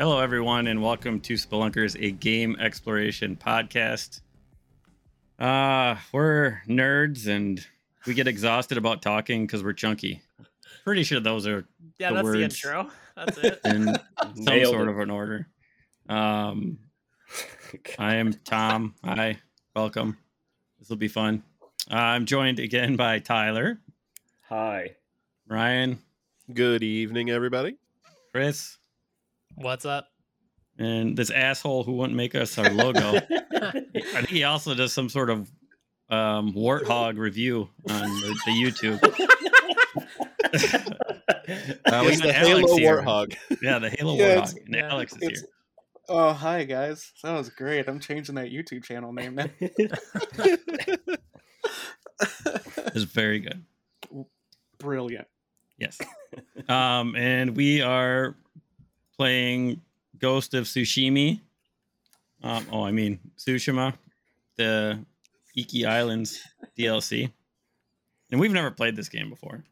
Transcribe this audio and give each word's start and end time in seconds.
Hello, 0.00 0.18
everyone, 0.18 0.66
and 0.66 0.80
welcome 0.80 1.20
to 1.20 1.34
Spelunkers, 1.34 1.94
a 2.02 2.10
game 2.10 2.56
exploration 2.58 3.36
podcast. 3.36 4.22
Uh, 5.38 5.96
we're 6.10 6.62
nerds 6.66 7.26
and 7.26 7.66
we 8.06 8.14
get 8.14 8.26
exhausted 8.26 8.78
about 8.78 9.02
talking 9.02 9.44
because 9.46 9.62
we're 9.62 9.74
chunky. 9.74 10.22
Pretty 10.84 11.02
sure 11.02 11.20
those 11.20 11.46
are 11.46 11.66
Yeah, 11.98 12.14
the 12.14 12.14
that's 12.14 12.30
the 12.30 12.42
intro. 12.42 12.90
That's 13.14 13.36
it. 13.40 13.60
in 13.66 13.84
some 14.42 14.64
sort 14.64 14.88
it. 14.88 14.90
of 14.90 14.98
an 15.00 15.10
order. 15.10 15.46
Um, 16.08 16.78
I 17.98 18.14
am 18.14 18.32
Tom. 18.32 18.94
Hi, 19.04 19.36
welcome. 19.76 20.16
This 20.78 20.88
will 20.88 20.96
be 20.96 21.08
fun. 21.08 21.42
Uh, 21.90 21.96
I'm 21.96 22.24
joined 22.24 22.58
again 22.58 22.96
by 22.96 23.18
Tyler, 23.18 23.78
Hi. 24.48 24.96
Ryan, 25.46 25.98
Good 26.54 26.82
evening, 26.82 27.28
everybody. 27.28 27.76
Chris, 28.32 28.78
What's 29.54 29.84
up? 29.84 30.08
and 30.80 31.16
this 31.16 31.30
asshole 31.30 31.84
who 31.84 31.92
wouldn't 31.92 32.16
make 32.16 32.34
us 32.34 32.56
our 32.58 32.70
logo. 32.70 33.16
I 33.20 33.70
think 33.92 34.28
he 34.28 34.44
also 34.44 34.74
does 34.74 34.92
some 34.92 35.08
sort 35.08 35.28
of 35.30 35.50
um, 36.08 36.52
warthog 36.54 37.18
review 37.18 37.68
on 37.88 38.08
the, 38.08 38.36
the 38.46 38.52
YouTube. 38.52 39.36
Uh, 41.84 42.02
we 42.04 42.12
it's 42.12 42.20
the 42.20 42.36
Alex 42.36 42.70
Halo 42.70 42.76
here. 42.76 43.02
Warthog. 43.02 43.34
Yeah, 43.60 43.80
the 43.80 43.90
Halo 43.90 44.14
Yeah, 44.14 44.36
warthog. 44.36 44.56
And 44.66 44.74
yeah, 44.74 44.88
Alex 44.88 45.12
is 45.14 45.28
here. 45.40 45.48
Oh, 46.08 46.32
hi 46.32 46.62
guys. 46.62 47.12
That 47.24 47.32
was 47.32 47.48
great. 47.48 47.88
I'm 47.88 47.98
changing 47.98 48.36
that 48.36 48.52
YouTube 48.52 48.84
channel 48.84 49.12
name 49.12 49.34
now. 49.34 49.46
It's 52.94 53.04
very 53.04 53.40
good. 53.40 53.64
Brilliant. 54.78 55.26
Yes. 55.78 55.98
um, 56.68 57.16
and 57.16 57.56
we 57.56 57.82
are 57.82 58.36
playing 59.20 59.78
Ghost 60.18 60.54
of 60.54 60.64
Tsushima. 60.64 61.38
Um, 62.42 62.66
oh, 62.72 62.82
I 62.84 62.90
mean 62.90 63.18
Tsushima, 63.36 63.92
the 64.56 64.98
Iki 65.54 65.84
Islands 65.84 66.40
DLC. 66.78 67.30
And 68.30 68.40
we've 68.40 68.50
never 68.50 68.70
played 68.70 68.96
this 68.96 69.10
game 69.10 69.28
before. 69.28 69.62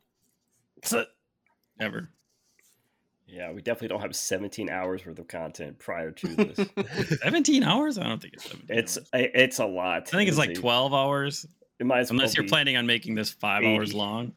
Ever. 1.80 2.10
yeah, 3.26 3.50
we 3.52 3.62
definitely 3.62 3.88
don't 3.88 4.02
have 4.02 4.14
17 4.14 4.68
hours 4.68 5.06
worth 5.06 5.18
of 5.18 5.28
content 5.28 5.78
prior 5.78 6.10
to 6.10 6.26
this. 6.28 7.18
17 7.22 7.62
hours? 7.62 7.96
I 7.96 8.02
don't 8.06 8.20
think 8.20 8.34
it's 8.34 8.44
17. 8.50 8.78
it's 8.78 8.98
hours. 8.98 9.06
It's 9.14 9.58
a 9.60 9.66
lot. 9.66 10.02
I 10.08 10.16
think 10.18 10.28
it's 10.28 10.36
like 10.36 10.52
12 10.54 10.92
hours, 10.92 11.46
It 11.78 11.86
might 11.86 12.00
as 12.00 12.10
unless 12.10 12.30
well 12.30 12.34
you're 12.34 12.42
be- 12.44 12.48
planning 12.50 12.76
on 12.76 12.84
making 12.86 13.14
this 13.14 13.30
five 13.30 13.64
hours 13.64 13.94
long. 13.94 14.34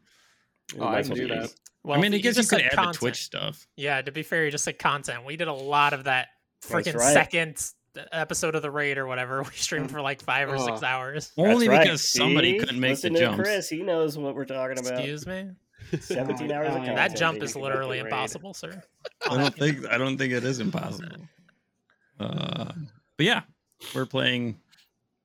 it 0.74 0.80
Oh, 0.80 0.86
I 0.88 1.02
can 1.02 1.10
well 1.10 1.16
do 1.18 1.28
that. 1.28 1.52
Well, 1.84 1.98
I 1.98 2.00
mean, 2.00 2.12
I 2.12 2.16
you 2.16 2.22
guess 2.22 2.36
you 2.36 2.42
just 2.42 2.50
could 2.50 2.60
said 2.60 2.66
add 2.66 2.72
content. 2.76 2.92
the 2.94 2.98
Twitch 2.98 3.22
stuff. 3.24 3.66
Yeah, 3.76 4.00
to 4.02 4.12
be 4.12 4.22
fair, 4.22 4.44
you 4.44 4.50
just 4.50 4.64
said 4.64 4.78
content. 4.78 5.24
We 5.24 5.36
did 5.36 5.48
a 5.48 5.52
lot 5.52 5.92
of 5.92 6.04
that 6.04 6.28
freaking 6.62 6.94
right. 6.94 7.12
second 7.12 7.60
episode 8.12 8.54
of 8.54 8.62
the 8.62 8.70
raid 8.70 8.98
or 8.98 9.06
whatever. 9.06 9.42
We 9.42 9.50
streamed 9.54 9.90
for 9.90 10.00
like 10.00 10.22
five 10.22 10.48
or 10.48 10.58
six 10.58 10.82
hours. 10.82 11.32
Only 11.36 11.68
right. 11.68 11.82
because 11.82 12.08
somebody 12.08 12.52
See? 12.52 12.58
couldn't 12.58 12.80
make 12.80 12.90
Listen 12.90 13.12
the 13.14 13.18
to 13.20 13.24
jumps. 13.26 13.40
Chris, 13.42 13.68
he 13.68 13.82
knows 13.82 14.16
what 14.16 14.34
we're 14.34 14.44
talking 14.44 14.78
about. 14.78 14.92
Excuse 14.94 15.26
me. 15.26 15.50
17 16.00 16.52
hours 16.52 16.68
of 16.68 16.72
Oh, 16.74 16.76
content. 16.76 16.96
That 16.96 17.16
jump 17.16 17.42
is 17.42 17.56
literally 17.56 17.98
make 17.98 18.04
the 18.04 18.04
raid. 18.04 18.12
impossible, 18.12 18.54
sir. 18.54 18.82
I 19.28 19.36
don't 19.36 19.54
think 19.54 19.84
I 19.90 19.98
don't 19.98 20.16
think 20.16 20.32
it 20.32 20.44
is 20.44 20.60
impossible. 20.60 21.16
Uh, 22.20 22.72
but 23.16 23.26
yeah, 23.26 23.42
we're 23.94 24.06
playing 24.06 24.60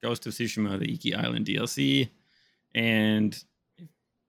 Ghost 0.01 0.25
of 0.25 0.33
Tsushima, 0.33 0.79
the 0.79 0.91
Iki 0.93 1.13
Island 1.13 1.45
DLC, 1.45 2.09
and 2.73 3.33
if 3.33 3.43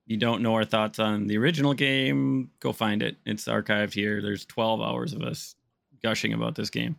you 0.09 0.17
don't 0.17 0.41
know 0.41 0.55
our 0.55 0.65
thoughts 0.65 0.97
on 0.97 1.27
the 1.27 1.37
original 1.37 1.75
game, 1.75 2.49
go 2.59 2.73
find 2.73 3.03
it. 3.03 3.17
It's 3.27 3.45
archived 3.45 3.93
here. 3.93 4.23
There's 4.23 4.43
12 4.43 4.81
hours 4.81 5.13
of 5.13 5.21
us 5.21 5.55
gushing 6.01 6.33
about 6.33 6.55
this 6.55 6.71
game 6.71 6.95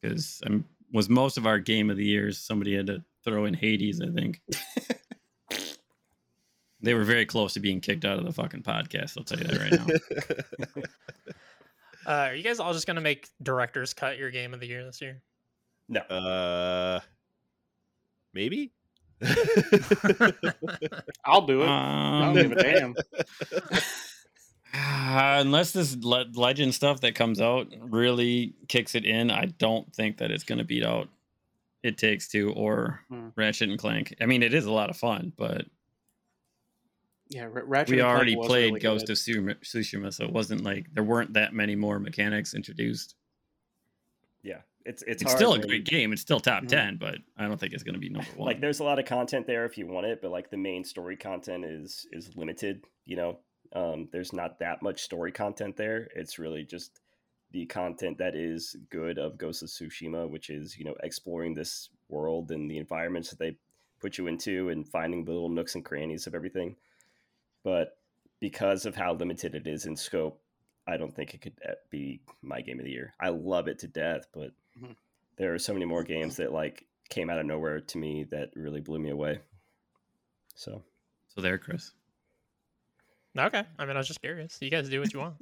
because 0.00 0.40
I'm 0.46 0.64
was 0.90 1.10
most 1.10 1.36
of 1.36 1.46
our 1.46 1.58
game 1.58 1.90
of 1.90 1.98
the 1.98 2.06
years. 2.06 2.38
Somebody 2.38 2.74
had 2.74 2.86
to 2.86 3.04
throw 3.22 3.44
in 3.44 3.52
Hades, 3.52 4.00
I 4.00 4.06
think. 4.06 4.40
they 6.80 6.94
were 6.94 7.04
very 7.04 7.26
close 7.26 7.52
to 7.52 7.60
being 7.60 7.82
kicked 7.82 8.06
out 8.06 8.18
of 8.18 8.24
the 8.24 8.32
fucking 8.32 8.62
podcast. 8.62 9.18
I'll 9.18 9.24
tell 9.24 9.38
you 9.38 9.44
that 9.44 9.58
right 9.58 10.76
now. 10.76 10.82
Uh, 12.06 12.28
are 12.30 12.34
you 12.34 12.42
guys 12.42 12.58
all 12.58 12.72
just 12.72 12.86
gonna 12.86 13.02
make 13.02 13.28
director's 13.42 13.92
cut 13.92 14.16
your 14.16 14.30
game 14.30 14.54
of 14.54 14.60
the 14.60 14.66
year 14.66 14.82
this 14.82 15.02
year? 15.02 15.20
No. 15.90 16.00
uh, 16.00 17.00
maybe. 18.32 18.72
I'll 21.24 21.46
do 21.46 21.62
it. 21.62 21.66
I 21.68 22.26
Um, 22.28 22.34
don't 22.34 22.48
give 22.48 22.58
a 22.58 22.62
damn. 22.62 22.94
Uh, 24.74 25.38
unless 25.40 25.72
this 25.72 25.96
le- 26.02 26.26
legend 26.34 26.74
stuff 26.74 27.00
that 27.00 27.14
comes 27.14 27.40
out 27.40 27.72
really 27.80 28.52
kicks 28.68 28.94
it 28.94 29.06
in, 29.06 29.30
I 29.30 29.46
don't 29.46 29.90
think 29.94 30.18
that 30.18 30.30
it's 30.30 30.44
going 30.44 30.58
to 30.58 30.64
beat 30.64 30.84
out 30.84 31.08
It 31.82 31.96
Takes 31.96 32.28
Two 32.28 32.52
or 32.52 33.00
Hmm. 33.08 33.28
Ratchet 33.34 33.70
and 33.70 33.78
Clank. 33.78 34.14
I 34.20 34.26
mean, 34.26 34.42
it 34.42 34.52
is 34.52 34.66
a 34.66 34.70
lot 34.70 34.90
of 34.90 34.96
fun, 34.98 35.32
but 35.38 35.64
Yeah, 37.30 37.44
R- 37.44 37.64
Ratchet. 37.64 37.96
we 37.96 38.02
already 38.02 38.36
played 38.36 38.74
really 38.74 38.80
Ghost 38.80 39.06
good. 39.06 39.12
of 39.12 39.18
Tsushima, 39.62 40.12
so 40.12 40.24
it 40.26 40.32
wasn't 40.32 40.62
like 40.64 40.92
there 40.92 41.02
weren't 41.02 41.32
that 41.32 41.54
many 41.54 41.74
more 41.74 41.98
mechanics 41.98 42.52
introduced. 42.52 43.14
It's 44.88 45.02
it's, 45.06 45.22
It's, 45.22 45.32
still 45.32 45.52
a 45.52 45.58
great 45.58 45.84
game. 45.84 46.12
It's 46.12 46.22
still 46.22 46.40
top 46.40 46.64
Mhm. 46.64 46.68
ten, 46.68 46.96
but 46.96 47.18
I 47.36 47.46
don't 47.46 47.60
think 47.60 47.74
it's 47.74 47.82
going 47.82 47.94
to 47.94 48.00
be 48.00 48.08
number 48.08 48.30
one. 48.36 48.46
Like, 48.46 48.60
there's 48.60 48.80
a 48.80 48.84
lot 48.84 48.98
of 48.98 49.04
content 49.04 49.46
there 49.46 49.66
if 49.66 49.76
you 49.76 49.86
want 49.86 50.06
it, 50.06 50.22
but 50.22 50.30
like 50.30 50.50
the 50.50 50.56
main 50.56 50.82
story 50.82 51.16
content 51.16 51.64
is 51.64 52.06
is 52.10 52.34
limited. 52.36 52.84
You 53.04 53.16
know, 53.16 53.38
um, 53.74 54.08
there's 54.12 54.32
not 54.32 54.58
that 54.60 54.80
much 54.80 55.02
story 55.02 55.30
content 55.30 55.76
there. 55.76 56.08
It's 56.16 56.38
really 56.38 56.64
just 56.64 57.00
the 57.50 57.66
content 57.66 58.18
that 58.18 58.34
is 58.34 58.76
good 58.88 59.18
of 59.18 59.36
Ghost 59.36 59.62
of 59.62 59.68
Tsushima, 59.68 60.28
which 60.28 60.48
is 60.48 60.78
you 60.78 60.84
know 60.84 60.96
exploring 61.02 61.54
this 61.54 61.90
world 62.08 62.50
and 62.50 62.70
the 62.70 62.78
environments 62.78 63.28
that 63.30 63.38
they 63.38 63.56
put 64.00 64.16
you 64.16 64.26
into 64.26 64.70
and 64.70 64.88
finding 64.88 65.24
the 65.24 65.32
little 65.32 65.48
nooks 65.50 65.74
and 65.74 65.84
crannies 65.84 66.26
of 66.26 66.34
everything. 66.34 66.76
But 67.62 67.98
because 68.40 68.86
of 68.86 68.96
how 68.96 69.12
limited 69.12 69.54
it 69.54 69.66
is 69.66 69.84
in 69.84 69.96
scope, 69.96 70.40
I 70.86 70.96
don't 70.96 71.14
think 71.14 71.34
it 71.34 71.42
could 71.42 71.60
uh, 71.68 71.72
be 71.90 72.20
my 72.40 72.62
game 72.62 72.78
of 72.78 72.86
the 72.86 72.92
year. 72.92 73.12
I 73.20 73.28
love 73.28 73.68
it 73.68 73.80
to 73.80 73.86
death, 73.86 74.26
but 74.32 74.52
Mhm. 74.82 74.96
there 75.36 75.54
are 75.54 75.58
so 75.58 75.72
many 75.72 75.84
more 75.84 76.02
games 76.04 76.36
that 76.36 76.52
like 76.52 76.84
came 77.10 77.30
out 77.30 77.38
of 77.38 77.46
nowhere 77.46 77.80
to 77.80 77.98
me 77.98 78.24
that 78.24 78.50
really 78.54 78.80
blew 78.80 78.98
me 78.98 79.10
away. 79.10 79.40
So 80.54 80.82
so 81.28 81.40
there, 81.40 81.58
Chris. 81.58 81.92
Okay. 83.38 83.62
I 83.78 83.84
mean, 83.86 83.94
I 83.94 83.98
was 83.98 84.08
just 84.08 84.20
curious. 84.20 84.58
You 84.60 84.70
guys 84.70 84.88
do 84.88 85.00
what 85.00 85.12
you 85.12 85.20
want. 85.20 85.36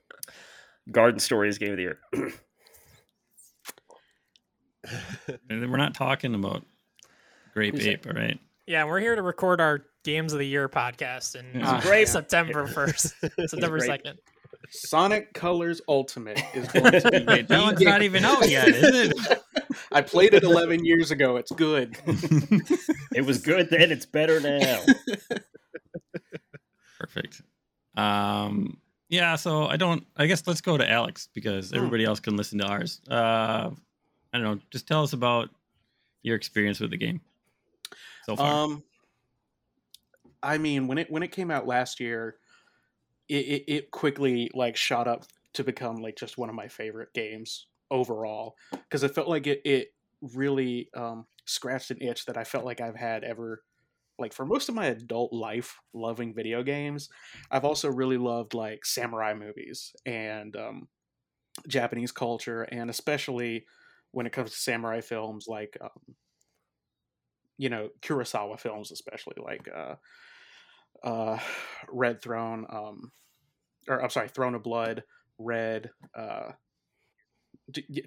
Garden 0.90 1.20
Story 1.20 1.48
is 1.48 1.58
game 1.58 1.70
of 1.70 1.76
the 1.76 1.82
year. 1.82 2.00
We're 5.50 5.76
not 5.76 5.94
talking 5.94 6.34
about 6.34 6.64
Grape 7.54 7.74
Who's 7.74 7.84
that? 7.84 7.90
Ape, 7.90 8.06
all 8.06 8.12
right? 8.12 8.38
yeah, 8.66 8.84
we're 8.84 9.00
here 9.00 9.16
to 9.16 9.22
record 9.22 9.60
our 9.60 9.84
games 10.04 10.32
of 10.32 10.38
the 10.38 10.46
year 10.46 10.68
podcast 10.68 11.34
in 11.36 11.46
It's 11.60 11.84
great. 11.86 12.08
September 12.08 12.66
first, 12.66 13.14
September 13.46 13.80
second. 13.80 14.18
Sonic 14.70 15.32
Colors 15.34 15.80
Ultimate 15.88 16.40
is 16.54 16.68
going 16.72 16.92
to 16.92 17.10
be. 17.10 17.24
Wait, 17.24 17.48
that 17.48 17.62
one's 17.62 17.78
game. 17.78 17.88
not 17.88 18.02
even 18.02 18.24
out 18.24 18.48
yet, 18.48 18.68
is 18.68 19.12
it? 19.12 19.42
I 19.92 20.02
played 20.02 20.34
it 20.34 20.42
11 20.42 20.84
years 20.84 21.10
ago. 21.10 21.36
It's 21.36 21.52
good. 21.52 21.96
It 23.14 23.24
was 23.24 23.40
good 23.40 23.68
then, 23.70 23.90
it's 23.90 24.06
better 24.06 24.38
now. 24.38 24.80
Perfect. 27.00 27.42
Um, 27.96 28.78
yeah, 29.08 29.34
so 29.34 29.64
I 29.66 29.76
don't. 29.76 30.06
I 30.16 30.26
guess 30.26 30.46
let's 30.46 30.60
go 30.60 30.76
to 30.76 30.88
Alex 30.88 31.28
because 31.34 31.72
everybody 31.72 32.04
else 32.04 32.20
can 32.20 32.36
listen 32.36 32.58
to 32.58 32.66
ours. 32.66 33.00
Uh, 33.10 33.70
I 34.32 34.38
don't 34.38 34.42
know. 34.42 34.60
Just 34.70 34.86
tell 34.86 35.02
us 35.02 35.14
about 35.14 35.48
your 36.22 36.36
experience 36.36 36.78
with 36.78 36.90
the 36.90 36.96
game 36.96 37.20
so 38.26 38.36
far. 38.36 38.64
Um, 38.64 38.84
I 40.42 40.58
mean, 40.58 40.86
when 40.86 40.98
it 40.98 41.10
when 41.10 41.22
it 41.22 41.32
came 41.32 41.50
out 41.50 41.66
last 41.66 41.98
year, 41.98 42.36
it, 43.28 43.64
it, 43.68 43.90
quickly 43.90 44.50
like 44.54 44.76
shot 44.76 45.06
up 45.06 45.24
to 45.54 45.64
become 45.64 45.96
like 45.96 46.16
just 46.16 46.38
one 46.38 46.48
of 46.48 46.54
my 46.54 46.68
favorite 46.68 47.12
games 47.14 47.66
overall 47.90 48.56
because 48.72 49.02
it 49.02 49.14
felt 49.14 49.28
like 49.28 49.46
it 49.46 49.60
it 49.64 49.88
really 50.20 50.88
um, 50.94 51.26
scratched 51.44 51.90
an 51.90 51.98
itch 52.00 52.26
that 52.26 52.36
I 52.36 52.44
felt 52.44 52.64
like 52.64 52.80
I've 52.80 52.96
had 52.96 53.24
ever 53.24 53.62
like 54.18 54.32
for 54.32 54.44
most 54.44 54.68
of 54.68 54.74
my 54.74 54.86
adult 54.86 55.32
life 55.32 55.78
loving 55.94 56.34
video 56.34 56.62
games. 56.62 57.08
I've 57.50 57.64
also 57.64 57.88
really 57.88 58.18
loved 58.18 58.54
like 58.54 58.84
samurai 58.84 59.34
movies 59.34 59.92
and 60.04 60.56
um, 60.56 60.88
Japanese 61.66 62.12
culture, 62.12 62.62
and 62.62 62.90
especially 62.90 63.66
when 64.10 64.26
it 64.26 64.32
comes 64.32 64.50
to 64.50 64.56
samurai 64.56 65.00
films 65.00 65.46
like 65.48 65.76
um, 65.80 66.14
you 67.58 67.68
know 67.68 67.90
Kurosawa 68.02 68.58
films, 68.58 68.90
especially 68.90 69.36
like 69.38 69.68
uh, 69.74 69.94
uh, 71.02 71.38
Red 71.88 72.22
Throne, 72.22 72.66
um, 72.68 73.12
or 73.88 74.02
I'm 74.02 74.10
sorry, 74.10 74.28
Throne 74.28 74.54
of 74.54 74.62
Blood, 74.62 75.04
Red, 75.38 75.90
uh, 76.14 76.52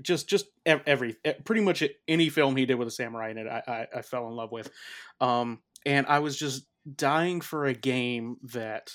just 0.01 0.28
just 0.28 0.48
every 0.66 1.18
pretty 1.45 1.62
much 1.62 1.83
any 2.07 2.30
film 2.30 2.56
he 2.56 2.66
did 2.66 2.75
with 2.75 2.88
a 2.88 2.92
samurai 2.92 3.30
in 3.30 3.38
it, 3.38 3.48
I, 3.48 3.63
I, 3.68 4.00
I 4.00 4.01
fell 4.01 4.28
in 4.28 4.36
love 4.36 4.51
with, 4.51 4.72
um, 5.19 5.60
and 5.86 6.07
I 6.07 6.19
was 6.19 6.38
just 6.38 6.66
dying 6.95 7.42
for 7.42 7.66
a 7.66 7.74
game 7.74 8.38
that 8.44 8.92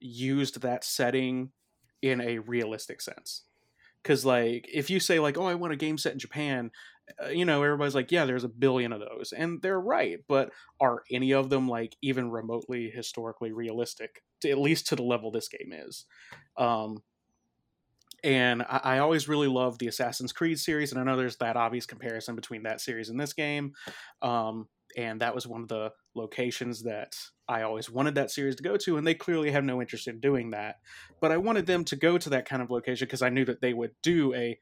used 0.00 0.60
that 0.60 0.84
setting 0.84 1.50
in 2.02 2.20
a 2.20 2.38
realistic 2.38 3.00
sense. 3.00 3.44
Because 4.02 4.26
like 4.26 4.68
if 4.72 4.90
you 4.90 5.00
say 5.00 5.18
like 5.18 5.38
oh 5.38 5.46
i 5.46 5.54
want 5.54 5.72
a 5.72 5.76
game 5.76 5.96
set 5.96 6.12
in 6.12 6.18
japan 6.18 6.70
uh, 7.22 7.28
you 7.28 7.44
know 7.44 7.62
everybody's 7.62 7.94
like 7.94 8.10
yeah 8.10 8.24
there's 8.24 8.44
a 8.44 8.48
billion 8.48 8.92
of 8.92 9.00
those 9.00 9.32
and 9.36 9.60
they're 9.62 9.80
right 9.80 10.20
but 10.28 10.50
are 10.80 11.02
any 11.10 11.32
of 11.32 11.50
them 11.50 11.68
like 11.68 11.96
even 12.02 12.30
remotely 12.30 12.90
historically 12.90 13.52
realistic 13.52 14.22
to, 14.40 14.50
at 14.50 14.58
least 14.58 14.86
to 14.86 14.96
the 14.96 15.02
level 15.02 15.30
this 15.30 15.48
game 15.48 15.72
is 15.72 16.06
um 16.56 17.02
and 18.22 18.62
I, 18.62 18.80
I 18.84 18.98
always 18.98 19.28
really 19.28 19.48
love 19.48 19.78
the 19.78 19.88
assassin's 19.88 20.32
creed 20.32 20.58
series 20.58 20.92
and 20.92 21.00
i 21.00 21.04
know 21.04 21.16
there's 21.16 21.36
that 21.36 21.56
obvious 21.56 21.86
comparison 21.86 22.34
between 22.36 22.62
that 22.62 22.80
series 22.80 23.10
and 23.10 23.20
this 23.20 23.32
game 23.32 23.74
um 24.22 24.66
and 24.96 25.20
that 25.20 25.34
was 25.34 25.46
one 25.46 25.62
of 25.62 25.68
the 25.68 25.92
locations 26.14 26.82
that 26.84 27.16
I 27.48 27.62
always 27.62 27.90
wanted 27.90 28.14
that 28.14 28.30
series 28.30 28.56
to 28.56 28.62
go 28.62 28.76
to, 28.78 28.96
and 28.96 29.06
they 29.06 29.14
clearly 29.14 29.50
have 29.50 29.64
no 29.64 29.80
interest 29.80 30.08
in 30.08 30.20
doing 30.20 30.50
that. 30.50 30.76
But 31.20 31.32
I 31.32 31.36
wanted 31.36 31.66
them 31.66 31.84
to 31.86 31.96
go 31.96 32.16
to 32.18 32.30
that 32.30 32.48
kind 32.48 32.62
of 32.62 32.70
location 32.70 33.06
because 33.06 33.22
I 33.22 33.28
knew 33.28 33.44
that 33.44 33.60
they 33.60 33.74
would 33.74 33.92
do 34.02 34.34
a, 34.34 34.58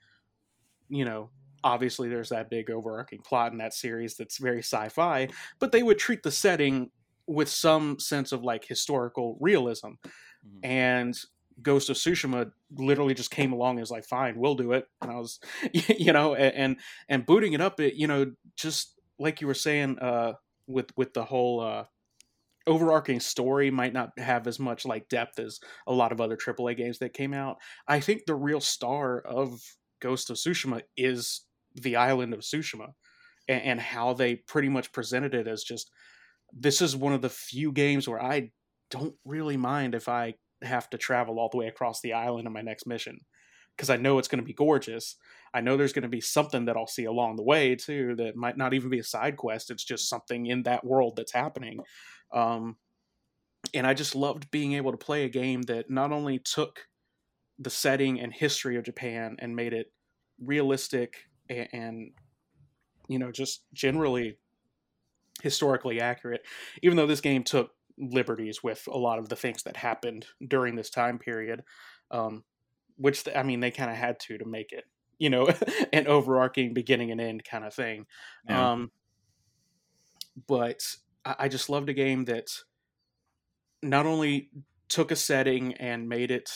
you 0.88 1.05
know, 1.05 1.31
obviously 1.64 2.09
there's 2.09 2.31
that 2.31 2.50
big 2.50 2.70
overarching 2.70 3.20
plot 3.20 3.53
in 3.53 3.59
that 3.59 3.75
series 3.75 4.17
that's 4.17 4.38
very 4.38 4.61
sci-fi, 4.61 5.29
but 5.61 5.73
they 5.73 5.82
would 5.82 5.99
treat 5.99 6.23
the 6.23 6.31
setting 6.31 6.91
with 7.26 7.49
some 7.49 7.99
sense 7.99 8.32
of 8.32 8.43
like 8.43 8.64
historical 8.64 9.37
realism. 9.41 9.93
Mhm. 10.47 10.61
And 10.62 11.20
Ghost 11.61 11.91
of 11.91 11.97
Tsushima 11.97 12.50
literally 12.73 13.14
just 13.14 13.31
came 13.31 13.53
along 13.53 13.73
and 13.73 13.81
was 13.81 13.91
like, 13.91 14.05
"Fine, 14.05 14.38
we'll 14.38 14.55
do 14.55 14.73
it." 14.73 14.87
And 15.00 15.11
I 15.11 15.17
was, 15.17 15.38
you 15.73 16.12
know, 16.12 16.35
and 16.35 16.55
and, 16.55 16.76
and 17.09 17.26
booting 17.26 17.53
it 17.53 17.61
up, 17.61 17.79
it 17.81 17.94
you 17.94 18.06
know, 18.06 18.32
just 18.56 18.99
like 19.19 19.41
you 19.41 19.47
were 19.47 19.55
saying, 19.55 19.99
uh, 19.99 20.35
with 20.67 20.97
with 20.97 21.12
the 21.14 21.25
whole 21.25 21.61
uh, 21.61 21.85
overarching 22.67 23.20
story 23.20 23.70
might 23.70 23.93
not 23.93 24.17
have 24.19 24.47
as 24.47 24.59
much 24.59 24.87
like 24.87 25.09
depth 25.09 25.38
as 25.38 25.61
a 25.87 25.93
lot 25.93 26.12
of 26.12 26.20
other 26.20 26.37
AAA 26.37 26.75
games 26.75 26.99
that 26.99 27.12
came 27.12 27.35
out. 27.35 27.59
I 27.88 28.00
think 28.00 28.25
the 28.26 28.35
real 28.37 28.61
star 28.61 29.20
of 29.20 29.61
Ghost 30.00 30.31
of 30.31 30.37
Tsushima 30.37 30.82
is 30.97 31.43
the 31.75 31.97
island 31.97 32.35
of 32.35 32.41
Tsushima 32.41 32.93
and, 33.49 33.63
and 33.63 33.81
how 33.81 34.13
they 34.13 34.37
pretty 34.37 34.69
much 34.69 34.93
presented 34.93 35.35
it 35.35 35.47
as 35.47 35.65
just 35.65 35.91
this 36.53 36.83
is 36.83 36.95
one 36.95 37.13
of 37.13 37.23
the 37.23 37.31
few 37.31 37.73
games 37.73 38.09
where 38.09 38.23
I 38.23 38.51
don't 38.91 39.15
really 39.25 39.57
mind 39.57 39.95
if 39.95 40.09
I 40.09 40.35
have 40.63 40.91
to 40.91 40.99
travel 40.99 41.39
all 41.39 41.49
the 41.49 41.57
way 41.57 41.67
across 41.67 42.01
the 42.01 42.13
island 42.13 42.47
in 42.47 42.53
my 42.53 42.61
next 42.61 42.87
mission 42.87 43.19
because 43.77 43.91
I 43.91 43.97
know 43.97 44.19
it's 44.19 44.29
going 44.29 44.41
to 44.41 44.47
be 44.47 44.53
gorgeous. 44.53 45.17
I 45.55 45.61
know 45.61 45.77
there's 45.77 45.93
going 45.93 46.03
to 46.03 46.09
be 46.09 46.21
something 46.21 46.67
that 46.67 46.77
I'll 46.77 46.87
see 46.87 47.07
along 47.07 47.37
the 47.37 47.43
way 47.43 47.75
too 47.75 48.15
that 48.17 48.37
might 48.37 48.57
not 48.57 48.75
even 48.75 48.91
be 48.91 48.99
a 48.99 49.05
side 49.05 49.37
quest. 49.37 49.71
It's 49.71 49.85
just 49.85 50.09
something 50.09 50.47
in 50.47 50.63
that 50.65 50.85
world 50.85 51.15
that's 51.17 51.33
happening. 51.33 51.81
Um, 52.33 52.77
and 53.75 53.87
I 53.87 53.95
just 53.95 54.15
loved 54.15 54.51
being 54.51 54.75
able 54.75 54.91
to 54.93 54.99
play 54.99 55.25
a 55.25 55.31
game 55.31 55.63
that 55.63 55.91
not 55.91 56.13
only 56.13 56.39
took 56.39 56.81
the 57.59 57.71
setting 57.71 58.21
and 58.21 58.33
history 58.33 58.77
of 58.77 58.85
Japan 58.85 59.37
and 59.39 59.57
made 59.57 59.73
it 59.73 59.87
realistic 60.41 61.17
and, 61.49 61.69
and 61.73 62.11
you 63.09 63.19
know 63.19 63.33
just 63.33 63.65
generally 63.73 64.37
historically 65.43 66.00
accurate, 66.00 66.43
even 66.83 66.97
though 66.97 67.06
this 67.06 67.21
game 67.21 67.43
took 67.43 67.73
liberties 67.99 68.62
with 68.62 68.87
a 68.91 68.97
lot 68.97 69.19
of 69.19 69.29
the 69.29 69.37
things 69.37 69.62
that 69.65 69.77
happened 69.77 70.27
during 70.47 70.77
this 70.77 70.91
time 70.91 71.19
period. 71.19 71.62
Um, 72.11 72.44
which 72.97 73.25
I 73.35 73.43
mean 73.43 73.61
they 73.61 73.71
kind 73.71 73.91
of 73.91 73.97
had 73.97 74.21
to 74.21 74.39
to 74.39 74.44
make 74.44 74.73
it, 74.73 74.85
you 75.19 75.31
know, 75.31 75.49
an 75.93 76.06
overarching 76.06 76.75
beginning 76.75 77.11
and 77.11 77.21
end 77.21 77.45
kind 77.45 77.65
of 77.65 77.75
thing. 77.75 78.06
Yeah. 78.49 78.73
Um, 78.73 78.91
but 80.47 80.83
I, 81.25 81.35
I 81.41 81.49
just 81.49 81.69
loved 81.69 81.88
a 81.88 81.95
game 81.95 82.25
that 82.27 82.50
not 83.83 84.06
only 84.06 84.50
took 84.88 85.11
a 85.11 85.17
setting 85.17 85.75
and 85.75 86.09
made 86.09 86.31
it 86.31 86.50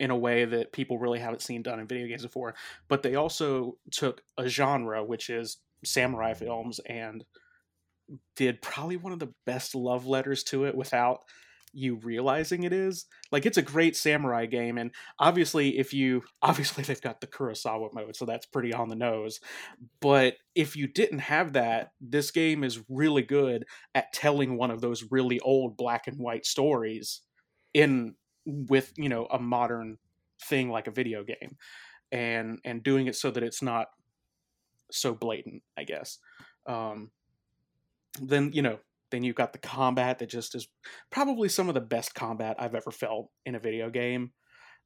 in 0.00 0.10
a 0.10 0.16
way 0.16 0.44
that 0.44 0.72
people 0.72 0.98
really 0.98 1.18
haven't 1.18 1.42
seen 1.42 1.62
done 1.62 1.80
in 1.80 1.86
video 1.86 2.06
games 2.06 2.22
before, 2.22 2.54
but 2.88 3.02
they 3.02 3.14
also 3.14 3.76
took 3.90 4.22
a 4.36 4.48
genre, 4.48 5.04
which 5.04 5.30
is 5.30 5.58
samurai 5.84 6.34
films, 6.34 6.80
and 6.86 7.24
did 8.36 8.60
probably 8.60 8.96
one 8.96 9.12
of 9.12 9.18
the 9.18 9.32
best 9.46 9.74
love 9.74 10.06
letters 10.06 10.42
to 10.44 10.64
it 10.64 10.74
without 10.74 11.20
you 11.74 11.96
realizing 11.96 12.62
it 12.62 12.72
is. 12.72 13.06
Like 13.32 13.46
it's 13.46 13.58
a 13.58 13.62
great 13.62 13.96
samurai 13.96 14.46
game 14.46 14.78
and 14.78 14.92
obviously 15.18 15.78
if 15.78 15.92
you 15.92 16.22
obviously 16.42 16.84
they've 16.84 17.00
got 17.00 17.20
the 17.20 17.26
kurosawa 17.26 17.92
mode 17.92 18.16
so 18.16 18.24
that's 18.24 18.46
pretty 18.46 18.72
on 18.72 18.88
the 18.88 18.96
nose. 18.96 19.40
But 20.00 20.34
if 20.54 20.76
you 20.76 20.86
didn't 20.86 21.20
have 21.20 21.54
that 21.54 21.90
this 22.00 22.30
game 22.30 22.64
is 22.64 22.80
really 22.88 23.22
good 23.22 23.64
at 23.94 24.12
telling 24.12 24.56
one 24.56 24.70
of 24.70 24.80
those 24.80 25.10
really 25.10 25.40
old 25.40 25.76
black 25.76 26.06
and 26.06 26.18
white 26.18 26.46
stories 26.46 27.22
in 27.72 28.14
with 28.46 28.92
you 28.96 29.08
know 29.08 29.26
a 29.26 29.38
modern 29.38 29.98
thing 30.42 30.70
like 30.70 30.86
a 30.86 30.92
video 30.92 31.24
game 31.24 31.56
and 32.12 32.58
and 32.64 32.82
doing 32.82 33.06
it 33.06 33.16
so 33.16 33.30
that 33.30 33.42
it's 33.42 33.62
not 33.62 33.88
so 34.90 35.14
blatant 35.14 35.62
i 35.78 35.84
guess 35.84 36.18
um 36.66 37.10
then 38.20 38.50
you 38.52 38.62
know 38.62 38.78
then 39.14 39.22
you've 39.22 39.36
got 39.36 39.52
the 39.52 39.58
combat 39.58 40.18
that 40.18 40.28
just 40.28 40.56
is 40.56 40.66
probably 41.10 41.48
some 41.48 41.68
of 41.68 41.74
the 41.74 41.80
best 41.80 42.16
combat 42.16 42.56
I've 42.58 42.74
ever 42.74 42.90
felt 42.90 43.30
in 43.46 43.54
a 43.54 43.60
video 43.60 43.88
game. 43.88 44.32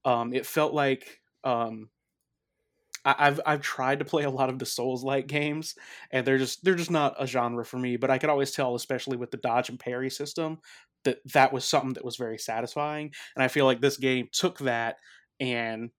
Um, 0.04 0.34
it 0.34 0.44
felt 0.44 0.75
like 0.75 1.20
um, 1.44 1.88
I, 3.08 3.14
I've 3.26 3.40
I've 3.46 3.62
tried 3.62 4.00
to 4.00 4.05
play 4.05 4.25
a 4.25 4.31
lot 4.31 4.50
of 4.50 4.58
the 4.58 4.66
Souls 4.66 5.02
like 5.02 5.26
games, 5.26 5.75
and 6.10 6.26
they're 6.26 6.38
just 6.38 6.62
they're 6.64 6.75
just 6.75 6.90
not 6.90 7.14
a 7.19 7.26
genre 7.26 7.64
for 7.64 7.78
me. 7.78 7.96
But 7.96 8.10
I 8.10 8.19
could 8.19 8.31
always 8.31 8.50
tell, 8.50 8.75
especially 8.75 9.16
with 9.16 9.31
the 9.31 9.38
dodge 9.38 9.70
and 9.70 9.81
parry 9.81 10.10
system, 10.10 10.58
that 11.05 11.19
that 11.32 11.52
was 11.52 11.64
something 11.64 11.94
that 11.94 12.05
was 12.05 12.16
very 12.16 12.38
satisfying. 12.38 13.12
And 13.34 13.43
I 13.43 13.49
feel 13.49 13.64
like 13.64 13.81
this 13.81 13.96
game 13.96 14.28
took 14.31 14.58
that 14.58 14.96
and 15.40 15.90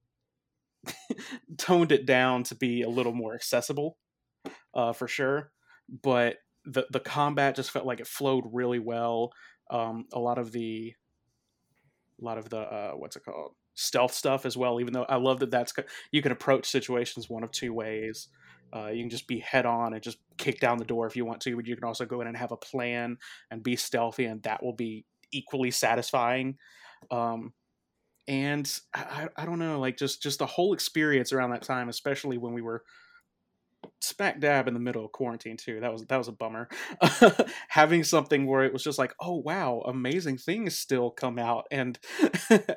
toned 1.58 1.92
it 1.92 2.06
down 2.06 2.44
to 2.44 2.56
be 2.56 2.84
a 2.84 2.90
little 2.90 3.14
more 3.14 3.34
accessible, 3.34 3.98
uh, 4.74 4.94
for 4.94 5.08
sure. 5.08 5.52
But 6.04 6.38
the 6.66 6.86
the 6.92 7.00
combat 7.00 7.56
just 7.56 7.72
felt 7.72 7.88
like 7.88 8.00
it 8.00 8.08
flowed 8.08 8.46
really 8.52 8.80
well. 8.80 9.32
Um, 9.72 10.06
a 10.14 10.20
lot 10.20 10.38
of 10.38 10.52
the, 10.52 10.94
a 12.22 12.24
lot 12.24 12.38
of 12.38 12.50
the 12.50 12.60
uh, 12.60 12.92
what's 12.92 13.16
it 13.16 13.26
called 13.26 13.56
stealth 13.80 14.14
stuff 14.14 14.46
as 14.46 14.58
well. 14.58 14.80
Even 14.80 14.94
though 14.94 15.06
I 15.06 15.16
love 15.16 15.40
that 15.40 15.52
that's 15.52 15.74
you 16.12 16.22
can 16.22 16.32
approach 16.32 16.68
situations 16.68 17.30
one 17.30 17.44
of 17.44 17.52
two 17.52 17.74
ways. 17.74 18.28
Uh, 18.72 18.88
you 18.88 19.02
can 19.02 19.10
just 19.10 19.28
be 19.28 19.40
head 19.40 19.66
on 19.66 19.94
and 19.94 20.04
just 20.04 20.20
kick 20.38 20.60
down 20.60 20.78
the 20.78 20.86
door 20.86 21.08
if 21.08 21.16
you 21.16 21.26
want 21.26 21.42
to, 21.42 21.56
but 21.56 21.66
you 21.66 21.76
can 21.76 21.86
also 21.86 22.06
go 22.06 22.22
in 22.22 22.28
and 22.28 22.38
have 22.38 22.52
a 22.52 22.58
plan 22.58 23.18
and 23.50 23.64
be 23.64 23.76
stealthy, 23.76 24.26
and 24.26 24.44
that 24.44 24.64
will 24.64 24.74
be 24.74 25.06
equally 25.32 25.72
satisfying. 25.72 26.56
Um, 27.10 27.54
and 28.28 28.72
I, 28.94 29.28
I 29.36 29.46
don't 29.46 29.58
know, 29.58 29.80
like 29.80 29.98
just 29.98 30.22
just 30.22 30.38
the 30.38 30.46
whole 30.46 30.74
experience 30.74 31.34
around 31.34 31.50
that 31.52 31.64
time, 31.64 31.90
especially 31.90 32.38
when 32.38 32.54
we 32.54 32.62
were 32.62 32.84
smack 34.02 34.40
dab 34.40 34.68
in 34.68 34.74
the 34.74 34.80
middle 34.80 35.06
of 35.06 35.12
quarantine 35.12 35.58
too. 35.58 35.80
That 35.80 35.92
was 35.92 36.06
that 36.06 36.18
was 36.18 36.28
a 36.28 36.34
bummer. 36.34 36.68
Having 37.70 38.04
something 38.04 38.46
where 38.46 38.64
it 38.64 38.74
was 38.74 38.84
just 38.84 39.00
like, 39.00 39.14
oh 39.20 39.36
wow, 39.36 39.84
amazing 39.86 40.38
things 40.38 40.78
still 40.78 41.12
come 41.12 41.40
out 41.40 41.68
and 41.72 42.00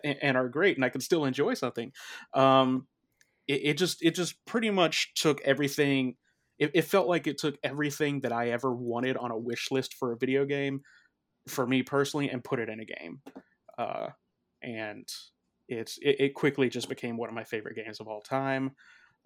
and 0.05 0.37
are 0.37 0.49
great, 0.49 0.77
and 0.77 0.85
I 0.85 0.89
can 0.89 1.01
still 1.01 1.25
enjoy 1.25 1.55
something. 1.55 1.93
Um, 2.35 2.87
it, 3.47 3.61
it 3.65 3.79
just 3.79 4.03
it 4.03 4.15
just 4.15 4.45
pretty 4.47 4.71
much 4.71 5.15
took 5.15 5.41
everything. 5.43 6.17
It, 6.59 6.71
it 6.75 6.83
felt 6.83 7.09
like 7.09 7.27
it 7.27 7.39
took 7.39 7.57
everything 7.65 8.21
that 8.21 8.33
I 8.33 8.51
ever 8.51 8.73
wanted 8.73 9.17
on 9.17 9.31
a 9.31 9.39
wish 9.39 9.71
list 9.71 9.95
for 9.95 10.13
a 10.13 10.19
video 10.19 10.45
game, 10.45 10.83
for 11.49 11.67
me 11.67 11.83
personally, 11.83 12.31
and 12.31 12.45
put 12.45 12.61
it 12.61 12.69
in 12.69 12.81
a 12.81 12.85
game. 12.85 13.21
Uh, 13.77 14.09
and 14.63 15.09
it's 15.69 15.99
it, 16.03 16.17
it 16.21 16.35
quickly 16.35 16.69
just 16.69 16.89
became 16.89 17.17
one 17.17 17.29
of 17.29 17.35
my 17.35 17.45
favorite 17.45 17.77
games 17.77 18.01
of 18.01 18.09
all 18.09 18.21
time. 18.21 18.73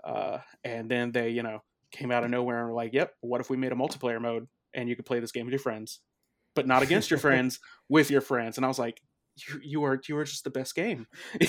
Uh, 0.06 0.38
and 0.64 0.88
then 0.90 1.12
they, 1.12 1.30
you 1.30 1.42
know, 1.42 1.62
came 1.90 2.10
out 2.12 2.22
of 2.24 2.30
nowhere 2.30 2.60
and 2.60 2.68
were 2.68 2.74
like, 2.74 2.92
"Yep, 2.94 3.14
what 3.20 3.40
if 3.40 3.50
we 3.50 3.56
made 3.56 3.72
a 3.72 3.76
multiplayer 3.76 4.20
mode 4.20 4.46
and 4.72 4.88
you 4.88 4.94
could 4.96 5.06
play 5.06 5.18
this 5.20 5.32
game 5.32 5.46
with 5.46 5.52
your 5.52 5.58
friends, 5.58 6.00
but 6.54 6.66
not 6.66 6.82
against 6.84 7.10
your 7.10 7.18
friends, 7.26 7.58
with 7.88 8.08
your 8.10 8.20
friends?" 8.20 8.56
And 8.56 8.64
I 8.64 8.68
was 8.68 8.78
like, 8.78 9.02
"You, 9.36 9.60
you 9.62 9.82
are, 9.84 10.00
you 10.08 10.16
are 10.16 10.24
just 10.24 10.44
the 10.44 10.50
best 10.50 10.74
game." 10.76 11.06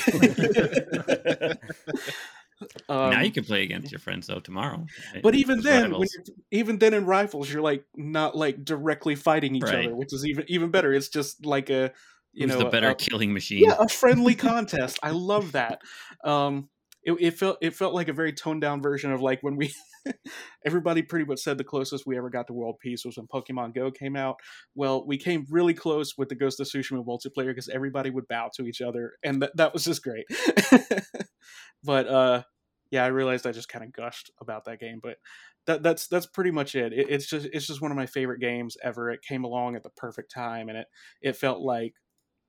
um, 2.90 3.12
now 3.12 3.22
you 3.22 3.32
can 3.32 3.44
play 3.44 3.64
against 3.64 3.92
your 3.92 4.00
friends 4.00 4.28
though 4.28 4.40
tomorrow. 4.40 4.86
right? 5.14 5.24
but 5.24 5.36
even 5.36 5.62
then, 5.62 5.92
when 5.92 6.08
you're, 6.14 6.36
even 6.52 6.80
then 6.80 6.94
in 6.94 7.06
Rivals, 7.06 7.52
you're 7.52 7.62
like 7.62 7.86
not 7.96 8.36
like 8.36 8.64
directly 8.66 9.16
fighting 9.16 9.56
each 9.56 9.64
Right. 9.64 9.86
other, 9.86 9.96
which 9.96 10.14
is 10.14 10.26
even 10.26 10.46
even 10.48 10.72
better. 10.72 10.94
It's 10.94 11.10
just 11.10 11.46
like 11.46 11.70
a 11.70 11.92
you 12.34 12.48
Who's 12.48 12.56
know 12.56 12.64
the 12.64 12.66
better 12.66 12.90
a- 12.90 12.96
killing 12.96 13.34
machine? 13.34 13.64
yeah 13.64 13.76
a 13.80 13.88
friendly 13.88 14.36
contest 14.36 15.00
i 15.02 15.12
love 15.12 15.54
that 15.54 15.82
um 16.24 16.70
it, 17.08 17.14
it 17.22 17.40
felt 17.40 17.58
it 17.62 17.74
felt 17.74 17.94
like 17.94 18.10
a 18.10 18.14
very 18.14 18.34
toned 18.34 18.60
down 18.60 18.82
version 18.82 19.12
of 19.14 19.22
like 19.22 19.42
when 19.42 19.56
we 19.56 19.74
everybody 20.66 21.02
pretty 21.02 21.24
much 21.24 21.40
said 21.40 21.58
the 21.58 21.64
closest 21.64 22.06
we 22.06 22.18
ever 22.18 22.30
got 22.30 22.48
to 22.48 22.54
world 22.54 22.76
peace 22.82 23.06
was 23.06 23.18
when 23.18 23.28
pokemon 23.28 23.74
go 23.74 23.90
came 23.90 24.18
out 24.18 24.36
well 24.76 25.08
we 25.08 25.18
came 25.18 25.46
really 25.50 25.74
close 25.74 26.18
with 26.18 26.28
the 26.28 26.36
ghost 26.36 26.60
of 26.60 26.68
tsushima 26.68 27.04
multiplayer 27.06 27.48
because 27.48 27.70
everybody 27.70 28.10
would 28.10 28.28
bow 28.28 28.50
to 28.54 28.68
each 28.68 28.82
other 28.82 29.14
and 29.24 29.42
that, 29.42 29.56
that 29.56 29.74
was 29.74 29.86
just 29.86 30.04
great 30.04 30.26
but 31.84 32.08
uh 32.08 32.44
yeah 32.92 33.06
i 33.06 33.08
realized 33.08 33.48
i 33.48 33.52
just 33.54 33.70
kind 33.70 33.86
of 33.86 33.94
gushed 33.94 34.30
about 34.42 34.66
that 34.66 34.80
game 34.80 35.00
but 35.02 35.16
that, 35.66 35.84
that's 35.84 36.08
that's 36.08 36.26
pretty 36.26 36.52
much 36.52 36.76
it. 36.76 36.92
it 36.92 37.08
it's 37.10 37.28
just 37.28 37.48
it's 37.54 37.68
just 37.68 37.82
one 37.82 37.92
of 37.92 37.98
my 37.98 38.06
favorite 38.06 38.42
games 38.42 38.76
ever 38.84 39.10
it 39.12 39.22
came 39.22 39.46
along 39.46 39.78
at 39.78 39.84
the 39.84 39.90
perfect 39.96 40.30
time 40.30 40.68
and 40.68 40.78
it 40.78 40.88
it 41.22 41.36
felt 41.38 41.62
like 41.62 41.94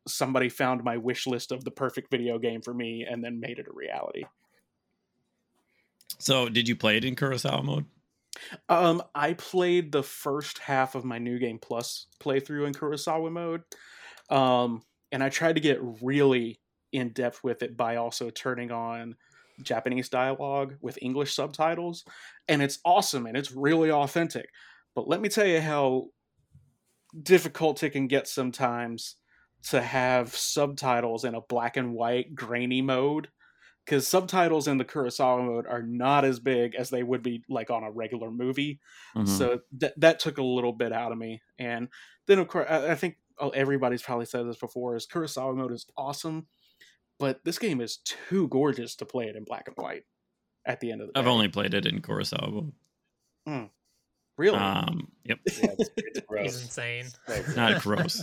somebody 0.08 0.48
found 0.48 0.82
my 0.82 0.96
wish 0.96 1.26
list 1.26 1.52
of 1.52 1.64
the 1.64 1.70
perfect 1.70 2.10
video 2.10 2.38
game 2.38 2.62
for 2.62 2.74
me 2.74 3.06
and 3.08 3.22
then 3.22 3.40
made 3.40 3.58
it 3.58 3.66
a 3.68 3.74
reality. 3.74 4.24
So, 6.18 6.48
did 6.48 6.68
you 6.68 6.76
play 6.76 6.96
it 6.96 7.04
in 7.04 7.16
Kurosawa 7.16 7.64
mode? 7.64 7.86
Um, 8.68 9.02
I 9.14 9.34
played 9.34 9.92
the 9.92 10.02
first 10.02 10.58
half 10.58 10.94
of 10.94 11.04
my 11.04 11.18
New 11.18 11.38
Game 11.38 11.58
Plus 11.58 12.06
playthrough 12.20 12.66
in 12.66 12.74
Kurosawa 12.74 13.30
mode, 13.30 13.62
um, 14.30 14.82
and 15.12 15.22
I 15.22 15.28
tried 15.28 15.54
to 15.54 15.60
get 15.60 15.78
really 16.02 16.60
in 16.92 17.10
depth 17.10 17.42
with 17.44 17.62
it 17.62 17.76
by 17.76 17.96
also 17.96 18.30
turning 18.30 18.70
on 18.70 19.16
Japanese 19.62 20.08
dialogue 20.08 20.76
with 20.80 20.98
English 21.02 21.34
subtitles, 21.34 22.04
and 22.48 22.62
it's 22.62 22.78
awesome 22.84 23.26
and 23.26 23.36
it's 23.36 23.52
really 23.52 23.90
authentic. 23.90 24.48
But 24.94 25.08
let 25.08 25.20
me 25.20 25.28
tell 25.28 25.46
you 25.46 25.60
how 25.60 26.06
difficult 27.22 27.82
it 27.82 27.90
can 27.90 28.06
get 28.06 28.28
sometimes 28.28 29.16
to 29.70 29.80
have 29.80 30.34
subtitles 30.36 31.24
in 31.24 31.34
a 31.34 31.40
black 31.40 31.76
and 31.76 31.92
white 31.92 32.34
grainy 32.34 32.82
mode 32.82 33.28
because 33.88 34.06
subtitles 34.06 34.68
in 34.68 34.76
the 34.76 34.84
Kurosawa 34.84 35.42
mode 35.46 35.66
are 35.66 35.80
not 35.82 36.26
as 36.26 36.38
big 36.40 36.74
as 36.74 36.90
they 36.90 37.02
would 37.02 37.22
be 37.22 37.42
like 37.48 37.70
on 37.70 37.84
a 37.84 37.90
regular 37.90 38.30
movie. 38.30 38.80
Mhm. 39.16 39.26
So 39.26 39.60
that 39.78 39.98
that 39.98 40.18
took 40.20 40.36
a 40.36 40.42
little 40.42 40.72
bit 40.74 40.92
out 40.92 41.10
of 41.10 41.16
me. 41.16 41.40
And 41.58 41.88
then 42.26 42.38
of 42.38 42.48
course, 42.48 42.66
I, 42.68 42.92
I 42.92 42.94
think 42.96 43.16
oh, 43.38 43.48
everybody's 43.50 44.02
probably 44.02 44.26
said 44.26 44.46
this 44.46 44.58
before: 44.58 44.94
is 44.94 45.06
Kurosawa 45.06 45.56
mode 45.56 45.72
is 45.72 45.86
awesome, 45.96 46.48
but 47.18 47.42
this 47.44 47.58
game 47.58 47.80
is 47.80 47.96
too 48.04 48.48
gorgeous 48.48 48.94
to 48.96 49.06
play 49.06 49.24
it 49.26 49.36
in 49.36 49.44
black 49.44 49.68
and 49.68 49.76
white. 49.76 50.04
At 50.66 50.80
the 50.80 50.92
end 50.92 51.00
of 51.00 51.06
the 51.06 51.12
day, 51.14 51.20
I've 51.20 51.26
only 51.26 51.48
played 51.48 51.72
it 51.72 51.86
in 51.86 52.02
Kurosawa 52.02 52.72
mode. 53.46 53.70
really. 54.36 54.58
Um, 54.58 55.08
yep, 55.24 55.38
Yeah, 55.46 55.70
it's, 55.78 55.90
it's 55.96 56.18
He's 56.18 56.26
gross. 56.26 56.62
insane. 56.62 57.04
So 57.26 57.42
gross. 57.42 57.56
not 57.56 57.82
gross. 57.82 58.22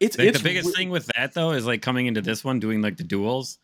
it's 0.00 0.18
Like, 0.18 0.28
it's 0.28 0.38
the 0.38 0.42
biggest 0.44 0.66
re- 0.68 0.72
thing 0.74 0.90
with 0.90 1.08
that 1.16 1.32
though 1.34 1.52
is 1.52 1.64
like 1.66 1.80
coming 1.82 2.06
into 2.06 2.22
this 2.22 2.42
one 2.42 2.58
doing 2.58 2.82
like 2.82 2.96
the 2.96 3.04
duels. 3.04 3.58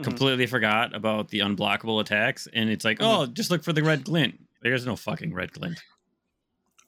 Mhm. 0.00 0.04
Completely 0.04 0.46
forgot 0.46 0.94
about 0.94 1.28
the 1.28 1.40
unblockable 1.40 2.00
attacks, 2.00 2.48
and 2.52 2.70
it's 2.70 2.84
like, 2.84 2.98
Mhm. 2.98 3.04
oh, 3.06 3.26
just 3.26 3.50
look 3.50 3.62
for 3.62 3.72
the 3.72 3.82
red 3.82 4.04
glint. 4.04 4.40
There's 4.62 4.86
no 4.86 4.96
fucking 4.96 5.32
red 5.32 5.52
glint. 5.52 5.82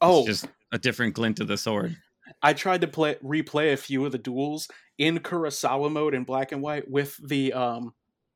Oh, 0.01 0.21
It's 0.21 0.41
just 0.43 0.47
a 0.73 0.79
different 0.79 1.15
glint 1.15 1.41
of 1.41 1.49
the 1.49 1.57
sword. 1.57 1.97
I 2.43 2.53
tried 2.55 2.81
to 2.81 2.89
play 2.89 3.17
replay 3.23 3.73
a 3.73 3.77
few 3.77 4.05
of 4.05 4.13
the 4.13 4.19
duels 4.19 4.69
in 4.99 5.19
Kurosawa 5.21 5.91
mode 5.91 6.15
in 6.15 6.25
black 6.25 6.53
and 6.53 6.63
white 6.63 6.89
with 6.91 7.17
the 7.27 7.53
um 7.53 7.95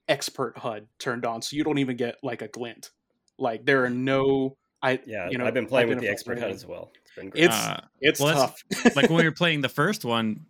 expert 0.09 0.57
HUD 0.59 0.87
turned 0.99 1.25
on, 1.25 1.43
so 1.43 1.57
you 1.57 1.65
don't 1.65 1.79
even 1.79 1.97
get 1.97 2.17
like 2.23 2.43
a 2.43 2.49
glint. 2.49 2.91
Like 3.39 3.65
there 3.65 3.85
are 3.85 3.91
no 3.91 4.57
I 4.83 5.01
Yeah, 5.07 5.29
you 5.31 5.39
know 5.39 5.47
I've 5.47 5.55
been 5.55 5.67
playing 5.67 5.89
with 5.89 5.99
the 6.01 6.09
identifiable 6.09 6.43
expert 6.43 6.47
HUD 6.47 6.55
as 6.55 6.67
well. 6.67 6.93
It's 7.05 7.15
been 7.17 7.31
great. 7.31 7.45
It's 7.45 7.55
Uh, 7.57 7.81
it's 8.01 8.21
well, 8.21 8.35
tough. 8.35 8.63
like 8.97 9.09
when 9.09 9.19
we 9.19 9.25
were 9.25 9.33
playing 9.43 9.63
the 9.63 9.69
first 9.69 10.05
one, 10.05 10.47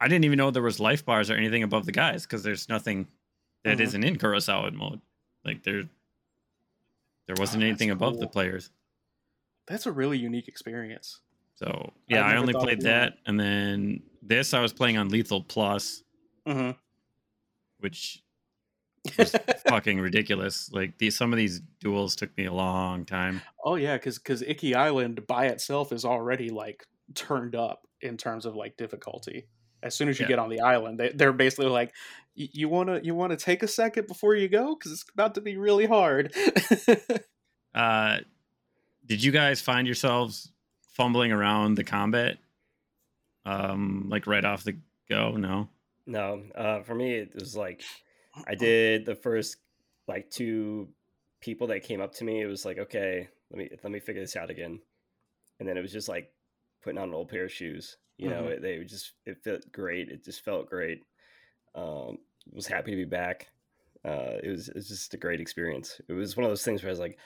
I 0.00 0.08
didn't 0.08 0.24
even 0.24 0.38
know 0.38 0.50
there 0.50 0.62
was 0.62 0.80
life 0.80 1.04
bars 1.04 1.30
or 1.30 1.34
anything 1.34 1.62
above 1.62 1.84
the 1.86 1.92
guys 1.92 2.22
because 2.22 2.42
there's 2.42 2.68
nothing 2.68 3.08
that 3.64 3.78
Mhm. 3.78 3.80
not 3.80 4.04
in 4.04 4.16
Kurosawa 4.18 4.72
mode. 4.72 5.00
Like 5.44 5.62
there, 5.64 5.82
there 7.26 7.36
wasn't 7.38 7.62
Oh, 7.62 7.66
anything 7.66 7.88
that's 7.88 7.96
above 7.96 8.18
the 8.18 8.28
players. 8.28 8.70
That's 9.66 9.86
a 9.86 9.92
really 9.92 10.18
unique 10.18 10.48
experience. 10.48 11.20
So 11.54 11.92
yeah, 12.08 12.24
I 12.26 12.36
only 12.36 12.52
played 12.54 12.80
that, 12.82 13.18
and 13.26 13.38
then 13.38 14.02
this 14.22 14.52
I 14.54 14.60
was 14.60 14.72
playing 14.72 14.96
on 14.96 15.08
Lethal 15.08 15.42
Plus, 15.42 16.02
hmm 16.46 16.70
which 17.78 18.22
was 19.18 19.32
fucking 19.66 20.00
ridiculous. 20.00 20.70
Like 20.72 20.98
these, 20.98 21.16
some 21.16 21.32
of 21.32 21.36
these 21.36 21.60
duels 21.80 22.14
took 22.16 22.36
me 22.36 22.46
a 22.46 22.52
long 22.52 23.04
time. 23.04 23.42
oh 23.64 23.74
yeah, 23.76 23.96
because 23.96 24.18
because 24.18 24.42
Iki 24.42 24.74
Island 24.74 25.26
by 25.26 25.46
itself 25.46 25.92
is 25.92 26.04
already 26.04 26.50
like 26.50 26.86
turned 27.14 27.54
up 27.54 27.86
in 28.00 28.16
terms 28.16 28.46
of 28.46 28.56
like 28.56 28.76
difficulty. 28.76 29.46
As 29.82 29.94
soon 29.94 30.08
as 30.08 30.18
you 30.18 30.24
Yeah. 30.24 30.28
get 30.28 30.38
on 30.38 30.48
the 30.48 30.60
island, 30.60 30.98
they, 31.00 31.10
they're 31.10 31.32
basically 31.32 31.66
like, 31.66 31.92
"You 32.34 32.68
want 32.68 32.88
to 32.88 33.04
you 33.04 33.14
want 33.14 33.30
to 33.30 33.36
take 33.36 33.62
a 33.62 33.68
second 33.68 34.06
before 34.06 34.34
you 34.34 34.48
go 34.48 34.74
because 34.76 34.92
it's 34.92 35.04
about 35.12 35.34
to 35.34 35.40
be 35.40 35.56
really 35.56 35.86
hard." 35.86 36.34
Uh, 37.74 38.18
did 39.06 39.24
you 39.24 39.32
guys 39.32 39.62
find 39.62 39.86
yourselves 39.86 40.52
fumbling 40.92 41.32
around 41.32 41.74
the 41.76 41.84
combat, 41.84 42.36
um, 43.44 44.06
like 44.10 44.26
right 44.26 44.44
off 44.44 44.64
the 44.64 44.76
go? 45.08 45.32
No. 45.36 45.68
No, 46.06 46.42
uh, 46.54 46.82
for 46.82 46.94
me, 46.94 47.14
it 47.14 47.34
was 47.34 47.56
like 47.56 47.82
I 48.46 48.54
did 48.58 49.06
the 49.06 49.14
first 49.14 49.56
like 50.08 50.30
two 50.30 50.88
people 51.40 51.68
that 51.68 51.82
came 51.82 52.00
up 52.00 52.12
to 52.16 52.24
me. 52.24 52.42
It 52.42 52.46
was 52.46 52.64
like, 52.64 52.78
okay, 52.78 53.28
let 53.50 53.58
me 53.58 53.70
let 53.82 53.90
me 53.92 54.00
figure 54.00 54.20
this 54.22 54.36
out 54.36 54.50
again, 54.50 54.80
and 55.58 55.68
then 55.68 55.76
it 55.76 55.80
was 55.82 55.92
just 55.92 56.08
like 56.08 56.32
putting 56.82 56.98
on 56.98 57.08
an 57.08 57.14
old 57.14 57.28
pair 57.28 57.44
of 57.44 57.52
shoes. 57.52 57.96
You 58.22 58.30
know, 58.30 58.42
Mhm. 58.44 58.52
it, 58.52 58.62
they 58.62 58.78
just 58.84 59.12
it 59.26 59.42
felt 59.42 59.72
great. 59.72 60.08
It 60.08 60.24
just 60.24 60.44
felt 60.44 60.68
great. 60.70 61.04
Um, 61.74 62.18
was 62.52 62.66
happy 62.66 62.92
to 62.92 62.96
be 62.96 63.04
back. 63.04 63.48
Uh, 64.04 64.38
it 64.42 64.48
was 64.48 64.68
it 64.68 64.74
was 64.76 64.88
just 64.88 65.14
a 65.14 65.16
great 65.16 65.40
experience. 65.40 66.00
It 66.08 66.12
was 66.12 66.36
one 66.36 66.44
of 66.44 66.50
those 66.50 66.64
things 66.64 66.82
where 66.82 66.90
I 66.90 66.92
was 66.92 67.00
like, 67.00 67.18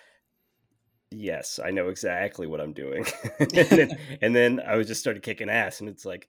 yes, 1.11 1.59
I 1.63 1.71
know 1.71 1.89
exactly 1.89 2.47
what 2.47 2.61
I'm 2.61 2.73
doing, 2.73 3.05
and, 3.39 3.51
then, 3.51 3.99
and 4.23 4.35
then 4.35 4.61
I 4.67 4.77
was 4.77 4.87
just 4.87 5.01
started 5.01 5.23
kicking 5.23 5.51
ass, 5.51 5.81
and 5.81 5.89
it's 5.89 6.05
like. 6.05 6.29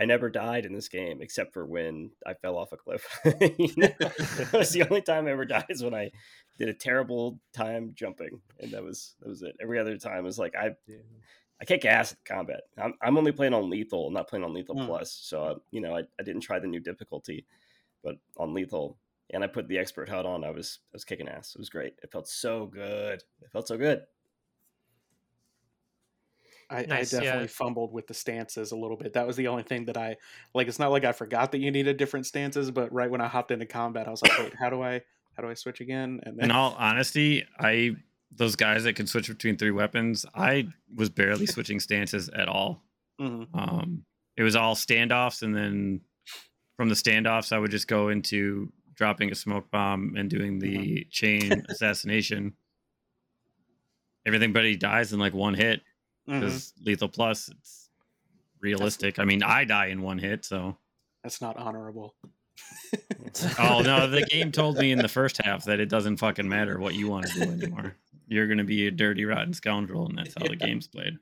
I 0.00 0.04
never 0.04 0.30
died 0.30 0.64
in 0.64 0.72
this 0.72 0.88
game 0.88 1.20
except 1.20 1.52
for 1.52 1.66
when 1.66 2.12
I 2.24 2.34
fell 2.34 2.56
off 2.56 2.70
a 2.70 2.76
cliff. 2.76 3.04
you 3.24 3.72
know? 3.76 3.88
that 3.98 4.50
was 4.52 4.70
the 4.70 4.84
only 4.88 5.02
time 5.02 5.26
I 5.26 5.32
ever 5.32 5.44
died 5.44 5.66
is 5.70 5.82
when 5.82 5.92
I 5.92 6.12
did 6.56 6.68
a 6.68 6.72
terrible 6.72 7.40
time 7.52 7.90
jumping, 7.96 8.40
and 8.60 8.70
that 8.70 8.84
was 8.84 9.16
that 9.18 9.28
was 9.28 9.42
it. 9.42 9.56
Every 9.60 9.76
other 9.76 9.96
time 9.96 10.22
was 10.22 10.38
like 10.38 10.54
I 10.54 10.76
I 11.60 11.64
kick 11.64 11.84
ass 11.84 12.12
at 12.12 12.24
combat. 12.24 12.62
I'm 12.76 12.94
I'm 13.02 13.18
only 13.18 13.32
playing 13.32 13.54
on 13.54 13.68
lethal, 13.68 14.10
not 14.10 14.28
playing 14.28 14.44
on 14.44 14.54
lethal 14.54 14.78
Hmm. 14.78 14.86
plus. 14.86 15.12
So 15.12 15.42
uh, 15.42 15.54
you 15.70 15.80
know 15.80 15.96
I, 15.96 16.02
I 16.18 16.22
didn't 16.22 16.42
try 16.42 16.58
the 16.58 16.66
new 16.68 16.80
difficulty, 16.80 17.46
but 18.02 18.16
on 18.36 18.54
lethal, 18.54 18.98
and 19.30 19.42
I 19.42 19.46
put 19.48 19.68
the 19.68 19.78
expert 19.78 20.08
HUD 20.08 20.26
on. 20.26 20.44
I 20.44 20.50
was 20.50 20.80
I 20.92 20.94
was 20.94 21.04
kicking 21.04 21.28
ass. 21.28 21.54
It 21.54 21.58
was 21.58 21.68
great. 21.68 21.94
It 22.02 22.12
felt 22.12 22.28
so 22.28 22.66
good. 22.66 23.22
It 23.42 23.50
felt 23.52 23.68
so 23.68 23.76
good. 23.76 24.02
I, 26.70 26.82
Nice, 26.82 27.14
I 27.14 27.18
yeah. 27.18 27.24
definitely 27.24 27.48
fumbled 27.48 27.94
with 27.94 28.06
the 28.06 28.14
stances 28.14 28.72
a 28.72 28.76
little 28.76 28.96
bit. 28.98 29.14
That 29.14 29.26
was 29.26 29.36
the 29.36 29.48
only 29.48 29.62
thing 29.62 29.86
that 29.86 29.96
I 29.96 30.16
like. 30.54 30.68
It's 30.68 30.78
not 30.78 30.90
like 30.90 31.04
I 31.04 31.12
forgot 31.12 31.50
that 31.52 31.60
you 31.60 31.70
needed 31.70 31.96
different 31.96 32.26
stances, 32.26 32.70
but 32.70 32.92
right 32.92 33.10
when 33.10 33.22
I 33.22 33.26
hopped 33.26 33.50
into 33.50 33.64
combat, 33.64 34.06
I 34.06 34.10
was 34.10 34.20
like, 34.20 34.38
"Wait, 34.38 34.54
how 34.54 34.68
do 34.68 34.82
I 34.82 35.00
how 35.34 35.42
do 35.42 35.48
I 35.48 35.54
switch 35.54 35.80
again?" 35.80 36.20
And 36.24 36.38
then... 36.38 36.46
In 36.46 36.50
all 36.50 36.76
honesty, 36.78 37.46
I 37.58 37.96
those 38.30 38.56
guys 38.56 38.84
that 38.84 38.94
can 38.94 39.06
switch 39.06 39.28
between 39.28 39.56
three 39.56 39.70
weapons, 39.70 40.24
I 40.34 40.68
was 40.94 41.08
barely 41.08 41.46
switching 41.46 41.80
stances 41.80 42.28
at 42.28 42.48
all. 42.48 42.82
Mhm. 43.20 43.48
Um, 43.54 44.04
it 44.36 44.42
was 44.42 44.54
all 44.54 44.74
standoffs, 44.74 45.42
and 45.42 45.54
then 45.56 46.00
from 46.76 46.88
the 46.88 46.94
standoffs, 46.94 47.52
I 47.52 47.58
would 47.58 47.70
just 47.70 47.88
go 47.88 48.08
into 48.08 48.72
dropping 48.94 49.30
a 49.30 49.34
smoke 49.34 49.70
bomb 49.70 50.14
and 50.16 50.28
doing 50.30 50.58
the 50.58 51.04
chain 51.10 51.64
assassination. 51.68 52.54
Everything 54.26 54.52
but 54.52 54.64
he 54.64 54.76
dies 54.76 55.12
in 55.12 55.18
like 55.18 55.32
one 55.34 55.54
hit 55.54 55.80
because 56.26 56.74
lethal 56.84 57.08
plus 57.08 57.48
it's 57.48 57.88
realistic. 58.60 59.18
I 59.18 59.24
mean, 59.24 59.42
I 59.42 59.64
die 59.64 59.86
in 59.86 60.02
one 60.02 60.18
hit, 60.18 60.44
so 60.44 60.76
that's 61.22 61.40
not 61.40 61.56
honorable. 61.56 62.14
oh 63.58 63.80
no, 63.84 64.08
the 64.08 64.26
game 64.30 64.52
told 64.52 64.76
me 64.78 64.92
in 64.92 64.98
the 64.98 65.08
first 65.08 65.40
half 65.42 65.64
that 65.64 65.80
it 65.80 65.88
doesn't 65.88 66.18
fucking 66.18 66.48
matter 66.48 66.78
what 66.78 66.94
you 66.94 67.08
want 67.08 67.26
to 67.28 67.40
do 67.40 67.50
anymore. 67.52 67.96
You're 68.28 68.46
gonna 68.46 68.64
be 68.64 68.86
a 68.86 68.90
dirty, 68.90 69.24
rotten 69.24 69.54
scoundrel, 69.54 70.06
and 70.06 70.18
that's 70.18 70.34
how 70.38 70.46
the 70.46 70.56
game's 70.56 70.86
played. 70.86 71.18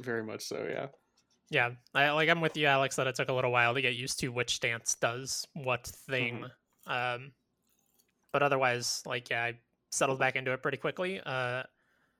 Very 0.00 0.22
much 0.24 0.42
so. 0.44 0.66
Yeah. 0.68 0.86
Yeah, 1.48 1.70
I 1.94 2.10
like 2.10 2.28
I'm 2.28 2.40
with 2.40 2.56
you, 2.56 2.66
Alex, 2.66 2.96
that 2.96 3.06
it 3.06 3.14
took 3.14 3.28
a 3.28 3.32
little 3.32 3.52
while 3.52 3.74
to 3.74 3.80
get 3.80 3.94
used 3.94 4.18
to 4.20 4.28
which 4.28 4.56
stance 4.56 4.96
does 4.96 5.46
what 5.54 5.86
thing. 5.86 6.44
Um, 6.88 7.32
but 8.32 8.42
otherwise, 8.42 9.02
like 9.06 9.30
yeah, 9.30 9.44
I 9.44 9.58
settled 9.92 10.18
back 10.18 10.34
into 10.34 10.52
it 10.52 10.60
pretty 10.62 10.76
quickly. 10.78 11.20
Uh, 11.20 11.62
I 11.62 11.64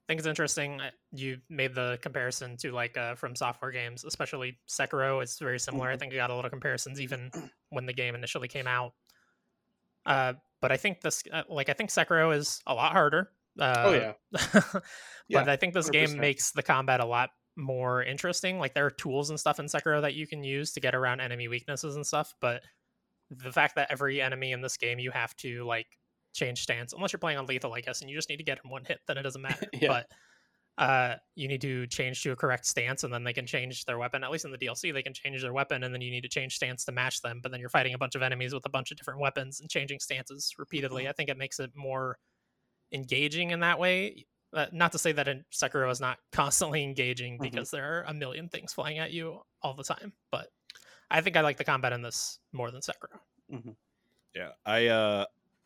think 0.07 0.19
it's 0.21 0.29
interesting. 0.29 0.81
uh, 0.81 0.91
You 1.11 1.39
made 1.51 1.75
the 1.75 1.99
comparison 2.03 2.57
to 2.59 2.71
like 2.71 2.97
uh, 2.97 3.17
FromSoftware 3.17 3.73
games, 3.73 4.05
especially 4.05 4.59
Sekiro. 4.69 5.21
It's 5.23 5.41
very 5.41 5.59
similar. 5.59 5.91
I 5.91 5.97
Mhm. 5.97 5.99
think 5.99 6.13
I 6.13 6.17
got 6.17 6.31
a 6.31 6.35
lot 6.35 6.45
of 6.45 6.53
comparisons 6.53 7.01
even 7.01 7.31
when 7.71 7.87
the 7.87 7.93
game 7.93 8.15
initially 8.15 8.47
came 8.49 8.69
out. 8.69 8.93
Uh, 10.07 10.35
but 10.61 10.71
I 10.71 10.77
think 10.77 11.01
this, 11.01 11.25
uh, 11.33 11.43
like, 11.49 11.69
I 11.69 11.73
think 11.73 11.91
Sekiro 11.91 12.35
is 12.37 12.63
a 12.69 12.75
lot 12.75 12.93
harder. 12.93 13.33
Uh, 13.59 13.83
oh 13.87 13.93
yeah. 13.93 14.13
but 14.33 14.83
Yeah, 15.29 15.45
I 15.47 15.57
think 15.57 15.75
this 15.75 15.91
game 15.91 16.11
100%. 16.11 16.19
makes 16.19 16.53
the 16.53 16.63
combat 16.63 17.01
a 17.01 17.07
lot 17.07 17.31
more 17.57 18.03
interesting. 18.03 18.59
Like 18.59 18.75
there 18.75 18.87
are 18.87 18.91
tools 18.91 19.31
and 19.31 19.41
stuff 19.41 19.59
in 19.59 19.67
Sekiro 19.67 20.03
that 20.03 20.15
you 20.15 20.27
can 20.27 20.45
use 20.45 20.73
to 20.73 20.81
get 20.81 20.95
around 20.95 21.21
enemy 21.21 21.49
weaknesses 21.49 21.97
and 21.97 22.07
stuff, 22.07 22.35
but 22.41 22.63
the 23.31 23.51
fact 23.51 23.75
that 23.77 23.89
every 23.91 24.21
enemy 24.21 24.53
in 24.53 24.61
this 24.61 24.77
game 24.77 24.99
you 24.99 25.11
have 25.11 25.35
to 25.37 25.65
like 25.65 25.87
change 26.35 26.63
stance, 26.63 26.93
unless 26.93 27.13
you're 27.13 27.19
playing 27.19 27.39
on 27.39 27.47
lethal, 27.47 27.73
I 27.73 27.81
guess, 27.81 28.01
and 28.03 28.11
you 28.11 28.17
just 28.17 28.29
need 28.29 28.37
to 28.37 28.45
get 28.45 28.59
him 28.63 28.71
one 28.71 28.85
hit, 28.85 29.01
then 29.09 29.19
it 29.19 29.23
doesn't 29.23 29.43
matter. 29.43 29.67
Yeah. 29.81 29.89
But 29.89 30.07
uh, 30.79 31.15
you 31.35 31.49
need 31.49 31.63
to 31.63 31.87
change 31.87 32.23
to 32.23 32.33
a 32.33 32.37
correct 32.37 32.67
stance, 32.67 33.03
and 33.03 33.13
then 33.13 33.25
they 33.25 33.33
can 33.33 33.47
change 33.47 33.87
their 33.87 33.99
weapon. 33.99 34.23
At 34.23 34.31
least 34.31 34.45
in 34.45 34.51
the 34.51 34.59
DLC, 34.59 34.93
they 34.93 35.03
can 35.03 35.15
change 35.15 35.41
their 35.41 35.55
weapon, 35.55 35.83
and 35.83 35.95
then 35.95 36.03
you 36.03 36.11
need 36.11 36.21
to 36.21 36.29
change 36.29 36.55
stance 36.55 36.85
to 36.85 36.93
match 36.93 37.23
them. 37.23 37.41
But 37.43 37.51
then 37.51 37.61
you're 37.61 37.71
fighting 37.71 37.95
a 37.95 37.99
bunch 37.99 38.15
of 38.15 38.23
enemies 38.23 38.53
with 38.53 38.67
a 38.67 38.71
bunch 38.71 38.91
of 38.91 38.99
different 38.99 39.19
weapons 39.21 39.61
and 39.61 39.71
changing 39.71 40.01
stances 40.01 40.53
repeatedly. 40.59 41.09
I 41.09 41.13
think 41.13 41.31
it 41.31 41.39
makes 41.39 41.59
it 41.59 41.71
more 41.75 42.19
engaging 42.97 43.51
in 43.53 43.61
that 43.61 43.79
way. 43.79 44.27
Uh, 44.53 44.67
not 44.73 44.91
to 44.93 44.99
say 44.99 45.13
that 45.13 45.29
in 45.29 45.45
Sekiro 45.53 45.91
is 45.91 46.01
not 46.01 46.19
constantly 46.33 46.83
engaging 46.83 47.39
Mhm. 47.39 47.43
because 47.43 47.71
there 47.71 47.85
are 48.01 48.03
a 48.05 48.15
million 48.15 48.49
things 48.49 48.73
flying 48.73 48.99
at 48.99 49.13
you 49.13 49.41
all 49.63 49.75
the 49.75 49.85
time, 49.85 50.13
but 50.31 50.49
I 51.11 51.21
think 51.21 51.37
I 51.37 51.43
like 51.43 51.57
the 51.59 51.65
combat 51.65 51.93
in 51.93 52.03
this 52.03 52.41
more 52.53 52.71
than 52.71 52.81
Sekiro. 52.81 53.21
Yeah, 54.35 54.51
I 54.65 54.87
uh 54.89 55.25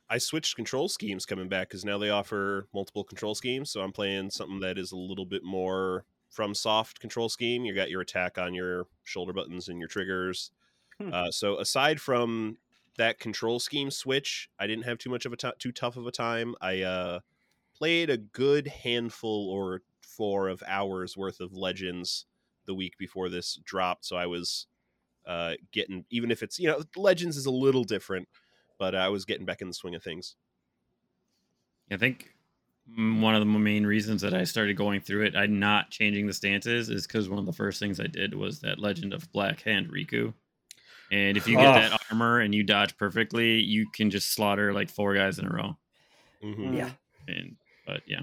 I 0.08 0.18
switched 0.18 0.56
control 0.56 0.88
schemes 0.88 1.24
coming 1.24 1.48
back 1.48 1.68
because 1.68 1.84
now 1.84 1.96
they 1.98 2.10
offer 2.10 2.66
multiple 2.74 3.04
control 3.04 3.34
schemes. 3.34 3.70
So 3.70 3.80
I'm 3.80 3.92
playing 3.92 4.30
something 4.30 4.58
that 4.60 4.76
is 4.76 4.90
a 4.92 4.96
little 4.96 5.24
bit 5.24 5.44
more 5.44 6.04
FromSoft 6.36 6.98
control 6.98 7.28
scheme. 7.28 7.64
You 7.64 7.74
got 7.74 7.90
your 7.90 8.00
attack 8.00 8.36
on 8.38 8.52
your 8.54 8.86
shoulder 9.04 9.32
buttons 9.32 9.68
and 9.68 9.78
your 9.78 9.88
triggers. 9.88 10.50
Hmm. 11.00 11.12
Uh, 11.12 11.30
so 11.30 11.58
aside 11.58 12.00
from 12.00 12.58
that 12.96 13.18
control 13.18 13.60
scheme 13.60 13.90
switch, 13.90 14.48
I 14.58 14.66
didn't 14.66 14.84
have 14.84 14.98
too 14.98 15.10
much 15.10 15.26
of 15.26 15.32
a 15.32 15.36
t- 15.36 15.50
too 15.58 15.72
tough 15.72 15.96
of 15.96 16.06
a 16.06 16.12
time. 16.12 16.54
I 16.60 16.82
uh, 16.82 17.20
played 17.76 18.10
a 18.10 18.18
good 18.18 18.66
handful 18.68 19.48
or 19.50 19.82
four 20.00 20.48
of 20.48 20.62
hours 20.66 21.16
worth 21.16 21.40
of 21.40 21.54
Legends 21.54 22.26
the 22.66 22.74
week 22.74 22.98
before 22.98 23.28
this 23.28 23.58
dropped. 23.64 24.04
So 24.04 24.16
I 24.16 24.26
was 24.26 24.66
uh, 25.26 25.54
getting 25.72 26.04
even 26.10 26.30
if 26.30 26.42
it's 26.42 26.58
you 26.58 26.68
know 26.68 26.82
Legends 26.96 27.36
is 27.36 27.46
a 27.46 27.50
little 27.50 27.84
different, 27.84 28.28
but 28.78 28.94
I 28.94 29.08
was 29.08 29.24
getting 29.24 29.46
back 29.46 29.60
in 29.60 29.68
the 29.68 29.74
swing 29.74 29.94
of 29.94 30.02
things. 30.02 30.36
I 31.90 31.96
think 31.96 32.34
one 32.96 33.34
of 33.34 33.40
the 33.40 33.46
main 33.46 33.86
reasons 33.86 34.22
that 34.22 34.34
I 34.34 34.44
started 34.44 34.76
going 34.76 35.00
through 35.00 35.24
it, 35.24 35.36
I'm 35.36 35.58
not 35.58 35.90
changing 35.90 36.26
the 36.26 36.32
stances, 36.32 36.88
is 36.88 37.06
because 37.06 37.28
one 37.28 37.38
of 37.38 37.46
the 37.46 37.52
first 37.52 37.78
things 37.78 38.00
I 38.00 38.06
did 38.06 38.34
was 38.34 38.60
that 38.60 38.78
Legend 38.78 39.12
of 39.12 39.30
Black 39.32 39.62
Hand 39.62 39.90
Riku. 39.90 40.32
And 41.10 41.36
if 41.36 41.46
you 41.48 41.56
get 41.56 41.66
Oh. 41.68 41.72
that 41.74 42.00
armor 42.10 42.40
and 42.40 42.54
you 42.54 42.62
dodge 42.62 42.96
perfectly, 42.96 43.60
you 43.60 43.88
can 43.90 44.10
just 44.10 44.32
slaughter 44.32 44.72
like 44.72 44.88
four 44.90 45.14
guys 45.14 45.38
in 45.38 45.46
a 45.46 45.50
row. 45.50 45.76
Mhm. 46.42 46.76
Yeah. 46.76 46.90
And 47.28 47.56
but 47.86 48.02
yeah, 48.06 48.20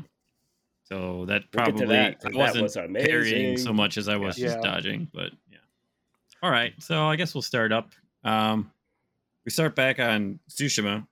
so 0.84 1.26
that 1.26 1.44
We'll 1.54 1.66
get 1.66 1.76
probably 1.76 1.88
that, 1.88 2.20
'cause 2.22 2.34
I 2.34 2.38
wasn't 2.38 2.64
was 2.64 2.76
parrying 3.06 3.58
so 3.58 3.74
much 3.74 3.98
as 3.98 4.08
I 4.08 4.16
was 4.16 4.36
just 4.38 4.58
Yeah. 4.58 4.62
dodging. 4.72 5.10
But 5.14 5.34
yeah. 5.52 5.58
All 6.42 6.50
right, 6.52 6.74
so 6.82 7.06
I 7.08 7.16
guess 7.18 7.34
we'll 7.36 7.42
start 7.42 7.72
up. 7.72 7.92
Um, 8.24 8.72
we 9.46 9.52
start 9.52 9.76
back 9.76 10.00
on 10.00 10.40
Tsushima. 10.50 11.06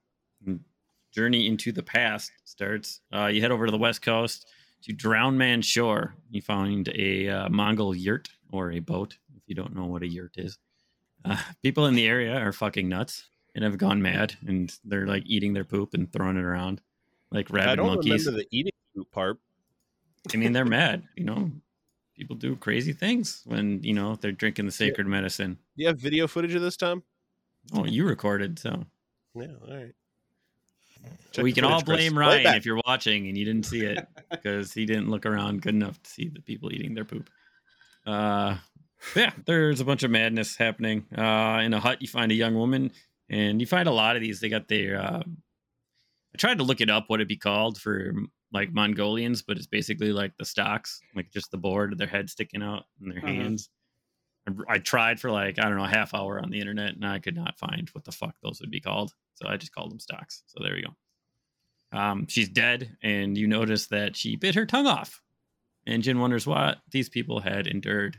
Journey 1.11 1.47
into 1.47 1.71
the 1.71 1.81
past 1.83 2.29
starts. 2.43 2.99
Uh, 3.13 3.27
you 3.27 3.39
head 3.41 3.51
over 3.51 3.65
to 3.65 3.71
the 3.71 3.77
west 3.77 4.01
coast 4.01 4.47
to 4.81 4.91
Drown 4.91 5.37
Man 5.37 5.61
Shore. 5.61 6.13
You 6.29 6.41
find 6.41 6.89
a 6.89 7.29
uh, 7.29 7.49
Mongol 7.49 7.95
yurt 7.95 8.27
or 8.51 8.71
a 8.73 8.79
boat. 8.79 9.17
If 9.37 9.43
you 9.47 9.55
don't 9.55 9.73
know 9.73 9.85
what 9.85 10.03
a 10.03 10.07
yurt 10.07 10.33
is, 10.37 10.57
uh, 11.25 11.37
people 11.63 11.85
in 11.87 11.95
the 11.95 12.07
area 12.07 12.35
are 12.37 12.51
fucking 12.53 12.87
nuts 12.87 13.25
and 13.53 13.63
have 13.63 13.77
gone 13.77 14.01
mad, 14.01 14.35
and 14.45 14.73
they're 14.83 15.07
like 15.07 15.23
eating 15.25 15.53
their 15.53 15.63
poop 15.63 15.93
and 15.93 16.11
throwing 16.11 16.37
it 16.37 16.43
around 16.43 16.81
like 17.31 17.49
rabid 17.49 17.69
I 17.69 17.75
don't 17.75 17.87
monkeys. 17.87 18.25
remember 18.25 18.43
the 18.43 18.57
eating 18.57 18.73
poop 18.95 19.11
part. 19.11 19.37
I 20.33 20.37
mean, 20.37 20.53
they're 20.53 20.65
mad. 20.65 21.03
You 21.15 21.23
know, 21.25 21.51
people 22.15 22.35
do 22.35 22.55
crazy 22.55 22.93
things 22.93 23.41
when 23.45 23.81
you 23.83 23.93
know 23.93 24.15
they're 24.15 24.31
drinking 24.31 24.65
the 24.65 24.71
sacred 24.71 25.07
medicine. 25.07 25.55
Do 25.77 25.83
you 25.83 25.87
have 25.87 25.99
video 25.99 26.27
footage 26.27 26.55
of 26.55 26.61
this, 26.61 26.77
Tom? 26.77 27.03
Oh, 27.73 27.85
you 27.85 28.05
recorded, 28.05 28.59
so 28.59 28.85
Yeah, 29.35 29.47
all 29.67 29.75
right. 29.75 29.93
Check 31.31 31.43
we 31.43 31.51
can 31.53 31.63
all 31.63 31.79
footage, 31.81 31.85
Chris. 31.85 31.97
blame 32.09 32.17
Ryan 32.17 32.55
if 32.55 32.65
you're 32.65 32.81
watching 32.85 33.27
and 33.27 33.37
you 33.37 33.45
didn't 33.45 33.65
see 33.65 33.81
it 33.85 34.07
because 34.31 34.73
he 34.73 34.85
didn't 34.85 35.09
look 35.09 35.25
around 35.25 35.61
good 35.61 35.75
enough 35.75 36.01
to 36.01 36.09
see 36.09 36.29
the 36.29 36.41
people 36.41 36.71
eating 36.73 36.93
their 36.93 37.05
poop. 37.05 37.29
Uh, 38.05 38.57
yeah, 39.15 39.31
there's 39.45 39.79
a 39.81 39.85
bunch 39.85 40.03
of 40.03 40.11
madness 40.11 40.55
happening. 40.55 41.05
Uh, 41.17 41.61
in 41.63 41.73
a 41.73 41.79
hut, 41.79 42.01
you 42.01 42.07
find 42.07 42.31
a 42.31 42.35
young 42.35 42.55
woman, 42.55 42.91
and 43.29 43.59
you 43.59 43.67
find 43.67 43.87
a 43.87 43.91
lot 43.91 44.15
of 44.15 44.21
these. 44.21 44.39
They 44.39 44.49
got 44.49 44.67
their. 44.67 44.99
Uh, 45.01 45.23
I 46.33 46.37
tried 46.37 46.57
to 46.57 46.63
look 46.63 46.81
it 46.81 46.89
up 46.89 47.05
what 47.07 47.19
it'd 47.19 47.27
be 47.27 47.37
called 47.37 47.79
for 47.79 48.13
like 48.51 48.73
Mongolians, 48.73 49.41
but 49.41 49.57
it's 49.57 49.67
basically 49.67 50.11
like 50.11 50.33
the 50.37 50.45
stocks, 50.45 50.99
like 51.15 51.31
just 51.31 51.51
the 51.51 51.57
board, 51.57 51.97
their 51.97 52.07
head 52.07 52.29
sticking 52.29 52.61
out 52.63 52.83
and 53.01 53.11
their 53.11 53.21
Mhm. 53.21 53.27
hands. 53.41 53.69
I, 54.47 54.75
I 54.75 54.77
tried 54.79 55.19
for 55.19 55.31
like 55.31 55.59
I 55.59 55.63
don't 55.63 55.77
know 55.77 55.83
a 55.85 55.89
half 55.89 56.13
hour 56.13 56.39
on 56.41 56.49
the 56.51 56.59
internet, 56.59 56.93
and 56.95 57.05
I 57.05 57.19
could 57.19 57.35
not 57.35 57.57
find 57.57 57.89
what 57.89 58.03
the 58.05 58.11
fuck 58.11 58.35
those 58.43 58.59
would 58.61 58.71
be 58.71 58.79
called. 58.81 59.13
So 59.35 59.47
I 59.47 59.57
just 59.57 59.73
called 59.73 59.91
them 59.91 59.99
stocks. 59.99 60.43
So 60.47 60.63
there 60.63 60.73
we 60.75 60.83
go. 60.83 60.95
Um, 61.97 62.27
she's 62.27 62.49
dead, 62.49 62.97
and 63.01 63.37
you 63.37 63.47
notice 63.47 63.87
that 63.87 64.15
she 64.15 64.35
bit 64.35 64.55
her 64.55 64.65
tongue 64.65 64.87
off. 64.87 65.21
And 65.87 66.01
Jin 66.03 66.19
wonders 66.19 66.47
what 66.47 66.79
these 66.91 67.09
people 67.09 67.39
had 67.39 67.67
endured 67.67 68.17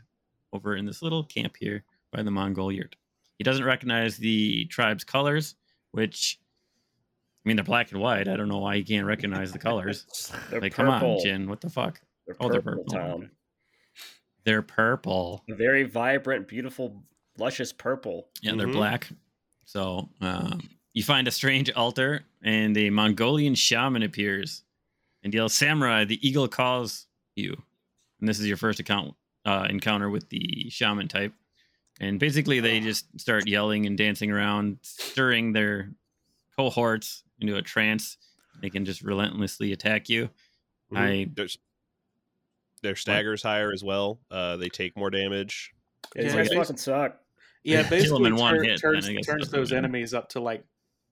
over 0.53 0.77
in 0.77 0.87
this 0.87 1.03
little 1.03 1.25
camp 1.25 1.57
here 1.59 1.85
by 2.13 2.23
the 2.23 2.31
Mongol 2.31 2.73
yurt. 2.73 2.97
He 3.39 3.45
doesn't 3.45 3.65
recognize 3.65 4.17
the 4.17 4.65
tribe's 4.67 5.05
colors, 5.05 5.55
which 5.93 6.39
I 7.45 7.49
mean 7.49 7.57
they're 7.57 7.65
black 7.65 7.93
and 7.93 8.01
white. 8.01 8.29
I 8.29 8.37
don't 8.37 8.49
know 8.49 8.59
why 8.59 8.77
he 8.77 8.85
can't 8.85 9.07
recognize 9.07 9.53
the 9.53 9.59
colors. 9.59 10.07
They're 10.51 10.61
like, 10.61 10.75
purple. 10.75 10.93
come 10.93 11.11
on, 11.11 11.19
Jin, 11.23 11.49
what 11.49 11.61
the 11.61 11.71
fuck? 11.71 12.01
They're 12.27 12.35
Oh, 12.41 12.49
purple, 12.49 12.51
they're 12.51 12.63
purple. 12.63 12.85
Tom. 12.87 13.31
They're 14.45 14.63
purple. 14.63 15.45
A 15.51 15.55
very 15.55 15.85
vibrant, 15.85 16.49
beautiful, 16.49 17.03
luscious 17.39 17.73
purple. 17.73 18.29
Yeah, 18.43 18.55
they're 18.57 18.67
Mhm. 18.69 18.73
black. 18.73 19.09
So 19.65 20.09
um, 20.21 20.69
you 20.93 21.03
find 21.03 21.29
a 21.29 21.31
strange 21.33 21.71
altar, 21.73 22.25
and 22.43 22.77
a 22.77 22.91
Mongolian 22.91 23.55
shaman 23.55 24.03
appears 24.03 24.63
and 25.23 25.35
yells, 25.35 25.53
"Samurai, 25.53 26.05
the 26.05 26.27
eagle 26.27 26.49
calls 26.49 27.07
you." 27.35 27.61
And 28.21 28.29
this 28.29 28.39
is 28.41 28.47
your 28.47 28.57
first 28.57 28.81
account 28.81 29.15
uh, 29.47 29.67
encounter 29.71 30.11
with 30.11 30.29
the 30.29 30.69
shaman 30.69 31.09
type. 31.09 31.33
And 32.01 32.21
basically, 32.21 32.61
they 32.61 32.81
just 32.81 33.07
start 33.19 33.47
yelling 33.49 33.87
and 33.87 33.97
dancing 33.97 34.31
around, 34.31 34.79
stirring 34.83 35.53
their 35.55 35.93
cohorts 36.55 37.23
into 37.41 37.57
a 37.57 37.63
trance. 37.63 38.19
They 38.61 38.69
can 38.69 38.85
just 38.85 39.01
relentlessly 39.03 39.73
attack 39.73 40.09
you. 40.11 40.29
Mhm. 40.93 40.99
I 40.99 41.31
There's 41.35 41.57
their 42.83 42.97
staggers 42.97 43.43
higher 43.43 43.73
as 43.73 43.83
well. 43.83 44.21
Uh, 44.31 44.57
they 44.59 44.69
take 44.69 44.95
more 44.97 45.09
damage. 45.11 45.73
Yeah, 46.15 46.23
these 46.25 46.33
Yeah, 46.33 46.39
guys 46.39 46.51
basi- 46.51 46.55
fucking 46.57 46.77
suck. 46.77 47.21
Yeah, 47.65 47.83
Kill 47.83 47.85
'em 47.85 47.91
basically 48.01 48.27
in 48.27 48.37
one 48.37 48.55
turn- 48.57 48.65
hit, 48.65 48.81
turns, 48.81 49.07
then 49.07 49.15
turns 49.17 49.27
that's 49.27 49.49
those 49.51 49.71
what 49.73 49.79
enemies 49.79 50.13
up 50.15 50.29
to 50.31 50.41
like 50.41 50.65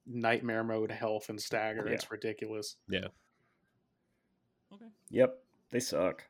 nightmare 0.07 0.63
mode 0.65 0.91
health 0.91 1.31
and 1.31 1.41
stagger. 1.41 1.89
It's 1.89 2.11
ridiculous. 2.11 2.77
Yeah. 2.89 3.09
Okay. 4.73 4.85
Yep, 5.11 5.43
they 5.71 5.81
suck. 5.81 6.25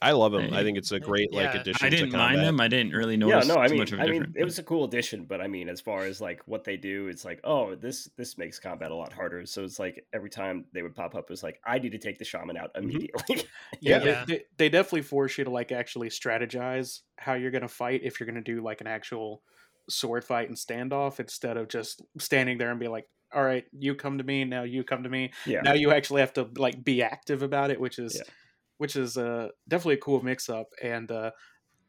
I 0.00 0.12
love 0.12 0.32
them. 0.32 0.52
I 0.52 0.62
Hey. 0.62 0.62
think 0.62 0.78
it's 0.78 0.92
a 0.92 1.00
great 1.00 1.32
like 1.32 1.54
Yeah, 1.54 1.60
addition. 1.60 1.86
I 1.86 1.88
didn't 1.90 2.10
to 2.10 2.16
mind 2.16 2.36
combat. 2.36 2.44
them. 2.44 2.60
I 2.60 2.68
didn't 2.68 2.92
really 2.92 3.16
Yeah, 3.24 3.42
notice 3.42 3.44
no, 3.44 3.58
I 3.58 3.66
too 3.66 3.74
mean, 3.74 3.80
much 3.80 3.92
of 3.92 3.98
a 3.98 4.02
I 4.02 4.06
mean, 4.06 4.22
difference. 4.22 4.36
it 4.36 4.44
was 4.44 4.58
a 4.58 4.62
cool 4.62 4.84
addition, 4.84 5.24
but 5.26 5.40
I 5.40 5.48
mean, 5.48 5.68
as 5.68 5.80
far 5.80 6.06
as 6.06 6.20
like 6.20 6.42
what 6.46 6.64
they 6.64 6.76
do, 6.76 7.08
it's 7.08 7.24
like, 7.24 7.40
oh, 7.44 7.74
this 7.74 8.06
this 8.16 8.38
makes 8.38 8.58
combat 8.60 8.90
a 8.92 8.94
lot 8.94 9.12
harder. 9.12 9.44
So 9.46 9.64
it's 9.64 9.78
like 9.78 10.06
every 10.12 10.30
time 10.30 10.66
they 10.72 10.82
would 10.82 10.94
pop 10.94 11.14
up, 11.16 11.30
it's 11.30 11.42
like 11.42 11.60
I 11.66 11.78
need 11.78 11.92
to 11.92 11.98
take 11.98 12.18
the 12.18 12.24
shaman 12.24 12.56
out 12.56 12.70
mm-hmm. 12.82 12.84
immediately. 12.84 13.48
Yeah, 13.80 13.98
Yeah. 13.98 14.24
They, 14.26 14.34
they, 14.36 14.44
they 14.56 14.68
definitely 14.70 15.02
force 15.02 15.36
you 15.38 15.44
to 15.44 15.50
like 15.50 15.72
actually 15.72 16.08
strategize 16.10 17.00
how 17.18 17.34
you're 17.34 17.50
gonna 17.50 17.68
fight 17.68 18.02
if 18.04 18.20
you're 18.20 18.26
gonna 18.26 18.40
do 18.42 18.62
like 18.62 18.80
an 18.80 18.86
actual 18.86 19.42
sword 19.90 20.24
fight 20.24 20.48
and 20.48 20.56
standoff 20.56 21.20
instead 21.20 21.56
of 21.56 21.68
just 21.68 22.02
standing 22.18 22.58
there 22.58 22.70
and 22.70 22.80
be 22.80 22.88
like, 22.88 23.06
all 23.32 23.42
right, 23.42 23.64
you 23.72 23.94
come 23.94 24.18
to 24.18 24.24
me 24.24 24.44
now, 24.44 24.62
you 24.62 24.84
come 24.84 25.02
to 25.02 25.08
me. 25.08 25.32
yeah, 25.44 25.62
Now 25.62 25.74
you 25.74 25.92
actually 25.92 26.20
have 26.20 26.32
to 26.34 26.48
like 26.56 26.82
be 26.84 27.02
active 27.02 27.42
about 27.42 27.70
it, 27.70 27.80
which 27.80 27.98
is 27.98 28.14
Yeah. 28.14 28.22
Which 28.78 28.96
is 28.96 29.16
uh, 29.16 29.48
definitely 29.68 29.94
a 29.94 29.98
cool 29.98 30.22
mix 30.22 30.48
up. 30.48 30.68
And 30.82 31.10
uh, 31.10 31.30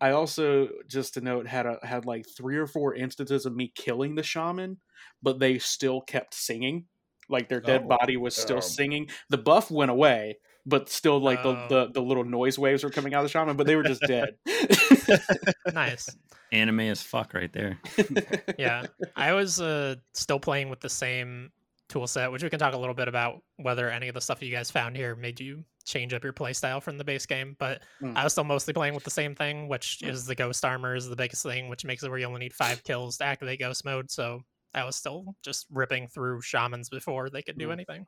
I 0.02 0.12
also 0.12 0.70
just 0.88 1.16
to 1.16 1.22
note 1.22 1.48
had 1.48 1.66
a, 1.66 1.80
had 1.84 2.06
like 2.06 2.26
three 2.38 2.58
or 2.58 2.68
four 2.68 2.94
instances 2.96 3.46
of 3.46 3.56
me 3.56 3.72
killing 3.76 4.16
the 4.16 4.24
shaman, 4.24 4.78
but 5.24 5.40
they 5.40 5.58
still 5.60 6.02
kept 6.02 6.34
singing. 6.34 6.86
Like 7.30 7.48
their 7.50 7.62
dead 7.62 7.84
Oh. 7.86 7.98
body 7.98 8.18
was 8.18 8.36
still 8.36 8.58
Oh. 8.58 8.62
singing. 8.62 9.10
The 9.30 9.38
buff 9.38 9.70
went 9.70 9.92
away, 9.92 10.38
but 10.66 10.90
still 10.90 11.20
like 11.20 11.40
Oh. 11.44 11.68
the, 11.70 11.86
the 11.86 11.92
the 11.94 12.02
little 12.02 12.24
noise 12.26 12.58
waves 12.58 12.84
were 12.84 12.90
coming 12.90 13.14
out 13.14 13.20
of 13.20 13.26
the 13.26 13.30
shaman, 13.30 13.56
but 13.56 13.68
they 13.68 13.76
were 13.76 13.84
just 13.84 14.02
dead. 14.08 14.36
nice. 15.74 16.10
anime 16.52 16.80
as 16.82 17.02
fuck 17.04 17.34
right 17.34 17.52
there. 17.54 17.80
Yeah, 18.58 18.88
I 19.16 19.34
was 19.34 19.62
uh, 19.62 19.96
still 20.14 20.40
playing 20.40 20.70
with 20.70 20.80
the 20.82 20.90
same 20.90 21.52
tool 21.90 22.08
set, 22.08 22.32
which 22.32 22.44
we 22.44 22.50
can 22.50 22.60
talk 22.60 22.74
a 22.74 22.78
little 22.78 22.94
bit 22.96 23.08
about 23.08 23.42
whether 23.58 23.90
any 23.90 24.08
of 24.08 24.14
the 24.14 24.22
stuff 24.22 24.42
you 24.42 24.52
guys 24.52 24.70
found 24.72 24.96
here 24.96 25.16
made 25.16 25.40
you 25.40 25.64
change 25.86 26.14
up 26.14 26.24
your 26.24 26.32
playstyle 26.34 26.82
from 26.82 26.98
the 26.98 27.04
base 27.04 27.26
game. 27.26 27.56
But 27.60 27.82
Mm. 28.02 28.16
I 28.16 28.24
was 28.24 28.34
still 28.34 28.44
mostly 28.44 28.74
playing 28.74 28.94
with 28.94 29.04
the 29.04 29.10
same 29.10 29.34
thing, 29.36 29.68
which 29.68 30.02
is 30.04 30.26
the 30.26 30.36
ghost 30.36 30.64
armor 30.64 30.96
is 30.96 31.10
the 31.10 31.16
biggest 31.16 31.42
thing, 31.44 31.68
which 31.68 31.84
makes 31.84 32.04
it 32.04 32.10
where 32.10 32.20
you 32.20 32.26
only 32.28 32.40
need 32.40 32.54
five 32.54 32.84
kills 32.84 33.18
to 33.18 33.26
activate 33.26 33.60
ghost 33.60 33.84
mode. 33.84 34.12
So 34.12 34.44
I 34.74 34.84
was 34.84 34.96
still 34.96 35.36
just 35.44 35.66
ripping 35.72 36.08
through 36.08 36.42
shamans 36.42 36.90
before 36.90 37.30
they 37.32 37.42
could 37.42 37.58
do 37.58 37.70
Mm. 37.70 37.74
anything. 37.74 38.08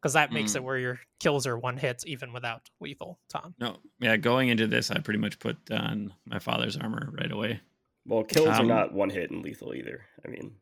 Because 0.00 0.12
that 0.14 0.32
makes 0.32 0.52
Mm. 0.52 0.56
it 0.56 0.64
where 0.64 0.78
your 0.78 1.00
kills 1.20 1.46
are 1.46 1.56
one 1.58 1.76
hits 1.78 2.04
even 2.06 2.32
without 2.32 2.68
lethal, 2.80 3.18
Tom. 3.28 3.54
No, 3.58 3.78
yeah, 4.00 4.16
going 4.16 4.48
into 4.48 4.66
this, 4.66 4.90
I 4.90 4.98
pretty 4.98 5.20
much 5.20 5.38
put 5.38 5.56
on 5.70 6.12
my 6.26 6.38
father's 6.38 6.76
armor 6.76 7.08
right 7.12 7.30
away. 7.32 7.60
well, 8.04 8.24
kills 8.24 8.48
are 8.48 8.60
Um, 8.62 8.66
not 8.66 8.92
one 8.92 9.08
hit 9.10 9.30
and 9.30 9.42
lethal 9.44 9.72
either. 9.74 10.04
I 10.26 10.28
mean, 10.28 10.56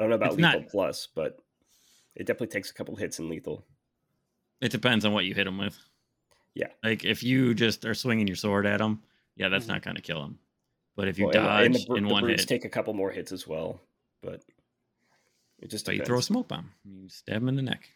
I 0.00 0.02
don't 0.02 0.08
know 0.08 0.16
about 0.16 0.32
It's 0.32 0.40
lethal 0.40 0.60
not- 0.62 0.68
plus, 0.70 1.08
but 1.14 1.38
it 2.16 2.24
definitely 2.26 2.46
takes 2.46 2.70
a 2.70 2.74
couple 2.74 2.96
hits 2.96 3.18
in 3.18 3.28
lethal. 3.28 3.66
It 4.62 4.72
depends 4.72 5.04
on 5.04 5.12
what 5.12 5.26
you 5.26 5.34
hit 5.34 5.44
them 5.44 5.58
with. 5.58 5.78
Yeah. 6.54 6.68
like 6.82 7.04
if 7.04 7.22
you 7.22 7.52
just 7.54 7.84
are 7.84 7.92
swinging 7.94 8.26
your 8.26 8.34
sword 8.36 8.64
at 8.66 8.78
them, 8.78 9.02
yeah, 9.36 9.48
that's 9.50 9.66
Mhm. 9.66 9.68
not 9.68 9.82
going 9.82 9.96
to 9.96 10.02
kill 10.02 10.20
them. 10.22 10.38
But 10.96 11.06
if 11.08 11.18
you 11.18 11.26
Well, 11.26 11.36
and- 11.36 11.44
dodge 11.44 11.66
and, 11.66 11.74
the, 11.74 11.84
br- 11.86 11.96
in 11.98 12.04
the 12.06 12.12
one 12.12 12.28
hit, 12.28 12.48
take 12.48 12.64
a 12.64 12.68
couple 12.70 12.94
more 12.94 13.10
hits 13.12 13.30
as 13.30 13.46
well, 13.46 13.80
but 14.22 14.42
it 15.60 15.68
just 15.70 15.84
but 15.86 15.96
you 15.96 16.04
throw 16.04 16.18
a 16.18 16.22
smoke 16.22 16.48
bomb, 16.48 16.72
you 16.84 17.08
stab 17.10 17.36
him 17.42 17.48
in 17.48 17.56
the 17.56 17.62
neck. 17.62 17.88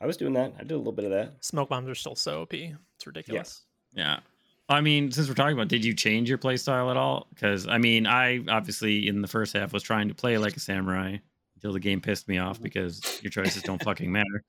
I 0.00 0.06
was 0.06 0.16
doing 0.16 0.32
that. 0.32 0.54
I 0.58 0.62
did 0.62 0.72
a 0.72 0.76
little 0.78 0.92
bit 0.92 1.04
of 1.04 1.10
that. 1.12 1.44
Smoke 1.44 1.68
bombs 1.68 1.88
are 1.88 1.94
still 1.94 2.16
so 2.16 2.40
OP. 2.42 2.54
It's 2.96 3.06
ridiculous. 3.06 3.64
Yeah. 3.92 4.20
I 4.68 4.80
mean, 4.80 5.12
since 5.12 5.28
we're 5.28 5.34
talking 5.34 5.54
about, 5.56 5.68
did 5.68 5.84
you 5.84 5.94
change 5.94 6.28
your 6.28 6.38
play 6.38 6.56
style 6.56 6.90
at 6.90 6.96
all? 6.96 7.26
Because 7.34 7.66
I 7.68 7.78
mean, 7.78 8.06
I 8.06 8.44
obviously 8.48 9.06
in 9.08 9.20
the 9.22 9.28
first 9.28 9.52
half 9.52 9.72
was 9.72 9.82
trying 9.82 10.08
to 10.08 10.14
play 10.14 10.36
like 10.38 10.56
a 10.56 10.60
samurai, 10.60 11.18
until 11.60 11.72
the 11.74 11.80
game 11.80 12.00
pissed 12.00 12.26
me 12.26 12.38
off 12.38 12.60
because 12.60 13.02
your 13.22 13.30
choices 13.30 13.62
don't 13.62 13.82
fucking 13.84 14.10
matter. 14.10 14.42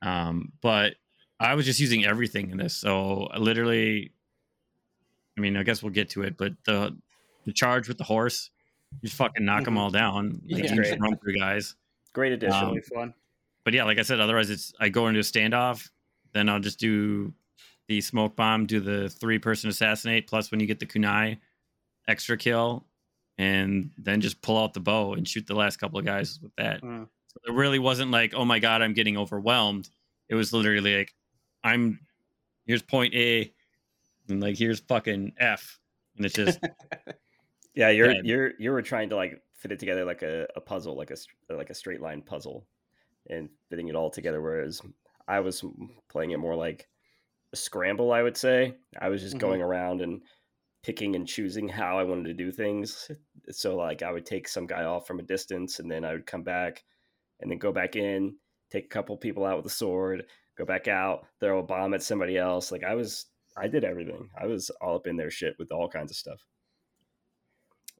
Um, 0.00 0.52
but 0.62 0.94
I 1.38 1.54
was 1.54 1.66
just 1.66 1.78
using 1.78 2.04
everything 2.06 2.50
in 2.50 2.56
this. 2.56 2.74
So 2.74 3.28
I 3.30 3.38
literally, 3.38 4.12
I 5.36 5.40
mean, 5.40 5.56
I 5.56 5.62
guess 5.62 5.82
we'll 5.82 5.92
get 5.92 6.08
to 6.10 6.22
it, 6.22 6.36
but 6.36 6.52
the 6.64 6.96
the 7.44 7.52
charge 7.52 7.88
with 7.88 7.96
the 7.98 8.04
horse, 8.04 8.50
you 8.92 8.98
just 9.08 9.16
fucking 9.16 9.44
knock 9.44 9.64
them 9.64 9.74
Mhm. 9.74 9.78
all 9.78 9.90
down. 9.90 10.40
Like 10.48 10.64
Yeah. 10.64 10.74
you 10.74 10.82
just 10.82 10.98
run 11.00 11.16
through 11.18 11.38
guys. 11.38 11.76
Great 12.12 12.32
addition. 12.32 12.54
Um, 12.68 12.80
fun. 12.82 13.14
But 13.64 13.74
yeah, 13.74 13.84
like 13.84 13.98
I 13.98 14.02
said, 14.02 14.20
otherwise 14.20 14.50
it's 14.50 14.72
I 14.80 14.88
go 14.88 15.08
into 15.08 15.20
a 15.20 15.22
standoff, 15.22 15.88
then 16.32 16.48
I'll 16.48 16.60
just 16.60 16.78
do 16.78 17.32
the 17.86 18.00
smoke 18.00 18.36
bomb, 18.36 18.66
do 18.66 18.80
the 18.80 19.08
three 19.08 19.38
person 19.38 19.70
assassinate, 19.70 20.26
plus 20.26 20.50
when 20.50 20.60
you 20.60 20.66
get 20.66 20.78
the 20.78 20.86
kunai, 20.86 21.38
extra 22.06 22.36
kill, 22.36 22.84
and 23.38 23.90
then 23.96 24.20
just 24.20 24.42
pull 24.42 24.58
out 24.58 24.74
the 24.74 24.80
bow 24.80 25.14
and 25.14 25.26
shoot 25.26 25.46
the 25.46 25.54
last 25.54 25.76
couple 25.78 25.98
of 25.98 26.04
guys 26.04 26.38
with 26.42 26.54
that. 26.56 26.82
Mm. 26.82 27.08
So 27.28 27.40
it 27.46 27.52
really 27.54 27.78
wasn't 27.78 28.10
like, 28.10 28.34
oh 28.34 28.44
my 28.44 28.58
god, 28.58 28.82
I'm 28.82 28.94
getting 28.94 29.16
overwhelmed. 29.16 29.88
It 30.28 30.34
was 30.34 30.52
literally 30.52 30.98
like, 30.98 31.14
I'm 31.64 32.00
here's 32.66 32.82
point 32.82 33.14
A, 33.14 33.52
and 34.28 34.40
like 34.40 34.56
here's 34.58 34.80
fucking 34.80 35.32
F, 35.38 35.78
and 36.16 36.26
it's 36.26 36.34
just 36.34 36.58
yeah, 37.74 37.90
you're 37.90 38.12
bad. 38.12 38.26
you're 38.26 38.52
you 38.58 38.70
were 38.72 38.82
trying 38.82 39.08
to 39.10 39.16
like 39.16 39.42
fit 39.54 39.72
it 39.72 39.78
together 39.78 40.04
like 40.04 40.22
a, 40.22 40.46
a 40.56 40.60
puzzle, 40.60 40.96
like 40.96 41.10
a 41.10 41.16
like 41.54 41.70
a 41.70 41.74
straight 41.74 42.00
line 42.00 42.22
puzzle, 42.22 42.66
and 43.30 43.48
fitting 43.70 43.88
it 43.88 43.94
all 43.94 44.10
together. 44.10 44.40
Whereas 44.42 44.82
I 45.26 45.40
was 45.40 45.64
playing 46.08 46.32
it 46.32 46.38
more 46.38 46.56
like 46.56 46.88
a 47.52 47.56
scramble. 47.56 48.12
I 48.12 48.22
would 48.22 48.36
say 48.36 48.74
I 49.00 49.08
was 49.08 49.22
just 49.22 49.36
Mhm. 49.36 49.40
going 49.40 49.62
around 49.62 50.00
and 50.00 50.22
picking 50.82 51.16
and 51.16 51.26
choosing 51.26 51.68
how 51.68 51.98
I 51.98 52.04
wanted 52.04 52.24
to 52.26 52.34
do 52.34 52.50
things. 52.52 53.10
So 53.50 53.76
like 53.76 54.02
I 54.02 54.10
would 54.12 54.26
take 54.26 54.48
some 54.48 54.66
guy 54.66 54.84
off 54.84 55.06
from 55.06 55.18
a 55.20 55.22
distance, 55.24 55.78
and 55.78 55.90
then 55.90 56.04
I 56.04 56.12
would 56.12 56.26
come 56.26 56.42
back, 56.42 56.84
and 57.40 57.50
then 57.50 57.58
go 57.58 57.72
back 57.72 57.96
in, 57.96 58.36
take 58.70 58.84
a 58.86 58.88
couple 58.88 59.16
people 59.16 59.44
out 59.44 59.56
with 59.56 59.66
a 59.66 59.74
sword, 59.74 60.24
go 60.56 60.64
back 60.64 60.88
out, 60.88 61.26
throw 61.40 61.58
a 61.58 61.62
bomb 61.62 61.94
at 61.94 62.02
somebody 62.02 62.36
else. 62.36 62.70
Like 62.72 62.84
I 62.84 62.94
was, 62.94 63.26
I 63.56 63.68
did 63.68 63.84
everything. 63.84 64.28
I 64.40 64.46
was 64.46 64.70
all 64.80 64.96
up 64.96 65.06
in 65.06 65.16
their 65.16 65.30
shit 65.30 65.54
with 65.58 65.72
all 65.72 65.88
kinds 65.88 66.10
of 66.10 66.16
stuff. 66.16 66.40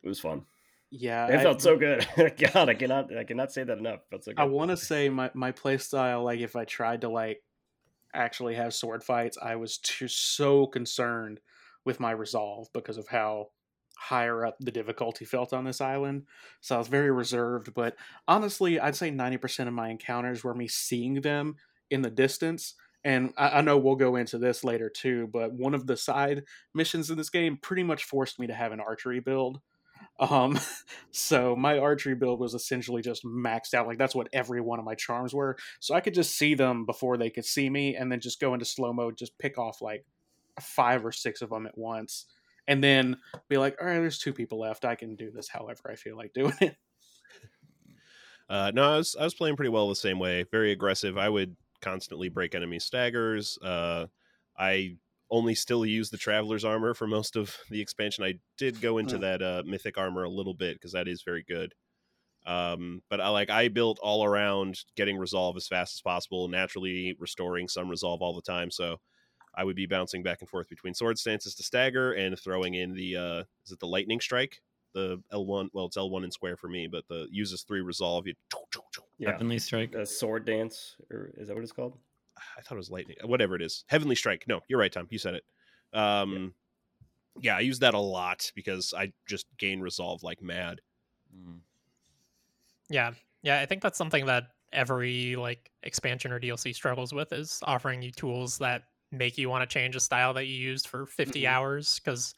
It 0.02 0.08
was 0.08 0.20
fun. 0.20 0.44
Yeah, 0.90 1.26
It 1.28 1.36
I- 1.40 1.42
felt 1.42 1.60
so 1.60 1.76
good. 1.76 2.06
God, 2.52 2.68
I 2.68 2.74
cannot, 2.74 3.14
I 3.14 3.24
cannot 3.24 3.52
say 3.52 3.62
that 3.64 3.78
enough. 3.78 4.00
So. 4.20 4.32
I 4.36 4.44
want 4.44 4.70
to 4.70 4.76
say 4.76 5.08
my 5.08 5.30
my 5.34 5.52
play 5.52 5.76
style, 5.78 6.24
like 6.24 6.40
if 6.40 6.56
I 6.56 6.64
tried 6.64 7.02
to 7.02 7.08
like 7.10 7.42
actually 8.14 8.54
have 8.54 8.72
sword 8.72 9.04
fights, 9.04 9.36
I 9.40 9.56
was 9.56 9.78
too 9.78 10.08
so 10.08 10.66
concerned 10.66 11.40
with 11.84 12.00
my 12.00 12.10
resolve 12.10 12.68
because 12.72 12.96
of 12.96 13.06
how 13.08 13.48
higher 13.98 14.46
up 14.46 14.56
the 14.60 14.70
difficulty 14.70 15.24
felt 15.24 15.52
on 15.52 15.64
this 15.64 15.80
island. 15.80 16.24
So 16.60 16.76
I 16.76 16.78
was 16.78 16.88
very 16.88 17.10
reserved. 17.10 17.74
But 17.74 17.96
honestly, 18.26 18.78
I'd 18.78 18.96
say 18.96 19.10
ninety 19.10 19.36
percent 19.36 19.68
of 19.68 19.74
my 19.74 19.88
encounters 19.88 20.44
were 20.44 20.54
me 20.54 20.68
seeing 20.68 21.20
them 21.20 21.56
in 21.90 22.02
the 22.02 22.10
distance. 22.10 22.74
And 23.04 23.32
I, 23.36 23.58
I 23.58 23.60
know 23.60 23.78
we'll 23.78 23.96
go 23.96 24.16
into 24.16 24.38
this 24.38 24.64
later 24.64 24.90
too, 24.90 25.28
but 25.32 25.52
one 25.52 25.74
of 25.74 25.86
the 25.86 25.96
side 25.96 26.44
missions 26.74 27.10
in 27.10 27.16
this 27.16 27.30
game 27.30 27.58
pretty 27.60 27.82
much 27.82 28.04
forced 28.04 28.38
me 28.38 28.46
to 28.46 28.54
have 28.54 28.72
an 28.72 28.80
archery 28.80 29.20
build. 29.20 29.60
Um, 30.20 30.58
so 31.10 31.56
my 31.56 31.78
archery 31.78 32.14
build 32.14 32.40
was 32.40 32.54
essentially 32.54 33.02
just 33.02 33.24
maxed 33.24 33.74
out. 33.74 33.86
Like 33.86 33.98
that's 33.98 34.14
what 34.14 34.28
every 34.32 34.60
one 34.60 34.78
of 34.78 34.84
my 34.84 34.94
charms 34.94 35.34
were. 35.34 35.56
So 35.80 35.94
I 35.94 36.00
could 36.00 36.14
just 36.14 36.36
see 36.36 36.54
them 36.54 36.84
before 36.86 37.16
they 37.16 37.30
could 37.30 37.44
see 37.44 37.68
me, 37.70 37.96
and 37.96 38.10
then 38.10 38.20
just 38.20 38.40
go 38.40 38.54
into 38.54 38.66
slow 38.66 38.92
mode, 38.92 39.16
just 39.16 39.38
pick 39.38 39.58
off 39.58 39.80
like 39.80 40.04
five 40.60 41.04
or 41.04 41.12
six 41.12 41.40
of 41.40 41.50
them 41.50 41.66
at 41.66 41.78
once, 41.78 42.26
and 42.68 42.84
then 42.84 43.20
be 43.48 43.58
like, 43.58 43.76
"All 43.80 43.88
right, 43.88 43.98
there's 44.00 44.20
two 44.20 44.34
people 44.34 44.60
left. 44.60 44.84
I 44.86 44.96
can 44.96 45.16
do 45.16 45.32
this 45.32 45.48
however 45.48 45.90
I 45.90 45.96
feel 45.96 46.16
like 46.16 46.34
doing 46.34 46.54
it." 46.62 46.76
Uh, 48.48 48.70
no, 48.74 48.82
I 48.94 48.96
was 48.96 49.16
I 49.16 49.24
was 49.24 49.34
playing 49.34 49.56
pretty 49.56 49.68
well 49.70 49.88
the 49.88 49.96
same 49.96 50.18
way. 50.18 50.44
Very 50.44 50.72
aggressive. 50.72 51.18
I 51.18 51.28
would 51.28 51.56
constantly 51.80 52.28
break 52.28 52.54
enemy 52.54 52.78
staggers. 52.78 53.58
Uh, 53.62 54.06
I 54.56 54.96
only 55.30 55.54
still 55.54 55.84
use 55.84 56.08
the 56.10 56.16
traveler's 56.16 56.64
armor 56.64 56.94
for 56.94 57.06
most 57.06 57.36
of 57.36 57.56
the 57.70 57.80
expansion. 57.80 58.24
I 58.24 58.40
did 58.56 58.80
go 58.80 58.98
into 58.98 59.18
Hmm. 59.18 59.20
that 59.20 59.42
uh, 59.42 59.62
mythic 59.66 59.98
armor 59.98 60.24
a 60.24 60.30
little 60.30 60.54
bit 60.54 60.76
because 60.76 60.92
that 60.92 61.08
is 61.08 61.22
very 61.22 61.42
good. 61.42 61.74
Um, 62.46 63.02
but 63.10 63.20
I 63.20 63.28
like 63.30 63.50
I 63.50 63.68
built 63.68 63.98
all 64.00 64.24
around 64.24 64.84
getting 64.96 65.18
resolve 65.18 65.56
as 65.56 65.68
fast 65.68 65.96
as 65.96 66.02
possible, 66.02 66.48
naturally 66.48 67.16
restoring 67.18 67.68
some 67.68 67.88
resolve 67.90 68.22
all 68.22 68.34
the 68.34 68.42
time. 68.42 68.70
So 68.70 68.98
I 69.58 69.64
would 69.64 69.74
be 69.74 69.86
bouncing 69.86 70.22
back 70.22 70.38
and 70.40 70.48
forth 70.48 70.68
between 70.68 70.94
sword 70.94 71.18
stances 71.18 71.52
to 71.56 71.64
stagger 71.64 72.12
and 72.12 72.38
throwing 72.38 72.74
in 72.74 72.94
the 72.94 73.16
uh, 73.16 73.42
is 73.66 73.72
it 73.72 73.80
the 73.80 73.88
lightning 73.88 74.20
strike? 74.20 74.62
The 74.94 75.20
L 75.32 75.46
one, 75.46 75.68
well, 75.72 75.86
it's 75.86 75.96
L 75.96 76.10
one 76.10 76.22
and 76.22 76.32
square 76.32 76.56
for 76.56 76.68
me, 76.68 76.86
but 76.86 77.06
the 77.08 77.26
uses 77.30 77.62
three 77.62 77.80
resolve. 77.80 78.28
You, 78.28 78.34
yeah, 79.18 79.32
Heavenly 79.32 79.58
Strike. 79.58 79.96
a 79.96 80.06
sword 80.06 80.46
dance, 80.46 80.94
or 81.10 81.32
is 81.36 81.48
that 81.48 81.54
what 81.54 81.64
it's 81.64 81.72
called? 81.72 81.98
I 82.56 82.62
thought 82.62 82.76
it 82.76 82.78
was 82.78 82.90
lightning, 82.90 83.16
whatever 83.24 83.56
it 83.56 83.62
is. 83.62 83.84
Heavenly 83.88 84.14
strike. 84.14 84.44
No, 84.46 84.60
you're 84.68 84.78
right, 84.78 84.92
Tom. 84.92 85.08
You 85.10 85.18
said 85.18 85.34
it. 85.34 85.44
Um, 85.92 86.54
yeah, 87.40 87.56
I 87.56 87.60
use 87.60 87.80
that 87.80 87.94
a 87.94 87.98
lot 87.98 88.50
because 88.54 88.94
I 88.96 89.12
just 89.26 89.46
gain 89.58 89.80
resolve 89.80 90.22
like 90.22 90.40
mad. 90.40 90.80
Mm. 91.36 91.58
Yeah, 92.88 93.10
yeah, 93.42 93.60
I 93.60 93.66
think 93.66 93.82
that's 93.82 93.98
something 93.98 94.24
that 94.26 94.44
every 94.72 95.34
like 95.34 95.70
expansion 95.82 96.30
or 96.30 96.38
DLC 96.38 96.72
struggles 96.72 97.12
with 97.12 97.32
is 97.32 97.58
offering 97.64 98.02
you 98.02 98.12
tools 98.12 98.58
that 98.58 98.84
make 99.10 99.38
you 99.38 99.48
want 99.48 99.68
to 99.68 99.72
change 99.72 99.96
a 99.96 100.00
style 100.00 100.34
that 100.34 100.46
you 100.46 100.54
used 100.54 100.86
for 100.86 101.06
50 101.06 101.42
Mhm. 101.42 101.48
hours 101.48 101.98
because 102.00 102.34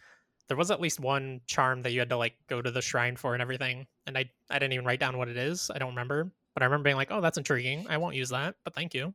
there 0.48 0.56
was 0.56 0.70
at 0.70 0.80
least 0.80 1.00
one 1.00 1.40
charm 1.46 1.82
that 1.82 1.92
you 1.92 1.98
had 2.00 2.08
to 2.10 2.16
like 2.16 2.34
go 2.48 2.60
to 2.62 2.70
the 2.70 2.82
shrine 2.82 3.16
for 3.16 3.34
and 3.34 3.42
everything 3.42 3.86
and 4.06 4.16
I 4.18 4.30
I 4.50 4.58
didn't 4.58 4.72
even 4.74 4.84
write 4.84 5.00
down 5.00 5.16
what 5.18 5.28
it 5.28 5.36
is. 5.36 5.70
I 5.74 5.78
don't 5.78 5.90
remember, 5.90 6.30
but 6.54 6.62
I 6.62 6.66
remember 6.66 6.84
being 6.84 6.96
like, 6.96 7.10
"Oh, 7.10 7.20
that's 7.20 7.38
intriguing. 7.38 7.86
I 7.88 7.96
won't 7.98 8.16
use 8.16 8.28
that, 8.30 8.56
but 8.64 8.74
thank 8.74 8.94
you." 8.94 9.14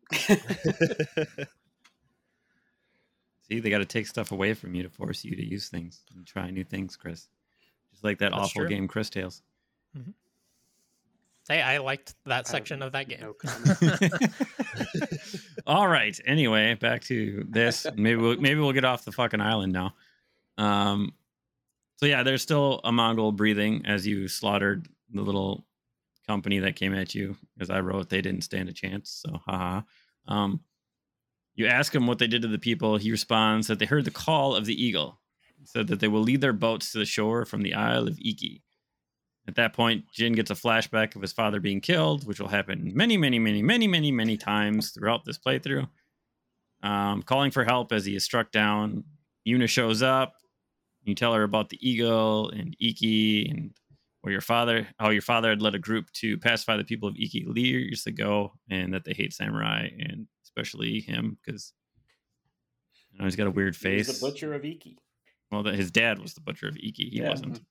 See, 3.47 3.59
they 3.59 3.69
got 3.69 3.77
to 3.79 3.85
take 3.85 4.07
stuff 4.07 4.31
away 4.31 4.53
from 4.55 4.73
you 4.73 4.83
to 4.83 4.89
force 4.89 5.23
you 5.23 5.35
to 5.35 5.45
use 5.45 5.69
things 5.69 6.03
and 6.15 6.25
try 6.25 6.49
new 6.49 6.63
things, 6.63 6.95
Chris. 6.95 7.27
Just 7.91 8.03
like 8.03 8.17
that 8.19 8.31
That's 8.31 8.41
awful 8.45 8.61
true. 8.61 8.69
game, 8.69 8.87
Cris 8.87 9.09
Tales. 9.09 9.43
Hey, 11.47 11.61
I 11.61 11.77
liked 11.77 12.15
that 12.25 12.47
section 12.47 12.79
have 12.81 12.87
of 12.87 12.93
that 12.93 13.07
game. 13.07 13.19
No 13.21 13.33
comment. 13.33 13.77
All 15.67 15.87
right. 15.87 16.17
Anyway, 16.25 16.73
back 16.75 17.03
to 17.05 17.45
this. 17.49 17.87
Maybe 17.95 18.15
we'll, 18.21 18.37
maybe 18.37 18.59
we'll 18.59 18.71
get 18.71 18.85
off 18.85 19.05
the 19.05 19.11
fucking 19.11 19.41
island 19.41 19.73
now. 19.73 19.93
Um. 20.57 21.13
So 21.97 22.05
yeah, 22.05 22.23
there's 22.23 22.41
still 22.41 22.81
a 22.83 22.91
Mongol 22.91 23.31
breathing 23.31 23.85
as 23.85 24.05
you 24.05 24.27
slaughtered 24.27 24.87
the 25.13 25.21
little 25.21 25.65
company 26.27 26.59
that 26.59 26.75
came 26.75 26.93
at 26.93 27.15
you. 27.15 27.37
As 27.59 27.69
I 27.69 27.79
wrote, 27.79 28.09
they 28.09 28.21
didn't 28.21 28.43
stand 28.43 28.69
a 28.69 28.73
chance. 28.73 29.09
So 29.25 29.41
haha. 29.45 29.81
Um. 30.27 30.61
You 31.55 31.67
ask 31.67 31.95
him 31.95 32.05
what 32.05 32.19
they 32.19 32.27
did 32.27 32.41
to 32.41 32.49
the 32.49 32.59
people. 32.59 32.97
He 32.97 33.11
responds 33.11 33.67
that 33.67 33.79
they 33.79 33.85
heard 33.85 34.03
the 34.05 34.11
call 34.11 34.55
of 34.55 34.65
the 34.65 34.83
eagle. 34.83 35.19
Said 35.63 35.87
that 35.87 35.99
they 35.99 36.07
will 36.07 36.21
lead 36.21 36.41
their 36.41 36.53
boats 36.53 36.91
to 36.91 36.99
the 36.99 37.05
shore 37.05 37.43
from 37.43 37.63
the 37.63 37.73
Isle 37.73 38.07
of 38.07 38.19
Iki. 38.19 38.61
At 39.47 39.55
that 39.55 39.73
point, 39.73 40.05
Jin 40.11 40.33
gets 40.33 40.49
a 40.49 40.55
flashback 40.55 41.15
of 41.15 41.21
his 41.21 41.31
father 41.31 41.59
being 41.59 41.79
killed, 41.79 42.25
which 42.25 42.39
will 42.39 42.47
happen 42.47 42.91
many, 42.95 43.15
many, 43.15 43.37
many, 43.37 43.61
many, 43.61 43.87
many, 43.87 44.11
many 44.11 44.37
times 44.37 44.89
throughout 44.91 45.23
this 45.23 45.37
playthrough. 45.37 45.87
Um, 46.81 47.21
calling 47.23 47.51
for 47.51 47.63
help 47.63 47.91
as 47.91 48.05
he 48.05 48.15
is 48.15 48.23
struck 48.23 48.51
down. 48.51 49.03
Yuna 49.47 49.69
shows 49.69 50.01
up. 50.01 50.33
You 51.03 51.13
tell 51.13 51.33
her 51.35 51.43
about 51.43 51.69
the 51.69 51.77
eagle 51.87 52.49
and 52.49 52.75
Iki 52.79 53.47
and 53.49 53.71
where 54.21 54.31
your 54.31 54.41
father, 54.41 54.87
how 54.97 55.11
your 55.11 55.21
father 55.21 55.49
had 55.49 55.61
led 55.61 55.75
a 55.75 55.79
group 55.79 56.09
to 56.13 56.39
pacify 56.39 56.77
the 56.77 56.83
people 56.83 57.07
of 57.07 57.15
Iki 57.15 57.45
years 57.55 58.07
ago, 58.07 58.53
and 58.71 58.93
that 58.95 59.03
they 59.05 59.13
hate 59.13 59.33
samurai 59.33 59.89
and 59.99 60.25
especially 60.43 61.01
him 61.01 61.37
because 61.45 61.71
you 63.11 63.19
know, 63.19 63.25
he's 63.25 63.35
got 63.35 63.45
a 63.45 63.51
weird 63.51 63.75
face. 63.75 64.19
the 64.19 64.25
butcher 64.25 64.55
of 64.55 64.65
Iki. 64.65 64.97
Well, 65.51 65.61
that 65.63 65.75
his 65.75 65.91
dad 65.91 66.17
was 66.17 66.33
the 66.33 66.41
butcher 66.41 66.67
of 66.67 66.75
Iki. 66.77 67.09
He 67.11 67.19
Yeah. 67.19 67.29
wasn't. 67.29 67.61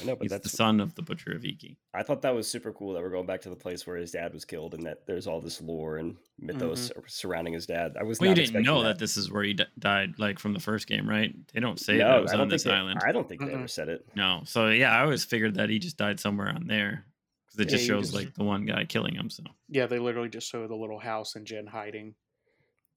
I 0.00 0.04
know, 0.04 0.16
but 0.16 0.24
He's 0.24 0.30
that's 0.30 0.50
the 0.50 0.56
son 0.56 0.80
of 0.80 0.94
the 0.94 1.02
butcher 1.02 1.32
of 1.32 1.44
Iki. 1.44 1.76
I 1.94 2.02
thought 2.02 2.22
that 2.22 2.34
was 2.34 2.50
super 2.50 2.72
cool 2.72 2.92
that 2.94 3.02
we're 3.02 3.10
going 3.10 3.26
back 3.26 3.40
to 3.42 3.48
the 3.48 3.56
place 3.56 3.86
where 3.86 3.96
his 3.96 4.10
dad 4.12 4.32
was 4.34 4.44
killed, 4.44 4.74
and 4.74 4.84
that 4.84 5.06
there's 5.06 5.26
all 5.26 5.40
this 5.40 5.60
lore 5.60 5.96
and 5.96 6.16
mythos 6.38 6.90
mm-hmm. 6.90 7.00
surrounding 7.06 7.54
his 7.54 7.66
dad. 7.66 7.96
I 7.98 8.02
was 8.02 8.20
Well, 8.20 8.28
you 8.30 8.34
didn't 8.34 8.62
know 8.62 8.82
that. 8.82 8.98
this 8.98 9.16
is 9.16 9.30
where 9.30 9.42
he 9.42 9.54
d- 9.54 9.64
died, 9.78 10.18
like 10.18 10.38
from 10.38 10.52
the 10.52 10.60
first 10.60 10.86
game, 10.86 11.08
right? 11.08 11.34
They 11.52 11.60
don't 11.60 11.80
say 11.80 11.96
no, 11.96 12.08
that 12.08 12.18
it 12.18 12.22
was 12.22 12.32
on 12.34 12.48
this 12.48 12.64
they, 12.64 12.72
island. 12.72 13.00
I 13.04 13.12
don't 13.12 13.28
think 13.28 13.40
they 13.40 13.48
Mm-mm. 13.48 13.54
ever 13.60 13.68
said 13.68 13.88
it. 13.88 14.06
No, 14.14 14.42
so 14.44 14.68
yeah, 14.68 14.92
I 14.96 15.02
always 15.02 15.24
figured 15.24 15.54
that 15.54 15.70
he 15.70 15.78
just 15.78 15.96
died 15.96 16.20
somewhere 16.20 16.48
on 16.48 16.66
there 16.66 17.04
because 17.46 17.60
it 17.60 17.70
Yeah, 17.70 17.76
just 17.76 17.86
shows 17.86 18.10
just- 18.10 18.14
like 18.14 18.34
the 18.34 18.44
one 18.44 18.66
guy 18.66 18.84
killing 18.84 19.14
him. 19.14 19.30
So, 19.30 19.44
yeah, 19.68 19.86
they 19.86 19.98
literally 19.98 20.28
just 20.28 20.50
show 20.50 20.66
the 20.66 20.76
little 20.76 20.98
house 20.98 21.34
and 21.36 21.46
Jin 21.46 21.66
hiding. 21.66 22.14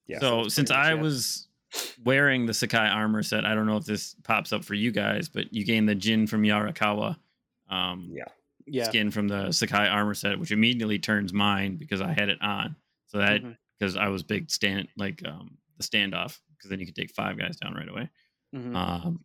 Yeah, 0.08 0.20
so 0.20 0.44
that's 0.44 0.56
since 0.56 0.72
I 0.72 0.92
it. 0.92 1.00
was 1.00 1.48
wearing 2.04 2.46
the 2.46 2.54
Sakai 2.54 2.88
armor 2.88 3.24
set, 3.24 3.46
I 3.46 3.56
don't 3.56 3.66
know 3.66 3.78
if 3.78 3.86
this 3.86 4.16
pops 4.24 4.52
up 4.54 4.64
for 4.64 4.74
you 4.74 4.92
guys, 4.92 5.30
but 5.30 5.54
you 5.54 5.66
gain 5.66 5.86
the 5.86 5.96
Jin 5.96 6.28
from 6.28 6.44
Yarikawa 6.44 7.18
um, 7.70 8.10
yeah, 8.12 8.26
Yeah, 8.66 8.84
skin 8.86 9.12
from 9.12 9.28
the 9.28 9.52
Sakai 9.52 9.88
armor 9.88 10.14
set, 10.14 10.40
which 10.40 10.52
immediately 10.52 11.00
turns 11.00 11.32
mine 11.34 11.78
because 11.78 12.02
I 12.02 12.12
had 12.12 12.30
it 12.30 12.42
on. 12.42 12.76
So 13.08 13.18
that 13.20 13.42
because 13.80 13.96
I 13.96 14.08
was 14.10 14.24
big 14.24 14.50
stand 14.52 14.88
like 14.98 15.22
um, 15.28 15.58
the 15.78 15.84
standoff 15.84 16.40
because 16.56 16.70
then 16.70 16.80
you 16.80 16.86
could 16.86 16.96
take 16.96 17.12
five 17.12 17.38
guys 17.38 17.58
down 17.58 17.74
right 17.74 17.90
away. 17.90 18.10
Mhm. 18.56 18.76
Um, 18.76 19.24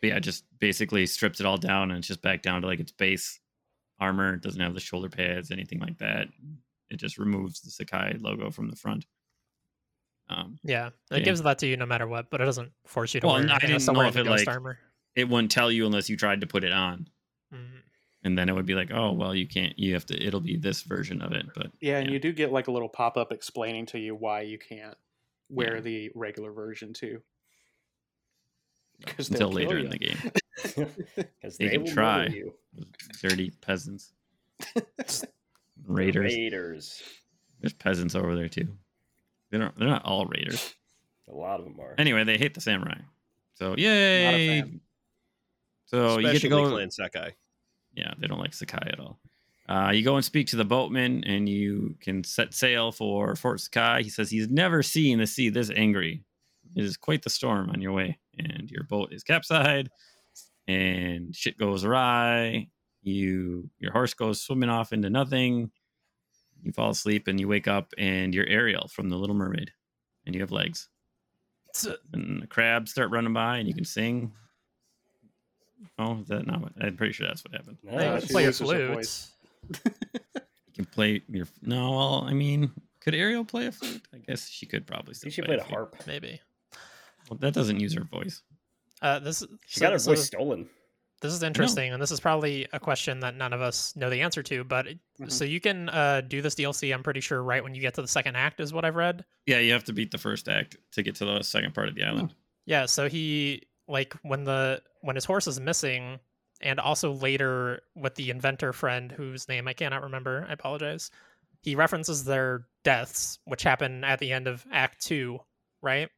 but 0.00 0.08
yeah, 0.08 0.18
just 0.18 0.44
basically 0.58 1.06
strips 1.06 1.40
it 1.40 1.46
all 1.46 1.58
down 1.58 1.90
and 1.90 1.98
it's 1.98 2.06
just 2.08 2.22
back 2.22 2.42
down 2.42 2.62
to 2.62 2.66
like 2.66 2.80
its 2.80 2.92
base 2.92 3.40
armor. 3.98 4.34
It 4.34 4.42
doesn't 4.42 4.60
have 4.60 4.74
the 4.74 4.80
shoulder 4.80 5.08
pads, 5.08 5.50
anything 5.50 5.78
like 5.78 5.98
that. 5.98 6.28
It 6.90 6.96
just 6.96 7.18
removes 7.18 7.60
the 7.60 7.70
Sakai 7.70 8.16
logo 8.20 8.50
from 8.50 8.68
the 8.70 8.76
front. 8.76 9.04
Um, 10.30 10.58
Yeah, 10.62 10.88
it 11.10 11.18
Yeah. 11.18 11.18
gives 11.20 11.42
that 11.42 11.58
to 11.58 11.66
you 11.66 11.76
no 11.76 11.86
matter 11.86 12.06
what, 12.06 12.30
but 12.30 12.40
it 12.40 12.44
doesn't 12.44 12.72
force 12.86 13.12
you 13.14 13.20
to 13.20 13.26
Well, 13.26 13.34
wear 13.36 13.42
I 13.50 13.58
didn't 13.58 13.84
know 13.86 14.00
if 14.02 14.16
it, 14.16 14.24
ghost 14.24 14.46
like, 14.46 14.54
armor. 14.54 14.78
it 15.16 15.28
wouldn't 15.28 15.50
tell 15.50 15.70
you 15.72 15.86
unless 15.86 16.08
you 16.08 16.16
tried 16.16 16.40
to 16.42 16.46
put 16.46 16.62
it 16.62 16.72
on, 16.72 17.08
Mhm. 17.52 17.82
and 18.22 18.38
then 18.38 18.48
it 18.48 18.54
would 18.54 18.66
be 18.66 18.74
like, 18.74 18.90
oh 18.92 19.12
well, 19.12 19.34
you 19.34 19.46
can't. 19.48 19.76
You 19.78 19.94
have 19.94 20.06
to. 20.06 20.22
It'll 20.22 20.40
be 20.40 20.56
this 20.56 20.82
version 20.82 21.20
of 21.20 21.32
it, 21.32 21.46
but 21.54 21.72
Yeah, 21.80 21.98
and 21.98 22.10
you 22.12 22.18
do 22.20 22.32
get 22.32 22.52
like 22.52 22.68
a 22.68 22.70
little 22.72 22.88
pop 22.88 23.16
up 23.16 23.32
explaining 23.32 23.86
to 23.86 23.98
you 23.98 24.14
why 24.14 24.42
you 24.42 24.58
can't 24.58 24.96
wear 25.48 25.76
Yeah. 25.76 25.80
the 25.80 26.10
regular 26.14 26.52
version 26.52 26.92
too. 26.92 27.22
Because 29.00 29.30
until 29.30 29.50
later 29.50 29.78
in 29.78 29.88
the 29.90 29.98
game, 29.98 30.16
Because 31.16 31.58
You 31.58 31.68
they 31.68 31.70
can 31.70 31.82
will 31.84 31.92
try. 31.92 32.24
murder 32.24 32.36
you. 32.36 32.54
dirty 33.22 33.50
peasants, 33.62 34.12
raiders. 35.86 36.34
Raiders. 36.34 37.02
There's 37.60 37.72
peasants 37.72 38.14
over 38.14 38.34
there 38.36 38.48
too. 38.48 38.76
They're 39.50 39.60
not. 39.60 39.78
They're 39.78 39.88
not 39.88 40.04
all 40.04 40.26
raiders. 40.26 40.74
A 41.28 41.34
lot 41.34 41.60
of 41.60 41.66
them 41.66 41.78
are. 41.80 41.94
Anyway, 41.98 42.24
they 42.24 42.38
hate 42.38 42.54
the 42.54 42.60
samurai. 42.60 42.98
So 43.54 43.74
yay! 43.76 44.62
So 45.86 46.18
you 46.18 46.22
get 46.22 46.30
to 46.30 46.36
Especially 46.36 46.48
go. 46.48 46.70
Clan 46.70 46.90
Sakai. 46.90 47.34
Yeah, 47.94 48.14
they 48.18 48.26
don't 48.26 48.38
like 48.38 48.54
Sakai 48.54 48.90
at 48.92 49.00
all. 49.00 49.18
Uh, 49.68 49.90
you 49.90 50.02
go 50.02 50.16
and 50.16 50.24
speak 50.24 50.48
to 50.48 50.56
the 50.56 50.64
boatman, 50.64 51.22
and 51.24 51.48
you 51.48 51.94
can 52.00 52.24
set 52.24 52.54
sail 52.54 52.90
for 52.90 53.36
Fort 53.36 53.60
Sakai. 53.60 54.02
He 54.02 54.10
says 54.10 54.30
he's 54.30 54.48
never 54.48 54.82
seen 54.82 55.18
the 55.18 55.26
sea 55.26 55.48
this 55.48 55.70
angry. 55.74 56.24
It 56.74 56.84
is 56.84 56.96
quite 56.96 57.22
the 57.22 57.30
storm 57.30 57.70
on 57.70 57.80
your 57.80 57.92
way, 57.92 58.18
and 58.38 58.70
your 58.70 58.84
boat 58.84 59.12
is 59.12 59.22
capsized, 59.22 59.88
and 60.66 61.34
shit 61.34 61.58
goes 61.58 61.84
awry. 61.84 62.68
You, 63.02 63.70
your 63.78 63.92
horse 63.92 64.14
goes 64.14 64.40
swimming 64.40 64.70
off 64.70 64.92
into 64.92 65.10
nothing. 65.10 65.70
You 66.62 66.72
fall 66.72 66.90
asleep, 66.90 67.26
and 67.28 67.40
you 67.40 67.48
wake 67.48 67.68
up, 67.68 67.92
and 67.98 68.34
you're 68.34 68.46
Ariel 68.46 68.88
from 68.88 69.08
The 69.08 69.16
Little 69.16 69.36
Mermaid, 69.36 69.72
and 70.26 70.34
you 70.34 70.40
have 70.40 70.52
legs. 70.52 70.88
So- 71.72 71.96
And 72.12 72.42
the 72.42 72.46
crabs 72.46 72.90
start 72.90 73.10
running 73.10 73.32
by, 73.32 73.58
and 73.58 73.68
you 73.68 73.74
can 73.74 73.84
sing. 73.84 74.32
Oh, 75.98 76.18
is 76.20 76.28
that 76.28 76.46
not 76.46 76.60
what? 76.60 76.72
I'm 76.80 76.96
pretty 76.96 77.12
sure 77.12 77.26
that's 77.26 77.42
what 77.44 77.54
happened. 77.54 77.78
No, 77.82 77.92
Yeah, 77.92 78.00
you 78.02 78.08
Uh, 78.16 78.20
can 78.20 78.28
play 78.28 78.44
a 78.46 78.52
flute. 78.52 79.26
You 79.84 80.74
can 80.74 80.84
play 80.86 81.22
your 81.28 81.46
no. 81.62 81.90
Well, 81.92 82.24
I 82.24 82.32
mean, 82.34 82.70
could 83.00 83.14
Ariel 83.14 83.44
play 83.44 83.66
a 83.66 83.72
flute? 83.72 84.02
I 84.12 84.18
guess 84.18 84.48
she 84.48 84.66
could 84.66 84.86
probably. 84.86 85.14
Still 85.14 85.30
she 85.30 85.40
play 85.42 85.48
played 85.48 85.58
a 85.60 85.64
flute. 85.64 85.74
harp. 85.74 86.06
Maybe. 86.06 86.40
Well, 87.28 87.38
that 87.38 87.54
doesn't 87.54 87.80
use 87.80 87.94
her 87.94 88.04
voice. 88.04 88.42
Uh, 89.02 89.18
this 89.18 89.44
She 89.66 89.78
so- 89.80 89.86
got 89.86 89.92
her 89.92 89.98
so 89.98 90.10
voice 90.12 90.24
stolen. 90.26 90.68
This 91.20 91.32
is 91.34 91.42
interesting, 91.42 91.92
and 91.92 92.00
this 92.00 92.10
is 92.10 92.18
probably 92.20 92.66
a 92.72 92.80
question 92.80 93.20
that 93.20 93.36
none 93.36 93.52
of 93.52 93.60
us 93.60 93.94
know 93.94 94.08
the 94.08 94.22
answer 94.22 94.42
to. 94.44 94.64
But 94.64 94.86
it- 94.86 94.98
Mhm. 95.20 95.30
so 95.30 95.44
you 95.44 95.60
can 95.60 95.88
uh, 95.90 96.22
do 96.22 96.40
this 96.40 96.54
DLC. 96.54 96.92
I'm 96.94 97.02
pretty 97.02 97.20
sure 97.20 97.42
right 97.42 97.62
when 97.62 97.74
you 97.74 97.80
get 97.82 97.94
to 97.94 98.02
the 98.02 98.08
second 98.08 98.36
act 98.36 98.58
is 98.60 98.72
what 98.72 98.84
I've 98.86 98.96
read. 98.96 99.24
Yeah, 99.46 99.58
you 99.58 99.72
have 99.72 99.84
to 99.84 99.92
beat 99.92 100.10
the 100.12 100.18
first 100.18 100.48
act 100.48 100.76
to 100.92 101.02
get 101.02 101.16
to 101.16 101.24
the 101.26 101.42
second 101.42 101.74
part 101.74 101.88
of 101.88 101.94
the 101.94 102.04
island. 102.04 102.34
Yeah. 102.64 102.86
So 102.86 103.08
he 103.08 103.64
like 103.86 104.14
when 104.22 104.44
the 104.44 104.82
when 105.02 105.16
his 105.16 105.24
horse 105.26 105.46
is 105.46 105.60
missing, 105.60 106.20
and 106.62 106.78
also 106.80 107.12
later 107.12 107.82
with 107.94 108.14
the 108.14 108.30
inventor 108.30 108.72
friend 108.72 109.12
whose 109.12 109.48
name 109.48 109.68
I 109.68 109.72
cannot 109.74 110.02
remember. 110.02 110.46
I 110.48 110.52
apologize. 110.52 111.10
He 111.62 111.74
references 111.74 112.24
their 112.24 112.66
deaths, 112.84 113.38
which 113.44 113.62
happen 113.62 114.04
at 114.04 114.18
the 114.20 114.32
end 114.32 114.46
of 114.46 114.64
Act 114.72 115.04
Two, 115.04 115.40
right? 115.82 116.08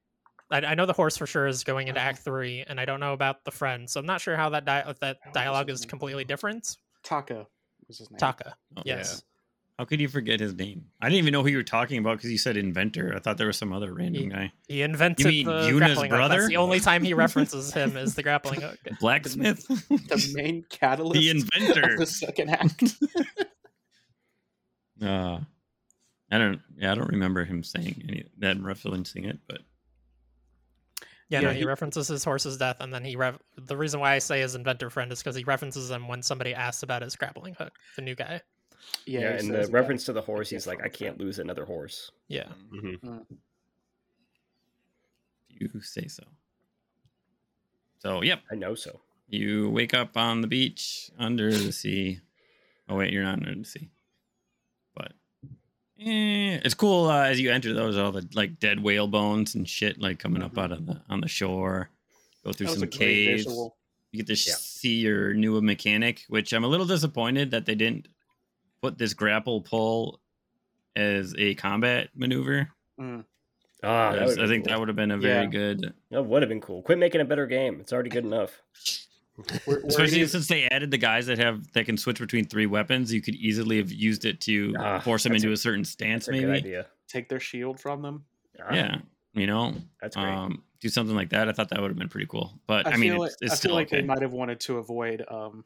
I, 0.52 0.58
I 0.72 0.74
know 0.74 0.86
the 0.86 0.92
horse 0.92 1.16
for 1.16 1.26
sure 1.26 1.46
is 1.46 1.64
going 1.64 1.88
into. 1.88 2.00
Act 2.00 2.18
Three, 2.20 2.64
and 2.66 2.78
I 2.80 2.84
don't 2.84 3.00
know 3.00 3.12
about 3.12 3.44
the 3.44 3.50
friend, 3.50 3.88
so 3.88 3.98
I'm 4.00 4.06
not 4.06 4.20
sure 4.20 4.36
how 4.36 4.50
that 4.50 4.64
di- 4.64 4.94
that 5.00 5.18
dialogue 5.32 5.70
is 5.70 5.84
completely 5.86 6.24
different. 6.24 6.76
Taka 7.02 7.46
was 7.88 7.98
his 7.98 8.10
name. 8.10 8.18
Taka. 8.18 8.54
Oh, 8.76 8.82
Yes. 8.84 9.22
How 9.78 9.86
could 9.86 10.00
you 10.00 10.06
forget 10.08 10.38
his 10.38 10.54
name? 10.54 10.84
I 11.00 11.08
didn't 11.08 11.18
even 11.18 11.32
know 11.32 11.42
who 11.42 11.48
you 11.48 11.56
were 11.56 11.62
talking 11.62 11.98
about 11.98 12.18
because 12.18 12.30
you 12.30 12.36
said 12.38 12.56
inventor. 12.58 13.14
I 13.16 13.20
thought 13.20 13.38
there 13.38 13.46
was 13.46 13.56
some 13.56 13.72
other 13.72 13.92
random 13.92 14.24
Ye- 14.24 14.28
guy. 14.28 14.52
He 14.68 14.82
invented 14.82 15.26
mean 15.26 15.46
the 15.46 15.52
Yuna's 15.66 15.78
grappling 15.94 16.10
hook. 16.10 16.18
That's 16.20 16.28
brother? 16.28 16.46
the 16.48 16.56
only 16.58 16.78
time 16.78 17.02
he 17.02 17.14
references 17.14 17.72
him 17.72 17.96
is 17.96 18.14
the 18.14 18.22
grappling 18.22 18.60
hook. 18.60 18.78
Blacksmith. 19.00 19.66
The 19.66 20.32
main 20.34 20.64
catalyst 20.70 21.18
the 21.18 21.30
of 21.30 21.36
inventor. 21.36 21.96
the 21.96 22.06
second 22.06 22.50
act. 22.50 22.84
Uh, 25.02 25.40
I 26.30 26.38
don't. 26.38 26.60
Yeah, 26.76 26.92
I 26.92 26.94
don't 26.94 27.08
remember 27.10 27.44
him 27.44 27.64
saying 27.64 28.02
any 28.08 28.24
that 28.38 28.56
referencing 28.58 29.28
it, 29.28 29.40
but 29.48 29.62
Yeah, 31.32 31.40
Yeah, 31.40 31.46
no, 31.46 31.52
he, 31.54 31.60
he- 31.60 31.64
references 31.64 32.08
his 32.08 32.24
horse's 32.24 32.58
death, 32.58 32.76
and 32.80 32.92
then 32.92 33.02
he 33.04 33.16
rev- 33.16 33.38
the 33.56 33.74
reason 33.76 34.00
why 34.00 34.12
I 34.12 34.18
say 34.18 34.40
his 34.40 34.54
inventor 34.54 34.90
friend 34.90 35.10
is 35.10 35.20
because 35.20 35.34
he 35.34 35.44
references 35.44 35.90
him 35.90 36.06
when 36.06 36.22
somebody 36.22 36.54
asks 36.54 36.82
about 36.82 37.00
his 37.00 37.16
grappling 37.16 37.54
hook, 37.54 37.72
the 37.96 38.02
new 38.02 38.14
guy. 38.14 38.42
Yeah, 39.06 39.32
he 39.32 39.38
and 39.38 39.54
the 39.54 39.66
reference 39.68 40.04
to 40.04 40.12
the 40.12 40.20
horse, 40.20 40.50
he's 40.50 40.66
like, 40.66 40.82
"I 40.84 40.88
can't 40.88 41.16
lose 41.18 41.38
another 41.38 41.64
horse. 41.64 42.10
Yeah, 42.28 42.48
hmm 42.70 43.18
you 45.48 45.70
say 45.80 46.06
so. 46.08 46.24
So, 48.00 48.22
yep, 48.22 48.40
I 48.50 48.54
know 48.56 48.74
so. 48.74 49.00
you 49.28 49.70
wake 49.70 49.94
up 49.94 50.16
on 50.16 50.40
the 50.42 50.48
beach 50.48 51.10
under 51.18 51.50
the 51.50 51.72
sea. 51.72 52.20
Oh 52.90 52.96
wait, 52.96 53.10
you're 53.12 53.22
not 53.24 53.38
under 53.38 53.54
the 53.54 53.64
sea, 53.64 53.88
but 53.88 54.01
eh, 56.00 56.60
it's 56.64 56.74
cool 56.74 57.06
uh, 57.08 57.24
as 57.24 57.40
you 57.40 57.50
enter 57.50 57.72
those 57.72 57.96
all 57.96 58.12
the 58.12 58.26
like 58.34 58.58
dead 58.58 58.82
whale 58.82 59.06
bones 59.08 59.54
and 59.54 59.68
shit 59.68 60.00
like 60.00 60.18
coming 60.18 60.42
up 60.42 60.56
out 60.58 60.72
of 60.72 60.86
the 60.86 61.00
on 61.08 61.20
the 61.20 61.28
shore. 61.28 61.90
Go 62.44 62.52
through 62.52 62.68
some 62.68 62.88
caves. 62.88 63.46
You 63.46 63.70
get 64.24 64.26
to 64.26 64.32
Yeah. 64.32 64.54
see 64.56 64.96
your 65.00 65.32
new 65.32 65.60
mechanic, 65.62 66.24
which 66.28 66.52
I'm 66.52 66.64
a 66.64 66.68
little 66.68 66.86
disappointed 66.86 67.52
that 67.52 67.66
they 67.66 67.74
didn't 67.74 68.08
put 68.82 68.98
this 68.98 69.14
grapple 69.14 69.60
pull 69.62 70.20
as 70.96 71.34
a 71.38 71.54
combat 71.54 72.08
maneuver. 72.14 72.68
Mm. 73.00 73.24
Ah, 73.84 74.10
that 74.12 74.18
Because 74.18 74.30
would've 74.36 74.44
I 74.44 74.52
think 74.52 74.64
cool. 74.64 74.72
that 74.72 74.78
would 74.80 74.88
have 74.88 74.96
been 74.96 75.10
a 75.12 75.18
very 75.18 75.44
Yeah. 75.44 75.50
good, 75.50 75.94
That 76.10 76.24
would 76.24 76.42
have 76.42 76.48
been 76.48 76.60
cool. 76.60 76.82
Quit 76.82 76.98
making 76.98 77.20
a 77.20 77.24
better 77.24 77.46
game. 77.46 77.80
It's 77.80 77.92
already 77.92 78.10
good 78.10 78.24
enough. 78.24 78.60
Where, 79.36 79.78
where 79.80 79.86
especially 79.86 80.18
you- 80.20 80.26
since 80.26 80.46
they 80.46 80.64
added 80.68 80.90
the 80.90 80.98
guys 80.98 81.26
that 81.26 81.38
have 81.38 81.72
that 81.72 81.86
can 81.86 81.96
switch 81.96 82.18
between 82.18 82.44
three 82.44 82.66
weapons. 82.66 83.12
You 83.12 83.22
could 83.22 83.34
easily 83.34 83.78
have 83.78 83.90
used 83.90 84.24
it 84.24 84.40
to 84.42 84.74
Ah, 84.78 85.00
force 85.00 85.22
them 85.22 85.32
into 85.34 85.48
a- 85.48 85.52
a, 85.52 85.56
certain 85.56 85.84
stance, 85.84 86.26
That's 86.26 86.36
a 86.36 86.40
good 86.40 86.48
maybe. 86.50 86.68
idea. 86.68 86.86
take 87.08 87.28
their 87.28 87.40
shield 87.40 87.78
from 87.80 88.00
them. 88.02 88.24
Ah, 88.60 88.74
Yeah, 88.74 88.98
you 89.34 89.46
know, 89.46 89.74
That's 90.00 90.16
great. 90.16 90.26
um, 90.32 90.62
do 90.80 90.88
something 90.88 91.14
like 91.16 91.28
that. 91.30 91.46
I 91.48 91.52
thought 91.52 91.68
that 91.70 91.80
would 91.80 91.90
have 91.90 91.98
been 91.98 92.08
pretty 92.08 92.26
cool. 92.26 92.58
But 92.66 92.86
I, 92.86 92.92
I, 92.92 92.96
mean, 92.96 93.12
feel 93.12 93.24
it's, 93.24 93.36
it's 93.42 93.52
I 93.52 93.54
still 93.56 93.68
feel 93.70 93.76
like 93.76 93.88
okay. 93.88 94.00
they 94.00 94.06
might 94.06 94.22
have 94.22 94.32
wanted 94.32 94.60
to 94.60 94.78
avoid 94.78 95.22
um, 95.28 95.64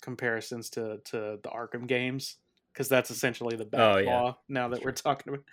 comparisons 0.00 0.70
to 0.70 0.98
to 1.06 1.38
the 1.42 1.48
Arkham 1.50 1.86
games 1.86 2.36
because 2.72 2.88
that's 2.88 3.10
essentially 3.10 3.56
the 3.56 3.64
Oh, 3.64 3.66
back 3.96 4.04
yeah. 4.04 4.10
law. 4.20 4.38
Now 4.48 4.68
that 4.68 4.84
we're 4.84 4.92
talking 4.92 5.32
about, 5.34 5.44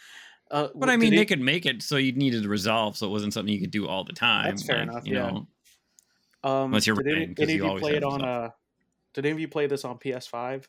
uh, 0.52 0.68
But 0.76 0.90
I 0.90 0.94
did 0.94 1.00
mean, 1.02 1.14
it- 1.14 1.16
they 1.18 1.26
could 1.26 1.40
make 1.42 1.66
it 1.66 1.82
so 1.82 1.98
you 1.98 2.12
needed 2.12 2.44
to 2.44 2.50
resolve, 2.50 2.98
so 2.98 3.08
it 3.08 3.12
wasn't 3.12 3.34
something 3.34 3.54
you 3.54 3.62
could 3.62 3.72
do 3.72 3.88
all 3.88 4.04
the 4.04 4.14
time. 4.14 4.46
That's 4.50 4.64
fair 4.64 4.78
like, 4.80 4.90
enough, 4.90 5.08
You 5.08 5.16
yeah. 5.16 5.30
know, 5.32 5.48
Um, 6.44 6.66
Unless 6.66 6.88
you're 6.88 6.96
did 6.96 7.16
any, 7.16 7.34
any 7.40 7.54
you 7.54 7.60
of 7.60 7.66
you 7.66 7.66
always 7.68 7.82
play 7.82 7.96
it 7.96 8.04
on? 8.04 8.20
stuff. 8.20 8.30
Uh, 8.30 8.50
did 9.14 9.26
any 9.26 9.34
of 9.34 9.40
you 9.40 9.48
play 9.48 9.68
this 9.68 9.86
on 9.86 9.98
PS5? 9.98 10.66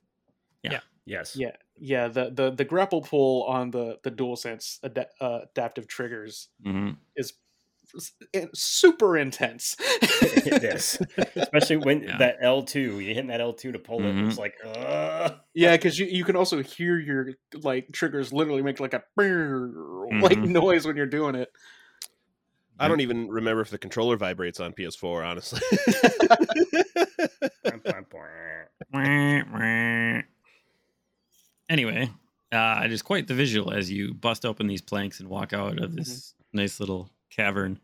Yeah. 0.63 0.81
yes. 1.05 1.35
Yeah, 1.37 1.53
yeah. 1.77 2.09
The 2.09 2.31
the 2.31 2.51
the 2.51 2.65
grapple 2.65 3.03
pull 3.03 3.45
on 3.45 3.71
the 3.71 3.99
the 4.03 4.11
DualSense 4.11 4.79
ad- 4.85 5.09
uh, 5.21 5.41
adaptive 5.51 5.89
triggers 5.89 6.49
mhm. 6.65 6.97
is 7.17 7.33
super 8.55 9.17
intense. 9.19 9.77
it 9.81 10.65
is. 10.65 11.01
Especially 11.37 11.77
when 11.77 12.03
Yeah. 12.03 12.19
that 12.19 12.41
L2, 12.41 12.75
you 12.75 12.99
hitting 13.15 13.27
that 13.29 13.41
L2 13.41 13.73
to 13.73 13.79
pull 13.79 14.01
it. 14.01 14.15
Mhm. 14.15 14.29
It's 14.29 14.39
like, 14.39 14.55
uh 14.65 15.31
Yeah, 15.55 15.77
because 15.77 15.99
you, 15.99 16.07
you 16.07 16.25
can 16.25 16.37
also 16.37 16.63
hear 16.63 16.99
your 16.99 17.31
like 17.63 17.93
triggers 17.93 18.33
literally 18.33 18.63
make 18.63 18.81
like 18.81 18.95
a 18.95 19.03
brrr, 19.19 19.73
like 20.23 20.39
noise 20.39 20.87
when 20.87 20.97
you're 20.97 21.07
doing 21.07 21.35
it. 21.35 21.51
I 22.79 22.89
don't 22.89 23.01
even 23.01 23.29
remember 23.29 23.61
if 23.61 23.71
the 23.71 23.79
controller 23.79 24.17
vibrates 24.17 24.59
on 24.59 24.73
PS4. 24.73 25.25
Honestly, 25.25 25.61
Wah, 28.93 29.43
wah. 29.53 30.23
Anyway, 31.69 32.11
uh, 32.51 32.83
it 32.85 32.93
is 32.93 33.03
quite 33.03 33.29
the 33.29 33.35
visual 33.35 33.73
as 33.73 33.91
you 33.91 34.15
bust 34.15 34.45
open 34.45 34.67
these 34.67 34.83
planks 34.83 35.21
and 35.21 35.29
walk 35.29 35.53
out 35.53 35.79
of 35.81 35.95
this 35.97 36.35
nice 36.53 36.81
little 36.81 37.11
cavern 37.31 37.79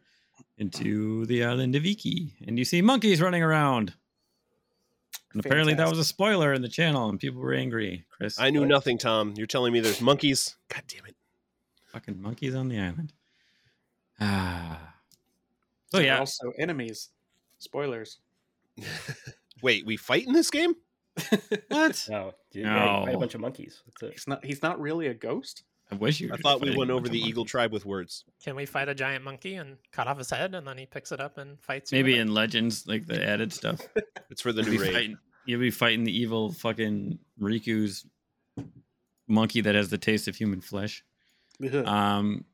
into 0.58 1.24
the 1.26 1.44
island 1.44 1.74
of 1.76 1.86
Iki, 1.86 2.34
and 2.46 2.58
you 2.58 2.64
see 2.64 2.82
monkeys 2.82 3.20
running 3.20 3.42
around. 3.42 3.94
And 5.32 5.44
apparently, 5.44 5.74
that 5.74 5.88
was 5.88 5.98
a 5.98 6.04
spoiler 6.04 6.52
in 6.52 6.62
the 6.62 6.68
channel, 6.68 7.08
and 7.08 7.20
people 7.20 7.40
were 7.40 7.54
angry. 7.54 8.04
Chris, 8.10 8.40
I 8.40 8.50
knew 8.50 8.60
what? 8.60 8.68
nothing. 8.68 8.98
Tom, 8.98 9.34
you're 9.36 9.46
telling 9.46 9.72
me 9.72 9.80
there's 9.80 10.00
monkeys? 10.00 10.56
God 10.68 10.82
damn 10.88 11.06
it! 11.06 11.14
Fucking 11.92 12.20
monkeys 12.20 12.54
on 12.54 12.68
the 12.68 12.78
island. 12.78 13.12
Ah. 14.20 14.94
So 15.90 15.98
They're 15.98 16.06
yeah, 16.06 16.18
also 16.18 16.52
enemies. 16.58 17.10
Spoilers. 17.58 18.18
Wait, 19.62 19.86
we 19.86 19.96
fight 19.96 20.26
in 20.26 20.32
this 20.32 20.50
game? 20.50 20.74
what? 21.68 22.06
No, 22.08 22.32
dude, 22.52 22.64
yeah, 22.64 23.00
you 23.00 23.06
fight 23.06 23.14
a 23.14 23.18
bunch 23.18 23.34
of 23.34 23.40
monkeys. 23.40 23.82
That's 23.86 24.02
it. 24.02 24.12
He's 24.12 24.28
not. 24.28 24.44
He's 24.44 24.62
not 24.62 24.80
really 24.80 25.08
a 25.08 25.14
ghost. 25.14 25.64
I 25.90 25.94
wish 25.96 26.20
you. 26.20 26.30
I 26.32 26.36
thought 26.36 26.60
we 26.60 26.76
went 26.76 26.90
over 26.90 27.08
the 27.08 27.20
of 27.20 27.28
Eagle 27.28 27.44
tribe 27.44 27.72
with 27.72 27.86
words. 27.86 28.24
can 28.44 28.54
we 28.54 28.66
fight 28.66 28.88
a 28.88 28.94
giant 28.94 29.24
monkey 29.24 29.54
and 29.54 29.78
cut 29.90 30.06
off 30.06 30.18
his 30.18 30.30
head, 30.30 30.54
and 30.54 30.66
then 30.66 30.76
he 30.76 30.86
picks 30.86 31.12
it 31.12 31.20
up 31.20 31.38
and 31.38 31.58
fights? 31.60 31.90
you 31.90 31.98
Maybe 31.98 32.12
with 32.12 32.18
it? 32.18 32.22
in 32.22 32.34
Legends, 32.34 32.86
like 32.86 33.06
the 33.06 33.24
added 33.24 33.52
stuff. 33.52 33.80
It's 34.30 34.42
for 34.42 34.52
the 34.52 34.62
new 34.62 34.78
raid. 34.78 34.92
fighting, 34.92 35.18
you'll 35.46 35.58
be 35.60 35.70
fighting 35.70 36.04
the 36.04 36.14
evil 36.14 36.52
fucking 36.52 37.18
Riku's 37.40 38.04
monkey 39.26 39.62
that 39.62 39.74
has 39.74 39.88
the 39.88 39.96
taste 39.96 40.28
of 40.28 40.36
human 40.36 40.60
flesh. 40.60 41.02
Um, 41.72 42.44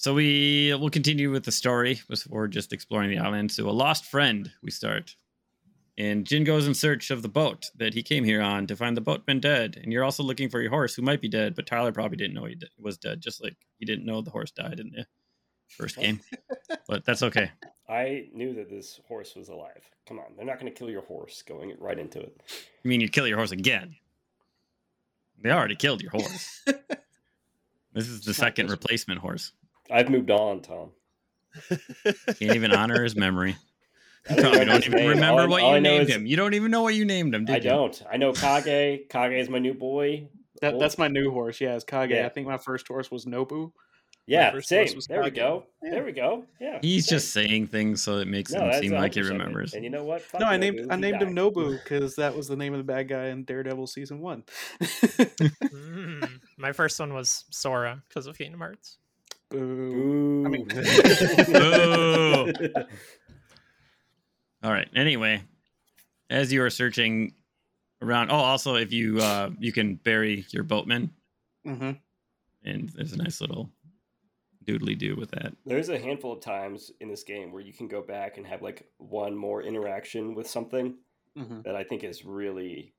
so 0.00 0.14
we 0.14 0.72
will 0.78 0.90
continue 0.90 1.32
with 1.32 1.44
the 1.44 1.50
story 1.50 2.00
before 2.08 2.46
just 2.46 2.72
exploring 2.72 3.10
the 3.10 3.18
island. 3.18 3.50
So 3.50 3.68
a 3.68 3.72
lost 3.72 4.04
friend, 4.04 4.48
we 4.62 4.70
start. 4.70 5.16
And 5.98 6.24
Jin 6.24 6.44
goes 6.44 6.68
in 6.68 6.74
search 6.74 7.10
of 7.10 7.22
the 7.22 7.28
boat 7.28 7.66
that 7.78 7.94
he 7.94 8.04
came 8.04 8.22
here 8.22 8.40
on 8.40 8.68
to 8.68 8.76
find 8.76 8.96
the 8.96 9.00
boatman 9.00 9.40
dead. 9.40 9.76
And 9.82 9.92
you're 9.92 10.04
also 10.04 10.22
looking 10.22 10.50
for 10.50 10.60
your 10.60 10.70
horse, 10.70 10.94
who 10.94 11.02
might 11.02 11.20
be 11.20 11.28
dead, 11.28 11.56
but 11.56 11.66
Tyler 11.66 11.90
probably 11.90 12.16
didn't 12.16 12.34
know 12.34 12.44
he 12.44 12.54
d- 12.54 12.68
was 12.78 12.96
dead, 12.96 13.20
just 13.20 13.42
like 13.42 13.56
he 13.80 13.84
didn't 13.86 14.06
know 14.06 14.22
the 14.22 14.30
horse 14.30 14.52
died 14.52 14.78
in 14.78 14.92
the 14.92 15.04
first 15.66 15.96
game. 16.00 16.20
but 16.86 17.04
that's 17.04 17.24
okay. 17.24 17.50
I 17.88 18.28
knew 18.32 18.54
that 18.54 18.70
this 18.70 19.00
horse 19.08 19.34
was 19.34 19.48
alive. 19.48 19.82
Come 20.06 20.20
on, 20.20 20.26
they're 20.36 20.46
not 20.46 20.60
going 20.60 20.72
to 20.72 20.78
kill 20.78 20.90
your 20.90 21.02
horse 21.02 21.42
going 21.42 21.74
right 21.80 21.98
into 21.98 22.20
it. 22.20 22.40
You 22.84 22.88
mean 22.88 23.00
you 23.00 23.08
kill 23.08 23.26
your 23.26 23.38
horse 23.38 23.50
again? 23.50 23.96
They 25.42 25.50
already 25.50 25.74
killed 25.74 26.02
your 26.02 26.12
horse. 26.12 26.62
this 27.92 28.08
is 28.08 28.24
the 28.24 28.32
second 28.32 28.70
replacement 28.70 29.18
horse. 29.18 29.50
I've 29.90 30.08
moved 30.10 30.30
on, 30.30 30.60
Tom. 30.60 30.90
Can't 31.68 32.40
even 32.54 32.72
honor 32.72 33.02
his 33.02 33.16
memory. 33.16 33.56
I 34.28 34.34
You 34.34 34.40
probably 34.42 34.64
don't 34.66 34.86
even 34.86 34.98
name. 34.98 35.08
remember 35.10 35.42
All 35.42 35.48
what 35.48 35.62
all 35.62 35.74
you 35.76 35.80
know 35.80 35.90
named 35.90 36.08
is- 36.10 36.14
him. 36.16 36.26
You 36.26 36.36
don't 36.36 36.54
even 36.54 36.70
know 36.70 36.82
what 36.82 36.94
you 36.94 37.04
named 37.04 37.34
him, 37.34 37.44
did 37.46 37.52
I 37.54 37.56
you? 37.56 37.62
don't. 37.62 38.02
I 38.10 38.16
know 38.18 38.32
Kage. 38.32 39.08
Kage 39.08 39.32
is 39.40 39.48
my 39.48 39.58
new 39.58 39.74
boy. 39.74 40.28
That, 40.60 40.74
Old- 40.74 40.82
that's 40.82 40.98
my 40.98 41.08
new 41.08 41.30
horse. 41.30 41.60
Yeah, 41.60 41.74
it's 41.76 41.84
Kage. 41.84 42.10
Yeah. 42.10 42.26
I 42.26 42.28
think 42.28 42.46
my 42.46 42.58
first 42.58 42.86
horse 42.88 43.10
was 43.10 43.24
Nobu. 43.24 43.72
Yeah, 44.26 44.50
same. 44.60 44.80
horse 44.80 44.94
was 44.94 45.06
There 45.06 45.22
we 45.22 45.30
go. 45.30 45.64
Yeah. 45.82 45.90
There 45.90 46.04
we 46.04 46.12
go. 46.12 46.44
Yeah. 46.60 46.80
He's 46.82 47.06
same. 47.06 47.16
just 47.16 47.32
saying 47.32 47.68
things 47.68 48.02
so 48.02 48.18
it 48.18 48.28
makes 48.28 48.52
No, 48.52 48.68
him 48.68 48.82
seem 48.82 48.92
like 48.92 49.14
he 49.14 49.22
remembers. 49.22 49.72
And 49.72 49.82
you 49.82 49.88
know 49.88 50.04
what? 50.04 50.20
Fuck 50.20 50.42
no, 50.42 50.46
I 50.48 50.56
Nobu, 50.56 50.60
named 50.60 50.86
I 50.90 50.94
he 50.96 51.00
named 51.00 51.22
him. 51.22 51.34
Nobu 51.34 51.82
because 51.82 52.16
that 52.16 52.36
was 52.36 52.46
the 52.46 52.56
name 52.56 52.74
of 52.74 52.78
the 52.78 52.84
bad 52.84 53.08
guy 53.08 53.28
in 53.28 53.44
Daredevil 53.44 53.86
season 53.86 54.20
one. 54.20 54.44
Mm, 55.78 56.40
my 56.58 56.72
first 56.72 56.98
one 57.00 57.14
was 57.14 57.44
Sora 57.50 58.02
because 58.08 58.26
of 58.26 58.36
Kingdom 58.36 58.60
Hearts. 58.60 58.98
Boo. 59.50 59.92
Boo. 59.92 60.44
I 60.46 60.48
mean- 60.48 60.68
Boo. 61.46 62.52
All 64.62 64.72
right. 64.72 64.88
Anyway, 64.94 65.42
as 66.30 66.52
you 66.52 66.62
are 66.62 66.70
searching 66.70 67.32
around, 68.02 68.30
oh, 68.30 68.36
also 68.36 68.74
if 68.76 68.92
you 68.92 69.18
uh 69.20 69.50
you 69.58 69.72
can 69.72 69.94
bury 69.96 70.44
your 70.50 70.62
boatman, 70.64 71.10
hmm 71.64 71.92
and 72.64 72.88
there's 72.90 73.12
a 73.12 73.16
nice 73.16 73.40
little 73.40 73.70
doodly 74.64 74.98
do 74.98 75.14
with 75.16 75.30
that. 75.30 75.54
There's 75.64 75.88
a 75.88 75.98
handful 75.98 76.32
of 76.32 76.40
times 76.40 76.90
in 77.00 77.08
this 77.08 77.22
game 77.22 77.52
where 77.52 77.62
you 77.62 77.72
can 77.72 77.88
go 77.88 78.02
back 78.02 78.36
and 78.36 78.46
have 78.46 78.60
like 78.62 78.86
one 78.98 79.34
more 79.34 79.62
interaction 79.62 80.34
with 80.34 80.48
something 80.48 80.96
hmm 81.36 81.60
that 81.62 81.76
I 81.76 81.84
think 81.84 82.02
is 82.04 82.24
really 82.24 82.92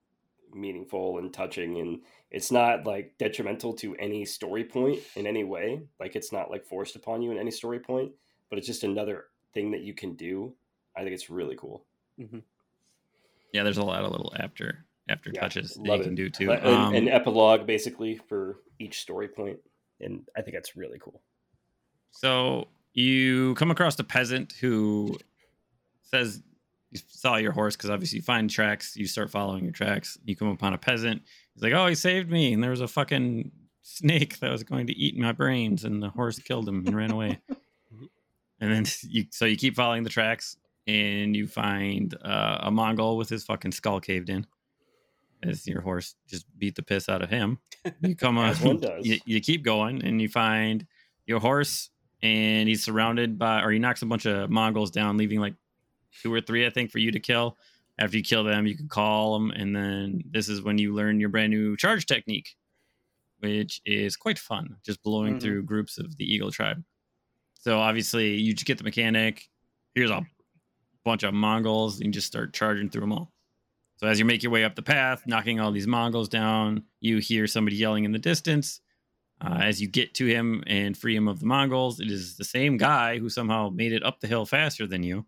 meaningful 0.54 1.18
and 1.20 1.34
touching 1.34 1.80
and 1.80 2.02
it's 2.32 2.52
not 2.52 2.86
like 2.86 3.14
detrimental 3.18 3.74
to 3.74 3.96
any 3.96 4.26
story 4.26 4.64
point 4.64 5.00
in 5.16 5.26
any 5.28 5.44
way. 5.44 5.82
Like 6.00 6.16
it's 6.16 6.32
not 6.32 6.50
like 6.52 6.66
forced 6.66 6.96
upon 6.96 7.22
you 7.22 7.32
in 7.32 7.38
any 7.38 7.52
story 7.52 7.80
point 7.80 8.12
but 8.50 8.58
it's 8.58 8.68
just 8.68 8.84
another 8.84 9.26
thing 9.54 9.72
that 9.72 9.82
you 9.82 9.94
can 9.94 10.16
do. 10.16 10.54
I 10.98 11.02
think 11.04 11.14
it's 11.14 11.30
really 11.30 11.56
cool. 11.56 11.86
Yeah, 13.54 13.64
there's 13.64 13.78
a 13.78 13.84
lot 13.84 14.04
of 14.04 14.12
little 14.12 14.34
after 14.38 14.86
after 15.08 15.32
Yeah, 15.34 15.42
touches 15.42 15.74
that 15.76 15.86
love 15.86 15.98
you 16.00 16.04
can 16.06 16.14
it. 16.14 16.16
do 16.16 16.30
too. 16.30 16.48
Like, 16.48 16.64
Um, 16.64 16.94
an, 16.94 17.04
an 17.04 17.08
epilogue 17.10 17.66
basically 17.66 18.18
for 18.28 18.60
each 18.80 19.00
story 19.02 19.28
point 19.28 19.60
and 20.02 20.28
i 20.38 20.42
think 20.42 20.56
that's 20.56 20.76
really 20.78 21.00
cool. 21.00 21.22
So 22.12 22.68
you 22.94 23.54
come 23.56 23.72
across 23.72 24.00
a 24.00 24.04
peasant 24.04 24.54
who 24.60 25.18
says 26.02 26.42
you 26.92 27.00
saw 27.08 27.36
your 27.36 27.52
horse 27.52 27.76
because 27.76 27.90
obviously 27.90 28.18
you 28.18 28.24
find 28.24 28.50
tracks. 28.50 28.96
You 28.96 29.06
start 29.06 29.30
following 29.30 29.64
your 29.64 29.74
tracks. 29.74 30.18
You 30.26 30.36
come 30.36 30.48
upon 30.50 30.74
a 30.74 30.78
peasant. 30.78 31.22
He's 31.54 31.64
like, 31.64 31.74
"Oh, 31.74 31.88
he 31.88 31.96
saved 31.96 32.30
me!" 32.30 32.54
And 32.54 32.64
there 32.64 32.72
was 32.72 32.82
a 32.82 32.88
fucking 32.88 33.52
snake 33.82 34.40
that 34.40 34.52
was 34.52 34.64
going 34.64 34.88
to 34.88 34.98
eat 34.98 35.18
my 35.18 35.32
brains, 35.32 35.84
and 35.84 36.02
the 36.02 36.10
horse 36.10 36.40
killed 36.40 36.68
him 36.68 36.86
and 36.86 36.96
ran 36.96 37.12
away. 37.12 37.40
and 38.60 38.72
then 38.72 38.86
you, 39.04 39.26
so 39.32 39.46
you 39.46 39.56
keep 39.56 39.76
following 39.76 40.04
the 40.04 40.10
tracks, 40.10 40.58
and 40.88 41.36
you 41.36 41.48
find 41.48 42.16
uh, 42.24 42.60
a 42.62 42.72
Mongol 42.72 43.18
with 43.18 43.30
his 43.30 43.44
fucking 43.44 43.72
skull 43.72 44.00
caved 44.00 44.30
in. 44.30 44.46
As 45.42 45.66
your 45.66 45.80
horse 45.80 46.16
just 46.28 46.46
beat 46.58 46.76
the 46.76 46.84
piss 46.84 47.08
out 47.08 47.22
of 47.22 47.30
him. 47.30 47.60
You 48.02 48.16
come 48.16 48.38
on, 48.40 48.56
you, 49.02 49.20
you 49.26 49.40
keep 49.40 49.64
going, 49.64 50.04
and 50.04 50.22
you 50.22 50.28
find 50.28 50.86
your 51.26 51.40
horse 51.40 51.92
and 52.22 52.68
he's 52.68 52.84
surrounded 52.84 53.40
by 53.40 53.62
or 53.62 53.72
he 53.72 53.80
knocks 53.80 54.02
a 54.02 54.06
bunch 54.06 54.26
of 54.26 54.50
mongols 54.50 54.92
down 54.92 55.16
leaving 55.16 55.40
like 55.40 55.54
two 56.22 56.34
or 56.34 56.42
three 56.42 56.66
i 56.66 56.70
think 56.70 56.92
for 56.92 57.00
you 57.00 57.12
to 57.12 57.20
kill. 57.20 57.58
After 57.98 58.16
you 58.18 58.24
kill 58.24 58.44
them 58.46 58.66
you 58.66 58.78
can 58.78 58.88
call 58.88 59.34
them 59.34 59.52
and 59.52 59.76
then 59.76 60.24
this 60.32 60.48
is 60.48 60.62
when 60.62 60.78
you 60.78 60.94
learn 60.94 61.20
your 61.20 61.28
brand 61.30 61.52
new 61.52 61.76
charge 61.76 62.06
technique 62.06 62.56
which 63.40 63.82
is 63.86 64.16
quite 64.16 64.40
fun 64.40 64.76
just 64.86 65.02
blowing 65.04 65.36
Mhm. 65.36 65.42
through 65.42 65.64
groups 65.64 65.98
of 65.98 66.16
the 66.18 66.24
eagle 66.26 66.52
tribe. 66.52 66.84
So 67.62 67.78
obviously 67.80 68.36
you 68.36 68.54
just 68.54 68.66
get 68.66 68.78
the 68.78 68.84
mechanic. 68.86 69.50
Here's 69.96 70.10
a 70.12 70.26
bunch 71.04 71.24
of 71.24 71.34
mongols 71.34 71.98
and 72.00 72.08
you 72.08 72.12
just 72.14 72.28
start 72.28 72.54
charging 72.54 72.90
through 72.90 73.02
them 73.02 73.12
all. 73.14 73.34
So 73.98 74.08
as 74.08 74.18
you 74.20 74.24
make 74.26 74.44
your 74.44 74.52
way 74.54 74.64
up 74.64 74.76
the 74.76 74.82
path 74.82 75.24
knocking 75.28 75.60
all 75.60 75.72
these 75.72 75.88
mongols 75.88 76.30
down 76.30 76.84
you 77.02 77.18
hear 77.18 77.48
somebody 77.48 77.76
yelling 77.76 78.06
in 78.06 78.12
the 78.14 78.20
distance. 78.20 78.82
Uh, 79.42 79.60
as 79.62 79.82
you 79.82 79.88
get 79.88 80.14
to 80.16 80.26
him 80.26 80.64
and 80.68 80.98
free 80.98 81.16
him 81.16 81.30
of 81.30 81.40
the 81.40 81.46
Mongols, 81.46 82.02
it 82.02 82.12
is 82.12 82.36
the 82.36 82.44
same 82.44 82.76
guy 82.76 83.18
who 83.20 83.30
somehow 83.30 83.70
made 83.70 83.94
it 83.94 84.04
up 84.04 84.20
the 84.20 84.28
hill 84.28 84.46
faster 84.46 84.86
than 84.86 85.02
you 85.02 85.26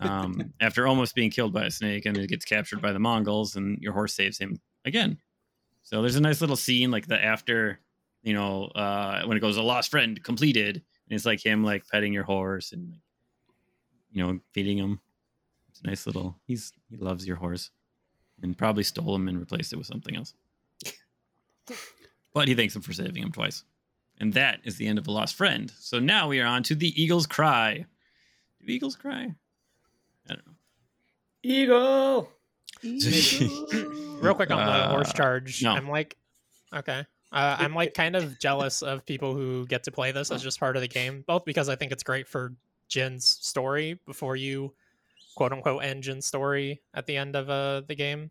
um, 0.00 0.52
after 0.60 0.86
almost 0.86 1.14
being 1.14 1.30
killed 1.30 1.52
by 1.52 1.64
a 1.64 1.70
snake 1.70 2.06
and 2.06 2.16
it 2.16 2.28
gets 2.28 2.44
captured 2.44 2.82
by 2.82 2.92
the 2.92 2.98
Mongols, 2.98 3.56
and 3.56 3.78
your 3.80 3.92
horse 3.92 4.14
saves 4.14 4.38
him 4.38 4.60
again. 4.84 5.18
So 5.82 6.00
there's 6.00 6.16
a 6.16 6.20
nice 6.20 6.40
little 6.40 6.56
scene 6.56 6.90
like 6.90 7.06
the 7.06 7.22
after, 7.22 7.80
you 8.22 8.34
know, 8.34 8.64
uh, 8.66 9.22
when 9.24 9.36
it 9.36 9.40
goes 9.40 9.56
a 9.56 9.62
lost 9.62 9.90
friend 9.90 10.22
completed, 10.22 10.76
and 10.76 11.16
it's 11.16 11.26
like 11.26 11.44
him 11.44 11.64
like 11.64 11.88
petting 11.88 12.12
your 12.12 12.24
horse 12.24 12.72
and 12.72 12.90
like, 12.90 13.00
you 14.12 14.22
know, 14.22 14.40
feeding 14.52 14.78
him. 14.78 15.00
It's 15.70 15.80
a 15.80 15.86
nice 15.86 16.06
little. 16.06 16.36
He's 16.46 16.72
he 16.88 16.96
loves 16.96 17.26
your 17.26 17.36
horse, 17.36 17.70
and 18.42 18.56
probably 18.56 18.82
stole 18.82 19.14
him 19.14 19.28
and 19.28 19.38
replaced 19.38 19.72
it 19.72 19.76
with 19.76 19.86
something 19.86 20.16
else. 20.16 20.34
But 22.32 22.48
he 22.48 22.54
thanks 22.54 22.76
him 22.76 22.82
for 22.82 22.92
saving 22.92 23.22
him 23.22 23.32
twice. 23.32 23.64
And 24.18 24.34
that 24.34 24.60
is 24.64 24.76
the 24.76 24.86
end 24.86 24.98
of 24.98 25.04
The 25.04 25.12
Lost 25.12 25.34
Friend. 25.34 25.72
So 25.78 25.98
now 25.98 26.28
we 26.28 26.40
are 26.40 26.46
on 26.46 26.62
to 26.64 26.74
The 26.74 27.02
Eagles 27.02 27.26
Cry. 27.26 27.86
Do 28.60 28.72
eagles 28.72 28.96
cry? 28.96 29.34
I 30.30 30.34
don't 30.34 30.46
know. 30.46 30.52
eagle 31.42 32.32
Real 32.82 34.34
quick 34.34 34.50
on 34.50 34.64
the 34.66 34.88
horse 34.88 35.10
Uh, 35.10 35.12
charge, 35.12 35.62
no. 35.62 35.72
I'm 35.72 35.88
like, 35.88 36.16
okay. 36.74 37.04
Uh, 37.32 37.56
I'm 37.58 37.74
like 37.74 37.94
kind 37.94 38.16
of 38.16 38.38
jealous 38.38 38.82
of 38.82 39.04
people 39.06 39.34
who 39.34 39.66
get 39.66 39.84
to 39.84 39.90
play 39.92 40.12
this 40.12 40.30
as 40.30 40.42
just 40.42 40.58
part 40.60 40.76
of 40.76 40.82
the 40.82 40.88
game, 40.88 41.24
both 41.26 41.44
because 41.44 41.68
I 41.68 41.76
think 41.76 41.92
it's 41.92 42.02
great 42.02 42.26
for 42.26 42.54
Jin's 42.88 43.24
story 43.24 43.98
before 44.06 44.36
you 44.36 44.74
quote 45.36 45.52
unquote 45.52 45.84
end 45.84 46.02
Jin's 46.02 46.26
story 46.26 46.80
at 46.94 47.06
the 47.06 47.16
end 47.16 47.36
of 47.36 47.48
uh, 47.48 47.82
the 47.86 47.94
game, 47.94 48.30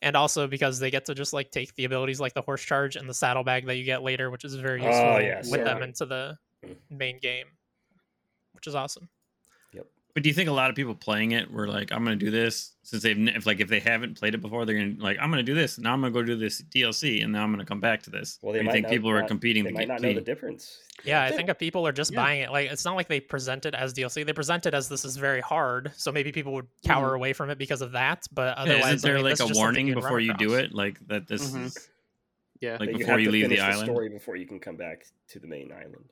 and 0.00 0.16
also 0.16 0.46
because 0.46 0.78
they 0.78 0.90
get 0.90 1.04
to 1.06 1.14
just 1.14 1.32
like 1.32 1.50
take 1.50 1.74
the 1.74 1.84
abilities 1.84 2.20
like 2.20 2.32
the 2.34 2.42
horse 2.42 2.62
charge 2.62 2.96
and 2.96 3.08
the 3.08 3.14
saddlebag 3.14 3.66
that 3.66 3.76
you 3.76 3.84
get 3.84 4.02
later, 4.02 4.30
which 4.30 4.44
is 4.44 4.54
very 4.54 4.80
Oh, 4.80 4.86
useful 4.86 5.20
yeah, 5.20 5.42
with 5.50 5.64
them 5.64 5.82
into 5.82 6.06
the 6.06 6.38
main 6.90 7.18
game, 7.20 7.46
which 8.52 8.66
is 8.66 8.74
awesome. 8.74 9.08
But 10.14 10.22
do 10.22 10.28
you 10.28 10.34
think 10.34 10.50
a 10.50 10.52
lot 10.52 10.68
of 10.68 10.76
people 10.76 10.94
playing 10.94 11.30
it 11.30 11.50
were 11.50 11.66
like, 11.66 11.90
I'm 11.90 12.04
going 12.04 12.18
to 12.18 12.22
do 12.22 12.30
this 12.30 12.72
since 12.82 13.02
they've 13.02 13.16
if 13.28 13.46
like 13.46 13.60
if 13.60 13.68
they 13.68 13.80
haven't 13.80 14.18
played 14.18 14.34
it 14.34 14.42
before, 14.42 14.66
they're 14.66 14.74
going 14.76 14.96
to 14.98 15.02
like, 15.02 15.16
I'm 15.18 15.30
going 15.30 15.44
to 15.44 15.50
do 15.50 15.54
this. 15.54 15.78
Now 15.78 15.94
I'm 15.94 16.02
going 16.02 16.12
to 16.12 16.20
go 16.20 16.22
do 16.22 16.36
this 16.36 16.60
DLC 16.60 17.22
and 17.22 17.32
now 17.32 17.42
I'm 17.42 17.50
going 17.50 17.64
to 17.64 17.66
come 17.66 17.80
back 17.80 18.02
to 18.02 18.10
this. 18.10 18.38
well 18.42 18.50
Or 18.50 18.52
they 18.52 18.58
you 18.58 18.66
might 18.66 18.72
think 18.72 18.82
not- 18.84 18.90
people 18.92 19.08
are 19.08 19.26
competing 19.26 19.64
they 19.64 19.70
to 19.70 19.74
might 19.74 19.88
not 19.88 20.02
know 20.02 20.08
the 20.08 20.14
clean? 20.16 20.24
difference 20.24 20.80
Yeah, 21.02 21.22
I 21.22 21.30
think 21.30 21.48
if 21.48 21.58
people 21.58 21.86
are 21.86 21.92
just 21.92 22.12
Yeah. 22.12 22.22
buying 22.22 22.40
it, 22.42 22.50
like 22.52 22.70
it's 22.70 22.84
not 22.84 22.94
like 22.94 23.08
they 23.08 23.20
present 23.20 23.64
it 23.64 23.74
as 23.74 23.94
DLC. 23.94 24.26
They 24.26 24.34
present 24.34 24.66
it 24.66 24.74
as 24.74 24.86
this 24.90 25.06
is 25.06 25.16
very 25.16 25.40
hard, 25.40 25.92
so 25.96 26.12
maybe 26.12 26.30
people 26.30 26.52
would 26.52 26.66
cower 26.84 27.14
away 27.14 27.32
from 27.32 27.48
it 27.48 27.56
because 27.56 27.80
of 27.80 27.92
that. 27.92 28.26
But 28.32 28.58
Yeah, 28.58 28.62
otherwise, 28.64 28.94
isn't 28.96 29.02
there 29.08 29.14
I 29.14 29.16
mean, 29.16 29.24
like 29.24 29.32
a 29.32 29.36
just 29.36 29.48
something 29.48 29.56
warning 29.62 29.86
you 29.88 29.94
before 29.94 30.20
you 30.20 30.34
do 30.34 30.54
it? 30.54 30.74
Like 30.74 30.98
that 31.08 31.26
this 31.26 31.50
Mhm. 31.52 31.64
is 31.66 31.88
Yeah. 32.60 32.76
like 32.78 32.90
That 32.90 32.98
before 32.98 33.12
have 33.12 33.20
you 33.20 33.26
to 33.26 33.32
leave 33.32 33.48
the 33.48 33.56
finish 33.56 33.74
island? 33.74 33.88
story 33.88 34.08
before 34.10 34.36
you 34.36 34.46
can 34.46 34.60
come 34.60 34.76
back 34.76 35.06
to 35.28 35.38
the 35.40 35.46
main 35.46 35.72
island 35.72 36.04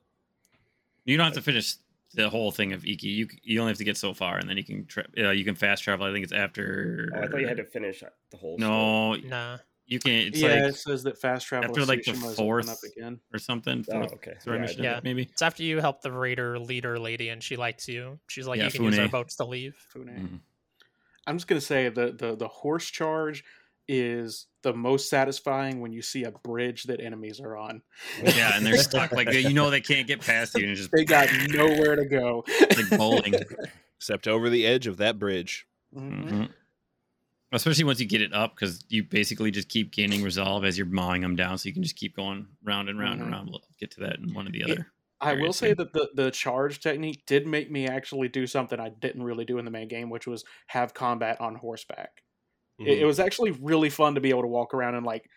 You 1.05 1.19
don't 1.19 1.25
have 1.27 1.35
to 1.35 1.43
finish 1.43 1.75
the 2.15 2.29
whole 2.29 2.51
thing 2.51 2.73
of 2.73 2.85
Iki. 2.85 3.09
You 3.09 3.29
you 3.43 3.61
only 3.61 3.71
have 3.71 3.79
to 3.79 3.85
get 3.85 3.97
so 3.97 4.13
far, 4.15 4.39
and 4.39 4.49
then 4.49 4.57
you 4.57 4.65
can 4.65 4.87
tra- 4.87 5.07
uh, 5.19 5.31
you 5.31 5.45
can 5.45 5.55
fast 5.55 5.85
travel. 5.85 6.07
I 6.07 6.13
think 6.13 6.25
it's 6.25 6.33
after. 6.33 7.09
oh, 7.15 7.21
i 7.23 7.27
thought 7.27 7.41
you 7.41 7.49
had 7.49 7.57
to 7.59 7.65
finish 7.65 8.03
the 8.31 8.37
whole 8.37 8.59
story. 8.59 8.69
No, 8.71 9.15
Nah, 9.29 9.59
you 9.87 9.99
can. 10.01 10.13
It's 10.13 10.41
yeah, 10.41 10.49
like 10.49 10.71
it 10.71 10.77
says 10.77 11.03
that 11.05 11.19
fast 11.21 11.47
travel 11.47 11.69
after, 11.71 11.85
like, 11.85 12.03
the 12.05 12.15
fourth- 12.15 12.69
up 12.69 12.79
again. 12.85 13.21
or 13.33 13.39
something. 13.39 13.85
oh 13.91 13.93
fourth 13.93 14.13
okay 14.15 14.35
Yeah, 14.47 14.59
mission, 14.59 14.83
Yeah. 14.83 15.01
maybe. 15.05 15.23
it's 15.23 15.43
after 15.43 15.63
you 15.63 15.79
help 15.81 16.03
the 16.03 16.13
raider 16.13 16.59
leader 16.59 16.99
lady, 16.99 17.29
and 17.29 17.43
she 17.43 17.57
likes 17.57 17.89
you. 17.89 18.19
She's 18.29 18.47
like, 18.47 18.59
Yeah, 18.59 18.67
you 18.67 18.71
can 18.73 18.85
use 18.85 18.99
our 18.99 19.09
boats 19.09 19.37
to 19.37 19.45
leave. 19.45 19.77
Fune. 19.93 20.07
Mhm. 20.09 20.41
I'm 21.27 21.37
just 21.37 21.47
gonna 21.47 21.61
say 21.61 21.89
the, 21.91 22.13
the 22.13 22.35
the 22.35 22.49
horse 22.49 22.87
charge 22.91 23.45
is 23.93 24.47
the 24.63 24.73
most 24.73 25.11
satisfying 25.11 25.81
when 25.81 25.93
you 25.93 26.01
see 26.01 26.23
a 26.25 26.31
bridge 26.31 26.85
that 26.85 27.01
enemies 27.01 27.41
are 27.41 27.57
on. 27.57 27.83
Yeah, 28.23 28.53
and 28.55 28.65
they're 28.65 28.77
stuck. 28.77 29.11
Like 29.11 29.33
you 29.33 29.53
know 29.53 29.69
they 29.71 29.81
can't 29.81 30.07
get 30.07 30.21
past 30.21 30.57
you, 30.57 30.67
and 30.69 30.77
just 30.77 30.91
They 30.93 31.05
got 31.05 31.29
nowhere 31.49 31.97
to 31.97 32.05
go. 32.07 32.45
like 32.61 32.91
bowling. 32.97 33.35
Except 33.97 34.29
over 34.29 34.49
the 34.49 34.65
edge 34.67 34.87
of 34.87 34.99
that 34.99 35.19
bridge. 35.19 35.67
Mhm. 35.95 36.29
Mhm. 36.31 36.49
especially 37.53 37.83
once 37.83 37.99
you 37.99 38.07
get 38.07 38.23
it 38.23 38.33
up 38.33 38.55
because 38.55 38.85
you 38.89 39.03
basically 39.03 39.51
just 39.51 39.69
keep 39.69 39.91
gaining 39.91 40.23
resolve 40.23 40.65
as 40.65 40.79
you're 40.79 40.87
mowing 40.87 41.21
them 41.21 41.35
down 41.35 41.59
so 41.59 41.69
you 41.69 41.73
can 41.73 41.83
just 41.83 41.97
keep 41.97 42.15
going 42.15 42.47
round 42.63 42.89
and 42.89 42.97
round 42.97 43.19
Mhm. 43.19 43.25
and 43.25 43.33
round 43.33 43.51
we'll 43.51 43.61
get 43.81 43.91
to 43.91 44.01
that 44.03 44.21
in 44.21 44.33
one 44.33 44.47
of 44.47 44.53
the 44.53 44.61
It- 44.61 44.71
other 44.71 44.93
I 45.21 45.35
will 45.35 45.53
say 45.53 45.75
that 45.75 45.93
the, 45.93 46.09
the 46.15 46.31
charge 46.31 46.79
technique 46.81 47.27
did 47.27 47.47
make 47.49 47.71
me 47.71 47.87
actually 47.89 48.29
do 48.29 48.47
something 48.47 48.79
I 48.81 48.89
didn't 48.91 49.23
really 49.25 49.45
do 49.45 49.59
in 49.59 49.67
the 49.67 49.71
main 49.71 49.87
game, 49.89 50.09
which 50.09 50.27
was 50.27 50.45
have 50.69 50.95
combat 50.95 51.39
on 51.43 51.57
horseback. 51.57 52.23
It, 52.85 52.99
Mm-hmm. 52.99 53.01
it 53.01 53.05
was 53.05 53.21
actually 53.21 53.53
really 53.53 53.91
fun 53.91 54.15
to 54.15 54.21
be 54.21 54.31
able 54.31 54.43
to 54.43 54.49
walk 54.49 54.75
around 54.75 54.95
and 54.95 55.07
like, 55.07 55.29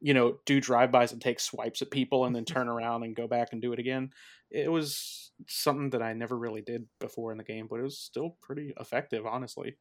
you 0.00 0.14
know, 0.14 0.38
do 0.46 0.60
drive-bys 0.60 1.12
and 1.12 1.20
take 1.20 1.40
swipes 1.40 1.82
at 1.82 1.90
people 1.90 2.24
and 2.24 2.34
then 2.34 2.44
turn 2.46 2.68
around 2.68 3.02
and 3.04 3.16
go 3.16 3.26
back 3.28 3.48
and 3.52 3.62
do 3.62 3.72
it 3.72 3.78
again. 3.78 4.10
It 4.50 4.70
was 4.70 5.32
something 5.48 5.90
that 5.90 6.02
I 6.02 6.12
never 6.12 6.36
really 6.38 6.62
did 6.62 6.88
before 6.98 7.32
in 7.32 7.38
the 7.38 7.44
game, 7.44 7.66
but 7.68 7.80
it 7.80 7.84
was 7.84 7.98
still 7.98 8.38
pretty 8.42 8.72
effective, 8.78 9.26
honestly. 9.26 9.76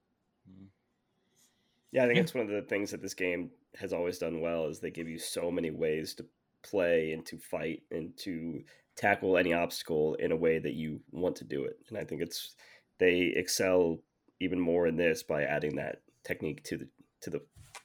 Yeah, 1.91 2.03
I 2.03 2.07
think 2.07 2.17
Yeah. 2.17 2.21
it's 2.21 2.33
one 2.33 2.45
of 2.45 2.51
the 2.51 2.61
things 2.67 2.91
that 2.91 3.01
this 3.01 3.13
game 3.13 3.51
has 3.75 3.93
always 3.93 4.19
done 4.19 4.41
well 4.41 4.67
is 4.67 4.79
they 4.79 4.91
give 4.91 5.07
you 5.09 5.17
so 5.17 5.49
many 5.51 5.71
ways 5.71 6.13
to 6.15 6.27
play 6.61 7.13
and 7.13 7.25
to 7.25 7.37
fight 7.39 7.83
and 7.91 8.15
to 8.17 8.63
tackle 8.95 9.37
any 9.37 9.53
obstacle 9.53 10.15
in 10.15 10.31
a 10.31 10.35
way 10.35 10.59
that 10.59 10.73
you 10.73 11.01
want 11.11 11.35
to 11.37 11.45
do 11.45 11.63
it. 11.65 11.77
And 11.89 11.97
I 11.97 12.03
think 12.03 12.21
it's 12.21 12.55
they 12.99 13.21
excel 13.35 13.99
even 14.39 14.59
more 14.59 14.87
in 14.87 14.97
this 14.97 15.23
by 15.23 15.43
adding 15.43 15.75
that 15.77 16.03
technique 16.23 16.63
to 16.65 16.77
the 16.77 16.89
to 17.21 17.29
the 17.29 17.41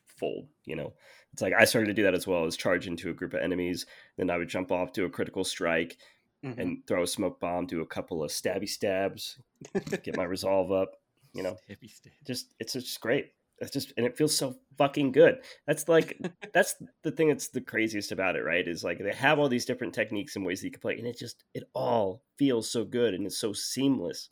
fold, 0.07 0.49
you 0.65 0.77
know. 0.77 0.93
It's 1.33 1.43
like 1.43 1.53
I 1.59 1.65
started 1.65 1.89
to 1.89 1.95
do 1.95 2.05
that 2.05 2.15
as 2.15 2.27
well 2.27 2.45
as 2.45 2.57
charge 2.57 2.87
into 2.87 3.11
a 3.11 3.15
group 3.15 3.35
of 3.35 3.41
enemies, 3.41 3.87
then 4.17 4.31
I 4.31 4.39
would 4.39 4.49
jump 4.49 4.71
off 4.73 4.93
do 4.93 5.05
a 5.05 5.11
critical 5.11 5.45
strike 5.45 5.97
Mhm. 6.45 6.59
and 6.59 6.87
throw 6.87 7.03
a 7.03 7.07
smoke 7.07 7.41
bomb, 7.41 7.67
do 7.67 7.81
a 7.81 7.87
couple 7.87 8.23
of 8.23 8.31
stabby 8.31 8.69
stabs, 8.69 9.39
get 10.05 10.17
my 10.17 10.25
resolve 10.25 10.71
up, 10.73 10.97
you 11.33 11.43
know 11.43 11.57
Hippie 11.69 11.91
state. 11.91 12.13
just 12.25 12.55
it's 12.61 12.75
just 12.75 13.01
great. 13.01 13.33
It's 13.61 13.71
just 13.73 13.93
and 13.97 14.05
it 14.05 14.17
feels 14.17 14.37
so 14.37 14.57
fucking 14.79 15.13
good. 15.13 15.43
That's 15.67 15.89
like 15.89 16.19
that's 16.53 16.75
the 17.03 17.11
thing 17.13 17.29
that's 17.29 17.49
the 17.49 17.61
craziest 17.61 18.13
about 18.13 18.37
it, 18.37 18.43
right? 18.45 18.67
Is 18.69 18.85
like 18.85 18.99
they 18.99 19.13
have 19.15 19.39
all 19.39 19.49
these 19.49 19.65
different 19.65 19.95
techniques 19.95 20.37
and 20.37 20.45
ways 20.45 20.61
that 20.61 20.67
you 20.67 20.73
can 20.73 20.81
play, 20.81 20.99
and 20.99 21.07
it 21.07 21.19
just 21.19 21.45
it 21.55 21.65
all 21.75 22.23
feels 22.37 22.71
so 22.71 22.85
good 22.85 23.15
and 23.15 23.27
it's 23.27 23.39
so 23.39 23.53
seamless. 23.53 24.29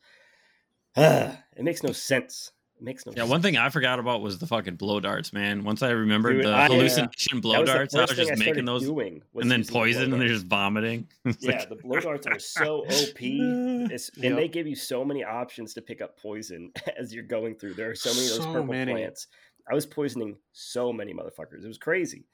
Ah, 0.97 1.43
it 1.57 1.65
makes 1.65 1.83
no 1.83 1.93
sense. 1.93 2.53
It 2.83 2.85
makes 2.85 3.07
no 3.07 3.13
Yeah, 3.13 3.23
sense. 3.23 3.31
one 3.31 3.43
thing 3.43 3.57
I 3.57 3.69
forgot 3.69 4.01
about 4.01 4.23
was 4.23 4.39
the 4.39 4.47
fucking 4.49 4.75
blow 4.75 4.99
darts, 4.99 5.33
man. 5.33 5.63
Once 5.63 5.83
I 5.83 5.91
remembered 5.91 6.33
Dude, 6.39 6.47
the 6.47 6.53
I- 6.53 6.67
hallucination 6.67 7.39
blow 7.41 7.53
That 7.53 7.61
was 7.61 7.71
darts, 7.71 7.95
I 7.95 8.01
was 8.01 8.11
first 8.11 8.19
thing 8.19 8.29
just 8.31 8.45
making 8.45 8.65
those 8.65 8.83
doing 8.83 9.23
and 9.37 9.49
then 9.49 9.61
using 9.61 9.73
blow 9.73 9.81
poison 9.83 10.13
and 10.13 10.21
they're 10.21 10.29
just 10.29 10.47
vomiting. 10.47 11.07
Yeah, 11.39 11.59
like- 11.59 11.69
the 11.69 11.77
blow 11.77 12.01
darts 12.01 12.27
are 12.27 12.41
so 12.41 12.85
OP. 12.87 13.21
It's, 13.93 14.11
Yep. 14.17 14.27
And 14.31 14.37
they 14.39 14.49
give 14.49 14.67
you 14.67 14.75
so 14.75 15.05
many 15.05 15.23
options 15.23 15.75
to 15.75 15.81
pick 15.83 16.01
up 16.03 16.19
poison 16.19 16.73
as 16.99 17.15
you're 17.15 17.23
going 17.25 17.55
through. 17.55 17.75
There 17.75 17.91
are 17.91 17.95
so 17.95 18.11
many 18.13 18.25
of 18.27 18.31
those 18.31 18.39
So 18.45 18.53
purple 18.53 18.67
many. 18.73 18.93
plants. 18.93 19.29
I 19.71 19.75
was 19.75 19.87
poisoning 19.87 20.37
so 20.51 20.93
many 20.93 21.15
motherfuckers. 21.15 21.63
It 21.65 21.69
was 21.69 21.79
crazy. 21.79 22.25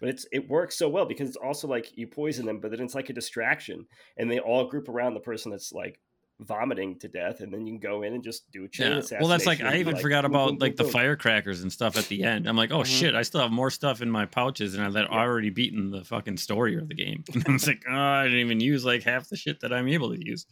But 0.00 0.08
it's 0.10 0.26
it 0.32 0.48
works 0.48 0.76
so 0.78 0.88
well 0.88 1.04
because 1.04 1.28
it's 1.28 1.36
also 1.36 1.68
like 1.68 1.96
you 1.98 2.06
poison 2.06 2.46
them, 2.46 2.60
but 2.60 2.70
then 2.70 2.80
it's 2.80 2.94
like 2.94 3.10
a 3.10 3.12
distraction. 3.12 3.84
And 4.16 4.30
they 4.30 4.38
all 4.38 4.68
group 4.68 4.88
around 4.88 5.12
the 5.14 5.20
person 5.20 5.50
that's 5.50 5.72
like 5.72 5.98
vomiting 6.40 6.96
to 7.00 7.08
death, 7.08 7.40
and 7.40 7.52
then 7.52 7.66
you 7.66 7.72
can 7.72 7.80
go 7.80 8.02
in 8.02 8.14
and 8.14 8.22
just 8.22 8.50
do 8.52 8.64
a 8.64 8.68
chain 8.68 8.92
Yeah. 8.92 8.98
assassination. 8.98 9.18
Well, 9.20 9.28
that's 9.28 9.44
like 9.46 9.60
I 9.60 9.78
even 9.78 9.94
like, 9.94 10.02
forgot 10.02 10.22
boom, 10.22 10.30
about 10.32 10.48
boom, 10.50 10.58
like 10.58 10.72
boom, 10.72 10.76
the 10.76 10.82
boom. 10.84 10.92
firecrackers 10.92 11.62
and 11.62 11.72
stuff 11.72 11.96
at 11.96 12.04
the 12.06 12.22
end. 12.22 12.48
I'm 12.48 12.56
like, 12.56 12.70
oh 12.70 12.82
Mhm. 12.82 12.86
shit, 13.00 13.14
I 13.16 13.22
still 13.22 13.40
have 13.40 13.50
more 13.50 13.70
stuff 13.70 14.02
in 14.02 14.10
my 14.10 14.24
pouches 14.24 14.74
and 14.74 14.82
I 14.82 14.86
had 14.86 14.94
Yeah. 14.94 15.18
already 15.18 15.50
beaten 15.50 15.90
the 15.90 16.04
fucking 16.04 16.36
story 16.36 16.76
of 16.76 16.88
the 16.88 16.94
game. 16.94 17.24
And 17.34 17.44
I 17.48 17.52
was 17.52 17.66
like, 17.66 17.82
oh, 17.88 17.92
I 17.92 18.24
didn't 18.24 18.38
even 18.40 18.60
use 18.60 18.84
like 18.84 19.02
half 19.02 19.28
the 19.28 19.36
shit 19.36 19.60
that 19.60 19.72
I'm 19.72 19.88
able 19.88 20.14
to 20.14 20.24
use. 20.24 20.46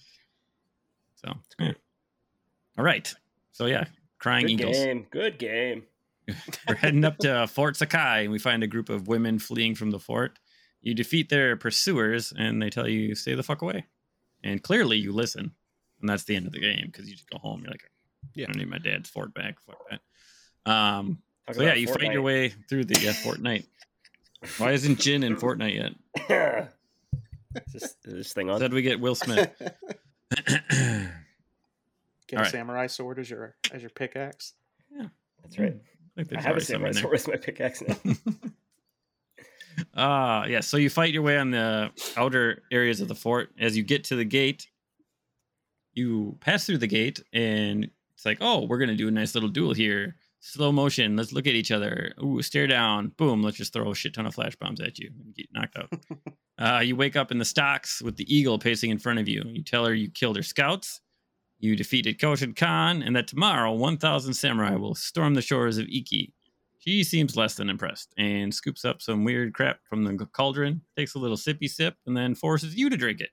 So, 1.17 1.33
yeah. 1.61 1.73
all 2.77 2.85
right. 2.85 3.13
So 3.53 3.67
yeah, 3.67 3.85
crying 4.19 4.47
Good 4.47 4.53
eagles. 4.61 4.77
game. 4.77 5.07
Good 5.11 5.39
game. 5.39 5.85
We're 6.69 6.75
heading 6.75 7.05
up 7.05 7.19
to 7.19 7.47
Fort 7.47 7.77
Sakai 7.77 8.25
and 8.25 8.33
we 8.33 8.39
find 8.41 8.65
a 8.65 8.67
group 8.67 8.89
of 8.89 9.07
women 9.07 9.39
fleeing 9.39 9.77
from 9.77 9.93
the 9.93 10.01
fort. 10.01 10.39
You 10.83 10.95
defeat 10.95 11.29
their 11.29 11.57
pursuers 11.57 12.33
and 12.37 12.61
they 12.61 12.71
tell 12.71 12.89
you 12.89 13.15
stay 13.15 13.35
the 13.35 13.45
fuck 13.45 13.63
away. 13.63 13.85
And 14.43 14.61
clearly 14.63 14.99
you 14.99 15.13
listen. 15.13 15.53
And 16.07 16.13
that's 16.13 16.23
the 16.23 16.37
end 16.37 16.47
of 16.47 16.53
the 16.53 16.61
game 16.61 16.85
because 16.87 17.09
you 17.09 17.17
just 17.17 17.29
go 17.29 17.39
home. 17.39 17.63
You're 17.63 17.73
like, 17.73 17.91
Yeah. 18.35 18.45
I 18.45 18.53
don't 18.53 18.59
need 18.59 18.71
my 18.71 18.79
dad's 18.79 19.11
fort 19.11 19.35
back. 19.35 19.57
Fuck 19.67 19.81
that. 19.91 20.71
Um, 20.71 21.19
Talk 21.49 21.57
so 21.57 21.63
yeah, 21.63 21.71
about 21.71 21.81
you 21.81 21.89
fight 21.89 22.13
your 22.13 22.23
way 22.23 22.51
through 22.69 22.85
the 22.85 22.95
uh, 23.09 23.13
Fortnite. 23.13 23.67
Why 24.59 24.71
isn't 24.71 25.01
Jin 25.01 25.25
in 25.25 25.35
Fortnite 25.35 25.75
yet? 25.75 26.69
Is 27.67 27.73
this, 27.73 27.97
is 28.05 28.13
this 28.13 28.33
thing 28.33 28.51
on? 28.51 28.61
Said 28.61 28.73
we 28.73 28.83
get 28.83 29.01
Will 29.01 29.17
Smith. 29.17 29.51
Get 32.29 32.39
a 32.39 32.39
Alright. 32.39 32.53
samurai 32.53 32.87
sword 32.89 33.19
as 33.19 33.31
your 33.31 33.55
as 33.73 33.83
your 33.83 33.91
pickaxe. 33.91 34.55
Yeah, 34.93 35.07
that's 35.43 35.59
right. 35.59 35.77
I, 36.19 36.25
I 36.37 36.41
have 36.41 36.57
a 36.57 36.61
samurai 36.61 36.93
sword 36.93 37.15
as 37.15 37.29
my 37.29 37.37
pickaxe 37.37 37.83
now. 37.87 37.97
Uh 39.95 40.47
yeah, 40.49 40.61
so 40.61 40.77
you 40.77 40.91
fight 40.91 41.13
your 41.13 41.23
way 41.23 41.39
on 41.39 41.51
the 41.53 41.91
outer 42.17 42.63
areas 42.73 43.01
of 43.01 43.09
the 43.09 43.15
fort. 43.15 43.51
As 43.61 43.77
you 43.77 43.85
get 43.85 44.05
to 44.05 44.17
the 44.17 44.25
gate, 44.25 44.67
you 45.97 46.37
pass 46.41 46.67
through 46.67 46.79
the 46.79 46.87
gate 46.87 47.21
and 47.33 47.91
it's 48.15 48.25
like, 48.25 48.39
oh, 48.41 48.67
we're 48.67 48.79
gonna 48.79 48.95
do 48.95 49.09
a 49.09 49.11
nice 49.11 49.35
little 49.35 49.49
duel 49.49 49.75
here. 49.75 50.17
Slow 50.41 50.71
motion, 50.71 51.17
let's 51.17 51.33
look 51.33 51.47
at 51.47 51.55
each 51.55 51.73
other. 51.73 52.13
Ooh, 52.23 52.41
stare 52.43 52.67
down. 52.67 53.09
Boom, 53.17 53.43
let's 53.43 53.57
just 53.57 53.73
throw 53.73 53.91
a 53.91 53.95
shit 53.95 54.15
ton 54.15 54.27
of 54.27 54.35
flash 54.35 54.55
bombs 54.57 54.81
at 54.81 54.99
you 54.99 55.11
and 55.25 55.35
get 55.35 55.49
knocked 55.53 55.77
out. 55.77 55.93
uh, 56.59 56.81
you 56.81 56.95
wake 56.95 57.17
up 57.17 57.33
in 57.33 57.39
the 57.39 57.45
stocks 57.45 58.01
with 58.01 58.17
the 58.17 58.33
eagle 58.35 58.59
pacing 58.59 58.91
in 58.91 58.99
front 58.99 59.19
of 59.19 59.27
you. 59.27 59.43
You 59.47 59.65
tell 59.65 59.85
her 59.85 59.95
you 59.95 60.09
killed 60.11 60.37
her 60.37 60.43
scouts, 60.43 61.01
you 61.59 61.75
defeated 61.75 62.19
Koshin 62.19 62.55
Khan, 62.55 63.03
and 63.03 63.17
that 63.17 63.27
tomorrow 63.27 63.73
1,000 63.73 64.35
samurai 64.35 64.77
will 64.77 64.95
storm 64.95 65.35
the 65.35 65.43
shores 65.43 65.79
of 65.79 65.89
Iki. 65.89 66.33
She 66.79 67.03
seems 67.03 67.37
less 67.37 67.55
than 67.55 67.69
impressed 67.69 68.15
and 68.17 68.55
scoops 68.55 68.85
up 68.85 69.03
some 69.03 69.25
weird 69.25 69.55
crap 69.55 69.81
from 69.89 70.05
the 70.05 70.27
cauldron, 70.27 70.83
takes 70.97 71.15
a 71.15 71.19
little 71.19 71.37
sippy 71.37 71.69
sip, 71.69 71.97
and 72.07 72.17
then 72.17 72.35
forces 72.35 72.77
you 72.77 72.89
to 72.89 72.97
drink 72.97 73.21
it. 73.21 73.31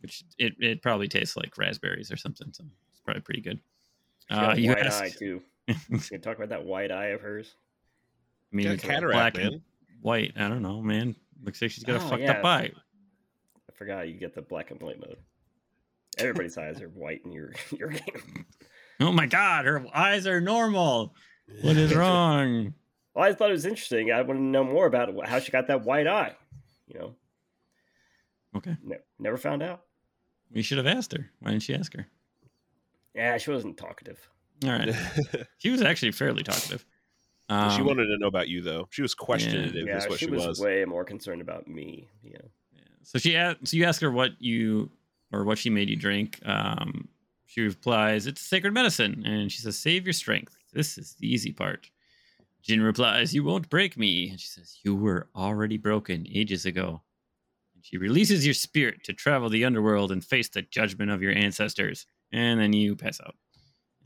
Which 0.00 0.24
it, 0.38 0.54
it 0.60 0.82
probably 0.82 1.08
tastes 1.08 1.36
like 1.36 1.56
raspberries 1.58 2.10
or 2.10 2.16
something, 2.16 2.52
so 2.52 2.64
it's 2.90 3.00
probably 3.00 3.20
pretty 3.22 3.42
good. 3.42 3.60
She 4.28 4.34
got 4.34 4.52
Uh, 4.52 4.54
you 4.56 4.70
white 4.70 4.86
ask, 4.86 5.02
eye 5.02 5.10
too. 5.10 5.42
Can 5.68 6.00
you 6.10 6.18
talk 6.18 6.36
about 6.36 6.48
that 6.50 6.64
white 6.64 6.90
eye 6.90 7.08
of 7.08 7.20
hers? 7.20 7.54
I 8.52 8.56
mean, 8.56 8.66
it's 8.68 8.82
cataract, 8.82 9.34
black 9.36 9.44
and 9.44 9.52
man. 9.56 9.62
white. 10.00 10.32
I 10.36 10.48
don't 10.48 10.62
know, 10.62 10.80
man. 10.80 11.14
Looks 11.44 11.60
like 11.62 11.70
she's 11.70 11.84
got 11.84 12.00
a 12.00 12.04
Oh, 12.04 12.08
fucked 12.08 12.22
yeah. 12.22 12.32
up 12.32 12.44
eye. 12.44 12.70
I 13.68 13.72
forgot 13.74 14.08
you 14.08 14.14
get 14.14 14.34
the 14.34 14.42
black 14.42 14.70
and 14.70 14.80
white 14.80 14.98
mode. 15.00 15.18
Everybody's 16.18 16.58
eyes 16.58 16.80
are 16.82 16.88
white 16.88 17.22
in 17.24 17.32
your 17.32 17.52
your 17.78 17.88
game. 17.90 18.46
Oh 19.00 19.12
my 19.12 19.26
god, 19.26 19.64
her 19.66 19.84
eyes 19.94 20.26
are 20.26 20.40
normal. 20.40 21.14
What 21.62 21.76
is 21.76 21.94
wrong? 21.94 22.74
Well, 23.12 23.24
I 23.24 23.32
thought 23.34 23.48
it 23.50 23.54
was 23.54 23.66
interesting. 23.66 24.12
I 24.12 24.22
want 24.22 24.38
to 24.38 24.42
know 24.44 24.62
more 24.62 24.86
about 24.86 25.10
how 25.26 25.40
she 25.40 25.50
got 25.50 25.66
that 25.66 25.82
white 25.82 26.06
eye. 26.06 26.36
You 26.86 26.98
know, 27.00 27.14
Okay, 28.56 28.76
ne- 28.84 28.98
never 29.18 29.36
found 29.36 29.64
out. 29.64 29.82
We 30.52 30.62
should 30.62 30.78
have 30.78 30.86
asked 30.86 31.12
her. 31.12 31.30
Why 31.40 31.50
didn't 31.52 31.62
she 31.64 31.74
ask 31.74 31.94
her? 31.94 32.06
Yeah, 33.14 33.36
she 33.38 33.50
wasn't 33.50 33.76
talkative. 33.76 34.18
All 34.64 34.70
right, 34.70 34.94
she 35.58 35.70
was 35.70 35.82
actually 35.82 36.12
fairly 36.12 36.42
talkative. 36.42 36.84
she 37.48 37.54
Um, 37.54 37.84
wanted 37.86 38.06
to 38.06 38.18
know 38.18 38.26
about 38.28 38.48
you 38.48 38.60
though. 38.62 38.86
She 38.90 39.02
was 39.02 39.14
questioning 39.14 39.72
Yeah, 39.86 39.96
is 39.96 40.08
what 40.08 40.18
she, 40.18 40.26
she, 40.26 40.30
was, 40.30 40.46
was. 40.46 40.60
way 40.60 40.84
more 40.84 41.04
concerned 41.04 41.40
about 41.40 41.66
me. 41.66 42.08
You 42.22 42.34
know, 42.34 42.48
So 43.02 43.18
she 43.18 43.36
asked, 43.36 43.66
so 43.68 43.76
you 43.76 43.84
ask 43.84 44.00
her 44.02 44.10
what 44.10 44.32
you 44.40 44.90
or 45.32 45.44
what 45.44 45.58
she 45.58 45.70
made 45.70 45.88
you 45.88 45.96
drink. 45.96 46.38
Um, 46.44 47.08
she 47.46 47.62
replies, 47.62 48.26
"It's 48.26 48.40
sacred 48.42 48.72
medicine," 48.74 49.24
and 49.26 49.50
she 49.50 49.58
says, 49.60 49.78
"Save 49.78 50.04
your 50.06 50.12
strength. 50.12 50.56
This 50.72 50.98
is 50.98 51.14
the 51.14 51.26
easy 51.32 51.52
part." 51.52 51.90
Jin 52.62 52.82
replies, 52.82 53.34
"You 53.34 53.42
won't 53.42 53.70
break 53.70 53.96
me," 53.96 54.28
and 54.30 54.38
she 54.38 54.46
says, 54.46 54.78
"You 54.84 54.94
were 54.94 55.28
already 55.34 55.78
broken 55.78 56.26
ages 56.32 56.66
ago." 56.66 57.02
She 57.82 57.96
releases 57.98 58.44
your 58.44 58.54
spirit 58.54 59.04
to 59.04 59.12
travel 59.12 59.48
the 59.48 59.64
underworld 59.64 60.12
and 60.12 60.24
face 60.24 60.48
the 60.48 60.62
judgment 60.62 61.10
of 61.10 61.22
your 61.22 61.32
ancestors. 61.32 62.06
And 62.32 62.60
then 62.60 62.72
you 62.72 62.96
pass 62.96 63.20
out. 63.20 63.34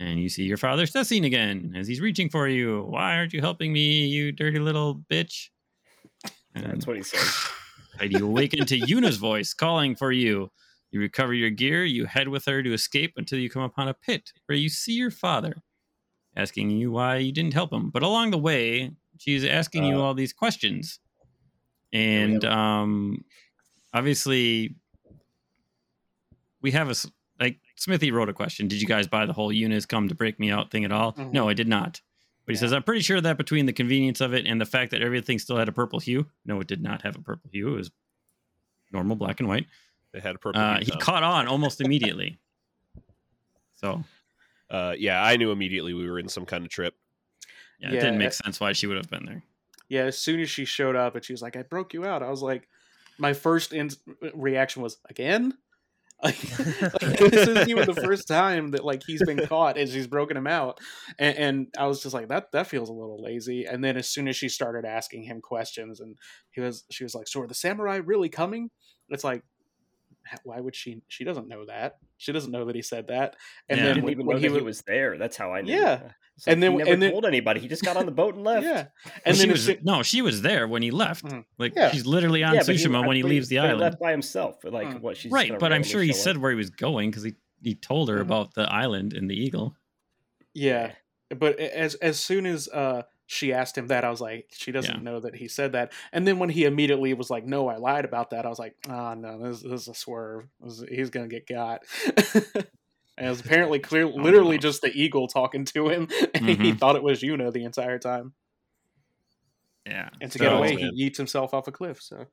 And 0.00 0.20
you 0.20 0.28
see 0.28 0.44
your 0.44 0.56
father 0.56 0.86
Sessing 0.86 1.24
again 1.24 1.74
as 1.76 1.86
he's 1.86 2.00
reaching 2.00 2.28
for 2.28 2.48
you. 2.48 2.82
Why 2.88 3.16
aren't 3.16 3.32
you 3.32 3.40
helping 3.40 3.72
me, 3.72 4.06
you 4.06 4.32
dirty 4.32 4.58
little 4.58 4.96
bitch? 5.10 5.48
And- 6.54 6.64
that's 6.64 6.86
what 6.86 6.96
he 6.96 7.02
said. 7.02 7.20
and 8.00 8.12
you 8.12 8.26
awaken 8.26 8.66
to 8.66 8.78
Yuna's 8.78 9.16
voice 9.18 9.54
calling 9.54 9.94
for 9.94 10.10
you. 10.12 10.50
You 10.90 11.00
recover 11.00 11.34
your 11.34 11.50
gear, 11.50 11.84
you 11.84 12.06
head 12.06 12.28
with 12.28 12.44
her 12.44 12.62
to 12.62 12.72
escape 12.72 13.14
until 13.16 13.38
you 13.38 13.50
come 13.50 13.62
upon 13.62 13.88
a 13.88 13.94
pit 13.94 14.32
where 14.46 14.56
you 14.56 14.68
see 14.68 14.92
your 14.92 15.10
father 15.10 15.62
asking 16.36 16.70
you 16.70 16.90
why 16.92 17.16
you 17.16 17.32
didn't 17.32 17.54
help 17.54 17.72
him. 17.72 17.90
But 17.90 18.02
along 18.02 18.30
the 18.30 18.38
way, 18.38 18.92
she's 19.18 19.44
asking 19.44 19.84
you 19.84 19.96
Uh, 19.96 20.02
all 20.02 20.14
these 20.14 20.32
questions. 20.32 21.00
And 21.92 22.44
um 22.44 23.24
obviously 23.94 24.74
we 26.60 26.72
have 26.72 26.90
a 26.90 26.94
like 27.40 27.58
Smithy 27.76 28.10
wrote 28.10 28.28
a 28.28 28.32
question. 28.32 28.68
Did 28.68 28.80
you 28.82 28.86
guys 28.86 29.06
buy 29.06 29.24
the 29.26 29.32
whole 29.32 29.50
Yuna's 29.52 29.86
come 29.86 30.08
to 30.08 30.14
break 30.14 30.38
me 30.38 30.50
out 30.50 30.70
thing 30.70 30.84
at 30.84 30.92
all? 30.92 31.12
Mhm. 31.14 31.32
No, 31.32 31.48
I 31.48 31.54
did 31.54 31.68
not. 31.68 32.00
But 32.46 32.52
he 32.52 32.56
Yeah. 32.56 32.60
says, 32.60 32.72
I'm 32.74 32.82
pretty 32.82 33.00
sure 33.00 33.20
that 33.20 33.38
between 33.38 33.66
the 33.66 33.72
convenience 33.72 34.20
of 34.20 34.34
it 34.34 34.46
and 34.46 34.60
the 34.60 34.66
fact 34.66 34.90
that 34.90 35.00
everything 35.00 35.38
still 35.38 35.56
had 35.56 35.68
a 35.68 35.72
purple 35.72 35.98
hue, 35.98 36.26
no, 36.44 36.60
it 36.60 36.66
did 36.66 36.82
not 36.82 37.02
have 37.02 37.16
a 37.16 37.20
purple 37.22 37.50
hue. 37.52 37.72
It 37.74 37.76
was 37.76 37.90
normal 38.92 39.16
black 39.16 39.40
and 39.40 39.48
white. 39.48 39.66
They 40.12 40.20
had 40.20 40.36
a 40.36 40.38
purple. 40.38 40.60
Uh, 40.60 40.76
hue 40.76 40.84
he 40.84 40.90
tone. 40.92 41.00
caught 41.00 41.22
on 41.22 41.48
almost 41.48 41.80
immediately. 41.80 42.38
So, 43.74 44.04
uh, 44.70 44.94
yeah, 44.98 45.22
I 45.24 45.36
knew 45.36 45.50
immediately 45.50 45.94
we 45.94 46.08
were 46.08 46.18
in 46.18 46.28
some 46.28 46.46
kind 46.46 46.64
of 46.64 46.70
trip. 46.70 46.94
Yeah, 47.80 47.88
it 47.88 47.94
Yeah, 47.94 48.00
didn't 48.00 48.18
make 48.18 48.32
sense 48.32 48.60
why 48.60 48.72
she 48.72 48.86
would 48.86 48.96
have 48.96 49.10
been 49.10 49.24
there. 49.26 49.42
Yeah, 49.88 50.02
as 50.04 50.18
soon 50.18 50.40
as 50.40 50.48
she 50.48 50.64
showed 50.64 50.96
up 50.96 51.16
and 51.16 51.24
she 51.24 51.32
was 51.32 51.42
like, 51.42 51.56
"I 51.56 51.62
broke 51.62 51.92
you 51.92 52.04
out," 52.06 52.22
I 52.22 52.30
was 52.30 52.42
like, 52.42 52.68
my 53.18 53.32
first 53.32 53.72
in- 53.72 53.90
uh, 54.22 54.28
reaction 54.34 54.82
was 54.82 54.98
again. 55.08 55.54
Like, 56.22 56.58
like, 57.02 57.18
this 57.18 57.48
isn't 57.48 57.68
even 57.68 57.86
the 57.86 58.00
first 58.00 58.28
time 58.28 58.70
that 58.70 58.84
like 58.84 59.02
he's 59.04 59.22
been 59.24 59.46
caught 59.46 59.76
and 59.76 59.90
she's 59.90 60.06
broken 60.06 60.38
him 60.38 60.46
out, 60.46 60.78
and, 61.18 61.36
and 61.36 61.66
I 61.76 61.86
was 61.86 62.02
just 62.02 62.14
like, 62.14 62.28
that 62.28 62.52
that 62.52 62.68
feels 62.68 62.88
a 62.88 62.94
little 62.94 63.22
lazy. 63.22 63.64
And 63.66 63.84
then 63.84 63.98
as 63.98 64.08
soon 64.08 64.28
as 64.28 64.36
she 64.36 64.48
started 64.48 64.86
asking 64.86 65.24
him 65.24 65.42
questions, 65.42 66.00
and 66.00 66.16
he 66.52 66.62
was 66.62 66.84
she 66.90 67.04
was 67.04 67.14
like, 67.14 67.28
"So 67.28 67.42
are 67.42 67.46
the 67.46 67.52
samurai 67.54 67.96
really 67.96 68.30
coming?" 68.30 68.70
It's 69.10 69.24
like, 69.24 69.42
why 70.44 70.60
would 70.60 70.74
she? 70.74 71.02
She 71.08 71.24
doesn't 71.24 71.48
know 71.48 71.64
that. 71.66 71.96
She 72.16 72.32
doesn't 72.32 72.50
know 72.50 72.64
that 72.66 72.74
he 72.74 72.82
said 72.82 73.08
that. 73.08 73.36
And 73.68 73.78
Yeah. 73.78 73.84
Then 73.86 73.94
didn't 73.96 74.04
when, 74.04 74.12
even 74.12 74.26
when 74.26 74.36
know 74.36 74.40
he 74.40 74.48
that 74.48 74.54
he 74.58 74.62
was, 74.64 74.76
was 74.78 74.82
there. 74.82 75.18
That's 75.18 75.36
how 75.36 75.52
I 75.52 75.60
knew. 75.62 75.74
Yeah. 75.74 75.90
Like, 76.02 76.12
And 76.48 76.62
then- 76.62 76.72
he 76.72 76.78
never 76.78 76.90
and 76.92 77.02
then- 77.02 77.12
told 77.12 77.26
anybody. 77.26 77.60
He 77.60 77.68
just 77.68 77.84
got 77.84 77.96
on 77.96 78.06
the 78.06 78.12
boat 78.12 78.34
and 78.34 78.42
left. 78.44 78.64
yeah, 78.66 78.86
And 79.24 79.36
she 79.36 79.42
then 79.46 79.54
as 79.54 79.68
was 79.68 79.76
no, 79.82 80.02
she 80.02 80.20
was 80.22 80.42
there 80.42 80.66
when 80.66 80.82
he 80.82 80.90
left. 80.90 81.24
Mhm. 81.24 81.44
Like 81.58 81.74
Yeah. 81.76 81.90
she's 81.92 82.06
literally 82.06 82.42
on 82.42 82.54
Yeah, 82.54 82.62
but 82.66 82.74
he- 82.74 82.84
Tsushima 82.84 83.06
when 83.06 83.16
he 83.16 83.22
leaves 83.22 83.48
the 83.48 83.58
island. 83.60 83.80
left 83.80 84.00
by 84.00 84.10
himself. 84.10 84.56
Like 84.64 84.88
Mm. 84.88 85.00
what? 85.00 85.16
She's 85.16 85.30
Right, 85.30 85.56
but 85.58 85.72
I'm 85.72 85.82
sure 85.84 86.02
he 86.02 86.12
said 86.12 86.36
up. 86.36 86.42
where 86.42 86.50
he 86.50 86.56
was 86.56 86.70
going 86.70 87.10
because 87.10 87.22
he, 87.22 87.34
he 87.62 87.74
told 87.76 88.08
her 88.08 88.18
Mhm. 88.18 88.22
about 88.22 88.54
the 88.54 88.62
island 88.62 89.12
and 89.12 89.30
the 89.30 89.34
eagle. 89.36 89.76
Yeah, 90.54 90.92
but 91.30 91.58
as 91.58 91.94
as 91.96 92.18
soon 92.20 92.46
as 92.46 92.68
uh 92.68 93.02
she 93.26 93.52
asked 93.52 93.76
him 93.78 93.86
that, 93.88 94.04
I 94.04 94.10
was 94.10 94.20
like, 94.20 94.48
she 94.52 94.70
doesn't 94.72 94.96
Yeah. 94.96 95.00
know 95.02 95.20
that 95.20 95.34
he 95.34 95.48
said 95.48 95.72
that. 95.72 95.92
And 96.12 96.26
then 96.26 96.38
when 96.38 96.50
he 96.50 96.64
immediately 96.64 97.14
was 97.14 97.30
like, 97.30 97.44
"No, 97.46 97.68
I 97.68 97.76
lied 97.76 98.04
about 98.04 98.30
that," 98.30 98.44
I 98.44 98.48
was 98.50 98.58
like, 98.58 98.74
"Ah, 98.88 99.14
no, 99.14 99.38
this, 99.42 99.62
this 99.62 99.82
is 99.82 99.88
a 99.88 99.94
swerve. 99.94 100.46
Is- 100.64 100.84
he's 100.90 101.10
gonna 101.10 101.28
get 101.28 101.46
got." 101.46 101.82
and 103.16 103.26
it 103.26 103.28
was 103.28 103.40
apparently 103.40 103.78
clear, 103.90 104.06
literally 104.06 104.58
just 104.58 104.82
the 104.82 104.92
eagle 104.92 105.26
talking 105.28 105.64
to 105.66 105.88
him, 105.88 106.08
and 106.34 106.46
he 106.48 106.56
Mhm. 106.72 106.78
thought 106.78 106.96
it 106.96 107.02
was 107.02 107.22
Yuna 107.22 107.52
the 107.52 107.64
entire 107.64 107.98
time. 107.98 108.34
Yeah. 109.86 110.08
And 110.20 110.30
to 110.32 110.38
So- 110.38 110.44
get 110.44 110.52
away, 110.52 110.76
he 110.76 110.90
eats 110.96 111.18
himself 111.18 111.52
off 111.54 111.66
a 111.68 111.72
cliff. 111.72 112.00
So 112.02 112.26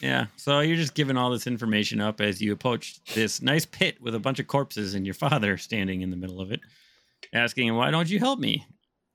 Yeah. 0.00 0.26
So 0.36 0.60
you're 0.60 0.76
just 0.76 0.94
giving 0.94 1.16
all 1.16 1.30
this 1.30 1.46
information 1.46 2.00
up 2.00 2.20
as 2.20 2.40
you 2.40 2.52
approach 2.52 3.02
this 3.14 3.42
nice 3.42 3.66
pit 3.66 4.00
with 4.00 4.14
a 4.14 4.20
bunch 4.20 4.38
of 4.38 4.46
corpses 4.46 4.94
and 4.94 5.04
your 5.04 5.14
father 5.14 5.56
standing 5.58 6.00
in 6.02 6.10
the 6.10 6.16
middle 6.16 6.40
of 6.40 6.52
it, 6.52 6.60
asking 7.34 7.66
him, 7.68 7.74
Why 7.76 7.90
don't 7.90 8.08
you 8.08 8.18
help 8.18 8.38
me? 8.38 8.66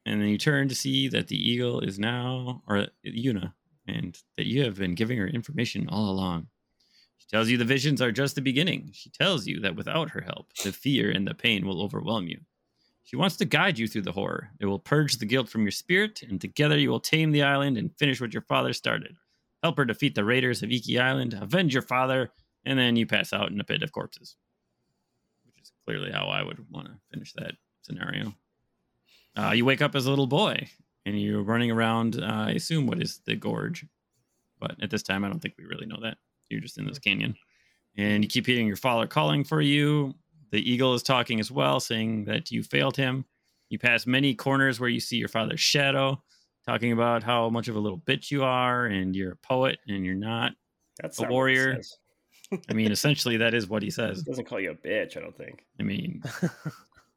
And 0.06 0.22
then 0.22 0.28
you 0.30 0.38
turn 0.38 0.70
to 0.70 0.76
see 0.76 1.08
that 1.10 1.28
the 1.28 1.38
eagle 1.38 1.80
is 1.80 1.98
now, 1.98 2.62
or 2.68 2.88
Yuna, 3.06 3.54
and 3.88 4.18
that 4.38 4.46
you 4.46 4.64
have 4.64 4.78
been 4.78 4.94
giving 4.94 5.18
her 5.18 5.28
information 5.28 5.90
all 5.90 6.10
along. 6.10 6.48
She 7.18 7.28
tells 7.28 7.50
you 7.50 7.58
the 7.58 7.66
visions 7.66 8.02
are 8.02 8.12
just 8.12 8.36
the 8.36 8.42
beginning. 8.42 8.92
She 8.94 9.10
tells 9.10 9.48
you 9.48 9.60
that 9.62 9.76
without 9.76 10.12
her 10.12 10.22
help, 10.22 10.54
the 10.64 10.72
fear 10.72 11.10
and 11.10 11.28
the 11.28 11.34
pain 11.34 11.66
will 11.66 11.82
overwhelm 11.82 12.28
you. 12.28 12.42
She 13.04 13.16
wants 13.16 13.38
to 13.38 13.46
guide 13.46 13.80
you 13.80 13.88
through 13.88 14.04
the 14.04 14.12
horror. 14.12 14.50
It 14.60 14.66
will 14.66 14.80
purge 14.80 15.18
the 15.18 15.26
guilt 15.26 15.50
from 15.50 15.62
your 15.62 15.72
spirit, 15.72 16.22
and 16.22 16.40
together 16.40 16.78
you 16.78 16.90
will 16.90 17.00
tame 17.00 17.32
the 17.32 17.44
island 17.44 17.78
and 17.78 17.96
finish 17.98 18.22
what 18.22 18.34
your 18.34 18.42
father 18.44 18.74
started. 18.74 19.16
Help 19.64 19.78
her 19.78 19.86
defeat 19.86 20.14
the 20.14 20.24
raiders 20.24 20.62
of 20.62 20.72
Iki 20.72 21.00
Island, 21.00 21.34
avenge 21.40 21.74
your 21.74 21.82
father, 21.82 22.32
and 22.64 22.78
then 22.78 22.96
you 22.96 23.06
pass 23.06 23.34
out 23.34 23.52
in 23.52 23.60
a 23.60 23.64
pit 23.64 23.82
of 23.84 23.92
corpses. 23.92 24.36
Which 25.46 25.62
is 25.64 25.72
clearly 25.86 26.12
how 26.12 26.28
I 26.28 26.44
would 26.44 26.66
want 26.72 26.88
to 26.88 26.94
finish 27.12 27.34
that 27.34 27.54
scenario. 27.82 28.34
Uh, 29.38 29.52
you 29.52 29.66
wake 29.66 29.82
up 29.82 29.96
as 29.96 30.06
a 30.06 30.10
little 30.10 30.28
boy, 30.28 30.68
and 31.06 31.20
you're 31.20 31.44
running 31.44 31.72
around, 31.72 32.22
uh, 32.22 32.46
I 32.48 32.52
assume, 32.52 32.88
what 32.88 33.02
is 33.02 33.22
the 33.26 33.36
gorge. 33.36 33.86
But 34.60 34.82
at 34.82 34.90
this 34.90 35.04
time, 35.04 35.24
I 35.24 35.30
don't 35.30 35.40
think 35.40 35.56
we 35.58 35.66
really 35.66 35.86
know 35.86 36.00
that. 36.02 36.18
You're 36.50 36.62
just 36.62 36.78
in 36.78 36.86
this 36.86 37.00
canyon. 37.00 37.36
And 37.98 38.24
you 38.24 38.30
keep 38.30 38.46
hearing 38.46 38.68
your 38.68 38.76
father 38.76 39.08
calling 39.08 39.44
for 39.44 39.62
you. 39.62 40.14
The 40.52 40.72
eagle 40.72 40.94
is 40.94 41.04
talking 41.04 41.40
as 41.40 41.52
well, 41.52 41.80
saying 41.80 42.26
that 42.26 42.52
you 42.52 42.64
failed 42.64 42.96
him. 42.96 43.26
You 43.70 43.80
pass 43.80 44.06
many 44.06 44.36
corners 44.36 44.80
where 44.80 44.90
you 44.90 45.00
see 45.00 45.18
your 45.18 45.28
father's 45.28 45.60
shadow, 45.60 46.22
talking 46.66 46.92
about 46.92 47.24
how 47.24 47.50
much 47.50 47.68
of 47.68 47.76
a 47.76 47.80
little 47.80 48.00
bitch 48.00 48.32
you 48.32 48.44
are, 48.44 48.86
and 48.86 49.16
you're 49.16 49.34
a 49.34 49.38
poet, 49.38 49.80
and 49.88 50.06
you're 50.06 50.16
not. 50.16 50.54
That's 51.02 51.20
a 51.20 51.24
not 51.24 51.32
warrior. 51.32 51.82
I 52.70 52.74
mean, 52.74 52.92
essentially, 52.92 53.38
that 53.38 53.54
is 53.54 53.68
what 53.68 53.82
he 53.82 53.90
says. 53.90 54.20
He 54.26 54.32
doesn't 54.32 54.46
call 54.46 54.60
you 54.60 54.72
a 54.72 54.76
bitch. 54.76 55.18
I 55.18 55.22
don't 55.22 55.36
think. 55.36 55.66
I 55.80 55.84
mean, 55.84 56.24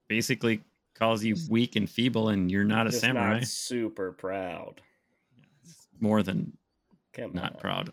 basically 0.09 0.63
calls 0.99 1.23
you 1.25 1.37
weak 1.49 1.77
and 1.77 1.89
feeble, 1.89 2.29
and 2.29 2.51
you're 2.51 2.65
not 2.65 2.87
a 2.87 2.91
Just 2.91 3.01
samurai. 3.03 3.39
Not 3.39 3.47
super 3.47 4.13
proud. 4.13 4.81
More 6.01 6.23
than 6.23 6.57
Come 7.13 7.33
not 7.33 7.55
on. 7.55 7.61
proud. 7.61 7.93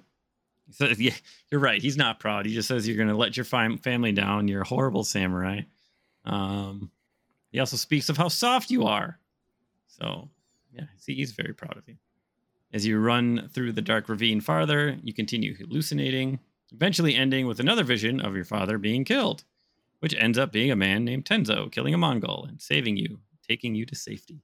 So 0.71 0.85
yeah, 0.97 1.13
you're 1.51 1.61
right. 1.61 1.81
He's 1.81 1.97
not 1.97 2.19
proud. 2.19 2.45
He 2.45 2.53
just 2.53 2.67
says 2.67 2.87
you're 2.87 2.97
going 2.97 3.09
to 3.09 3.15
let 3.15 3.37
your 3.37 3.43
fam- 3.43 3.77
family 3.79 4.11
down. 4.11 4.47
You're 4.47 4.61
a 4.61 4.67
horrible 4.67 5.03
samurai. 5.03 5.61
Um, 6.25 6.91
he 7.51 7.59
also 7.59 7.77
speaks 7.77 8.09
of 8.09 8.17
how 8.17 8.27
soft 8.27 8.69
you 8.71 8.85
are. 8.85 9.19
So 9.87 10.29
yeah, 10.73 10.85
see, 10.97 11.15
he's 11.15 11.31
very 11.31 11.53
proud 11.53 11.77
of 11.77 11.87
you. 11.87 11.95
As 12.73 12.85
you 12.85 12.99
run 12.99 13.49
through 13.53 13.71
the 13.71 13.81
dark 13.81 14.09
ravine 14.09 14.41
farther, 14.41 14.97
you 15.01 15.13
continue 15.13 15.55
hallucinating, 15.55 16.39
eventually 16.73 17.15
ending 17.15 17.47
with 17.47 17.59
another 17.61 17.83
vision 17.85 18.19
of 18.19 18.35
your 18.35 18.43
father 18.43 18.77
being 18.77 19.05
killed, 19.05 19.45
which 19.99 20.15
ends 20.17 20.37
up 20.37 20.51
being 20.51 20.71
a 20.71 20.75
man 20.75 21.05
named 21.05 21.25
Tenzo 21.25 21.71
killing 21.71 21.93
a 21.93 21.97
Mongol 21.97 22.45
and 22.47 22.61
saving 22.61 22.97
you, 22.97 23.19
taking 23.47 23.75
you 23.75 23.85
to 23.85 23.95
safety. 23.95 24.41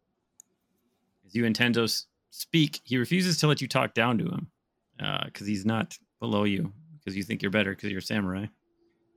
As 1.25 1.35
you 1.35 1.45
and 1.45 1.55
Tenzo 1.55 2.05
speak, 2.29 2.81
he 2.83 2.97
refuses 2.97 3.37
to 3.39 3.47
let 3.47 3.61
you 3.61 3.67
talk 3.67 3.93
down 3.93 4.17
to 4.17 4.25
him 4.25 4.51
uh, 5.01 5.25
because 5.25 5.47
he's 5.47 5.65
not 5.65 5.97
below 6.19 6.43
you 6.43 6.71
because 6.99 7.15
you 7.15 7.23
think 7.23 7.41
you're 7.41 7.51
better 7.51 7.71
because 7.71 7.89
you're 7.89 7.99
a 7.99 8.03
samurai. 8.03 8.45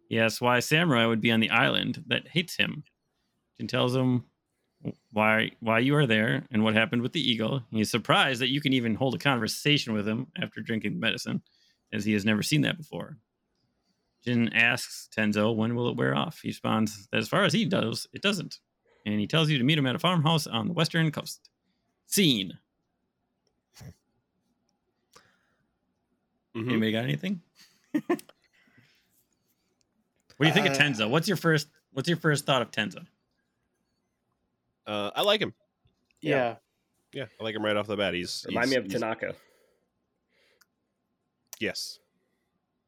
He 0.08 0.18
asks 0.18 0.40
why 0.40 0.58
a 0.58 0.62
samurai 0.62 1.06
would 1.06 1.20
be 1.20 1.30
on 1.30 1.40
the 1.40 1.50
island 1.50 2.04
that 2.08 2.28
hates 2.28 2.56
him 2.56 2.84
and 3.58 3.68
tells 3.68 3.94
him 3.94 4.24
why 5.12 5.50
why 5.60 5.78
you 5.78 5.94
are 5.96 6.06
there 6.06 6.44
and 6.50 6.62
what 6.62 6.74
happened 6.74 7.02
with 7.02 7.12
the 7.12 7.30
eagle. 7.30 7.62
He's 7.70 7.90
surprised 7.90 8.40
that 8.40 8.50
you 8.50 8.60
can 8.60 8.72
even 8.72 8.94
hold 8.94 9.14
a 9.14 9.18
conversation 9.18 9.94
with 9.94 10.06
him 10.06 10.26
after 10.40 10.60
drinking 10.60 11.00
medicine, 11.00 11.42
as 11.92 12.04
he 12.04 12.12
has 12.12 12.24
never 12.24 12.42
seen 12.42 12.62
that 12.62 12.76
before. 12.76 13.16
Jin 14.24 14.52
asks 14.54 15.08
Tenzo 15.14 15.54
when 15.54 15.74
will 15.74 15.88
it 15.90 15.96
wear 15.96 16.14
off. 16.16 16.40
He 16.40 16.48
responds 16.48 17.06
that 17.08 17.18
as 17.18 17.28
far 17.28 17.44
as 17.44 17.52
he 17.52 17.64
knows, 17.66 18.06
it 18.12 18.22
doesn't. 18.22 18.58
And 19.04 19.20
he 19.20 19.26
tells 19.26 19.50
you 19.50 19.58
to 19.58 19.64
meet 19.64 19.76
him 19.76 19.86
at 19.86 19.94
a 19.94 19.98
farmhouse 19.98 20.46
on 20.46 20.66
the 20.68 20.72
western 20.74 21.10
coast. 21.12 21.50
Scene. 22.06 22.58
Mhm. 26.54 26.68
Anybody 26.70 26.92
got 26.92 27.04
anything? 27.04 27.42
what 27.92 28.18
do 30.40 30.46
you 30.46 30.52
think 30.52 30.66
of 30.66 30.72
Uh, 30.72 30.76
Tenzo? 30.78 31.10
What's 31.10 31.28
your 31.28 31.36
first 31.36 31.68
what's 31.92 32.08
your 32.08 32.16
first 32.16 32.46
thought 32.46 32.62
of 32.62 32.70
Tenzo? 32.70 33.06
Uh, 34.86 35.10
I 35.14 35.22
like 35.22 35.40
him. 35.40 35.54
Yeah. 36.20 36.56
yeah, 37.12 37.22
Yeah, 37.22 37.26
I 37.40 37.44
like 37.44 37.54
him 37.54 37.64
right 37.64 37.76
off 37.76 37.86
the 37.86 37.96
bat. 37.96 38.14
He's 38.14 38.44
Remind 38.48 38.68
he's- 38.70 38.80
me 38.80 38.86
of 38.86 38.92
Tanaka. 38.92 39.34
Yes. 41.58 41.98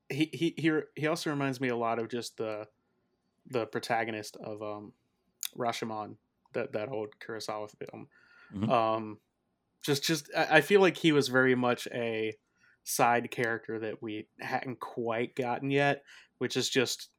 He 0.09 0.31
he 0.33 0.55
he 0.57 0.73
he 0.95 1.07
also 1.07 1.31
reminds 1.31 1.61
me 1.61 1.69
a 1.69 1.77
lot 1.77 1.99
of 1.99 2.09
just 2.09 2.37
the 2.37 2.67
the 3.49 3.67
protagonist 3.67 4.37
of 4.37 4.63
um 4.63 4.93
Rashomon 5.57 6.17
that 6.53 6.73
that 6.73 6.89
old 6.89 7.19
Kurosawa 7.19 7.71
film. 7.71 8.09
Mhm. 8.55 8.71
Um 8.71 9.19
just 9.83 10.05
just 10.05 10.31
I 10.37 10.59
I 10.59 10.61
feel 10.61 10.81
like 10.81 10.97
he 10.97 11.13
was 11.13 11.29
very 11.29 11.55
much 11.55 11.87
a 11.93 12.37
side 12.85 13.31
character 13.31 13.81
that 13.81 14.01
we 14.01 14.29
hadn't 14.41 14.79
quite 14.81 15.35
gotten 15.35 15.71
yet, 15.71 16.05
which 16.39 16.57
is 16.57 16.69
just 16.69 17.11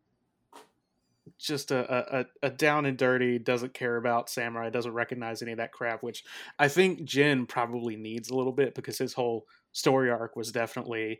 just 1.37 1.71
a, 1.71 2.19
a, 2.19 2.25
a 2.41 2.49
down 2.49 2.85
and 2.85 2.97
dirty, 2.97 3.37
doesn't 3.37 3.73
care 3.73 3.97
about 3.97 4.29
samurai, 4.29 4.69
doesn't 4.69 4.93
recognize 4.93 5.41
any 5.41 5.51
of 5.51 5.57
that 5.57 5.73
crap, 5.73 6.01
which 6.01 6.23
I 6.57 6.69
think 6.69 7.03
Jin 7.03 7.45
probably 7.45 7.97
needs 7.97 8.29
a 8.29 8.35
little 8.35 8.53
bit 8.53 8.73
because 8.73 8.97
his 8.97 9.13
whole 9.13 9.45
story 9.73 10.09
arc 10.09 10.35
was 10.35 10.51
definitely, 10.51 11.19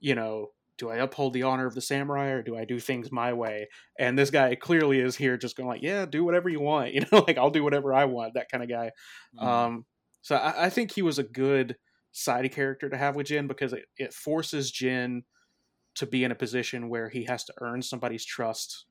you 0.00 0.14
know, 0.16 0.50
do 0.78 0.90
I 0.90 0.96
uphold 0.96 1.32
the 1.32 1.44
honor 1.44 1.66
of 1.66 1.74
the 1.74 1.80
samurai 1.80 2.28
or 2.28 2.42
do 2.42 2.56
I 2.56 2.64
do 2.64 2.80
things 2.80 3.12
my 3.12 3.32
way? 3.32 3.68
And 3.98 4.18
this 4.18 4.30
guy 4.30 4.54
clearly 4.54 5.00
is 5.00 5.16
here 5.16 5.36
just 5.36 5.56
going 5.56 5.68
like, 5.68 5.82
yeah, 5.82 6.04
do 6.06 6.24
whatever 6.24 6.48
you 6.48 6.60
want, 6.60 6.94
you 6.94 7.02
know, 7.12 7.24
like 7.26 7.38
I'll 7.38 7.50
do 7.50 7.64
whatever 7.64 7.94
I 7.94 8.04
want, 8.06 8.34
that 8.34 8.50
kind 8.50 8.62
of 8.62 8.68
guy. 8.68 8.90
Um, 9.38 9.84
so 10.22 10.36
I, 10.36 10.66
I 10.66 10.70
think 10.70 10.90
he 10.90 11.02
was 11.02 11.18
a 11.18 11.24
good 11.24 11.76
side 12.12 12.50
character 12.52 12.88
to 12.88 12.96
have 12.96 13.16
with 13.16 13.26
Jin 13.26 13.46
because 13.46 13.72
it, 13.72 13.84
it 13.96 14.12
forces 14.12 14.70
Jin 14.70 15.24
to 15.96 16.06
be 16.06 16.24
in 16.24 16.32
a 16.32 16.36
position 16.36 16.88
where 16.88 17.08
he 17.08 17.24
has 17.24 17.44
to 17.44 17.54
earn 17.60 17.82
somebody's 17.82 18.24
trust 18.24 18.86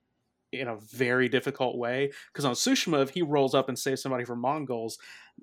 in 0.53 0.67
a 0.67 0.77
very 0.77 1.29
difficult 1.29 1.77
way. 1.77 2.11
Because 2.31 2.45
on 2.45 2.53
Tsushima, 2.53 3.01
if 3.03 3.09
he 3.11 3.21
rolls 3.21 3.53
up 3.53 3.69
and 3.69 3.77
saves 3.77 4.01
somebody 4.01 4.25
from 4.25 4.39
Mongols, 4.39 4.97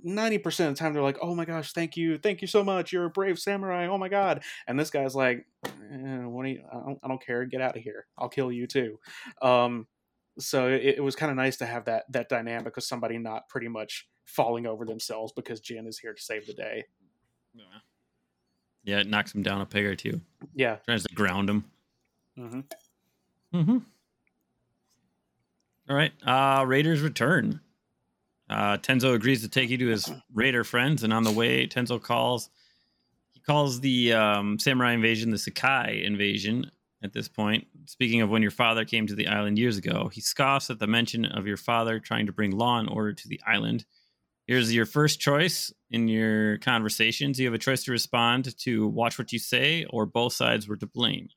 90% 0.06 0.46
of 0.46 0.74
the 0.74 0.74
time 0.74 0.92
they're 0.92 1.02
like, 1.02 1.18
oh 1.20 1.34
my 1.34 1.44
gosh, 1.44 1.72
thank 1.72 1.96
you. 1.96 2.16
Thank 2.18 2.40
you 2.40 2.46
so 2.46 2.62
much. 2.62 2.92
You're 2.92 3.06
a 3.06 3.10
brave 3.10 3.38
samurai. 3.38 3.86
Oh 3.86 3.98
my 3.98 4.08
God. 4.08 4.42
And 4.66 4.78
this 4.78 4.90
guy's 4.90 5.14
like, 5.14 5.46
eh, 5.64 5.68
what 6.24 6.44
do 6.44 6.50
you, 6.50 6.62
I, 6.70 6.74
don't, 6.76 6.98
I 7.02 7.08
don't 7.08 7.24
care. 7.24 7.44
Get 7.44 7.60
out 7.60 7.76
of 7.76 7.82
here. 7.82 8.06
I'll 8.16 8.28
kill 8.28 8.52
you 8.52 8.66
too. 8.66 8.98
Um, 9.42 9.86
so 10.38 10.68
it, 10.68 10.96
it 10.98 11.02
was 11.02 11.16
kind 11.16 11.30
of 11.30 11.36
nice 11.36 11.56
to 11.58 11.66
have 11.66 11.84
that 11.86 12.04
that 12.12 12.28
dynamic 12.28 12.76
of 12.76 12.84
somebody 12.84 13.18
not 13.18 13.48
pretty 13.48 13.68
much 13.68 14.08
falling 14.24 14.64
over 14.64 14.84
themselves 14.86 15.32
because 15.32 15.60
Jin 15.60 15.86
is 15.86 15.98
here 15.98 16.14
to 16.14 16.22
save 16.22 16.46
the 16.46 16.54
day. 16.54 16.84
yeah. 17.54 17.64
yeah, 18.84 19.00
it 19.00 19.08
knocks 19.08 19.34
him 19.34 19.42
down 19.42 19.60
a 19.60 19.66
peg 19.66 19.84
or 19.84 19.96
two. 19.96 20.20
Yeah. 20.54 20.76
Tries 20.86 21.02
to 21.02 21.14
ground 21.14 21.50
him. 21.50 21.64
hmm 22.36 22.60
Mm-hmm. 23.52 23.78
All 25.90 25.96
right. 25.96 26.12
Uh 26.24 26.64
Raiders 26.66 27.00
return. 27.00 27.60
Uh, 28.48 28.76
Tenzo 28.78 29.14
agrees 29.14 29.42
to 29.42 29.48
take 29.48 29.70
you 29.70 29.78
to 29.78 29.86
his 29.86 30.10
raider 30.32 30.64
friends, 30.64 31.04
and 31.04 31.12
on 31.12 31.22
the 31.22 31.30
way, 31.30 31.66
Tenzo 31.66 32.02
calls. 32.02 32.50
He 33.32 33.40
calls 33.40 33.80
the 33.80 34.12
um, 34.12 34.58
samurai 34.58 34.92
invasion 34.92 35.30
the 35.30 35.38
Sakai 35.38 36.02
invasion. 36.04 36.70
At 37.02 37.14
this 37.14 37.28
point, 37.28 37.66
speaking 37.86 38.20
of 38.20 38.28
when 38.28 38.42
your 38.42 38.50
father 38.50 38.84
came 38.84 39.06
to 39.06 39.14
the 39.14 39.26
island 39.26 39.58
years 39.58 39.78
ago, 39.78 40.10
he 40.12 40.20
scoffs 40.20 40.68
at 40.68 40.78
the 40.78 40.86
mention 40.86 41.24
of 41.24 41.46
your 41.46 41.56
father 41.56 41.98
trying 41.98 42.26
to 42.26 42.32
bring 42.32 42.50
law 42.50 42.78
and 42.78 42.90
order 42.90 43.14
to 43.14 43.28
the 43.28 43.40
island. 43.46 43.86
Here's 44.46 44.74
your 44.74 44.84
first 44.84 45.18
choice 45.18 45.72
in 45.90 46.08
your 46.08 46.58
conversations. 46.58 47.40
You 47.40 47.46
have 47.46 47.54
a 47.54 47.58
choice 47.58 47.84
to 47.84 47.92
respond 47.92 48.54
to 48.58 48.86
watch 48.86 49.18
what 49.18 49.32
you 49.32 49.38
say 49.38 49.86
or 49.88 50.04
both 50.04 50.34
sides 50.34 50.68
were 50.68 50.76
to 50.76 50.86
blame. 50.86 51.30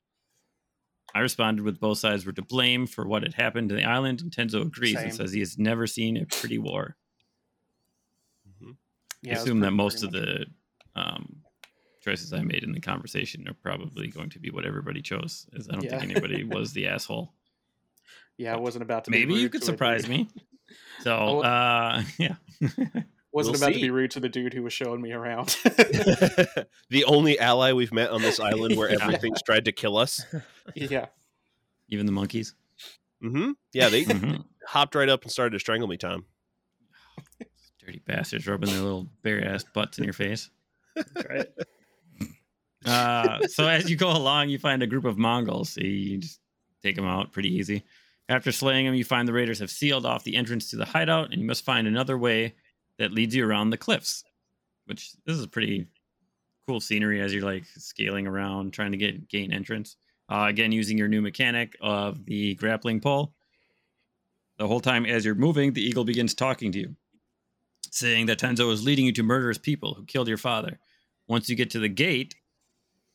I 1.14 1.20
responded 1.20 1.62
with 1.64 1.78
both 1.78 1.98
sides 1.98 2.26
were 2.26 2.32
to 2.32 2.42
blame 2.42 2.86
for 2.86 3.06
what 3.06 3.22
had 3.22 3.34
happened 3.34 3.68
to 3.68 3.76
the 3.76 3.84
island, 3.84 4.20
and 4.20 4.32
Tenzo 4.32 4.62
agrees 4.62 4.96
and 4.96 5.14
says 5.14 5.32
he 5.32 5.38
has 5.40 5.56
never 5.58 5.86
seen 5.86 6.16
a 6.16 6.26
pretty 6.26 6.58
war. 6.58 6.96
Yeah, 9.22 9.38
I 9.38 9.40
assume 9.40 9.60
that 9.60 9.70
most 9.70 10.02
of 10.02 10.12
the 10.12 10.44
um, 10.96 11.36
choices 12.02 12.32
I 12.34 12.42
made 12.42 12.62
in 12.62 12.72
the 12.72 12.80
conversation 12.80 13.48
are 13.48 13.54
probably 13.54 14.08
going 14.08 14.28
to 14.30 14.38
be 14.38 14.50
what 14.50 14.66
everybody 14.66 15.00
chose. 15.00 15.46
As 15.56 15.68
I 15.68 15.72
don't 15.72 15.88
think 15.88 16.02
anybody 16.02 16.44
was 16.56 16.72
the 16.74 16.88
asshole. 16.88 17.32
Yeah, 18.36 18.52
I 18.52 18.56
wasn't 18.58 18.82
about 18.82 19.04
to. 19.04 19.10
be 19.10 19.20
Maybe 19.20 19.34
you 19.34 19.48
could 19.48 19.64
surprise 19.64 20.08
me. 20.08 20.28
So 21.00 21.16
Oh. 21.16 21.40
uh, 21.40 22.02
yeah, 22.18 22.34
Wasn't 23.34 23.54
We'll 23.56 23.64
about 23.64 23.74
to 23.74 23.80
be 23.80 23.90
rude 23.90 24.12
to 24.12 24.20
the 24.20 24.28
dude 24.28 24.54
who 24.54 24.62
was 24.62 24.72
showing 24.72 25.02
me 25.02 25.10
around. 25.12 25.48
the 26.88 27.04
only 27.06 27.36
ally 27.40 27.72
we've 27.72 27.92
met 27.92 28.10
on 28.10 28.22
this 28.22 28.38
island 28.38 28.76
where 28.76 28.88
Yeah. 28.90 28.98
everything's 29.02 29.42
tried 29.42 29.64
to 29.64 29.72
kill 29.72 29.96
us. 29.96 30.24
yeah, 30.76 31.06
even 31.88 32.06
the 32.06 32.12
monkeys. 32.12 32.54
hmm 33.20 33.50
Yeah, 33.72 33.88
they 33.88 34.04
Mhm. 34.04 34.44
hopped 34.68 34.94
right 34.94 35.08
up 35.08 35.22
and 35.24 35.32
started 35.32 35.50
to 35.54 35.58
strangle 35.58 35.88
me, 35.88 35.96
Tom. 35.96 36.26
Dirty 37.84 38.00
bastards 38.06 38.46
rubbing 38.46 38.70
their 38.70 38.80
little 38.80 39.08
bare 39.22 39.44
ass 39.44 39.64
butts 39.74 39.98
in 39.98 40.04
your 40.04 40.12
face. 40.14 40.48
That's 40.94 41.28
right. 41.28 41.46
Uh, 42.86 43.38
so 43.48 43.66
as 43.66 43.88
you 43.88 43.96
go 43.96 44.10
along, 44.10 44.50
you 44.50 44.58
find 44.58 44.82
a 44.82 44.86
group 44.86 45.06
of 45.06 45.16
Mongols. 45.16 45.70
So 45.70 45.80
you 45.80 46.18
just 46.18 46.38
take 46.82 46.96
them 46.96 47.06
out 47.06 47.32
pretty 47.32 47.48
easy. 47.56 47.82
After 48.28 48.52
slaying 48.52 48.84
them, 48.84 48.94
you 48.94 49.04
find 49.04 49.26
the 49.26 49.32
raiders 49.32 49.60
have 49.60 49.70
sealed 49.70 50.04
off 50.04 50.22
the 50.22 50.36
entrance 50.36 50.68
to 50.68 50.76
the 50.76 50.84
hideout, 50.84 51.32
and 51.32 51.40
you 51.40 51.46
must 51.46 51.64
find 51.64 51.86
another 51.86 52.18
way 52.18 52.54
that 52.98 53.12
leads 53.12 53.34
you 53.34 53.46
around 53.46 53.70
the 53.70 53.76
cliffs. 53.76 54.24
Which 54.86 55.12
this 55.24 55.36
is 55.36 55.44
a 55.44 55.48
pretty 55.48 55.86
cool 56.66 56.80
scenery 56.80 57.20
as 57.20 57.32
you're 57.32 57.44
like 57.44 57.64
scaling 57.76 58.26
around, 58.26 58.72
trying 58.72 58.92
to 58.92 58.98
get 58.98 59.28
gain 59.28 59.52
entrance. 59.52 59.96
Uh, 60.28 60.46
again, 60.48 60.72
using 60.72 60.96
your 60.96 61.08
new 61.08 61.20
mechanic 61.20 61.76
of 61.80 62.24
the 62.24 62.54
grappling 62.54 63.00
pole. 63.00 63.34
The 64.58 64.68
whole 64.68 64.80
time 64.80 65.04
as 65.04 65.24
you're 65.24 65.34
moving, 65.34 65.72
the 65.72 65.82
eagle 65.82 66.04
begins 66.04 66.32
talking 66.34 66.72
to 66.72 66.78
you, 66.78 66.96
saying 67.90 68.26
that 68.26 68.38
Tenzo 68.38 68.72
is 68.72 68.84
leading 68.84 69.04
you 69.04 69.12
to 69.12 69.22
murderous 69.22 69.58
people 69.58 69.94
who 69.94 70.04
killed 70.04 70.28
your 70.28 70.38
father. 70.38 70.78
Once 71.26 71.48
you 71.48 71.56
get 71.56 71.70
to 71.70 71.78
the 71.78 71.88
gate, 71.88 72.36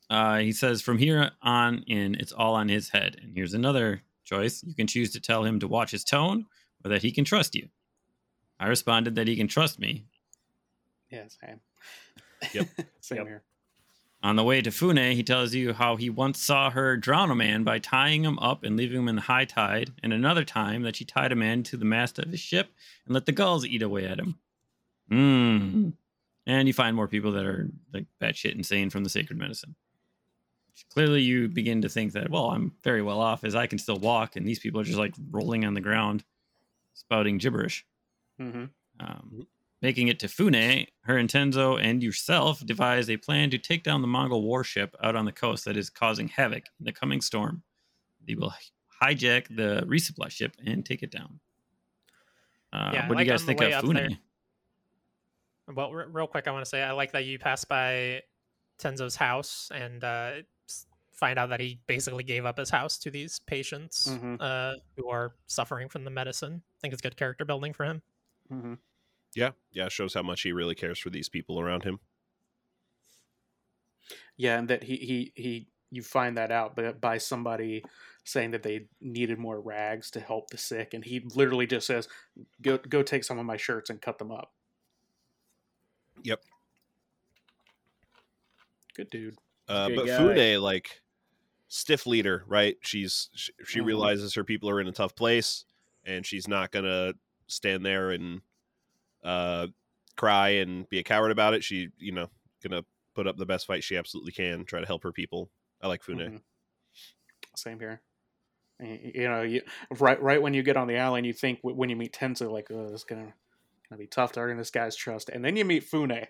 uh, 0.09 0.37
he 0.39 0.51
says, 0.51 0.81
from 0.81 0.97
here 0.97 1.31
on 1.41 1.83
in, 1.87 2.15
it's 2.15 2.31
all 2.31 2.55
on 2.55 2.67
his 2.67 2.89
head. 2.89 3.17
And 3.21 3.31
here's 3.35 3.53
another 3.53 4.01
choice. 4.25 4.63
You 4.63 4.75
can 4.75 4.87
choose 4.87 5.11
to 5.11 5.19
tell 5.19 5.43
him 5.43 5.59
to 5.59 5.67
watch 5.67 5.91
his 5.91 6.03
tone 6.03 6.45
or 6.83 6.89
that 6.89 7.03
he 7.03 7.11
can 7.11 7.25
trust 7.25 7.55
you. 7.55 7.69
I 8.59 8.67
responded 8.67 9.15
that 9.15 9.27
he 9.27 9.35
can 9.35 9.47
trust 9.47 9.79
me. 9.79 10.05
yeah, 11.09 11.23
same. 11.41 11.59
Yep. 12.53 12.67
same 13.01 13.17
Yep. 13.19 13.27
here. 13.27 13.43
On 14.21 14.35
the 14.35 14.43
way 14.43 14.61
to 14.61 14.69
Fune, 14.69 14.97
he 15.13 15.23
tells 15.23 15.53
you 15.53 15.71
how 15.71 15.95
he 15.95 16.09
once 16.09 16.41
saw 16.41 16.69
her 16.71 16.97
drown 16.97 17.31
a 17.31 17.35
man 17.35 17.63
by 17.63 17.79
tying 17.79 18.23
him 18.25 18.37
up 18.39 18.63
and 18.65 18.75
leaving 18.75 18.97
him 18.99 19.07
in 19.07 19.15
the 19.15 19.21
high 19.21 19.45
tide, 19.45 19.91
and 20.03 20.11
another 20.11 20.43
time 20.43 20.81
that 20.83 20.97
she 20.97 21.05
tied 21.05 21.31
a 21.31 21.35
man 21.37 21.63
to 21.63 21.77
the 21.77 21.85
mast 21.85 22.19
of 22.19 22.29
his 22.29 22.41
ship 22.41 22.69
and 23.05 23.13
let 23.13 23.25
the 23.25 23.31
gulls 23.31 23.65
eat 23.65 23.81
away 23.81 24.05
at 24.05 24.19
him. 24.19 24.37
Mm. 25.09 25.93
And 26.45 26.67
you 26.67 26.73
find 26.73 26.97
more 26.97 27.07
people 27.07 27.31
that 27.31 27.45
are 27.45 27.69
like 27.93 28.07
batshit 28.21 28.55
insane 28.55 28.89
from 28.89 29.05
the 29.05 29.09
sacred 29.09 29.39
medicine. 29.39 29.75
Clearly, 30.93 31.21
you 31.21 31.47
begin 31.47 31.81
to 31.83 31.89
think 31.89 32.13
that, 32.13 32.29
well, 32.29 32.49
I'm 32.51 32.73
very 32.83 33.01
well 33.01 33.19
off 33.21 33.43
as 33.45 33.55
I 33.55 33.67
can 33.67 33.79
still 33.79 33.99
walk, 33.99 34.35
and 34.35 34.45
these 34.45 34.59
people 34.59 34.81
are 34.81 34.85
just 34.85 34.97
like 34.97 35.13
rolling 35.31 35.63
on 35.65 35.73
the 35.73 35.81
ground, 35.81 36.23
spouting 36.93 37.37
gibberish. 37.37 37.85
Hmm 38.39 38.65
Um, 38.99 39.47
making 39.81 40.07
it 40.09 40.19
to 40.19 40.27
Fune, 40.27 40.87
her 41.01 41.17
and 41.17 41.29
Tenzo 41.29 41.79
and 41.81 42.01
yourself 42.03 42.65
devise 42.65 43.09
a 43.09 43.17
plan 43.17 43.49
to 43.51 43.57
take 43.57 43.83
down 43.83 44.01
the 44.01 44.07
Mongol 44.07 44.41
warship 44.43 44.95
out 45.03 45.15
on 45.15 45.25
the 45.25 45.31
coast 45.31 45.65
that 45.65 45.77
is 45.77 45.89
causing 45.89 46.27
havoc 46.27 46.63
in 46.79 46.85
the 46.85 46.91
coming 46.91 47.21
storm. 47.21 47.63
They 48.27 48.35
will 48.35 48.53
hijack 49.01 49.47
the 49.55 49.83
resupply 49.87 50.29
ship 50.31 50.55
and 50.65 50.85
take 50.85 51.01
it 51.03 51.11
down. 51.11 51.39
Uh, 52.73 52.91
Yeah, 52.93 53.07
what 53.09 53.17
do 53.17 53.23
you 53.23 53.29
guys 53.29 53.43
think 53.43 53.61
of 53.61 53.71
up 53.71 53.85
there- 53.85 54.07
Fune? 54.09 54.19
Well, 55.73 55.93
re- 55.93 56.05
real 56.09 56.27
quick, 56.27 56.47
I 56.47 56.51
want 56.51 56.65
to 56.65 56.69
say 56.69 56.81
I 56.81 56.91
like 56.91 57.11
that 57.13 57.25
you 57.25 57.37
pass 57.39 57.63
by 57.63 58.23
Tenzo's 58.79 59.15
house 59.15 59.71
and 59.73 60.03
uh, 60.03 60.31
find 61.13 61.37
out 61.37 61.49
that 61.49 61.59
he 61.59 61.79
basically 61.87 62.23
gave 62.23 62.45
up 62.45 62.57
his 62.57 62.69
house 62.69 62.97
to 62.99 63.11
these 63.11 63.39
patients 63.39 64.07
Mhm. 64.09 64.37
uh, 64.39 64.75
who 64.97 65.09
are 65.09 65.35
suffering 65.47 65.87
from 65.89 66.03
the 66.05 66.09
medicine. 66.09 66.61
I 66.65 66.77
think 66.81 66.93
it's 66.93 67.01
good 67.01 67.17
character 67.17 67.45
building 67.45 67.73
for 67.73 67.85
him. 67.85 68.01
Hmm 68.49 68.73
Yeah, 69.35 69.51
yeah, 69.71 69.87
it 69.87 69.91
shows 69.91 70.13
how 70.13 70.21
much 70.23 70.41
he 70.41 70.51
really 70.51 70.75
cares 70.75 70.99
for 70.99 71.09
these 71.09 71.29
people 71.29 71.59
around 71.59 71.83
him. 71.83 71.99
Yeah, 74.37 74.57
and 74.57 74.67
that 74.69 74.83
he 74.83 74.95
he 74.97 75.33
he 75.35 75.67
you 75.91 76.01
find 76.03 76.37
that 76.37 76.51
out 76.51 76.75
but 76.75 77.01
by 77.01 77.17
somebody 77.17 77.83
saying 78.23 78.51
that 78.51 78.63
they 78.63 78.87
needed 79.01 79.39
more 79.39 79.59
rags 79.59 80.11
to 80.11 80.19
help 80.19 80.49
the 80.49 80.57
sick, 80.57 80.93
and 80.93 81.03
he 81.03 81.19
literally 81.35 81.67
just 81.67 81.87
says, 81.87 82.07
"Go 82.61 82.77
go 82.77 83.03
take 83.03 83.23
some 83.23 83.39
of 83.39 83.45
my 83.45 83.57
shirts 83.57 83.89
and 83.89 84.01
cut 84.01 84.17
them 84.19 84.31
up." 84.31 84.53
Yep. 86.23 86.43
Good 88.95 89.09
dude. 89.09 89.37
Uh, 89.67 89.87
Good 89.87 89.95
but 89.97 90.05
guy. 90.07 90.15
Fune, 90.15 90.61
like 90.61 91.01
stiff 91.67 92.07
leader, 92.07 92.43
right? 92.47 92.77
She's 92.81 93.29
she, 93.35 93.53
she 93.65 93.79
Mhm. 93.79 93.85
realizes 93.85 94.35
her 94.35 94.43
people 94.43 94.69
are 94.69 94.81
in 94.81 94.87
a 94.87 94.91
tough 94.91 95.15
place, 95.15 95.65
and 96.05 96.25
she's 96.25 96.47
not 96.47 96.71
gonna 96.71 97.13
stand 97.49 97.85
there 97.85 98.11
and 98.11 98.41
uh, 99.23 99.67
cry 100.15 100.49
and 100.49 100.87
be 100.89 100.99
a 100.99 101.03
coward 101.03 101.31
about 101.31 101.53
it. 101.53 101.63
She, 101.63 101.89
you 101.97 102.11
know, 102.11 102.29
gonna 102.63 102.83
put 103.15 103.27
up 103.27 103.37
the 103.37 103.45
best 103.45 103.67
fight 103.67 103.83
she 103.83 103.97
absolutely 103.97 104.31
can, 104.31 104.65
try 104.65 104.79
to 104.79 104.85
help 104.87 105.03
her 105.03 105.11
people. 105.11 105.49
I 105.81 105.87
like 105.87 106.03
Fune. 106.03 106.19
Mhm. 106.19 106.41
Same 107.55 107.79
here. 107.79 108.01
You 108.81 109.27
know, 109.27 109.41
you, 109.41 109.61
right 109.99 110.21
right 110.21 110.41
when 110.41 110.53
you 110.53 110.63
get 110.63 110.77
on 110.77 110.87
the 110.87 110.99
island, 110.99 111.25
you 111.25 111.33
think 111.33 111.59
when 111.63 111.89
you 111.89 111.97
meet 111.97 112.13
Tenzo, 112.13 112.49
like, 112.49 112.71
oh, 112.71 112.89
it's 112.93 113.03
gonna 113.03 113.33
gonna 113.89 113.99
be 113.99 114.07
tough 114.07 114.31
to 114.33 114.39
earn 114.39 114.57
this 114.57 114.71
guy's 114.71 114.95
trust, 114.95 115.27
and 115.29 115.43
then 115.43 115.57
you 115.57 115.65
meet 115.65 115.83
Fune, 115.83 116.11
and 116.11 116.27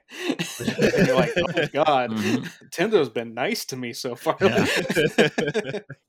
you're 1.08 1.16
like, 1.16 1.34
oh 1.38 1.46
my 1.56 1.66
god, 1.74 2.10
Mhm. 2.12 2.50
Tenzo's 2.70 3.10
been 3.10 3.36
nice 3.36 3.66
to 3.66 3.76
me 3.76 3.94
so 3.94 4.16
far. 4.16 4.38
Yeah. 4.42 5.80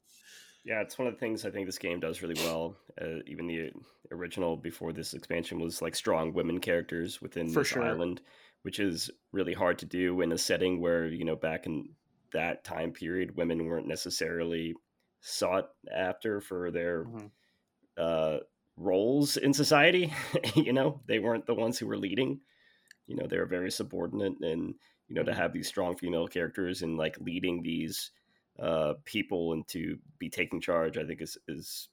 Yeah, 0.70 0.82
it's 0.82 0.96
one 0.96 1.08
of 1.08 1.14
the 1.14 1.18
things 1.18 1.44
I 1.44 1.50
think 1.50 1.66
this 1.66 1.78
game 1.78 1.98
does 1.98 2.22
really 2.22 2.40
well. 2.44 2.76
Uh, 3.02 3.22
even 3.26 3.48
the 3.48 3.72
original 4.12 4.56
before 4.56 4.92
this 4.92 5.14
expansion 5.14 5.58
was 5.58 5.82
like 5.82 5.96
strong 5.96 6.32
women 6.32 6.60
characters 6.60 7.20
within 7.20 7.48
For 7.48 7.58
this 7.58 7.72
sure. 7.72 7.82
island, 7.82 8.20
which 8.62 8.78
is 8.78 9.10
really 9.32 9.52
hard 9.52 9.80
to 9.80 9.86
do 9.86 10.20
in 10.20 10.30
a 10.30 10.38
setting 10.38 10.80
where 10.80 11.06
you 11.08 11.24
know 11.24 11.34
back 11.34 11.66
in 11.66 11.88
that 12.32 12.62
time 12.62 12.92
period, 12.92 13.36
women 13.36 13.66
weren't 13.66 13.88
necessarily 13.88 14.76
sought 15.20 15.70
after 15.92 16.40
for 16.40 16.70
their 16.70 17.04
Mhm. 17.04 17.30
uh, 17.98 18.38
roles 18.76 19.36
in 19.38 19.52
society. 19.52 20.12
you 20.54 20.72
know, 20.72 21.02
they 21.06 21.18
weren't 21.18 21.46
the 21.46 21.54
ones 21.54 21.80
who 21.80 21.88
were 21.88 21.98
leading. 21.98 22.42
You 23.08 23.16
know, 23.16 23.26
they 23.26 23.38
were 23.38 23.46
very 23.46 23.72
subordinate, 23.72 24.38
and 24.40 24.76
you 25.08 25.16
know, 25.16 25.24
to 25.24 25.34
have 25.34 25.52
these 25.52 25.66
strong 25.66 25.96
female 25.96 26.28
characters 26.28 26.82
and 26.82 26.96
like 26.96 27.18
leading 27.18 27.60
these 27.64 28.12
uh, 28.60 28.94
people 29.04 29.52
and 29.52 29.66
to 29.68 29.98
be 30.18 30.28
taking 30.28 30.60
charge, 30.60 30.98
I 30.98 31.04
think 31.04 31.20
is 31.20 31.38
is 31.48 31.88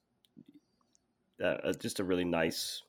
uh, 1.42 1.46
uh, 1.64 1.72
just 1.72 2.00
a 2.00 2.04
really 2.04 2.24
nice 2.24 2.82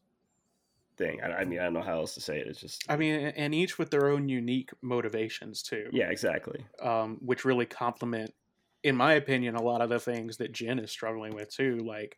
thing. 0.97 1.21
I, 1.23 1.27
I 1.27 1.45
mean, 1.45 1.59
I 1.59 1.63
don't 1.63 1.73
know 1.73 1.81
how 1.81 1.99
else 1.99 2.13
to 2.15 2.21
say 2.21 2.39
it. 2.39 2.47
It's 2.47 2.59
just 2.59 2.83
I 2.89 2.97
mean, 2.97 3.15
and 3.15 3.55
each 3.55 3.77
with 3.77 3.89
their 3.89 4.09
own 4.09 4.29
unique 4.29 4.71
motivations 4.81 5.61
too. 5.63 5.87
yeah, 5.91 6.09
exactly. 6.09 6.65
um, 6.81 7.17
which 7.21 7.45
really 7.45 7.65
complement, 7.65 8.33
in 8.83 8.95
my 8.95 9.13
opinion, 9.13 9.55
a 9.55 9.63
lot 9.63 9.81
of 9.81 9.89
the 9.89 9.99
things 9.99 10.37
that 10.37 10.51
Jin 10.51 10.79
is 10.79 10.91
struggling 10.91 11.33
with 11.33 11.49
too. 11.49 11.77
Like, 11.77 12.17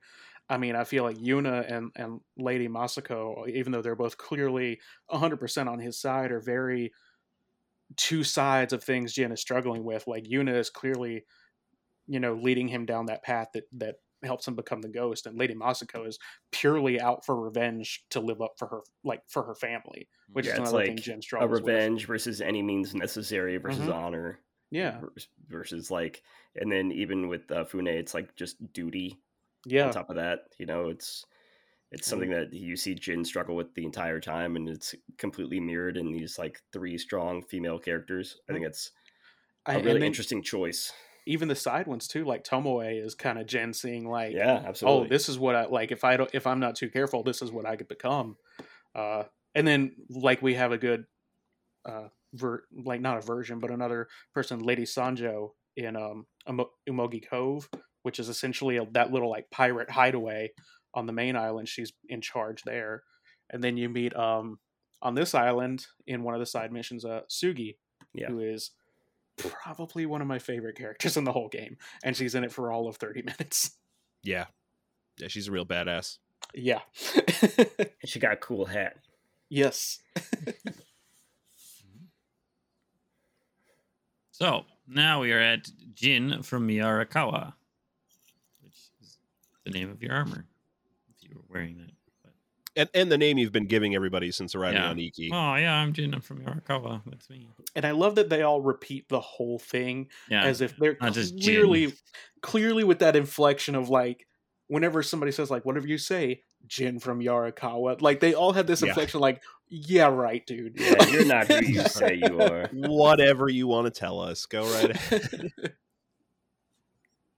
I 0.50 0.58
mean, 0.58 0.76
I 0.76 0.84
feel 0.84 1.04
like 1.04 1.18
Yuna 1.18 1.72
and 1.72 1.92
and 1.96 2.22
Lady 2.38 2.68
Masako, 2.68 3.48
even 3.48 3.72
though 3.72 3.82
they're 3.82 3.96
both 3.96 4.18
clearly 4.18 4.80
100% 5.12 5.68
on 5.68 5.80
his 5.80 6.00
side, 6.00 6.32
are 6.32 6.42
very 6.42 6.92
two 7.98 8.24
sides 8.24 8.74
of 8.74 8.84
things 8.84 9.14
Jin 9.14 9.32
is 9.32 9.42
struggling 9.42 9.84
with. 9.84 10.08
Like 10.08 10.26
Yuna 10.26 10.58
is 10.58 10.70
clearly, 10.70 11.26
you 12.12 12.20
know, 12.20 12.36
leading 12.36 12.68
him 12.68 12.86
down 12.86 13.08
that 13.08 13.24
path 13.24 13.50
that 13.54 13.66
that 13.74 13.98
helps 14.24 14.48
him 14.48 14.56
become 14.56 14.82
the 14.82 14.90
ghost, 14.90 15.26
and 15.28 15.38
Lady 15.40 15.56
Masako 15.56 16.08
is 16.08 16.20
purely 16.52 17.00
out 17.02 17.26
for 17.26 17.40
revenge 17.40 18.06
to 18.12 18.20
live 18.20 18.42
up 18.42 18.54
for 18.60 18.68
her, 18.68 18.82
like 19.04 19.24
for 19.30 19.44
her 19.44 19.56
family, 19.56 20.10
which 20.34 20.48
Yeah, 20.48 20.54
is 20.54 20.58
it's 20.58 20.74
another 20.74 20.82
thing 20.82 21.02
like 21.02 21.02
Jin 21.02 21.22
A 21.40 21.48
struggles 21.48 21.62
with. 21.62 21.82
revenge 21.88 22.06
versus 22.06 22.42
any 22.42 22.62
means 22.62 22.94
necessary 22.96 23.58
versus 23.58 23.88
Mhm. 23.88 23.90
honor. 23.90 24.40
Yeah, 24.72 25.06
Versus 25.48 25.92
like, 25.92 26.24
and 26.56 26.72
then 26.72 26.92
even 26.92 27.28
with 27.28 27.52
uh, 27.52 27.66
Fune, 27.66 27.88
it's 27.88 28.14
like 28.14 28.36
just 28.36 28.72
duty 28.74 29.22
yeah. 29.66 29.84
on 29.84 29.92
top 29.92 30.10
of 30.10 30.16
that 30.18 30.56
you 30.60 30.66
know 30.66 30.90
it's 30.90 31.26
It's 31.92 32.08
something 32.08 32.32
that 32.32 32.54
you 32.54 32.78
see 32.78 32.96
Jin 32.96 33.26
struggle 33.26 33.56
with 33.56 33.76
the 33.76 33.86
entire 33.86 34.20
time, 34.22 34.56
and 34.58 34.70
it's 34.70 34.96
completely 35.18 35.60
mirrored 35.62 35.98
in 35.98 36.12
these 36.12 36.40
like 36.40 36.62
three 36.74 36.98
strong 37.00 37.44
female 37.44 37.80
characters. 37.80 38.40
I 38.50 38.54
think 38.54 38.66
it's 38.68 38.92
a 39.74 39.80
really 39.82 40.04
then 40.04 40.08
interesting 40.08 40.44
choice. 40.44 40.94
Even 41.28 41.48
the 41.48 41.56
side 41.56 41.88
ones 41.88 42.08
too, 42.08 42.26
like 42.26 42.44
Tomoe 42.44 43.04
is 43.06 43.14
kind 43.16 43.38
of 43.40 43.46
Jin 43.46 43.74
seeing 43.74 44.08
like, 44.10 44.34
Yeah, 44.34 44.64
absolutely. 44.66 45.06
oh, 45.06 45.10
this 45.10 45.30
is 45.30 45.38
what 45.38 45.56
I 45.56 45.66
like. 45.66 45.92
If 45.92 46.04
I 46.04 46.18
don't, 46.18 46.30
if 46.34 46.48
I'm 46.48 46.60
not 46.60 46.76
too 46.76 46.90
careful, 46.90 47.24
this 47.24 47.42
is 47.42 47.52
what 47.52 47.66
I 47.66 47.76
could 47.76 47.88
become. 47.88 48.38
Uh, 48.96 49.24
and 49.54 49.68
then 49.68 49.92
like 50.10 50.42
we 50.42 50.56
have 50.56 50.72
a 50.72 50.78
good, 50.78 51.06
uh, 51.86 52.08
ver- 52.34 52.64
like 52.86 53.02
not 53.02 53.18
a 53.18 53.22
version, 53.22 53.60
but 53.60 53.72
another 53.72 54.08
person, 54.34 54.60
Lady 54.60 54.84
Sanjo 54.84 55.50
in 55.78 55.96
um 55.96 56.26
Umo- 56.48 56.70
Umugi 56.90 57.28
Cove, 57.30 57.70
which 58.04 58.20
is 58.20 58.28
essentially 58.30 58.78
a, 58.78 58.86
that 58.92 59.12
little 59.12 59.30
like 59.30 59.50
pirate 59.52 59.90
hideaway 59.90 60.52
on 60.94 61.06
the 61.06 61.14
main 61.14 61.36
island. 61.36 61.70
She's 61.70 61.94
in 62.10 62.22
charge 62.22 62.64
there, 62.64 63.04
and 63.52 63.64
then 63.64 63.78
you 63.78 63.90
meet 63.90 64.16
um 64.16 64.60
on 65.02 65.16
this 65.16 65.34
island 65.34 65.86
in 66.08 66.24
one 66.24 66.34
of 66.34 66.40
the 66.40 66.46
side 66.46 66.72
missions, 66.72 67.06
uh, 67.06 67.22
Sugi, 67.30 67.78
Yeah. 68.14 68.28
who 68.28 68.40
is 68.40 68.72
probably 69.42 70.06
one 70.06 70.22
of 70.22 70.28
my 70.28 70.40
favorite 70.40 70.78
characters 70.78 71.18
in 71.18 71.24
the 71.24 71.32
whole 71.32 71.48
game, 71.50 71.78
and 72.04 72.16
she's 72.16 72.36
in 72.36 72.44
it 72.44 72.52
for 72.52 72.72
all 72.72 72.88
of 72.88 72.98
thirty 72.98 73.22
minutes. 73.24 73.72
Yeah. 74.24 74.46
Yeah, 75.18 75.28
she's 75.28 75.48
a 75.48 75.52
real 75.52 75.66
badass. 75.66 76.18
Yeah. 76.54 76.80
she 78.06 78.20
got 78.20 78.34
a 78.34 78.38
cool 78.38 78.66
hat. 78.66 78.98
yes. 79.50 80.00
So 84.32 84.64
now 84.88 85.22
we 85.22 85.32
are 85.34 85.40
at 85.40 85.70
Jin 85.94 86.42
from 86.42 86.68
Miyarakawa, 86.68 87.54
which 88.64 88.74
is 89.02 89.20
the 89.66 89.70
name 89.72 89.92
of 89.92 90.02
your 90.02 90.14
armor. 90.14 90.46
If 91.16 91.30
you 91.30 91.36
were 91.36 91.44
wearing 91.48 91.78
that. 91.78 91.92
But, 92.76 92.82
And 92.82 92.90
and 92.94 93.12
the 93.12 93.18
name 93.18 93.38
you've 93.38 93.52
been 93.52 93.68
giving 93.68 93.96
everybody 93.96 94.32
since 94.32 94.56
arriving 94.56 94.80
Yeah. 94.82 94.90
on 94.90 95.00
Iki. 95.00 95.32
oh 95.34 95.56
yeah, 95.56 95.76
I'm 95.76 95.94
Jin. 95.94 96.14
I'm 96.14 96.22
from 96.22 96.40
Miyarakawa. 96.40 97.02
That's 97.06 97.30
me. 97.30 97.50
And 97.76 97.86
I 97.86 97.92
love 97.92 98.16
that 98.16 98.30
they 98.30 98.42
all 98.44 98.62
repeat 98.62 99.10
the 99.10 99.20
whole 99.20 99.60
thing 99.60 100.10
Yeah. 100.30 100.44
as 100.44 100.62
if 100.62 100.76
they're 100.78 100.98
Not 101.02 101.14
just 101.14 101.40
clearly 101.42 101.94
clearly 102.42 102.84
with 102.84 103.00
that 103.00 103.16
inflection 103.16 103.76
of 103.76 103.90
like 103.90 104.28
whenever 104.68 105.04
somebody 105.04 105.32
says 105.32 105.52
like 105.52 105.66
whatever 105.66 105.88
you 105.88 105.98
say, 105.98 106.44
Jin 106.68 107.00
from 107.00 107.20
Yarikawa, 107.20 108.02
like 108.02 108.20
they 108.20 108.34
all 108.34 108.54
have 108.54 108.68
this 108.68 108.82
Yeah. 108.82 108.90
inflection 108.90 109.20
like, 109.20 109.42
yeah, 109.68 110.08
right, 110.08 110.46
dude. 110.46 110.80
Yeah, 110.80 111.08
you're 111.08 111.26
not 111.26 111.48
who 111.48 111.56
you 111.66 111.82
say 111.84 112.16
you 112.24 112.42
are. 112.42 112.70
Whatever 112.72 113.50
you 113.50 113.68
want 113.68 113.94
to 113.94 114.00
tell 114.00 114.20
us, 114.20 114.46
go 114.46 114.64
right 114.72 114.90
ahead. 114.96 115.52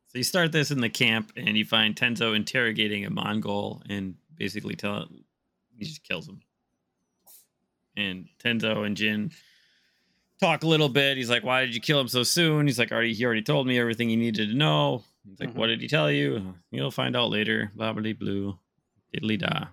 So 0.07 0.19
you 0.19 0.23
start 0.23 0.51
this 0.51 0.69
in 0.69 0.79
the 0.81 0.89
camp, 0.89 1.31
and 1.35 1.57
you 1.57 1.65
find 1.65 1.95
Tenzo 1.95 2.35
interrogating 2.35 3.03
a 3.05 3.09
Mongol, 3.09 3.81
and 3.89 4.15
basically 4.37 4.75
tell 4.75 5.07
he 5.77 5.85
just 5.85 6.03
kills 6.03 6.27
him. 6.27 6.41
And 7.95 8.27
Tenzo 8.43 8.85
and 8.85 8.97
Jin 8.97 9.31
talk 10.39 10.63
a 10.63 10.67
little 10.67 10.89
bit. 10.89 11.17
He's 11.17 11.29
like, 11.29 11.43
"Why 11.43 11.65
did 11.65 11.75
you 11.75 11.81
kill 11.81 11.99
him 11.99 12.07
so 12.07 12.23
soon?" 12.23 12.65
He's 12.67 12.79
like, 12.79 12.91
"Already, 12.91 13.13
he 13.13 13.23
already 13.25 13.43
told 13.43 13.67
me 13.67 13.77
everything 13.79 14.09
he 14.09 14.15
needed 14.15 14.49
to 14.49 14.55
know." 14.55 15.03
He's 15.27 15.39
like, 15.39 15.49
Mhm. 15.49 15.55
"What 15.55 15.67
did 15.67 15.79
he 15.81 15.87
tell 15.87 16.11
you?" 16.11 16.55
You'll 16.71 16.91
find 16.91 17.15
out 17.15 17.29
later. 17.29 17.71
Blah 17.75 17.93
blue, 17.93 18.57
diddly 19.13 19.37
da. 19.39 19.67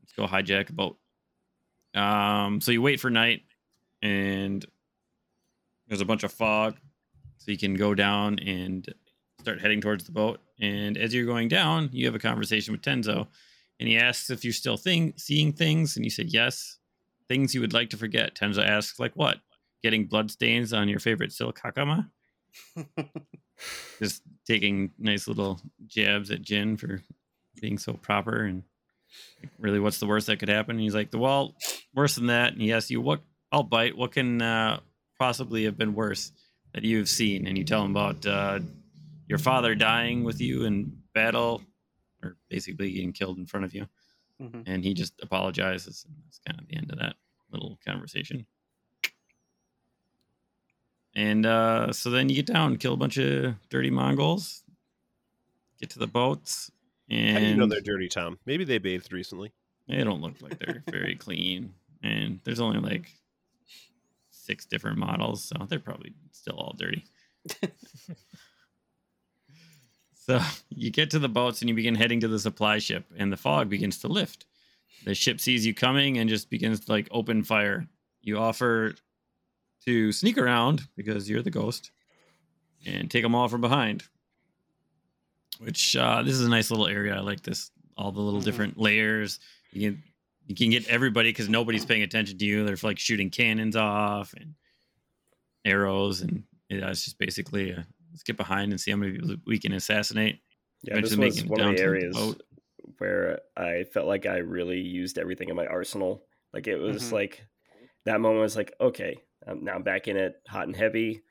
Let's 0.00 0.12
go 0.16 0.26
hijack 0.26 0.70
a 0.70 0.72
boat. 0.72 0.98
Um, 1.94 2.60
so 2.60 2.72
you 2.72 2.80
wait 2.82 3.00
for 3.00 3.10
night, 3.10 3.42
and 4.02 4.64
there's 5.88 6.00
a 6.00 6.04
bunch 6.06 6.22
of 6.24 6.32
fog, 6.32 6.78
so 7.38 7.50
you 7.50 7.58
can 7.58 7.74
go 7.74 7.94
down 7.94 8.38
and 8.38 8.92
start 9.40 9.60
heading 9.60 9.80
towards 9.80 10.04
the 10.04 10.12
boat. 10.12 10.40
And 10.58 10.96
as 10.96 11.12
you're 11.14 11.26
going 11.26 11.48
down, 11.48 11.90
you 11.92 12.06
have 12.06 12.14
a 12.14 12.18
conversation 12.20 12.72
with 12.72 12.82
Tenzo, 12.82 13.28
and 13.80 13.88
he 13.88 13.96
asks 13.96 14.30
if 14.30 14.44
you're 14.44 14.52
still 14.52 14.76
thing- 14.76 15.14
seeing 15.16 15.52
things, 15.52 15.96
and 15.96 16.04
you 16.04 16.10
said 16.10 16.32
yes. 16.32 16.76
Things 17.28 17.54
you 17.54 17.60
would 17.62 17.72
like 17.72 17.90
to 17.90 17.96
forget. 17.96 18.34
Tenzo 18.34 18.64
asks, 18.64 19.00
like 19.00 19.14
what? 19.14 19.38
Getting 19.82 20.06
blood 20.06 20.30
stains 20.30 20.72
on 20.72 20.88
your 20.88 21.00
favorite 21.00 21.32
silk 21.32 21.58
hakama? 21.60 22.10
Just 23.98 24.22
taking 24.46 24.90
nice 24.98 25.26
little 25.26 25.60
jabs 25.86 26.30
at 26.30 26.42
Jin 26.42 26.76
for 26.76 27.00
being 27.60 27.78
so 27.78 27.94
proper 27.94 28.44
and 28.44 28.64
like, 29.42 29.50
really, 29.58 29.80
what's 29.80 29.98
the 29.98 30.06
worst 30.06 30.26
that 30.26 30.38
could 30.38 30.48
happen? 30.48 30.76
And 30.76 30.80
he's 30.80 30.94
like, 30.94 31.08
well, 31.14 31.54
worse 31.94 32.16
than 32.16 32.26
that. 32.26 32.52
And 32.52 32.60
he 32.60 32.72
asks 32.72 32.90
you, 32.90 33.00
what? 33.00 33.20
I'll 33.52 33.62
bite. 33.62 33.96
What 33.96 34.12
can 34.12 34.40
uh, 34.42 34.80
possibly 35.18 35.64
have 35.64 35.76
been 35.78 35.94
worse 35.94 36.32
that 36.74 36.84
you've 36.84 37.08
seen? 37.08 37.46
And 37.46 37.56
you 37.56 37.64
tell 37.64 37.84
him 37.84 37.90
about 37.90 38.26
uh, 38.26 38.60
your 39.26 39.38
father 39.38 39.74
dying 39.74 40.24
with 40.24 40.40
you 40.40 40.64
in 40.64 40.98
battle, 41.14 41.62
or 42.22 42.36
basically 42.48 42.92
getting 42.92 43.12
killed 43.12 43.38
in 43.38 43.46
front 43.46 43.64
of 43.64 43.74
you. 43.74 43.86
Mhm. 44.40 44.62
And 44.66 44.84
he 44.84 44.94
just 44.94 45.14
apologizes. 45.22 46.04
And 46.06 46.16
that's 46.24 46.40
kind 46.46 46.58
of 46.60 46.66
the 46.68 46.76
end 46.76 46.90
of 46.90 46.98
that 46.98 47.16
little 47.50 47.78
conversation. 47.86 48.46
And 51.14 51.44
uh, 51.44 51.92
so 51.92 52.10
then 52.10 52.28
you 52.28 52.36
get 52.36 52.46
down, 52.46 52.76
kill 52.76 52.94
a 52.94 52.96
bunch 52.96 53.18
of 53.18 53.54
dirty 53.68 53.90
Mongols, 53.90 54.62
get 55.80 55.90
to 55.90 55.98
the 55.98 56.06
boats, 56.06 56.70
and 57.08 57.32
How 57.32 57.40
do 57.40 57.46
you 57.46 57.56
know 57.56 57.66
they're 57.66 57.80
dirty, 57.80 58.08
Tom? 58.08 58.38
Maybe 58.46 58.64
they 58.64 58.78
bathed 58.78 59.12
recently. 59.12 59.52
they 59.88 60.04
don't 60.04 60.20
look 60.20 60.40
like 60.40 60.58
they're 60.60 60.84
very 60.88 61.16
clean. 61.16 61.74
And 62.02 62.38
there's 62.44 62.60
only 62.60 62.78
like 62.78 63.10
six 64.30 64.64
different 64.64 64.98
models, 64.98 65.42
so 65.44 65.66
they're 65.68 65.80
probably 65.80 66.14
still 66.30 66.54
all 66.56 66.74
dirty. 66.78 67.04
so 70.26 70.40
you 70.70 70.90
get 70.90 71.10
to 71.10 71.18
the 71.18 71.28
boats 71.28 71.60
and 71.62 71.68
you 71.68 71.74
begin 71.74 71.94
heading 71.94 72.20
to 72.20 72.28
the 72.28 72.38
supply 72.38 72.78
ship, 72.78 73.04
and 73.16 73.32
the 73.32 73.36
fog 73.36 73.68
begins 73.68 73.98
to 74.00 74.08
lift. 74.08 74.46
The 75.04 75.14
ship 75.14 75.40
sees 75.40 75.64
you 75.66 75.72
coming 75.74 76.18
and 76.18 76.28
just 76.28 76.50
begins 76.50 76.80
to 76.80 76.92
like 76.92 77.08
open 77.10 77.42
fire. 77.42 77.86
You 78.22 78.36
offer 78.38 78.94
to 79.86 80.12
sneak 80.12 80.36
around 80.36 80.82
because 80.94 81.28
you're 81.28 81.40
the 81.42 81.50
ghost 81.50 81.90
and 82.84 83.10
take 83.10 83.22
them 83.22 83.34
all 83.34 83.48
from 83.48 83.62
behind. 83.62 84.04
Which 85.58 85.96
uh, 85.96 86.22
this 86.22 86.34
is 86.34 86.46
a 86.46 86.50
nice 86.50 86.70
little 86.70 86.86
area. 86.86 87.16
I 87.16 87.20
like 87.20 87.42
this. 87.42 87.70
All 87.96 88.12
the 88.12 88.20
little 88.20 88.40
Mhm. 88.40 88.44
different 88.44 88.78
layers. 88.78 89.40
You 89.72 89.90
can 89.90 90.02
you 90.46 90.54
can 90.54 90.70
get 90.70 90.86
everybody 90.88 91.30
because 91.30 91.48
nobody's 91.48 91.84
paying 91.84 92.02
attention 92.02 92.36
to 92.38 92.44
you. 92.44 92.64
They're 92.64 92.76
like 92.82 92.98
shooting 92.98 93.30
cannons 93.30 93.76
off 93.76 94.32
and 94.34 94.54
arrows, 95.64 96.20
and 96.22 96.44
yeah, 96.68 96.90
it's 96.90 97.04
just 97.04 97.18
basically 97.18 97.74
uh 97.74 97.82
let's 98.10 98.22
get 98.22 98.36
behind 98.36 98.72
and 98.72 98.80
see 98.80 98.90
how 98.90 98.96
many 98.96 99.12
people 99.12 99.36
we 99.46 99.58
can 99.58 99.72
assassinate. 99.72 100.40
Yeah, 100.82 101.00
this 101.00 101.12
Eventually 101.12 101.26
was 101.28 101.38
it 101.38 101.48
one 101.48 101.58
down 101.58 101.70
of 101.70 101.76
the 101.76 101.82
to 101.82 101.88
the 101.88 101.88
areas 101.96 102.16
boat. 102.16 102.42
where 102.98 103.40
I 103.56 103.84
felt 103.84 104.06
like 104.06 104.26
I 104.26 104.38
really 104.38 104.80
used 104.80 105.18
everything 105.18 105.48
in 105.48 105.56
my 105.56 105.66
arsenal. 105.66 106.24
Like 106.52 106.66
it 106.66 106.76
was 106.76 107.02
Mhm. 107.04 107.12
like 107.12 107.46
that 108.04 108.20
moment 108.20 108.40
was 108.42 108.56
like, 108.56 108.74
okay, 108.80 109.22
I'm 109.46 109.64
now 109.64 109.74
I'm 109.74 109.82
back 109.82 110.08
in 110.08 110.16
it, 110.16 110.42
hot 110.48 110.66
and 110.66 110.76
heavy. 110.76 111.22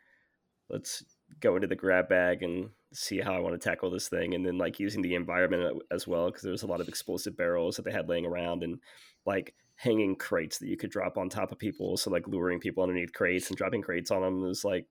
Let's 0.69 1.03
go 1.39 1.55
into 1.55 1.67
the 1.67 1.75
grab 1.75 2.09
bag 2.09 2.43
and 2.43 2.71
see 2.93 3.19
how 3.19 3.33
I 3.33 3.39
want 3.39 3.59
to 3.59 3.69
tackle 3.69 3.89
this 3.91 4.07
thing, 4.09 4.33
and 4.35 4.45
then 4.45 4.57
like 4.57 4.79
using 4.79 5.01
the 5.01 5.15
environment 5.15 5.81
as 5.91 6.07
well 6.07 6.27
because 6.27 6.43
there 6.43 6.51
was 6.51 6.63
a 6.63 6.67
lot 6.67 6.81
of 6.81 6.87
explosive 6.87 7.35
barrels 7.37 7.75
that 7.75 7.85
they 7.85 7.91
had 7.91 8.07
laying 8.09 8.25
around 8.25 8.63
and 8.63 8.79
like 9.25 9.55
hanging 9.75 10.15
crates 10.15 10.57
that 10.59 10.67
you 10.67 10.77
could 10.77 10.89
drop 10.91 11.17
on 11.17 11.29
top 11.29 11.51
of 11.51 11.57
people. 11.59 11.97
So 11.97 12.11
like 12.11 12.27
luring 12.27 12.59
people 12.59 12.83
underneath 12.83 13.13
crates 13.13 13.47
and 13.49 13.57
dropping 13.57 13.81
crates 13.81 14.11
on 14.11 14.21
them 14.21 14.41
was 14.41 14.65
like 14.65 14.85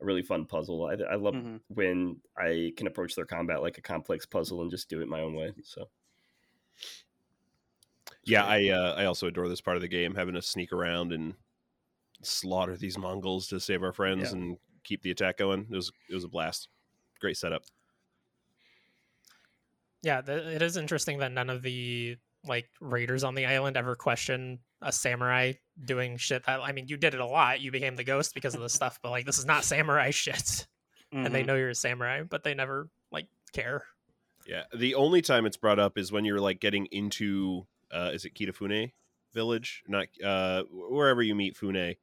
a 0.00 0.04
really 0.04 0.22
fun 0.22 0.46
puzzle. 0.46 0.86
I, 0.86 0.94
I 1.12 1.14
love 1.16 1.34
Mhm. 1.34 1.60
when 1.68 2.20
I 2.36 2.72
can 2.76 2.86
approach 2.86 3.14
their 3.14 3.26
combat 3.26 3.62
like 3.62 3.78
a 3.78 3.82
complex 3.82 4.26
puzzle 4.26 4.62
and 4.62 4.70
just 4.70 4.88
do 4.88 5.00
it 5.00 5.08
my 5.08 5.20
own 5.20 5.34
way. 5.34 5.52
So 5.62 5.88
Yeah, 8.24 8.44
I 8.44 8.68
uh, 8.70 8.94
I 8.94 9.04
also 9.04 9.26
adore 9.26 9.48
this 9.48 9.60
part 9.60 9.76
of 9.76 9.82
the 9.82 9.88
game, 9.88 10.14
having 10.14 10.34
to 10.34 10.42
sneak 10.42 10.72
around 10.72 11.12
and 11.12 11.34
slaughter 12.22 12.76
these 12.76 12.96
Mongols 12.98 13.48
to 13.48 13.60
save 13.60 13.82
our 13.82 13.92
friends 13.92 14.30
Yeah. 14.32 14.38
and 14.38 14.58
keep 14.82 15.02
the 15.02 15.10
attack 15.10 15.36
going. 15.38 15.66
It 15.70 15.76
was 15.76 15.92
it 16.08 16.14
was 16.14 16.24
a 16.24 16.28
blast. 16.28 16.68
Great 17.20 17.36
setup. 17.36 17.64
Yeah, 20.02 20.20
th- 20.20 20.44
it 20.56 20.62
is 20.62 20.76
interesting 20.76 21.18
that 21.18 21.32
none 21.32 21.48
of 21.50 21.62
the 21.62 22.16
like 22.46 22.68
raiders 22.80 23.24
on 23.24 23.34
the 23.34 23.46
island 23.46 23.76
ever 23.76 23.94
question 23.94 24.58
a 24.82 24.92
samurai 24.92 25.52
doing 25.82 26.16
shit 26.18 26.44
that 26.44 26.60
I 26.60 26.72
mean 26.72 26.86
you 26.88 26.96
did 26.96 27.14
it 27.14 27.20
a 27.20 27.26
lot. 27.26 27.60
You 27.60 27.70
became 27.70 27.96
the 27.96 28.04
ghost 28.04 28.34
because 28.34 28.54
of 28.54 28.60
this 28.60 28.72
stuff, 28.74 28.98
but 29.02 29.10
like 29.10 29.24
this 29.26 29.38
is 29.38 29.46
not 29.46 29.64
samurai 29.64 30.10
shit. 30.10 30.66
And 31.12 31.32
they 31.34 31.42
Mhm. 31.42 31.46
know 31.46 31.54
you're 31.56 31.70
a 31.70 31.74
samurai, 31.74 32.22
but 32.22 32.42
they 32.44 32.54
never 32.54 32.88
like 33.12 33.28
care. 33.52 33.84
Yeah, 34.46 34.64
the 34.76 34.94
only 34.96 35.22
time 35.22 35.46
it's 35.46 35.56
brought 35.56 35.78
up 35.78 35.96
is 35.96 36.12
when 36.12 36.24
you're 36.24 36.40
like 36.40 36.60
getting 36.60 36.86
into 36.86 37.66
uh, 37.92 38.10
is 38.12 38.24
it 38.24 38.34
Kitafune 38.34 38.92
village, 39.32 39.82
not 39.86 40.06
uh, 40.22 40.64
wherever 40.70 41.22
you 41.22 41.34
meet 41.34 41.56
Fune, 41.56 41.94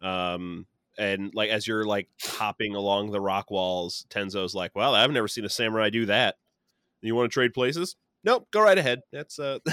um, 0.00 0.66
and 0.96 1.34
like 1.34 1.50
as 1.50 1.66
you're 1.66 1.84
like 1.84 2.08
hopping 2.22 2.74
along 2.74 3.10
the 3.10 3.20
rock 3.20 3.50
walls, 3.50 4.06
Tenzo's 4.10 4.54
like, 4.54 4.74
"Well, 4.74 4.94
I've 4.94 5.10
never 5.10 5.28
seen 5.28 5.44
a 5.44 5.48
samurai 5.48 5.90
do 5.90 6.06
that. 6.06 6.36
You 7.02 7.14
want 7.14 7.30
to 7.30 7.34
trade 7.34 7.52
places? 7.52 7.96
Nope, 8.24 8.48
go 8.50 8.62
right 8.62 8.78
ahead. 8.78 9.00
That's 9.12 9.38
uh, 9.38 9.58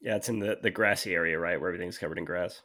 yeah, 0.00 0.16
it's 0.16 0.28
in 0.28 0.38
the, 0.38 0.58
the 0.60 0.70
grassy 0.70 1.14
area, 1.14 1.38
right, 1.38 1.60
where 1.60 1.68
everything's 1.70 1.98
covered 1.98 2.18
in 2.18 2.24
grass. 2.24 2.62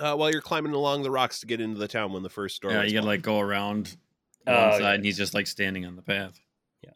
uh, 0.00 0.14
while 0.16 0.30
you're 0.30 0.40
climbing 0.40 0.72
along 0.72 1.02
the 1.02 1.10
rocks 1.10 1.40
to 1.40 1.46
get 1.46 1.60
into 1.60 1.78
the 1.78 1.88
town 1.88 2.12
when 2.12 2.22
the 2.22 2.30
first 2.30 2.60
door. 2.62 2.72
yeah, 2.72 2.82
you 2.82 2.92
gotta 2.92 3.02
pop. 3.02 3.06
like 3.06 3.22
go 3.22 3.38
around 3.40 3.96
one 4.44 4.54
side, 4.72 4.80
yeah. 4.80 4.92
and 4.92 5.04
he's 5.04 5.16
just 5.16 5.34
like 5.34 5.46
standing 5.46 5.84
on 5.86 5.96
the 5.96 6.02
path. 6.02 6.38
Yeah. 6.82 6.90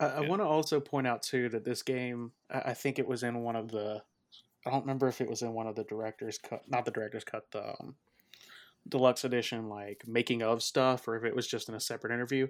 I, 0.00 0.06
I 0.06 0.20
Yeah. 0.22 0.28
want 0.28 0.40
to 0.42 0.46
also 0.46 0.78
point 0.80 1.06
out 1.06 1.22
too 1.22 1.48
that 1.50 1.64
this 1.64 1.82
game, 1.82 2.32
I 2.50 2.58
I 2.70 2.74
think 2.74 2.98
it 2.98 3.06
was 3.06 3.22
in 3.22 3.40
one 3.42 3.56
of 3.56 3.70
the, 3.70 4.02
I 4.66 4.70
don't 4.70 4.82
remember 4.82 5.08
if 5.08 5.20
it 5.20 5.28
was 5.28 5.42
in 5.42 5.52
one 5.54 5.66
of 5.66 5.74
the 5.74 5.84
director's 5.84 6.38
cut, 6.38 6.62
not 6.68 6.84
the 6.84 6.90
director's 6.90 7.24
cut, 7.24 7.50
the 7.50 7.70
um, 7.80 7.94
deluxe 8.88 9.24
edition, 9.24 9.68
like 9.68 10.02
making 10.06 10.42
of 10.42 10.62
stuff, 10.62 11.06
or 11.08 11.16
if 11.16 11.24
it 11.24 11.34
was 11.34 11.46
just 11.46 11.68
in 11.68 11.74
a 11.74 11.80
separate 11.80 12.12
interview. 12.12 12.46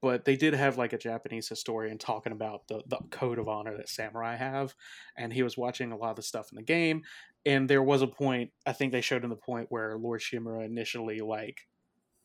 But 0.00 0.24
they 0.24 0.36
did 0.36 0.54
have 0.54 0.78
like 0.78 0.92
a 0.92 0.98
Japanese 0.98 1.48
historian 1.48 1.98
talking 1.98 2.32
about 2.32 2.66
the 2.68 2.82
the 2.86 2.98
code 3.10 3.38
of 3.38 3.48
honor 3.48 3.76
that 3.76 3.88
samurai 3.88 4.36
have, 4.36 4.74
and 5.16 5.32
he 5.32 5.42
was 5.42 5.56
watching 5.56 5.92
a 5.92 5.96
lot 5.96 6.10
of 6.10 6.16
the 6.16 6.22
stuff 6.22 6.50
in 6.52 6.56
the 6.56 6.62
game, 6.62 7.02
and 7.46 7.68
there 7.68 7.82
was 7.82 8.02
a 8.02 8.06
point 8.06 8.50
I 8.66 8.72
think 8.72 8.92
they 8.92 9.00
showed 9.00 9.24
him 9.24 9.30
the 9.30 9.36
point 9.36 9.66
where 9.70 9.96
Lord 9.96 10.20
Shimura 10.20 10.64
initially 10.64 11.20
like 11.20 11.60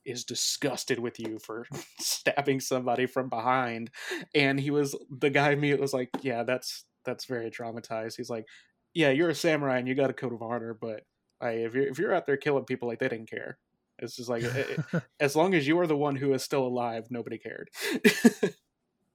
is 0.06 0.24
disgusted 0.24 0.99
with 0.99 1.20
you 1.20 1.39
for 1.39 1.66
stabbing 1.99 2.60
somebody 2.60 3.08
from 3.08 3.28
behind 3.28 3.89
and 4.36 4.60
he 4.60 4.70
was 4.70 4.95
the 5.10 5.32
guy 5.32 5.51
immediately 5.51 5.82
was 5.82 5.93
like 5.93 6.10
yeah 6.22 6.43
that's 6.43 6.86
that's 7.03 7.26
very 7.26 7.49
traumatized 7.49 8.16
he's 8.16 8.30
like 8.30 8.45
yeah 8.93 9.10
you're 9.10 9.30
a 9.30 9.36
samurai 9.36 9.80
and 9.80 9.88
you 9.88 9.95
got 9.95 10.12
a 10.12 10.14
code 10.14 10.34
of 10.34 10.43
honor 10.43 10.78
but 10.80 11.01
if 11.41 11.73
you're 11.73 11.88
if 11.88 11.99
you're 11.99 12.13
out 12.13 12.25
there 12.25 12.38
killing 12.38 12.65
people 12.65 12.88
like 12.88 12.99
they 12.99 13.09
didn't 13.09 13.29
care. 13.29 13.57
It's 13.99 14.15
just 14.17 14.29
like 14.29 14.43
it- 14.43 14.79
it- 14.93 15.03
as 15.19 15.36
long 15.36 15.53
as 15.53 15.67
you 15.67 15.79
are 15.79 15.88
the 15.88 15.95
one 15.97 16.15
who 16.17 16.33
is 16.33 16.43
still 16.43 16.65
alive 16.65 17.07
nobody 17.09 17.38
cared. 17.38 17.69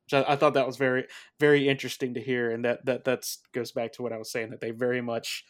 So 0.09 0.23
I, 0.23 0.33
I 0.33 0.37
thought 0.37 0.55
that 0.55 0.67
was 0.67 0.77
very 0.77 1.07
very 1.39 1.69
interesting 1.69 2.15
to 2.15 2.21
hear 2.21 2.51
and 2.51 2.65
that 2.65 2.85
that 2.87 3.05
that's 3.05 3.39
goes 3.53 3.73
back 3.73 3.93
to 3.93 4.03
what 4.03 4.13
i 4.13 4.17
was 4.19 4.31
saying 4.31 4.51
that 4.51 4.61
they 4.61 4.71
very 4.73 5.01
much 5.01 5.45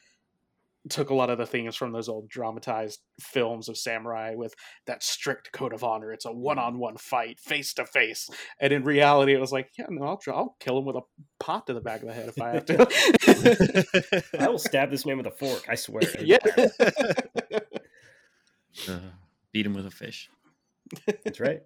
took 0.88 1.10
a 1.10 1.14
lot 1.14 1.28
of 1.28 1.36
the 1.36 1.44
things 1.44 1.76
from 1.76 1.92
those 1.92 2.08
old 2.08 2.28
dramatized 2.28 3.00
films 3.20 3.68
of 3.68 3.76
samurai 3.76 4.34
with 4.34 4.54
that 4.86 5.02
strict 5.02 5.52
code 5.52 5.74
of 5.74 5.84
honor. 5.84 6.10
It's 6.12 6.24
a 6.24 6.32
one-on-one 6.32 6.96
fight, 6.96 7.38
face 7.38 7.74
to 7.74 7.84
face, 7.84 8.28
and 8.60 8.72
in 8.72 8.82
reality, 8.84 9.34
it 9.34 9.40
was 9.40 9.52
like, 9.52 9.68
yeah, 9.78 9.84
no, 9.90 10.04
I'll, 10.06 10.16
try- 10.16 10.34
I'll 10.34 10.56
kill 10.58 10.78
him 10.78 10.86
with 10.86 10.96
a 10.96 11.02
pot 11.38 11.66
to 11.66 11.74
the 11.74 11.82
back 11.82 12.00
of 12.00 12.08
the 12.08 12.14
head 12.14 12.28
if 12.28 12.40
I 12.40 12.54
have 12.54 12.64
to. 12.66 14.26
I 14.40 14.48
will 14.48 14.58
stab 14.58 14.90
this 14.90 15.04
man 15.04 15.18
with 15.18 15.26
a 15.26 15.30
fork. 15.32 15.66
I 15.68 15.74
swear. 15.74 16.02
yeah, 16.20 16.38
Uh, 18.88 18.98
beat 19.52 19.66
him 19.66 19.74
with 19.74 19.86
a 19.86 19.90
fish. 19.90 20.30
that's 21.24 21.40
right. 21.40 21.62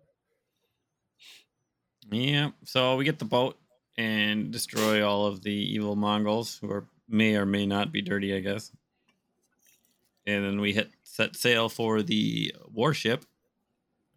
Yeah. 2.11 2.51
So 2.65 2.97
we 2.97 3.05
get 3.05 3.19
the 3.19 3.25
boat 3.25 3.59
and 3.97 4.51
destroy 4.51 5.07
all 5.07 5.27
of 5.27 5.43
the 5.43 5.53
evil 5.53 5.97
Mongols 5.97 6.59
who 6.61 6.71
are 6.71 6.89
may 7.09 7.37
or 7.37 7.47
may 7.47 7.67
not 7.67 7.93
be 7.93 8.03
dirty, 8.03 8.35
I 8.35 8.41
guess. 8.41 8.73
And 10.27 10.45
then 10.45 10.61
we 10.61 10.73
hit 10.73 10.91
set 11.03 11.37
sail 11.37 11.69
for 11.69 12.03
the 12.03 12.55
warship, 12.73 13.25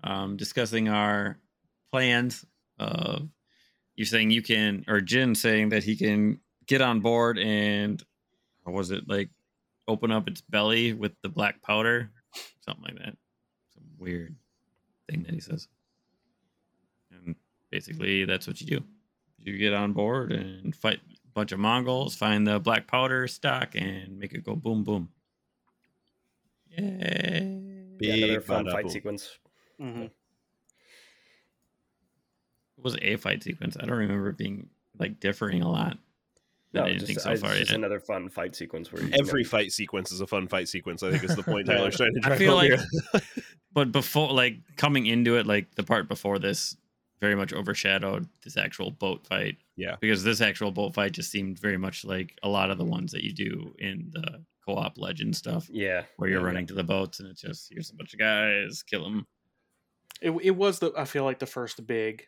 um, 0.03 0.37
discussing 0.37 0.87
our 0.87 1.37
plans. 1.91 2.45
Of 2.79 3.27
you're 3.95 4.05
saying 4.05 4.31
you 4.31 4.41
can, 4.41 4.85
or 4.87 5.01
Jin 5.01 5.35
saying 5.35 5.69
that 5.69 5.83
he 5.83 5.95
can 5.95 6.39
get 6.67 6.81
on 6.81 6.99
board 6.99 7.39
and, 7.39 8.01
or 8.65 8.73
was 8.73 8.91
it 8.91 9.09
like 9.09 9.29
open 9.87 10.11
up 10.11 10.27
its 10.27 10.41
belly 10.41 10.93
with 10.93 11.13
the 11.23 11.29
black 11.29 11.61
powder, 11.61 12.11
something 12.61 12.83
like 12.83 12.97
that. 12.97 13.17
Some 13.73 13.83
weird 13.97 14.35
thing 15.09 15.23
that 15.23 15.33
he 15.33 15.39
says. 15.39 15.67
And 17.11 17.35
basically, 17.71 18.25
that's 18.25 18.47
what 18.47 18.59
you 18.61 18.67
do. 18.67 18.83
You 19.39 19.57
get 19.57 19.73
on 19.73 19.93
board 19.93 20.31
and 20.31 20.75
fight 20.75 20.99
a 21.09 21.29
bunch 21.33 21.51
of 21.51 21.59
Mongols, 21.59 22.15
find 22.15 22.45
the 22.45 22.59
black 22.59 22.87
powder 22.87 23.27
stock, 23.27 23.75
and 23.75 24.19
make 24.19 24.33
it 24.33 24.43
go 24.43 24.55
boom 24.55 24.83
boom. 24.83 25.09
Yay! 26.77 27.63
Yeah, 27.99 28.13
another 28.13 28.41
fun 28.41 28.69
fight 28.69 28.83
boom. 28.83 28.91
sequence. 28.91 29.39
Mhm. 29.81 30.05
It 32.77 32.83
was 32.83 32.97
a 33.01 33.15
fight 33.17 33.43
sequence. 33.43 33.75
I 33.79 33.85
don't 33.85 33.97
remember 33.97 34.29
it 34.29 34.37
being 34.37 34.69
like 34.99 35.19
differing 35.19 35.61
a 35.61 35.69
lot. 35.71 35.97
No, 36.73 36.83
I 36.83 36.93
just, 36.93 37.07
think 37.07 37.19
so 37.19 37.31
I- 37.31 37.35
far. 37.37 37.51
it's 37.51 37.59
just 37.61 37.71
another 37.71 37.99
fun 37.99 38.29
fight 38.29 38.55
sequence 38.55 38.91
where 38.91 39.01
you 39.01 39.09
Every 39.19 39.43
know, 39.43 39.49
fight 39.49 39.71
sequence 39.71 40.11
is 40.11 40.21
a 40.21 40.27
fun 40.27 40.47
fight 40.47 40.67
sequence. 40.67 41.01
I 41.01 41.11
think 41.11 41.23
is 41.23 41.35
the 41.35 41.43
point 41.43 41.67
Yeah. 41.67 41.75
Tyler's 41.77 41.97
trying 41.97 42.13
to 42.21 42.31
I 42.31 42.37
feel 42.37 42.55
like- 42.55 42.71
here. 42.71 42.85
But 43.73 43.91
before, 43.91 44.33
like 44.33 44.55
coming 44.75 45.05
into 45.05 45.37
it, 45.37 45.45
like 45.45 45.75
the 45.75 45.83
part 45.83 46.07
before 46.07 46.39
this, 46.39 46.75
very 47.21 47.35
much 47.35 47.53
overshadowed 47.53 48.27
this 48.43 48.57
actual 48.57 48.89
boat 48.89 49.27
fight. 49.27 49.57
Yeah. 49.75 49.97
because 49.99 50.23
this 50.23 50.41
actual 50.41 50.71
boat 50.71 50.95
fight 50.95 51.11
just 51.11 51.29
seemed 51.29 51.59
very 51.59 51.77
much 51.77 52.03
like 52.03 52.37
a 52.41 52.49
lot 52.49 52.71
of 52.71 52.79
the 52.79 52.85
ones 52.85 53.11
that 53.11 53.23
you 53.23 53.33
do 53.33 53.75
in 53.77 54.09
the 54.11 54.43
co-op 54.67 54.97
legend 54.97 55.35
stuff, 55.35 55.69
yeah, 55.71 56.03
where 56.17 56.29
you're 56.29 56.41
yeah, 56.41 56.45
running 56.45 56.65
to 56.67 56.73
the 56.73 56.83
boats 56.83 57.19
and 57.19 57.29
it's 57.29 57.41
just 57.41 57.69
here's 57.71 57.89
a 57.89 57.95
bunch 57.95 58.13
of 58.13 58.19
guys, 58.19 58.83
kill 58.83 59.03
them. 59.03 59.25
it 60.21 60.31
it 60.43 60.55
was 60.55 60.79
the 60.79 60.91
I 60.97 61.05
feel 61.05 61.23
like 61.23 61.39
the 61.39 61.45
first 61.45 61.85
big 61.87 62.27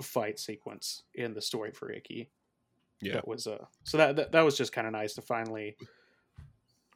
fight 0.00 0.38
sequence 0.38 1.02
in 1.14 1.34
the 1.34 1.42
story 1.42 1.72
for 1.72 1.92
Iki. 1.92 2.30
Yeah. 3.00 3.14
that 3.14 3.26
was 3.26 3.48
uh 3.48 3.64
so 3.82 3.98
that 3.98 4.16
that, 4.16 4.32
that 4.32 4.42
was 4.42 4.56
just 4.56 4.72
kind 4.72 4.86
of 4.86 4.92
nice 4.92 5.14
to 5.14 5.22
finally 5.22 5.76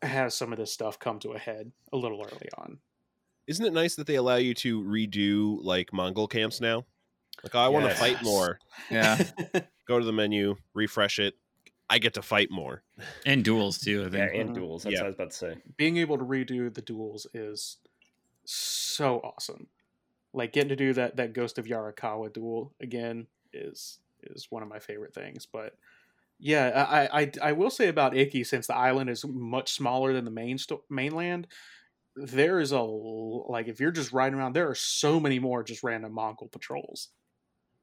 have 0.02 0.32
some 0.32 0.52
of 0.52 0.58
this 0.58 0.72
stuff 0.72 0.98
come 1.00 1.18
to 1.18 1.30
a 1.30 1.38
head 1.38 1.72
a 1.92 1.96
little 1.96 2.20
early 2.20 2.48
on. 2.58 2.78
Isn't 3.46 3.66
it 3.66 3.72
nice 3.72 3.96
that 3.96 4.06
they 4.06 4.16
allow 4.16 4.36
you 4.36 4.54
to 4.54 4.82
redo 4.82 5.58
like 5.62 5.92
Mongol 5.92 6.28
camps 6.28 6.60
now? 6.60 6.84
Like, 7.42 7.54
oh, 7.54 7.60
I 7.60 7.68
want 7.68 7.86
to 7.86 7.94
fight 7.94 8.22
more. 8.22 8.58
Yeah, 8.90 9.22
Go 9.88 9.98
to 9.98 10.04
the 10.04 10.12
menu, 10.12 10.56
refresh 10.74 11.18
it. 11.18 11.34
I 11.88 11.98
get 11.98 12.14
to 12.14 12.22
fight 12.22 12.50
more. 12.50 12.82
and 13.24 13.44
duels 13.44 13.78
too. 13.78 14.00
I 14.00 14.04
yeah, 14.04 14.10
think. 14.28 14.34
and 14.40 14.50
Mhm. 14.50 14.54
duels. 14.54 14.82
That's 14.82 14.94
Yeah. 14.94 15.00
what 15.00 15.04
I 15.04 15.08
was 15.08 15.14
about 15.14 15.30
to 15.30 15.36
say. 15.36 15.56
being 15.76 15.96
able 15.98 16.18
to 16.18 16.24
redo 16.24 16.72
the 16.72 16.82
duels 16.82 17.26
is 17.34 17.78
so 18.44 19.20
awesome. 19.20 19.68
Like 20.32 20.52
getting 20.52 20.68
to 20.70 20.76
do 20.76 20.92
that 20.94 21.16
that 21.16 21.32
Ghost 21.32 21.58
of 21.58 21.66
Yarikawa 21.66 22.32
duel 22.32 22.74
again 22.80 23.26
is 23.52 23.98
is 24.22 24.50
one 24.50 24.62
of 24.62 24.68
my 24.68 24.78
favorite 24.78 25.14
things. 25.14 25.46
But 25.46 25.76
yeah, 26.38 26.86
I 26.90 27.22
I, 27.22 27.32
I 27.42 27.52
will 27.52 27.70
say 27.70 27.88
about 27.88 28.16
Iki 28.16 28.44
since 28.44 28.66
the 28.66 28.74
island 28.76 29.08
is 29.10 29.24
much 29.24 29.72
smaller 29.72 30.12
than 30.12 30.24
the 30.24 30.30
main 30.30 30.58
sto- 30.58 30.84
mainland. 30.90 31.46
There 32.16 32.60
is 32.60 32.72
a 32.72 32.80
like 32.80 33.68
if 33.68 33.80
you're 33.80 33.90
just 33.92 34.12
riding 34.12 34.38
around, 34.38 34.54
there 34.54 34.68
are 34.68 34.74
so 34.74 35.20
many 35.20 35.38
more 35.38 35.62
just 35.62 35.82
random 35.82 36.12
Mongol 36.12 36.48
patrols 36.48 37.08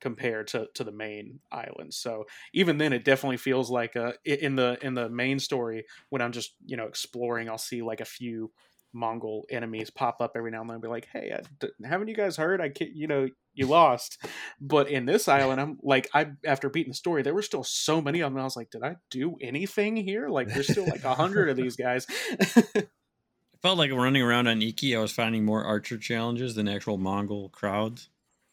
compared 0.04 0.47
to 0.49 0.68
to 0.76 0.84
the 0.84 0.91
main 0.91 1.39
island. 1.51 1.93
So 1.95 2.26
even 2.54 2.78
then, 2.78 2.93
it 2.93 3.04
definitely 3.06 3.38
feels 3.38 3.72
like 3.72 3.95
uh 3.95 4.12
i- 4.28 4.30
in 4.30 4.56
the 4.56 4.78
in 4.82 4.93
the 4.93 5.10
main 5.10 5.39
story 5.39 5.86
when 6.10 6.22
I'm 6.22 6.32
just 6.34 6.54
you 6.66 6.78
know 6.78 6.86
exploring, 6.86 7.49
I'll 7.49 7.58
see 7.58 7.82
like 7.82 8.01
a 8.01 8.06
few 8.06 8.51
Mongol 8.95 9.45
enemies 9.49 9.89
pop 9.89 10.18
up 10.22 10.34
every 10.36 10.51
now 10.51 10.62
and 10.62 10.70
then, 10.70 10.76
and 10.76 10.84
be 10.84 10.88
like, 10.88 11.08
"Hey, 11.12 11.34
I 11.36 11.88
haven't 11.88 12.10
you 12.10 12.16
guys 12.16 12.38
heard? 12.38 12.62
I 12.62 12.72
you 12.80 13.08
know 13.08 13.28
you 13.56 13.66
lost." 13.66 14.24
But 14.62 14.88
in 14.88 15.06
this 15.08 15.28
island, 15.28 15.60
I'm 15.60 15.80
like, 15.82 16.08
I 16.14 16.28
after 16.45 16.70
beating 16.70 16.91
the 16.91 16.95
story, 16.95 17.24
there 17.24 17.34
were 17.34 17.41
still 17.41 17.64
so 17.64 18.01
many 18.01 18.20
of 18.22 18.32
them. 18.32 18.39
I 18.39 18.43
was 18.43 18.56
like, 18.56 18.70
"Did 18.70 18.84
I 18.84 18.97
do 19.10 19.36
anything 19.41 19.95
here? 19.95 20.30
Like, 20.30 20.49
there's 20.54 20.70
still 20.70 20.86
like 20.86 21.06
a 21.06 21.16
hundred 21.16 21.49
of 21.49 21.56
these 21.58 21.76
guys." 21.76 22.06
I 22.76 22.86
felt 23.62 23.78
like 23.80 23.91
running 23.91 24.22
around 24.22 24.47
on 24.47 24.62
Iki, 24.62 24.95
I 24.95 24.99
was 24.99 25.12
finding 25.14 25.43
more 25.45 25.64
archer 25.64 25.97
challenges 25.97 26.54
than 26.54 26.68
actual 26.68 26.97
Mongol 26.97 27.49
crowds. 27.49 28.10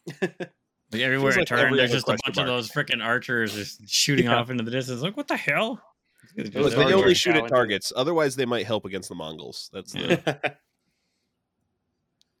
Like 0.91 1.01
everywhere 1.01 1.31
I 1.39 1.43
turn, 1.43 1.75
there's 1.75 1.91
just 1.91 2.03
a 2.03 2.17
question 2.17 2.33
bunch 2.33 2.37
of 2.39 2.45
those 2.47 2.69
freaking 2.69 3.03
archers 3.03 3.53
just 3.53 3.87
shooting 3.89 4.25
Yeah. 4.25 4.35
off 4.37 4.49
into 4.49 4.63
the 4.63 4.71
distance. 4.71 5.01
Like, 5.01 5.15
what 5.17 5.27
the 5.27 5.37
hell? 5.37 5.81
Look, 6.37 6.51
they 6.53 6.61
Target 6.69 6.93
only 6.93 7.13
shoot 7.13 7.35
at 7.35 7.47
targets. 7.47 7.91
Otherwise, 7.95 8.35
they 8.35 8.45
might 8.45 8.65
help 8.65 8.85
against 8.85 9.09
the 9.09 9.15
Mongols. 9.15 9.69
That's 9.73 9.91
the 9.93 10.21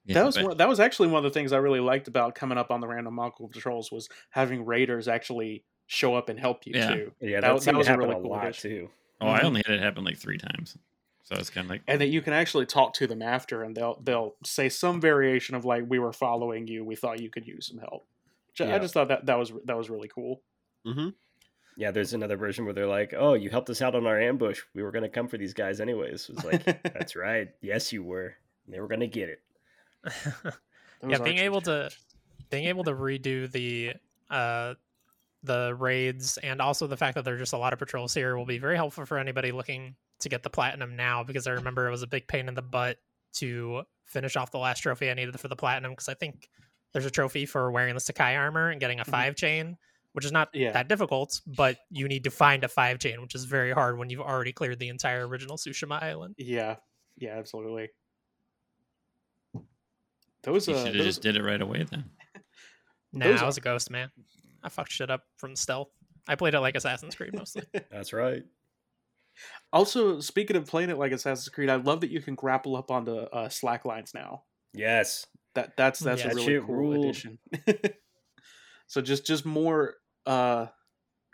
that 0.07 0.25
was 0.25 0.35
but- 0.35 0.45
one, 0.45 0.57
that 0.57 0.67
was 0.69 0.79
actually 0.79 1.09
one 1.09 1.23
of 1.25 1.31
the 1.31 1.37
things 1.37 1.51
I 1.53 1.57
really 1.57 1.79
liked 1.79 2.07
about 2.07 2.35
coming 2.35 2.57
up 2.57 2.71
on 2.71 2.79
the 2.81 2.87
random 2.87 3.13
Mongol 3.15 3.47
patrols 3.49 3.91
was 3.91 4.09
having 4.29 4.65
raiders 4.65 5.07
actually 5.07 5.63
show 5.87 6.15
up 6.15 6.29
and 6.29 6.39
help 6.39 6.65
you 6.65 6.73
Yeah. 6.75 6.93
too, 6.93 7.11
Yeah, 7.19 7.41
That 7.41 7.47
that, 7.47 7.53
was- 7.53 7.65
that 7.65 7.75
was 7.75 7.87
a 7.87 7.97
really 7.97 8.15
a 8.15 8.21
cool 8.21 8.31
lot 8.31 8.45
addition. 8.45 8.69
too. 8.71 8.89
Oh, 9.19 9.27
I 9.27 9.39
Mhm. 9.41 9.43
only 9.43 9.61
had 9.65 9.75
it 9.75 9.81
happen 9.81 10.03
like 10.03 10.17
three 10.17 10.37
times. 10.37 10.77
So 11.23 11.35
it's 11.35 11.49
kind 11.49 11.65
of 11.65 11.69
like, 11.71 11.81
and 11.87 12.01
that 12.01 12.07
you 12.07 12.21
can 12.21 12.33
actually 12.33 12.65
talk 12.65 12.93
to 12.95 13.07
them 13.07 13.21
after, 13.21 13.63
and 13.63 13.75
they'll 13.75 13.99
they'll 14.03 14.35
say 14.43 14.67
some 14.69 14.99
variation 14.99 15.55
of 15.55 15.63
like, 15.63 15.83
"We 15.87 15.99
were 15.99 16.11
following 16.11 16.67
you. 16.67 16.83
We 16.83 16.95
thought 16.95 17.21
you 17.21 17.29
could 17.29 17.45
use 17.45 17.67
some 17.67 17.77
help." 17.77 18.05
Which 18.59 18.67
I- 18.67 18.75
I 18.75 18.79
just 18.79 18.93
thought 18.93 19.07
that 19.09 19.25
that 19.27 19.37
was 19.39 19.51
that 19.65 19.77
was 19.77 19.89
really 19.89 20.07
cool. 20.09 20.41
hmm 20.85 21.09
Yeah, 21.77 21.91
there's 21.91 22.13
another 22.13 22.35
version 22.37 22.65
where 22.65 22.73
they're 22.73 22.85
like, 22.87 23.13
"Oh, 23.17 23.33
you 23.33 23.49
helped 23.49 23.69
us 23.69 23.81
out 23.81 23.95
on 23.95 24.05
our 24.05 24.19
ambush. 24.19 24.61
We 24.73 24.83
were 24.83 24.91
gonna 24.91 25.09
come 25.09 25.27
for 25.27 25.37
these 25.37 25.53
guys 25.53 25.79
anyways." 25.79 26.29
It 26.29 26.35
was 26.35 26.45
like, 26.45 26.63
"That's 26.93 27.15
right. 27.15 27.49
Yes, 27.61 27.91
you 27.93 28.03
were. 28.03 28.35
They 28.67 28.79
were 28.79 28.87
gonna 28.87 29.07
get 29.07 29.29
it." 29.29 29.41
Yeah, 31.03 31.17
being 31.17 31.37
archers. 31.39 31.41
able 31.41 31.61
to 31.61 31.89
being 32.51 32.65
able 32.65 32.83
to 32.83 32.91
redo 32.93 33.51
the 33.51 33.93
uh 34.29 34.75
the 35.41 35.73
raids 35.73 36.37
and 36.37 36.61
also 36.61 36.85
the 36.85 36.97
fact 36.97 37.15
that 37.15 37.25
there's 37.25 37.39
just 37.39 37.53
a 37.53 37.57
lot 37.57 37.73
of 37.73 37.79
patrols 37.79 38.13
here 38.13 38.37
will 38.37 38.45
be 38.45 38.59
very 38.59 38.75
helpful 38.75 39.07
for 39.07 39.17
anybody 39.17 39.51
looking 39.51 39.95
to 40.19 40.29
get 40.29 40.43
the 40.43 40.49
platinum 40.51 40.95
now 40.95 41.23
because 41.23 41.47
I 41.47 41.51
remember 41.53 41.87
it 41.87 41.91
was 41.91 42.03
a 42.03 42.07
big 42.07 42.27
pain 42.27 42.47
in 42.47 42.53
the 42.53 42.61
butt 42.61 42.99
to 43.37 43.81
finish 44.05 44.35
off 44.35 44.51
the 44.51 44.59
last 44.59 44.81
trophy 44.81 45.09
I 45.09 45.15
needed 45.15 45.39
for 45.39 45.47
the 45.47 45.55
platinum 45.55 45.93
because 45.93 46.07
I 46.09 46.13
think 46.13 46.49
there's 46.93 47.05
a 47.05 47.11
trophy 47.11 47.45
for 47.45 47.71
wearing 47.71 47.93
the 47.93 47.99
Sakai 47.99 48.35
armor 48.35 48.69
and 48.69 48.79
getting 48.79 48.99
a 48.99 49.05
Mhm. 49.05 49.09
five 49.11 49.35
chain, 49.35 49.77
which 50.13 50.25
is 50.25 50.31
not 50.31 50.49
Yeah. 50.53 50.71
that 50.73 50.87
difficult, 50.87 51.39
but 51.47 51.77
you 51.89 52.07
need 52.07 52.23
to 52.25 52.31
find 52.31 52.63
a 52.63 52.67
five 52.67 52.99
chain, 52.99 53.21
which 53.21 53.35
is 53.35 53.45
very 53.45 53.71
hard 53.71 53.97
when 53.97 54.09
you've 54.09 54.21
already 54.21 54.51
cleared 54.53 54.79
the 54.79 54.89
entire 54.89 55.27
original 55.27 55.57
Tsushima 55.57 56.01
island. 56.01 56.35
Yeah, 56.37 56.77
yeah, 57.17 57.37
absolutely. 57.37 57.89
Those 60.43 60.67
you 60.67 60.73
uh, 60.73 60.77
should 60.77 60.87
have 60.87 60.95
those, 60.95 61.05
just 61.05 61.21
did 61.21 61.35
it 61.35 61.43
right 61.43 61.61
away 61.61 61.83
then. 61.83 62.05
Nah, 63.13 63.25
Those 63.27 63.41
I 63.41 63.45
are- 63.47 63.49
a 63.49 63.61
ghost 63.61 63.91
man. 63.91 64.09
I 64.63 64.69
fucked 64.69 64.91
shit 64.93 65.11
up 65.11 65.25
from 65.35 65.53
stealth. 65.57 65.89
I 66.29 66.35
played 66.35 66.53
it 66.53 66.61
like 66.61 66.75
Assassin's 66.77 67.13
Creed 67.13 67.33
mostly. 67.33 67.63
That's 67.91 68.13
right. 68.13 68.43
Also, 69.73 70.21
speaking 70.21 70.55
of 70.55 70.65
playing 70.65 70.89
it 70.91 70.97
like 70.97 71.11
Assassin's 71.11 71.49
Creed, 71.49 71.69
I 71.69 71.75
love 71.75 71.99
that 72.01 72.09
you 72.11 72.21
can 72.21 72.35
grapple 72.35 72.77
up 72.77 72.89
onto 72.89 73.11
uh, 73.17 73.49
slack 73.49 73.83
lines 73.83 74.13
now. 74.13 74.43
Yes. 74.73 75.25
That 75.55 75.75
that's 75.77 75.99
that's 75.99 76.23
Yeah, 76.23 76.31
a 76.31 76.35
really 76.35 76.59
cool 76.61 76.75
ruled. 76.75 77.05
addition. 77.05 77.39
so 78.87 79.01
just 79.01 79.25
just 79.25 79.45
more 79.45 79.95
uh 80.25 80.67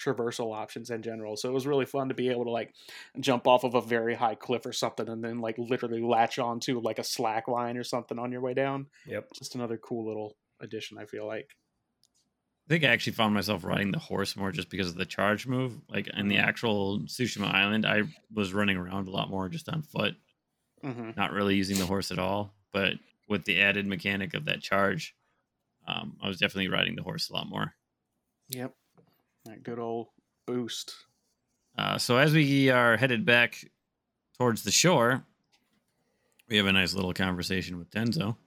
traversal 0.04 0.56
options 0.56 0.92
in 0.92 1.02
general. 1.02 1.36
So 1.36 1.50
it 1.50 1.54
was 1.54 1.66
really 1.66 1.86
fun 1.86 2.10
to 2.10 2.14
be 2.16 2.30
able 2.30 2.46
to 2.46 2.52
like 2.52 2.74
jump 3.20 3.48
off 3.48 3.64
of 3.64 3.74
a 3.74 3.82
very 3.82 4.14
high 4.14 4.36
cliff 4.36 4.66
or 4.66 4.74
something 4.74 5.10
and 5.10 5.24
then 5.24 5.40
like 5.40 5.58
literally 5.58 6.02
latch 6.04 6.38
onto 6.38 6.80
like 6.80 7.00
a 7.00 7.04
slack 7.04 7.48
line 7.48 7.78
or 7.78 7.84
something 7.84 8.20
on 8.20 8.32
your 8.32 8.42
way 8.42 8.54
down. 8.54 8.88
Yep. 9.08 9.30
Just 9.34 9.56
another 9.56 9.78
cool 9.78 10.06
little 10.08 10.38
addition, 10.60 11.00
I 11.00 11.06
feel 11.06 11.26
like. 11.26 11.50
I 12.68 12.70
think 12.70 12.84
I 12.84 12.88
actually 12.90 13.14
found 13.14 13.34
myself 13.34 13.64
riding 13.64 13.92
the 13.92 13.98
horse 14.00 14.36
more 14.36 14.52
just 14.52 14.70
because 14.70 14.90
of 14.90 14.96
the 14.96 15.06
charge 15.06 15.48
move. 15.48 15.80
Like 15.90 16.08
in 16.16 16.28
the 16.28 16.38
actual 16.38 17.00
Tsushima 17.00 17.52
Island, 17.52 17.86
I 17.86 18.04
was 18.34 18.54
running 18.54 18.78
around 18.78 19.08
a 19.08 19.12
lot 19.12 19.30
more 19.30 19.48
just 19.50 19.70
on 19.70 19.82
foot, 19.82 20.16
hmm 20.84 21.12
not 21.16 21.32
really 21.32 21.56
using 21.56 21.80
the 21.80 21.86
horse 21.86 22.12
at 22.12 22.20
all. 22.20 22.54
But 22.74 22.96
with 23.28 23.46
the 23.46 23.62
added 23.62 23.86
mechanic 23.86 24.34
of 24.34 24.46
that 24.46 24.62
charge, 24.62 25.16
um, 25.88 26.18
I 26.22 26.28
was 26.28 26.38
definitely 26.38 26.70
riding 26.70 26.96
the 26.96 27.04
horse 27.04 27.30
a 27.30 27.34
lot 27.34 27.50
more. 27.50 27.74
Yep. 28.50 28.74
That 29.46 29.64
good 29.64 29.80
old 29.80 30.08
boost. 30.46 30.94
Uh, 31.78 31.98
so 31.98 32.18
as 32.18 32.34
we 32.34 32.70
are 32.70 32.98
headed 32.98 33.26
back 33.26 33.64
towards 34.38 34.64
the 34.64 34.72
shore, 34.72 35.24
we 36.50 36.58
have 36.58 36.66
a 36.66 36.72
nice 36.72 36.94
little 36.94 37.14
conversation 37.14 37.78
with 37.78 37.92
Tenzo, 37.92 38.38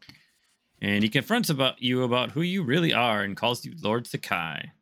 and 0.81 1.03
he 1.03 1.09
confronts 1.09 1.51
about 1.51 1.83
you 1.83 2.03
about 2.03 2.31
who 2.31 2.41
you 2.41 2.62
really 2.62 2.93
are 2.93 3.22
and 3.22 3.37
calls 3.37 3.64
you 3.64 3.74
Lord 3.83 4.07
Sakai. 4.07 4.72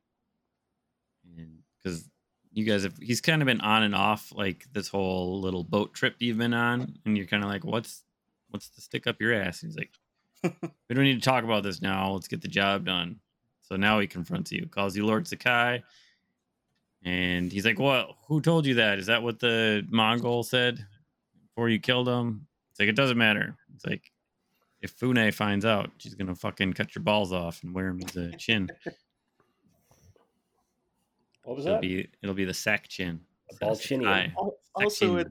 And 1.37 1.59
because 1.77 2.09
you 2.53 2.65
guys 2.65 2.85
have, 2.85 2.97
he's 2.99 3.21
kind 3.21 3.43
of 3.43 3.47
been 3.47 3.61
on 3.61 3.83
and 3.83 3.95
off 3.95 4.33
like 4.35 4.67
this 4.73 4.89
whole 4.89 5.41
little 5.41 5.65
boat 5.65 5.93
trip 5.95 6.17
you've 6.21 6.39
been 6.39 6.55
on, 6.55 6.99
and 7.05 7.17
you're 7.17 7.27
kind 7.27 7.43
of 7.43 7.51
like, 7.51 7.65
what's 7.65 8.05
what's 8.51 8.69
the 8.71 8.81
stick 8.81 9.07
up 9.07 9.21
your 9.21 9.35
ass? 9.35 9.61
He's 9.61 9.77
like, 9.77 9.91
we 10.43 10.95
don't 10.95 11.05
need 11.05 11.21
to 11.23 11.29
talk 11.29 11.45
about 11.45 11.63
this 11.63 11.83
now. 11.83 12.13
Let's 12.13 12.29
get 12.29 12.41
the 12.41 12.49
job 12.49 12.85
done. 12.85 13.21
So 13.63 13.77
now 13.77 13.99
he 14.01 14.07
confronts 14.07 14.51
you, 14.53 14.67
calls 14.67 14.97
you 14.97 15.05
Lord 15.05 15.27
Sakai. 15.29 15.83
And 17.05 17.53
he's 17.53 17.65
like, 17.65 17.79
Well, 17.79 18.17
who 18.27 18.41
told 18.41 18.67
you 18.67 18.75
that? 18.75 18.99
Is 18.99 19.07
that 19.07 19.23
what 19.23 19.39
the 19.39 19.87
Mongol 19.91 20.43
said 20.43 20.85
before 21.47 21.69
you 21.69 21.79
killed 21.79 22.09
him? 22.09 22.47
It's 22.71 22.81
like, 22.81 22.89
It 22.89 22.97
doesn't 22.97 23.19
matter. 23.19 23.57
It's 23.75 23.85
like, 23.85 24.11
if 24.81 24.93
Fune 24.93 25.31
finds 25.33 25.65
out, 25.65 25.91
she's 25.99 26.15
going 26.15 26.29
to 26.29 26.35
fucking 26.35 26.73
cut 26.73 26.95
your 26.95 27.03
balls 27.03 27.33
off 27.33 27.63
and 27.63 27.75
wear 27.75 27.87
them 27.87 28.01
as 28.07 28.17
a 28.17 28.37
chin. 28.37 28.69
What 31.45 31.57
was 31.57 31.65
It'll 31.65 31.77
that? 31.77 31.81
be, 31.81 32.07
it'll 32.23 32.35
be 32.35 32.45
the 32.45 32.53
sack 32.53 32.89
chin. 32.89 33.21
Bald 33.61 33.81
chinny. 33.81 34.05
Sakai. 34.05 34.33
Al- 34.37 34.59
Also, 34.75 35.17
it, 35.17 35.27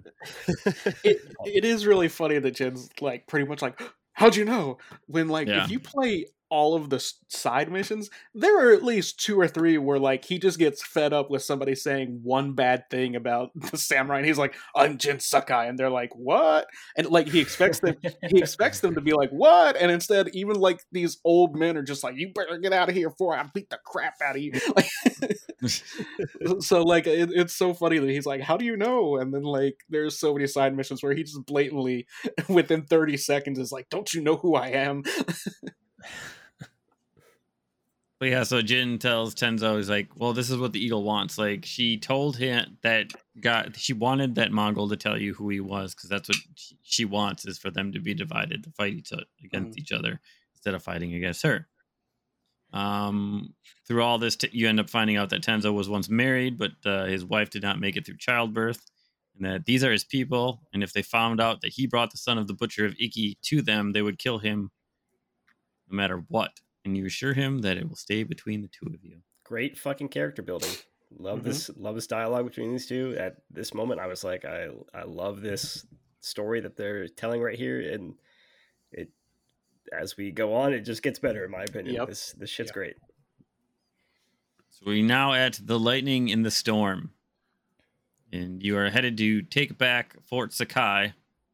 it 1.05 1.22
it 1.45 1.63
is 1.63 1.86
really 1.86 2.09
funny 2.09 2.38
that 2.39 2.51
Jin's 2.55 2.89
like 2.99 3.28
pretty 3.28 3.47
much 3.47 3.61
like, 3.61 3.80
how'd 4.13 4.36
you 4.36 4.43
know? 4.43 4.78
When 5.05 5.30
like 5.30 5.47
Yeah. 5.47 5.63
if 5.63 5.72
you 5.72 5.80
play 5.80 6.26
all 6.49 6.75
of 6.75 6.89
the 6.89 6.99
side 7.27 7.71
missions, 7.71 8.09
there 8.33 8.67
are 8.67 8.73
at 8.73 8.83
least 8.83 9.19
two 9.19 9.39
or 9.39 9.47
three 9.47 9.77
where 9.77 9.99
like 9.99 10.25
he 10.25 10.39
just 10.39 10.59
gets 10.59 10.85
fed 10.85 11.13
up 11.13 11.29
with 11.29 11.43
somebody 11.43 11.75
saying 11.75 12.19
one 12.23 12.53
bad 12.53 12.89
thing 12.89 13.15
about 13.15 13.49
the 13.71 13.77
samurai, 13.77 14.17
and 14.17 14.25
he's 14.25 14.37
like, 14.37 14.55
"I'm 14.75 14.97
Jin 14.97 15.19
Sakai," 15.19 15.67
and 15.67 15.77
they're 15.77 15.89
like, 15.89 16.11
"What?" 16.15 16.67
And 16.95 17.07
like 17.07 17.27
he 17.27 17.39
expects 17.39 17.79
them, 17.79 17.95
he 18.29 18.39
expects 18.39 18.79
them 18.79 18.95
to 18.95 19.01
be 19.01 19.13
like, 19.13 19.29
"What?" 19.31 19.75
And 19.75 19.91
instead, 19.91 20.29
even 20.29 20.55
like 20.57 20.79
these 20.91 21.17
old 21.23 21.55
men 21.55 21.77
are 21.77 21.83
just 21.83 22.03
like, 22.03 22.15
"You 22.17 22.31
better 22.33 22.57
get 22.57 22.73
out 22.73 22.89
of 22.89 22.95
here 22.95 23.09
before 23.09 23.37
I 23.37 23.45
beat 23.53 23.69
the 23.69 23.79
crap 23.85 24.15
out 24.21 24.35
of 24.35 24.41
you." 24.41 24.53
Like, 24.75 24.89
so 26.59 26.83
like 26.83 27.07
it, 27.07 27.29
it's 27.33 27.55
so 27.55 27.73
funny 27.73 27.97
that 27.97 28.09
he's 28.09 28.25
like, 28.25 28.41
"How 28.41 28.57
do 28.57 28.65
you 28.65 28.77
know?" 28.77 29.17
And 29.17 29.33
then 29.33 29.43
like 29.43 29.75
there's 29.89 30.19
so 30.19 30.33
many 30.33 30.45
side 30.47 30.75
missions 30.75 31.01
where 31.01 31.13
he 31.13 31.23
just 31.23 31.45
blatantly, 31.45 32.05
within 32.47 32.83
30 32.83 33.17
seconds, 33.17 33.59
is 33.59 33.71
like, 33.71 33.89
"Don't 33.89 34.13
you 34.13 34.21
know 34.21 34.35
who 34.35 34.55
I 34.55 34.67
am?" 34.67 35.03
But 38.20 38.30
yeah, 38.30 38.43
so 38.43 38.63
Jin 38.63 38.97
tells 38.97 39.36
Tenzo, 39.36 39.78
he's 39.78 39.89
like, 39.89 40.09
Well, 40.15 40.34
this 40.34 40.49
is 40.49 40.57
what 40.57 40.74
the 40.74 40.84
eagle 40.84 41.03
wants. 41.03 41.38
Like, 41.38 41.65
she 41.65 41.97
told 41.97 42.36
him 42.38 42.78
that 42.82 43.11
God, 43.39 43.76
she 43.78 43.93
wanted 43.93 44.36
that 44.36 44.51
Mongol 44.51 44.89
to 44.89 44.97
tell 44.97 45.18
you 45.20 45.36
who 45.36 45.49
he 45.49 45.59
was 45.59 45.93
because 45.93 46.09
that's 46.09 46.28
what 46.30 46.38
she- 46.82 47.05
wants 47.05 47.45
is 47.45 47.59
for 47.59 47.70
them 47.70 47.91
to 47.91 47.99
be 47.99 48.15
divided, 48.15 48.63
to 48.63 48.72
fight 48.72 48.93
each 48.93 49.13
other 49.13 49.26
against 49.43 49.78
each 49.78 49.91
other 49.91 50.20
instead 50.55 50.74
of 50.74 50.82
fighting 50.82 51.13
against 51.13 51.43
her. 51.43 51.68
Um, 52.74 53.53
through 53.88 54.01
all 54.01 54.18
this, 54.18 54.36
t- 54.36 54.49
you 54.51 54.68
end 54.68 54.80
up 54.80 54.89
finding 54.89 55.15
out 55.15 55.30
that 55.30 55.43
Tenzo 55.43 55.72
was 55.74 55.88
once 55.88 56.09
married, 56.09 56.57
but 56.57 56.72
uh, 56.86 57.05
his 57.05 57.24
wife 57.24 57.51
did 57.51 57.61
not 57.61 57.80
make 57.80 57.95
it 57.95 58.05
through 58.05 58.18
childbirth, 58.18 58.84
and 59.36 59.45
that 59.45 59.65
these 59.65 59.84
are 59.84 59.91
his 59.91 60.03
people. 60.03 60.63
And 60.74 60.84
if 60.84 60.91
they 60.91 61.03
found 61.03 61.39
out 61.39 61.61
that 61.61 61.74
he 61.74 61.86
brought 61.86 62.11
the 62.11 62.18
son 62.18 62.38
of 62.39 62.47
the 62.47 62.53
butcher 62.53 62.86
of 62.86 62.95
Iki 62.99 63.38
to 63.43 63.61
them, 63.61 63.93
they 63.93 64.01
would 64.01 64.18
kill 64.18 64.39
him 64.39 64.72
no 65.89 65.95
matter 65.95 66.26
what. 66.28 66.59
And 66.88 66.95
you 66.95 67.05
assure 67.05 67.33
him 67.33 67.59
that 67.59 67.75
it 67.75 67.88
will 67.89 67.97
stay 67.97 68.23
between 68.23 68.61
the 68.61 68.69
two 68.69 68.85
of 68.93 69.03
you. 69.03 69.17
Great 69.43 69.77
fucking 69.77 70.07
character 70.07 70.41
building. 70.41 70.69
Love 71.19 71.39
Mhm. 71.41 71.43
this. 71.43 71.69
Love 71.75 71.95
this 71.95 72.07
dialogue 72.07 72.45
between 72.45 72.71
these 72.71 72.88
two. 72.88 73.13
At 73.17 73.41
this 73.49 73.73
moment, 73.73 73.99
I 73.99 74.07
was 74.07 74.23
like, 74.23 74.45
I 74.45 74.69
I 74.93 75.03
love 75.03 75.41
this 75.41 75.85
story 76.21 76.61
that 76.61 76.77
they're 76.77 77.09
telling 77.09 77.41
right 77.41 77.57
here, 77.59 77.81
and 77.93 78.17
it 78.93 79.11
as 79.91 80.15
we 80.15 80.31
go 80.31 80.53
on, 80.53 80.73
it 80.73 80.81
just 80.81 81.03
gets 81.03 81.19
better 81.19 81.43
in 81.43 81.51
my 81.51 81.63
opinion. 81.63 81.95
Yep. 81.95 82.07
This 82.07 82.31
this 82.33 82.49
shit's 82.49 82.69
Yep. 82.69 82.73
great. 82.73 82.95
So 84.69 84.85
we're 84.85 85.03
now 85.03 85.33
at 85.33 85.59
the 85.61 85.77
lightning 85.79 86.29
in 86.29 86.43
the 86.43 86.51
storm. 86.51 87.13
And 88.31 88.63
you 88.63 88.77
are 88.77 88.89
headed 88.89 89.17
to 89.17 89.41
take 89.41 89.77
back 89.77 90.15
Fort 90.23 90.53
Sakai 90.53 91.13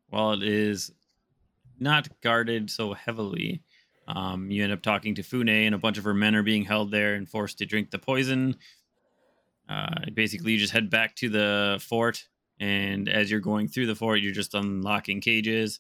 while 0.10 0.34
it 0.34 0.44
is 0.44 0.92
not 1.80 2.22
guarded 2.22 2.70
so 2.70 2.94
heavily. 2.94 3.64
Um, 4.08 4.52
you 4.52 4.64
end 4.64 4.74
up 4.74 4.82
talking 4.82 5.16
to 5.16 5.24
Fune, 5.24 5.50
and 5.50 5.76
a 5.76 5.78
bunch 5.78 5.98
of 5.98 6.04
her 6.04 6.14
men 6.14 6.36
are 6.36 6.44
being 6.44 6.64
held 6.64 6.92
there 6.92 7.16
and 7.16 7.28
forced 7.28 7.58
to 7.60 7.66
drink 7.66 7.92
the 7.92 8.00
poison. 8.00 8.58
Uh, 9.70 10.10
basically, 10.14 10.52
you 10.52 10.58
just 10.58 10.74
head 10.74 10.90
back 10.90 11.16
to 11.18 11.30
the 11.30 11.78
fort, 11.82 12.28
and 12.60 13.08
as 13.08 13.32
you're 13.32 13.40
going 13.40 13.68
through 13.68 13.88
the 13.88 13.96
fort, 13.96 14.20
you're 14.20 14.34
just 14.34 14.54
unlocking 14.54 15.22
cages. 15.22 15.80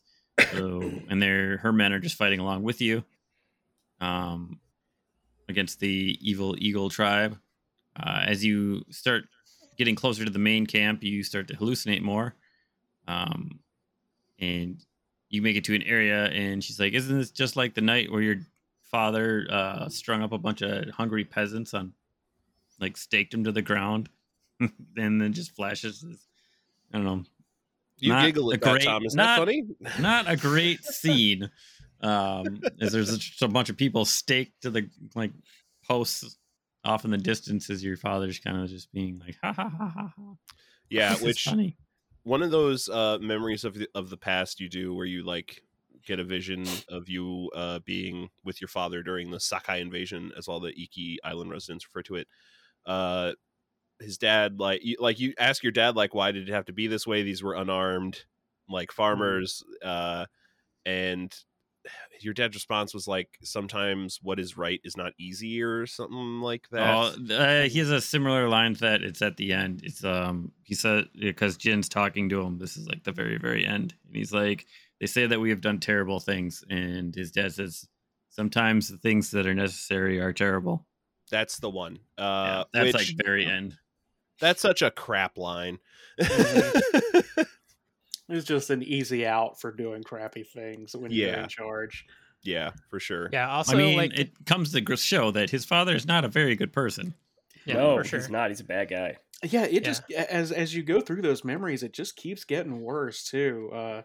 So, 0.51 0.81
and 1.09 1.21
they're 1.21 1.57
her 1.57 1.73
men 1.73 1.91
are 1.91 1.99
just 1.99 2.15
fighting 2.15 2.39
along 2.39 2.63
with 2.63 2.81
you. 2.81 3.03
Um, 3.99 4.59
against 5.49 5.79
the 5.79 6.17
evil 6.21 6.55
eagle 6.57 6.89
tribe. 6.89 7.37
Uh, 7.95 8.23
as 8.25 8.43
you 8.43 8.83
start 8.89 9.25
getting 9.77 9.95
closer 9.95 10.25
to 10.25 10.31
the 10.31 10.39
main 10.39 10.65
camp, 10.65 11.03
you 11.03 11.23
start 11.23 11.47
to 11.47 11.55
hallucinate 11.55 12.01
more. 12.01 12.35
Um, 13.07 13.59
and 14.39 14.83
you 15.33 15.41
make 15.41 15.55
it 15.57 15.63
to 15.65 15.75
an 15.75 15.81
area, 15.83 16.25
and 16.25 16.63
she's 16.63 16.79
like, 16.79 16.93
Isn't 16.93 17.17
this 17.17 17.31
just 17.31 17.55
like 17.55 17.73
the 17.73 17.81
night 17.81 18.11
where 18.11 18.21
your 18.21 18.35
father 18.91 19.47
uh, 19.49 19.89
strung 19.89 20.21
up 20.21 20.31
a 20.31 20.37
bunch 20.37 20.61
of 20.61 20.89
hungry 20.91 21.25
peasants 21.25 21.73
on, 21.73 21.93
like, 22.79 22.95
staked 22.97 23.31
them 23.31 23.43
to 23.43 23.51
the 23.51 23.61
ground? 23.63 24.09
and 24.95 25.19
then 25.19 25.33
just 25.33 25.55
flashes 25.55 26.01
this, 26.01 26.27
I 26.93 26.97
don't 26.97 27.05
know, 27.05 27.23
You 27.97 28.09
Not 28.13 28.25
giggle 28.25 28.51
a 28.51 28.53
at 28.53 28.61
that, 28.61 28.71
great- 28.71 28.83
Tom. 28.83 29.03
Is 29.05 29.15
not- 29.15 29.39
that 29.39 29.39
funny? 29.39 29.63
not 29.99 30.29
a 30.31 30.37
great 30.37 30.83
scene. 30.85 31.49
Um, 32.01 32.61
as 32.81 32.91
there's 32.91 33.17
just 33.17 33.41
a 33.41 33.47
bunch 33.47 33.69
of 33.69 33.77
people 33.77 34.03
staked 34.05 34.61
to 34.61 34.69
the 34.69 34.89
like 35.15 35.31
posts 35.87 36.37
off 36.83 37.05
in 37.05 37.11
the 37.11 37.17
distance 37.17 37.69
as 37.69 37.81
your 37.83 37.95
father's 37.97 38.39
kind 38.39 38.57
of 38.61 38.69
just 38.69 38.91
being 38.91 39.19
like, 39.25 39.37
ha 39.41 39.53
ha 39.53 39.69
ha 39.69 39.87
ha. 39.89 40.13
ha. 40.15 40.33
Yeah, 40.89 41.13
is 41.13 41.21
which 41.21 41.45
funny. 41.45 41.77
One 42.23 42.41
of 42.41 42.51
those 42.51 42.89
uh, 42.89 43.17
memories 43.21 43.63
of 43.63 43.75
the 43.75 43.87
of 43.95 44.09
the 44.09 44.17
past 44.17 44.59
you 44.59 44.69
do 44.69 44.93
where 44.93 45.05
you 45.05 45.23
like 45.23 45.61
get 46.05 46.19
a 46.19 46.23
vision 46.23 46.65
of 46.89 47.07
you 47.09 47.49
uh, 47.55 47.79
being 47.85 48.29
with 48.43 48.59
your 48.59 48.67
father 48.67 49.03
during 49.03 49.31
the 49.31 49.39
Sakai 49.39 49.79
invasion, 49.81 50.31
as 50.37 50.47
all 50.47 50.59
the 50.59 50.73
Iki 50.73 51.19
Island 51.23 51.51
residents 51.51 51.85
refer 51.87 52.03
to 52.03 52.15
it. 52.15 52.27
Uh, 52.85 53.31
his 54.01 54.17
dad, 54.17 54.59
like, 54.59 54.83
you, 54.83 54.97
like 54.99 55.19
you 55.19 55.33
ask 55.39 55.63
your 55.63 55.71
dad, 55.71 55.95
like, 55.95 56.13
why 56.13 56.31
did 56.31 56.49
it 56.49 56.53
have 56.53 56.65
to 56.65 56.73
be 56.73 56.87
this 56.87 57.07
way? 57.07 57.23
These 57.23 57.41
were 57.41 57.53
unarmed, 57.53 58.25
like 58.67 58.91
farmers, 58.91 59.63
uh, 59.81 60.25
and 60.85 61.33
your 62.21 62.33
dad's 62.33 62.55
response 62.55 62.93
was 62.93 63.07
like, 63.07 63.37
sometimes 63.43 64.19
what 64.21 64.39
is 64.39 64.57
right 64.57 64.79
is 64.83 64.95
not 64.97 65.13
easy, 65.19 65.61
or 65.61 65.85
something 65.85 66.41
like 66.41 66.67
that. 66.71 67.15
Oh, 67.29 67.33
uh, 67.35 67.63
he 67.63 67.79
has 67.79 67.89
a 67.89 68.01
similar 68.01 68.47
line 68.49 68.73
to 68.75 68.79
that. 68.81 69.03
It's 69.03 69.21
at 69.21 69.37
the 69.37 69.53
end. 69.53 69.81
It's 69.83 70.03
um 70.03 70.51
he 70.63 70.75
said 70.75 71.05
because 71.19 71.57
Jin's 71.57 71.89
talking 71.89 72.29
to 72.29 72.41
him. 72.41 72.57
This 72.59 72.77
is 72.77 72.87
like 72.87 73.03
the 73.03 73.11
very 73.11 73.37
very 73.37 73.65
end, 73.65 73.93
and 74.07 74.15
he's 74.15 74.33
like, 74.33 74.65
they 74.99 75.07
say 75.07 75.25
that 75.27 75.39
we 75.39 75.49
have 75.49 75.61
done 75.61 75.79
terrible 75.79 76.19
things, 76.19 76.63
and 76.69 77.13
his 77.13 77.31
dad 77.31 77.53
says 77.53 77.87
sometimes 78.29 78.89
the 78.89 78.97
things 78.97 79.31
that 79.31 79.45
are 79.45 79.53
necessary 79.53 80.19
are 80.19 80.33
terrible. 80.33 80.85
That's 81.31 81.57
the 81.59 81.69
one. 81.69 81.99
Yeah, 82.17 82.25
Uh, 82.25 82.63
that's 82.73 82.93
which, 82.93 83.15
like 83.15 83.25
very 83.25 83.45
end. 83.45 83.75
that's 84.39 84.61
such 84.61 84.81
a 84.81 84.91
crap 84.91 85.37
line. 85.37 85.79
It's 88.29 88.45
just 88.45 88.69
an 88.69 88.83
easy 88.83 89.25
out 89.25 89.59
for 89.59 89.71
doing 89.71 90.03
crappy 90.03 90.43
things 90.43 90.95
when 90.95 91.11
you're 91.11 91.33
in 91.33 91.49
charge. 91.49 92.05
yeah, 92.41 92.71
for 92.89 92.99
sure. 92.99 93.29
Yeah. 93.33 93.49
Also, 93.49 93.73
I 93.73 93.77
mean, 93.77 93.97
like 93.97 94.17
it 94.17 94.45
comes 94.45 94.71
to 94.73 94.95
show 94.95 95.31
that 95.31 95.49
his 95.49 95.65
father 95.65 95.95
is 95.95 96.05
not 96.05 96.23
a 96.25 96.29
very 96.29 96.55
good 96.55 96.71
person. 96.73 97.13
Yeah, 97.65 97.75
no, 97.75 97.97
for 97.97 98.03
sure. 98.03 98.19
he's 98.19 98.29
not. 98.29 98.49
He's 98.49 98.59
a 98.59 98.65
bad 98.65 98.89
guy. 98.89 99.17
yeah 99.43 99.63
it 99.63 99.73
Yeah. 99.73 99.79
just 99.79 100.09
as 100.11 100.51
as 100.51 100.73
you 100.75 100.83
go 100.83 101.01
through 101.01 101.21
those 101.21 101.43
memories 101.43 101.83
it 101.83 101.91
just 101.93 102.15
keeps 102.15 102.45
getting 102.45 102.79
worse 102.81 103.25
too 103.25 103.69
uh 103.73 104.01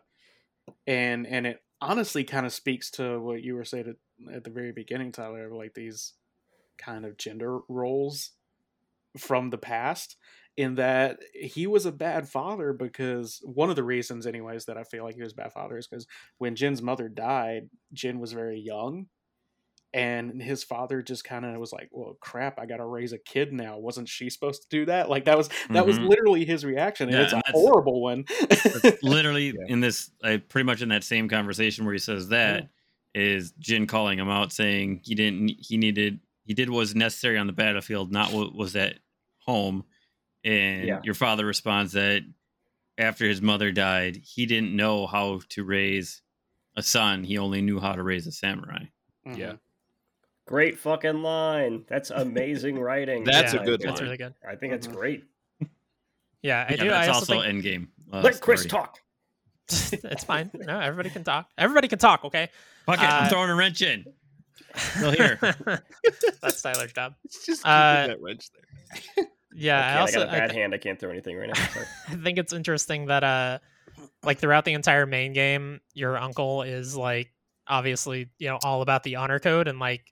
and 0.86 1.26
and 1.28 1.46
it 1.46 1.62
honestly 1.80 2.24
kind 2.24 2.44
of 2.44 2.52
speaks 2.52 2.90
to 2.92 3.20
what 3.20 3.40
you 3.42 3.54
were 3.54 3.64
saying 3.64 3.94
at, 4.28 4.34
at 4.34 4.42
the 4.44 4.50
very 4.50 4.72
beginning 4.72 5.12
tyler 5.12 5.48
like 5.54 5.74
these 5.74 6.14
kind 6.76 7.04
of 7.04 7.16
gender 7.16 7.60
roles 7.68 8.32
from 9.16 9.50
the 9.50 9.58
past 9.58 10.16
in 10.58 10.74
that 10.74 11.20
he 11.32 11.66
was 11.68 11.86
a 11.86 11.92
bad 11.92 12.28
father 12.28 12.72
because 12.72 13.40
one 13.44 13.70
of 13.70 13.76
the 13.76 13.84
reasons 13.84 14.26
anyways 14.26 14.64
that 14.64 14.76
i 14.76 14.82
feel 14.82 15.04
like 15.04 15.14
he 15.14 15.22
was 15.22 15.32
a 15.32 15.36
bad 15.36 15.52
father 15.52 15.78
is 15.78 15.86
because 15.86 16.06
when 16.38 16.56
jin's 16.56 16.82
mother 16.82 17.08
died 17.08 17.70
jin 17.92 18.18
was 18.18 18.32
very 18.32 18.58
young 18.58 19.06
and 19.94 20.42
his 20.42 20.64
father 20.64 21.00
just 21.00 21.24
kind 21.24 21.46
of 21.46 21.56
was 21.56 21.72
like 21.72 21.88
well 21.92 22.16
crap 22.20 22.58
i 22.58 22.66
gotta 22.66 22.84
raise 22.84 23.12
a 23.12 23.18
kid 23.18 23.52
now. 23.52 23.78
Wasn't 23.78 24.08
she 24.08 24.28
supposed 24.28 24.62
to 24.62 24.68
do 24.68 24.84
that? 24.86 25.08
Like 25.08 25.24
that 25.24 25.38
was 25.38 25.48
that 25.70 25.86
was 25.86 25.98
Mhm. 25.98 26.08
literally 26.08 26.44
his 26.44 26.62
reaction 26.64 27.08
and 27.08 27.16
Yeah, 27.16 27.22
it's 27.22 27.32
and 27.32 27.42
a 27.46 27.52
horrible 27.52 28.02
one. 28.02 28.24
Literally 29.02 29.46
Yeah. 29.58 29.72
in 29.72 29.80
this 29.80 30.10
I 30.22 30.36
pretty 30.38 30.66
much 30.66 30.82
in 30.82 30.90
that 30.90 31.04
same 31.04 31.28
conversation 31.28 31.84
where 31.86 31.94
he 31.94 31.98
says 32.00 32.28
that 32.28 32.68
is 33.14 33.52
Jin 33.58 33.86
calling 33.86 34.18
him 34.18 34.28
out 34.28 34.52
saying 34.52 35.00
he 35.04 35.14
didn't 35.14 35.52
he 35.58 35.78
needed 35.78 36.20
he 36.44 36.52
did 36.52 36.68
what 36.68 36.78
was 36.80 36.94
necessary 36.94 37.38
on 37.38 37.46
the 37.46 37.52
battlefield 37.54 38.12
not 38.12 38.32
what 38.32 38.54
was 38.54 38.76
at 38.76 38.98
home 39.38 39.84
and 40.44 40.84
Yeah. 40.86 41.00
your 41.04 41.14
father 41.14 41.44
responds 41.46 41.92
that 41.92 42.22
after 42.96 43.26
his 43.26 43.40
mother 43.42 43.70
died 43.72 44.16
he 44.16 44.46
didn't 44.46 44.74
know 44.74 45.06
how 45.06 45.40
to 45.50 45.64
raise 45.64 46.22
a 46.76 46.82
son 46.82 47.24
he 47.24 47.38
only 47.38 47.60
knew 47.62 47.80
how 47.80 47.92
to 47.92 48.02
raise 48.02 48.26
a 48.26 48.32
samurai 48.32 48.84
Mhm. 49.26 49.36
Yeah. 49.38 49.52
Great 50.46 50.78
fucking 50.78 51.22
line. 51.22 51.84
That's 51.88 52.08
amazing 52.10 52.78
writing. 52.80 53.22
That's 53.24 53.52
Yeah, 53.52 53.60
a 53.60 53.64
good 53.64 53.80
That's 53.82 53.96
line. 54.00 54.04
really 54.04 54.16
good. 54.16 54.34
I 54.48 54.56
think 54.56 54.72
it's 54.72 54.86
Mhm. 54.86 54.94
great. 54.94 55.24
Yeah, 56.42 56.64
I 56.68 56.72
yeah, 56.72 56.76
do. 56.76 56.88
but 56.88 56.94
I 56.94 57.06
that's 57.06 57.18
also, 57.18 57.34
also, 57.34 57.46
think 57.50 57.64
endgame 57.64 57.88
uh, 58.12 58.20
Let 58.22 58.40
Chris 58.40 58.62
story. 58.62 58.70
talk. 58.70 58.98
it's 59.68 60.24
fine. 60.24 60.50
No, 60.54 60.78
everybody 60.80 61.10
can 61.10 61.24
talk. 61.24 61.50
Everybody 61.58 61.88
can 61.88 61.98
talk. 61.98 62.24
Okay. 62.24 62.48
fuck 62.86 62.98
it 62.98 63.02
I'm 63.02 63.24
Uh, 63.24 63.28
throwing 63.28 63.50
a 63.50 63.54
wrench 63.56 63.82
in 63.82 64.04
Still 64.76 65.10
here. 65.10 65.38
That's 66.40 66.62
Tyler's 66.62 66.92
job. 66.92 67.14
It's 67.24 67.44
just 67.44 67.66
Uh, 67.66 68.06
that 68.06 68.20
wrench 68.22 68.48
there. 69.16 69.26
Yeah, 69.58 69.78
Okay, 69.78 69.88
I 69.88 70.00
also 70.00 70.20
I 70.20 70.24
got 70.24 70.28
a 70.28 70.36
I 70.36 70.38
bad 70.40 70.50
thi- 70.50 70.56
hand. 70.58 70.74
I 70.74 70.78
can't 70.78 70.98
throw 71.00 71.10
anything 71.10 71.36
right 71.36 71.48
now. 71.48 71.62
I 72.08 72.14
think 72.16 72.38
it's 72.38 72.52
interesting 72.52 73.06
that 73.06 73.24
uh 73.24 73.58
like 74.22 74.38
throughout 74.38 74.64
the 74.64 74.72
entire 74.74 75.06
main 75.06 75.32
game, 75.32 75.80
your 75.94 76.16
uncle 76.16 76.62
is 76.62 76.96
like 76.96 77.32
obviously, 77.66 78.28
you 78.38 78.48
know, 78.48 78.58
all 78.64 78.82
about 78.82 79.02
the 79.02 79.16
honor 79.16 79.38
code 79.38 79.68
and 79.68 79.78
like 79.78 80.02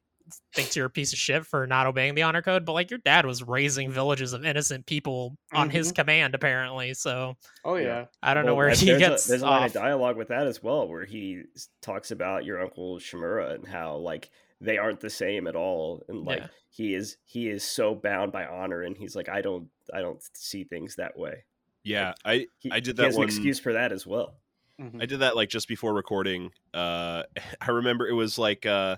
thinks 0.53 0.75
you're 0.75 0.87
a 0.87 0.91
piece 0.91 1.13
of 1.13 1.19
shit 1.21 1.47
for 1.47 1.69
not 1.69 1.87
obeying 1.87 2.17
the 2.17 2.23
honor 2.23 2.43
code, 2.43 2.65
but 2.65 2.73
like 2.73 2.91
your 2.91 2.99
dad 3.05 3.25
was 3.25 3.45
raising 3.45 3.93
villages 3.93 4.33
of 4.33 4.45
innocent 4.45 4.85
people 4.85 5.37
on 5.53 5.71
his 5.71 5.93
command 5.93 6.35
apparently. 6.35 6.95
So 6.95 7.37
oh 7.65 7.77
Yeah. 7.77 7.85
yeah 7.87 8.05
I 8.23 8.35
don't 8.35 8.45
know 8.45 8.57
where 8.57 8.71
he 8.71 8.87
there's 8.87 8.99
gets 8.99 9.27
A, 9.27 9.29
there's 9.29 9.43
a 9.43 9.47
line 9.47 9.63
off. 9.63 9.67
of 9.69 9.73
dialogue 9.75 10.17
with 10.17 10.29
that 10.29 10.47
as 10.49 10.61
well, 10.63 10.89
where 10.89 11.05
he 11.05 11.43
talks 11.81 12.11
about 12.11 12.45
your 12.45 12.61
uncle 12.61 12.97
Shimura 12.99 13.55
and 13.55 13.67
how 13.69 13.97
like 13.99 14.31
they 14.61 14.79
aren't 14.79 15.01
the 15.01 15.11
same 15.11 15.47
at 15.47 15.57
all, 15.57 16.03
and 16.09 16.25
like 16.25 16.39
Yeah. 16.41 16.49
he 16.71 16.95
is 16.95 17.17
he 17.25 17.49
is 17.49 17.63
so 17.65 17.95
bound 17.95 18.33
by 18.33 18.47
honor, 18.47 18.83
and 18.83 18.97
he's 18.97 19.15
like, 19.17 19.29
I 19.29 19.41
don't 19.43 19.69
I 19.93 20.01
don't 20.01 20.23
see 20.35 20.65
things 20.65 20.97
that 20.97 21.19
way. 21.19 21.45
Yeah, 21.85 22.15
I 22.25 22.47
He, 22.59 22.71
I 22.73 22.81
did 22.81 22.97
he 22.97 23.03
that 23.03 23.05
has 23.07 23.15
one- 23.17 23.25
an 23.25 23.29
excuse 23.29 23.59
for 23.61 23.73
that 23.75 23.93
as 23.93 24.07
well. 24.07 24.39
Mhm. 24.81 25.01
I 25.03 25.07
did 25.07 25.21
that 25.21 25.37
like 25.37 25.49
just 25.49 25.69
before 25.69 25.95
recording. 25.95 26.51
Uh, 26.75 27.23
I 27.61 27.71
remember 27.71 28.07
it 28.09 28.13
was 28.13 28.39
like 28.39 28.67
uh, 28.67 28.97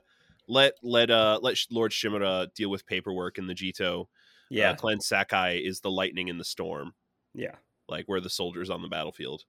let 0.49 0.75
let 0.83 1.11
uh 1.11 1.39
let 1.43 1.57
Lord 1.71 1.93
Shimura 1.93 2.53
deal 2.55 2.71
with 2.71 2.87
paperwork 2.87 3.39
in 3.39 3.47
the 3.47 3.55
Jito. 3.55 4.07
Yeah, 4.51 4.71
uh, 4.71 4.75
Clan 4.77 5.01
Sakai 5.01 5.59
is 5.59 5.81
the 5.81 5.91
lightning 5.91 6.29
in 6.29 6.39
the 6.39 6.45
storm, 6.45 6.95
yeah. 7.35 7.57
like 7.87 8.07
where 8.07 8.21
the 8.21 8.31
soldiers 8.31 8.71
on 8.71 8.81
the 8.81 8.89
battlefield. 8.89 9.45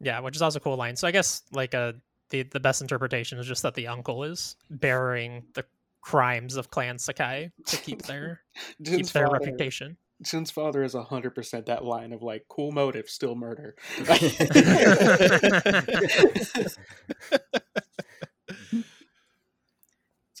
Yeah, 0.00 0.20
which 0.20 0.36
is 0.36 0.42
also 0.42 0.58
a 0.58 0.60
cool 0.60 0.76
line. 0.76 0.96
So 0.96 1.06
I 1.08 1.10
guess 1.10 1.42
like 1.52 1.74
uh 1.74 1.92
the 2.30 2.42
the 2.44 2.60
best 2.60 2.80
interpretation 2.80 3.38
is 3.38 3.46
just 3.46 3.62
that 3.62 3.74
the 3.74 3.86
uncle 3.86 4.24
is 4.24 4.56
bearing 4.70 5.44
the 5.54 5.64
crimes 6.00 6.56
of 6.56 6.70
Clan 6.70 6.98
Sakai 6.98 7.50
to 7.66 7.76
keep 7.76 8.02
their 8.02 8.40
keep 8.84 9.06
their 9.08 9.26
father, 9.26 9.38
reputation. 9.38 9.96
Jin's 10.22 10.50
father 10.50 10.82
is 10.82 10.94
hundred 10.94 11.34
percent 11.34 11.66
that 11.66 11.84
line 11.84 12.12
of 12.12 12.22
like 12.22 12.46
cool 12.48 12.72
motive, 12.72 13.08
still 13.08 13.34
murder. 13.34 13.76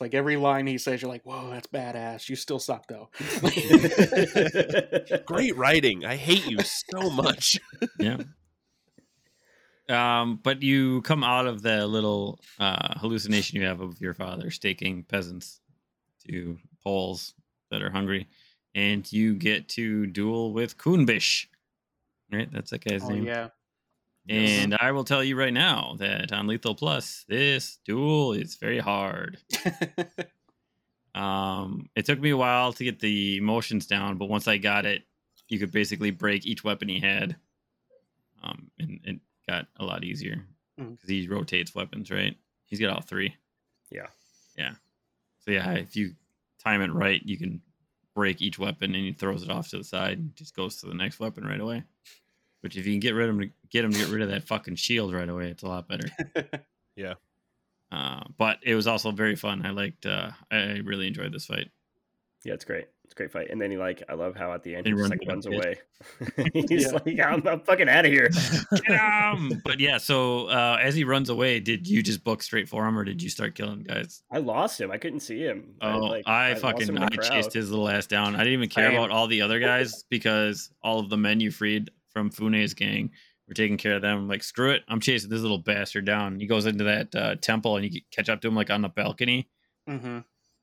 like 0.00 0.14
every 0.14 0.38
line 0.38 0.66
he 0.66 0.78
says, 0.78 1.02
you're 1.02 1.10
like, 1.10 1.24
"Whoa, 1.24 1.50
that's 1.50 1.66
badass." 1.66 2.30
You 2.30 2.36
still 2.36 2.58
suck 2.58 2.86
though. 2.86 3.10
Great 5.26 5.54
writing. 5.58 6.06
I 6.06 6.16
hate 6.16 6.46
you 6.46 6.56
so 6.62 7.10
much. 7.10 7.60
yeah. 7.98 8.16
Um, 9.90 10.38
but 10.42 10.62
you 10.62 11.02
come 11.02 11.24
out 11.24 11.46
of 11.46 11.62
the 11.62 11.86
little 11.86 12.38
uh, 12.58 12.98
hallucination 12.98 13.60
you 13.60 13.66
have 13.66 13.80
of 13.80 14.00
your 14.00 14.14
father 14.14 14.50
staking 14.50 15.02
peasants 15.04 15.60
to 16.26 16.58
poles 16.84 17.34
that 17.70 17.82
are 17.82 17.90
hungry, 17.90 18.28
and 18.74 19.10
you 19.12 19.34
get 19.34 19.68
to 19.70 20.06
duel 20.06 20.52
with 20.52 20.78
Kunbish. 20.78 21.46
Right, 22.32 22.50
that's 22.52 22.70
that 22.70 22.84
guy's 22.84 23.02
oh 23.04 23.08
name. 23.08 23.24
yeah. 23.24 23.48
And 24.28 24.76
I 24.78 24.92
will 24.92 25.02
tell 25.02 25.24
you 25.24 25.34
right 25.34 25.52
now 25.52 25.96
that 25.98 26.30
on 26.30 26.46
Lethal 26.46 26.76
Plus, 26.76 27.24
this 27.26 27.80
duel 27.84 28.32
is 28.32 28.54
very 28.54 28.78
hard. 28.78 29.38
Um, 31.14 31.88
it 31.96 32.04
took 32.04 32.20
me 32.20 32.30
a 32.30 32.36
while 32.36 32.72
to 32.72 32.84
get 32.84 33.00
the 33.00 33.36
emotions 33.36 33.86
down, 33.86 34.16
but 34.16 34.28
once 34.28 34.46
I 34.46 34.58
got 34.58 34.86
it, 34.86 35.02
you 35.48 35.58
could 35.58 35.72
basically 35.72 36.10
break 36.10 36.46
each 36.46 36.62
weapon 36.62 36.88
he 36.88 37.00
had. 37.00 37.36
Um, 38.42 38.70
and 38.78 39.00
it 39.04 39.20
got 39.50 39.66
a 39.78 39.84
lot 39.84 40.04
easier 40.04 40.44
because 40.76 41.08
he 41.08 41.26
rotates 41.28 41.74
weapons, 41.74 42.10
right? 42.10 42.36
He's 42.66 42.80
got 42.80 42.90
all 42.90 43.00
three. 43.00 43.34
Yeah. 43.90 44.06
Yeah. 44.56 44.74
So 45.40 45.50
yeah, 45.50 45.72
if 45.72 45.96
you 45.96 46.12
time 46.62 46.82
it 46.82 46.92
right, 46.92 47.20
you 47.24 47.38
can 47.38 47.60
break 48.14 48.42
each 48.42 48.58
weapon 48.58 48.94
and 48.94 49.04
he 49.04 49.12
throws 49.12 49.42
it 49.42 49.50
off 49.50 49.68
to 49.70 49.78
the 49.78 49.84
side 49.84 50.18
and 50.18 50.34
just 50.36 50.54
goes 50.54 50.76
to 50.76 50.86
the 50.86 50.94
next 50.94 51.20
weapon 51.20 51.44
right 51.44 51.60
away. 51.60 51.84
Which 52.60 52.76
if 52.76 52.86
you 52.86 52.92
can 52.92 53.00
get 53.00 53.14
rid 53.14 53.28
of 53.30 53.38
him, 53.38 53.52
get 53.70 53.84
him 53.84 53.92
to 53.92 53.98
get 53.98 54.08
rid 54.08 54.22
of 54.22 54.28
that 54.28 54.46
fucking 54.46 54.76
shield 54.76 55.14
right 55.14 55.28
away, 55.28 55.48
it's 55.48 55.62
a 55.62 55.68
lot 55.68 55.88
better. 55.88 56.08
Yeah. 56.96 57.14
Uh, 57.90 58.22
but 58.36 58.58
it 58.62 58.74
was 58.74 58.86
also 58.86 59.10
very 59.10 59.36
fun. 59.36 59.64
I 59.64 59.70
liked. 59.70 60.06
Uh, 60.06 60.30
I 60.50 60.80
really 60.84 61.06
enjoyed 61.06 61.32
this 61.32 61.46
fight. 61.46 61.70
Yeah, 62.44 62.54
it's 62.54 62.64
great. 62.64 62.86
It's 63.04 63.12
a 63.12 63.16
great 63.16 63.30
fight. 63.32 63.50
And 63.50 63.60
then 63.60 63.70
he 63.70 63.76
like 63.76 64.02
I 64.08 64.14
love 64.14 64.34
how 64.34 64.52
at 64.54 64.62
the 64.62 64.74
end 64.74 64.86
He 64.86 64.92
he 64.92 64.98
just 64.98 65.10
runs 65.10 65.10
like 65.10 65.20
like 65.20 65.28
runs 65.28 65.46
bitch. 65.46 65.56
away. 65.56 65.78
He's 66.68 66.86
Yeah. 66.86 66.92
like, 67.04 67.20
I'm, 67.20 67.46
I'm 67.46 67.60
fucking 67.60 67.88
out 67.88 68.06
of 68.06 68.12
here. 68.12 68.28
Get 68.86 69.00
him! 69.00 69.60
but 69.64 69.78
yeah, 69.80 69.98
so 69.98 70.46
uh, 70.46 70.78
as 70.80 70.94
he 70.94 71.04
runs 71.04 71.28
away, 71.28 71.60
did 71.60 71.86
you 71.86 72.02
just 72.02 72.24
book 72.24 72.42
straight 72.42 72.68
for 72.68 72.86
him, 72.86 72.98
or 72.98 73.04
did 73.04 73.22
you 73.22 73.28
start 73.28 73.54
killing 73.54 73.82
guys? 73.82 74.22
I 74.30 74.38
lost 74.38 74.80
him. 74.80 74.90
I 74.90 74.96
couldn't 74.96 75.20
see 75.20 75.40
him. 75.40 75.74
Oh, 75.82 75.98
like, 75.98 76.26
I, 76.26 76.52
lost 76.52 76.62
him 76.62 76.96
fucking 76.96 76.98
I 76.98 77.08
crowd. 77.08 77.30
chased 77.30 77.52
his 77.52 77.70
little 77.70 77.88
ass 77.88 78.06
down. 78.06 78.34
I 78.34 78.38
didn't 78.38 78.54
even 78.54 78.68
care 78.70 78.88
Same. 78.90 78.98
about 78.98 79.10
all 79.10 79.26
the 79.26 79.42
other 79.42 79.58
guys 79.60 80.04
because 80.08 80.70
all 80.82 80.98
of 81.00 81.10
the 81.10 81.18
men 81.18 81.40
you 81.40 81.50
freed 81.50 81.90
from 82.12 82.30
Fune's 82.30 82.72
gang 82.74 83.10
were 83.48 83.54
taking 83.54 83.76
care 83.76 83.96
of 83.96 84.02
them. 84.02 84.16
I'm 84.16 84.28
like, 84.28 84.42
screw 84.42 84.70
it, 84.70 84.82
I'm 84.88 85.00
chasing 85.00 85.28
this 85.28 85.42
little 85.42 85.58
bastard 85.58 86.04
down. 86.06 86.40
He 86.40 86.46
goes 86.46 86.64
into 86.66 86.84
that 86.84 87.14
uh, 87.14 87.34
temple 87.36 87.76
and 87.76 87.92
you 87.92 88.00
catch 88.12 88.28
up 88.30 88.40
to 88.40 88.48
him 88.48 88.54
like 88.54 88.70
on 88.70 88.80
the 88.82 88.88
balcony. 88.88 89.48
hmm 89.86 90.20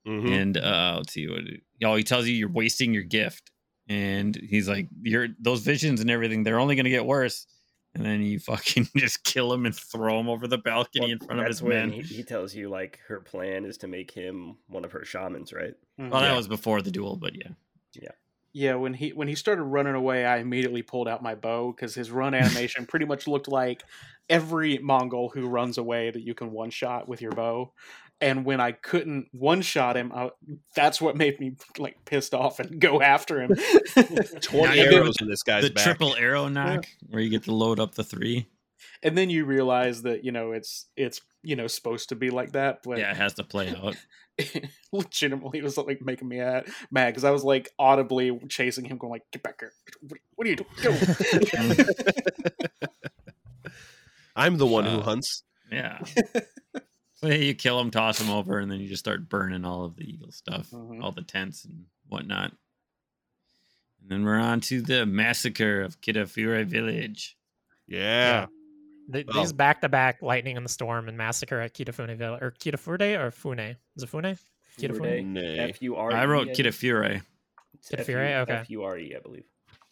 Mhm. 0.08 0.32
and 0.32 0.58
uh 0.58 0.96
let's 0.98 1.14
see 1.14 1.28
what 1.28 1.42
oh 1.84 1.96
he 1.96 2.04
tells 2.04 2.28
you 2.28 2.34
you're 2.34 2.50
wasting 2.52 2.94
your 2.94 3.04
gift 3.04 3.52
and 3.90 4.36
he's 4.36 4.68
like 4.68 4.88
you're 5.02 5.28
those 5.40 5.62
visions 5.62 6.02
and 6.02 6.10
everything 6.10 6.44
they're 6.44 6.60
only 6.60 6.76
going 6.76 6.86
to 6.86 6.90
get 6.90 7.06
worse 7.06 7.46
and 7.94 8.06
then 8.06 8.22
you 8.22 8.40
fucking 8.52 8.88
just 8.96 9.24
kill 9.24 9.52
him 9.54 9.66
and 9.66 9.76
throw 9.76 10.20
him 10.20 10.30
over 10.30 10.48
the 10.48 10.58
balcony 10.58 11.08
Well, 11.08 11.12
in 11.14 11.20
front 11.20 11.42
of 11.42 11.48
his 11.48 11.62
when 11.62 11.90
men 11.90 11.92
he, 11.92 12.02
he 12.02 12.24
tells 12.24 12.56
you 12.56 12.70
like 12.70 13.00
her 13.08 13.20
plan 13.22 13.66
is 13.66 13.78
to 13.80 13.88
make 13.88 14.12
him 14.12 14.58
one 14.68 14.86
of 14.86 14.92
her 14.94 15.04
shamans, 15.06 15.52
right? 15.54 15.74
well 15.98 16.22
Yeah. 16.22 16.30
that 16.30 16.38
was 16.38 16.48
before 16.48 16.82
the 16.82 16.92
duel 16.92 17.16
but 17.18 17.36
yeah. 17.36 17.52
yeah 17.94 18.12
Yeah, 18.54 18.76
when 18.76 18.94
he 18.94 19.10
when 19.14 19.28
he 19.28 19.36
started 19.36 19.64
running 19.64 19.94
away, 19.96 20.26
I 20.26 20.38
immediately 20.38 20.82
pulled 20.82 21.08
out 21.08 21.22
my 21.22 21.36
bow 21.36 21.72
because 21.72 21.94
his 21.96 22.10
run 22.12 22.34
animation 22.34 22.86
pretty 22.88 23.06
much 23.06 23.28
looked 23.28 23.48
like 23.48 23.84
every 24.30 24.78
Mongol 24.80 25.30
who 25.30 25.48
runs 25.48 25.78
away 25.78 26.10
that 26.12 26.22
you 26.24 26.34
can 26.34 26.52
one 26.52 26.70
shot 26.72 27.08
with 27.08 27.22
your 27.22 27.32
bow. 27.34 27.72
And 28.20 28.46
when 28.46 28.60
I 28.60 28.72
couldn't 28.72 29.28
one 29.32 29.62
shot 29.62 29.96
him, 29.96 30.12
I, 30.14 30.32
that's 30.76 31.00
what 31.00 31.16
made 31.16 31.40
me 31.40 31.56
like 31.78 32.04
pissed 32.06 32.34
off 32.34 32.60
and 32.60 32.80
go 32.80 33.02
after 33.02 33.42
him. 33.42 33.52
Twenty 34.42 34.80
arrows 34.80 35.16
in 35.22 35.28
this 35.30 35.44
guy's 35.44 35.64
the 35.66 35.70
back. 35.72 35.84
triple 35.84 36.16
arrow 36.16 36.48
knock 36.48 36.86
where 37.10 37.22
you 37.22 37.30
get 37.30 37.44
to 37.44 37.54
load 37.54 37.80
up 37.80 37.94
the 37.96 38.04
three 38.04 38.48
and 39.04 39.18
then 39.18 39.30
you 39.30 39.46
realize 39.46 40.02
that 40.02 40.24
you 40.24 40.32
know 40.32 40.52
it's 40.52 40.88
it's 40.96 41.22
you 41.44 41.56
know 41.56 41.68
supposed 41.68 42.10
to 42.10 42.16
be 42.16 42.30
like 42.32 42.54
that, 42.54 42.80
but 42.84 42.98
yeah 42.98 43.12
it 43.12 43.18
has 43.18 43.34
to 43.36 43.44
play 43.44 43.70
out 43.70 43.96
legitimately 44.92 45.62
was 45.62 45.78
like 45.78 46.02
making 46.02 46.28
me 46.28 46.38
mad 46.38 46.66
mad 46.92 47.08
because 47.10 47.24
I 47.24 47.30
was 47.32 47.44
like 47.44 47.70
audibly 47.78 48.40
chasing 48.50 48.86
him, 48.86 48.98
going 48.98 49.12
like, 49.12 49.24
"Get 49.32 49.44
back 49.44 49.60
here! 49.60 49.74
What, 50.02 50.20
what 50.36 50.48
are 50.48 50.50
you 50.50 50.56
doing? 50.56 50.68
I'm 54.36 54.58
the 54.58 54.68
one 54.68 54.86
who 54.86 54.98
Uh, 55.00 55.04
hunts. 55.04 55.44
yeah 55.72 56.00
so 57.18 57.28
yeah, 57.28 57.36
you 57.36 57.54
kill 57.54 57.78
them, 57.78 57.92
toss 57.92 58.18
them 58.20 58.30
over 58.30 58.58
and 58.60 58.72
then 58.72 58.80
you 58.80 58.88
just 58.88 59.04
start 59.04 59.28
burning 59.30 59.66
all 59.66 59.86
of 59.86 59.96
the 59.96 60.04
eagle 60.10 60.32
stuff 60.32 60.70
Mhm. 60.72 61.04
all 61.04 61.12
the 61.12 61.22
tents 61.22 61.66
and 61.66 61.86
whatnot. 62.08 62.54
And 64.02 64.10
then 64.10 64.24
we're 64.24 64.40
on 64.40 64.62
to 64.62 64.82
the 64.82 65.06
massacre 65.06 65.82
of 65.82 66.00
Kitafure 66.02 66.66
Village. 66.66 67.38
Yeah. 67.88 68.48
The, 69.10 69.26
Oh. 69.30 69.40
These 69.42 69.54
back 69.54 69.82
to 69.82 69.90
back 69.90 70.22
lightning 70.22 70.58
in 70.58 70.64
the 70.64 70.70
storm 70.70 71.08
and 71.08 71.18
massacre 71.18 71.60
at 71.62 71.74
Kitafune 71.74 72.16
Village 72.18 72.42
or 72.42 72.52
Kitafurde 72.52 73.18
or 73.20 73.32
Fune? 73.32 73.78
Is 73.96 74.04
it 74.04 74.08
Fune? 74.10 74.38
Kitafune? 74.78 75.26
Nay. 75.28 75.60
F 75.60 75.82
U 75.82 75.96
R. 75.96 76.12
E, 76.12 76.14
I 76.14 76.26
wrote 76.26 76.50
Kitafure. 76.50 77.22
Kitafure? 77.90 78.42
Okay. 78.42 78.54
F 78.54 78.70
U 78.70 78.84
R 78.84 78.98
E, 78.98 79.16
I 79.16 79.20
believe. 79.20 79.46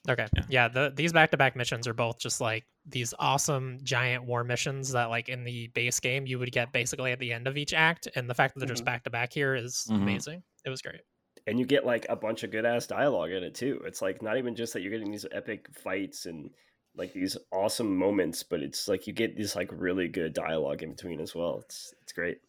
Okay. 0.08 0.28
Yeah. 0.36 0.44
Yeah, 0.50 0.68
the, 0.68 0.94
these 0.96 1.12
back 1.14 1.32
to 1.32 1.38
back 1.38 1.56
missions 1.56 1.88
are 1.88 1.94
both 1.94 2.20
just 2.20 2.40
like 2.42 2.66
these 2.86 3.14
awesome 3.20 3.80
giant 3.84 4.26
war 4.26 4.44
missions 4.44 4.92
that 4.92 5.06
like 5.10 5.30
in 5.30 5.44
the 5.44 5.68
base 5.70 6.00
game 6.00 6.26
you 6.28 6.38
would 6.40 6.52
get 6.52 6.72
basically 6.72 7.12
at 7.12 7.20
the 7.20 7.34
end 7.34 7.48
of 7.48 7.58
each 7.58 7.74
act. 7.74 8.08
And 8.16 8.30
the 8.30 8.34
fact 8.36 8.54
that 8.54 8.60
they're 8.60 8.68
just 8.70 8.84
Mhm. 8.84 8.86
back 8.86 9.04
to 9.06 9.10
back 9.10 9.34
here 9.34 9.56
is 9.56 9.88
Mhm. 9.90 9.96
amazing. 9.96 10.44
It 10.66 10.70
was 10.70 10.82
great. 10.82 11.02
and 11.48 11.60
you 11.60 11.66
get 11.66 11.86
like 11.86 12.08
a 12.10 12.16
bunch 12.16 12.42
of 12.44 12.50
good 12.50 12.66
ass 12.66 12.88
dialogue 12.88 13.30
in 13.30 13.44
it 13.44 13.54
too. 13.54 13.80
It's 13.86 14.02
like 14.02 14.24
not 14.24 14.38
even 14.38 14.56
just 14.56 14.74
that 14.74 14.82
you're 14.82 14.90
getting 14.92 15.12
these 15.12 15.28
epic 15.32 15.68
fights 15.78 16.26
and 16.26 16.50
like 16.96 17.14
these 17.14 17.38
awesome 17.52 17.96
moments, 17.96 18.42
but 18.42 18.64
it's 18.64 18.88
like 18.88 19.06
you 19.06 19.14
get 19.14 19.38
this 19.38 19.56
like 19.56 19.70
really 19.72 20.08
good 20.08 20.34
dialogue 20.34 20.82
in 20.82 20.92
between 20.92 21.20
as 21.20 21.36
well. 21.36 21.60
It's 21.60 21.94
it's 22.02 22.14
great. 22.14 22.40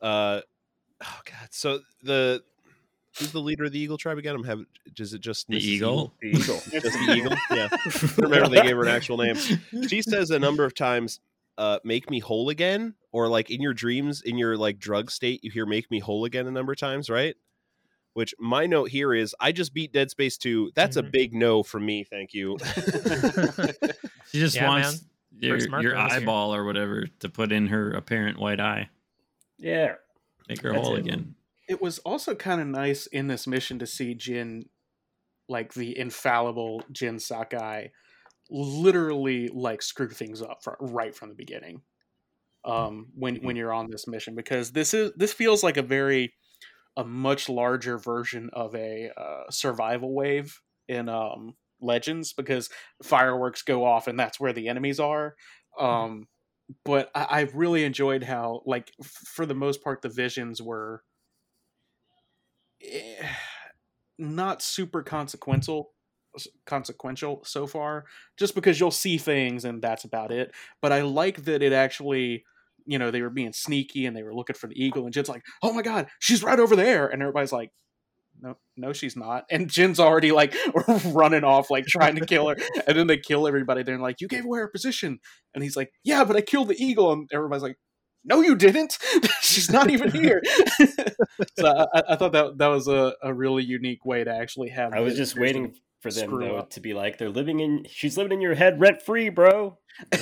Uh, 0.00 0.40
oh 1.02 1.20
god. 1.24 1.48
So 1.50 1.80
the 2.02 2.42
who's 3.18 3.32
the 3.32 3.40
leader 3.40 3.64
of 3.64 3.72
the 3.72 3.78
Eagle 3.78 3.98
tribe 3.98 4.18
again? 4.18 4.34
I'm 4.34 4.44
having. 4.44 4.66
Is 4.98 5.12
it 5.14 5.20
just 5.20 5.46
The 5.48 5.56
Mrs. 5.56 5.60
Eagle? 5.62 6.14
The 6.20 6.28
eagle. 6.28 6.60
Just 6.70 6.82
the 7.06 7.14
Eagle. 7.14 7.36
Yeah. 7.50 7.68
I 7.72 8.22
remember 8.22 8.48
they 8.48 8.62
gave 8.62 8.76
her 8.76 8.82
an 8.82 8.88
actual 8.88 9.18
name. 9.18 9.36
She 9.88 10.02
says 10.02 10.30
a 10.30 10.38
number 10.38 10.64
of 10.64 10.74
times, 10.74 11.20
uh, 11.56 11.78
"Make 11.84 12.10
me 12.10 12.18
whole 12.20 12.48
again," 12.48 12.94
or 13.12 13.28
like 13.28 13.50
in 13.50 13.60
your 13.60 13.74
dreams, 13.74 14.22
in 14.22 14.38
your 14.38 14.56
like 14.56 14.78
drug 14.78 15.10
state, 15.10 15.42
you 15.44 15.50
hear 15.50 15.66
"Make 15.66 15.90
me 15.90 15.98
whole 16.00 16.24
again" 16.24 16.46
a 16.46 16.50
number 16.50 16.72
of 16.72 16.78
times, 16.78 17.08
right? 17.10 17.34
Which 18.14 18.34
my 18.40 18.66
note 18.66 18.90
here 18.90 19.14
is, 19.14 19.34
I 19.38 19.52
just 19.52 19.72
beat 19.72 19.92
Dead 19.92 20.10
Space 20.10 20.36
2. 20.38 20.72
That's 20.74 20.96
a 20.96 21.02
Mhm. 21.04 21.12
big 21.12 21.34
no 21.34 21.62
from 21.62 21.86
me. 21.86 22.02
Thank 22.02 22.34
you. 22.34 22.56
She 24.30 24.40
just 24.40 24.56
Yeah, 24.56 24.66
wants 24.66 25.04
your, 25.38 25.56
your 25.58 25.68
girls 25.68 25.82
here. 25.82 25.94
eyeball 25.96 26.52
or 26.54 26.64
whatever 26.64 27.06
to 27.20 27.28
put 27.28 27.52
in 27.52 27.68
her 27.68 27.92
apparent 27.92 28.38
white 28.38 28.58
eye. 28.60 28.88
Yeah. 29.58 29.94
Make 30.48 30.62
her 30.62 30.72
That's 30.72 30.84
whole 30.84 30.96
it. 30.96 31.00
again. 31.00 31.34
It 31.68 31.82
was 31.82 31.98
also 32.00 32.34
kind 32.34 32.60
of 32.60 32.66
nice 32.66 33.06
in 33.06 33.26
this 33.26 33.46
mission 33.46 33.78
to 33.78 33.86
see 33.86 34.14
Jin, 34.14 34.64
like 35.48 35.74
the 35.74 35.98
infallible 35.98 36.82
Jin 36.90 37.18
Sakai, 37.18 37.92
literally 38.50 39.48
like 39.48 39.82
screw 39.82 40.08
things 40.08 40.42
up 40.42 40.62
fr- 40.62 40.72
right 40.80 41.14
from 41.14 41.28
the 41.28 41.34
beginning. 41.34 41.82
Um, 42.64 43.08
when 43.14 43.36
when 43.36 43.56
you're 43.56 43.72
on 43.72 43.88
this 43.90 44.08
mission, 44.08 44.34
because 44.34 44.72
this 44.72 44.92
is 44.92 45.12
this 45.16 45.32
feels 45.32 45.62
like 45.62 45.76
a 45.76 45.82
very 45.82 46.34
a 46.96 47.04
much 47.04 47.48
larger 47.48 47.96
version 47.98 48.50
of 48.52 48.74
a 48.74 49.10
uh, 49.16 49.44
survival 49.50 50.14
wave 50.14 50.60
in 50.88 51.08
um, 51.08 51.54
Legends, 51.80 52.32
because 52.32 52.68
fireworks 53.04 53.62
go 53.62 53.84
off 53.84 54.08
and 54.08 54.18
that's 54.18 54.40
where 54.40 54.52
the 54.52 54.68
enemies 54.68 54.98
are. 54.98 55.36
Um, 55.78 56.26
but 56.84 57.10
I, 57.14 57.26
I 57.30 57.40
really 57.54 57.84
enjoyed 57.84 58.24
how, 58.24 58.62
like, 58.66 58.90
f- 59.00 59.08
for 59.08 59.46
the 59.46 59.54
most 59.54 59.82
part, 59.82 60.02
the 60.02 60.08
visions 60.08 60.60
were 60.60 61.02
Eh, 62.82 63.26
not 64.18 64.62
super 64.62 65.02
consequential 65.02 65.92
consequential 66.66 67.42
so 67.44 67.66
far 67.66 68.04
just 68.38 68.54
because 68.54 68.78
you'll 68.78 68.92
see 68.92 69.18
things 69.18 69.64
and 69.64 69.82
that's 69.82 70.04
about 70.04 70.30
it. 70.30 70.52
But 70.80 70.92
i 70.92 71.02
like 71.02 71.44
that 71.44 71.62
it 71.62 71.72
actually 71.72 72.44
you 72.86 72.98
know 72.98 73.10
they 73.10 73.22
were 73.22 73.30
being 73.30 73.52
sneaky 73.52 74.06
and 74.06 74.16
they 74.16 74.22
were 74.22 74.34
looking 74.34 74.54
for 74.54 74.66
the 74.68 74.80
eagle 74.82 75.04
and 75.04 75.12
jin's 75.12 75.28
like 75.28 75.42
oh 75.62 75.72
my 75.72 75.82
god 75.82 76.06
she's 76.20 76.42
right 76.42 76.60
over 76.60 76.76
there. 76.76 77.08
And 77.08 77.22
everybody's 77.22 77.52
like 77.52 77.70
no 78.40 78.56
no 78.76 78.92
she's 78.92 79.16
not. 79.16 79.44
And 79.50 79.68
jin's 79.70 80.00
already 80.00 80.32
like 80.32 80.54
running 81.06 81.44
off 81.44 81.70
like 81.70 81.86
trying 81.86 82.16
to 82.16 82.26
kill 82.26 82.48
her. 82.48 82.56
And 82.86 82.98
then 82.98 83.06
they 83.08 83.18
kill 83.18 83.48
everybody. 83.48 83.82
They're 83.82 83.98
like 83.98 84.20
you 84.20 84.28
gave 84.28 84.44
away 84.44 84.60
her 84.60 84.68
position. 84.68 85.18
And 85.54 85.64
he's 85.64 85.76
like 85.76 85.90
yeah 86.04 86.24
but 86.24 86.36
i 86.36 86.40
killed 86.42 86.68
the 86.68 86.82
eagle. 86.84 87.12
And 87.12 87.28
everybody's 87.32 87.62
like 87.64 87.78
no 88.24 88.40
you 88.40 88.54
didn't 88.56 88.98
she's 89.40 89.70
not 89.70 89.90
even 89.90 90.10
here 90.10 90.42
so 91.58 91.66
I, 91.66 91.86
I- 91.98 92.02
I 92.10 92.16
thought 92.16 92.32
that 92.32 92.58
that 92.58 92.66
was 92.68 92.88
a, 92.88 93.14
a 93.22 93.32
really 93.32 93.62
unique 93.64 94.04
way 94.04 94.24
to 94.24 94.34
actually 94.34 94.68
have 94.70 94.92
I 94.92 95.00
was 95.00 95.16
just 95.16 95.38
waiting 95.38 95.74
for 96.00 96.10
them 96.12 96.38
though 96.38 96.56
up. 96.58 96.70
to 96.70 96.80
be 96.80 96.94
like 96.94 97.18
they're 97.18 97.28
living 97.30 97.60
in 97.60 97.84
she's 97.88 98.16
living 98.16 98.32
in 98.32 98.40
your 98.40 98.54
head 98.54 98.78
rent 98.80 99.02
free, 99.02 99.28
bro. 99.30 99.78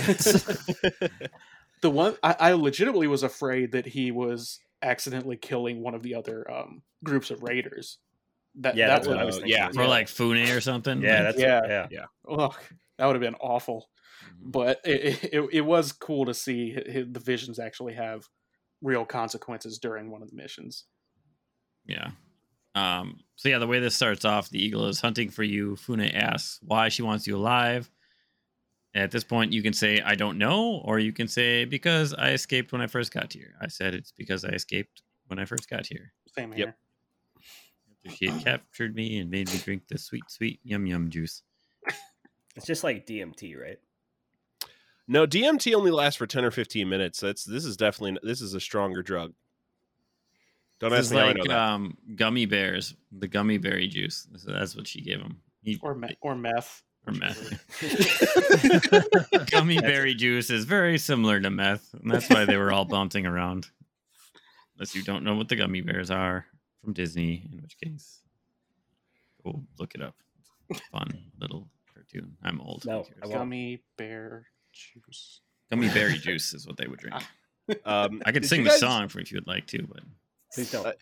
the 1.82 1.90
one 1.90 2.16
I, 2.22 2.36
I 2.38 2.52
legitimately 2.52 3.06
was 3.08 3.22
afraid 3.22 3.72
that 3.72 3.86
he 3.86 4.10
was 4.10 4.60
accidentally 4.82 5.36
killing 5.36 5.82
one 5.82 5.94
of 5.94 6.02
the 6.02 6.14
other 6.14 6.50
um, 6.50 6.82
groups 7.04 7.30
of 7.30 7.42
raiders. 7.42 7.98
That 8.56 8.74
Yeah, 8.76 8.86
that 8.88 8.94
that's 8.96 9.08
would, 9.08 9.14
what 9.16 9.22
I 9.22 9.26
was 9.26 9.36
thinking. 9.36 9.52
yeah. 9.54 9.68
as 9.68 9.76
Or 9.76 9.86
like 9.86 10.08
Fune 10.08 10.48
or 10.50 10.60
something. 10.60 11.02
yeah, 11.02 11.16
like- 11.16 11.36
that's 11.36 11.38
Yeah. 11.40 11.86
yeah. 11.90 12.04
ugh, 12.28 12.54
that 12.98 13.06
would 13.06 13.14
have 13.16 13.20
been 13.20 13.34
awful. 13.34 13.88
But 14.40 14.80
it, 14.84 15.24
it 15.32 15.48
it 15.52 15.60
was 15.62 15.92
cool 15.92 16.24
to 16.26 16.34
see 16.34 16.72
hi- 16.74 16.92
hi- 16.92 17.04
the 17.10 17.20
visions 17.20 17.58
actually 17.58 17.94
have 17.94 18.28
real 18.82 19.04
consequences 19.04 19.78
during 19.78 20.10
one 20.10 20.22
of 20.22 20.30
the 20.30 20.36
missions. 20.36 20.84
Yeah. 21.86 22.10
Um, 22.74 23.20
so 23.36 23.48
yeah, 23.48 23.58
the 23.58 23.66
way 23.66 23.80
this 23.80 23.96
starts 23.96 24.24
off, 24.24 24.50
the 24.50 24.62
eagle 24.62 24.86
is 24.86 25.00
hunting 25.00 25.30
for 25.30 25.42
you. 25.42 25.76
Fune 25.76 26.00
asks 26.02 26.58
why 26.62 26.88
she 26.90 27.02
wants 27.02 27.26
you 27.26 27.36
alive. 27.36 27.90
At 28.94 29.10
this 29.10 29.24
point, 29.24 29.52
you 29.52 29.62
can 29.62 29.72
say 29.72 30.00
I 30.00 30.14
don't 30.14 30.38
know, 30.38 30.80
or 30.84 30.98
you 30.98 31.12
can 31.12 31.28
say 31.28 31.64
because 31.64 32.14
I 32.14 32.30
escaped 32.30 32.72
when 32.72 32.80
I 32.80 32.86
first 32.86 33.12
got 33.12 33.32
here. 33.32 33.54
I 33.60 33.68
said 33.68 33.94
it's 33.94 34.12
because 34.12 34.44
I 34.44 34.50
escaped 34.50 35.02
when 35.26 35.38
I 35.38 35.44
first 35.44 35.68
got 35.68 35.86
here. 35.86 36.12
Same 36.34 36.52
Yep. 36.52 36.56
here. 36.56 36.76
After 38.06 38.16
she 38.16 38.26
had 38.26 38.44
captured 38.44 38.94
me 38.94 39.18
and 39.18 39.30
made 39.30 39.50
me 39.52 39.58
drink 39.58 39.82
the 39.88 39.98
sweet, 39.98 40.24
sweet 40.28 40.60
yum 40.62 40.86
yum 40.86 41.10
juice. 41.10 41.42
It's 42.54 42.66
just 42.66 42.84
like 42.84 43.06
DMT, 43.06 43.60
right? 43.60 43.78
No, 45.08 45.26
DMT 45.26 45.74
only 45.74 45.90
lasts 45.90 46.16
for 46.16 46.26
ten 46.26 46.44
or 46.44 46.50
fifteen 46.50 46.88
minutes. 46.88 47.20
That's 47.20 47.44
this 47.44 47.64
is 47.64 47.76
definitely 47.76 48.18
this 48.22 48.40
is 48.40 48.54
a 48.54 48.60
stronger 48.60 49.02
drug. 49.02 49.32
Don't 50.78 50.90
This 50.90 50.98
ask 50.98 51.04
is 51.06 51.12
me 51.12 51.18
how 51.18 51.24
I 51.24 51.28
like 51.28 51.36
know 51.38 51.44
that. 51.44 51.58
um, 51.58 51.96
gummy 52.16 52.44
bears, 52.46 52.94
the 53.10 53.28
gummy 53.28 53.56
berry 53.58 53.88
juice. 53.88 54.26
So 54.36 54.52
that's 54.52 54.76
what 54.76 54.86
she 54.86 55.00
gave 55.00 55.20
him. 55.20 55.40
He, 55.62 55.78
Or 55.82 55.94
me- 55.94 56.16
or 56.20 56.34
meth. 56.34 56.82
or 57.06 57.12
meth. 57.14 57.40
Gummy 59.50 59.76
That's- 59.76 59.80
berry 59.92 60.14
juice 60.14 60.50
is 60.50 60.64
very 60.64 60.98
similar 60.98 61.40
to 61.40 61.50
meth, 61.50 61.94
and 61.94 62.10
that's 62.10 62.28
why 62.28 62.44
they 62.44 62.56
were 62.58 62.72
all 62.72 62.84
bouncing 62.84 63.24
around. 63.26 63.68
Unless 64.76 64.94
you 64.94 65.02
don't 65.02 65.24
know 65.24 65.34
what 65.34 65.48
the 65.48 65.56
gummy 65.56 65.80
bears 65.80 66.10
are 66.10 66.44
from 66.84 66.92
Disney, 66.92 67.48
in 67.50 67.62
which 67.62 67.76
case, 67.82 68.20
go 69.42 69.62
look 69.78 69.94
it 69.94 70.02
up. 70.02 70.14
It's 70.68 70.80
a 70.80 70.98
fun 70.98 71.18
little 71.40 71.68
cartoon. 71.94 72.36
I'm 72.42 72.60
old. 72.60 72.84
No, 72.84 73.02
cares? 73.04 73.14
I 73.22 73.26
won't. 73.26 73.38
Gummy 73.38 73.82
bear 73.96 74.44
juice. 74.76 75.40
Gummy 75.70 75.88
berry 75.88 76.18
juice 76.18 76.54
is 76.54 76.66
what 76.66 76.76
they 76.76 76.86
would 76.86 76.98
drink. 76.98 77.16
Um, 77.84 78.22
I 78.24 78.30
could 78.30 78.46
sing 78.46 78.60
you 78.60 78.64
the 78.66 78.70
guys- 78.70 78.78
song 78.78 79.08
for 79.08 79.18
if 79.18 79.32
you 79.32 79.38
would 79.38 79.48
like 79.48 79.66
to, 79.66 79.82
but 79.82 80.04
Please 80.54 80.70
don't. 80.70 80.86
Uh, 80.86 80.92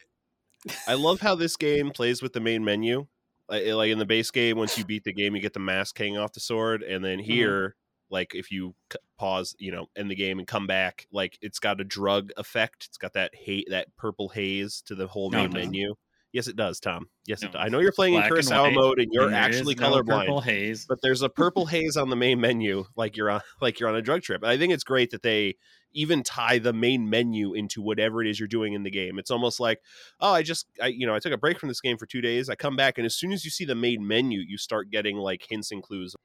I 0.89 0.95
love 0.95 1.21
how 1.21 1.35
this 1.35 1.57
game 1.59 1.91
plays 1.91 2.23
with 2.23 2.33
the 2.33 2.41
main 2.41 2.65
menu. 2.65 3.07
Like, 3.51 3.67
like 3.67 3.91
in 3.91 3.99
the 3.99 4.07
base 4.07 4.31
game, 4.31 4.57
once 4.57 4.79
you 4.79 4.85
beat 4.87 5.05
the 5.05 5.13
game, 5.13 5.37
you 5.37 5.43
get 5.43 5.53
the 5.53 5.61
mask 5.61 5.99
hanging 5.99 6.17
off 6.17 6.33
the 6.33 6.41
sword, 6.41 6.83
and 6.83 7.05
then 7.05 7.19
here, 7.19 7.77
like 8.09 8.35
if 8.35 8.51
you 8.51 8.75
pause, 9.19 9.55
you 9.59 9.73
know, 9.73 9.89
end 9.95 10.11
the 10.11 10.15
game 10.15 10.39
and 10.39 10.49
come 10.49 10.67
back, 10.67 11.07
like 11.13 11.37
it's 11.43 11.59
got 11.59 11.83
a 11.83 11.85
drug 11.85 12.31
effect. 12.39 12.87
It's 12.87 12.97
got 12.97 13.13
that 13.13 13.35
hate, 13.35 13.67
that 13.69 13.95
purple 13.99 14.31
haze 14.31 14.83
to 14.87 14.95
the 14.95 15.07
whole 15.07 15.31
No, 15.31 15.37
main 15.41 15.45
it 15.45 15.49
doesn't. 15.53 15.71
menu. 15.73 15.95
Yes, 16.35 16.49
it 16.49 16.57
does, 16.57 16.81
Tom. 16.81 17.09
Yes, 17.27 17.43
No, 17.43 17.49
it 17.49 17.53
does. 17.53 17.61
I 17.65 17.69
know 17.69 17.79
you're 17.79 17.93
playing 17.93 18.15
in 18.15 18.29
black 18.29 18.33
and 18.51 18.75
mode, 18.75 18.99
and 18.99 19.09
you're 19.13 19.27
and 19.27 19.37
actually 19.37 19.77
no 19.77 19.89
colorblind. 19.89 20.23
Purple 20.27 20.41
haze. 20.41 20.85
but 20.85 20.99
there's 21.01 21.23
a 21.23 21.29
purple 21.29 21.65
haze 21.75 21.97
on 21.97 22.11
the 22.11 22.17
main 22.17 22.41
menu 22.41 22.85
like 22.97 23.17
you're 23.17 23.31
on 23.31 23.41
like 23.61 23.79
you're 23.79 23.89
on 23.89 23.95
a 23.95 24.03
drug 24.03 24.21
trip 24.23 24.43
i 24.45 24.59
think 24.59 24.73
it's 24.73 24.83
great 24.83 25.13
that 25.13 25.23
they 25.23 25.55
even 25.93 26.25
tie 26.25 26.59
the 26.59 26.73
main 26.73 27.09
menu 27.09 27.55
into 27.55 27.81
whatever 27.81 28.21
it 28.21 28.29
is 28.29 28.41
you're 28.41 28.49
doing 28.49 28.73
in 28.73 28.83
the 28.83 28.91
game 28.91 29.17
it's 29.17 29.31
almost 29.31 29.61
like 29.61 29.79
oh 30.19 30.33
i 30.33 30.43
just 30.43 30.67
i 30.83 30.89
you 30.89 31.07
know 31.07 31.15
i 31.15 31.21
took 31.21 31.33
a 31.33 31.39
break 31.39 31.57
from 31.61 31.69
this 31.69 31.81
game 31.81 31.97
for 31.97 32.07
two 32.07 32.21
days 32.21 32.49
i 32.51 32.57
come 32.57 32.75
back 32.75 32.99
and 32.99 33.07
as 33.07 33.15
soon 33.15 33.31
as 33.31 33.45
you 33.45 33.51
see 33.53 33.65
the 33.65 33.77
main 33.77 34.05
menu 34.05 34.41
you 34.41 34.59
start 34.59 34.91
getting 34.91 35.17
like 35.17 35.47
hints 35.49 35.71
and 35.71 35.85
clues 35.85 36.17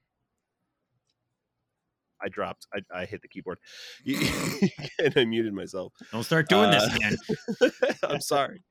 i 2.21 2.27
dropped 2.29 2.65
i, 2.73 2.79
I 3.01 3.05
hit 3.05 3.21
the 3.21 3.27
keyboard 3.27 3.59
and 4.07 5.13
i 5.15 5.23
muted 5.25 5.53
myself 5.53 5.93
Don't 6.11 6.23
start 6.23 6.49
doing 6.49 6.71
Uh, 6.71 6.79
this 6.79 6.95
again. 6.95 7.91
i'm 8.09 8.21
sorry 8.21 8.63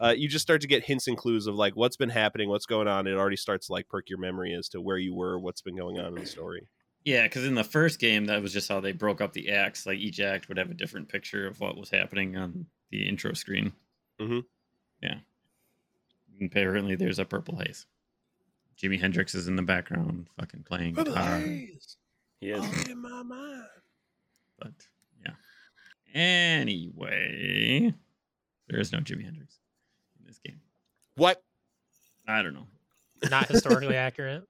uh, 0.00 0.14
you 0.16 0.28
just 0.28 0.42
start 0.42 0.60
to 0.60 0.66
get 0.68 0.84
hints 0.84 1.08
and 1.08 1.16
clues 1.16 1.46
of 1.46 1.54
like 1.54 1.74
what's 1.74 1.96
been 1.96 2.08
happening 2.10 2.48
what's 2.48 2.66
going 2.66 2.86
on 2.88 3.06
it 3.06 3.14
already 3.14 3.36
starts 3.36 3.66
to 3.66 3.72
like 3.72 3.88
perk 3.88 4.08
your 4.08 4.18
memory 4.18 4.54
as 4.54 4.68
to 4.68 4.80
where 4.80 4.98
you 4.98 5.14
were 5.14 5.38
what's 5.38 5.60
been 5.62 5.76
going 5.76 5.98
on 5.98 6.06
in 6.06 6.14
the 6.14 6.26
story 6.26 6.66
Yeah, 7.04 7.22
because 7.22 7.44
in 7.44 7.54
the 7.54 7.64
first 7.64 7.98
game, 8.00 8.26
that 8.26 8.42
was 8.42 8.52
just 8.52 8.68
how 8.68 8.80
they 8.80 8.92
broke 8.92 9.20
up 9.20 9.32
the 9.32 9.50
acts. 9.50 9.86
Like 9.86 9.98
each 9.98 10.20
act 10.20 10.48
would 10.48 10.58
have 10.58 10.70
a 10.70 10.74
different 10.74 11.08
picture 11.08 11.46
of 11.46 11.58
what 11.60 11.76
was 11.76 11.88
happening 11.90 12.36
on 12.36 12.66
the 12.90 13.08
intro 13.08 13.32
screen. 13.34 13.72
Mhm. 14.20 14.44
Yeah. 15.02 15.20
And 16.38 16.50
apparently, 16.50 16.96
there's 16.96 17.18
a 17.18 17.24
purple 17.24 17.56
haze. 17.58 17.86
Jimi 18.76 19.00
Hendrix 19.00 19.34
is 19.34 19.48
in 19.48 19.56
the 19.56 19.62
background, 19.62 20.28
fucking 20.38 20.64
playing 20.64 20.94
guitar. 20.94 21.38
He 21.40 21.70
is. 22.50 22.88
in 22.88 22.98
my 23.00 23.22
mind. 23.22 23.64
But 24.58 24.72
yeah. 25.24 25.34
Anyway, 26.58 27.94
there 28.68 28.80
is 28.80 28.92
no 28.92 28.98
Jimi 28.98 29.24
Hendrix 29.24 29.30
in 29.34 29.40
this 29.40 29.58
game. 29.58 29.67
What? 31.18 31.42
I 32.26 32.42
don't 32.42 32.54
know. 32.54 32.68
Not 33.28 33.48
historically 33.48 33.96
accurate. 33.96 34.44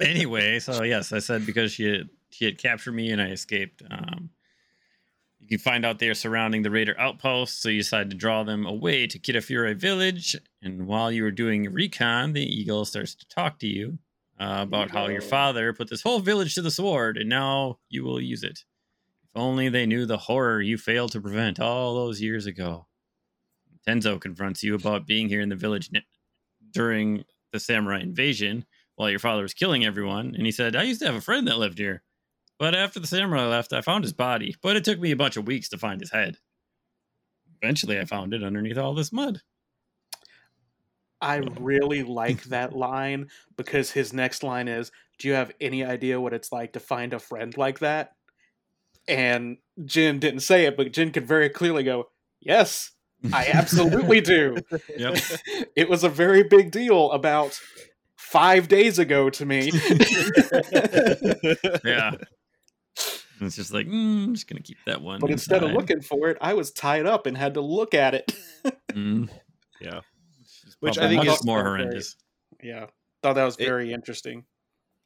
anyway, 0.00 0.58
so 0.58 0.82
yes, 0.82 1.12
I 1.12 1.20
said 1.20 1.46
because 1.46 1.72
she 1.72 1.84
had 1.84 2.08
she 2.30 2.44
had 2.44 2.58
captured 2.58 2.92
me 2.92 3.10
and 3.10 3.22
I 3.22 3.28
escaped. 3.28 3.82
Um, 3.90 4.30
you 5.40 5.46
can 5.46 5.58
find 5.58 5.86
out 5.86 5.98
they 5.98 6.08
are 6.08 6.14
surrounding 6.14 6.62
the 6.62 6.70
raider 6.70 6.94
outpost, 6.98 7.62
so 7.62 7.68
you 7.68 7.78
decide 7.78 8.10
to 8.10 8.16
draw 8.16 8.42
them 8.42 8.66
away 8.66 9.06
to 9.06 9.18
Kitafure 9.18 9.74
village. 9.76 10.36
And 10.60 10.86
while 10.86 11.10
you 11.10 11.24
are 11.24 11.30
doing 11.30 11.72
recon, 11.72 12.32
the 12.32 12.44
eagle 12.44 12.84
starts 12.84 13.14
to 13.14 13.28
talk 13.28 13.58
to 13.60 13.66
you 13.66 13.98
uh, 14.38 14.58
about 14.62 14.90
how 14.90 15.08
your 15.08 15.22
father 15.22 15.72
put 15.72 15.88
this 15.88 16.02
whole 16.02 16.18
village 16.18 16.54
to 16.56 16.62
the 16.62 16.70
sword, 16.70 17.16
and 17.16 17.30
now 17.30 17.78
you 17.88 18.04
will 18.04 18.20
use 18.20 18.42
it. 18.42 18.64
If 19.22 19.30
only 19.36 19.68
they 19.68 19.86
knew 19.86 20.04
the 20.04 20.18
horror 20.18 20.60
you 20.60 20.76
failed 20.76 21.12
to 21.12 21.20
prevent 21.20 21.60
all 21.60 21.94
those 21.94 22.20
years 22.20 22.44
ago. 22.44 22.87
Tenzo 23.88 24.20
confronts 24.20 24.62
you 24.62 24.74
about 24.74 25.06
being 25.06 25.28
here 25.28 25.40
in 25.40 25.48
the 25.48 25.56
village 25.56 25.90
during 26.72 27.24
the 27.52 27.60
samurai 27.60 28.00
invasion 28.00 28.66
while 28.96 29.08
your 29.08 29.18
father 29.18 29.42
was 29.42 29.54
killing 29.54 29.86
everyone. 29.86 30.34
And 30.34 30.44
he 30.44 30.52
said, 30.52 30.76
I 30.76 30.82
used 30.82 31.00
to 31.00 31.06
have 31.06 31.14
a 31.14 31.22
friend 31.22 31.48
that 31.48 31.56
lived 31.56 31.78
here. 31.78 32.02
But 32.58 32.74
after 32.74 33.00
the 33.00 33.06
samurai 33.06 33.46
left, 33.46 33.72
I 33.72 33.80
found 33.80 34.04
his 34.04 34.12
body. 34.12 34.54
But 34.60 34.76
it 34.76 34.84
took 34.84 34.98
me 34.98 35.10
a 35.10 35.16
bunch 35.16 35.36
of 35.36 35.46
weeks 35.46 35.70
to 35.70 35.78
find 35.78 36.00
his 36.00 36.10
head. 36.10 36.36
Eventually, 37.62 37.98
I 37.98 38.04
found 38.04 38.34
it 38.34 38.44
underneath 38.44 38.76
all 38.76 38.94
this 38.94 39.12
mud. 39.12 39.40
I 41.20 41.36
really 41.36 42.02
like 42.02 42.44
that 42.44 42.76
line 42.76 43.28
because 43.56 43.92
his 43.92 44.12
next 44.12 44.42
line 44.42 44.68
is, 44.68 44.92
"Do 45.18 45.28
you 45.28 45.34
have 45.34 45.52
any 45.60 45.84
idea 45.84 46.20
what 46.20 46.32
it's 46.34 46.52
like 46.52 46.74
to 46.74 46.80
find 46.80 47.12
a 47.12 47.18
friend 47.18 47.56
like 47.56 47.80
that?" 47.80 48.16
And 49.08 49.58
Jin 49.84 50.20
didn't 50.20 50.40
say 50.40 50.66
it, 50.66 50.76
but 50.76 50.92
Jin 50.92 51.10
could 51.10 51.26
very 51.26 51.48
clearly 51.48 51.82
go, 51.82 52.10
"Yes, 52.38 52.92
I 53.32 53.48
absolutely 53.52 54.20
do." 54.20 54.56
Yep. 54.96 55.16
it 55.76 55.88
was 55.88 56.04
a 56.04 56.08
very 56.08 56.42
big 56.44 56.70
deal 56.70 57.10
about 57.12 57.58
five 58.16 58.68
days 58.68 58.98
ago 58.98 59.30
to 59.30 59.46
me. 59.46 59.70
yeah. 61.84 62.12
It's 63.40 63.54
just 63.54 63.72
like, 63.72 63.86
mm, 63.86 64.24
I'm 64.24 64.34
just 64.34 64.48
going 64.48 64.60
to 64.60 64.64
keep 64.64 64.78
that 64.86 65.00
one. 65.00 65.20
but 65.20 65.30
instead 65.30 65.62
of 65.62 65.70
looking 65.70 66.00
for 66.00 66.28
it, 66.28 66.38
I 66.40 66.54
was 66.54 66.72
tied 66.72 67.06
up 67.06 67.24
and 67.24 67.38
had 67.38 67.54
to 67.54 67.60
look 67.60 67.94
at 67.94 68.12
it. 68.14 68.32
Mm. 68.90 69.28
Yeah. 69.80 70.00
Which 70.80 70.98
I 70.98 71.06
think 71.06 71.24
is- 71.24 71.44
more 71.44 71.62
very- 71.62 71.78
horrendous. 71.82 72.16
yeah, 72.60 72.86
thought 73.22 73.34
that 73.34 73.44
was 73.44 73.56
It- 73.56 73.64
very 73.66 73.92
interesting. 73.92 74.44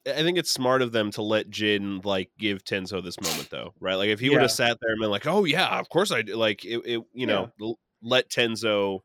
I 0.06 0.22
think 0.22 0.39
it's 0.39 0.51
smart 0.51 0.80
of 0.80 0.93
them 0.93 1.10
to 1.10 1.20
let 1.22 1.51
Jin 1.51 2.01
like 2.05 2.30
give 2.39 2.64
Tenzo 2.64 3.05
this 3.05 3.20
moment 3.20 3.51
though, 3.51 3.74
right? 3.80 3.97
Like 3.97 4.09
if 4.09 4.18
he 4.18 4.30
would 4.30 4.40
have 4.40 4.51
sat 4.51 4.78
there 4.80 4.93
and 4.93 5.01
been 5.01 5.10
like, 5.10 5.26
"Oh 5.26 5.44
yeah, 5.44 5.78
of 5.78 5.90
course 5.90 6.10
I 6.10 6.22
do," 6.22 6.34
like 6.34 6.64
it, 6.64 6.78
it 6.86 7.02
you 7.12 7.26
know, 7.26 7.52
l- 7.60 7.78
let 8.03 8.29
Tenzo 8.29 9.01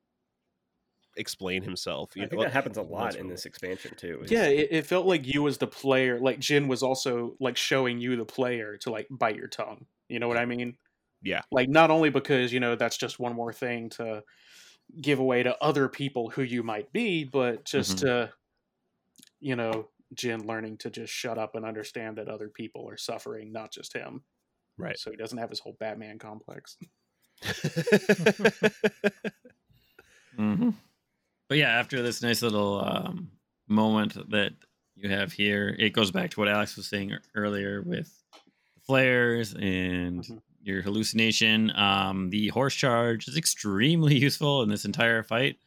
explain 1.15 1.63
himself. 1.63 2.11
I 2.15 2.19
You 2.21 2.27
think 2.27 2.39
know, 2.39 2.43
that 2.45 2.53
happens 2.53 2.77
a 2.77 2.81
lot 2.81 3.15
in 3.15 3.27
this 3.27 3.45
expansion 3.45 3.93
too. 3.95 4.21
is- 4.23 4.31
Yeah, 4.31 4.45
it, 4.47 4.67
it 4.71 4.85
felt 4.85 5.05
like 5.07 5.25
you 5.25 5.47
as 5.47 5.57
the 5.57 5.67
player, 5.67 6.19
like 6.19 6.39
Jin 6.39 6.67
was 6.67 6.83
also 6.83 7.35
like 7.39 7.57
showing 7.57 7.99
you 7.99 8.15
the 8.15 8.25
player 8.25 8.77
to 8.77 8.91
like 8.91 9.07
bite 9.09 9.35
your 9.35 9.47
tongue. 9.47 9.85
You 10.09 10.19
know 10.19 10.27
what 10.27 10.37
I 10.37 10.45
mean? 10.45 10.77
Yeah. 11.23 11.41
Like 11.51 11.69
not 11.69 11.89
only 11.89 12.09
because 12.11 12.53
you 12.53 12.59
know 12.59 12.75
that's 12.75 12.97
just 12.97 13.19
one 13.19 13.33
more 13.35 13.51
thing 13.51 13.89
to 13.91 14.23
give 15.01 15.19
away 15.19 15.43
to 15.43 15.57
other 15.61 15.89
people 15.89 16.29
who 16.29 16.43
you 16.43 16.61
might 16.63 16.93
be, 16.93 17.23
but 17.23 17.65
just 17.65 17.97
Mhm. 17.97 18.01
to 18.01 18.33
you 19.39 19.55
know 19.55 19.89
Jin 20.13 20.45
learning 20.45 20.77
to 20.77 20.89
just 20.91 21.11
shut 21.11 21.37
up 21.39 21.55
and 21.55 21.65
understand 21.65 22.17
that 22.19 22.29
other 22.29 22.47
people 22.49 22.87
are 22.89 22.95
suffering, 22.97 23.51
not 23.51 23.71
just 23.73 23.93
him. 23.93 24.23
Right. 24.77 24.97
So 24.97 25.09
he 25.11 25.17
doesn't 25.17 25.37
have 25.39 25.49
his 25.49 25.59
whole 25.59 25.75
Batman 25.79 26.19
complex. 26.19 26.77
hmm 30.35 30.69
But 31.49 31.57
yeah, 31.57 31.69
after 31.79 32.01
this 32.01 32.21
nice 32.21 32.41
little 32.41 32.83
um, 32.83 33.31
moment 33.67 34.15
that 34.31 34.53
you 34.95 35.09
have 35.09 35.31
here, 35.31 35.75
it 35.79 35.91
goes 35.93 36.11
back 36.11 36.31
to 36.31 36.39
what 36.39 36.49
Alex 36.49 36.75
was 36.75 36.87
saying 36.87 37.13
earlier 37.35 37.81
with 37.81 38.11
the 38.75 38.81
flares 38.81 39.53
and 39.53 40.23
Mhm. 40.23 40.41
your 40.63 40.81
hallucination. 40.81 41.71
Um, 41.75 42.29
the 42.29 42.49
horse 42.49 42.75
charge 42.75 43.27
is 43.27 43.37
extremely 43.37 44.15
useful 44.27 44.63
in 44.63 44.69
this 44.69 44.85
entire 44.85 45.23
fight. 45.23 45.57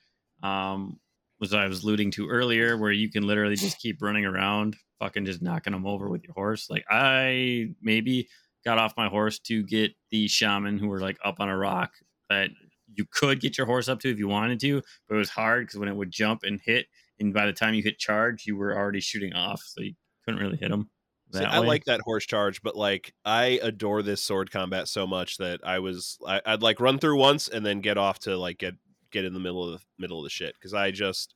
Um, 0.42 0.98
was 1.40 1.54
I 1.54 1.66
was 1.66 1.82
alluding 1.84 2.10
to 2.12 2.28
earlier, 2.28 2.76
where 2.76 2.92
you 2.92 3.10
can 3.10 3.26
literally 3.26 3.56
just 3.56 3.78
keep 3.78 4.02
running 4.02 4.26
around, 4.26 4.76
fucking 4.98 5.24
just 5.24 5.40
knocking 5.42 5.72
them 5.72 5.86
over 5.86 6.08
with 6.08 6.22
your 6.24 6.34
horse. 6.34 6.68
Like 6.68 6.84
I 6.90 7.74
maybe 7.80 8.28
got 8.64 8.78
off 8.78 8.94
my 8.96 9.08
horse 9.08 9.38
to 9.40 9.62
get 9.62 9.92
the 10.10 10.28
shaman 10.28 10.78
who 10.78 10.88
were 10.88 11.00
like 11.00 11.18
up 11.24 11.40
on 11.40 11.48
a 11.48 11.56
rock 11.56 11.92
that 12.28 12.50
you 12.94 13.04
could 13.10 13.40
get 13.40 13.56
your 13.56 13.66
horse 13.66 13.88
up 13.88 14.00
to 14.00 14.10
if 14.10 14.18
you 14.18 14.28
wanted 14.28 14.60
to, 14.60 14.82
but 15.08 15.14
it 15.14 15.18
was 15.18 15.30
hard 15.30 15.66
because 15.66 15.78
when 15.78 15.88
it 15.88 15.96
would 15.96 16.10
jump 16.10 16.42
and 16.42 16.60
hit, 16.64 16.86
and 17.18 17.32
by 17.32 17.46
the 17.46 17.52
time 17.52 17.74
you 17.74 17.82
hit 17.82 17.98
charge, 17.98 18.46
you 18.46 18.56
were 18.56 18.76
already 18.76 19.00
shooting 19.00 19.32
off, 19.32 19.62
so 19.64 19.80
you 19.82 19.94
couldn't 20.24 20.40
really 20.40 20.56
hit 20.56 20.70
them. 20.70 20.90
See, 21.32 21.44
I 21.44 21.58
like 21.68 21.84
that 21.84 22.00
horse 22.00 22.26
charge, 22.26 22.60
but 22.62 22.74
like 22.74 23.14
I 23.24 23.60
adore 23.62 24.02
this 24.02 24.20
sword 24.22 24.50
combat 24.50 24.88
so 24.88 25.06
much 25.06 25.36
that 25.36 25.60
I 25.62 25.78
was 25.78 26.18
I, 26.26 26.40
I'd 26.44 26.62
like 26.62 26.80
run 26.80 26.98
through 26.98 27.18
once 27.18 27.46
and 27.46 27.64
then 27.64 27.80
get 27.80 27.96
off 27.96 28.18
to 28.20 28.36
like 28.36 28.58
get 28.58 28.74
get 29.12 29.24
in 29.24 29.32
the 29.32 29.38
middle 29.40 29.62
of 29.64 29.78
the 29.80 29.86
middle 29.98 30.18
of 30.18 30.24
the 30.24 30.30
shit 30.30 30.54
because 30.54 30.74
I 30.74 30.90
just 30.90 31.34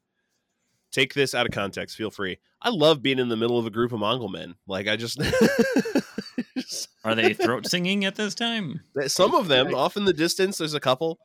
take 0.90 1.14
this 1.14 1.32
out 1.34 1.46
of 1.46 1.52
context. 1.52 1.96
Feel 1.96 2.10
free. 2.10 2.38
I 2.60 2.70
love 2.70 3.02
being 3.02 3.20
in 3.20 3.28
the 3.28 3.36
middle 3.36 3.58
of 3.58 3.66
a 3.66 3.70
group 3.70 3.92
of 3.92 4.00
Mongol 4.00 4.28
men. 4.28 4.56
Like 4.66 4.88
I 4.88 4.96
just- 4.96 5.20
Are 7.04 7.14
they 7.14 7.34
throat 7.34 7.66
singing 7.66 8.04
at 8.04 8.14
this 8.16 8.34
time? 8.34 8.80
some 9.06 9.34
of 9.34 9.48
them 9.48 9.74
off 9.74 9.96
in 9.96 10.04
the 10.04 10.12
distance. 10.12 10.58
There's 10.58 10.74
a 10.74 10.80
couple. 10.80 11.18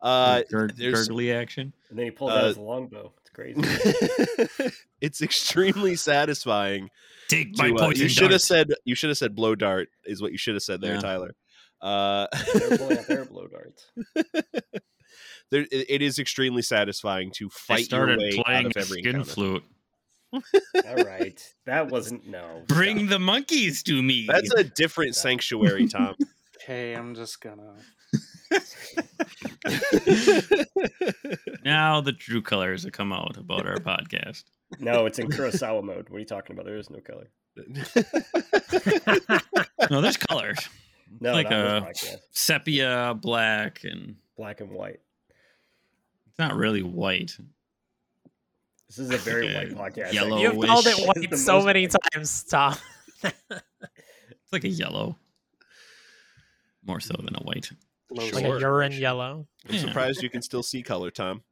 Uh, 0.00 0.42
Gur- 0.50 0.68
there's- 0.76 1.08
gurgly 1.08 1.32
action. 1.32 1.72
And 1.90 1.98
then 1.98 2.04
he 2.06 2.10
pulls 2.10 2.32
Uh, 2.32 2.34
out 2.34 2.44
his 2.44 2.58
longbow. 2.58 3.12
It's 3.20 3.30
crazy. 3.30 4.70
it's 5.00 5.22
extremely 5.22 5.96
satisfying. 5.96 6.90
Take 7.28 7.54
to, 7.54 7.72
my 7.72 7.84
uh, 7.86 7.88
you 7.90 8.08
should 8.08 8.30
have 8.30 8.42
said 8.42 8.68
you 8.84 8.94
should 8.94 9.08
have 9.10 9.18
said 9.18 9.34
blow 9.34 9.54
dart 9.54 9.88
is 10.04 10.20
what 10.22 10.32
you 10.32 10.38
should 10.38 10.54
have 10.54 10.62
said 10.62 10.80
there, 10.80 10.94
Yeah. 10.94 11.00
Tyler. 11.00 11.34
Uh, 11.80 12.26
They're 12.54 12.78
pulling 12.78 12.98
out 12.98 13.06
their 13.06 13.24
blow 13.26 13.46
darts. 13.48 13.86
there, 15.50 15.62
it, 15.70 15.86
it 15.90 16.02
is 16.02 16.18
extremely 16.18 16.62
satisfying 16.62 17.30
to 17.36 17.46
I 17.46 17.50
fight 17.52 17.78
your 17.80 17.84
started 17.84 18.18
way 18.18 18.38
out 18.38 18.44
playing 18.44 18.66
of 18.66 18.72
a 18.76 18.80
every 18.80 19.00
skin 19.02 19.16
encounter. 19.16 19.30
flute. 19.30 19.64
All 20.86 21.04
right, 21.04 21.54
that 21.66 21.88
wasn't 21.90 22.26
no. 22.26 22.62
Bring 22.68 22.98
stop. 22.98 23.08
the 23.10 23.18
monkeys 23.18 23.82
to 23.84 24.02
me. 24.02 24.26
That's 24.28 24.52
a 24.54 24.64
different 24.64 25.14
sanctuary, 25.16 25.88
Tom. 25.88 26.14
Okay, 26.68 26.94
I'm 26.94 27.14
just 27.14 27.40
gonna. 27.40 27.76
now 31.64 32.00
the 32.00 32.12
true 32.12 32.42
colors 32.42 32.82
have 32.82 32.90
come 32.92 33.12
out 33.12 33.36
about 33.36 33.66
our 33.66 33.76
podcast. 33.76 34.42
no. 34.80 35.06
It's 35.06 35.20
in 35.20 35.28
Kurosawa 35.28 35.84
mode. 35.84 36.08
What 36.08 36.16
are 36.16 36.20
you 36.20 36.24
talking 36.26 36.56
about? 36.56 36.66
There 36.66 36.76
is 36.76 36.90
no 36.90 36.98
color. 37.00 37.30
No, 39.90 40.00
there's 40.00 40.16
colors. 40.16 40.58
No, 41.20 41.32
Like 41.32 41.52
uh, 41.52 41.82
a- 41.86 41.92
Sepia, 42.32 43.14
black, 43.20 43.84
and 43.84 44.16
black 44.36 44.60
and 44.60 44.72
white. 44.72 44.98
it's 46.28 46.38
not 46.40 46.56
really 46.56 46.82
white. 46.82 47.36
This 48.88 48.98
is 48.98 49.10
a 49.10 49.16
very 49.18 49.52
white 49.54 49.70
podcast. 49.70 50.12
Yellow. 50.12 50.38
You've 50.38 50.60
called 50.64 50.86
it 50.86 51.06
white 51.06 51.34
so 51.38 51.54
most 51.54 51.64
many 51.66 51.86
white. 51.86 51.94
times, 52.12 52.44
Tom. 52.44 52.76
It's 53.24 53.32
like 54.52 54.64
a 54.64 54.68
yellow. 54.68 55.16
More 56.84 57.00
so 57.00 57.14
than 57.22 57.34
a 57.34 57.40
white. 57.40 57.70
Low 58.10 58.24
like 58.26 58.44
Sure. 58.44 58.56
a 58.56 58.60
urine 58.60 58.92
yellow. 58.92 59.46
I'm 59.68 59.74
Yeah. 59.74 59.80
surprised 59.80 60.22
you 60.22 60.30
can 60.30 60.42
still 60.50 60.62
see 60.62 60.82
color, 60.82 61.10
Tom. 61.10 61.42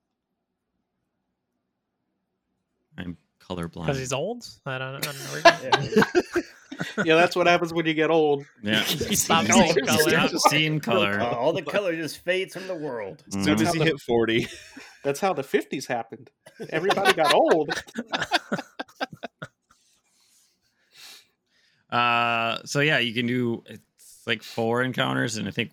I'm 2.97 3.17
colorblind. 3.41 3.87
Because 3.87 3.99
he's 3.99 4.13
old? 4.13 4.47
I 4.65 4.79
don't, 4.79 4.95
I 4.97 5.01
don't 5.01 6.25
know. 6.25 6.43
Yeah. 6.97 7.05
yeah, 7.05 7.15
that's 7.15 7.37
what 7.37 7.47
happens 7.47 7.73
when 7.73 7.87
you 7.87 7.95
get 7.95 8.11
old. 8.11 8.45
yeah. 8.63 8.83
He 8.83 9.15
stopped 9.15 9.47
Stop 9.47 9.57
seeing 9.75 9.87
color. 9.87 10.11
Stop 10.29 10.31
seeing 10.51 10.81
color. 10.81 11.21
Uh, 11.21 11.33
all 11.35 11.53
the 11.53 11.63
color 11.63 11.95
just 11.95 12.19
fades 12.19 12.53
from 12.55 12.67
the 12.67 12.75
world. 12.75 13.23
As 13.29 13.35
soon 13.45 13.57
Mhm. 13.59 13.67
as 13.67 13.75
he 13.75 13.81
hit 13.81 14.01
40, 14.01 14.49
That's 15.05 15.21
how 15.21 15.33
the 15.33 15.43
'50s 15.43 15.87
happened. 15.87 16.31
Everybody 16.71 17.13
got 17.13 17.33
old. 17.35 17.71
Uh, 21.91 22.59
so 22.65 22.81
yeah, 22.81 22.99
you 22.99 23.15
can 23.15 23.27
do 23.27 23.63
it's 23.67 24.23
like 24.27 24.43
four 24.43 24.83
encounters, 24.83 25.37
and 25.37 25.47
I 25.47 25.51
think 25.51 25.71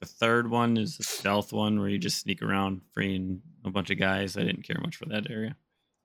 the 0.00 0.06
third 0.06 0.50
one 0.50 0.76
is 0.76 0.96
the 0.96 1.04
stealth 1.04 1.52
one 1.52 1.78
where 1.78 1.88
you 1.88 1.98
just 1.98 2.18
sneak 2.18 2.42
around 2.42 2.80
freeing 2.92 3.40
a 3.64 3.70
bunch 3.70 3.90
of 3.90 3.98
guys. 3.98 4.36
I 4.36 4.40
didn't 4.42 4.62
care 4.64 4.78
much 4.80 4.96
for 4.96 5.06
that 5.06 5.30
area, 5.30 5.54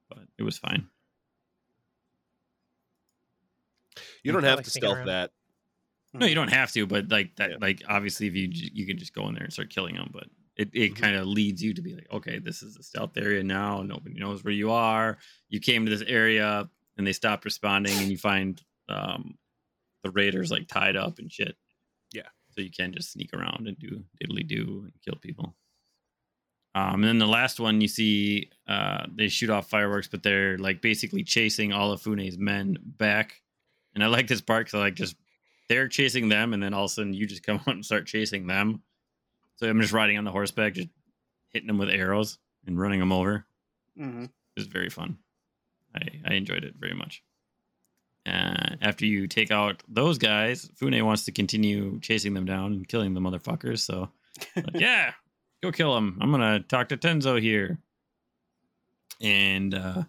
but 0.09 0.19
it 0.37 0.43
was 0.43 0.57
fine. 0.57 0.87
you 3.95 4.01
You 4.25 4.31
don't 4.33 4.43
have 4.43 4.57
like 4.57 4.65
to 4.65 4.71
stealth 4.71 4.97
around. 4.97 5.07
that. 5.07 5.31
No, 6.13 6.25
you 6.25 6.35
don't 6.35 6.53
have 6.53 6.71
to, 6.73 6.85
but 6.85 7.09
like 7.09 7.35
that, 7.37 7.51
Yeah. 7.51 7.57
like 7.59 7.81
obviously, 7.87 8.27
if 8.27 8.35
you 8.35 8.49
you 8.51 8.85
can 8.85 8.97
just 8.97 9.13
go 9.13 9.27
in 9.27 9.33
there 9.33 9.43
and 9.43 9.53
start 9.53 9.69
killing 9.71 9.95
them, 9.95 10.09
but 10.13 10.27
it, 10.57 10.69
it 10.73 10.93
Mhm. 10.93 10.95
kind 10.97 11.15
of 11.15 11.27
leads 11.27 11.61
you 11.63 11.73
to 11.73 11.81
be 11.81 11.93
like, 11.95 12.07
okay, 12.11 12.39
this 12.39 12.63
is 12.63 12.77
a 12.77 12.83
stealth 12.83 13.15
area 13.17 13.43
now. 13.43 13.83
Nobody 13.83 14.15
knows 14.19 14.43
where 14.43 14.53
you 14.53 14.71
are. 14.71 15.17
You 15.49 15.59
came 15.59 15.85
to 15.85 15.89
this 15.95 16.07
area 16.07 16.69
and 16.97 17.05
they 17.05 17.13
stopped 17.13 17.45
responding, 17.45 17.93
and 17.99 18.09
you 18.09 18.17
find 18.17 18.61
um, 18.89 19.37
the 20.03 20.09
raiders 20.11 20.49
like 20.51 20.67
tied 20.67 20.95
up 20.95 21.19
and 21.19 21.31
shit. 21.31 21.55
Yeah. 22.11 22.27
So 22.51 22.61
you 22.61 22.71
can 22.71 22.91
just 22.93 23.11
sneak 23.11 23.33
around 23.33 23.67
and 23.67 23.77
do 23.77 24.03
diddly 24.21 24.47
do 24.47 24.81
and 24.85 24.93
kill 25.03 25.15
people. 25.21 25.55
Um, 26.75 26.95
and 26.95 27.03
then 27.05 27.17
the 27.19 27.27
last 27.27 27.59
one, 27.59 27.81
you 27.81 27.87
see 27.87 28.49
uh, 28.67 29.05
they 29.13 29.27
shoot 29.29 29.49
off 29.49 29.69
fireworks, 29.69 30.07
but 30.07 30.21
they're 30.23 30.57
like 30.57 30.81
basically 30.81 31.23
chasing 31.23 31.73
all 31.73 31.91
of 31.91 32.01
Fune's 32.01 32.37
men 32.37 32.77
back. 32.83 33.41
And 33.95 34.03
I 34.03 34.07
like 34.07 34.27
this 34.27 34.41
part 34.41 34.67
because 34.67 34.79
like 34.79 34.93
just 34.95 35.15
they're 35.69 35.87
chasing 35.87 36.29
them, 36.29 36.53
and 36.53 36.61
then 36.61 36.73
all 36.73 36.85
of 36.85 36.91
a 36.91 36.93
sudden 36.93 37.13
you 37.13 37.25
just 37.27 37.43
come 37.43 37.57
out 37.67 37.73
and 37.75 37.85
start 37.85 38.05
chasing 38.05 38.47
them. 38.47 38.83
So 39.57 39.67
I'm 39.69 39.81
just 39.81 39.93
riding 39.93 40.17
on 40.17 40.23
the 40.23 40.31
horseback, 40.31 40.73
just 40.73 40.89
hitting 41.49 41.67
them 41.67 41.77
with 41.77 41.89
arrows 41.89 42.37
and 42.65 42.79
running 42.79 42.99
them 42.99 43.11
over. 43.11 43.45
hmm 43.97 44.23
It 44.25 44.29
was 44.57 44.67
very 44.67 44.89
fun. 44.89 45.17
I, 45.95 46.01
I 46.25 46.33
enjoyed 46.33 46.63
it 46.63 46.75
very 46.79 46.93
much. 46.93 47.23
Uh, 48.25 48.75
after 48.81 49.05
you 49.05 49.25
take 49.27 49.51
out 49.51 49.81
those 49.87 50.17
guys, 50.17 50.69
Fune 50.75 51.05
wants 51.05 51.25
to 51.25 51.31
continue 51.31 51.99
chasing 52.01 52.33
them 52.33 52.45
down 52.45 52.73
and 52.73 52.87
killing 52.87 53.13
the 53.13 53.21
motherfuckers. 53.21 53.79
So, 53.79 54.09
like, 54.55 54.65
yeah, 54.73 55.13
go 55.63 55.71
kill 55.71 55.95
them. 55.95 56.17
I'm 56.21 56.29
gonna 56.31 56.59
talk 56.59 56.89
to 56.89 56.97
Tenzo 56.97 57.41
here. 57.41 57.79
And 59.21 59.73
uh, 59.73 60.03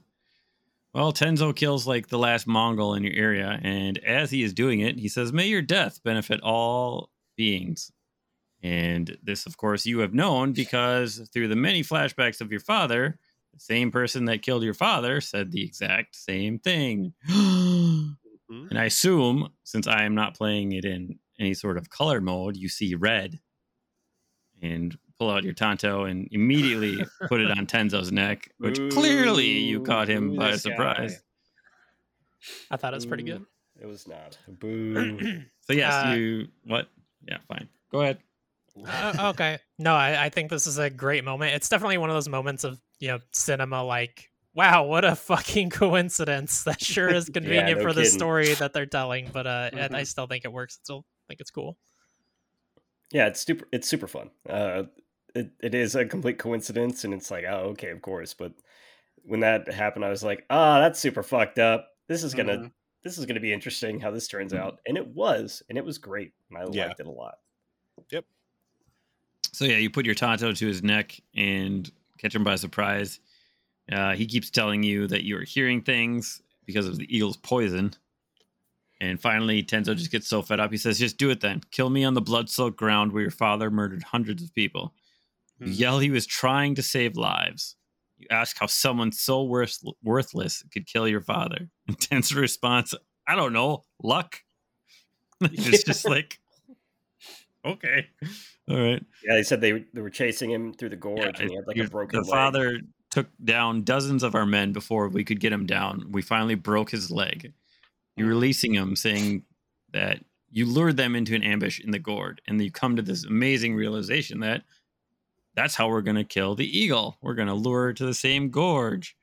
well, 0.92 1.12
Tenzo 1.12 1.54
kills 1.54 1.86
like 1.86 2.08
the 2.08 2.18
last 2.18 2.46
Mongol 2.46 2.94
in 2.94 3.04
your 3.04 3.14
area, 3.14 3.58
and 3.62 3.98
as 3.98 4.30
he 4.32 4.42
is 4.42 4.52
doing 4.52 4.80
it, 4.80 4.98
he 4.98 5.08
says, 5.08 5.32
"May 5.32 5.46
your 5.46 5.62
death 5.62 6.02
benefit 6.02 6.40
all 6.42 7.10
beings." 7.36 7.92
And 8.62 9.16
this, 9.22 9.46
of 9.46 9.56
course, 9.56 9.86
you 9.86 10.00
have 10.00 10.12
known 10.14 10.52
because 10.52 11.28
through 11.32 11.48
the 11.48 11.56
many 11.56 11.82
flashbacks 11.82 12.40
of 12.40 12.50
your 12.50 12.60
father, 12.60 13.18
the 13.54 13.60
same 13.60 13.90
person 13.92 14.24
that 14.26 14.42
killed 14.42 14.62
your 14.64 14.74
father 14.74 15.20
said 15.20 15.52
the 15.52 15.62
exact 15.64 16.16
same 16.16 16.58
thing. 16.58 17.12
Mhm. 18.50 18.70
and 18.70 18.78
I 18.78 18.84
assume, 18.86 19.50
since 19.62 19.86
I 19.86 20.04
am 20.04 20.14
not 20.14 20.34
playing 20.34 20.72
it 20.72 20.86
in 20.86 21.18
any 21.38 21.52
sort 21.52 21.76
of 21.76 21.90
color 21.90 22.18
mode, 22.18 22.56
you 22.56 22.70
see 22.70 22.94
red 22.94 23.40
and 24.62 24.96
pull 25.18 25.28
out 25.30 25.44
your 25.44 25.52
tanto 25.52 26.04
and 26.04 26.28
immediately 26.30 26.96
put 27.28 27.42
it 27.42 27.50
on 27.50 27.66
Tenzo's 27.66 28.10
neck, 28.10 28.50
which 28.56 28.78
clearly 28.90 29.46
you 29.46 29.82
caught 29.82 30.08
him 30.08 30.30
Ooh, 30.30 30.36
by 30.36 30.56
surprise. 30.56 31.16
guy. 31.16 31.20
I 32.70 32.76
thought 32.78 32.94
it 32.94 32.96
was 32.96 33.04
pretty 33.04 33.24
good. 33.24 33.44
It 33.78 33.84
was 33.86 34.08
not. 34.08 34.38
Boo. 34.48 35.42
So, 35.60 35.74
yes, 35.74 35.92
Uh, 36.06 36.14
you. 36.14 36.48
What? 36.64 36.88
Yeah, 37.28 37.38
fine. 37.48 37.68
Go 37.92 38.00
ahead. 38.00 38.18
Uh, 38.84 39.30
okay. 39.30 39.58
No, 39.78 39.94
I, 39.94 40.26
I 40.26 40.28
think 40.28 40.50
this 40.50 40.66
is 40.66 40.78
a 40.78 40.90
great 40.90 41.24
moment. 41.24 41.54
It's 41.54 41.68
definitely 41.68 41.98
one 41.98 42.10
of 42.10 42.14
those 42.14 42.28
moments 42.28 42.64
of 42.64 42.80
you 43.00 43.08
know 43.08 43.18
cinema. 43.32 43.82
Like, 43.84 44.30
wow, 44.54 44.84
what 44.84 45.04
a 45.04 45.14
fucking 45.16 45.70
coincidence! 45.70 46.64
That 46.64 46.80
sure 46.82 47.10
is 47.12 47.28
convenient 47.34 47.80
no 47.80 47.82
for 47.82 47.92
the 47.92 48.04
story 48.04 48.54
that 48.54 48.72
they're 48.72 48.86
telling, 48.86 49.30
but 49.32 49.46
uh, 49.46 49.70
Mhm. 49.72 49.94
I, 49.94 50.02
still 50.04 50.26
think 50.26 50.44
it 50.44 50.52
works. 50.52 50.78
I 50.80 50.84
still 50.84 51.06
think 51.28 51.40
it's 51.40 51.50
cool. 51.50 51.76
yeah, 53.10 53.26
it's 53.26 53.40
super. 53.40 53.66
It's 53.72 53.88
super 53.88 54.06
fun. 54.06 54.30
Uh, 54.48 54.84
it 55.34 55.50
it 55.60 55.74
is 55.74 55.94
a 55.94 56.04
complete 56.04 56.38
coincidence, 56.38 57.04
and 57.04 57.14
it's 57.14 57.30
like, 57.30 57.44
oh, 57.48 57.70
okay, 57.70 57.90
of 57.90 58.02
course. 58.02 58.34
But 58.34 58.52
when 59.22 59.40
that 59.40 59.72
happened, 59.72 60.04
I 60.04 60.10
was 60.10 60.22
like, 60.24 60.44
ah, 60.50 60.80
that's 60.80 61.00
super 61.00 61.22
fucked 61.22 61.58
up. 61.58 61.90
This 62.08 62.22
is 62.24 62.34
gonna 62.34 62.58
Mhm. 62.58 62.72
this 63.04 63.18
is 63.18 63.26
gonna 63.26 63.40
be 63.40 63.52
interesting 63.52 64.00
how 64.00 64.10
this 64.10 64.28
turns 64.28 64.54
out, 64.54 64.80
and 64.86 64.96
it 64.96 65.06
was, 65.08 65.62
and 65.68 65.78
it 65.78 65.84
was 65.84 65.98
great. 65.98 66.32
And 66.50 66.58
I 66.58 66.64
Yeah. 66.66 66.84
liked 66.86 67.00
it 67.00 67.06
a 67.06 67.10
lot. 67.10 67.36
So 69.52 69.64
yeah, 69.64 69.76
you 69.78 69.90
put 69.90 70.06
your 70.06 70.14
tanto 70.14 70.52
to 70.52 70.66
his 70.66 70.82
neck 70.82 71.18
and 71.34 71.90
catch 72.18 72.34
him 72.34 72.44
by 72.44 72.56
surprise. 72.56 73.20
Uh, 73.90 74.14
he 74.14 74.26
keeps 74.26 74.50
telling 74.50 74.82
you 74.82 75.06
that 75.06 75.24
you 75.24 75.36
are 75.38 75.44
hearing 75.44 75.80
things 75.82 76.42
because 76.66 76.86
of 76.86 76.98
the 76.98 77.14
eagle's 77.16 77.36
poison. 77.38 77.94
And 79.00 79.20
finally, 79.20 79.62
Tenzo 79.62 79.96
just 79.96 80.10
gets 80.10 80.26
so 80.26 80.42
fed 80.42 80.58
up. 80.60 80.70
He 80.72 80.76
says, 80.76 80.98
"Just 80.98 81.18
do 81.18 81.30
it 81.30 81.40
then. 81.40 81.62
Kill 81.70 81.88
me 81.88 82.04
on 82.04 82.14
the 82.14 82.20
blood-soaked 82.20 82.76
ground 82.76 83.12
where 83.12 83.22
your 83.22 83.30
father 83.30 83.70
murdered 83.70 84.02
hundreds 84.02 84.42
of 84.42 84.52
people." 84.54 84.92
You 85.60 85.66
Mhm. 85.68 85.78
yell 85.78 85.98
he 86.00 86.10
was 86.10 86.26
trying 86.26 86.74
to 86.74 86.82
save 86.82 87.16
lives. 87.16 87.76
You 88.16 88.26
ask 88.30 88.58
how 88.58 88.66
someone 88.66 89.12
so 89.12 89.44
worth- 89.44 89.82
worthless 90.02 90.64
could 90.72 90.86
kill 90.86 91.06
your 91.08 91.20
father. 91.20 91.70
And 91.86 91.98
Tenzo's 91.98 92.34
response, 92.34 92.92
"I 93.26 93.36
don't 93.36 93.52
know. 93.52 93.84
Luck." 94.02 94.42
it's 95.40 95.84
just 95.84 96.04
like, 96.04 96.40
okay, 97.68 98.06
all 98.68 98.78
right. 98.78 99.04
Yeah, 99.24 99.34
they 99.34 99.42
said 99.42 99.60
they 99.60 99.84
they 99.92 100.00
were 100.00 100.10
chasing 100.10 100.50
him 100.50 100.72
through 100.74 100.90
the 100.90 100.96
gorge, 100.96 101.20
Yeah, 101.20 101.32
and 101.40 101.50
he 101.50 101.56
had 101.56 101.66
like 101.66 101.76
a 101.76 101.88
broken 101.88 102.20
the 102.22 102.28
leg. 102.28 102.30
father 102.30 102.80
took 103.10 103.28
down 103.42 103.82
dozens 103.82 104.22
of 104.22 104.34
our 104.34 104.46
men 104.46 104.72
before 104.72 105.08
we 105.08 105.24
could 105.24 105.40
get 105.40 105.52
him 105.52 105.66
down. 105.66 106.06
We 106.10 106.22
finally 106.22 106.54
broke 106.54 106.90
his 106.90 107.10
leg. 107.10 107.52
You're 108.16 108.26
hmm. 108.26 108.34
releasing 108.34 108.74
him, 108.74 108.96
saying 108.96 109.44
that 109.92 110.22
you 110.50 110.66
lured 110.66 110.96
them 110.96 111.14
into 111.14 111.34
an 111.34 111.42
ambush 111.42 111.80
in 111.80 111.90
the 111.90 111.98
gourd, 111.98 112.40
and 112.46 112.62
you 112.62 112.70
come 112.70 112.96
to 112.96 113.02
this 113.02 113.24
amazing 113.24 113.74
realization 113.74 114.40
that 114.40 114.62
that's 115.54 115.74
how 115.74 115.88
we're 115.88 116.02
going 116.02 116.16
to 116.16 116.24
kill 116.24 116.54
the 116.54 116.78
eagle. 116.78 117.16
We're 117.20 117.34
going 117.34 117.48
to 117.48 117.54
lure 117.54 117.86
her 117.86 117.92
to 117.94 118.06
the 118.06 118.14
same 118.14 118.50
gorge. 118.50 119.16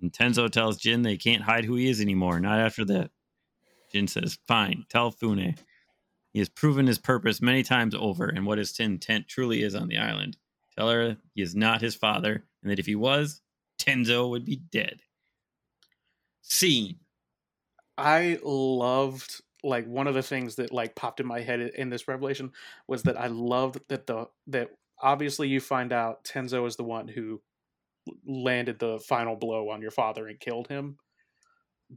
And 0.00 0.12
Tenzo 0.12 0.50
tells 0.50 0.78
Jin 0.78 1.02
they 1.02 1.16
can't 1.16 1.42
hide 1.42 1.64
who 1.64 1.76
he 1.76 1.88
is 1.88 2.00
anymore. 2.00 2.40
Not 2.40 2.58
after 2.58 2.84
that. 2.86 3.10
Jin 3.92 4.08
says, 4.08 4.38
"Fine, 4.46 4.84
tell 4.88 5.10
Fune." 5.10 5.56
He 6.36 6.40
has 6.40 6.50
proven 6.50 6.86
his 6.86 6.98
purpose 6.98 7.40
many 7.40 7.62
times 7.62 7.94
over 7.94 8.26
and 8.26 8.44
what 8.44 8.58
his 8.58 8.78
intent 8.78 9.26
truly 9.26 9.62
is 9.62 9.74
on 9.74 9.88
the 9.88 9.96
island. 9.96 10.36
Tell 10.76 10.90
her 10.90 11.16
he 11.32 11.40
is 11.40 11.54
not 11.54 11.80
his 11.80 11.94
father, 11.94 12.44
and 12.60 12.70
that 12.70 12.78
if 12.78 12.84
he 12.84 12.94
was, 12.94 13.40
Tenzo 13.78 14.28
would 14.28 14.44
be 14.44 14.56
dead. 14.56 15.00
Scene. 16.42 16.96
I 17.96 18.38
loved 18.44 19.40
like 19.64 19.86
one 19.86 20.06
of 20.06 20.12
the 20.12 20.22
things 20.22 20.56
that 20.56 20.74
like 20.74 20.94
popped 20.94 21.20
in 21.20 21.26
my 21.26 21.40
head 21.40 21.58
in 21.74 21.88
this 21.88 22.06
revelation 22.06 22.52
was 22.86 23.04
that 23.04 23.18
I 23.18 23.28
loved 23.28 23.80
that 23.88 24.06
the 24.06 24.26
that 24.48 24.72
obviously 25.00 25.48
you 25.48 25.58
find 25.58 25.90
out 25.90 26.24
Tenzo 26.24 26.66
is 26.66 26.76
the 26.76 26.84
one 26.84 27.08
who 27.08 27.40
landed 28.26 28.78
the 28.78 28.98
final 28.98 29.36
blow 29.36 29.70
on 29.70 29.80
your 29.80 29.90
father 29.90 30.26
and 30.26 30.38
killed 30.38 30.68
him. 30.68 30.98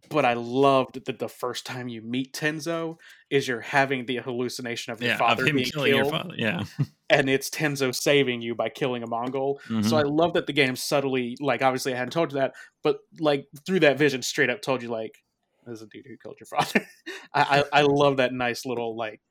But 0.10 0.24
I 0.24 0.34
loved 0.34 1.06
that 1.06 1.18
the 1.18 1.28
first 1.28 1.66
time 1.66 1.88
you 1.88 2.02
meet 2.04 2.32
Tenzo 2.34 2.98
is 3.32 3.48
you're 3.48 3.60
having 3.62 4.06
the 4.06 4.18
hallucination 4.18 4.94
of 4.94 5.02
your 5.02 5.10
Yeah, 5.10 5.14
of 5.16 5.20
father 5.20 5.46
him 5.48 5.56
being 5.56 5.68
killing 5.72 5.94
killed, 5.94 6.06
your 6.06 6.12
father. 6.12 6.36
Yeah. 6.38 6.64
and 7.10 7.28
it's 7.28 7.50
Tenzo 7.50 7.94
saving 7.94 8.42
you 8.42 8.54
by 8.54 8.70
killing 8.70 9.02
a 9.02 9.08
Mongol. 9.08 9.60
So 9.68 9.74
Mhm. 9.74 9.94
I 9.98 10.02
love 10.04 10.34
that 10.34 10.46
the 10.46 10.54
game 10.54 10.76
subtly, 10.76 11.38
like 11.40 11.64
obviously 11.64 11.94
I 11.94 11.98
hadn't 11.98 12.12
told 12.14 12.32
you 12.34 12.38
that, 12.40 12.54
but 12.84 13.00
like 13.20 13.48
through 13.66 13.80
that 13.80 13.98
vision, 13.98 14.22
straight 14.22 14.52
up 14.52 14.62
told 14.62 14.84
you 14.84 14.90
like, 14.90 15.24
"There's 15.66 15.82
a 15.82 15.88
dude 15.88 16.06
who 16.06 16.18
killed 16.18 16.38
your 16.40 16.46
father." 16.48 16.86
I, 17.34 17.64
I 17.74 17.80
I 17.80 17.82
love 17.82 18.18
that 18.18 18.32
nice 18.32 18.68
little 18.68 18.96
like, 18.96 19.22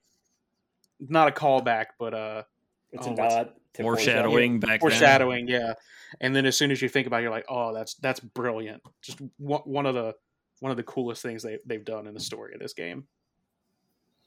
not 1.01 1.29
a 1.29 1.31
callback, 1.33 1.87
but 2.01 2.15
uh, 2.15 2.43
It's 2.91 3.07
Oh, 3.07 3.11
a 3.11 3.15
what's- 3.15 3.35
nod 3.35 3.53
to 3.75 3.83
foreshadowing 3.85 4.59
back 4.59 4.71
then. 4.71 4.79
foreshadowing. 4.81 5.47
Yeah, 5.47 5.75
and 6.21 6.35
then 6.35 6.47
as 6.47 6.57
soon 6.57 6.73
as 6.73 6.83
you 6.83 6.89
think 6.89 7.07
about, 7.07 7.21
it, 7.21 7.23
you're 7.25 7.31
like, 7.31 7.47
"Oh, 7.49 7.73
that's 7.73 7.95
that's 7.95 8.19
brilliant." 8.19 8.83
Just 9.03 9.21
one, 9.37 9.61
one 9.65 9.87
of 9.87 9.95
the 9.95 10.15
one 10.61 10.71
of 10.71 10.77
the 10.77 10.83
coolest 10.85 11.23
things 11.23 11.43
they 11.43 11.59
they've 11.67 11.85
done 11.85 12.07
in 12.07 12.15
the 12.15 12.21
story 12.21 12.55
of 12.55 12.61
this 12.61 12.75
game. 12.75 13.09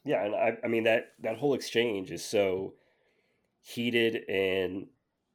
Yeah, 0.04 0.24
and 0.24 0.34
I, 0.34 0.58
I 0.64 0.68
mean 0.68 0.84
that 0.84 1.14
that 1.20 1.38
whole 1.38 1.54
exchange 1.54 2.10
is 2.10 2.24
so 2.24 2.74
heated 3.60 4.24
and 4.28 4.88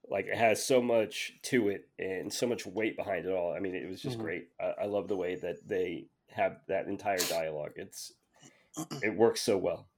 like 0.10 0.28
it 0.28 0.38
has 0.38 0.64
so 0.66 0.82
much 0.82 1.34
to 1.44 1.70
it 1.70 1.90
and 2.00 2.32
so 2.34 2.48
much 2.48 2.66
weight 2.66 2.98
behind 2.98 3.26
it 3.26 3.32
all. 3.32 3.54
I 3.54 3.60
mean, 3.60 3.76
it 3.76 3.90
was 3.90 4.02
just 4.02 4.18
Mhm. 4.18 4.22
great. 4.22 4.50
I, 4.60 4.66
I 4.84 4.86
love 4.86 5.08
the 5.08 5.18
way 5.18 5.36
that 5.36 5.68
they 5.68 6.10
have 6.30 6.62
that 6.68 6.88
entire 6.88 7.26
dialogue. 7.26 7.74
It's 7.78 8.14
it 9.04 9.16
works 9.16 9.42
so 9.42 9.58
well. 9.58 9.90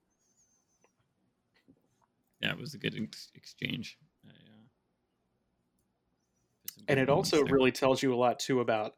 Yeah, 2.42 2.52
it 2.52 2.58
was 2.58 2.74
a 2.74 2.78
good 2.78 2.96
ex- 2.96 3.32
exchange. 3.36 3.98
I, 4.26 4.30
uh, 4.32 4.34
there's 6.78 6.86
and 6.88 7.00
it 7.00 7.10
also 7.10 7.44
there. 7.44 7.54
really 7.54 7.72
tells 7.72 8.02
you 8.02 8.14
a 8.14 8.18
lot 8.18 8.40
too 8.40 8.60
about 8.62 8.96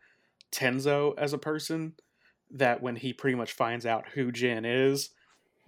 Tenzo 0.51 1.13
as 1.17 1.33
a 1.33 1.37
person. 1.37 1.93
That 2.55 2.81
when 2.81 2.97
he 2.97 3.13
pretty 3.13 3.35
much 3.35 3.53
finds 3.53 3.85
out 3.85 4.09
who 4.13 4.29
Jin 4.31 4.65
is, 4.65 5.09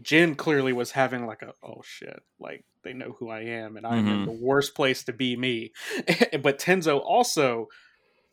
Jin 0.01 0.35
clearly 0.35 0.73
was 0.73 0.91
having 0.91 1.25
like 1.25 1.41
a 1.41 1.53
oh 1.63 1.81
shit, 1.81 2.21
like 2.39 2.65
they 2.83 2.91
know 2.91 3.15
who 3.19 3.29
I 3.29 3.41
am, 3.43 3.77
and 3.77 3.87
I'm 3.87 4.05
in 4.05 4.17
Mhm. 4.19 4.25
the 4.25 4.31
worst 4.45 4.75
place 4.75 5.03
to 5.05 5.13
be 5.13 5.37
me. 5.37 5.71
but 6.41 6.59
Tenzo 6.59 6.99
also, 6.99 7.69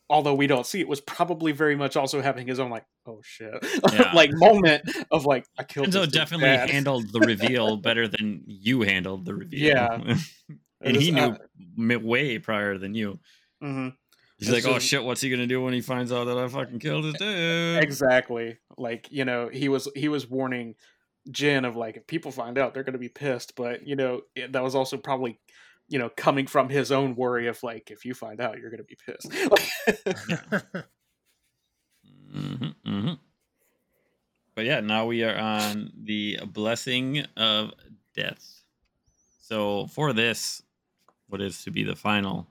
although 0.08 0.34
we 0.34 0.48
don't 0.48 0.66
see 0.66 0.80
it, 0.80 0.88
was 0.88 1.00
probably 1.00 1.52
very 1.52 1.76
much 1.76 1.96
also 1.96 2.20
having 2.20 2.48
his 2.48 2.58
own 2.58 2.70
like 2.70 2.86
oh 3.06 3.20
shit, 3.22 3.54
Yeah. 3.92 4.10
like 4.14 4.30
moment 4.32 4.82
of 5.12 5.26
like 5.26 5.46
I 5.56 5.62
killed. 5.62 5.86
Tenzo 5.86 5.92
this 5.92 6.00
dude's 6.06 6.12
definitely 6.12 6.46
dad. 6.48 6.70
handled 6.70 7.12
the 7.12 7.20
reveal 7.20 7.76
better 7.88 8.08
than 8.08 8.42
you 8.46 8.82
handled 8.82 9.26
the 9.26 9.34
reveal. 9.36 9.60
Yeah. 9.68 9.94
and 9.94 10.96
It 10.96 10.96
he 10.96 11.12
knew 11.12 11.36
uh, 11.94 11.98
way 12.00 12.38
prior 12.40 12.78
than 12.78 12.96
you. 12.96 13.20
mhm. 13.62 13.94
He's 14.40 14.48
This 14.48 14.64
like, 14.64 14.74
"Oh 14.74 14.78
shit, 14.78 15.04
what's 15.04 15.20
he 15.20 15.30
gonna 15.30 15.46
do 15.46 15.62
when 15.62 15.74
he 15.74 15.82
finds 15.82 16.10
out 16.10 16.24
that 16.24 16.38
I 16.38 16.48
fucking 16.48 16.78
killed 16.78 17.04
his 17.04 17.14
dude? 17.14 17.82
exactly 17.82 18.58
like 18.76 19.06
you 19.10 19.24
know 19.24 19.48
he 19.48 19.68
was 19.68 19.88
he 19.94 20.08
was 20.08 20.28
warning 20.28 20.74
Jin 21.30 21.64
of 21.64 21.76
like 21.76 21.96
if 21.96 22.06
people 22.06 22.32
find 22.32 22.56
out 22.58 22.72
they're 22.74 22.82
going 22.82 22.94
to 22.94 22.98
be 22.98 23.08
pissed 23.08 23.54
but 23.54 23.86
you 23.86 23.94
know 23.94 24.22
it, 24.34 24.52
that 24.52 24.62
was 24.62 24.74
also 24.74 24.96
probably 24.96 25.38
you 25.88 25.98
know 25.98 26.08
coming 26.08 26.46
from 26.46 26.68
his 26.68 26.90
own 26.90 27.14
worry 27.14 27.46
of 27.46 27.62
like 27.62 27.90
if 27.90 28.04
you 28.04 28.14
find 28.14 28.40
out 28.40 28.58
you're 28.58 28.70
going 28.70 28.78
to 28.78 28.84
be 28.84 28.96
pissed 29.06 29.32
hmm 32.32 32.66
hmm 32.84 33.12
But 34.54 34.64
yeah, 34.66 34.80
now 34.80 35.06
we 35.06 35.24
are 35.24 35.36
on 35.36 35.92
the 35.96 36.38
blessing 36.44 37.24
of 37.36 37.72
death. 38.14 38.62
So 39.40 39.86
for 39.86 40.12
this, 40.12 40.62
what 41.28 41.40
is 41.40 41.64
to 41.64 41.70
be 41.70 41.82
the 41.82 41.96
final 41.96 42.46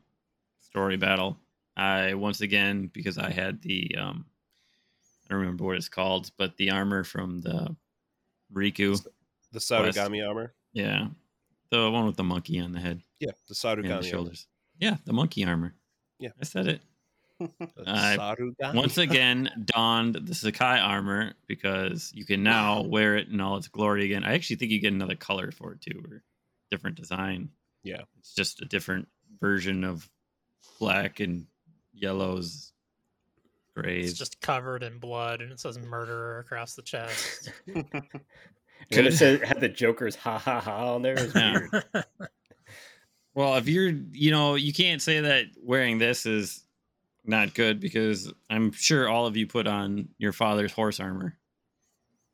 story 0.60 0.98
battle. 0.98 1.38
I 1.80 2.14
once 2.14 2.42
again 2.42 2.90
because 2.94 3.18
I 3.18 3.32
had 3.32 3.62
the 3.62 3.96
um, 3.98 4.26
I 5.26 5.34
don't 5.34 5.40
remember 5.40 5.64
what 5.64 5.78
it's 5.78 5.88
called, 5.88 6.30
but 6.38 6.58
the 6.58 6.72
armor 6.72 7.04
from 7.04 7.40
the 7.40 7.76
Riku. 8.54 9.02
The 9.52 9.60
Sarugami 9.60 10.28
armor. 10.28 10.54
Yeah, 10.74 11.08
the 11.72 11.90
one 11.90 12.06
with 12.06 12.18
the 12.18 12.24
monkey 12.24 12.60
on 12.60 12.74
the 12.74 12.80
head 12.80 13.02
Yeah, 13.20 13.32
the 13.48 13.56
and 13.66 13.84
Sarugami 13.86 14.02
the 14.02 14.08
shoulders. 14.08 14.48
Yeah, 14.78 14.98
the 15.06 15.14
monkey 15.14 15.46
armor. 15.46 15.74
Yeah. 16.20 16.30
I 16.40 16.44
said 16.44 16.68
it. 16.68 16.82
armor. 17.88 18.52
I- 18.62 18.72
once 18.74 18.98
again 18.98 19.50
donned 19.66 20.16
the 20.16 20.36
Sakai 20.36 20.80
armor 20.80 21.34
because 21.48 22.12
you 22.14 22.26
can 22.26 22.44
now 22.44 22.82
wear 22.88 23.16
it 23.16 23.30
in 23.30 23.40
all 23.40 23.56
its 23.56 23.70
glory 23.70 24.04
again. 24.04 24.26
I 24.26 24.34
actually 24.34 24.58
think 24.58 24.72
you 24.72 24.82
get 24.82 24.94
another 24.94 25.16
color 25.16 25.52
for 25.52 25.72
it 25.74 25.82
too, 25.82 26.04
or 26.12 26.24
different 26.70 26.98
design. 26.98 27.50
Yeah. 27.84 28.02
It's 28.20 28.36
just 28.36 28.62
a 28.62 28.66
different 28.66 29.08
version 29.40 29.86
of 29.86 30.10
black 30.80 31.22
and 31.22 31.48
yellows, 32.02 32.74
grays. 33.76 34.12
It's 34.12 34.20
just 34.20 34.42
covered 34.42 34.84
in 34.84 34.98
blood 35.00 35.42
and 35.42 35.52
it 35.52 35.60
says 35.60 35.78
murderer 35.80 36.40
across 36.40 36.76
the 36.76 36.82
chest. 36.82 37.52
Could 37.74 37.86
Good. 38.92 39.06
have 39.06 39.14
said 39.14 39.44
had 39.44 39.60
the 39.60 39.70
Joker's 39.70 40.16
ha 40.16 40.38
ha 40.38 40.60
ha 40.60 40.94
on 40.96 41.02
there. 41.02 41.14
It 41.14 41.22
was 41.22 41.34
weird. 41.34 41.84
Well, 43.36 43.56
if 43.56 43.70
you're, 43.70 43.92
you 44.12 44.32
know, 44.32 44.56
you 44.56 44.74
can't 44.74 45.02
say 45.02 45.22
that 45.22 45.46
wearing 45.64 45.98
this 45.98 46.26
is 46.26 46.66
not 47.24 47.54
good 47.54 47.80
because 47.80 48.34
I'm 48.50 48.72
sure 48.72 49.08
all 49.08 49.28
of 49.28 49.38
you 49.38 49.48
put 49.48 49.66
on 49.68 50.10
your 50.18 50.34
father's 50.34 50.74
horse 50.74 51.00
armor. 51.00 51.38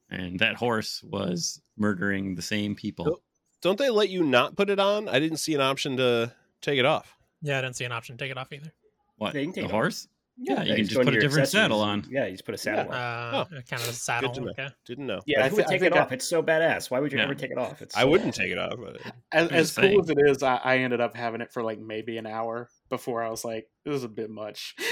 And 0.09 0.39
that 0.39 0.55
horse 0.55 1.03
was 1.03 1.61
murdering 1.77 2.33
the 2.33 2.41
same 2.41 2.73
people. 2.75 3.21
Don't 3.61 3.77
they 3.77 3.89
let 3.89 4.09
you 4.09 4.23
not 4.23 4.55
put 4.55 4.69
it 4.69 4.79
on? 4.79 5.07
I 5.09 5.19
didn't 5.19 5.37
see 5.37 5.53
an 5.53 5.61
option 5.61 5.97
to 5.97 6.33
take 6.61 6.79
it 6.79 6.85
off. 6.85 7.15
yeah, 7.41 7.59
I 7.59 7.61
didn't 7.61 7.75
see 7.75 7.85
an 7.85 7.91
option 7.91 8.17
to 8.17 8.23
take 8.23 8.31
it 8.31 8.37
off 8.37 8.51
either. 8.53 8.71
What? 9.17 9.33
Yeah, 9.33 9.39
you 9.41 9.45
can 9.47 9.53
take 9.53 9.63
the 9.63 9.69
it 9.69 9.71
horse? 9.71 10.07
Yeah, 10.37 10.63
you 10.63 10.75
can 10.75 10.77
just 10.83 10.89
just 10.89 10.93
go 10.95 10.99
into 11.01 11.11
put 11.13 11.17
a 11.17 11.21
different 11.21 11.47
saddle 11.47 11.79
on. 11.79 12.05
Yeah, 12.09 12.25
you 12.25 12.33
just 12.33 12.43
put 12.45 12.55
a 12.55 12.57
saddle 12.57 12.91
on. 12.91 12.97
Uh, 12.97 13.45
kind 13.69 13.81
of 13.81 13.87
a 13.87 13.93
saddle. 13.93 14.33
to 14.33 14.41
know. 14.41 14.49
Okay. 14.51 14.67
Didn't 14.85 15.05
know. 15.07 15.21
Yeah, 15.25 15.37
But 15.37 15.45
I, 15.45 15.47
who 15.49 15.55
thi- 15.55 15.55
would 15.55 15.65
I 15.65 15.69
take 15.69 15.79
think 15.79 15.93
it 15.93 15.97
I- 15.97 16.01
off? 16.01 16.11
It's 16.11 16.27
so 16.27 16.43
badass. 16.43 16.91
Why 16.91 16.99
would 16.99 17.13
you 17.13 17.19
Yeah. 17.19 17.23
ever 17.23 17.35
take 17.35 17.51
it 17.51 17.57
off? 17.57 17.81
It's 17.81 17.95
I 17.95 18.01
so 18.01 18.09
wouldn't 18.09 18.35
bad. 18.35 18.41
take 18.43 18.51
it 18.51 18.57
off. 18.57 18.73
As, 19.31 19.49
as 19.51 19.71
cool 19.73 19.83
saying. 19.83 19.99
as 20.01 20.09
it 20.09 20.17
is, 20.25 20.43
I, 20.43 20.55
I 20.57 20.77
ended 20.79 20.99
up 20.99 21.15
having 21.15 21.39
it 21.39 21.53
for 21.53 21.63
like 21.63 21.79
maybe 21.79 22.17
an 22.17 22.25
hour 22.27 22.67
before 22.89 23.23
I 23.23 23.29
was 23.29 23.45
like, 23.45 23.69
this 23.85 23.95
is 23.95 24.03
a 24.03 24.09
bit 24.09 24.29
much. 24.29 24.75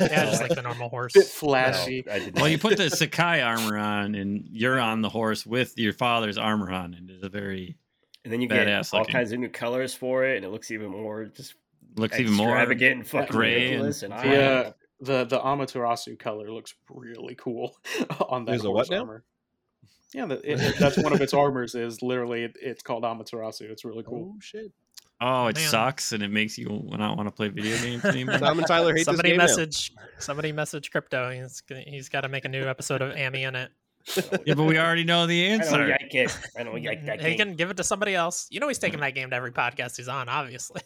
Yeah, 0.00 0.26
just 0.26 0.40
like 0.40 0.54
the 0.54 0.62
normal 0.62 0.88
horse. 0.88 1.12
bit 1.14 1.26
flashy. 1.26 2.04
I 2.08 2.20
did 2.20 2.36
Well, 2.36 2.48
you 2.48 2.58
put 2.58 2.76
the 2.76 2.88
Sakai 2.96 3.40
armor 3.42 3.76
on, 3.76 4.14
and 4.14 4.46
you're 4.52 4.78
on 4.78 5.02
the 5.02 5.08
horse 5.08 5.44
with 5.44 5.76
your 5.76 5.92
father's 5.92 6.38
armor 6.38 6.70
on, 6.70 6.94
and 6.94 7.10
it's 7.10 7.24
a 7.24 7.28
very 7.28 7.76
and 8.24 8.32
then 8.32 8.40
you 8.40 8.46
get 8.46 8.68
all 8.68 9.00
looking. 9.00 9.12
kinds 9.12 9.32
of 9.32 9.40
new 9.40 9.48
colors 9.48 9.92
for 9.92 10.24
it, 10.24 10.36
and 10.36 10.44
it 10.44 10.50
looks 10.50 10.70
even 10.70 10.92
more 10.92 11.24
just 11.24 11.54
looks 11.96 12.18
even 12.18 12.32
more 12.34 12.48
extravagant 12.50 12.96
and 12.96 13.06
fucking 13.08 13.28
gray 13.32 13.54
and- 13.54 13.62
ridiculous. 13.84 14.02
And, 14.02 14.14
I, 14.14 14.24
Yeah. 14.24 14.72
the 15.00 15.24
the 15.24 15.38
Amaterasu 15.38 16.18
color 16.18 16.50
looks 16.50 16.74
really 16.90 17.34
cool 17.34 17.76
on 18.28 18.44
that 18.44 18.52
There's 18.52 18.64
a 18.64 18.68
horse 18.68 18.88
what 18.88 18.94
now? 18.94 19.00
armor. 19.00 19.24
Yeah, 20.12 20.26
that, 20.26 20.44
it, 20.44 20.60
it- 20.60 20.76
that's 20.78 20.96
one 20.96 21.12
of 21.12 21.20
its 21.20 21.34
armors. 21.34 21.74
Is 21.74 22.00
literally 22.02 22.44
it, 22.44 22.56
it's 22.60 22.82
called 22.82 23.02
Amaterasu. 23.04 23.62
It's 23.62 23.84
really 23.84 24.04
cool. 24.04 24.34
oh 24.36 24.40
shit! 24.40 24.72
Oh, 25.20 25.46
it 25.46 25.56
Man. 25.56 25.68
sucks, 25.68 26.12
and 26.12 26.22
it 26.22 26.28
makes 26.30 26.56
you 26.58 26.66
not 26.90 27.16
want 27.16 27.26
to 27.28 27.32
play 27.32 27.48
video 27.48 27.76
games 27.78 28.04
anymore. 28.04 28.38
Tom 28.38 28.58
and 28.58 28.66
Tyler 28.66 28.94
hate 28.94 29.04
somebody 29.04 29.30
this 29.30 29.32
game 29.32 29.38
now. 29.38 29.44
message 29.44 29.92
somebody 30.18 30.52
message 30.52 30.90
crypto. 30.90 31.30
He's 31.30 31.62
he's 31.86 32.08
got 32.08 32.20
to 32.22 32.28
make 32.28 32.44
a 32.44 32.48
new 32.48 32.64
episode 32.64 33.02
of 33.02 33.16
Amy 33.16 33.42
in 33.44 33.54
it. 33.56 33.70
yeah, 34.44 34.54
but 34.54 34.64
we 34.64 34.78
already 34.78 35.02
know 35.04 35.26
the 35.26 35.46
answer. 35.46 35.74
I 35.74 35.78
don't 35.78 35.90
answer. 35.90 35.98
like 36.02 36.14
it. 36.14 36.38
I 36.58 36.62
don't 36.62 36.84
like 36.84 37.06
that 37.06 37.20
Game. 37.20 37.30
he 37.30 37.36
can 37.36 37.54
give 37.54 37.70
it 37.70 37.76
to 37.78 37.84
somebody 37.84 38.14
else. 38.14 38.46
You 38.50 38.60
know 38.60 38.68
he's 38.68 38.78
taking 38.78 39.00
that 39.00 39.14
game 39.14 39.30
to 39.30 39.36
every 39.36 39.50
podcast 39.50 39.96
he's 39.96 40.08
on. 40.08 40.28
Obviously, 40.28 40.82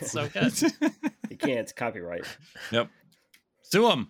It's 0.00 0.12
so 0.12 0.28
good. 0.32 0.52
You 1.30 1.36
can't. 1.36 1.60
It's 1.60 1.72
copyright. 1.72 2.24
yep. 2.70 2.88
Sue 3.62 3.90
him. 3.90 4.08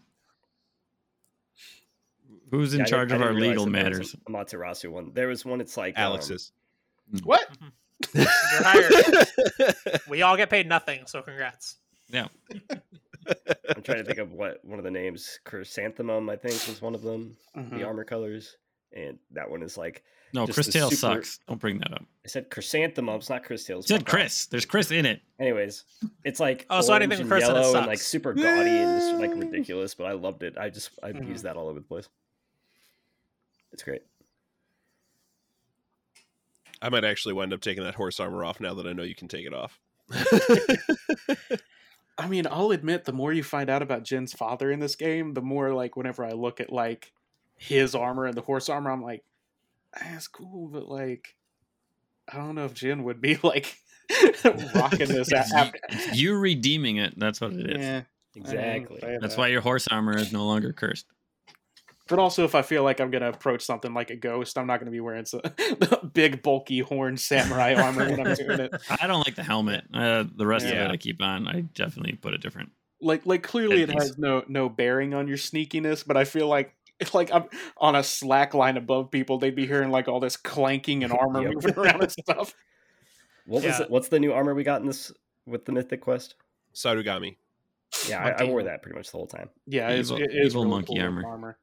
Who's 2.51 2.75
in 2.75 2.81
Yeah, 2.81 2.85
I 2.85 2.89
charge 2.89 3.09
didn't- 3.11 3.23
of 3.23 3.23
I 3.23 3.27
our 3.29 3.33
didn't 3.35 3.49
legal 3.49 3.67
realize 3.67 3.85
that 3.85 3.91
there 3.91 3.99
was 4.01 4.15
matters? 4.15 4.55
a 4.55 4.87
Amaterasu 4.87 4.91
one. 4.91 5.13
There 5.15 5.29
was 5.29 5.45
one. 5.45 5.61
It's 5.61 5.77
like 5.77 5.97
um, 5.97 6.03
Alex's. 6.05 6.53
What? 7.23 7.47
You're 8.15 8.27
hired. 8.63 9.27
we 10.09 10.23
all 10.23 10.37
get 10.37 10.51
paid 10.51 10.67
nothing, 10.69 11.03
so 11.07 11.23
congrats. 11.23 11.77
Yeah. 12.09 12.29
I'm 13.69 13.83
trying 13.83 13.99
to 13.99 14.05
think 14.05 14.19
of 14.19 14.33
what 14.33 14.65
one 14.65 14.79
of 14.79 14.85
the 14.85 14.91
names. 14.91 15.39
Chrysanthemum, 15.45 16.29
I 16.31 16.37
think, 16.37 16.55
was 16.67 16.81
one 16.83 16.95
of 16.95 17.03
them. 17.03 17.37
Mhm. 17.57 17.71
The 17.79 17.85
armor 17.85 18.05
colors, 18.05 18.57
and 18.93 19.19
that 19.33 19.49
one 19.51 19.63
is 19.63 19.77
like 19.77 20.03
No, 20.33 20.47
Chris 20.47 20.67
the 20.67 20.73
Tail 20.73 20.91
super- 20.91 21.15
sucks. 21.23 21.39
Don't 21.49 21.61
bring 21.61 21.79
that 21.79 21.93
up. 21.93 22.05
I 22.25 22.29
said 22.29 22.51
chrysanthemums, 22.51 23.29
not 23.31 23.43
Cris 23.45 23.65
Tales. 23.65 23.89
You 23.91 23.97
said 23.97 24.07
Chris. 24.07 24.47
There's 24.47 24.65
Chris 24.65 24.91
in 24.91 25.05
it. 25.07 25.21
Anyways, 25.39 25.85
it's 26.25 26.39
like 26.39 26.67
Oh, 26.71 26.81
so 26.81 26.93
I 26.93 26.99
didn't 27.01 27.19
with 27.19 27.29
Chris 27.29 27.45
in 27.45 27.51
it 27.51 27.55
yellow 27.61 27.77
and 27.77 27.87
like 27.87 27.99
super 27.99 28.33
gaudy 28.33 28.71
and 28.71 29.01
just 29.01 29.15
like 29.21 29.31
ridiculous. 29.35 29.95
But 29.95 30.05
I 30.05 30.13
loved 30.13 30.43
it. 30.43 30.57
I 30.59 30.71
just 30.71 30.91
I 31.03 31.13
Mhm. 31.13 31.29
used 31.29 31.45
that 31.45 31.57
all 31.57 31.69
over 31.69 31.81
the 31.81 31.85
place. 31.87 32.09
It's 33.73 33.83
great. 33.83 34.03
I 36.83 36.89
might 36.89 37.05
actually 37.05 37.35
wind 37.35 37.53
up 37.53 37.61
taking 37.61 37.85
that 37.85 37.95
horse 37.95 38.21
armor 38.21 38.45
off 38.45 38.61
now 38.61 38.75
that 38.75 38.87
I 38.87 38.93
know 38.93 39.03
you 39.03 39.15
can 39.15 39.29
take 39.29 39.47
it 39.47 39.53
off. 39.55 39.79
I 42.19 42.27
mean, 42.29 42.47
I'll 42.51 42.71
admit, 42.71 43.05
the 43.05 43.13
more 43.13 43.33
you 43.33 43.43
find 43.43 43.71
out 43.71 43.81
about 43.83 44.03
Jin's 44.05 44.33
father 44.33 44.71
in 44.71 44.79
this 44.81 44.95
game, 44.97 45.33
the 45.35 45.41
more 45.41 45.73
like 45.73 45.97
whenever 45.97 46.25
I 46.25 46.33
look 46.33 46.61
at 46.61 46.71
like 46.73 47.13
his 47.57 47.95
armor 47.95 48.27
and 48.27 48.37
the 48.37 48.43
horse 48.43 48.69
armor, 48.69 48.91
I'm 48.91 49.03
like, 49.03 49.23
"Ah, 49.25 49.30
it's 49.97 50.29
cool, 50.29 50.69
but 50.69 50.89
like, 50.89 51.35
I 52.33 52.37
don't 52.37 52.55
know 52.55 52.65
if 52.65 52.75
Jin 52.75 53.05
would 53.05 53.21
be 53.21 53.39
like 53.43 53.77
rocking 54.75 54.99
this. 55.09 55.33
After, 55.33 55.79
you, 56.13 56.33
you 56.33 56.39
redeeming 56.39 56.97
it. 56.99 57.19
That's 57.19 57.41
what 57.41 57.53
it 57.53 57.71
is. 57.77 57.79
yeah, 57.85 58.03
Exactly. 58.37 59.03
I- 59.03 59.15
I- 59.15 59.19
That's 59.21 59.37
why 59.37 59.49
your 59.49 59.61
horse 59.61 59.89
armor 59.89 60.17
is 60.17 60.33
no 60.33 60.47
longer 60.47 60.73
cursed. 60.73 61.07
But 62.09 62.19
also, 62.19 62.45
if 62.45 62.57
I 62.57 62.63
feel 62.63 62.83
like 62.83 63.01
I'm 63.01 63.13
gonna 63.13 63.29
approach 63.29 63.63
something 63.63 63.95
like 63.95 64.11
a 64.11 64.17
ghost, 64.17 64.59
I'm 64.59 64.67
not 64.67 64.81
gonna 64.81 64.91
be 64.91 64.99
wearing 64.99 65.27
some 65.27 65.43
big, 66.13 66.43
bulky, 66.43 66.81
horn 66.81 67.17
samurai 67.17 67.75
armor 67.75 68.11
when 68.11 68.27
I'm 68.27 68.35
doing 68.35 68.59
it. 68.59 68.73
I 69.01 69.07
don't 69.07 69.25
like 69.25 69.37
the 69.37 69.45
helmet. 69.45 69.85
Uh, 69.95 70.25
the 70.35 70.45
rest 70.45 70.67
Yeah. 70.67 70.73
of 70.73 70.91
it 70.91 70.91
I 70.91 70.97
keep 70.97 71.23
on. 71.23 71.47
I 71.47 71.61
definitely 71.61 72.15
put 72.15 72.35
a 72.35 72.39
different. 72.39 72.71
Like, 73.01 73.27
like 73.27 73.45
clearly 73.45 73.83
it 73.83 73.91
has 73.93 74.19
no 74.19 74.43
no 74.49 74.69
bearing 74.69 75.15
on 75.15 75.29
your 75.29 75.37
sneakiness, 75.37 76.05
but 76.05 76.17
I 76.17 76.25
feel 76.25 76.49
like 76.49 76.75
it's 76.80 76.80
like 77.15 77.31
I'm 77.33 77.45
on 77.77 77.95
a 77.97 78.03
slack 78.03 78.55
line 78.55 78.77
above 78.77 79.11
people. 79.11 79.39
They'd 79.39 79.55
be 79.55 79.67
hearing 79.67 79.91
like 79.91 80.09
all 80.09 80.21
this 80.21 80.37
clanking 80.37 81.05
and 81.05 81.13
armor 81.13 81.43
Yep. 81.45 81.53
moving 81.55 81.75
around 81.79 82.03
and 82.03 82.13
stuff. 82.13 82.55
What 83.47 83.65
was 83.65 83.81
it? 83.81 83.91
What's 83.91 84.09
the 84.09 84.21
new 84.21 84.33
armor 84.33 84.55
we 84.55 84.63
got 84.63 84.81
in 84.81 84.87
this 84.87 85.11
with 85.45 85.65
the 85.65 85.73
Mythic 85.73 86.03
Quest? 86.03 86.37
Sarugami. 86.73 87.37
Yeah, 88.09 88.23
I, 88.23 88.43
I 88.43 88.45
wore 88.45 88.63
that 88.63 88.81
pretty 88.83 88.97
much 88.97 89.11
the 89.11 89.17
whole 89.17 89.27
time. 89.27 89.49
Yeah, 89.67 89.89
it's, 89.89 90.11
Evil- 90.11 90.23
it 90.23 90.31
is 90.33 90.53
evil 90.53 90.63
really 90.63 90.71
monkey 90.77 90.95
cool 90.95 91.03
armor. 91.03 91.27
armor. 91.27 91.59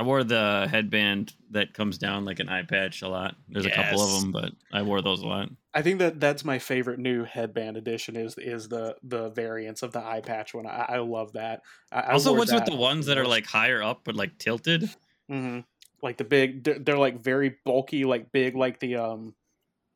I 0.00 0.02
wore 0.02 0.24
the 0.24 0.66
headband 0.70 1.34
that 1.50 1.74
comes 1.74 1.98
down 1.98 2.24
like 2.24 2.40
an 2.40 2.48
eye 2.48 2.62
patch 2.62 3.02
a 3.02 3.08
lot. 3.08 3.34
There's 3.50 3.66
a 3.66 3.70
couple 3.70 4.00
of 4.00 4.18
them, 4.18 4.32
but 4.32 4.52
I 4.72 4.80
wore 4.80 5.02
those 5.02 5.20
a 5.20 5.26
lot. 5.26 5.50
I 5.74 5.82
think 5.82 5.98
that 5.98 6.18
that's 6.18 6.42
my 6.42 6.58
favorite 6.58 6.98
new 6.98 7.24
headband 7.24 7.76
edition 7.76 8.16
is 8.16 8.34
is 8.38 8.70
the 8.70 8.96
the 9.02 9.28
variants 9.28 9.82
of 9.82 9.92
the 9.92 10.02
eye 10.02 10.22
patch 10.22 10.54
one. 10.54 10.66
I, 10.66 10.86
I 10.88 10.98
love 11.00 11.34
that. 11.34 11.60
I, 11.92 12.00
I 12.00 12.12
also, 12.12 12.30
wore 12.30 12.38
what's 12.38 12.52
with 12.54 12.64
the 12.64 12.76
ones 12.76 13.04
that 13.06 13.18
are 13.18 13.26
like 13.26 13.44
higher 13.44 13.82
up 13.82 14.00
but 14.04 14.16
like 14.16 14.38
tilted? 14.38 14.88
hmm 15.28 15.60
Like 16.02 16.16
the 16.16 16.24
big, 16.24 16.64
they're, 16.64 16.78
they're 16.78 16.96
like 16.96 17.22
very 17.22 17.58
bulky, 17.66 18.06
like 18.06 18.32
big, 18.32 18.56
like 18.56 18.80
the 18.80 18.96
um, 18.96 19.34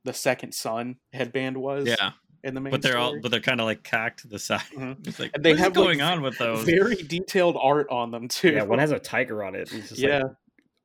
the 0.04 0.12
second 0.12 0.52
sun 0.52 0.96
headband 1.14 1.56
was. 1.56 1.86
Yeah, 1.88 2.10
in 2.44 2.54
the 2.54 2.60
main. 2.60 2.70
but 2.70 2.82
they're 2.82 2.98
all 2.98 3.18
but 3.20 3.30
they're 3.30 3.40
kind 3.40 3.60
of 3.60 3.66
like 3.66 3.82
cocked 3.84 4.20
to 4.20 4.28
the 4.28 4.38
side. 4.38 4.62
Mhm. 4.74 4.96
It's 5.06 5.18
like 5.18 5.32
And 5.34 5.44
they 5.44 5.50
what 5.50 5.58
is 5.58 5.60
have, 5.64 5.76
like, 5.76 5.84
going 5.86 6.00
on 6.02 6.22
with 6.22 6.38
those? 6.38 6.64
very 6.64 6.96
detailed 6.96 7.56
art 7.60 7.88
on 7.90 8.10
them 8.10 8.28
too. 8.28 8.50
Yeah, 8.52 8.62
one 8.64 8.78
has 8.78 8.92
a 8.92 8.98
tiger 8.98 9.42
on 9.42 9.54
it. 9.54 9.72
It's 9.72 9.88
just 9.90 10.00
Yeah. 10.00 10.22
like 10.22 10.32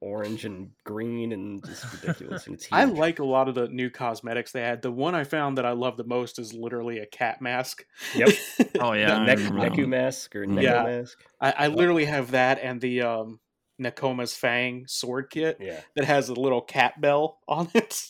orange 0.02 0.46
and 0.46 0.72
green 0.86 1.34
and 1.34 1.62
just 1.66 1.84
ridiculous. 1.92 2.46
And 2.46 2.56
it's 2.56 2.64
huge. 2.66 2.74
I 2.74 2.86
like 2.86 3.20
a 3.20 3.26
lot 3.26 3.50
of 3.50 3.56
the 3.56 3.68
new 3.68 3.90
cosmetics 3.90 4.54
they 4.54 4.62
had. 4.62 4.82
The 4.82 4.92
one 4.92 5.14
I 5.14 5.26
found 5.26 5.58
that 5.58 5.66
I 5.66 5.72
love 5.72 5.98
the 5.98 6.06
most 6.06 6.40
is 6.40 6.54
literally 6.54 7.00
a 7.00 7.06
cat 7.06 7.42
mask. 7.42 7.86
Yep. 8.16 8.30
Oh 8.80 8.94
yeah, 8.94 9.18
I 9.18 9.26
Neck, 9.26 9.40
Neku 9.40 9.88
mask 9.90 10.36
or 10.38 10.46
Neko 10.46 10.62
Yeah. 10.62 10.84
mask. 10.84 11.18
I, 11.42 11.52
I 11.52 11.68
literally 11.68 12.06
have 12.06 12.32
that 12.32 12.60
and 12.64 12.80
the 12.80 13.02
um 13.02 13.40
Nakoma's 13.80 14.36
Fang 14.36 14.86
sword 14.88 15.30
kit 15.30 15.58
Yeah. 15.60 15.80
that 15.96 16.06
has 16.06 16.30
a 16.30 16.34
little 16.34 16.62
cat 16.62 17.00
bell 17.00 17.40
on 17.48 17.70
it. 17.76 18.02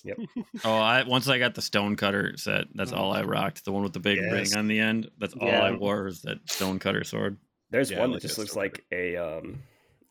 Oh, 0.66 0.74
I 0.76 1.04
once 1.04 1.28
I 1.28 1.38
got 1.40 1.56
the 1.56 1.62
stone 1.62 1.96
cutter 1.96 2.36
set. 2.38 2.66
That's 2.74 2.91
Mhm. 2.91 2.98
all 2.98 3.14
I 3.14 3.24
rocked. 3.24 3.66
The 3.66 3.72
one 3.72 3.84
with 3.84 3.94
the 3.94 4.00
big 4.00 4.18
Yes. 4.18 4.32
ring 4.32 4.58
on 4.60 4.68
the 4.68 4.80
end. 4.80 5.10
That's 5.20 5.34
all 5.36 5.48
Yeah. 5.48 5.62
I 5.64 5.72
wore 5.72 6.08
is 6.08 6.22
that 6.24 6.38
stone 6.50 6.80
cutter 6.80 7.04
sword. 7.04 7.38
There's 7.70 7.91
Yeah, 7.91 8.00
one 8.00 8.12
that 8.14 8.22
just 8.22 8.38
looks 8.38 8.56
like 8.56 8.84
a 8.91 9.16
um 9.18 9.62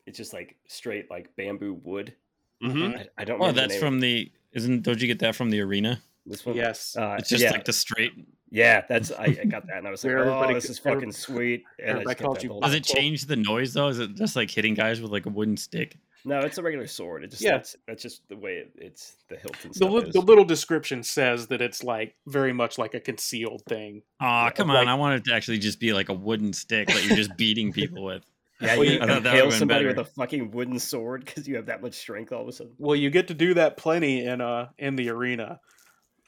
it's 0.05 0.17
just 0.17 0.33
like 0.33 0.55
straight 0.67 1.09
like 1.11 1.35
bamboo 1.35 1.73
wood. 1.83 2.15
Mm-hmm. 2.63 2.97
I, 2.97 3.07
I 3.17 3.23
don't 3.25 3.35
Oh, 3.35 3.45
remember 3.45 3.53
the 3.53 3.61
that's 3.61 3.73
name. 3.73 3.79
from 3.79 3.99
the. 3.99 4.31
Isn't? 4.53 4.81
Don't 4.81 4.99
you 4.99 5.07
get 5.07 5.19
that 5.19 5.35
from 5.35 5.49
the 5.51 5.59
arena? 5.61 6.01
this 6.25 6.45
one. 6.45 6.55
Yes. 6.55 6.95
Uh, 6.97 7.15
It's 7.19 7.29
just 7.29 7.43
yeah, 7.43 7.51
like 7.51 7.65
the 7.65 7.73
straight. 7.73 8.11
Yeah, 8.51 8.83
that's 8.87 9.11
I, 9.11 9.25
I 9.41 9.45
got 9.45 9.67
that 9.67 9.77
and 9.77 9.87
I 9.87 9.91
was 9.91 10.03
like, 10.05 10.13
oh, 10.15 10.53
this 10.53 10.69
is 10.69 10.79
fucking 10.79 11.11
sweet. 11.11 11.63
And 11.79 11.89
I 11.89 11.91
everybody 11.91 12.15
just 12.15 12.23
called 12.23 12.43
you 12.43 12.59
Does 12.61 12.73
it 12.73 12.83
change 12.83 13.25
the 13.25 13.35
noise 13.35 13.73
though? 13.73 13.87
Is 13.89 13.99
it 13.99 14.15
just 14.15 14.35
like 14.35 14.49
hitting 14.51 14.73
guys 14.73 15.01
with 15.01 15.11
like 15.11 15.25
a 15.25 15.29
wooden 15.29 15.57
stick? 15.57 15.97
No, 16.25 16.39
it's 16.39 16.57
a 16.57 16.61
regular 16.63 16.85
sword. 16.85 17.23
It 17.23 17.29
just 17.31 17.41
Yeah. 17.41 17.51
that's, 17.53 17.75
that's 17.87 18.03
just 18.03 18.27
the 18.27 18.35
way 18.35 18.55
it, 18.55 18.71
it's 18.75 19.15
the 19.29 19.37
hilt 19.37 19.55
and 19.63 19.71
The, 19.73 19.77
stuff. 19.77 19.91
li- 19.91 20.11
the 20.11 20.19
little 20.21 20.43
description 20.43 21.01
says 21.01 21.47
that 21.47 21.61
it's 21.61 21.81
like 21.81 22.13
very 22.27 22.51
much 22.51 22.77
like 22.77 22.93
a 22.93 22.99
concealed 22.99 23.61
thing. 23.69 24.01
Aw, 24.19 24.49
come 24.51 24.67
like- 24.67 24.79
on! 24.79 24.87
I 24.89 24.95
want 24.95 25.15
it 25.15 25.23
to 25.29 25.33
actually 25.33 25.59
just 25.59 25.79
be 25.79 25.93
like 25.93 26.09
a 26.09 26.13
wooden 26.13 26.51
stick 26.51 26.87
that 26.89 27.05
you're 27.05 27.15
just 27.15 27.37
beating 27.37 27.71
people 27.71 28.03
with. 28.03 28.23
yeah, 28.61 28.75
Well, 28.75 28.83
you 28.83 28.91
you- 28.95 28.97
I 28.97 29.07
thought 29.07 29.23
that 29.23 29.29
impale 29.29 29.45
would've 29.45 29.59
somebody 29.59 29.85
with 29.85 29.97
a 29.99 30.03
fucking 30.03 30.51
wooden 30.51 30.77
sword 30.77 31.23
because 31.23 31.47
you 31.47 31.55
have 31.55 31.67
that 31.67 31.81
much 31.81 31.93
strength 31.93 32.33
all 32.33 32.41
of 32.41 32.49
a 32.49 32.51
sudden. 32.51 32.73
Well, 32.77 32.97
you 32.97 33.09
get 33.09 33.29
to 33.29 33.33
do 33.33 33.53
that 33.53 33.77
plenty 33.77 34.25
in 34.25 34.41
uh 34.41 34.67
in 34.77 34.97
the 34.97 35.09
arena. 35.11 35.61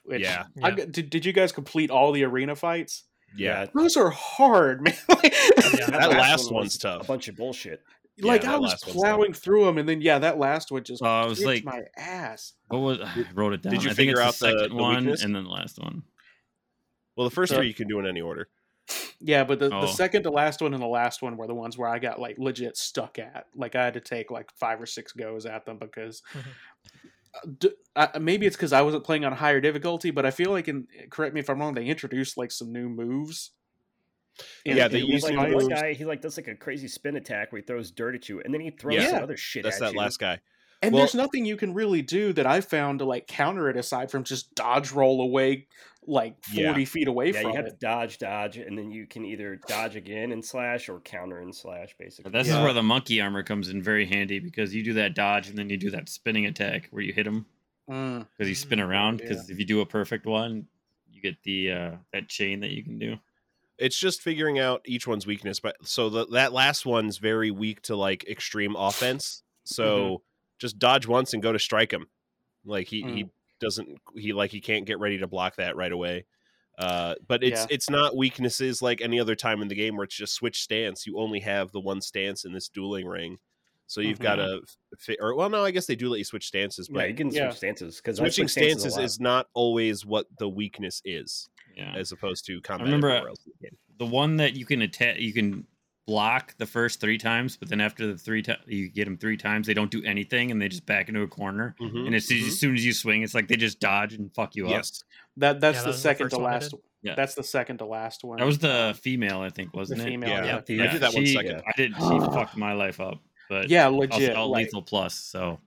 Which 0.04 0.22
Yeah. 0.22 0.46
I 0.64 0.70
Yeah. 0.70 0.86
did, 0.90 1.10
did 1.10 1.26
you 1.26 1.34
guys 1.34 1.52
complete 1.52 1.92
all 1.92 2.12
the 2.12 2.24
arena 2.24 2.56
fights? 2.56 3.04
Yeah. 3.36 3.68
Those 3.74 3.96
are 3.98 4.10
hard, 4.10 4.82
man. 4.84 4.96
Like- 5.08 5.34
Yeah. 5.78 5.86
That 5.92 6.10
last 6.18 6.46
one 6.46 6.62
one's 6.62 6.78
tough. 6.78 7.04
A 7.04 7.06
bunch 7.06 7.28
of 7.28 7.36
bullshit. 7.38 7.82
like 8.20 8.44
Yeah, 8.44 8.56
I 8.56 8.58
was 8.58 8.76
plowing 8.84 9.34
through 9.34 9.66
them, 9.66 9.78
and 9.78 9.88
then 9.88 10.02
yeah, 10.02 10.20
that 10.20 10.38
last 10.38 10.72
one 10.72 10.84
just 10.84 11.02
Oh, 11.04 11.08
I 11.08 11.26
was 11.26 11.40
kicked 11.40 11.48
like- 11.48 11.64
my 11.66 11.82
ass. 11.98 12.54
What 12.68 12.80
was 12.80 13.00
I 13.04 13.26
wrote 13.34 13.54
it 13.54 13.62
down? 13.62 13.74
Did 13.74 13.84
you 13.84 13.92
I 13.92 13.94
figure 13.94 14.20
out 14.20 14.34
the- 14.36 14.48
the 14.48 14.52
second 14.60 14.78
the 14.78 14.82
one 14.84 14.96
weakness? 14.98 15.24
and 15.24 15.36
then 15.36 15.44
the 15.46 15.50
last 15.50 15.80
one? 15.80 16.04
Well, 17.16 17.28
the 17.30 17.34
first 17.36 17.52
So- 17.52 17.58
three 17.58 17.68
you 17.68 17.74
can 17.74 17.88
do 17.88 18.00
in 18.00 18.08
any 18.08 18.22
order. 18.22 18.48
Yeah, 19.22 19.44
but 19.46 19.60
the, 19.60 19.68
Oh. 19.74 19.82
the 19.82 19.88
second 19.88 20.24
to 20.24 20.32
last 20.32 20.62
one 20.62 20.74
and 20.74 20.82
the 20.82 20.88
last 20.88 21.22
one 21.22 21.38
were 21.38 21.48
the 21.48 21.54
ones 21.54 21.78
where 21.78 21.88
I 21.88 22.00
got 22.00 22.20
like 22.20 22.38
legit 22.40 22.76
stuck 22.76 23.20
at. 23.20 23.46
Like 23.56 23.76
I 23.76 23.86
had 23.86 23.94
to 23.94 24.02
take 24.02 24.32
like 24.32 24.50
five 24.60 24.82
or 24.82 24.86
six 24.88 25.14
goes 25.14 25.46
at 25.46 25.66
them 25.66 25.78
because 25.78 26.22
mm-hmm. 26.34 26.50
Uh, 27.96 28.08
maybe 28.20 28.46
it's 28.46 28.56
because 28.56 28.74
I 28.74 28.82
wasn't 28.82 29.04
playing 29.04 29.26
on 29.26 29.32
higher 29.34 29.62
difficulty, 29.62 30.12
but 30.12 30.26
I 30.26 30.32
feel 30.32 30.52
like, 30.52 30.68
in 30.68 30.88
correct 31.10 31.34
me 31.34 31.40
if 31.40 31.50
I'm 31.50 31.60
wrong, 31.60 31.74
they 31.74 31.86
introduced 31.86 32.38
like 32.38 32.52
some 32.52 32.72
new 32.72 32.90
moves. 32.90 33.52
in- 34.66 34.78
Yeah, 34.78 34.86
in 34.86 34.92
they 34.92 35.02
these 35.02 35.10
He's 35.10 35.24
like 35.24 35.34
to 35.34 35.38
fights. 35.40 35.54
one 35.56 35.68
guy. 35.68 35.94
He 35.94 36.06
like 36.06 36.22
does 36.22 36.38
like 36.38 36.48
a 36.48 36.56
crazy 36.56 36.88
spin 36.88 37.16
attack 37.16 37.52
where 37.52 37.62
he 37.62 37.66
throws 37.66 37.92
dirt 37.92 38.16
at 38.16 38.30
you, 38.30 38.42
and 38.42 38.54
then 38.54 38.62
he 38.62 38.72
throws 38.72 38.96
Yeah. 38.96 39.12
some 39.12 39.24
other 39.24 39.38
shit. 39.38 39.64
That's 39.64 39.78
at 39.78 39.80
that 39.82 39.94
you. 39.94 40.00
last 40.00 40.20
guy. 40.20 40.40
And 40.82 40.94
Well- 40.94 41.02
there's 41.02 41.14
nothing 41.16 41.46
you 41.46 41.58
can 41.58 41.74
really 41.74 42.02
do 42.02 42.34
that 42.34 42.48
I 42.48 42.62
found 42.62 43.00
to 43.00 43.06
like 43.06 43.28
counter 43.28 43.70
it 43.70 43.78
aside 43.78 44.10
from 44.10 44.24
just 44.24 44.56
dodge 44.56 44.92
roll 44.92 45.22
away 45.22 45.68
like 46.08 46.44
40 46.46 46.62
Yeah. 46.62 46.86
feet 46.86 47.08
away 47.08 47.28
Yeah, 47.32 47.42
from 47.42 47.52
you 47.52 47.56
have 47.58 47.68
it. 47.68 47.72
to 47.72 47.76
dodge, 47.78 48.18
dodge, 48.18 48.58
and 48.58 48.78
then 48.78 48.90
you 48.92 49.06
can 49.06 49.24
either 49.26 49.56
dodge 49.68 49.96
again 49.96 50.32
and 50.32 50.44
slash 50.44 50.90
or 50.90 51.00
counter 51.00 51.40
and 51.40 51.56
slash. 51.56 51.96
Basically, 52.00 52.32
This 52.32 52.48
Yeah. 52.48 52.58
is 52.58 52.64
where 52.64 52.74
the 52.74 52.82
monkey 52.84 53.22
armor 53.22 53.44
comes 53.44 53.70
in 53.70 53.82
very 53.84 54.06
handy 54.08 54.40
because 54.40 54.74
you 54.74 54.84
do 54.84 54.94
that 54.94 55.14
dodge 55.14 55.48
and 55.48 55.58
then 55.58 55.70
you 55.70 55.78
do 55.78 55.92
that 55.92 56.10
spinning 56.10 56.46
attack 56.48 56.88
where 56.92 57.04
you 57.04 57.14
hit 57.14 57.28
him 57.28 57.46
Mm. 57.90 58.28
because 58.36 58.50
you 58.50 58.56
spin 58.56 58.80
around. 58.80 59.20
yeah. 59.22 59.30
Because 59.30 59.50
if 59.50 59.60
you 59.60 59.66
do 59.66 59.82
a 59.82 59.86
perfect 59.86 60.26
one, 60.26 60.68
you 61.12 61.22
get 61.22 61.42
the 61.44 61.72
uh, 61.72 61.92
that 62.14 62.28
chain 62.30 62.62
that 62.62 62.72
you 62.72 62.84
can 62.84 62.98
do. 62.98 63.20
It's 63.78 63.98
just 63.98 64.22
figuring 64.22 64.60
out 64.60 64.82
each 64.86 65.06
one's 65.08 65.26
weakness. 65.28 65.60
But 65.60 65.76
so 65.88 66.10
the, 66.10 66.26
that 66.28 66.52
last 66.54 66.86
one's 66.86 67.18
very 67.18 67.52
weak 67.52 67.82
to 67.84 67.96
like 67.96 68.24
extreme 68.28 68.76
offense. 68.76 69.44
So 69.66 70.22
just 70.58 70.80
dodge 70.80 71.06
once 71.08 71.34
and 71.34 71.42
go 71.44 71.52
to 71.52 71.60
strike 71.60 71.92
him. 71.92 72.08
Like 72.66 72.88
he 72.88 73.02
he 73.04 73.26
doesn't 73.62 73.88
he 74.16 74.34
like 74.34 74.52
he 74.52 74.60
can't 74.60 74.86
get 74.86 75.00
ready 75.00 75.20
to 75.20 75.28
block 75.28 75.56
that 75.56 75.76
right 75.78 75.92
away. 75.92 76.26
Uh, 76.78 77.16
but 77.28 77.44
it's 77.44 77.62
Yeah. 77.62 77.68
it's 77.70 77.90
not 77.90 78.18
weaknesses 78.18 78.82
like 78.82 79.02
any 79.02 79.20
other 79.20 79.36
time 79.36 79.62
in 79.62 79.68
the 79.68 79.76
game 79.76 79.96
where 79.96 80.04
it's 80.04 80.16
just 80.16 80.34
switch 80.34 80.62
stance. 80.64 81.06
You 81.06 81.18
only 81.20 81.40
have 81.42 81.72
the 81.72 81.80
one 81.80 82.02
stance 82.02 82.44
in 82.44 82.54
this 82.54 82.68
dueling 82.70 83.06
ring, 83.06 83.38
so 83.88 84.02
you've 84.02 84.20
Mhm. 84.20 84.24
got 84.24 84.36
to 84.38 84.62
fit. 84.98 85.20
Or 85.22 85.36
well, 85.36 85.50
no, 85.50 85.64
I 85.64 85.72
guess 85.72 85.86
they 85.86 85.96
do 85.96 86.10
let 86.10 86.18
you 86.18 86.24
switch 86.24 86.48
stances, 86.48 86.90
yeah, 86.90 86.94
but 86.96 87.10
you 87.10 87.16
can 87.16 87.30
Yeah. 87.30 87.50
switch 87.50 87.58
stances 87.58 87.98
because 87.98 88.18
switching 88.18 88.48
stances 88.48 88.98
is 88.98 89.20
not 89.20 89.48
always 89.54 90.06
what 90.06 90.26
the 90.40 90.50
weakness 90.50 91.02
is, 91.06 91.50
Yeah. 91.76 91.94
as 91.96 92.12
opposed 92.12 92.46
to 92.48 92.60
combat. 92.62 92.88
I 92.88 92.90
remember- 92.90 93.10
everywhere 93.10 93.30
else 93.30 93.46
in 93.46 93.54
the 93.62 93.78
the 93.98 94.06
one 94.08 94.38
that 94.38 94.56
you 94.56 94.66
can 94.66 94.82
attack, 94.82 95.20
you 95.20 95.32
can 95.32 95.68
block 96.08 96.56
the 96.58 96.66
first 96.66 97.00
three 97.00 97.18
times, 97.18 97.56
but 97.58 97.70
then 97.70 97.80
after 97.80 98.08
the 98.08 98.18
three 98.18 98.42
times 98.42 98.60
you 98.68 98.90
get 98.90 99.06
them 99.06 99.18
three 99.18 99.38
times, 99.38 99.68
they 99.68 99.74
don't 99.74 99.92
do 99.92 100.04
anything 100.04 100.52
and 100.52 100.62
they 100.62 100.68
just 100.68 100.86
back 100.86 101.08
into 101.10 101.22
a 101.22 101.28
corner. 101.28 101.76
Mhm, 101.80 102.08
And 102.08 102.16
as, 102.16 102.28
soon- 102.28 102.40
mhm. 102.44 102.48
as 102.48 102.60
soon 102.60 102.76
as 102.76 102.86
you 102.86 102.92
swing, 102.94 103.22
it's 103.24 103.36
like 103.36 103.48
they 103.48 103.56
just 103.56 103.80
dodge 103.80 104.14
and 104.14 104.34
fuck 104.34 104.56
you 104.56 104.68
up. 104.68 104.84
That 105.38 105.60
that's 105.62 105.78
Yeah, 105.78 105.82
the 105.84 105.88
was 105.88 105.96
the 105.98 106.02
second 106.02 106.26
first 106.26 106.36
to 106.36 106.42
last. 106.42 106.72
did. 106.72 106.80
Yeah. 107.04 107.16
That's 107.16 107.36
the 107.36 107.44
second 107.44 107.78
to 107.80 107.86
last 107.86 108.24
one. 108.24 108.38
That 108.40 108.46
was 108.46 108.60
the 108.60 108.98
female, 109.02 109.40
I 109.42 109.50
think, 109.50 109.74
wasn't 109.76 110.02
it? 110.02 110.06
female, 110.06 110.30
Yeah. 110.30 110.46
yeah. 110.46 110.62
Yeah. 110.76 110.84
I 110.84 110.88
did 110.92 111.02
that 111.02 111.14
one 111.14 111.26
she- 111.26 111.34
second. 111.34 111.62
I 111.68 111.72
did. 111.78 111.94
She 111.96 112.02
fucked 112.34 112.58
my 112.58 112.74
life 112.74 113.00
up, 113.00 113.20
but 113.50 113.70
yeah, 113.70 113.88
legit. 113.88 114.36
all 114.36 114.50
like, 114.52 114.66
lethal 114.66 114.82
plus. 114.82 115.14
So 115.16 115.60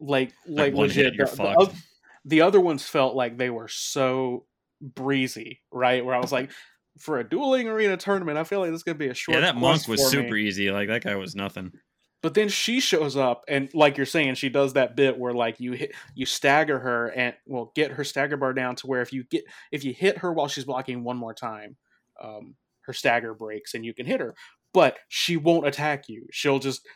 like 0.00 0.32
like 0.46 0.58
like 0.66 0.74
one 0.74 0.88
legit. 0.88 1.04
hit, 1.06 1.14
you're 1.14 1.26
the, 1.26 1.30
the, 1.30 1.36
fucked. 1.36 1.60
oth- 1.60 1.86
the 2.24 2.42
other 2.42 2.60
ones 2.60 2.82
felt 2.86 3.14
like 3.16 3.36
they 3.38 3.50
were 3.50 3.68
so 3.68 4.44
breezy, 4.80 5.62
right? 5.72 6.04
Where 6.04 6.14
I 6.14 6.18
was 6.20 6.32
like, 6.32 6.50
for 6.98 7.18
a 7.18 7.28
dueling 7.28 7.68
arena 7.68 7.96
tournament, 7.96 8.38
I 8.38 8.44
feel 8.44 8.60
like 8.60 8.70
this 8.70 8.78
is 8.78 8.82
gonna 8.82 8.98
be 8.98 9.08
a 9.08 9.14
short. 9.14 9.34
yeah, 9.36 9.40
that 9.42 9.56
monk 9.56 9.86
was 9.88 10.10
super 10.10 10.34
me. 10.34 10.42
easy. 10.46 10.70
Like 10.70 10.88
that 10.88 11.04
guy 11.04 11.14
was 11.16 11.34
nothing. 11.34 11.72
But 12.22 12.34
then 12.34 12.48
she 12.48 12.80
shows 12.80 13.16
up, 13.16 13.44
and 13.46 13.72
like 13.74 13.96
you're 13.96 14.06
saying, 14.06 14.34
she 14.34 14.48
does 14.48 14.72
that 14.72 14.96
bit 14.96 15.16
where 15.18 15.32
like 15.34 15.60
you 15.60 15.72
hit, 15.72 15.94
you 16.14 16.26
stagger 16.26 16.78
her, 16.78 17.08
and 17.08 17.34
well, 17.46 17.70
get 17.76 17.92
her 17.92 18.04
stagger 18.04 18.36
bar 18.36 18.52
down 18.52 18.74
to 18.76 18.86
where 18.86 19.02
if 19.02 19.12
you 19.12 19.24
get 19.24 19.44
if 19.70 19.84
you 19.84 19.92
hit 19.92 20.18
her 20.18 20.32
while 20.32 20.48
she's 20.48 20.64
blocking 20.64 21.04
one 21.04 21.16
more 21.18 21.34
time, 21.34 21.76
um, 22.20 22.56
her 22.82 22.92
stagger 22.92 23.34
breaks 23.34 23.74
and 23.74 23.84
you 23.84 23.94
can 23.94 24.06
hit 24.06 24.20
her. 24.20 24.34
But 24.72 24.96
she 25.08 25.36
won't 25.36 25.66
attack 25.68 26.08
you. 26.08 26.26
She'll 26.32 26.58
just 26.58 26.86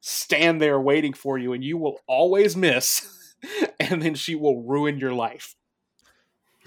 stand 0.00 0.60
there 0.60 0.78
waiting 0.80 1.12
for 1.12 1.38
you, 1.38 1.54
and 1.54 1.64
you 1.64 1.76
will 1.78 1.98
always 2.06 2.56
miss, 2.56 3.34
and 3.80 4.00
then 4.02 4.14
she 4.14 4.34
will 4.36 4.62
ruin 4.62 4.98
your 4.98 5.12
life. 5.14 5.54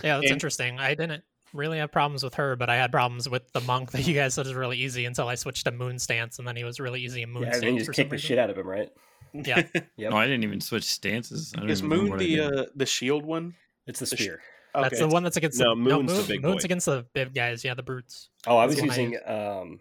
Yeah, 0.04 0.16
that's 0.16 0.26
And- 0.26 0.34
interesting. 0.34 0.80
I 0.80 0.96
didn't 0.96 1.24
really 1.54 1.78
have 1.80 1.92
problems 1.92 2.24
with 2.24 2.36
her, 2.36 2.56
but 2.56 2.70
I 2.70 2.76
had 2.76 2.92
problems 2.92 3.28
with 3.30 3.52
the 3.54 3.62
monk 3.62 3.92
that 3.92 4.08
you 4.08 4.14
guys 4.14 4.34
said 4.34 4.46
is 4.48 4.54
really 4.54 4.78
easy 4.78 5.06
until 5.06 5.28
I 5.28 5.36
switched 5.36 5.66
to 5.66 5.72
moon 5.72 6.00
stance, 6.00 6.40
and 6.40 6.48
then 6.48 6.56
he 6.56 6.64
was 6.64 6.80
really 6.80 7.02
easy 7.02 7.22
in 7.22 7.32
moon 7.32 7.44
Yeah, 7.44 7.48
and 7.50 7.56
stance 7.58 7.66
then 7.66 7.74
you 7.76 7.80
just 7.80 7.88
some 7.88 7.94
kick 8.04 8.10
the 8.10 8.18
shit 8.18 8.38
out 8.40 8.50
of 8.50 8.58
him, 8.58 8.68
right? 8.68 8.90
Yeah. 9.34 9.64
Yep. 9.96 10.12
No, 10.12 10.18
I 10.18 10.26
didn't 10.26 10.44
even 10.44 10.60
switch 10.60 10.84
stances. 10.84 11.54
I 11.58 11.64
Is 11.64 11.82
Moon 11.82 12.18
the 12.18 12.40
uh, 12.42 12.66
the 12.76 12.86
shield 12.86 13.26
one? 13.26 13.54
It's 13.88 14.00
the 14.00 14.06
The 14.06 14.18
sh- 14.18 14.20
spear. 14.20 14.42
That's 14.76 15.00
the 15.00 15.08
one 15.08 15.24
that's 15.24 15.38
against 15.38 15.58
No, 15.60 15.70
the 15.70 15.76
Moon's 15.78 16.12
the 16.12 16.18
Moon- 16.18 16.28
big 16.28 16.42
Moon's 16.44 16.64
boy. 16.64 16.66
against 16.66 16.86
the 16.88 17.06
big 17.14 17.34
guys. 17.34 17.64
Yeah, 17.64 17.74
the 17.74 17.82
brutes. 17.84 18.28
Oh, 18.46 18.58
I 18.58 18.66
was 18.66 18.76
That's 18.76 18.94
the 18.94 19.02
one 19.04 19.08
I 19.08 19.10
using. 19.10 19.62
um 19.72 19.80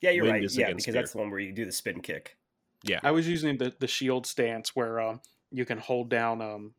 Yeah, 0.00 0.10
you're 0.10 0.24
Wind 0.24 0.42
right. 0.42 0.52
Yeah, 0.52 0.66
because 0.70 0.82
spear. 0.82 0.94
that's 0.94 1.12
the 1.12 1.18
one 1.18 1.30
where 1.30 1.38
you 1.38 1.52
do 1.52 1.64
the 1.64 1.70
spin 1.72 2.00
kick. 2.00 2.36
Yeah, 2.82 2.98
I 3.04 3.12
was 3.12 3.28
using 3.28 3.58
the, 3.58 3.72
the 3.78 3.86
shield 3.86 4.26
stance 4.26 4.74
where 4.74 5.00
um, 5.00 5.20
you 5.52 5.64
can 5.64 5.78
hold 5.78 6.10
down 6.10 6.42
um, 6.42 6.74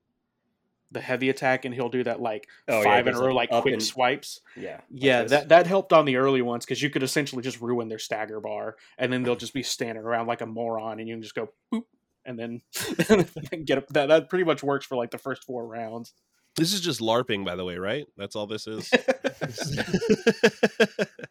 the 0.92 1.00
heavy 1.02 1.30
attack 1.30 1.66
and 1.66 1.74
he'll 1.76 1.90
do 1.90 2.04
that 2.04 2.20
like 2.22 2.48
Oh, 2.68 2.78
yeah, 2.80 2.84
five 2.84 3.08
in 3.08 3.16
a 3.16 3.20
row 3.20 3.34
like, 3.34 3.52
like 3.52 3.62
quick 3.62 3.74
and- 3.76 3.84
swipes. 3.84 4.42
Yeah. 4.56 4.82
Yeah, 4.90 5.22
this. 5.24 5.32
that 5.32 5.50
that 5.50 5.68
helped 5.68 5.94
on 5.94 6.06
the 6.06 6.16
early 6.18 6.42
ones 6.42 6.66
because 6.66 6.82
you 6.82 6.90
could 6.90 7.04
essentially 7.04 7.42
just 7.44 7.62
ruin 7.62 7.88
their 7.90 8.00
stagger 8.00 8.40
bar 8.40 8.76
and 8.98 9.12
then 9.14 9.24
they'll 9.24 9.36
just 9.36 9.54
be 9.54 9.64
standing 9.64 10.04
around 10.04 10.28
like 10.28 10.42
a 10.42 10.46
moron 10.48 11.00
and 11.00 11.08
you 11.08 11.16
can 11.16 11.22
just 11.22 11.36
go 11.36 11.50
boop 11.74 11.84
and 12.26 12.38
then 12.40 12.62
get 13.66 13.78
up. 13.78 13.88
That 13.90 14.08
that 14.08 14.30
pretty 14.30 14.46
much 14.46 14.64
works 14.64 14.86
for 14.86 14.96
like 14.96 15.12
the 15.12 15.18
first 15.18 15.44
four 15.44 15.68
rounds. 15.68 16.14
This 16.56 16.74
is 16.74 16.82
just 16.82 17.00
LARPing, 17.00 17.46
by 17.46 17.56
the 17.56 17.64
way, 17.64 17.78
right? 17.78 18.06
That's 18.18 18.36
all 18.36 18.48
this 18.48 18.66
is. 18.68 18.90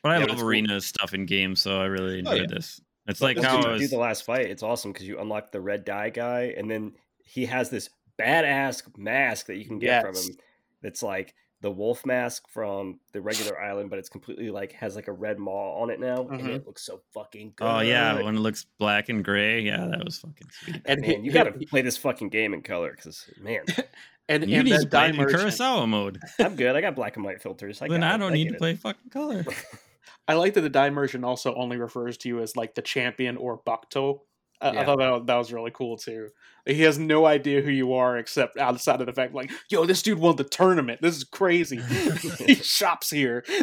But 0.01 0.13
I 0.13 0.15
Yeah, 0.15 0.27
love 0.27 0.31
it's 0.31 0.43
cool. 0.71 0.81
stuff 0.81 1.13
in 1.15 1.27
games, 1.27 1.61
so 1.61 1.81
I 1.81 1.87
really 1.87 2.15
Oh, 2.15 2.19
enjoyed 2.19 2.41
yeah. 2.43 2.47
this. 2.57 2.81
It's 3.09 3.19
But 3.21 3.25
like 3.27 3.37
when 3.39 3.45
how 3.47 3.69
you 3.69 3.75
I 3.75 3.79
do 3.79 3.89
the 3.89 3.99
last 3.99 4.25
fight. 4.25 4.47
It's 4.47 4.63
awesome 4.63 4.93
because 4.93 5.07
you 5.09 5.19
unlock 5.19 5.51
the 5.51 5.61
red 5.61 5.85
dye 5.85 6.11
guy, 6.11 6.55
and 6.57 6.71
then 6.71 6.93
he 7.25 7.47
has 7.47 7.69
this 7.71 7.91
badass 8.19 8.83
mask 8.97 9.47
that 9.47 9.57
you 9.57 9.65
can 9.65 9.79
get 9.79 10.03
from 10.03 10.15
Yes. 10.15 10.29
him. 10.29 10.37
That's 10.83 11.03
like 11.03 11.35
the 11.61 11.71
wolf 11.71 12.07
mask 12.07 12.47
from 12.49 13.01
the 13.13 13.21
regular 13.21 13.61
island, 13.61 13.91
but 13.91 13.99
it's 13.99 14.09
completely 14.09 14.51
like 14.51 14.73
has 14.73 14.95
like 14.95 15.09
a 15.09 15.13
red 15.13 15.39
maw 15.39 15.81
on 15.83 15.91
it 15.91 15.99
now, 15.99 16.29
and 16.29 16.41
Mhm. 16.43 16.49
it 16.57 16.67
looks 16.67 16.83
so 16.85 17.01
fucking 17.13 17.55
good. 17.57 17.65
oh 17.67 17.81
yeah, 17.81 18.23
when 18.23 18.37
it 18.37 18.41
looks 18.41 18.65
black 18.79 19.09
and 19.09 19.25
gray, 19.25 19.61
yeah, 19.63 19.87
that 19.91 20.05
was 20.05 20.19
fucking 20.21 20.47
sweet. 20.51 20.83
And 20.85 21.01
man, 21.01 21.25
you 21.25 21.33
got 21.33 21.45
to 21.45 21.67
play 21.67 21.83
this 21.83 21.97
fucking 21.97 22.29
game 22.29 22.55
in 22.55 22.63
color 22.63 22.93
because 22.95 23.29
man, 23.41 23.65
and, 24.29 24.49
You 24.49 24.59
and 24.59 24.65
need 24.67 24.73
that 24.75 24.83
to 24.83 24.89
play 24.89 25.01
die 25.01 25.07
it 25.07 25.11
in 25.11 25.17
merchant. 25.17 25.43
Kurosawa 25.43 25.89
mode. 25.89 26.21
I'm 26.39 26.55
good. 26.55 26.77
I 26.77 26.81
got 26.81 26.95
black 26.95 27.17
and 27.17 27.25
white 27.25 27.43
filters. 27.43 27.83
I 27.83 27.89
then 27.89 28.05
I 28.05 28.17
don't 28.17 28.33
need 28.33 28.49
to 28.51 28.55
it. 28.55 28.59
play 28.59 28.75
fucking 28.77 29.11
color. 29.11 29.45
I 30.29 30.35
like 30.35 30.55
that 30.55 30.61
the 30.61 30.69
die 30.71 30.91
merchant 30.91 31.25
also 31.25 31.55
only 31.55 31.77
refers 31.79 32.19
to 32.19 32.29
you 32.29 32.41
as 32.41 32.55
like 32.55 32.75
the 32.77 32.83
champion 32.83 33.37
or 33.37 33.59
Bakto. 33.63 34.21
I, 34.61 34.71
I 34.71 34.85
thought 34.85 34.99
that, 34.99 35.27
that 35.27 35.37
was 35.37 35.53
really 35.53 35.71
cool 35.73 35.97
too. 35.97 36.31
He 36.67 36.83
has 36.83 36.99
no 36.99 37.25
idea 37.27 37.63
who 37.63 37.71
you 37.71 37.93
are 37.95 38.19
except 38.19 38.59
outside 38.59 39.01
of 39.01 39.07
the 39.07 39.13
fact, 39.13 39.33
like, 39.35 39.51
yo, 39.71 39.87
this 39.87 40.03
dude 40.03 40.19
won 40.19 40.37
the 40.37 40.45
tournament. 40.45 41.01
This 41.01 41.17
is 41.17 41.25
crazy. 41.25 41.81
he 42.47 42.55
shops 42.63 43.09
here. 43.11 43.45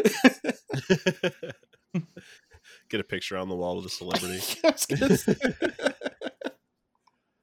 Get 2.90 3.00
a 3.00 3.04
picture 3.04 3.38
on 3.38 3.50
the 3.50 3.56
wall 3.56 3.78
of 3.78 3.84
the 3.84 3.90
celebrity. 3.90 4.42
I 4.64 4.70
was 4.72 4.86
gonna 4.86 5.18
say. 5.18 5.36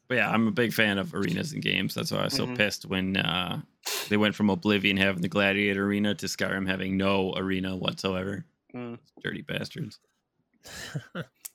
But 0.09 0.16
yeah, 0.16 0.31
I'm 0.31 0.47
a 0.49 0.53
big 0.53 0.73
fan 0.73 0.99
of 0.99 1.15
arenas 1.15 1.53
and 1.53 1.62
games. 1.62 1.95
That's 1.95 2.11
why 2.12 2.19
I 2.19 2.24
was 2.24 2.35
so 2.35 2.47
Mhm. 2.47 2.57
pissed 2.57 2.85
when 2.87 3.16
uh, 3.16 3.62
they 4.11 4.16
went 4.19 4.35
from 4.35 4.51
Oblivion 4.51 4.97
having 4.99 5.23
the 5.23 5.29
Gladiator 5.29 5.87
arena 5.87 6.15
to 6.16 6.27
Skyrim 6.27 6.69
having 6.69 6.97
no 6.99 7.33
arena 7.35 7.77
whatsoever. 7.77 8.45
Mm. 8.74 8.99
Dirty 9.23 9.43
bastards. 9.43 9.99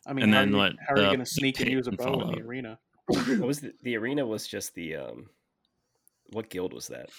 I 0.07 0.13
mean, 0.13 0.23
And 0.23 0.33
how, 0.33 0.39
then 0.39 0.47
are 0.47 0.51
you, 0.51 0.57
what, 0.57 0.73
how 0.87 0.93
are 0.93 0.97
you 0.97 1.03
the 1.03 1.07
going 1.07 1.19
to 1.19 1.25
sneak 1.25 1.59
and 1.59 1.65
pit 1.67 1.73
use 1.73 1.87
a 1.87 1.89
and 1.89 1.97
bow 1.97 2.21
in 2.21 2.31
the 2.31 2.41
arena? 2.41 2.79
What 3.07 3.39
was 3.39 3.59
the, 3.61 3.73
the 3.83 3.95
arena? 3.97 4.25
Was 4.25 4.47
just 4.47 4.73
the 4.73 4.95
um, 4.95 5.29
what 6.31 6.49
guild 6.49 6.73
was 6.73 6.87
that? 6.87 7.09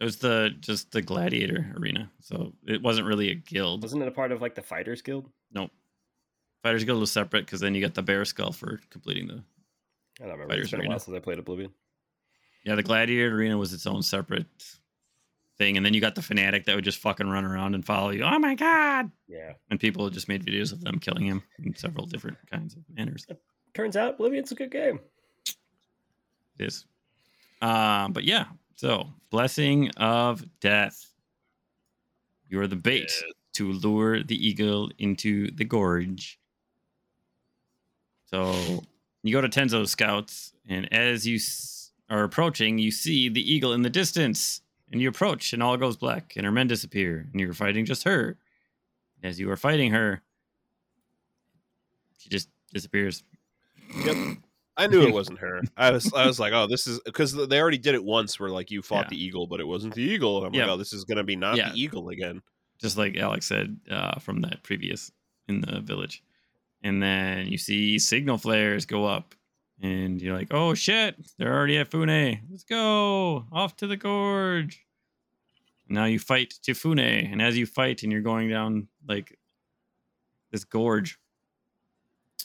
It 0.00 0.04
was 0.04 0.16
the 0.18 0.54
just 0.60 0.92
the 0.92 1.02
Gladiator 1.02 1.74
arena, 1.76 2.10
so 2.20 2.52
it 2.66 2.82
wasn't 2.82 3.06
really 3.06 3.30
a 3.30 3.34
guild. 3.34 3.82
Wasn't 3.82 4.02
it 4.02 4.08
a 4.08 4.12
part 4.12 4.30
of 4.30 4.40
like 4.40 4.54
the 4.54 4.62
Fighters 4.62 5.02
Guild? 5.02 5.28
Nope. 5.52 5.70
Fighters 6.62 6.84
Guild 6.84 7.00
was 7.00 7.10
separate 7.10 7.46
because 7.46 7.60
then 7.60 7.74
you 7.74 7.80
got 7.80 7.94
the 7.94 8.02
Bear 8.02 8.24
Skull 8.24 8.52
for 8.52 8.80
completing 8.90 9.26
the 9.26 9.42
I 10.20 10.24
don't 10.24 10.32
remember. 10.32 10.52
Fighters 10.52 10.64
It's 10.64 10.70
been 10.72 10.80
a 10.80 10.82
Arena. 10.82 10.90
while 10.90 10.98
since 11.00 11.16
I 11.16 11.20
played 11.20 11.38
Oblivion. 11.38 11.70
Yeah, 12.64 12.74
the 12.74 12.82
Gladiator 12.82 13.34
Arena 13.34 13.56
was 13.56 13.72
its 13.72 13.86
own 13.86 14.02
separate 14.02 14.46
thing, 15.58 15.76
and 15.76 15.84
then 15.84 15.92
you 15.94 16.00
got 16.00 16.14
the 16.14 16.22
fanatic 16.22 16.64
that 16.64 16.74
would 16.76 16.84
just 16.84 16.98
fucking 16.98 17.28
run 17.28 17.44
around 17.44 17.74
and 17.74 17.84
follow 17.84 18.10
you. 18.10 18.22
Oh 18.22 18.38
my 18.38 18.54
god! 18.54 19.10
Yeah. 19.26 19.52
And 19.70 19.78
people 19.80 20.08
just 20.10 20.28
made 20.28 20.44
videos 20.44 20.72
of 20.72 20.80
them 20.82 20.98
killing 20.98 21.24
him 21.24 21.42
in 21.62 21.74
several 21.74 22.06
different 22.06 22.38
kinds 22.50 22.74
of 22.74 22.82
manners. 22.94 23.26
Turns 23.74 23.96
out 23.96 24.18
Oblivion's 24.18 24.52
a 24.52 24.54
good 24.54 24.70
game. 24.70 25.00
It 26.58 26.66
is. 26.66 26.84
Um, 27.60 28.12
but 28.12 28.24
yeah, 28.24 28.46
so 28.76 29.08
blessing 29.30 29.90
of 29.96 30.44
death. 30.60 31.04
You're 32.48 32.66
the 32.66 32.76
bait 32.76 33.12
to 33.54 33.72
lure 33.72 34.22
the 34.22 34.34
eagle 34.46 34.90
into 34.98 35.50
the 35.50 35.64
gorge. 35.64 36.38
So 38.26 38.84
you 39.22 39.32
go 39.32 39.40
to 39.40 39.48
Tenzo's 39.48 39.90
scouts, 39.90 40.52
and 40.68 40.90
as 40.92 41.26
you 41.26 41.36
s- 41.36 41.92
are 42.10 42.24
approaching, 42.24 42.78
you 42.78 42.90
see 42.90 43.28
the 43.28 43.40
eagle 43.52 43.72
in 43.72 43.82
the 43.82 43.90
distance. 43.90 44.62
And 44.90 45.00
you 45.02 45.08
approach, 45.08 45.52
and 45.52 45.62
all 45.62 45.76
goes 45.76 45.96
black, 45.96 46.32
and 46.36 46.46
her 46.46 46.52
men 46.52 46.66
disappear, 46.66 47.26
and 47.30 47.40
you're 47.40 47.52
fighting 47.52 47.84
just 47.84 48.04
her. 48.04 48.38
As 49.22 49.38
you 49.38 49.50
are 49.50 49.56
fighting 49.56 49.90
her, 49.92 50.22
she 52.18 52.28
just 52.30 52.48
disappears. 52.72 53.22
Yep. 54.04 54.38
I 54.76 54.86
knew 54.86 55.02
it 55.02 55.12
wasn't 55.12 55.40
her. 55.40 55.60
I 55.76 55.90
was 55.90 56.12
I 56.14 56.26
was 56.26 56.38
like, 56.38 56.52
oh, 56.52 56.66
this 56.68 56.86
is 56.86 57.00
because 57.04 57.32
they 57.32 57.60
already 57.60 57.78
did 57.78 57.94
it 57.96 58.04
once 58.04 58.38
where 58.38 58.48
like 58.48 58.70
you 58.70 58.80
fought 58.80 59.06
Yeah. 59.06 59.10
the 59.10 59.22
eagle, 59.24 59.46
but 59.48 59.60
it 59.60 59.66
wasn't 59.66 59.94
the 59.94 60.02
eagle. 60.02 60.38
And 60.38 60.46
I'm 60.46 60.54
Yeah. 60.54 60.66
like, 60.66 60.74
oh, 60.74 60.76
this 60.76 60.92
is 60.92 61.04
gonna 61.04 61.24
be 61.24 61.34
not 61.36 61.56
Yeah. 61.56 61.70
the 61.72 61.80
eagle 61.80 62.08
again. 62.10 62.42
just 62.80 62.96
like 62.96 63.16
Alex 63.16 63.44
said 63.46 63.76
uh, 63.90 64.20
from 64.20 64.40
that 64.42 64.62
previous 64.62 65.10
in 65.48 65.60
the 65.62 65.80
village. 65.80 66.22
And 66.84 67.02
then 67.02 67.48
you 67.48 67.58
see 67.58 67.98
signal 67.98 68.38
flares 68.38 68.86
go 68.86 69.04
up, 69.04 69.34
and 69.82 70.20
you're 70.20 70.36
like, 70.36 70.48
"Oh 70.50 70.74
shit, 70.74 71.16
they're 71.38 71.54
already 71.54 71.78
at 71.78 71.90
Fune. 71.90 72.40
Let's 72.50 72.64
go 72.64 73.46
off 73.52 73.76
to 73.76 73.86
the 73.86 73.96
gorge." 73.96 74.84
Now 75.88 76.04
you 76.04 76.18
fight 76.18 76.54
to 76.64 76.74
Fune, 76.74 76.98
and 76.98 77.40
as 77.40 77.56
you 77.56 77.66
fight, 77.66 78.02
and 78.02 78.12
you're 78.12 78.20
going 78.20 78.50
down 78.50 78.88
like 79.08 79.38
this 80.50 80.64
gorge, 80.64 81.18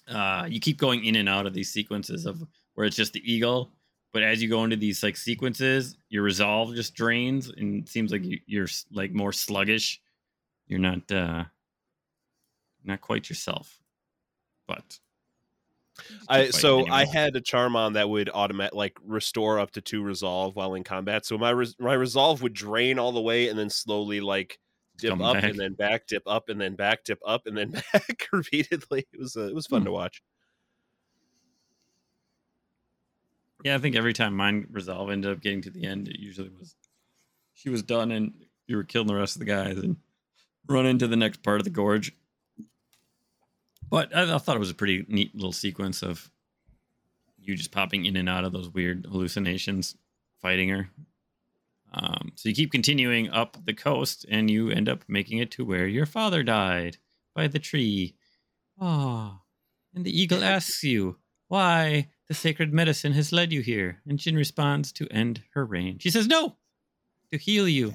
uh, 0.08 0.46
you 0.50 0.60
keep 0.60 0.78
going 0.78 1.06
in 1.06 1.16
and 1.16 1.28
out 1.28 1.46
of 1.46 1.54
these 1.54 1.72
sequences 1.72 2.26
of 2.26 2.42
where 2.76 2.86
it's 2.86 2.96
just 2.96 3.14
the 3.14 3.32
eagle. 3.32 3.72
But 4.14 4.24
as 4.24 4.42
you 4.44 4.50
go 4.50 4.64
into 4.64 4.76
these 4.76 5.02
like 5.02 5.18
sequences, 5.18 5.98
your 6.10 6.24
resolve 6.24 6.76
just 6.76 6.94
drains, 6.94 7.50
and 7.50 7.84
it 7.84 7.90
seems 7.90 8.12
like 8.12 8.24
you, 8.24 8.40
you're 8.46 8.68
like 8.92 9.12
more 9.14 9.34
sluggish 9.34 10.00
you're 10.68 10.80
not 10.80 11.12
uh 11.12 11.44
not 12.84 13.02
quite 13.02 13.30
yourself 13.30 13.80
but 14.68 15.00
I 16.28 16.50
so 16.50 16.88
I 16.90 17.06
had 17.06 17.36
a 17.36 17.42
charm 17.42 17.76
on 17.76 17.94
that 17.94 18.10
would 18.10 18.30
automatic 18.34 18.74
like 18.74 18.98
restore 19.04 19.60
up 19.60 19.72
to 19.72 19.82
two 19.82 20.02
resolve 20.02 20.56
while 20.56 20.74
in 20.74 20.84
combat. 20.84 21.26
So 21.26 21.38
my 21.38 21.52
res- 21.52 21.76
my 21.80 21.94
resolve 21.94 22.42
would 22.42 22.54
drain 22.54 22.98
all 23.00 23.12
the 23.12 23.22
way 23.22 23.48
and 23.50 23.58
then 23.60 23.70
slowly 23.70 24.20
like 24.22 24.58
dip 24.98 25.12
Come 25.12 25.22
up 25.22 25.36
back. 25.36 25.44
and 25.44 25.60
then 25.60 25.74
back, 25.74 26.08
dip 26.08 26.24
up 26.26 26.50
and 26.50 26.60
then 26.60 26.76
back, 26.76 27.04
dip 27.04 27.20
up 27.26 27.46
and 27.46 27.56
then 27.58 27.72
back 27.94 28.28
repeatedly. 28.32 29.06
It 29.14 29.20
was 29.20 29.36
uh, 29.38 29.48
it 29.48 29.54
was 29.56 29.68
fun 29.68 29.82
Hmm. 29.82 29.86
to 29.86 29.92
watch. 29.92 30.24
yeah 33.64 33.76
i 33.76 33.78
think 33.78 33.96
every 33.96 34.14
time 34.14 34.36
mine 34.36 34.68
resolve 34.72 35.10
ended 35.10 35.32
up 35.32 35.42
getting 35.42 35.62
to 35.62 35.70
the 35.70 35.86
end 35.86 36.08
it 36.10 36.20
usually 36.20 36.50
was 36.60 36.76
she 37.54 37.70
was 37.70 37.82
done 37.84 38.12
and 38.12 38.34
you 38.68 38.76
were 38.76 38.84
killing 38.84 39.08
the 39.08 39.16
rest 39.16 39.36
of 39.36 39.40
the 39.40 39.46
guys 39.46 39.78
and 39.78 39.96
run 40.68 40.86
into 40.86 41.08
the 41.08 41.16
next 41.16 41.42
part 41.44 41.60
of 41.60 41.64
the 41.64 41.70
gorge 41.70 42.12
but 43.90 44.16
i, 44.16 44.36
I 44.36 44.38
thought 44.38 44.56
it 44.56 44.60
was 44.60 44.72
a 44.72 44.76
pretty 44.76 45.06
neat 45.08 45.36
little 45.36 45.52
sequence 45.52 46.02
of 46.02 46.32
you 47.38 47.56
just 47.56 47.72
popping 47.72 48.06
in 48.06 48.16
and 48.16 48.30
out 48.30 48.46
of 48.46 48.54
those 48.54 48.70
weird 48.70 49.06
hallucinations 49.10 49.96
fighting 50.42 50.70
her 50.70 50.90
um, 51.96 52.32
so 52.36 52.50
you 52.50 52.56
keep 52.56 52.72
continuing 52.72 53.30
up 53.30 53.58
the 53.66 53.74
coast 53.74 54.26
and 54.30 54.50
you 54.50 54.70
end 54.70 54.90
up 54.90 55.04
making 55.08 55.38
it 55.38 55.52
to 55.52 55.66
where 55.66 55.86
your 55.86 56.06
father 56.06 56.42
died 56.42 56.98
by 57.36 57.48
the 57.48 57.60
tree 57.60 58.16
Ah, 58.80 59.42
and 59.94 60.04
the 60.04 60.20
eagle 60.20 60.44
asks 60.44 60.84
you 60.84 61.18
why 61.48 62.10
the 62.28 62.34
sacred 62.34 62.74
medicine 62.74 63.14
has 63.14 63.32
led 63.32 63.54
you 63.54 63.62
here. 63.62 64.02
And 64.08 64.18
Jin 64.18 64.36
responds 64.36 64.92
to 64.94 65.08
end 65.10 65.44
her 65.54 65.66
reign. 65.66 66.00
She 66.00 66.10
says, 66.10 66.28
No, 66.28 66.58
to 67.32 67.38
heal 67.38 67.68
you. 67.68 67.94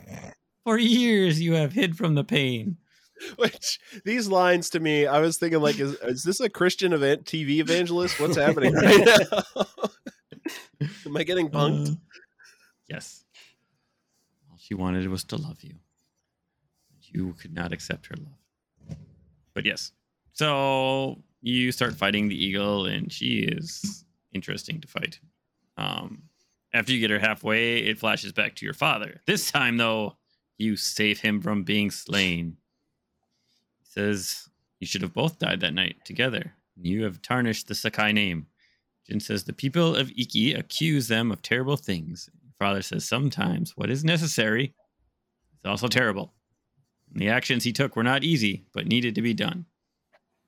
For 0.65 0.78
years 0.78 1.40
you 1.40 1.55
have 1.55 1.73
hid 1.73 1.97
from 1.97 2.15
the 2.15 2.24
pain. 2.24 2.77
Which 3.36 3.81
these 4.05 4.28
lines 4.28 4.70
to 4.70 4.81
me, 4.81 5.07
I 5.07 5.20
was 5.20 5.39
thinking 5.39 5.61
like, 5.61 5.78
is 5.78 5.95
is 6.03 6.23
this 6.23 6.40
a 6.40 6.49
Christian 6.49 6.93
event 6.93 7.24
TV 7.24 7.59
evangelist? 7.59 8.20
What's 8.20 8.36
happening 8.36 8.74
right 8.74 9.07
now? 9.07 9.65
Am 11.07 11.16
I 11.16 11.24
getting 11.24 11.49
punked? 11.49 11.90
Uh, 11.90 11.95
yes. 12.89 13.24
All 14.51 14.57
she 14.59 14.74
wanted 14.74 15.09
was 15.09 15.24
to 15.24 15.36
love 15.36 15.59
you. 15.62 15.74
You 17.01 17.35
could 17.40 17.55
not 17.55 17.73
accept 17.73 18.07
her 18.07 18.15
love. 18.16 18.97
But 19.55 19.66
yes. 19.66 19.93
So 20.32 21.23
you 21.40 21.73
start 21.73 21.95
fighting 21.95 22.28
the 22.28 22.45
eagle, 22.45 22.86
and 22.86 23.12
she 23.12 23.40
is 23.40 24.05
interesting 24.32 24.81
to 24.81 24.89
fight. 24.89 25.19
Um, 25.77 26.23
after 26.73 26.93
you 26.93 27.01
get 27.01 27.11
her 27.11 27.19
halfway, 27.19 27.78
it 27.78 27.99
flashes 27.99 28.32
back 28.32 28.55
to 28.57 28.65
your 28.65 28.74
father. 28.74 29.20
This 29.27 29.51
time, 29.51 29.78
though, 29.78 30.16
you 30.59 30.77
save 30.77 31.20
him 31.20 31.40
from 31.40 31.62
being 31.65 31.90
slain. 31.90 32.57
Says, 33.99 34.49
You 34.79 34.87
should 34.87 35.03
have 35.03 35.12
both 35.12 35.41
died 35.41 35.59
that 35.61 35.75
night 35.75 35.97
together. 36.05 36.53
You 36.81 37.03
have 37.03 37.20
tarnished 37.20 37.66
the 37.66 37.75
Sakai 37.75 38.12
name. 38.12 38.47
Jin 39.09 39.19
says, 39.19 39.43
The 39.43 39.53
people 39.53 39.97
of 39.97 40.12
Iki 40.16 40.55
accuse 40.55 41.09
them 41.09 41.33
of 41.33 41.43
terrible 41.43 41.77
things. 41.77 42.31
Father 42.61 42.81
says, 42.81 43.05
Sometimes 43.09 43.77
what 43.77 43.91
is 43.91 44.05
necessary 44.05 44.66
is 44.66 45.69
also 45.69 45.89
terrible. 45.89 46.33
And 47.12 47.20
the 47.20 47.29
actions 47.29 47.65
he 47.65 47.73
took 47.73 47.97
were 47.97 48.05
not 48.05 48.23
easy, 48.23 48.66
but 48.73 48.87
needed 48.87 49.16
to 49.16 49.23
be 49.23 49.35
done. 49.35 49.66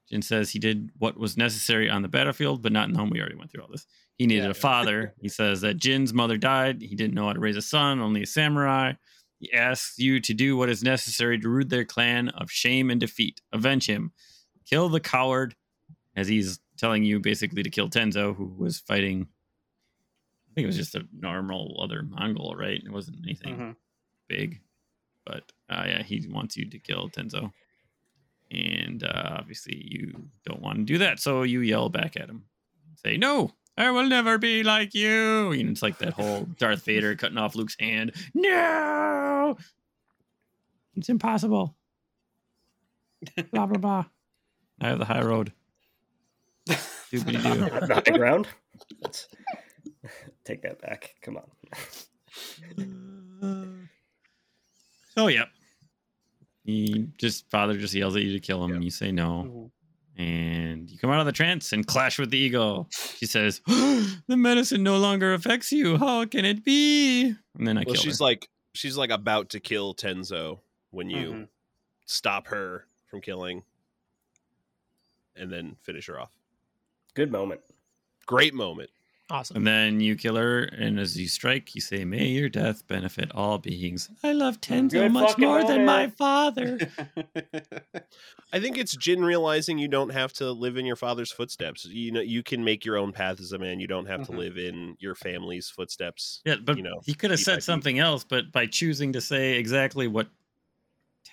Jin 0.08 0.22
says 0.22 0.50
he 0.50 0.60
did 0.60 0.90
what 0.98 1.18
was 1.18 1.36
necessary 1.36 1.90
on 1.90 2.02
the 2.02 2.08
battlefield, 2.08 2.62
but 2.62 2.70
not 2.70 2.86
in 2.86 2.92
the 2.92 3.00
home. 3.00 3.10
We 3.10 3.18
already 3.18 3.34
went 3.34 3.50
through 3.50 3.62
all 3.62 3.68
this. 3.72 3.86
He 4.16 4.26
needed 4.28 4.44
Yeah. 4.44 4.50
a 4.50 4.54
father. 4.54 5.12
he 5.20 5.28
says 5.28 5.60
that 5.62 5.74
Jin's 5.78 6.14
mother 6.14 6.36
died. 6.36 6.82
He 6.82 6.94
didn't 6.94 7.14
know 7.14 7.26
how 7.26 7.32
to 7.32 7.40
raise 7.40 7.56
a 7.56 7.62
son, 7.62 7.98
only 8.00 8.22
a 8.22 8.26
samurai. 8.26 8.92
He 9.40 9.52
asks 9.52 9.98
you 9.98 10.20
to 10.20 10.34
do 10.34 10.56
what 10.56 10.68
is 10.68 10.82
necessary 10.84 11.38
to 11.40 11.48
root 11.48 11.68
their 11.70 11.84
clan 11.84 12.28
of 12.28 12.50
shame 12.50 12.90
and 12.90 13.00
defeat. 13.00 13.40
Avenge 13.52 13.86
him. 13.86 14.12
Kill 14.66 14.88
the 14.90 15.00
coward, 15.00 15.56
as 16.14 16.28
he's 16.28 16.60
telling 16.76 17.02
you 17.04 17.18
basically 17.20 17.62
to 17.62 17.70
kill 17.70 17.88
Tenzo, 17.88 18.36
who 18.36 18.44
was 18.58 18.78
fighting. 18.78 19.26
I 20.50 20.54
think 20.54 20.64
it 20.64 20.66
was 20.66 20.76
just 20.76 20.94
a 20.94 21.06
normal 21.12 21.80
other 21.82 22.02
Mongol, 22.02 22.54
right? 22.54 22.80
It 22.84 22.92
wasn't 22.92 23.18
anything 23.24 23.56
Mhm. 23.56 23.76
big, 24.28 24.60
but 25.24 25.50
uh, 25.70 25.84
yeah, 25.86 26.02
he 26.02 26.26
wants 26.28 26.56
you 26.56 26.68
to 26.68 26.78
kill 26.78 27.08
Tenzo, 27.08 27.52
and 28.50 29.02
uh, 29.04 29.36
obviously 29.38 29.76
you 29.90 30.28
don't 30.44 30.60
want 30.60 30.78
to 30.78 30.84
do 30.84 30.98
that, 30.98 31.18
so 31.20 31.44
you 31.44 31.60
yell 31.60 31.88
back 31.88 32.16
at 32.16 32.28
him, 32.28 32.44
say, 32.96 33.16
"No, 33.16 33.54
I 33.80 33.90
will 33.90 34.06
never 34.06 34.36
be 34.36 34.62
like 34.62 34.94
you." 34.94 35.52
And 35.52 35.70
it's 35.70 35.82
like 35.82 35.98
that 35.98 36.12
whole 36.12 36.42
Darth 36.58 36.84
Vader 36.84 37.16
cutting 37.16 37.38
off 37.38 37.54
Luke's 37.54 37.76
hand. 37.80 38.12
No, 38.34 39.56
it's 40.96 41.08
impossible. 41.08 41.74
blah 43.52 43.66
blah 43.66 43.78
blah. 43.78 44.04
I 44.80 44.88
have 44.88 44.98
the 44.98 45.04
high 45.06 45.22
road. 45.22 45.52
Doobity 46.68 47.42
doo. 47.42 48.02
the 48.12 48.18
ground. 48.18 48.48
Let's 49.00 49.28
take 50.44 50.62
that 50.62 50.80
back. 50.80 51.14
Come 51.22 51.38
on. 51.38 51.48
oh 55.16 55.28
yeah, 55.28 55.46
he 56.64 57.08
just 57.18 57.48
father 57.50 57.78
just 57.78 57.94
yells 57.94 58.14
at 58.16 58.22
you 58.22 58.32
to 58.32 58.40
kill 58.40 58.62
him, 58.62 58.72
and 58.72 58.84
you 58.84 58.90
say 58.90 59.10
no. 59.10 59.70
And 60.20 60.90
you 60.90 60.98
come 60.98 61.10
out 61.10 61.20
of 61.20 61.26
the 61.26 61.32
trance 61.32 61.72
and 61.72 61.86
clash 61.86 62.18
with 62.18 62.30
the 62.30 62.38
eagle. 62.38 62.88
She 63.16 63.26
says, 63.26 63.60
"The 63.66 64.36
medicine 64.36 64.82
no 64.82 64.98
longer 64.98 65.32
affects 65.32 65.72
you. 65.72 65.96
How 65.96 66.24
can 66.26 66.44
it 66.44 66.64
be?" 66.64 67.34
And 67.58 67.66
then 67.66 67.78
I 67.78 67.84
well, 67.86 67.94
kill 67.94 68.02
she's 68.02 68.18
her. 68.18 68.24
like 68.24 68.48
she's 68.74 68.96
like 68.96 69.10
about 69.10 69.48
to 69.50 69.60
kill 69.60 69.94
Tenzo 69.94 70.60
when 70.90 71.08
you 71.10 71.32
Mhm. 71.32 71.48
stop 72.06 72.48
her 72.48 72.86
from 73.06 73.20
killing, 73.20 73.62
and 75.36 75.50
then 75.50 75.76
finish 75.82 76.06
her 76.06 76.20
off. 76.20 76.32
Good 77.14 77.32
moment. 77.32 77.60
Great 78.26 78.54
moment. 78.54 78.90
Awesome. 79.30 79.58
and 79.58 79.66
then 79.66 80.00
you 80.00 80.16
kill 80.16 80.34
her, 80.36 80.62
and 80.64 80.98
as 80.98 81.16
you 81.16 81.28
strike, 81.28 81.74
you 81.74 81.80
say, 81.80 82.04
"May 82.04 82.26
your 82.28 82.48
death 82.48 82.86
benefit 82.88 83.30
all 83.32 83.58
beings." 83.58 84.10
I 84.24 84.32
love 84.32 84.60
Tenzo 84.60 85.10
much 85.10 85.38
more 85.38 85.62
than 85.64 85.84
my 85.84 86.08
father. 86.08 86.78
I 88.52 88.58
think 88.58 88.76
it's 88.76 88.96
Jin 88.96 89.24
realizing 89.24 89.78
you 89.78 89.86
don't 89.86 90.10
have 90.10 90.32
to 90.34 90.50
live 90.50 90.76
in 90.76 90.84
your 90.84 90.96
father's 90.96 91.30
footsteps. 91.30 91.84
You 91.84 92.10
know, 92.10 92.20
you 92.20 92.42
can 92.42 92.64
make 92.64 92.84
your 92.84 92.96
own 92.96 93.12
path 93.12 93.38
as 93.40 93.52
a 93.52 93.58
man. 93.58 93.78
You 93.78 93.86
don't 93.86 94.06
have 94.06 94.22
Mhm. 94.22 94.26
to 94.26 94.32
live 94.32 94.58
in 94.58 94.96
your 94.98 95.14
family's 95.14 95.70
footsteps. 95.70 96.42
Yeah, 96.44 96.56
but 96.56 96.76
You 96.76 96.82
know, 96.82 97.00
he 97.04 97.14
could 97.14 97.30
have 97.30 97.38
said 97.40 97.52
by 97.52 97.56
piece. 97.58 97.64
something 97.66 97.98
else, 98.00 98.24
but 98.24 98.50
by 98.50 98.66
choosing 98.66 99.12
to 99.12 99.20
say 99.20 99.56
exactly 99.58 100.08
what 100.08 100.28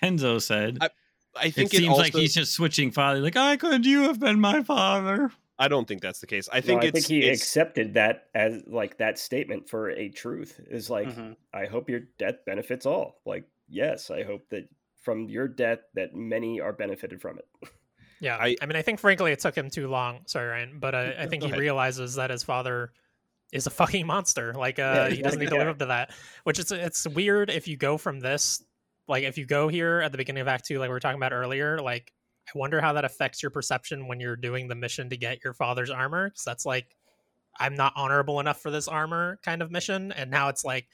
Tenzo 0.00 0.40
said, 0.40 0.78
I 0.80 1.46
it 1.46 1.54
think 1.54 1.70
seems 1.72 1.82
it 1.84 1.88
also, 1.88 2.02
like 2.02 2.14
he's 2.14 2.34
just 2.34 2.52
switching 2.52 2.92
father. 2.92 3.18
Like, 3.20 3.36
I 3.36 3.56
could 3.56 3.84
you 3.84 4.02
have 4.02 4.20
been 4.20 4.38
my 4.40 4.62
father? 4.62 5.32
I 5.58 5.68
don't 5.68 5.88
think 5.88 6.00
that's 6.02 6.20
the 6.20 6.26
case. 6.26 6.48
I 6.52 6.58
I 6.58 6.60
think 6.60 6.82
think, 6.82 6.82
I 6.82 6.86
it's, 6.98 7.06
think 7.08 7.22
he 7.22 7.28
it's 7.28 7.42
accepted 7.42 7.94
that 7.94 8.26
as 8.34 8.62
like 8.66 8.98
that 8.98 9.18
statement 9.18 9.68
for 9.68 9.90
a 9.90 10.08
truth 10.08 10.60
is 10.70 10.88
like, 10.88 11.08
Mhm. 11.08 11.36
I 11.52 11.66
hope 11.66 11.90
your 11.90 12.00
death 12.18 12.44
benefits 12.46 12.86
all. 12.86 13.20
Like, 13.24 13.44
yes, 13.68 14.10
I 14.10 14.22
hope 14.22 14.48
that 14.50 14.68
from 15.02 15.28
your 15.28 15.48
death 15.48 15.80
that 15.94 16.14
many 16.14 16.60
are 16.60 16.72
benefited 16.72 17.20
from 17.20 17.38
it. 17.38 17.70
Yeah, 18.20 18.36
I- 18.36 18.56
I, 18.60 18.66
mean, 18.66 18.76
I 18.76 18.82
think 18.82 19.00
frankly 19.00 19.32
it 19.32 19.40
took 19.40 19.56
him 19.56 19.70
too 19.70 19.88
long. 19.88 20.20
Sorry, 20.26 20.48
Ryan, 20.48 20.78
but 20.78 20.94
uh, 20.94 21.12
I 21.18 21.26
think 21.26 21.42
he 21.42 21.48
ahead. 21.48 21.58
realizes 21.60 22.14
that 22.16 22.30
his 22.30 22.42
father 22.42 22.92
is 23.52 23.66
a 23.66 23.70
fucking 23.70 24.06
monster. 24.06 24.54
Like, 24.54 24.78
uh, 24.78 25.08
Yeah, 25.08 25.14
he 25.16 25.22
doesn't 25.22 25.40
need 25.40 25.48
to 25.50 25.56
live 25.56 25.68
up 25.68 25.78
to 25.78 25.86
that. 25.86 26.12
Which 26.44 26.58
is 26.58 26.70
it's 26.70 27.06
weird 27.08 27.48
if 27.50 27.66
you 27.66 27.76
go 27.76 27.96
from 27.96 28.20
this, 28.20 28.62
like, 29.08 29.24
if 29.24 29.38
you 29.38 29.46
go 29.46 29.68
here 29.68 30.00
at 30.00 30.12
the 30.12 30.18
beginning 30.18 30.40
of 30.42 30.48
Act 30.48 30.66
Two, 30.66 30.78
like 30.78 30.88
we 30.88 30.92
were 30.92 31.00
talking 31.00 31.18
about 31.18 31.32
earlier, 31.32 31.80
like. 31.80 32.12
I 32.54 32.58
wonder 32.58 32.80
how 32.80 32.94
that 32.94 33.04
affects 33.04 33.42
your 33.42 33.50
perception 33.50 34.08
when 34.08 34.20
you're 34.20 34.36
doing 34.36 34.68
the 34.68 34.74
mission 34.74 35.10
to 35.10 35.16
get 35.16 35.44
your 35.44 35.52
father's 35.52 35.90
armor. 35.90 36.28
Because 36.28 36.44
that's 36.44 36.64
like, 36.64 36.86
I'm 37.58 37.74
not 37.74 37.92
honorable 37.96 38.40
enough 38.40 38.60
for 38.60 38.70
this 38.70 38.88
armor 38.88 39.38
kind 39.44 39.62
of 39.62 39.70
mission. 39.70 40.12
And 40.12 40.30
now 40.30 40.48
it's 40.48 40.64
like, 40.64 40.88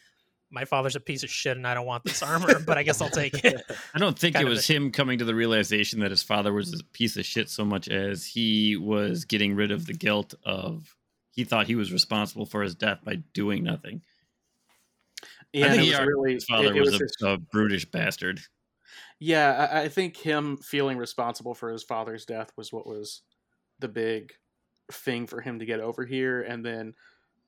my 0.50 0.64
father's 0.64 0.94
a 0.94 1.00
piece 1.00 1.22
of 1.24 1.30
shit 1.30 1.56
and 1.56 1.66
I 1.66 1.74
don't 1.74 1.86
want 1.86 2.04
this 2.04 2.22
armor, 2.22 2.60
but 2.60 2.78
I 2.78 2.84
guess 2.84 3.00
I'll 3.00 3.10
take 3.10 3.44
it. 3.44 3.62
I 3.94 3.98
don't 3.98 4.16
think 4.18 4.34
it 4.34 4.38
kind 4.38 4.46
of 4.46 4.50
was 4.50 4.66
him 4.66 4.92
coming 4.92 5.18
to 5.18 5.24
the 5.24 5.34
realization 5.34 6.00
that 6.00 6.10
his 6.10 6.22
father 6.22 6.52
was 6.52 6.72
a 6.72 6.84
piece 6.92 7.16
of 7.16 7.26
shit 7.26 7.50
so 7.50 7.64
much 7.64 7.88
as 7.88 8.24
he 8.24 8.76
was 8.76 9.24
getting 9.24 9.56
rid 9.56 9.72
of 9.72 9.86
the 9.86 9.94
guilt 9.94 10.34
of 10.44 10.96
he 11.32 11.44
thought 11.44 11.66
he 11.66 11.74
was 11.74 11.92
responsible 11.92 12.46
for 12.46 12.62
his 12.62 12.76
death 12.76 13.00
by 13.04 13.16
doing 13.32 13.64
nothing. 13.64 14.02
Yeah, 15.52 15.66
I 15.66 15.70
think 15.70 15.82
he 15.82 15.90
was 15.90 16.00
really 16.00 16.34
his 16.34 16.44
father 16.44 16.68
it, 16.68 16.76
it 16.76 16.80
was, 16.80 16.92
was 16.92 17.00
his- 17.00 17.16
a, 17.22 17.30
a 17.30 17.38
brutish 17.38 17.84
bastard. 17.86 18.40
Yeah, 19.20 19.68
I, 19.72 19.82
I 19.82 19.88
think 19.88 20.16
him 20.16 20.56
feeling 20.58 20.98
responsible 20.98 21.54
for 21.54 21.70
his 21.70 21.82
father's 21.82 22.24
death 22.24 22.50
was 22.56 22.72
what 22.72 22.86
was 22.86 23.22
the 23.78 23.88
big 23.88 24.32
thing 24.92 25.26
for 25.26 25.40
him 25.40 25.58
to 25.58 25.64
get 25.66 25.80
over 25.80 26.04
here. 26.04 26.42
And 26.42 26.64
then 26.64 26.94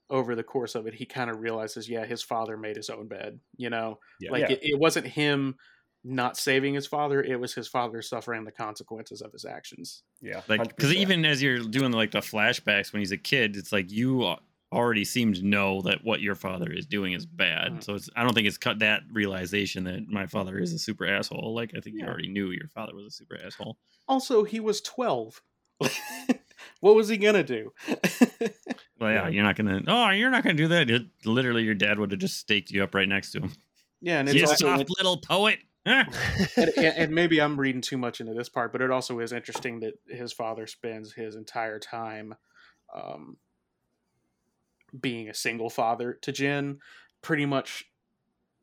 over 0.09 0.35
the 0.35 0.43
course 0.45 0.75
of 0.75 0.87
it, 0.87 0.95
he 0.95 1.05
kind 1.05 1.29
of 1.31 1.41
realizes, 1.41 1.89
yeah, 1.89 2.05
his 2.07 2.23
father 2.23 2.57
made 2.57 2.77
his 2.77 2.91
own 2.91 3.09
bed. 3.09 3.41
You 3.57 3.71
know, 3.71 3.99
Yeah. 4.21 4.31
like 4.31 4.43
Yeah. 4.43 4.53
It, 4.53 4.61
it 4.63 4.79
wasn't 4.79 5.07
him 5.07 5.57
not 6.05 6.37
saving 6.37 6.73
his 6.75 6.87
father; 6.87 7.21
it 7.21 7.41
was 7.41 7.53
his 7.53 7.67
father 7.67 8.01
suffering 8.01 8.45
the 8.45 8.53
consequences 8.53 9.21
of 9.23 9.33
his 9.33 9.45
actions. 9.45 10.05
Yeah, 10.21 10.41
Like, 10.49 10.69
because 10.69 10.93
even 10.93 11.25
as 11.25 11.43
you're 11.43 11.59
doing 11.59 11.91
like 11.91 12.13
the 12.13 12.21
flashbacks 12.21 12.93
when 12.93 13.01
he's 13.01 13.11
a 13.11 13.17
kid, 13.17 13.57
it's 13.57 13.73
like 13.73 13.91
you 13.91 14.23
a- 14.25 14.39
already 14.77 15.05
seem 15.05 15.33
to 15.35 15.43
know 15.43 15.81
that 15.83 16.05
what 16.05 16.21
your 16.21 16.35
father 16.35 16.71
is 16.71 16.87
doing 16.87 17.13
is 17.15 17.25
bad. 17.27 17.73
Mhm. 17.73 17.83
So 17.85 17.95
it's 17.95 18.09
I 18.15 18.23
don't 18.23 18.35
think 18.35 18.47
it's 18.47 18.59
cut 18.59 18.79
that 18.81 19.03
realization 19.11 19.85
that 19.85 20.07
my 20.09 20.27
father 20.27 20.59
is 20.59 20.73
a 20.73 20.79
super 20.79 21.07
asshole. 21.07 21.55
Like 21.55 21.73
I 21.77 21.81
think 21.81 21.97
you 21.99 22.07
already 22.07 22.29
knew 22.29 22.51
your 22.51 22.69
father 22.69 22.95
was 22.95 23.07
a 23.07 23.11
super 23.11 23.39
asshole. 23.45 23.79
Also, 24.07 24.45
he 24.45 24.61
was 24.61 24.81
twelve. 24.81 25.43
what 26.81 26.95
was 26.95 27.09
he 27.09 27.17
gonna 27.17 27.43
do? 27.43 27.73
Well, 28.99 29.11
yeah, 29.13 29.25
Yeah. 29.25 29.29
you're 29.29 29.45
not 29.45 29.57
gonna. 29.57 29.83
Oh, 29.87 30.09
you're 30.11 30.31
not 30.31 30.43
gonna 30.43 30.55
do 30.55 30.69
that. 30.69 30.89
It, 30.89 31.03
literally, 31.27 31.65
your 31.65 31.75
dad 31.75 31.99
would 31.99 32.11
have 32.13 32.21
just 32.21 32.39
staked 32.39 32.71
you 32.71 32.83
up 32.83 32.95
right 32.95 33.07
next 33.09 33.33
to 33.33 33.41
him. 33.41 33.53
yeah, 34.01 34.21
and 34.21 34.29
it's 34.29 34.37
You 34.37 34.47
also 34.47 34.67
soft 34.69 34.89
little 34.99 35.19
poet. 35.19 35.59
And, 35.87 36.09
and, 36.57 36.79
and 36.79 37.15
maybe 37.15 37.41
I'm 37.41 37.61
reading 37.61 37.81
too 37.83 37.97
much 37.99 38.21
into 38.21 38.33
this 38.35 38.49
part, 38.49 38.73
but 38.73 38.81
it 38.81 38.91
also 38.91 39.21
is 39.21 39.33
interesting 39.33 39.81
that 39.81 39.95
his 40.09 40.33
father 40.33 40.67
spends 40.67 41.13
his 41.13 41.37
entire 41.37 41.79
time 41.79 42.35
um, 42.93 43.37
being 45.01 45.29
a 45.29 45.35
single 45.35 45.71
father 45.71 46.15
to 46.23 46.33
Jin, 46.33 46.81
pretty 47.23 47.47
much, 47.47 47.85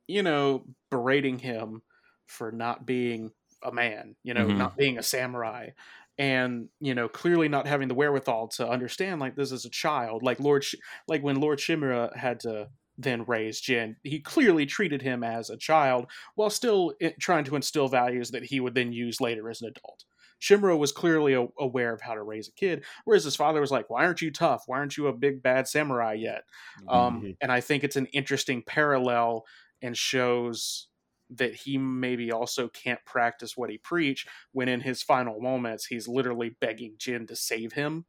you 0.08 0.24
know, 0.24 0.66
berating 0.90 1.40
him 1.40 1.82
for 2.28 2.52
not 2.52 2.86
being 2.86 3.32
a 3.64 3.72
man, 3.72 4.16
you 4.24 4.34
know, 4.34 4.50
Mhm. 4.50 4.58
not 4.58 4.78
being 4.78 4.98
a 4.98 5.04
samurai. 5.04 5.70
And 6.18 6.70
you 6.80 6.94
know, 6.94 7.10
clearly 7.10 7.48
not 7.50 7.66
having 7.68 7.88
the 7.88 7.96
wherewithal 7.96 8.50
to 8.50 8.68
understand 8.70 9.20
like 9.20 9.36
this 9.36 9.52
is 9.52 9.66
a 9.66 9.70
child. 9.70 10.22
Like 10.24 10.40
Lord, 10.40 10.64
Sh- 10.64 10.76
like 11.08 11.24
when 11.24 11.40
Lord 11.42 11.60
Shimura 11.60 12.16
had 12.16 12.40
to 12.42 12.70
then 12.98 13.24
raise 13.26 13.60
Jin, 13.60 13.98
he 14.04 14.20
clearly 14.20 14.68
treated 14.68 15.02
him 15.02 15.24
as 15.24 15.50
a 15.50 15.58
child 15.58 16.12
while 16.36 16.52
still 16.52 16.94
trying 17.20 17.46
to 17.46 17.56
instill 17.56 17.88
values 17.88 18.30
that 18.32 18.44
he 18.46 18.60
would 18.60 18.76
then 18.76 18.94
use 18.94 19.20
later 19.20 19.50
as 19.50 19.62
an 19.62 19.70
adult. 19.70 20.06
Shimura 20.44 20.78
was 20.78 20.92
clearly 20.92 21.34
a- 21.34 21.48
aware 21.60 21.94
of 21.94 22.02
how 22.02 22.16
to 22.16 22.24
raise 22.24 22.50
a 22.50 22.54
kid, 22.54 22.86
whereas 23.06 23.24
his 23.24 23.36
father 23.36 23.62
was 23.62 23.72
like, 23.72 23.90
"Why 23.90 24.06
aren't 24.06 24.22
you 24.22 24.32
tough? 24.32 24.64
Why 24.68 24.78
aren't 24.80 24.98
you 24.98 25.08
a 25.08 25.14
big 25.18 25.42
bad 25.44 25.68
samurai 25.68 26.14
yet?" 26.16 26.44
Um, 26.88 27.26
Mhm. 27.26 27.38
and 27.42 27.52
I 27.52 27.62
think 27.62 27.84
it's 27.84 27.96
an 27.96 28.08
interesting 28.08 28.64
parallel 28.64 29.46
and 29.82 29.98
shows 29.98 30.90
that 31.30 31.56
he 31.56 31.78
maybe 31.78 32.32
also 32.32 32.68
can't 32.70 33.04
practice 33.06 33.58
what 33.58 33.70
he 33.70 33.78
preach 33.78 34.28
when 34.52 34.68
in 34.70 34.82
his 34.82 35.02
final 35.02 35.40
moments 35.42 35.86
he's 35.86 36.08
literally 36.08 36.50
begging 36.50 36.96
Jin 36.98 37.26
to 37.28 37.36
save 37.36 37.74
him, 37.74 38.06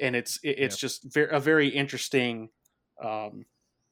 and 0.00 0.16
it's 0.16 0.38
it, 0.42 0.50
it's 0.58 0.76
just 0.76 1.04
ver- 1.12 1.26
a 1.26 1.40
very 1.40 1.68
interesting. 1.68 2.50
Um, 3.02 3.46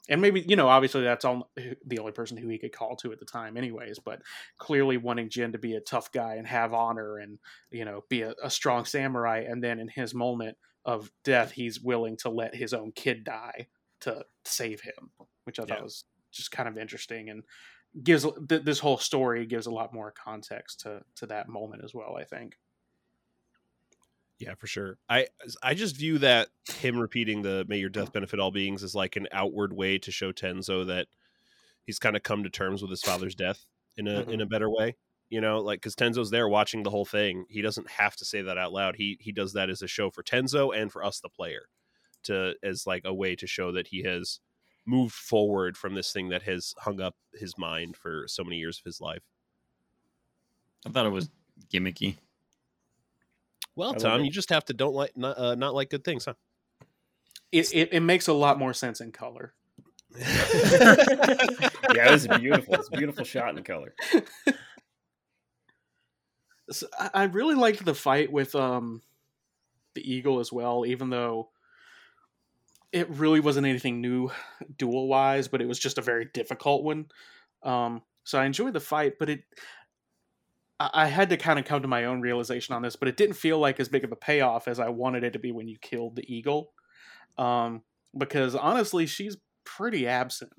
and 0.08 0.20
maybe 0.20 0.44
you 0.48 0.56
know 0.56 0.68
obviously 0.68 1.02
that's 1.02 1.24
all 1.24 1.50
the 1.86 1.98
only 1.98 2.12
person 2.12 2.36
who 2.36 2.48
he 2.48 2.58
could 2.58 2.72
call 2.72 2.96
to 2.96 3.12
at 3.12 3.18
the 3.18 3.24
time 3.24 3.56
anyways 3.56 3.98
but 3.98 4.20
clearly 4.58 4.96
wanting 4.96 5.28
jin 5.28 5.52
to 5.52 5.58
be 5.58 5.74
a 5.74 5.80
tough 5.80 6.10
guy 6.12 6.34
and 6.34 6.46
have 6.46 6.74
honor 6.74 7.18
and 7.18 7.38
you 7.70 7.84
know 7.84 8.04
be 8.08 8.22
a, 8.22 8.34
a 8.42 8.50
strong 8.50 8.84
samurai 8.84 9.44
and 9.48 9.62
then 9.62 9.78
in 9.78 9.88
his 9.88 10.14
moment 10.14 10.56
of 10.84 11.10
death 11.24 11.52
he's 11.52 11.80
willing 11.80 12.16
to 12.16 12.28
let 12.28 12.54
his 12.54 12.74
own 12.74 12.90
kid 12.92 13.24
die 13.24 13.66
to 14.00 14.24
save 14.44 14.80
him 14.80 15.10
which 15.44 15.58
i 15.58 15.64
thought 15.64 15.82
was 15.82 16.04
just 16.32 16.50
kind 16.50 16.68
of 16.68 16.76
interesting 16.76 17.28
and 17.28 17.44
gives 18.02 18.26
th- 18.48 18.62
this 18.62 18.78
whole 18.78 18.96
story 18.96 19.46
gives 19.46 19.66
a 19.66 19.70
lot 19.70 19.94
more 19.94 20.12
context 20.12 20.80
to 20.80 21.02
to 21.14 21.26
that 21.26 21.48
moment 21.48 21.82
as 21.84 21.94
well 21.94 22.16
i 22.18 22.24
think 22.24 22.56
Yeah, 24.42 24.54
for 24.56 24.66
sure. 24.66 24.98
I 25.08 25.28
I 25.62 25.74
just 25.74 25.94
view 25.96 26.18
that 26.18 26.48
him 26.80 26.98
repeating 26.98 27.42
the 27.42 27.64
"May 27.68 27.78
your 27.78 27.88
death 27.88 28.12
benefit 28.12 28.40
all 28.40 28.50
beings" 28.50 28.82
is 28.82 28.92
like 28.92 29.14
an 29.14 29.28
outward 29.30 29.72
way 29.72 29.98
to 29.98 30.10
show 30.10 30.32
Tenzo 30.32 30.84
that 30.88 31.06
he's 31.84 32.00
kind 32.00 32.16
of 32.16 32.24
come 32.24 32.42
to 32.42 32.50
terms 32.50 32.82
with 32.82 32.90
his 32.90 33.02
father's 33.02 33.36
death 33.36 33.64
in 33.96 34.08
a 34.08 34.22
in 34.22 34.26
mm-hmm. 34.26 34.40
a 34.40 34.46
better 34.46 34.68
way. 34.68 34.96
You 35.30 35.40
know, 35.40 35.60
like 35.60 35.80
because 35.80 35.94
Tenzo's 35.94 36.30
there 36.30 36.48
watching 36.48 36.82
the 36.82 36.90
whole 36.90 37.04
thing. 37.04 37.44
He 37.48 37.62
doesn't 37.62 37.88
have 37.88 38.16
to 38.16 38.24
say 38.24 38.42
that 38.42 38.58
out 38.58 38.72
loud. 38.72 38.96
He 38.96 39.16
he 39.20 39.30
does 39.30 39.52
that 39.52 39.70
as 39.70 39.80
a 39.80 39.86
show 39.86 40.10
for 40.10 40.24
Tenzo 40.24 40.76
and 40.76 40.90
for 40.90 41.04
us, 41.04 41.20
the 41.20 41.28
player, 41.28 41.68
to 42.24 42.54
as 42.64 42.84
like 42.84 43.02
a 43.04 43.14
way 43.14 43.36
to 43.36 43.46
show 43.46 43.70
that 43.70 43.86
he 43.86 44.02
has 44.02 44.40
moved 44.84 45.14
forward 45.14 45.76
from 45.76 45.94
this 45.94 46.12
thing 46.12 46.30
that 46.30 46.42
has 46.42 46.74
hung 46.78 47.00
up 47.00 47.14
his 47.32 47.56
mind 47.56 47.96
for 47.96 48.24
so 48.26 48.42
many 48.42 48.56
years 48.56 48.78
of 48.80 48.84
his 48.84 49.00
life. 49.00 49.22
I 50.84 50.90
thought 50.90 51.06
it 51.06 51.10
was 51.10 51.30
gimmicky. 51.72 52.16
Well, 53.74 53.94
I 53.94 53.98
Tom, 53.98 54.24
you 54.24 54.30
just 54.30 54.50
have 54.50 54.64
to 54.66 54.74
don't 54.74 54.94
like 54.94 55.16
not, 55.16 55.38
uh, 55.38 55.54
not 55.54 55.74
like 55.74 55.90
good 55.90 56.04
things, 56.04 56.26
huh? 56.26 56.34
it, 57.50 57.72
it, 57.74 57.88
it 57.92 58.00
makes 58.00 58.28
a 58.28 58.32
lot 58.32 58.58
more 58.58 58.72
sense 58.72 59.00
in 59.00 59.12
color 59.12 59.54
yeah, 60.18 60.26
it 61.94 62.10
was 62.10 62.26
beautiful. 62.26 62.74
It's 62.74 62.88
a 62.88 62.96
beautiful 62.96 63.24
shot 63.24 63.56
in 63.56 63.64
color. 63.64 63.94
So 66.70 66.86
I 66.98 67.10
I 67.14 67.24
really 67.24 67.56
liked 67.56 67.84
the 67.84 67.94
fight 67.94 68.32
with 68.32 68.54
um 68.54 69.02
the 69.94 70.10
eagle 70.10 70.38
as 70.38 70.52
well, 70.52 70.86
even 70.86 71.10
though 71.10 71.50
it 72.92 73.10
really 73.10 73.40
wasn't 73.40 73.66
anything 73.66 74.00
new 74.00 74.30
duel 74.78 75.08
wise, 75.08 75.48
but 75.48 75.60
it 75.60 75.68
was 75.68 75.78
just 75.78 75.98
a 75.98 76.02
very 76.02 76.26
difficult 76.32 76.84
one. 76.84 77.06
Um, 77.62 78.02
so 78.24 78.38
I 78.38 78.46
enjoyed 78.46 78.74
the 78.74 78.80
fight, 78.80 79.18
but 79.18 79.28
it 79.28 79.42
I, 80.92 81.06
had 81.06 81.30
to 81.30 81.36
kind 81.36 81.58
of 81.58 81.64
come 81.64 81.82
to 81.82 81.88
my 81.88 82.04
own 82.04 82.20
realization 82.20 82.74
on 82.74 82.82
this, 82.82 82.96
but 82.96 83.08
it 83.08 83.16
didn't 83.16 83.36
feel 83.36 83.58
like 83.58 83.78
as 83.80 83.88
big 83.88 84.04
of 84.04 84.12
a 84.12 84.16
payoff 84.16 84.68
as 84.68 84.78
I 84.80 84.88
wanted 84.88 85.24
it 85.24 85.32
to 85.34 85.38
be 85.38 85.52
when 85.52 85.68
you 85.68 85.76
killed 85.80 86.16
the 86.16 86.24
eagle. 86.34 86.72
Um, 87.38 87.82
because 88.16 88.54
honestly, 88.54 89.06
she's 89.06 89.36
pretty 89.64 90.06
absent 90.06 90.52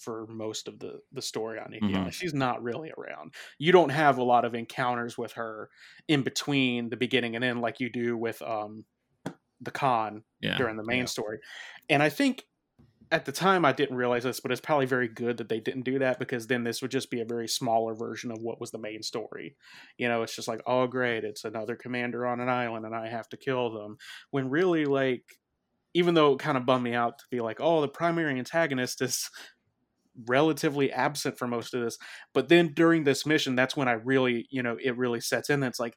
for 0.00 0.26
most 0.26 0.66
of 0.66 0.80
the 0.80 1.00
the 1.12 1.22
story 1.22 1.60
on 1.60 1.72
Iki 1.72 1.94
Island. 1.94 2.06
Mhm. 2.08 2.12
She's 2.12 2.34
not 2.34 2.60
really 2.62 2.92
around. 2.98 3.34
You 3.58 3.70
don't 3.70 3.90
have 3.90 4.18
a 4.18 4.24
lot 4.24 4.44
of 4.44 4.54
encounters 4.54 5.16
with 5.16 5.32
her 5.34 5.70
in 6.08 6.22
between 6.22 6.90
the 6.90 6.96
beginning 6.96 7.36
and 7.36 7.44
end 7.44 7.60
like 7.60 7.78
you 7.78 7.88
do 7.88 8.16
with 8.16 8.42
um 8.42 8.84
the 9.60 9.70
Khan 9.70 10.24
Yeah. 10.40 10.56
during 10.58 10.76
the 10.76 10.84
main 10.84 11.00
Yeah. 11.00 11.04
story. 11.06 11.38
And 11.88 12.02
I 12.02 12.08
think 12.08 12.44
at 13.10 13.24
the 13.24 13.32
time 13.32 13.64
I 13.64 13.72
didn't 13.72 13.96
realize 13.96 14.24
this, 14.24 14.40
but 14.40 14.50
it's 14.50 14.60
probably 14.60 14.86
very 14.86 15.08
good 15.08 15.36
that 15.36 15.48
they 15.48 15.60
didn't 15.60 15.84
do 15.84 15.98
that 16.00 16.18
because 16.18 16.46
then 16.46 16.64
this 16.64 16.82
would 16.82 16.90
just 16.90 17.10
be 17.10 17.20
a 17.20 17.26
very 17.26 17.46
smaller 17.46 17.94
version 17.94 18.30
of 18.30 18.38
what 18.40 18.60
was 18.60 18.70
the 18.70 18.78
main 18.78 19.02
story. 19.02 19.56
You 19.96 20.08
know, 20.08 20.22
it's 20.22 20.34
just 20.34 20.48
like, 20.48 20.60
oh 20.66 20.86
great, 20.86 21.24
it's 21.24 21.44
another 21.44 21.76
commander 21.76 22.26
on 22.26 22.40
an 22.40 22.48
island 22.48 22.84
and 22.84 22.94
I 22.94 23.08
have 23.08 23.28
to 23.30 23.36
kill 23.36 23.70
them. 23.70 23.98
When 24.30 24.50
really 24.50 24.84
like 24.84 25.22
even 25.94 26.14
though 26.14 26.34
it 26.34 26.40
kind 26.40 26.58
of 26.58 26.66
bummed 26.66 26.84
me 26.84 26.94
out 26.94 27.18
to 27.18 27.24
be 27.30 27.40
like, 27.40 27.58
oh, 27.60 27.80
the 27.80 27.88
primary 27.88 28.38
antagonist 28.38 29.00
is 29.00 29.30
relatively 30.26 30.92
absent 30.92 31.38
for 31.38 31.46
most 31.46 31.74
of 31.74 31.82
this. 31.82 31.96
But 32.34 32.48
then 32.48 32.72
during 32.74 33.04
this 33.04 33.24
mission, 33.24 33.54
that's 33.54 33.76
when 33.76 33.88
I 33.88 33.92
really, 33.92 34.46
you 34.50 34.62
know, 34.62 34.76
it 34.82 34.96
really 34.96 35.20
sets 35.20 35.48
in. 35.48 35.62
It's 35.62 35.80
like 35.80 35.96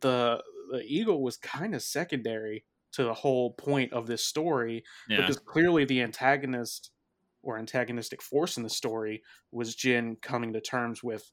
the 0.00 0.42
the 0.70 0.82
eagle 0.86 1.22
was 1.22 1.36
kind 1.36 1.74
of 1.74 1.82
secondary 1.82 2.64
to 2.94 3.04
the 3.04 3.14
whole 3.14 3.52
point 3.52 3.92
of 3.92 4.06
this 4.06 4.24
story 4.24 4.84
Yeah. 5.08 5.18
because 5.20 5.38
clearly 5.38 5.84
the 5.84 6.02
antagonist 6.02 6.90
or 7.42 7.58
antagonistic 7.58 8.22
force 8.22 8.56
in 8.56 8.62
the 8.62 8.70
story 8.70 9.22
was 9.52 9.74
Jin 9.74 10.16
coming 10.16 10.52
to 10.54 10.60
terms 10.60 11.02
with, 11.02 11.30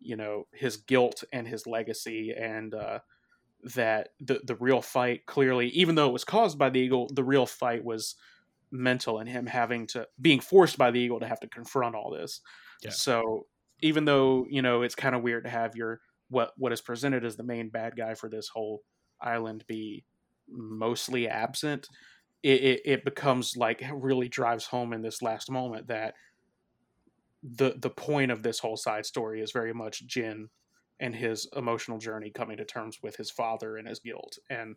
you 0.00 0.16
know, 0.16 0.46
his 0.52 0.76
guilt 0.76 1.24
and 1.32 1.48
his 1.48 1.66
legacy 1.66 2.32
and 2.36 2.74
uh, 2.74 2.98
that 3.74 4.10
the 4.20 4.40
the 4.44 4.56
real 4.56 4.82
fight 4.82 5.24
clearly, 5.26 5.68
even 5.68 5.94
though 5.94 6.08
it 6.08 6.12
was 6.12 6.24
caused 6.24 6.58
by 6.58 6.68
the 6.68 6.80
eagle, 6.80 7.08
the 7.12 7.24
real 7.24 7.46
fight 7.46 7.82
was 7.84 8.16
mental 8.70 9.18
and 9.20 9.28
him 9.28 9.46
having 9.46 9.86
to 9.86 10.06
being 10.20 10.40
forced 10.40 10.76
by 10.76 10.90
the 10.90 11.00
eagle 11.00 11.20
to 11.20 11.26
have 11.28 11.40
to 11.40 11.48
confront 11.48 11.94
all 11.94 12.10
this. 12.10 12.40
Yeah. 12.82 12.90
So 12.90 13.46
even 13.80 14.04
though 14.04 14.46
you 14.50 14.60
know 14.62 14.82
it's 14.82 14.94
kind 14.94 15.14
of 15.14 15.22
weird 15.22 15.44
to 15.44 15.50
have 15.50 15.76
your 15.76 16.00
what 16.28 16.52
what 16.58 16.72
is 16.72 16.80
presented 16.82 17.24
as 17.24 17.36
the 17.36 17.42
main 17.42 17.70
bad 17.70 17.96
guy 17.96 18.14
for 18.14 18.28
this 18.28 18.48
whole 18.48 18.82
island 19.20 19.64
be 19.66 20.04
mostly 20.48 21.28
absent, 21.28 21.88
it, 22.42 22.60
it, 22.62 22.80
it 22.84 23.04
becomes 23.04 23.56
like 23.56 23.82
it 23.82 23.92
really 23.94 24.28
drives 24.28 24.66
home 24.66 24.92
in 24.92 25.02
this 25.02 25.22
last 25.22 25.50
moment 25.50 25.88
that 25.88 26.14
the 27.42 27.74
the 27.78 27.90
point 27.90 28.30
of 28.30 28.42
this 28.42 28.58
whole 28.58 28.76
side 28.76 29.04
story 29.04 29.40
is 29.40 29.52
very 29.52 29.72
much 29.74 30.06
Jin 30.06 30.48
and 31.00 31.14
his 31.14 31.48
emotional 31.56 31.98
journey 31.98 32.30
coming 32.30 32.56
to 32.56 32.64
terms 32.64 32.98
with 33.02 33.16
his 33.16 33.30
father 33.30 33.76
and 33.76 33.86
his 33.86 33.98
guilt 33.98 34.38
and 34.48 34.76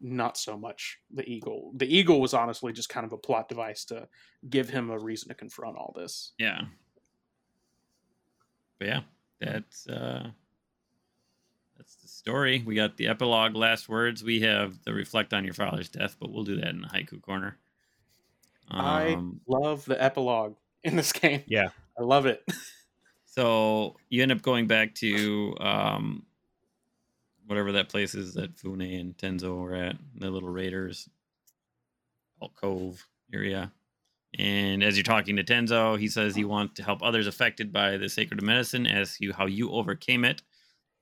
not 0.00 0.36
so 0.36 0.56
much 0.56 0.98
the 1.12 1.28
eagle 1.28 1.72
the 1.76 1.94
eagle 1.94 2.20
was 2.20 2.32
honestly 2.32 2.72
just 2.72 2.88
kind 2.88 3.04
of 3.04 3.12
a 3.12 3.18
plot 3.18 3.48
device 3.48 3.84
to 3.84 4.08
give 4.48 4.70
him 4.70 4.90
a 4.90 4.98
reason 4.98 5.28
to 5.28 5.34
confront 5.34 5.76
all 5.76 5.94
this 5.96 6.32
Yeah. 6.38 6.62
But 8.78 8.88
yeah, 8.88 9.00
that's 9.40 9.86
uh 9.86 10.30
that's 11.80 11.96
the 11.96 12.08
story. 12.08 12.62
We 12.66 12.74
got 12.74 12.98
the 12.98 13.06
epilogue 13.06 13.56
last 13.56 13.88
words. 13.88 14.22
We 14.22 14.40
have 14.42 14.82
the 14.84 14.92
reflect 14.92 15.32
on 15.32 15.44
your 15.46 15.54
father's 15.54 15.88
death, 15.88 16.16
but 16.20 16.30
we'll 16.30 16.44
do 16.44 16.56
that 16.56 16.68
in 16.68 16.82
the 16.82 16.88
haiku 16.88 17.22
corner. 17.22 17.56
i 18.70 19.14
Um, 19.14 19.40
love 19.48 19.86
the 19.86 20.00
epilogue 20.02 20.56
in 20.84 20.94
this 20.96 21.12
game 21.12 21.42
Yeah. 21.46 21.68
i 21.98 22.02
love 22.02 22.26
it 22.26 22.44
so 23.24 23.96
you 24.10 24.22
end 24.22 24.30
up 24.32 24.42
going 24.42 24.66
back 24.66 24.94
to 24.96 25.56
um 25.60 26.24
whatever 27.46 27.72
that 27.72 27.88
place 27.88 28.14
is 28.14 28.34
that 28.34 28.56
Fune 28.58 28.80
and 28.82 29.16
Tenzo 29.16 29.60
were 29.60 29.74
at, 29.74 29.96
the 30.14 30.30
little 30.30 30.48
raiders 30.50 31.08
Alt 32.40 32.54
Cove 32.54 33.04
area. 33.34 33.72
And 34.38 34.84
as 34.84 34.96
you're 34.96 35.02
talking 35.02 35.34
to 35.36 35.42
Tenzo, 35.42 35.98
he 35.98 36.06
says 36.06 36.36
he 36.36 36.44
wants 36.44 36.74
to 36.74 36.84
help 36.84 37.02
others 37.02 37.26
affected 37.26 37.72
by 37.72 37.96
the 37.96 38.08
sacred 38.08 38.40
medicine, 38.42 38.86
ask 38.86 39.20
you 39.20 39.32
how 39.32 39.46
you 39.46 39.72
overcame 39.72 40.24
it. 40.24 40.42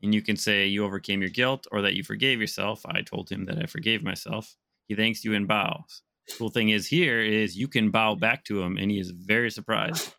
And 0.03 0.15
you 0.15 0.23
can 0.23 0.37
say 0.37 0.67
you 0.67 0.85
overcame 0.85 1.21
your 1.21 1.31
guilt 1.31 1.67
or 1.73 1.83
that 1.83 1.95
you 1.95 2.05
forgave 2.05 2.41
yourself. 2.41 2.83
I 2.87 3.03
told 3.03 3.31
him 3.31 3.47
that 3.47 3.59
I 3.59 3.67
forgave 3.67 4.03
myself. 4.03 4.55
He 4.87 4.95
thanks 4.95 5.25
you 5.25 5.35
and 5.35 5.49
bows. 5.49 6.03
Cool 6.39 6.51
thing 6.51 6.69
is 6.69 6.87
here 6.87 7.21
is 7.21 7.57
you 7.57 7.69
can 7.69 7.91
bow 7.91 8.15
back 8.15 8.45
to 8.45 8.63
him 8.63 8.77
and 8.77 8.91
he 8.91 9.01
is 9.01 9.11
very 9.11 9.51
surprised 9.51 10.15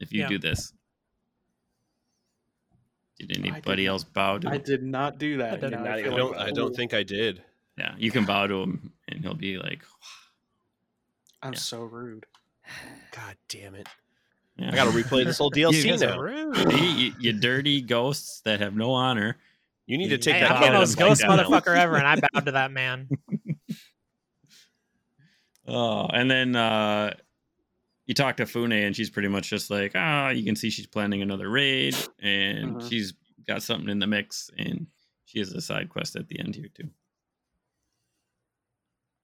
if 0.00 0.12
you 0.12 0.20
Yeah. 0.22 0.28
do 0.28 0.38
this. 0.38 0.72
Did 3.18 3.28
didn't- 3.28 3.46
anybody 3.46 3.84
else 3.86 4.04
bow 4.04 4.38
to 4.38 4.48
i 4.48 4.58
did 4.58 4.82
not 4.82 5.18
do 5.18 5.38
that 5.38 5.54
I 5.54 5.56
did 5.56 5.70
not 5.72 5.86
I, 5.88 5.98
even- 5.98 6.04
feel 6.04 6.14
I 6.14 6.16
don't. 6.18 6.36
like, 6.36 6.48
I 6.48 6.50
don't 6.52 6.76
think 6.76 6.94
I 6.94 7.02
did. 7.02 7.42
Yeah, 7.76 7.94
you 7.98 8.10
can 8.10 8.24
bow 8.24 8.46
to 8.46 8.62
him 8.62 8.92
and 9.08 9.20
he'll 9.22 9.34
be 9.34 9.58
like, 9.58 9.82
i'm 11.42 11.52
yeah. 11.52 11.58
so 11.58 11.82
rude 11.82 12.26
God 13.12 13.36
damn 13.48 13.74
it! 13.74 13.88
Yeah. 14.58 14.70
I 14.72 14.74
got 14.74 14.84
to 14.84 14.90
replay 14.90 15.24
this 15.24 15.38
whole 15.38 15.50
DLC 15.50 15.84
You 15.84 15.96
now. 15.96 16.18
rude. 16.18 16.72
You, 16.72 17.12
you 17.18 17.32
dirty 17.32 17.80
ghosts 17.80 18.40
that 18.44 18.60
have 18.60 18.74
no 18.74 18.90
honor. 18.92 19.36
You 19.86 19.96
need 19.98 20.08
to 20.08 20.18
take 20.18 20.34
Hey, 20.34 20.40
that. 20.40 20.50
I'm 20.52 20.60
the 20.60 20.66
out 20.68 20.74
out 20.74 20.74
of 20.74 20.80
most 20.80 20.94
him 20.98 21.00
like 21.00 21.08
ghost 21.10 21.20
that. 21.22 21.30
motherfucker 21.30 21.76
ever, 21.76 21.96
and 21.96 22.06
I 22.06 22.16
bowed 22.32 22.44
to 22.46 22.52
that 22.52 22.70
man. 22.72 23.08
Oh, 25.66 26.06
and 26.06 26.30
then 26.30 26.56
uh 26.56 27.12
you 28.06 28.14
talk 28.14 28.38
to 28.38 28.46
Fune 28.46 28.72
and 28.72 28.96
she's 28.96 29.10
pretty 29.10 29.28
much 29.28 29.50
just 29.50 29.68
like, 29.70 29.92
ah, 29.94 30.30
you 30.30 30.42
can 30.42 30.56
see 30.56 30.70
she's 30.70 30.86
planning 30.86 31.20
another 31.20 31.50
raid 31.50 31.94
and 32.20 32.76
Mhm. 32.76 32.88
she's 32.88 33.12
got 33.46 33.62
something 33.62 33.90
in 33.90 33.98
the 33.98 34.06
mix 34.06 34.50
and 34.56 34.86
she 35.26 35.40
has 35.40 35.52
a 35.52 35.60
side 35.60 35.90
quest 35.90 36.16
at 36.16 36.26
the 36.28 36.40
end 36.40 36.54
here 36.56 36.68
too. 36.72 36.88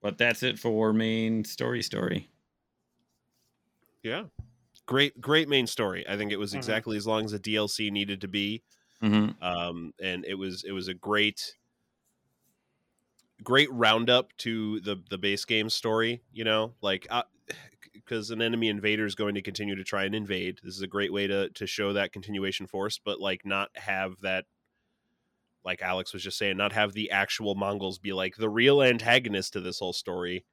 But 0.03 0.19
that's 0.19 0.43
it 0.43 0.59
for 0.59 0.93
main 0.93 1.45
story 1.45 1.81
story. 1.83 2.29
Yeah, 4.03 4.25
great, 4.87 5.21
great 5.21 5.49
main 5.49 5.67
story. 5.67 6.07
I 6.09 6.17
think 6.17 6.33
it 6.33 6.37
was 6.39 6.53
Mhm. 6.53 6.57
exactly 6.57 6.97
as 6.97 7.07
long 7.07 7.25
as 7.25 7.33
the 7.33 7.39
DLC 7.39 7.91
needed 7.91 8.21
to 8.23 8.29
be. 8.29 8.63
Mm-hmm. 9.03 9.43
um, 9.45 9.93
and 10.01 10.25
it 10.25 10.35
was 10.35 10.65
it 10.65 10.73
was 10.73 10.89
a 10.89 10.95
great 10.95 11.57
great 13.43 13.71
roundup 13.73 14.35
to 14.39 14.81
the 14.81 14.97
the 15.11 15.19
base 15.19 15.45
game 15.45 15.69
story 15.69 16.23
you 16.33 16.45
know 16.45 16.75
like 16.81 17.07
because 17.93 18.31
an 18.31 18.41
enemy 18.41 18.69
invader 18.69 19.05
is 19.05 19.15
going 19.15 19.35
to 19.35 19.43
continue 19.43 19.75
to 19.75 19.85
try 19.85 20.05
and 20.05 20.15
invade 20.15 20.61
this 20.63 20.75
is 20.75 20.83
a 20.83 20.87
great 20.87 21.13
way 21.13 21.27
to 21.27 21.51
to 21.51 21.67
show 21.67 21.93
that 21.93 22.13
continuation 22.13 22.67
force 22.67 22.99
but 22.99 23.21
like 23.21 23.45
not 23.45 23.71
have 23.77 24.21
that 24.21 24.47
like 25.65 25.83
alex 25.83 26.13
was 26.13 26.23
just 26.23 26.39
saying 26.39 26.57
not 26.57 26.73
have 26.73 26.93
the 26.93 27.11
actual 27.11 27.55
mongols 27.55 27.99
be 27.99 28.13
like 28.13 28.37
the 28.37 28.49
real 28.49 28.83
antagonist 28.83 29.53
to 29.53 29.61
this 29.61 29.79
whole 29.79 29.93
story 29.93 30.45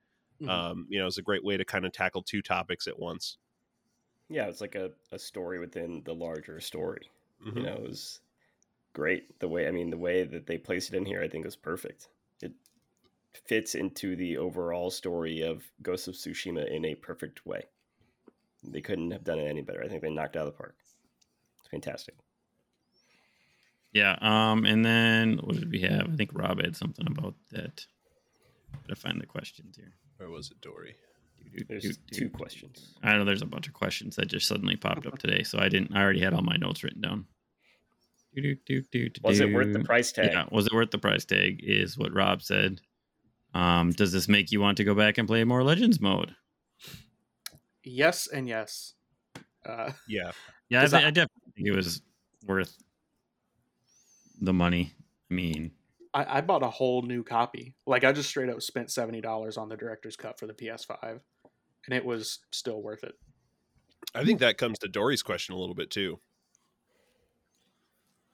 Mhm. 0.41 0.49
um 0.49 0.87
you 0.89 0.99
know 0.99 1.07
it's 1.07 1.17
a 1.19 1.21
great 1.23 1.43
way 1.43 1.55
to 1.57 1.65
kind 1.65 1.85
of 1.85 1.91
tackle 1.91 2.23
two 2.23 2.41
topics 2.41 2.87
at 2.87 2.97
once 2.97 3.37
Yeah, 4.31 4.47
it's 4.47 4.61
like 4.61 4.75
a, 4.75 4.91
a 5.11 5.19
story 5.19 5.59
within 5.59 6.01
the 6.05 6.13
larger 6.15 6.59
story. 6.61 7.09
Mhm. 7.45 7.55
You 7.57 7.63
know, 7.63 7.73
it 7.75 7.81
was 7.81 8.21
great. 8.93 9.39
The 9.39 9.47
way 9.47 9.67
I 9.67 9.71
mean, 9.71 9.89
the 9.89 9.97
way 9.97 10.23
that 10.23 10.47
they 10.47 10.57
placed 10.57 10.93
it 10.93 10.97
in 10.97 11.05
here, 11.05 11.21
I 11.21 11.27
think, 11.27 11.43
was 11.45 11.55
perfect. 11.55 12.07
It 12.41 12.53
fits 13.45 13.75
into 13.75 14.15
the 14.15 14.37
overall 14.37 14.89
story 14.89 15.41
of 15.41 15.63
Ghost 15.81 16.07
of 16.07 16.15
Tsushima 16.15 16.69
in 16.69 16.85
a 16.85 16.95
perfect 16.95 17.45
way. 17.45 17.63
They 18.63 18.81
couldn't 18.81 19.11
have 19.11 19.23
done 19.23 19.39
it 19.39 19.47
any 19.49 19.61
better. 19.61 19.83
I 19.83 19.87
think 19.87 20.01
they 20.01 20.09
knocked 20.09 20.35
it 20.35 20.39
out 20.39 20.47
of 20.47 20.53
the 20.53 20.57
park. 20.57 20.75
It's 21.59 21.69
fantastic. 21.69 22.15
Yeah. 23.93 24.17
Um, 24.21 24.65
and 24.65 24.85
then 24.85 25.37
what 25.39 25.55
did 25.55 25.71
we 25.71 25.81
have? 25.81 26.09
I 26.13 26.15
think 26.15 26.31
Rob 26.33 26.61
had 26.61 26.75
something 26.77 27.07
about 27.07 27.35
that. 27.51 27.85
Gotta 28.83 28.95
find 28.95 29.19
the 29.19 29.25
questions 29.25 29.75
here. 29.75 29.93
or 30.19 30.29
was 30.29 30.51
it 30.51 30.61
dory 30.61 30.95
There's 31.68 31.97
two 32.11 32.30
questions. 32.30 32.93
I 33.03 33.18
know 33.18 33.26
there's 33.26 33.41
a 33.41 33.45
bunch 33.45 33.68
of 33.68 33.73
questions 33.73 34.15
that 34.15 34.27
just 34.27 34.47
suddenly 34.47 34.76
popped 34.76 35.05
up 35.05 35.18
today, 35.19 35.43
so 35.43 35.59
I 35.59 35.68
didn't. 35.69 35.95
I 35.95 36.01
already 36.01 36.22
had 36.22 36.34
all 36.34 36.41
my 36.41 36.55
notes 36.57 36.84
written 36.84 37.01
down. 37.01 37.26
Was 39.23 39.39
it 39.41 39.51
worth 39.53 39.73
the 39.73 39.84
price 39.84 40.11
tag? 40.13 40.30
Yeah, 40.31 40.45
was 40.51 40.68
it 40.68 40.73
worth 40.73 40.91
the 40.91 40.97
price 40.97 41.26
tag? 41.26 41.59
Is 41.63 41.97
what 41.97 42.13
Rob 42.13 42.41
said. 42.41 42.80
Um, 43.53 43.91
does 43.91 44.13
this 44.13 44.30
make 44.30 44.51
you 44.53 44.61
want 44.61 44.77
to 44.77 44.85
go 44.85 44.95
back 44.95 45.18
and 45.18 45.27
play 45.27 45.43
more 45.43 45.63
Legends 45.63 45.99
mode? 45.99 46.34
yes 47.84 48.27
and 48.27 48.47
yes 48.47 48.93
uh, 49.65 49.91
yeah 50.07 50.31
Yeah, 50.69 50.80
I, 50.81 50.84
'Cause 50.84 50.93
I- 50.93 50.99
I 51.07 51.09
definitely 51.09 51.51
think 51.55 51.68
it 51.68 51.76
was 51.76 52.01
worth 52.45 52.77
the 54.39 54.53
money. 54.53 54.93
I 55.30 55.34
mean, 55.34 55.72
I, 56.13 56.38
I 56.38 56.41
bought 56.41 56.63
a 56.63 56.69
whole 56.69 57.01
new 57.03 57.23
copy. 57.23 57.73
Like 57.88 58.03
I 58.03 58.11
just 58.11 58.29
straight 58.29 58.49
up 58.49 58.61
spent 58.61 58.91
seventy 58.91 59.21
dollars 59.21 59.57
on 59.57 59.69
the 59.69 59.77
director's 59.77 60.15
cut 60.17 60.38
for 60.39 60.45
the 60.47 60.53
PS5, 60.53 61.19
and 61.85 61.95
it 61.95 62.03
was 62.05 62.39
still 62.51 62.81
worth 62.81 63.03
it. 63.03 63.15
i 64.15 64.23
think 64.25 64.39
that 64.39 64.57
comes 64.57 64.77
to 64.79 64.88
dory's 64.88 65.23
question 65.23 65.55
a 65.55 65.57
little 65.57 65.75
bit 65.75 65.89
too 65.91 66.19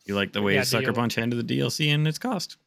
you 0.06 0.16
like 0.16 0.32
the 0.34 0.42
way 0.42 0.56
Yeah, 0.56 0.64
Sucker 0.64 0.88
you- 0.88 0.94
Punch 0.94 1.16
handled 1.16 1.46
the 1.48 1.58
DLC 1.60 1.94
and 1.94 2.08
its 2.08 2.18
cost. 2.18 2.58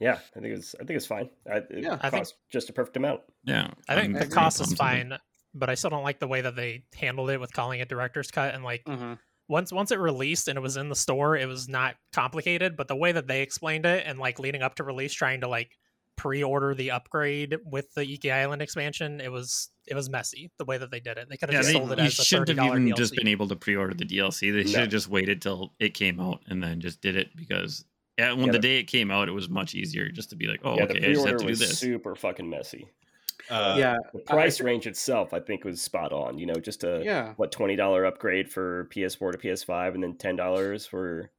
Yeah, 0.00 0.18
I 0.36 0.40
think 0.40 0.54
it's 0.56 0.74
I 0.76 0.78
think 0.84 0.96
it's 0.96 1.06
fine. 1.06 1.28
I, 1.50 1.56
it 1.56 1.66
Yeah. 1.82 1.98
I 2.00 2.08
think- 2.10 2.28
just 2.50 2.70
a 2.70 2.72
perfect 2.72 2.96
amount. 2.96 3.20
Yeah, 3.44 3.70
I 3.88 3.94
think 3.96 4.14
I'm 4.16 4.28
the 4.28 4.34
cost 4.34 4.60
is 4.60 4.68
pumped 4.68 4.80
with 4.80 4.90
it. 5.02 5.08
fine, 5.10 5.18
but 5.54 5.68
I 5.70 5.74
still 5.74 5.90
don't 5.90 6.04
like 6.04 6.18
the 6.20 6.28
way 6.28 6.40
that 6.40 6.56
they 6.56 6.84
handled 6.94 7.30
it 7.30 7.40
with 7.40 7.52
calling 7.52 7.80
it 7.80 7.88
director's 7.88 8.30
cut 8.30 8.54
and 8.54 8.64
like 8.64 8.84
Mm-hmm. 8.84 9.14
Once 9.48 9.72
once 9.72 9.90
it 9.90 9.98
released 9.98 10.48
and 10.48 10.56
it 10.58 10.60
was 10.60 10.76
in 10.76 10.88
the 10.88 10.94
store, 10.96 11.36
it 11.36 11.46
was 11.46 11.68
not 11.68 11.96
complicated, 12.12 12.76
but 12.76 12.88
the 12.88 12.96
way 12.96 13.12
that 13.12 13.26
they 13.26 13.42
explained 13.42 13.86
it 13.86 14.04
and 14.06 14.18
like 14.18 14.38
leading 14.38 14.62
up 14.62 14.74
to 14.76 14.84
release 14.84 15.12
trying 15.12 15.40
to 15.40 15.48
like 15.48 15.70
pre-order 16.16 16.74
the 16.74 16.90
upgrade 16.90 17.56
with 17.64 17.92
the 17.94 18.02
Iki 18.02 18.30
Island 18.32 18.60
expansion, 18.60 19.20
it 19.20 19.30
was 19.30 19.70
it 19.86 19.94
was 19.94 20.10
messy 20.10 20.50
the 20.58 20.64
way 20.64 20.76
that 20.78 20.90
they 20.90 21.00
did 21.00 21.16
it. 21.16 21.28
They 21.30 21.36
could 21.36 21.48
have 21.48 21.54
Yeah, 21.54 21.60
just 21.60 21.72
they, 21.72 21.78
sold 21.78 21.92
it 21.92 21.98
you 21.98 22.04
as 22.06 22.18
a 22.18 22.24
shouldn't 22.24 22.48
thirty 22.48 22.58
have 22.60 22.66
dollar 22.66 22.80
even 22.80 22.92
DLC. 22.92 22.96
just 22.96 23.14
been 23.14 23.28
able 23.28 23.48
to 23.48 23.56
pre-order 23.56 23.94
the 23.94 24.04
DLC. 24.04 24.52
They 24.52 24.64
should 24.64 24.72
No. 24.74 24.80
have 24.80 24.88
just 24.90 25.08
waited 25.08 25.40
till 25.40 25.72
it 25.78 25.94
came 25.94 26.20
out 26.20 26.42
and 26.48 26.62
then 26.62 26.80
just 26.80 27.00
did 27.00 27.16
it 27.16 27.34
because 27.36 27.84
yeah, 28.18 28.32
when 28.32 28.46
Yeah, 28.46 28.52
the 28.52 28.58
the- 28.58 28.62
day 28.62 28.78
it 28.80 28.84
came 28.84 29.10
out, 29.12 29.28
it 29.28 29.32
was 29.32 29.48
much 29.48 29.74
easier 29.76 30.08
just 30.10 30.28
to 30.30 30.36
be 30.36 30.46
like, 30.48 30.60
oh, 30.64 30.76
yeah, 30.76 30.82
okay, 30.84 30.98
I 30.98 31.12
just 31.12 31.24
have 31.26 31.36
to 31.38 31.46
do 31.46 31.54
this. 31.54 31.78
super 31.78 32.16
fucking 32.16 32.50
messy. 32.50 32.88
Uh, 33.50 33.74
yeah, 33.78 33.96
The 34.12 34.20
I- 34.28 34.32
price 34.34 34.60
range 34.60 34.86
itself, 34.86 35.32
I 35.32 35.40
think, 35.40 35.64
was 35.64 35.80
spot 35.80 36.12
on. 36.12 36.38
You 36.38 36.46
know, 36.46 36.54
just 36.54 36.84
a 36.84 37.02
yeah. 37.04 37.34
what 37.36 37.52
twenty 37.52 37.76
dollar 37.76 38.04
upgrade 38.04 38.50
for 38.50 38.84
PS4 38.94 39.32
to 39.32 39.38
PS5, 39.38 39.94
and 39.94 40.02
then 40.02 40.16
ten 40.16 40.36
dollars 40.36 40.86
for 40.86 41.30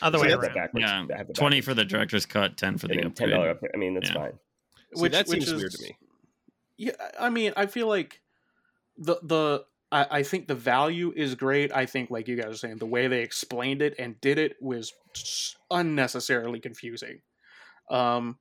Other 0.00 0.18
so 0.18 0.24
way 0.24 0.30
that 0.30 0.38
around. 0.38 1.08
Yeah, 1.10 1.22
the 1.24 1.32
Twenty 1.34 1.60
backwards. 1.60 1.64
for 1.64 1.74
the 1.74 1.84
director's 1.84 2.26
cut, 2.26 2.56
ten 2.56 2.78
for 2.78 2.86
the 2.88 2.94
and 2.94 3.02
then 3.04 3.10
ten 3.12 3.28
upgrade. 3.28 3.30
dollar 3.38 3.50
upgrade. 3.50 3.72
I 3.74 3.78
mean, 3.78 3.94
that's 3.94 4.08
Yeah. 4.10 4.14
fine. 4.14 4.38
See, 4.94 5.08
that 5.08 5.28
seems 5.28 5.52
weird 5.52 5.72
to 5.72 5.82
me. 5.82 5.96
Yeah, 6.76 6.92
I 7.18 7.30
mean, 7.30 7.52
I 7.56 7.66
feel 7.66 7.86
like 7.88 8.20
the 8.98 9.16
the 9.22 9.64
I, 9.90 10.06
I 10.18 10.22
think 10.22 10.48
the 10.48 10.54
value 10.54 11.12
is 11.14 11.34
great. 11.34 11.70
I 11.74 11.86
think, 11.86 12.10
like 12.10 12.28
you 12.28 12.36
guys 12.36 12.46
are 12.54 12.56
saying, 12.56 12.76
the 12.78 12.86
way 12.86 13.08
they 13.08 13.22
explained 13.22 13.82
it 13.82 13.94
and 13.98 14.20
did 14.20 14.38
it 14.38 14.56
was 14.60 14.92
unnecessarily 15.70 16.60
confusing. 16.60 17.20
Um, 17.90 18.38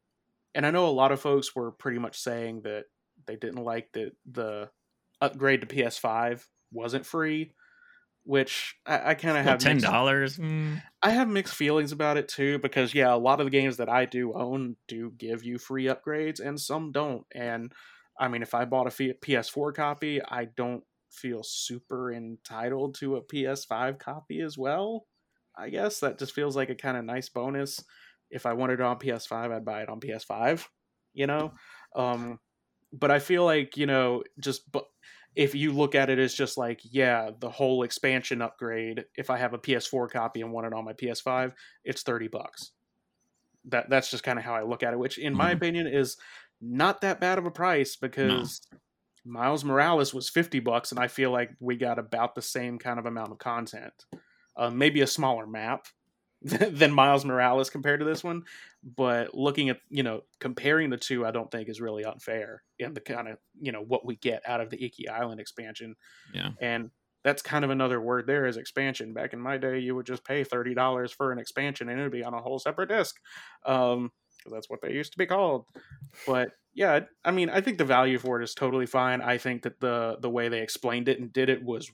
and 0.56 0.66
I 0.66 0.72
know 0.72 0.88
a 0.88 0.92
lot 0.92 1.12
of 1.12 1.22
folks 1.22 1.56
were 1.56 1.72
pretty 1.72 2.00
much 2.00 2.20
saying 2.20 2.62
that 2.64 2.86
they 3.28 3.36
didn't 3.36 3.64
like 3.64 3.90
that 3.94 4.12
the 4.30 4.70
upgrade 5.22 5.62
to 5.62 5.68
PS5 5.68 6.44
wasn't 6.72 7.06
free. 7.06 7.54
which 8.24 8.76
I, 8.86 9.12
I 9.12 9.14
kind 9.16 9.38
of 9.38 9.44
have 9.46 9.60
ten 9.60 9.80
dollars. 9.80 10.38
Mm. 10.38 10.82
I 11.02 11.10
have 11.12 11.28
mixed 11.28 11.56
feelings 11.56 11.92
about 11.92 12.18
it 12.18 12.28
too 12.28 12.60
because 12.60 12.94
yeah, 12.94 13.14
a 13.14 13.18
lot 13.18 13.40
of 13.40 13.48
the 13.48 13.52
games 13.52 13.78
that 13.78 13.90
I 13.90 14.06
do 14.06 14.34
own 14.34 14.76
do 14.88 15.12
give 15.18 15.44
you 15.44 15.58
free 15.58 15.86
upgrades 15.86 16.40
and 16.40 16.60
some 16.60 16.92
don't. 16.92 17.26
And 17.34 17.72
I 18.20 18.28
mean, 18.28 18.44
if 18.44 18.54
I 18.54 18.66
bought 18.66 18.88
a 18.88 18.92
PS4 18.92 19.74
copy, 19.74 20.22
I 20.22 20.46
don't 20.46 20.84
feel 21.10 21.42
super 21.44 22.14
entitled 22.14 22.96
to 23.00 23.16
a 23.16 23.24
PS5 23.24 24.00
copy 24.00 24.42
as 24.42 24.58
well. 24.58 25.08
I 25.58 25.70
guess 25.70 26.00
that 26.00 26.20
just 26.20 26.34
feels 26.34 26.56
like 26.56 26.70
a 26.70 26.76
kind 26.76 26.98
of 26.98 27.04
nice 27.04 27.30
bonus. 27.30 27.84
If 28.32 28.46
I 28.46 28.54
wanted 28.54 28.76
it 28.76 28.82
on 28.82 28.98
PS5, 29.00 29.52
I'd 29.52 29.66
buy 29.66 29.84
it 29.84 29.90
on 29.90 30.00
PS5, 30.00 30.70
you 31.14 31.28
know? 31.28 31.54
Um 31.96 32.40
but 32.94 33.12
I 33.12 33.20
feel 33.20 33.46
like, 33.46 33.78
you 33.78 33.86
know, 33.86 34.24
just 34.40 34.72
bu- 34.72 34.82
if 35.36 35.56
you 35.56 35.72
look 35.72 35.96
at 35.96 36.10
it 36.10 36.20
as 36.20 36.34
just 36.34 36.58
like, 36.58 36.82
yeah, 36.84 37.32
the 37.40 37.50
whole 37.50 37.84
expansion 37.84 38.42
upgrade, 38.42 39.06
if 39.16 39.30
I 39.30 39.38
have 39.38 39.54
a 39.54 39.58
PS4 39.58 40.10
copy 40.10 40.42
and 40.42 40.52
want 40.52 40.68
it 40.68 40.74
on 40.74 40.86
my 40.86 40.94
PS5, 40.94 41.54
it's 41.86 42.04
30 42.04 42.28
bucks. 42.28 42.72
That 43.66 43.90
that's 43.90 44.10
just 44.10 44.24
kind 44.24 44.40
of 44.40 44.46
how 44.46 44.56
I 44.56 44.64
look 44.64 44.82
at 44.82 44.94
it, 44.94 44.98
which 45.00 45.20
in 45.20 45.36
my 45.36 45.52
Mhm. 45.52 45.52
opinion 45.52 45.86
is 45.88 46.18
not 46.60 47.02
that 47.02 47.20
bad 47.20 47.38
of 47.38 47.46
a 47.46 47.52
price 47.52 47.96
because 47.96 48.62
Miles 49.26 49.66
Morales 49.66 50.14
was 50.14 50.30
50 50.30 50.60
bucks 50.60 50.92
and 50.92 51.00
I 51.00 51.08
feel 51.08 51.32
like 51.32 51.52
we 51.60 51.78
got 51.78 52.00
about 52.00 52.36
the 52.36 52.42
same 52.44 52.80
kind 52.80 53.00
of 53.00 53.06
amount 53.06 53.32
of 53.34 53.40
content. 53.40 53.94
Uh, 54.58 54.70
maybe 54.72 55.02
a 55.02 55.08
smaller 55.08 55.48
map 55.48 55.88
than 56.72 56.92
Miles 56.92 57.24
Morales 57.26 57.70
compared 57.70 58.00
to 58.00 58.06
this 58.06 58.24
one, 58.24 58.44
but 58.84 59.36
looking 59.36 59.70
at, 59.70 59.80
you 59.90 60.04
know, 60.04 60.24
comparing 60.40 60.90
the 60.90 60.98
two 60.98 61.26
I 61.26 61.32
don't 61.32 61.52
think 61.52 61.70
is 61.70 61.82
really 61.82 62.04
unfair 62.04 62.64
in 62.80 62.94
the 62.94 63.02
kind 63.02 63.28
of, 63.28 63.38
you 63.60 63.72
know, 63.72 63.82
what 63.84 64.06
we 64.06 64.16
get 64.16 64.42
out 64.48 64.62
of 64.62 64.70
the 64.72 64.84
Iki 64.84 65.08
Island 65.10 65.40
expansion 65.40 65.96
Yeah. 66.34 66.52
and 66.60 66.92
that's 67.24 67.42
kind 67.44 67.64
of 67.64 67.70
another 67.72 68.02
word 68.02 68.26
there 68.28 68.48
is 68.48 68.58
expansion. 68.58 69.14
Back 69.14 69.34
in 69.34 69.40
my 69.40 69.58
day, 69.58 69.80
you 69.80 69.96
would 69.96 70.08
just 70.08 70.26
pay 70.26 70.44
thirty 70.44 70.74
dollars 70.74 71.12
for 71.12 71.32
an 71.32 71.38
expansion, 71.38 71.88
and 71.90 72.00
it 72.00 72.04
would 72.04 72.12
be 72.12 72.24
on 72.24 72.34
a 72.34 72.42
whole 72.42 72.58
separate 72.60 72.90
disc. 72.90 73.16
Um, 73.66 74.12
'cause 74.44 74.52
that's 74.54 74.70
what 74.70 74.82
they 74.82 74.94
used 74.94 75.12
to 75.14 75.20
be 75.20 75.28
called. 75.28 75.68
But 76.26 76.54
yeah, 76.74 77.02
I 77.24 77.32
mean, 77.32 77.50
I 77.50 77.62
think 77.62 77.78
the 77.78 77.86
value 77.86 78.18
for 78.18 78.42
it 78.42 78.44
is 78.44 78.56
totally 78.56 78.88
fine. 78.88 79.22
I 79.22 79.38
think 79.38 79.64
that 79.64 79.80
the 79.80 80.18
the 80.20 80.30
way 80.32 80.50
they 80.50 80.62
explained 80.62 81.10
it 81.10 81.20
and 81.20 81.32
did 81.32 81.50
it 81.50 81.64
was 81.64 81.92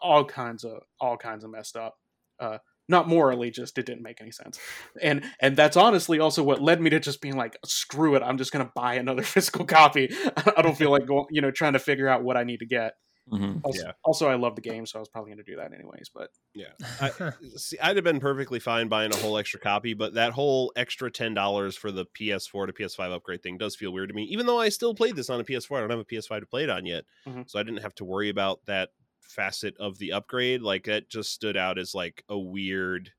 all 0.00 0.24
kinds 0.24 0.64
of 0.64 0.82
all 1.00 1.16
kinds 1.16 1.44
of 1.44 1.50
messed 1.50 1.76
up. 1.76 1.98
Uh, 2.38 2.58
not 2.88 3.08
morally, 3.08 3.50
just 3.50 3.78
it 3.78 3.86
didn't 3.86 4.02
make 4.02 4.20
any 4.20 4.30
sense. 4.30 4.58
And 5.00 5.24
and 5.40 5.56
that's 5.56 5.76
honestly 5.76 6.20
also 6.20 6.42
what 6.42 6.60
led 6.62 6.80
me 6.80 6.90
to 6.90 7.00
just 7.00 7.20
being 7.20 7.36
like, 7.36 7.56
screw 7.64 8.14
it, 8.16 8.22
I'm 8.22 8.38
just 8.38 8.52
gonna 8.52 8.70
buy 8.74 8.94
another 8.94 9.22
physical 9.34 9.64
copy. 9.64 10.08
I 10.56 10.62
don't 10.62 10.76
feel 10.76 10.90
like 10.90 11.06
going, 11.06 11.26
you 11.30 11.40
know, 11.40 11.50
trying 11.50 11.72
to 11.74 11.78
figure 11.78 12.08
out 12.08 12.22
what 12.24 12.36
I 12.36 12.44
need 12.44 12.58
to 12.60 12.66
get. 12.66 12.94
hmm 13.30 13.58
Also, 13.62 13.86
Yeah. 13.86 13.92
also, 14.04 14.28
I 14.28 14.34
love 14.34 14.56
the 14.56 14.62
game, 14.62 14.84
so 14.86 14.98
I 14.98 15.00
was 15.00 15.08
probably 15.08 15.30
going 15.30 15.44
to 15.44 15.50
do 15.50 15.56
that 15.56 15.72
anyways. 15.72 16.10
But 16.14 16.30
yeah 16.54 16.72
I, 17.00 17.12
see, 17.56 17.78
I'd 17.78 17.96
have 17.96 18.04
been 18.04 18.20
perfectly 18.20 18.60
fine 18.60 18.88
buying 18.88 19.12
a 19.12 19.16
whole 19.16 19.38
extra 19.38 19.58
copy, 19.58 19.94
but 19.94 20.14
that 20.14 20.32
whole 20.32 20.72
extra 20.76 21.10
ten 21.10 21.32
dollars 21.34 21.76
for 21.76 21.90
the 21.90 22.04
PS4 22.04 22.66
to 22.66 22.72
PS5 22.72 23.10
upgrade 23.12 23.42
thing 23.42 23.58
does 23.58 23.74
feel 23.76 23.92
weird 23.92 24.10
to 24.10 24.14
me. 24.14 24.24
Even 24.24 24.46
though 24.46 24.58
I 24.60 24.68
still 24.68 24.94
played 24.94 25.16
this 25.16 25.30
on 25.30 25.40
a 25.40 25.44
PS4, 25.44 25.78
I 25.78 25.80
don't 25.80 25.90
have 25.90 25.98
a 25.98 26.04
PS5 26.04 26.42
to 26.42 26.46
play 26.46 26.64
it 26.64 26.70
on 26.70 26.84
yet, 26.84 27.04
Mhm. 27.26 27.44
so 27.46 27.58
I 27.58 27.62
didn't 27.62 27.82
have 27.82 27.94
to 27.96 28.04
worry 28.04 28.28
about 28.28 28.64
that 28.66 28.90
facet 29.24 29.76
of 29.78 29.98
the 29.98 30.12
upgrade. 30.12 30.62
Like 30.62 30.84
that 30.84 31.08
just 31.08 31.32
stood 31.32 31.56
out 31.56 31.78
as 31.78 31.94
like 31.94 32.24
a 32.28 32.38
weird 32.38 33.10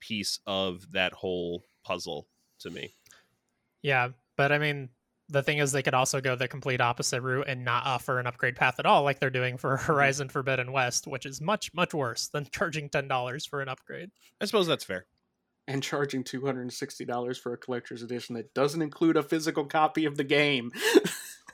piece 0.00 0.40
of 0.46 0.92
that 0.92 1.12
whole 1.12 1.62
puzzle 1.84 2.26
to 2.60 2.70
me. 2.70 2.94
Yeah, 3.82 4.08
but 4.36 4.52
I 4.52 4.58
mean, 4.58 4.90
the 5.28 5.42
thing 5.42 5.58
is, 5.58 5.72
they 5.72 5.82
could 5.82 5.94
also 5.94 6.20
go 6.20 6.36
the 6.36 6.48
complete 6.48 6.80
opposite 6.80 7.20
route 7.20 7.48
and 7.48 7.64
not 7.64 7.84
offer 7.84 8.20
an 8.20 8.26
upgrade 8.26 8.56
path 8.56 8.78
at 8.78 8.86
all, 8.86 9.02
like 9.02 9.18
they're 9.18 9.30
doing 9.30 9.56
for 9.56 9.76
mm-hmm. 9.76 9.92
Horizon 9.92 10.28
Forbidden 10.28 10.72
West, 10.72 11.06
which 11.06 11.26
is 11.26 11.40
much, 11.40 11.72
much 11.74 11.94
worse 11.94 12.28
than 12.28 12.46
charging 12.52 12.88
ten 12.88 13.08
dollars 13.08 13.44
for 13.46 13.60
an 13.60 13.68
upgrade. 13.68 14.10
I 14.40 14.44
suppose 14.44 14.66
that's 14.66 14.84
fair. 14.84 15.06
and 15.66 15.82
charging 15.82 16.22
two 16.22 16.44
hundred 16.44 16.62
and 16.62 16.72
sixty 16.72 17.04
dollars 17.04 17.38
for 17.38 17.52
a 17.52 17.56
collector's 17.56 18.02
edition 18.02 18.36
that 18.36 18.54
doesn't 18.54 18.82
include 18.82 19.16
a 19.16 19.22
physical 19.22 19.64
copy 19.64 20.04
of 20.04 20.16
the 20.16 20.24
game. 20.24 20.70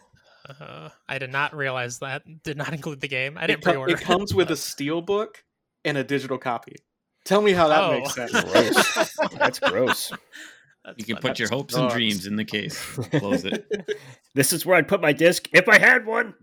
Uh, 0.49 0.89
I 1.09 1.19
did 1.19 1.31
not 1.31 1.55
realize 1.55 1.99
that 2.01 2.23
did 2.43 2.57
not 2.57 2.73
include 2.73 3.01
the 3.01 3.09
game. 3.09 3.37
I 3.39 3.47
didn't 3.47 3.63
co- 3.63 3.71
pre-order. 3.73 3.95
it 3.95 4.01
comes 4.01 4.35
with 4.35 4.51
a 4.51 4.57
steel 4.57 5.01
book 5.03 5.45
and 5.85 5.97
a 5.97 6.05
digital 6.05 6.39
copy. 6.39 6.77
Tell 7.25 7.41
me 7.43 7.53
how 7.53 7.69
that 7.69 7.83
Oh. 7.85 7.93
makes 7.93 8.15
sense. 8.15 8.33
Gross. 8.33 9.17
That's 9.39 9.59
gross. 9.61 10.13
That's 10.85 10.99
You 10.99 11.05
can 11.05 11.17
funny. 11.17 11.29
put 11.31 11.39
your 11.39 11.49
That 11.49 11.55
hopes 11.55 11.75
and 11.77 11.89
dreams 11.91 12.27
in 12.27 12.35
the 12.35 12.45
case. 12.45 12.77
Close 13.15 13.45
it. 13.45 13.65
this 14.35 14.53
is 14.53 14.67
where 14.67 14.77
I'd 14.77 14.89
put 14.89 15.01
my 15.01 15.13
disc 15.13 15.49
if 15.53 15.69
I 15.69 15.79
had 15.79 16.05
one. 16.05 16.35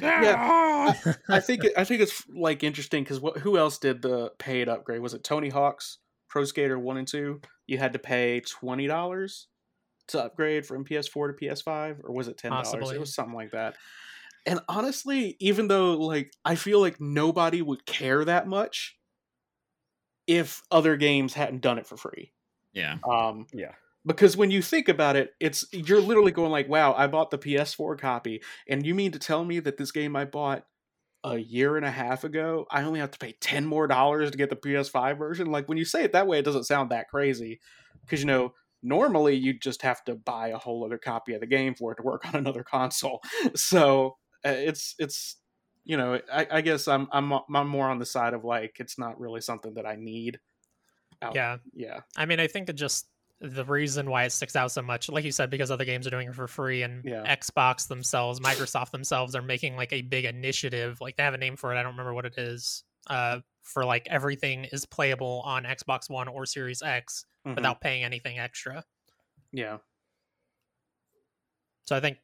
Yeah. 0.00 0.92
I 1.28 1.40
think 1.40 1.62
I 1.76 1.82
think 1.82 2.02
it's 2.02 2.22
like 2.28 2.62
interesting 2.62 3.02
because 3.02 3.18
what 3.20 3.38
who 3.38 3.58
else 3.58 3.78
did 3.78 4.00
the 4.02 4.30
paid 4.38 4.68
upgrade? 4.68 5.00
Was 5.00 5.14
it 5.14 5.24
Tony 5.24 5.48
Hawk's 5.48 5.98
Pro 6.28 6.44
Skater 6.44 6.78
One 6.78 6.96
and 6.96 7.08
Two? 7.08 7.40
You 7.66 7.78
had 7.78 7.92
to 7.94 7.98
pay 7.98 8.40
twenty 8.40 8.86
dollars 8.86 9.48
to 10.08 10.22
upgrade 10.24 10.66
from 10.66 10.84
PS4 10.84 11.28
to 11.28 11.34
PS5, 11.34 12.00
or 12.04 12.12
was 12.12 12.28
it 12.28 12.38
ten 12.38 12.56
dollars? 12.56 12.90
Possibly. 12.90 12.96
It 12.96 13.00
was 13.00 13.14
something 13.14 13.34
like 13.34 13.52
that. 13.52 13.76
And 14.46 14.60
honestly, 14.68 15.36
even 15.40 15.68
though 15.68 15.94
like 15.98 16.32
I 16.44 16.54
feel 16.54 16.80
like 16.80 17.00
nobody 17.00 17.62
would 17.62 17.86
care 17.86 18.24
that 18.24 18.48
much 18.48 18.98
if 20.26 20.62
other 20.70 20.96
games 20.96 21.34
hadn't 21.34 21.60
done 21.62 21.78
it 21.78 21.86
for 21.86 21.96
free. 21.96 22.32
Yeah. 22.72 22.98
Um, 23.08 23.46
Yeah. 23.52 23.74
because 24.06 24.36
when 24.36 24.50
you 24.50 24.62
think 24.62 24.88
about 24.88 25.16
it, 25.16 25.34
it's 25.40 25.66
you're 25.72 26.00
literally 26.00 26.32
going 26.32 26.50
like, 26.52 26.68
"Wow, 26.68 26.94
I 26.94 27.06
bought 27.08 27.30
the 27.30 27.38
PS4 27.38 27.96
copy, 27.96 28.42
and 28.68 28.86
you 28.86 28.94
mean 28.94 29.12
to 29.12 29.18
tell 29.18 29.44
me 29.44 29.60
that 29.60 29.78
this 29.78 29.92
game 29.92 30.16
I 30.16 30.24
bought 30.26 30.66
a 31.24 31.38
year 31.38 31.76
and 31.76 31.86
a 31.86 31.90
half 31.92 32.24
ago, 32.24 32.66
I 32.70 32.84
only 32.84 33.00
have 33.00 33.12
to 33.12 33.18
pay 33.18 33.34
ten 33.40 33.66
more 33.66 33.86
dollars 33.88 34.30
to 34.32 34.38
get 34.38 34.50
the 34.50 34.56
PS5 34.56 35.18
version?" 35.18 35.48
Like 35.52 35.68
when 35.68 35.78
you 35.78 35.86
say 35.86 36.04
it 36.04 36.12
that 36.12 36.26
way, 36.28 36.38
it 36.40 36.44
doesn't 36.46 36.64
sound 36.64 36.90
that 36.92 37.08
crazy, 37.10 37.60
because 38.06 38.20
you 38.20 38.26
know 38.26 38.54
normally 38.82 39.34
you 39.34 39.58
just 39.58 39.82
have 39.82 40.04
to 40.04 40.14
buy 40.14 40.48
a 40.48 40.58
whole 40.58 40.84
other 40.84 40.98
copy 40.98 41.34
of 41.34 41.40
the 41.40 41.46
game 41.46 41.74
for 41.74 41.92
it 41.92 41.96
to 41.96 42.02
work 42.02 42.26
on 42.26 42.36
another 42.36 42.62
console. 42.62 43.20
So 43.56 44.16
uh, 44.44 44.50
it's 44.50 44.94
it's 44.98 45.36
you 45.84 45.96
know 45.96 46.20
I, 46.32 46.46
I 46.50 46.60
guess 46.60 46.86
I'm 46.88 47.08
I'm 47.12 47.32
I'm 47.54 47.68
more 47.68 47.88
on 47.88 47.98
the 47.98 48.06
side 48.06 48.34
of 48.34 48.44
like 48.44 48.76
it's 48.78 48.98
not 48.98 49.18
really 49.20 49.40
something 49.40 49.74
that 49.74 49.86
I 49.86 49.96
need. 49.96 50.38
Out- 51.22 51.34
Yeah, 51.34 51.56
yeah, 51.74 52.00
I 52.16 52.26
mean, 52.26 52.38
I 52.40 52.46
think 52.46 52.68
it 52.68 52.74
just 52.74 53.08
the 53.40 53.64
reason 53.64 54.10
why 54.10 54.24
it 54.24 54.30
sticks 54.32 54.56
out 54.56 54.72
so 54.72 54.82
much, 54.82 55.08
like 55.08 55.24
you 55.24 55.30
said, 55.30 55.48
because 55.48 55.70
other 55.70 55.84
games 55.84 56.06
are 56.06 56.10
doing 56.10 56.28
it 56.28 56.34
for 56.34 56.48
free, 56.48 56.82
and 56.82 57.04
Yeah. 57.04 57.22
Xbox 57.36 57.86
themselves, 57.88 58.40
Microsoft 58.40 58.90
themselves 58.90 59.34
are 59.36 59.42
making 59.42 59.76
like 59.76 59.92
a 59.92 60.02
big 60.02 60.24
initiative. 60.24 61.00
Like 61.00 61.16
they 61.16 61.22
have 61.22 61.34
a 61.34 61.38
name 61.38 61.56
for 61.56 61.72
it. 61.72 61.78
I 61.78 61.82
don't 61.82 61.92
remember 61.92 62.14
what 62.14 62.26
it 62.26 62.34
is. 62.36 62.84
Uh, 63.08 63.40
for 63.62 63.84
like 63.84 64.06
everything 64.10 64.64
is 64.72 64.84
playable 64.86 65.42
on 65.44 65.64
Xbox 65.64 66.10
One 66.10 66.26
or 66.28 66.46
Series 66.46 66.82
X 66.82 67.24
Mhm. 67.48 67.56
without 67.56 67.80
paying 67.80 68.04
anything 68.04 68.38
extra. 68.38 68.84
yeah. 69.52 69.78
So 71.86 71.96
I 71.96 72.00
think 72.00 72.18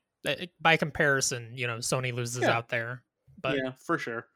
by 0.61 0.77
comparison, 0.77 1.53
you 1.55 1.67
know, 1.67 1.79
Sony 1.79 2.13
loses 2.13 2.43
Yeah. 2.43 2.57
out 2.57 2.69
there. 2.69 3.03
But 3.41 3.57
yeah, 3.57 3.73
for 3.85 3.99
sure, 3.99 4.27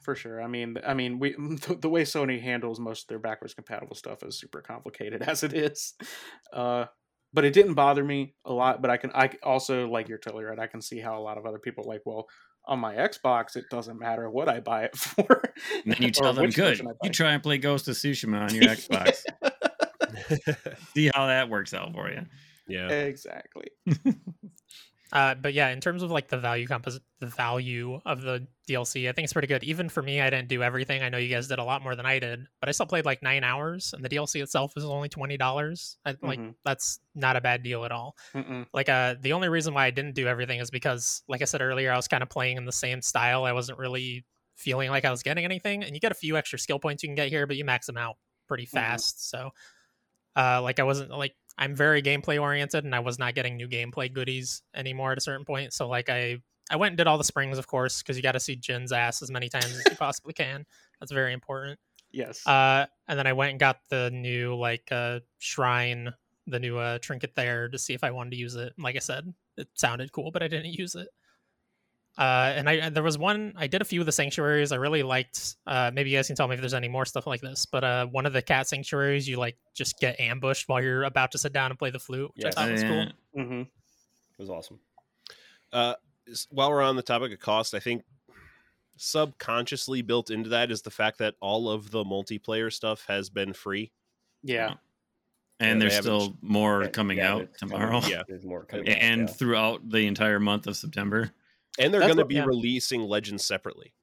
for 0.00 0.14
sure. 0.14 0.42
I 0.42 0.46
mean, 0.48 0.78
I 0.86 0.94
mean, 0.94 1.18
we 1.18 1.32
the, 1.38 1.78
the 1.80 1.88
way 1.88 2.02
Sony 2.02 2.40
handles 2.40 2.80
most 2.80 3.02
of 3.04 3.08
their 3.08 3.18
backwards 3.18 3.54
compatible 3.54 3.94
stuff 3.94 4.22
is 4.22 4.38
super 4.38 4.60
complicated 4.62 5.22
as 5.28 5.42
it 5.42 5.52
is. 5.54 5.94
Uh, 6.52 6.86
but 7.32 7.44
it 7.44 7.52
didn't 7.52 7.74
bother 7.74 8.02
me 8.02 8.34
a 8.46 8.52
lot. 8.52 8.80
But 8.80 8.90
I 8.90 8.96
can, 8.96 9.10
I 9.14 9.30
also 9.42 9.86
like 9.88 10.08
you're 10.08 10.16
totally 10.18 10.44
right. 10.44 10.58
I 10.58 10.66
can 10.66 10.80
see 10.80 10.98
how 10.98 11.18
a 11.18 11.22
lot 11.22 11.36
of 11.36 11.44
other 11.44 11.58
people 11.58 11.84
are 11.84 11.88
like, 11.88 12.02
well, 12.06 12.26
on 12.66 12.78
my 12.78 12.94
Xbox, 12.94 13.54
it 13.56 13.64
doesn't 13.70 13.98
matter 13.98 14.30
what 14.30 14.48
I 14.48 14.60
buy 14.60 14.84
it 14.84 14.96
for. 14.96 15.42
And 15.84 15.92
then 15.92 16.02
you 16.02 16.10
tell 16.10 16.32
them, 16.32 16.48
good. 16.50 16.80
You 17.02 17.10
try 17.10 17.32
and 17.32 17.42
play 17.42 17.58
Ghost 17.58 17.86
of 17.88 17.96
Tsushima 17.96 18.40
on 18.48 18.54
your 18.54 18.64
Xbox. 18.64 19.24
See 20.94 21.10
how 21.14 21.26
that 21.26 21.48
works 21.48 21.74
out 21.74 21.92
for 21.92 22.10
you. 22.10 22.24
yeah. 22.66 22.88
exactly. 22.90 23.68
Uh, 25.10 25.34
but 25.34 25.54
yeah, 25.54 25.70
in 25.70 25.80
terms 25.80 26.02
of 26.02 26.10
like 26.10 26.28
the 26.28 26.36
value 26.36 26.66
compos, 26.66 27.00
the 27.18 27.26
value 27.26 27.98
of 28.04 28.20
the 28.20 28.46
DLC, 28.68 29.08
I 29.08 29.12
think 29.12 29.24
it's 29.24 29.32
pretty 29.32 29.48
good. 29.48 29.64
Even 29.64 29.88
for 29.88 30.02
me, 30.02 30.20
I 30.20 30.28
didn't 30.28 30.48
do 30.48 30.62
everything. 30.62 31.02
I 31.02 31.08
know 31.08 31.16
you 31.16 31.34
guys 31.34 31.48
did 31.48 31.58
a 31.58 31.64
lot 31.64 31.82
more 31.82 31.96
than 31.96 32.04
I 32.04 32.18
did, 32.18 32.46
but 32.60 32.68
I 32.68 32.72
still 32.72 32.84
played 32.84 33.06
like 33.06 33.22
nine 33.22 33.42
hours, 33.42 33.94
and 33.94 34.04
the 34.04 34.10
DLC 34.10 34.42
itself 34.42 34.74
is 34.76 34.84
only 34.84 35.08
twenty 35.08 35.38
dollars. 35.38 35.96
Like 36.04 36.38
Mhm. 36.38 36.54
that's 36.62 37.00
not 37.14 37.36
a 37.36 37.40
bad 37.40 37.62
deal 37.62 37.86
at 37.86 37.90
all. 37.90 38.16
Mm-mm. 38.34 38.66
Like 38.74 38.90
uh, 38.90 39.14
the 39.18 39.32
only 39.32 39.48
reason 39.48 39.72
why 39.72 39.86
I 39.86 39.90
didn't 39.90 40.14
do 40.14 40.26
everything 40.28 40.60
is 40.60 40.70
because, 40.70 41.22
like 41.26 41.40
I 41.40 41.46
said 41.46 41.62
earlier, 41.62 41.90
I 41.90 41.96
was 41.96 42.06
kind 42.06 42.22
of 42.22 42.28
playing 42.28 42.58
in 42.58 42.66
the 42.66 42.72
same 42.72 43.00
style. 43.00 43.44
I 43.44 43.52
wasn't 43.52 43.78
really 43.78 44.26
feeling 44.56 44.90
like 44.90 45.06
I 45.06 45.10
was 45.10 45.22
getting 45.22 45.46
anything, 45.46 45.84
and 45.84 45.94
you 45.94 46.00
get 46.00 46.12
a 46.12 46.16
few 46.16 46.36
extra 46.36 46.58
skill 46.58 46.78
points 46.80 47.02
you 47.02 47.08
can 47.08 47.16
get 47.16 47.30
here, 47.30 47.46
but 47.46 47.56
you 47.56 47.64
max 47.64 47.86
them 47.86 47.96
out 47.96 48.16
pretty 48.46 48.66
fast. 48.66 49.30
So, 49.30 49.52
uh, 50.38 50.62
like 50.62 50.78
I 50.78 50.84
wasn't 50.84 51.10
like 51.10 51.34
I'm 51.58 51.74
very 51.74 52.00
gameplay 52.00 52.40
oriented, 52.40 52.84
and 52.84 52.94
I 52.94 53.00
was 53.00 53.18
not 53.18 53.34
getting 53.34 53.56
new 53.56 53.68
gameplay 53.68 54.12
goodies 54.12 54.62
anymore 54.74 55.12
at 55.12 55.18
a 55.18 55.20
certain 55.20 55.44
point. 55.44 55.72
So, 55.72 55.88
like 55.88 56.08
I 56.08 56.38
I 56.70 56.76
went 56.76 56.92
and 56.92 56.96
did 56.96 57.08
all 57.08 57.18
the 57.18 57.24
springs, 57.24 57.58
of 57.58 57.66
course, 57.66 58.02
because 58.02 58.16
you 58.16 58.22
got 58.22 58.32
to 58.32 58.40
see 58.40 58.54
Jin's 58.54 58.92
ass 58.92 59.20
as 59.20 59.30
many 59.30 59.48
times 59.48 59.66
as 59.66 59.82
you 59.90 59.96
possibly 59.96 60.32
can. 60.32 60.64
That's 61.00 61.12
very 61.12 61.32
important. 61.32 61.78
Yes. 62.12 62.46
Uh, 62.46 62.86
and 63.08 63.18
then 63.18 63.26
I 63.26 63.32
went 63.32 63.50
and 63.50 63.60
got 63.60 63.80
the 63.90 64.10
new 64.10 64.54
like 64.54 64.88
uh 64.92 65.20
shrine, 65.38 66.14
the 66.46 66.60
new 66.60 66.78
uh 66.78 66.98
trinket 66.98 67.34
there 67.34 67.68
to 67.68 67.78
see 67.78 67.94
if 67.94 68.04
I 68.04 68.12
wanted 68.12 68.30
to 68.30 68.36
use 68.36 68.54
it. 68.54 68.72
Like 68.78 68.96
I 68.96 69.00
said, 69.00 69.32
it 69.56 69.68
sounded 69.74 70.12
cool, 70.12 70.30
but 70.30 70.42
I 70.42 70.48
didn't 70.48 70.72
use 70.72 70.94
it. 70.94 71.08
Uh, 72.18 72.52
and 72.56 72.68
I 72.68 72.90
there 72.90 73.04
was 73.04 73.16
one 73.16 73.52
I 73.56 73.68
did 73.68 73.80
a 73.80 73.84
few 73.84 74.00
of 74.00 74.06
the 74.06 74.10
sanctuaries 74.12 74.72
I 74.72 74.76
really 74.76 75.04
liked. 75.04 75.54
Uh, 75.68 75.92
maybe 75.94 76.10
you 76.10 76.18
guys 76.18 76.26
can 76.26 76.34
tell 76.34 76.48
me 76.48 76.54
if 76.56 76.60
there's 76.60 76.74
any 76.74 76.88
more 76.88 77.04
stuff 77.06 77.28
like 77.28 77.40
this. 77.40 77.64
But 77.64 77.84
uh, 77.84 78.06
one 78.06 78.26
of 78.26 78.32
the 78.32 78.42
cat 78.42 78.66
sanctuaries, 78.68 79.28
you 79.28 79.36
like 79.36 79.56
just 79.74 80.00
get 80.00 80.18
ambushed 80.18 80.68
while 80.68 80.82
you're 80.82 81.04
about 81.04 81.30
to 81.32 81.38
sit 81.38 81.52
down 81.52 81.70
and 81.70 81.78
play 81.78 81.90
the 81.90 82.00
flute, 82.00 82.32
which 82.34 82.44
Yes. 82.46 82.54
I 82.56 82.64
thought 82.64 82.72
was 82.72 82.82
cool. 82.82 83.06
Yeah. 83.34 83.42
hmm 83.44 83.60
It 83.60 83.68
was 84.38 84.50
awesome. 84.50 84.80
Uh, 85.72 85.94
while 86.50 86.70
we're 86.70 86.82
on 86.82 86.96
the 86.96 87.02
topic 87.02 87.32
of 87.32 87.38
cost, 87.38 87.72
I 87.72 87.78
think 87.78 88.02
subconsciously 88.96 90.02
built 90.02 90.30
into 90.30 90.50
that 90.50 90.70
is 90.70 90.82
the 90.82 90.90
fact 90.90 91.18
that 91.18 91.34
all 91.40 91.70
of 91.70 91.90
the 91.90 92.04
multiplayer 92.04 92.72
stuff 92.72 93.04
has 93.08 93.30
been 93.30 93.52
free. 93.52 93.92
Yeah. 94.42 94.74
And 95.60 95.80
Yeah, 95.80 95.88
there's 95.88 96.00
still 96.00 96.36
more 96.40 96.88
coming 96.88 97.18
yeah, 97.18 97.32
out 97.34 97.42
it's 97.42 97.58
coming. 97.58 97.78
tomorrow. 97.78 98.00
Yeah. 98.08 98.22
There's 98.28 98.44
more 98.44 98.62
A- 98.62 98.66
coming. 98.66 98.88
out, 98.90 98.96
And 98.98 99.20
yeah. 99.22 99.26
throughout 99.34 99.88
the 99.88 100.06
entire 100.06 100.40
month 100.40 100.66
of 100.66 100.76
September. 100.76 101.30
And 101.78 101.92
they're 101.92 102.00
going 102.00 102.16
to 102.16 102.24
be 102.24 102.36
yeah. 102.36 102.44
releasing 102.44 103.02
Legends 103.02 103.44
separately. 103.44 103.94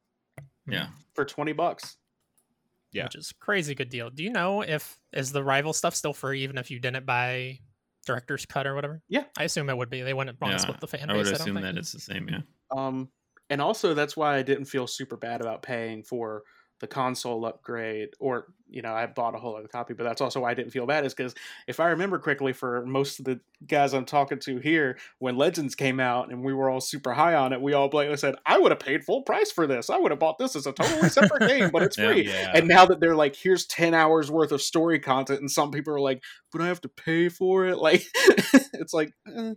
Yeah. 0.68 0.88
For 1.14 1.26
twenty 1.26 1.54
bucks. 1.54 1.98
Yeah. 2.92 3.04
which 3.04 3.16
is 3.16 3.34
crazy 3.42 3.76
good 3.76 3.90
deal. 3.90 4.10
Do 4.10 4.24
you 4.24 4.30
know 4.30 4.62
if 4.62 4.98
is 5.12 5.34
the 5.34 5.44
rival 5.44 5.74
stuff 5.74 5.94
still 5.96 6.14
free 6.14 6.44
even 6.44 6.58
if 6.58 6.72
you 6.72 6.80
didn't 6.80 7.06
buy 7.06 7.60
director's 8.06 8.46
cut 8.46 8.66
or 8.66 8.74
whatever? 8.74 9.02
Yeah. 9.10 9.26
I 9.38 9.44
assume 9.44 9.70
it 9.70 9.76
would 9.76 9.90
be. 9.90 10.02
They 10.02 10.14
wouldn't 10.14 10.40
want 10.40 10.52
to 10.52 10.56
Yeah, 10.56 10.62
split 10.62 10.80
the 10.80 10.88
fan 10.88 11.10
I 11.10 11.14
would 11.14 11.26
base. 11.26 11.28
I 11.28 11.32
don't 11.32 11.42
assume 11.42 11.56
think. 11.56 11.66
that 11.66 11.78
it's 11.78 11.92
the 11.92 12.00
same, 12.00 12.30
yeah. 12.30 12.40
Um, 12.72 13.10
and 13.50 13.62
also 13.62 13.94
that's 13.94 14.16
why 14.16 14.38
I 14.38 14.44
didn't 14.44 14.66
feel 14.66 14.88
super 14.88 15.18
bad 15.18 15.42
about 15.42 15.62
paying 15.62 16.04
for 16.04 16.44
the 16.82 16.88
console 16.88 17.46
upgrade, 17.46 18.10
or 18.20 18.48
you 18.68 18.82
know, 18.82 18.94
I 18.94 19.06
bought 19.06 19.36
a 19.36 19.38
whole 19.38 19.56
other 19.56 19.68
copy. 19.68 19.94
But 19.94 20.04
that's 20.04 20.20
also 20.22 20.42
why 20.42 20.52
I 20.52 20.54
didn't 20.56 20.72
feel 20.72 20.86
bad, 20.86 21.06
is 21.06 21.14
because 21.14 21.34
if 21.68 21.80
I 21.80 21.88
remember 21.90 22.20
correctly, 22.20 22.52
for 22.52 22.86
most 22.86 23.20
of 23.20 23.26
the 23.26 23.40
guys 23.66 23.94
I'm 23.94 24.06
talking 24.06 24.40
to 24.40 24.58
here, 24.58 24.98
when 25.20 25.38
Legends 25.38 25.76
came 25.76 26.00
out 26.00 26.32
and 26.32 26.44
we 26.44 26.54
were 26.54 26.70
all 26.70 26.82
super 26.82 27.14
high 27.14 27.36
on 27.36 27.54
it, 27.54 27.62
we 27.62 27.74
all 27.74 27.88
blatantly 27.88 28.18
said, 28.18 28.36
"I 28.46 28.58
would 28.58 28.72
have 28.72 28.80
paid 28.80 29.04
full 29.04 29.22
price 29.22 29.52
for 29.52 29.68
this. 29.68 29.90
I 29.90 29.98
would 29.98 30.12
have 30.12 30.20
bought 30.20 30.38
this 30.38 30.56
as 30.56 30.66
a 30.68 30.74
totally 30.74 31.10
separate 31.10 31.48
game, 31.48 31.70
but 31.72 31.84
it's 31.84 31.98
Yeah. 31.98 32.08
free." 32.12 32.28
Yeah. 32.28 32.52
And 32.56 32.68
now 32.68 32.86
that 32.88 33.00
they're 33.00 33.16
like, 33.16 33.36
here's 33.36 33.66
10 33.68 33.94
hours 33.94 34.30
worth 34.30 34.52
of 34.52 34.62
story 34.62 35.00
content, 35.00 35.40
and 35.40 35.50
some 35.50 35.72
people 35.72 35.94
are 35.94 36.02
like, 36.02 36.22
but 36.52 36.62
I 36.62 36.68
have 36.68 36.82
to 36.82 36.90
pay 36.90 37.30
for 37.30 37.66
it. 37.68 37.78
Like, 37.86 38.04
it's 38.74 38.94
like, 38.94 39.12
eh. 39.34 39.54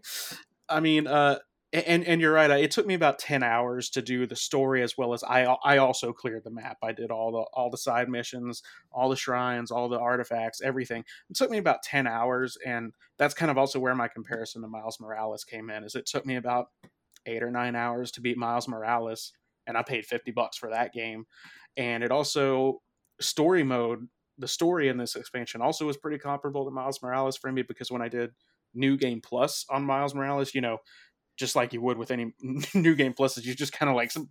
I 0.68 0.80
mean, 0.80 1.06
uh, 1.06 1.38
and 1.72 2.04
and 2.04 2.20
you're 2.20 2.32
right. 2.32 2.50
It 2.50 2.70
took 2.70 2.86
me 2.86 2.94
about 2.94 3.18
10 3.18 3.42
hours 3.42 3.90
to 3.90 4.02
do 4.02 4.26
the 4.26 4.36
story 4.36 4.82
as 4.82 4.96
well 4.96 5.12
as 5.12 5.22
I 5.22 5.44
I 5.64 5.78
also 5.78 6.12
cleared 6.12 6.44
the 6.44 6.50
map. 6.50 6.78
I 6.82 6.92
did 6.92 7.10
all 7.10 7.32
the 7.32 7.44
all 7.52 7.70
the 7.70 7.76
side 7.76 8.08
missions, 8.08 8.62
all 8.90 9.08
the 9.08 9.16
shrines, 9.16 9.70
all 9.70 9.88
the 9.88 9.98
artifacts, 9.98 10.60
everything. 10.62 11.04
It 11.28 11.36
took 11.36 11.50
me 11.50 11.58
about 11.58 11.82
10 11.82 12.06
hours, 12.06 12.56
and 12.64 12.92
that's 13.18 13.34
kind 13.34 13.50
of 13.50 13.58
also 13.58 13.78
where 13.78 13.94
my 13.94 14.08
comparison 14.08 14.62
to 14.62 14.68
Miles 14.68 14.98
Morales 15.00 15.44
came 15.44 15.68
in. 15.70 15.84
Is 15.84 15.94
it 15.94 16.06
took 16.06 16.24
me 16.24 16.36
about 16.36 16.68
eight 17.26 17.42
or 17.42 17.50
nine 17.50 17.76
hours 17.76 18.10
to 18.12 18.20
beat 18.20 18.38
Miles 18.38 18.66
Morales, 18.66 19.32
and 19.66 19.76
I 19.76 19.82
paid 19.82 20.06
50 20.06 20.30
bucks 20.32 20.56
for 20.56 20.70
that 20.70 20.92
game. 20.92 21.26
And 21.76 22.02
it 22.02 22.10
also 22.10 22.82
story 23.20 23.62
mode, 23.62 24.08
the 24.38 24.48
story 24.48 24.88
in 24.88 24.96
this 24.96 25.16
expansion 25.16 25.60
also 25.60 25.86
was 25.86 25.96
pretty 25.96 26.18
comparable 26.18 26.64
to 26.64 26.70
Miles 26.70 27.02
Morales 27.02 27.36
for 27.36 27.52
me 27.52 27.62
because 27.62 27.90
when 27.90 28.02
I 28.02 28.08
did 28.08 28.30
New 28.74 28.96
Game 28.96 29.20
Plus 29.20 29.64
on 29.70 29.84
Miles 29.84 30.14
Morales, 30.14 30.54
you 30.54 30.60
know, 30.60 30.78
just 31.38 31.56
like 31.56 31.72
you 31.72 31.80
would 31.80 31.96
with 31.96 32.10
any 32.10 32.34
New 32.74 32.94
Game 32.94 33.14
plus 33.14 33.38
Pluses, 33.38 33.44
you 33.44 33.54
just 33.54 33.72
kind 33.72 33.88
of 33.88 33.96
like 33.96 34.10
some 34.10 34.28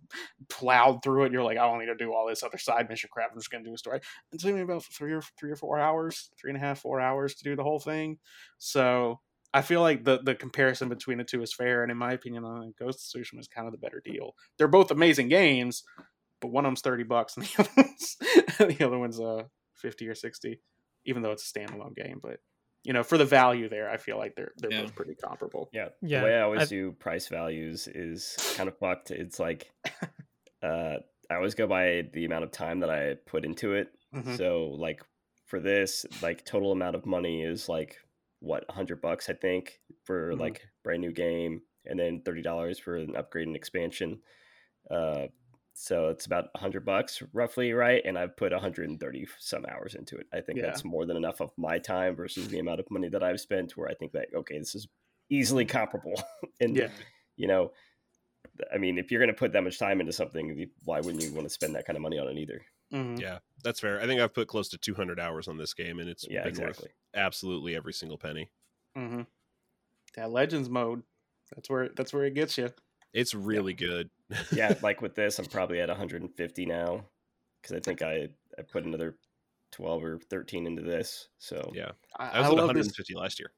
plowed 0.48 1.02
through 1.02 1.24
it. 1.24 1.32
You're 1.32 1.42
like, 1.42 1.58
I 1.58 1.66
don't 1.66 1.78
need 1.78 1.86
to 1.86 1.96
do 1.96 2.12
all 2.12 2.26
this 2.28 2.42
other 2.42 2.58
side 2.58 2.88
mission 2.88 3.10
crap. 3.12 3.30
I'm 3.32 3.38
just 3.38 3.50
going 3.50 3.64
to 3.64 3.70
do 3.70 3.74
a 3.74 3.78
story. 3.78 4.00
It 4.32 4.40
took 4.40 4.54
me 4.54 4.60
about 4.60 4.84
three 4.84 5.12
or 5.12 5.22
three 5.38 5.50
or 5.50 5.56
four 5.56 5.78
hours, 5.78 6.30
three 6.38 6.50
and 6.50 6.56
a 6.56 6.60
half, 6.60 6.80
four 6.80 7.00
hours 7.00 7.34
to 7.36 7.44
do 7.44 7.56
the 7.56 7.62
whole 7.62 7.80
thing. 7.80 8.18
So 8.58 9.20
I 9.54 9.62
feel 9.62 9.80
like 9.80 10.04
the 10.04 10.20
the 10.22 10.34
comparison 10.34 10.88
between 10.88 11.18
the 11.18 11.24
two 11.24 11.42
is 11.42 11.54
fair, 11.54 11.82
and 11.82 11.90
in 11.90 11.96
my 11.96 12.12
opinion, 12.12 12.44
Ghost 12.78 13.14
of 13.14 13.20
Tsushima 13.20 13.40
is 13.40 13.48
kind 13.48 13.66
of 13.66 13.72
the 13.72 13.78
better 13.78 14.02
deal. 14.04 14.34
They're 14.58 14.68
both 14.68 14.90
amazing 14.90 15.28
games, 15.28 15.84
but 16.40 16.48
one 16.48 16.66
of 16.66 16.68
them's 16.68 16.82
thirty 16.82 17.04
bucks, 17.04 17.36
and 17.36 17.46
the 17.46 17.58
other 17.58 17.70
one's 17.76 18.16
the 18.58 18.84
other 18.86 18.98
one's 18.98 19.20
uh 19.20 19.44
fifty 19.74 20.06
or 20.06 20.14
sixty, 20.14 20.60
even 21.06 21.22
though 21.22 21.32
it's 21.32 21.50
a 21.50 21.58
standalone 21.58 21.96
game. 21.96 22.20
But 22.22 22.40
you 22.84 22.92
know, 22.92 23.02
for 23.02 23.18
the 23.18 23.24
value 23.24 23.68
there, 23.68 23.90
I 23.90 23.96
feel 23.96 24.16
like 24.18 24.34
they're 24.36 24.52
they're 24.56 24.72
Yeah. 24.72 24.82
both 24.82 24.94
pretty 24.94 25.14
comparable. 25.14 25.68
Yeah. 25.72 25.88
Yeah, 26.00 26.20
The 26.20 26.26
way 26.26 26.34
I 26.36 26.42
always 26.42 26.62
I've- 26.62 26.68
do 26.70 26.92
price 26.92 27.28
values 27.28 27.88
is 27.88 28.36
kind 28.56 28.68
of 28.68 28.78
fucked. 28.78 29.10
It's 29.10 29.38
like 29.40 29.70
uh 30.62 30.96
I 31.30 31.34
always 31.34 31.54
go 31.54 31.66
by 31.66 32.08
the 32.14 32.24
amount 32.24 32.44
of 32.44 32.50
time 32.52 32.80
that 32.80 32.90
I 32.90 33.14
put 33.26 33.44
into 33.44 33.74
it. 33.74 33.88
Mhm. 34.14 34.36
So 34.38 34.68
like 34.78 35.02
for 35.46 35.60
this, 35.60 36.06
like 36.22 36.44
total 36.44 36.72
amount 36.72 36.96
of 36.96 37.04
money 37.06 37.42
is 37.42 37.68
like 37.68 37.96
what, 38.40 38.64
a 38.68 38.72
hundred 38.72 39.00
bucks 39.02 39.28
I 39.28 39.34
think 39.34 39.80
for 40.04 40.32
Mhm. 40.32 40.40
like 40.40 40.62
brand 40.84 41.00
new 41.02 41.12
game 41.12 41.62
and 41.84 41.98
then 41.98 42.22
thirty 42.22 42.42
dollars 42.42 42.78
for 42.78 42.96
an 42.96 43.16
upgrade 43.16 43.46
and 43.46 43.56
expansion. 43.56 44.22
Uh 44.90 45.26
so 45.80 46.08
it's 46.08 46.26
about 46.26 46.50
a 46.54 46.58
hundred 46.58 46.84
bucks 46.84 47.22
roughly, 47.32 47.72
right? 47.72 48.02
And 48.04 48.18
I've 48.18 48.36
put 48.36 48.52
130 48.52 49.26
some 49.38 49.64
hours 49.66 49.94
into 49.94 50.16
it. 50.18 50.26
I 50.32 50.40
think 50.40 50.60
Yeah. 50.60 50.62
that's 50.62 50.84
more 50.84 51.06
than 51.06 51.16
enough 51.16 51.40
of 51.40 51.52
my 51.56 51.78
time 51.78 52.16
versus 52.16 52.48
the 52.48 52.58
amount 52.60 52.80
of 52.80 52.90
money 52.90 53.08
that 53.08 53.22
I've 53.22 53.40
spent 53.40 53.76
where 53.76 53.88
I 53.88 53.94
think 53.94 54.12
that 54.12 54.28
okay, 54.34 54.58
this 54.58 54.74
is 54.74 54.88
easily 55.30 55.64
comparable. 55.66 56.14
and 56.60 56.76
Yeah. 56.76 56.88
you 57.36 57.46
know, 57.48 57.72
I 58.72 58.78
mean, 58.78 58.98
if 58.98 59.10
you're 59.10 59.20
going 59.20 59.34
to 59.34 59.38
put 59.38 59.52
that 59.52 59.62
much 59.64 59.78
time 59.78 60.00
into 60.00 60.12
something, 60.12 60.70
why 60.84 61.00
wouldn't 61.00 61.22
you 61.22 61.32
want 61.32 61.46
to 61.46 61.50
spend 61.50 61.74
that 61.74 61.86
kind 61.86 61.96
of 61.96 62.02
money 62.02 62.18
on 62.18 62.28
it 62.28 62.38
either? 62.38 62.64
Mhm. 62.92 63.22
Yeah, 63.22 63.38
that's 63.64 63.80
fair. 63.80 64.00
I 64.00 64.06
think 64.06 64.20
I've 64.20 64.34
put 64.34 64.48
close 64.48 64.68
to 64.70 64.78
200 64.78 65.20
hours 65.20 65.48
on 65.48 65.56
this 65.56 65.74
game, 65.74 65.98
and 65.98 66.08
it's 66.08 66.26
Yeah, 66.26 66.42
been 66.42 66.58
worth 66.58 66.78
exactly. 66.78 66.90
absolutely 67.14 67.74
every 67.76 67.92
single 67.92 68.18
penny. 68.18 68.50
Mm-hmm. 68.96 69.22
That 70.16 70.30
Legends 70.30 70.68
mode, 70.70 71.04
that's 71.54 71.70
where 71.70 71.88
that's 71.90 72.12
where 72.12 72.24
it 72.24 72.34
gets 72.34 72.58
you. 72.58 72.72
It's 73.12 73.34
really 73.34 73.74
good. 73.74 74.10
Yeah, 74.52 74.74
like 74.82 75.00
with 75.00 75.14
this, 75.14 75.38
I'm 75.38 75.46
probably 75.46 75.80
at 75.80 75.88
150 75.88 76.66
now 76.66 77.06
because 77.62 77.74
I 77.76 77.80
think 77.80 78.02
I 78.02 78.28
I 78.58 78.62
put 78.62 78.84
another 78.84 79.16
12 79.72 80.04
or 80.04 80.18
13 80.18 80.66
into 80.66 80.82
this. 80.82 81.28
So 81.38 81.72
yeah, 81.74 81.92
I, 82.18 82.28
I 82.28 82.40
was 82.40 82.48
I 82.48 82.50
at 82.50 82.56
love 82.56 82.68
this. 82.74 82.86
150 82.86 83.14
last 83.14 83.40
year. 83.40 83.50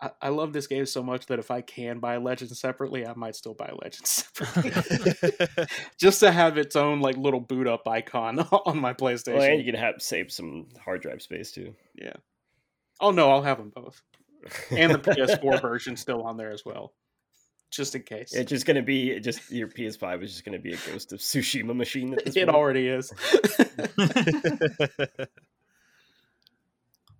I, 0.00 0.10
I 0.22 0.28
love 0.28 0.52
this 0.52 0.66
game 0.68 0.86
so 0.86 1.02
much 1.02 1.26
that 1.26 1.38
if 1.38 1.50
I 1.50 1.60
can 1.60 1.98
buy 1.98 2.16
Legends 2.18 2.58
separately, 2.58 3.06
I 3.06 3.12
might 3.14 3.34
still 3.34 3.54
buy 3.54 3.72
Legends 3.82 4.24
separately, 4.32 5.32
just 5.98 6.20
to 6.20 6.30
have 6.30 6.56
its 6.58 6.76
own 6.76 7.00
like 7.00 7.16
little 7.16 7.40
boot 7.40 7.66
up 7.66 7.86
icon 7.88 8.38
on 8.38 8.78
my 8.78 8.94
PlayStation. 8.94 9.34
well, 9.34 9.42
and 9.42 9.58
you 9.58 9.70
can 9.70 9.80
have 9.80 9.96
save 9.98 10.30
some 10.32 10.68
hard 10.82 11.02
drive 11.02 11.22
space 11.22 11.50
too. 11.50 11.74
yeah. 11.94 12.14
Oh 13.00 13.10
no, 13.10 13.30
I'll 13.30 13.42
have 13.42 13.58
them 13.58 13.72
both, 13.74 14.00
and 14.70 14.94
the 14.94 14.98
PS4 14.98 15.60
version 15.60 15.96
still 15.96 16.22
on 16.22 16.36
there 16.36 16.52
as 16.52 16.64
well, 16.64 16.94
just 17.76 17.94
in 17.94 18.02
case. 18.02 18.34
It's 18.34 18.50
just 18.50 18.66
going 18.66 18.76
to 18.76 18.82
be 18.82 19.18
just 19.20 19.50
your 19.50 19.68
PS5 19.68 20.22
is 20.22 20.32
just 20.32 20.44
going 20.44 20.56
to 20.56 20.62
be 20.62 20.72
a 20.74 20.78
Ghost 20.90 21.12
of 21.12 21.20
Tsushima 21.20 21.74
machine. 21.74 22.14
At 22.14 22.24
this 22.24 22.36
it 22.36 22.46
point. 22.46 22.56
already 22.56 22.88
is. 22.88 23.12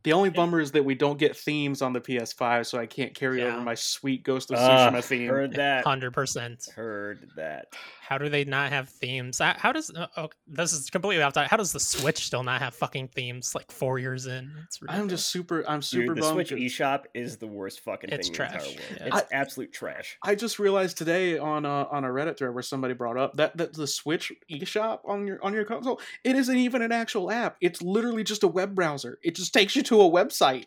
The 0.04 0.12
only 0.12 0.30
bummer 0.30 0.60
is 0.60 0.72
that 0.72 0.84
we 0.84 0.94
don't 0.94 1.18
get 1.18 1.36
themes 1.36 1.82
on 1.82 1.92
the 1.94 2.00
PS5, 2.00 2.66
so 2.66 2.78
I 2.78 2.86
can't 2.86 3.14
carry 3.14 3.42
over 3.42 3.60
my 3.60 3.74
sweet 3.74 4.22
Ghost 4.22 4.50
of 4.50 4.58
Tsushima 4.58 5.02
theme. 5.02 5.28
Heard 5.28 5.54
that. 5.54 5.84
Hundred 5.84 6.12
percent. 6.12 6.68
Heard 6.74 7.26
that. 7.36 7.68
How 8.02 8.18
do 8.18 8.28
they 8.28 8.44
not 8.44 8.68
have 8.70 8.90
themes? 8.90 9.38
How 9.38 9.54
how 9.56 9.72
does 9.72 9.90
uh, 9.90 10.06
oh, 10.18 10.28
this 10.46 10.74
is 10.74 10.90
completely 10.90 11.22
off 11.22 11.32
topic. 11.32 11.50
How 11.50 11.56
does 11.56 11.72
the 11.72 11.80
Switch 11.80 12.26
still 12.26 12.42
not 12.42 12.60
have 12.60 12.74
fucking 12.74 13.08
themes 13.08 13.54
like 13.54 13.72
four 13.72 13.98
years 13.98 14.26
in? 14.26 14.52
It's 14.64 14.78
I'm 14.88 15.08
just 15.08 15.30
super. 15.30 15.64
I'm 15.66 15.80
super 15.80 16.08
Dude, 16.08 16.16
the 16.18 16.20
bummed. 16.20 16.34
Switch 16.34 16.50
'cause 16.50 16.58
eShop 16.58 17.04
is 17.14 17.38
the 17.38 17.46
worst 17.46 17.80
fucking 17.80 18.10
It's 18.10 18.28
thing 18.28 18.36
in 18.36 18.42
the 18.52 18.58
trash. 18.58 18.68
entire 18.68 18.76
world. 18.98 19.10
Yeah. 19.12 19.18
It's 19.18 19.32
absolute 19.32 19.72
trash. 19.72 20.18
I 20.22 20.34
just 20.34 20.58
realized 20.58 20.98
today 20.98 21.38
on 21.38 21.64
a, 21.64 21.88
on 21.88 22.04
a 22.04 22.08
Reddit 22.08 22.36
thread 22.36 22.52
where 22.52 22.62
somebody 22.62 22.92
brought 22.92 23.16
up 23.16 23.36
that, 23.36 23.56
that 23.56 23.72
the 23.72 23.86
Switch 23.86 24.30
eShop 24.52 25.00
on 25.06 25.26
your 25.26 25.42
on 25.42 25.54
your 25.54 25.64
console 25.64 25.98
it 26.24 26.36
isn't 26.36 26.56
even 26.58 26.82
an 26.82 26.92
actual 26.92 27.30
app. 27.30 27.56
It's 27.62 27.80
literally 27.80 28.22
just 28.22 28.42
a 28.42 28.48
web 28.48 28.74
browser. 28.74 29.18
It 29.22 29.34
just 29.34 29.54
takes 29.54 29.74
you 29.74 29.82
to 29.84 29.93
a 30.00 30.10
website. 30.10 30.64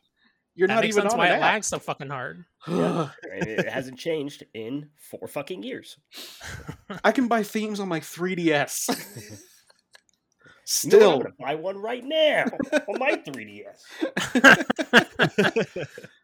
You're 0.56 0.68
that 0.68 0.76
not 0.76 0.84
makes 0.84 0.96
even 0.96 1.04
sense 1.04 1.14
on 1.14 1.20
why 1.20 1.28
an 1.28 1.34
it 1.34 1.36
app. 1.36 1.42
lags 1.42 1.68
so 1.68 1.80
fucking 1.80 2.10
hard. 2.10 2.44
And 2.68 3.12
it 3.48 3.70
hasn't 3.70 4.00
changed 4.00 4.44
in 4.56 4.90
four 5.12 5.28
fucking 5.28 5.62
years. 5.64 5.98
I 7.04 7.12
can 7.12 7.28
buy 7.28 7.44
themes 7.44 7.80
on 7.80 7.88
my 7.88 8.00
3DS. 8.00 9.42
You 10.84 10.90
know? 10.90 10.98
I'm 10.98 11.00
Still, 11.00 11.18
gonna 11.20 11.34
buy 11.40 11.56
one 11.56 11.78
right 11.78 12.04
now 12.04 12.44
on 12.90 13.00
my 13.00 13.12
3DS. 13.26 13.78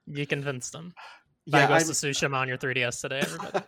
you 0.08 0.28
convinced 0.28 0.74
them. 0.74 0.94
Buy 1.50 1.60
yeah, 1.62 1.68
Ghost 1.68 1.86
I'm- 1.86 1.92
of 1.92 1.96
Tsushima 2.16 2.36
on 2.36 2.48
your 2.50 2.58
3DS 2.58 3.00
today, 3.02 3.20
everybody. 3.22 3.66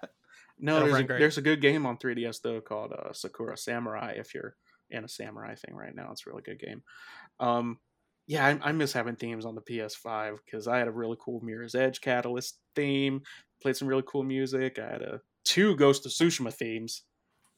no, 0.59 0.79
there's 0.81 0.99
a, 0.99 1.03
there's 1.07 1.37
a 1.37 1.41
good 1.41 1.61
game 1.61 1.85
on 1.85 1.97
3DS 1.97 2.41
though 2.41 2.59
called 2.59 2.91
uh, 2.91 3.13
Sakura 3.13 3.55
Samurai. 3.57 4.15
If 4.17 4.33
you're 4.33 4.55
in 4.89 5.05
a 5.05 5.07
samurai 5.07 5.55
thing 5.55 5.75
right 5.75 5.95
now, 5.95 6.09
it's 6.11 6.27
a 6.27 6.29
really 6.29 6.43
good 6.43 6.59
game. 6.59 6.83
Um, 7.39 7.79
yeah, 8.27 8.45
I, 8.45 8.69
I 8.69 8.71
miss 8.71 8.93
having 8.93 9.15
themes 9.15 9.45
on 9.45 9.55
the 9.55 9.61
PS5 9.61 10.37
because 10.45 10.67
I 10.67 10.77
had 10.79 10.87
a 10.87 10.91
really 10.91 11.17
cool 11.19 11.41
Mirror's 11.41 11.75
Edge 11.75 12.01
Catalyst 12.01 12.57
theme. 12.75 13.21
Played 13.61 13.77
some 13.77 13.87
really 13.87 14.03
cool 14.05 14.23
music. 14.23 14.79
I 14.79 14.91
had 14.91 15.01
a 15.01 15.21
two 15.43 15.75
Ghost 15.75 16.05
of 16.05 16.11
Tsushima 16.11 16.53
themes 16.53 17.03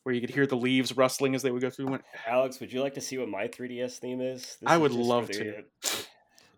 where 0.03 0.14
you 0.14 0.22
could 0.22 0.30
hear 0.30 0.48
the 0.48 0.56
leaves 0.56 0.95
rustling 0.95 1.35
as 1.35 1.41
they 1.41 1.52
would 1.52 1.61
go 1.61 1.69
through. 1.69 1.88
Went, 1.88 2.03
Alex, 2.26 2.60
would 2.60 2.72
you 2.72 2.81
like 2.81 2.94
to 2.94 3.02
see 3.02 3.18
what 3.18 3.27
my 3.27 3.48
3DS 3.48 3.98
theme 3.98 4.22
is? 4.22 4.41
This 4.41 4.57
I 4.65 4.76
is 4.76 4.81
would 4.81 4.91
just 4.91 5.02
for 5.02 5.07
love 5.07 5.27
the, 5.27 5.34
to. 5.34 5.64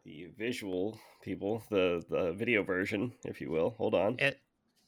The 0.06 0.30
visual 0.38 0.98
people, 1.22 1.62
the 1.70 2.04
the 2.10 2.32
video 2.32 2.64
version, 2.64 3.12
if 3.26 3.42
you 3.42 3.52
will. 3.52 3.76
Hold 3.78 3.94
on. 3.94 4.16
it 4.18 4.40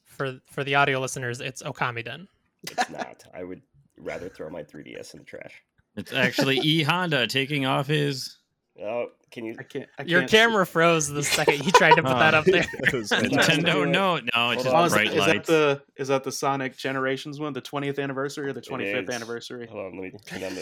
for 0.04 0.40
for 0.50 0.64
the 0.64 0.74
audio 0.74 1.00
listeners, 1.00 1.40
it's 1.40 1.62
Okamiden. 1.62 2.26
It's 2.62 2.90
not. 2.90 3.24
I 3.34 3.44
would 3.44 3.62
rather 3.98 4.28
throw 4.28 4.48
my 4.50 4.62
3DS 4.62 5.14
in 5.14 5.20
the 5.20 5.24
trash. 5.24 5.62
It's 5.96 6.12
actually 6.12 6.58
E 6.62 6.82
Honda 6.82 7.26
taking 7.26 7.66
off 7.66 7.86
his. 7.86 8.38
Oh, 8.80 9.08
can 9.30 9.44
you? 9.44 9.54
I 9.58 9.64
can't. 9.64 9.88
I 9.98 10.02
Your 10.04 10.20
can't 10.20 10.30
see- 10.30 10.36
camera 10.38 10.66
froze 10.66 11.06
the 11.08 11.22
second 11.22 11.64
you 11.64 11.72
tried 11.72 11.94
to 11.96 12.02
put 12.02 12.08
that 12.18 12.34
Oh. 12.34 12.38
up 12.38 12.44
there. 12.46 12.64
That 12.80 12.92
was 12.94 13.10
Nintendo- 13.10 13.30
fantastic. 13.30 13.64
Nintendo 13.64 13.90
Note. 13.90 14.22
No, 14.34 14.50
it's 14.50 14.62
just 14.62 14.74
on. 14.74 14.82
Oh, 14.82 14.84
is, 14.86 14.92
that, 14.94 15.06
is 15.06 15.24
that 15.26 15.44
the 15.44 15.82
is 15.96 16.08
that 16.08 16.24
the 16.24 16.32
Sonic 16.32 16.76
Generations 16.78 17.38
one, 17.38 17.52
the 17.52 17.60
20th 17.62 17.98
anniversary 18.02 18.48
or 18.48 18.52
the 18.54 18.62
25th 18.62 19.10
anniversary? 19.12 19.66
Hold 19.66 19.86
on, 19.92 20.00
let 20.00 20.12
me 20.12 20.18
turn 20.26 20.42
on. 20.44 20.56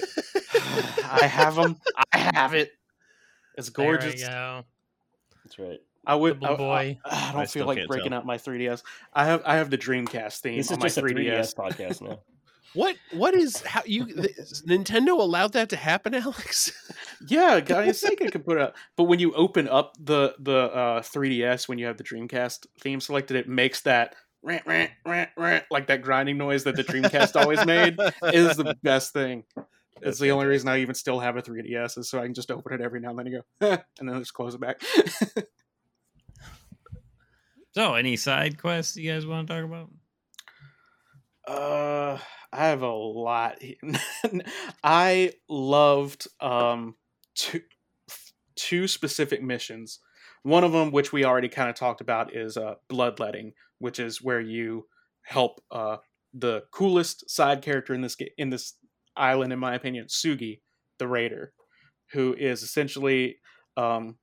I 1.09 1.27
have 1.27 1.55
them. 1.55 1.77
I 2.13 2.19
have 2.35 2.55
it. 2.55 2.73
It's 3.57 3.71
There 3.71 3.87
we 3.87 3.99
gorgeous. 3.99 4.23
go. 4.27 4.65
That's 5.45 5.59
right. 5.59 5.79
I 6.07 6.15
would. 6.17 6.41
The 6.41 6.47
I, 6.49 6.53
I- 6.53 6.57
boy. 6.57 6.99
I 7.05 7.29
I 7.29 7.33
don't 7.33 7.49
still 7.49 7.61
feel 7.67 7.77
like 7.77 7.87
breaking 7.87 8.11
tell. 8.11 8.19
out 8.19 8.27
my 8.27 8.39
3ds. 8.39 8.83
I 9.15 9.25
have. 9.27 9.43
I 9.47 9.57
have 9.57 9.71
the 9.71 9.79
Dreamcast 9.79 10.39
theme 10.41 10.57
This 10.57 10.67
is 10.67 10.73
on 10.73 10.79
my 10.81 10.87
just 10.87 10.99
a 10.99 11.03
3ds. 11.03 11.55
3DS 11.55 11.55
podcast 11.55 12.03
now. 12.03 12.19
What? 12.75 12.97
What 13.13 13.35
is 13.35 13.63
how 13.63 13.83
you? 13.85 14.07
Nintendo 14.07 15.19
allowed 15.19 15.53
that 15.55 15.69
to 15.71 15.77
happen, 15.77 16.15
Alex? 16.27 16.73
Yeah, 17.27 17.61
guys, 17.61 18.01
Sega 18.01 18.31
can 18.31 18.43
put 18.43 18.57
it 18.59 18.63
up. 18.63 18.77
But 18.97 19.05
when 19.05 19.19
you 19.19 19.33
open 19.35 19.69
up 19.69 19.95
the 19.99 20.35
the 20.39 20.73
uh, 20.73 21.01
3DS, 21.03 21.69
when 21.69 21.79
you 21.79 21.87
have 21.87 21.97
the 21.97 22.05
Dreamcast 22.05 22.67
theme 22.81 23.01
selected, 23.01 23.37
it 23.37 23.49
makes 23.49 23.81
that 23.83 24.15
rant, 24.43 24.65
rant, 24.67 24.91
rant, 25.05 25.31
rant, 25.37 25.65
like 25.71 25.89
that 25.89 26.03
grinding 26.03 26.39
noise 26.39 26.65
that 26.65 26.77
the 26.77 26.85
Dreamcast 26.85 27.35
always 27.41 27.65
made. 27.67 27.97
is 28.33 28.57
the 28.57 28.77
best 28.83 29.13
thing. 29.13 29.45
It's 30.03 30.19
the 30.19 30.31
only 30.31 30.47
reason 30.47 30.69
I 30.69 30.81
even 30.81 30.95
still 30.95 31.21
have 31.21 31.37
a 31.37 31.43
3DS 31.43 31.99
is 31.99 32.09
so 32.09 32.21
I 32.21 32.23
can 32.23 32.33
just 32.35 32.51
open 32.51 32.73
it 32.73 32.81
every 32.81 33.01
now 33.01 33.11
and 33.11 33.19
then 33.19 33.27
and 33.27 33.45
go, 33.61 33.69
and 33.99 34.09
then 34.09 34.19
just 34.19 34.33
close 34.33 34.55
it 34.55 34.61
back. 34.61 34.81
So, 37.73 37.95
any 37.95 38.17
side 38.17 38.59
quests 38.59 38.97
you 38.97 39.13
guys 39.13 39.25
want 39.25 39.47
to 39.47 39.55
talk 39.55 39.65
about? 39.65 39.91
Uh, 41.47 42.19
I 42.53 42.67
have 42.67 42.83
a 42.83 42.93
lot. 42.93 43.59
I 44.85 45.33
loved 45.49 46.27
um 46.41 46.97
two 47.35 47.61
two 48.57 48.89
specific 48.89 49.43
missions. 49.43 50.01
One 50.43 50.65
of 50.65 50.73
them, 50.73 50.91
which 50.91 51.13
we 51.13 51.25
already 51.25 51.49
kind 51.49 51.69
of 51.69 51.77
talked 51.77 52.01
about, 52.01 52.35
is 52.35 52.57
uh, 52.57 52.75
bloodletting, 52.89 53.53
which 53.79 53.99
is 53.99 54.23
where 54.23 54.41
you 54.41 54.87
help 55.23 55.61
uh 55.71 55.99
the 56.35 56.63
coolest 56.73 57.29
side 57.31 57.63
character 57.63 57.95
in 57.95 58.01
this 58.01 58.17
in 58.39 58.51
this 58.51 58.75
island, 59.17 59.53
in 59.53 59.59
my 59.59 59.75
opinion, 59.75 60.07
Sugi, 60.07 60.61
the 60.99 61.09
raider, 61.09 61.53
who 62.13 62.35
is 62.35 62.63
essentially 62.63 63.37
um 63.77 64.17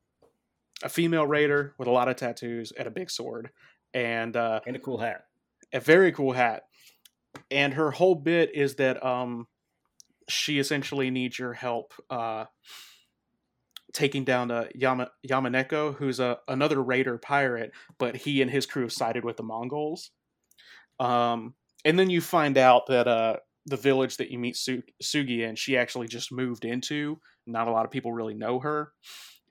a 0.83 0.89
female 0.89 1.25
raider 1.25 1.73
with 1.79 1.87
a 1.87 1.91
lot 1.91 2.07
of 2.07 2.15
tattoos 2.17 2.71
and 2.71 2.87
a 2.87 2.91
big 2.91 3.09
sword, 3.09 3.49
and 3.93 4.35
uh, 4.35 4.59
And 4.65 4.75
a 4.75 4.79
cool 4.79 4.99
hat. 4.99 5.25
a 5.73 5.79
very 5.79 6.11
cool 6.11 6.33
hat. 6.33 6.66
And 7.49 7.73
her 7.73 7.91
whole 7.91 8.15
bit 8.15 8.55
is 8.55 8.75
that 8.75 9.03
um 9.05 9.47
she 10.29 10.59
essentially 10.59 11.09
needs 11.09 11.39
your 11.39 11.53
help 11.53 11.93
uh 12.09 12.45
taking 13.93 14.25
down 14.25 14.51
uh, 14.51 14.65
Yama 14.75 15.09
Yamaneko, 15.27 15.95
who's 15.95 16.19
a 16.19 16.39
another 16.47 16.83
raider 16.83 17.17
pirate, 17.17 17.71
but 17.97 18.15
he 18.15 18.41
and 18.41 18.51
his 18.51 18.65
crew 18.65 18.89
sided 18.89 19.23
with 19.23 19.37
the 19.37 19.43
Mongols. 19.43 20.11
Um 20.99 21.55
and 21.85 21.97
then 21.97 22.09
you 22.09 22.21
find 22.21 22.57
out 22.57 22.87
that 22.87 23.07
uh 23.07 23.37
the 23.67 23.77
village 23.77 24.17
that 24.17 24.31
you 24.31 24.39
meet 24.39 24.55
Su- 24.55 24.83
Sugi 25.03 25.41
in, 25.41 25.55
she 25.55 25.77
actually 25.77 26.07
just 26.07 26.31
moved 26.31 26.63
into. 26.65 27.19
Not 27.45 27.67
a 27.67 27.71
lot 27.71 27.85
of 27.85 27.91
people 27.91 28.13
really 28.13 28.33
know 28.33 28.59
her. 28.59 28.93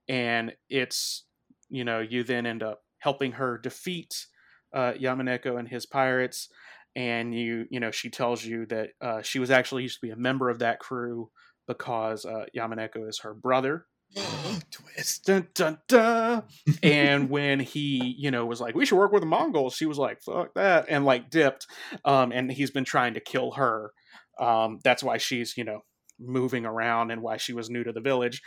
And 0.09 0.55
it's, 0.71 1.25
you 1.69 1.85
know, 1.85 2.01
you 2.01 2.25
then 2.25 2.47
end 2.47 2.63
up 2.63 2.83
helping 2.99 3.33
her 3.33 3.59
defeat 3.59 4.27
uh, 4.75 4.93
Yamaneko 4.93 5.59
and 5.59 5.69
his 5.69 5.85
pirates, 5.85 6.49
and 6.97 7.35
you 7.35 7.67
you 7.71 7.79
know 7.79 7.91
she 7.93 8.09
tells 8.09 8.45
you 8.45 8.67
that 8.67 8.89
uh, 9.01 9.23
she 9.23 9.39
was 9.39 9.51
actually 9.51 9.83
used 9.83 10.01
to 10.01 10.07
be 10.07 10.13
a 10.13 10.17
member 10.17 10.49
of 10.49 10.59
that 10.61 10.81
crew 10.81 11.31
because 11.69 12.25
uh, 12.25 12.47
Yamaneko 12.57 13.09
is 13.09 13.21
her 13.21 13.35
brother. 13.35 13.87
Twist. 14.71 15.27
Dun, 15.27 15.49
dun, 15.55 15.79
dun. 15.89 16.45
and 16.83 17.29
when 17.29 17.61
he 17.61 18.15
you 18.19 18.31
know 18.31 18.47
was 18.47 18.61
like 18.61 18.75
we 18.75 18.87
should 18.87 18.99
work 18.99 19.13
with 19.13 19.23
the 19.23 19.29
Mongols, 19.29 19.75
she 19.75 19.87
was 19.87 19.99
like 19.99 20.23
fuck 20.23 20.55
that 20.55 20.87
and 20.89 21.05
like 21.05 21.31
dipped. 21.31 21.67
Um, 22.05 22.33
and 22.33 22.51
he's 22.51 22.71
been 22.71 22.85
trying 22.85 23.15
to 23.15 23.21
kill 23.21 23.53
her. 23.53 23.93
Um, 24.41 24.79
that's 24.83 25.03
why 25.03 25.19
she's 25.19 25.57
you 25.57 25.65
know 25.65 25.81
moving 26.19 26.65
around 26.65 27.11
and 27.11 27.21
why 27.21 27.37
she 27.37 27.53
was 27.53 27.69
new 27.69 27.85
to 27.85 27.93
the 27.93 28.01
village. 28.01 28.41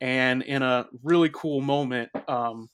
And 0.00 0.42
in 0.42 0.62
a 0.62 0.86
really 1.02 1.30
cool 1.32 1.62
moment, 1.62 2.10
um, 2.28 2.68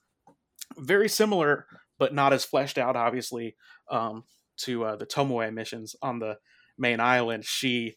very 0.77 1.09
similar 1.09 1.67
but 2.01 2.15
not 2.15 2.33
as 2.33 2.47
fleshed 2.47 2.79
out, 2.79 2.97
obviously, 2.97 3.55
um, 3.91 4.25
to 4.65 4.85
uh, 4.85 4.97
the 4.97 5.07
Tomoe 5.07 5.53
missions 5.53 5.95
on 6.03 6.19
the 6.19 6.37
main 6.79 7.01
island. 7.01 7.45
She 7.45 7.97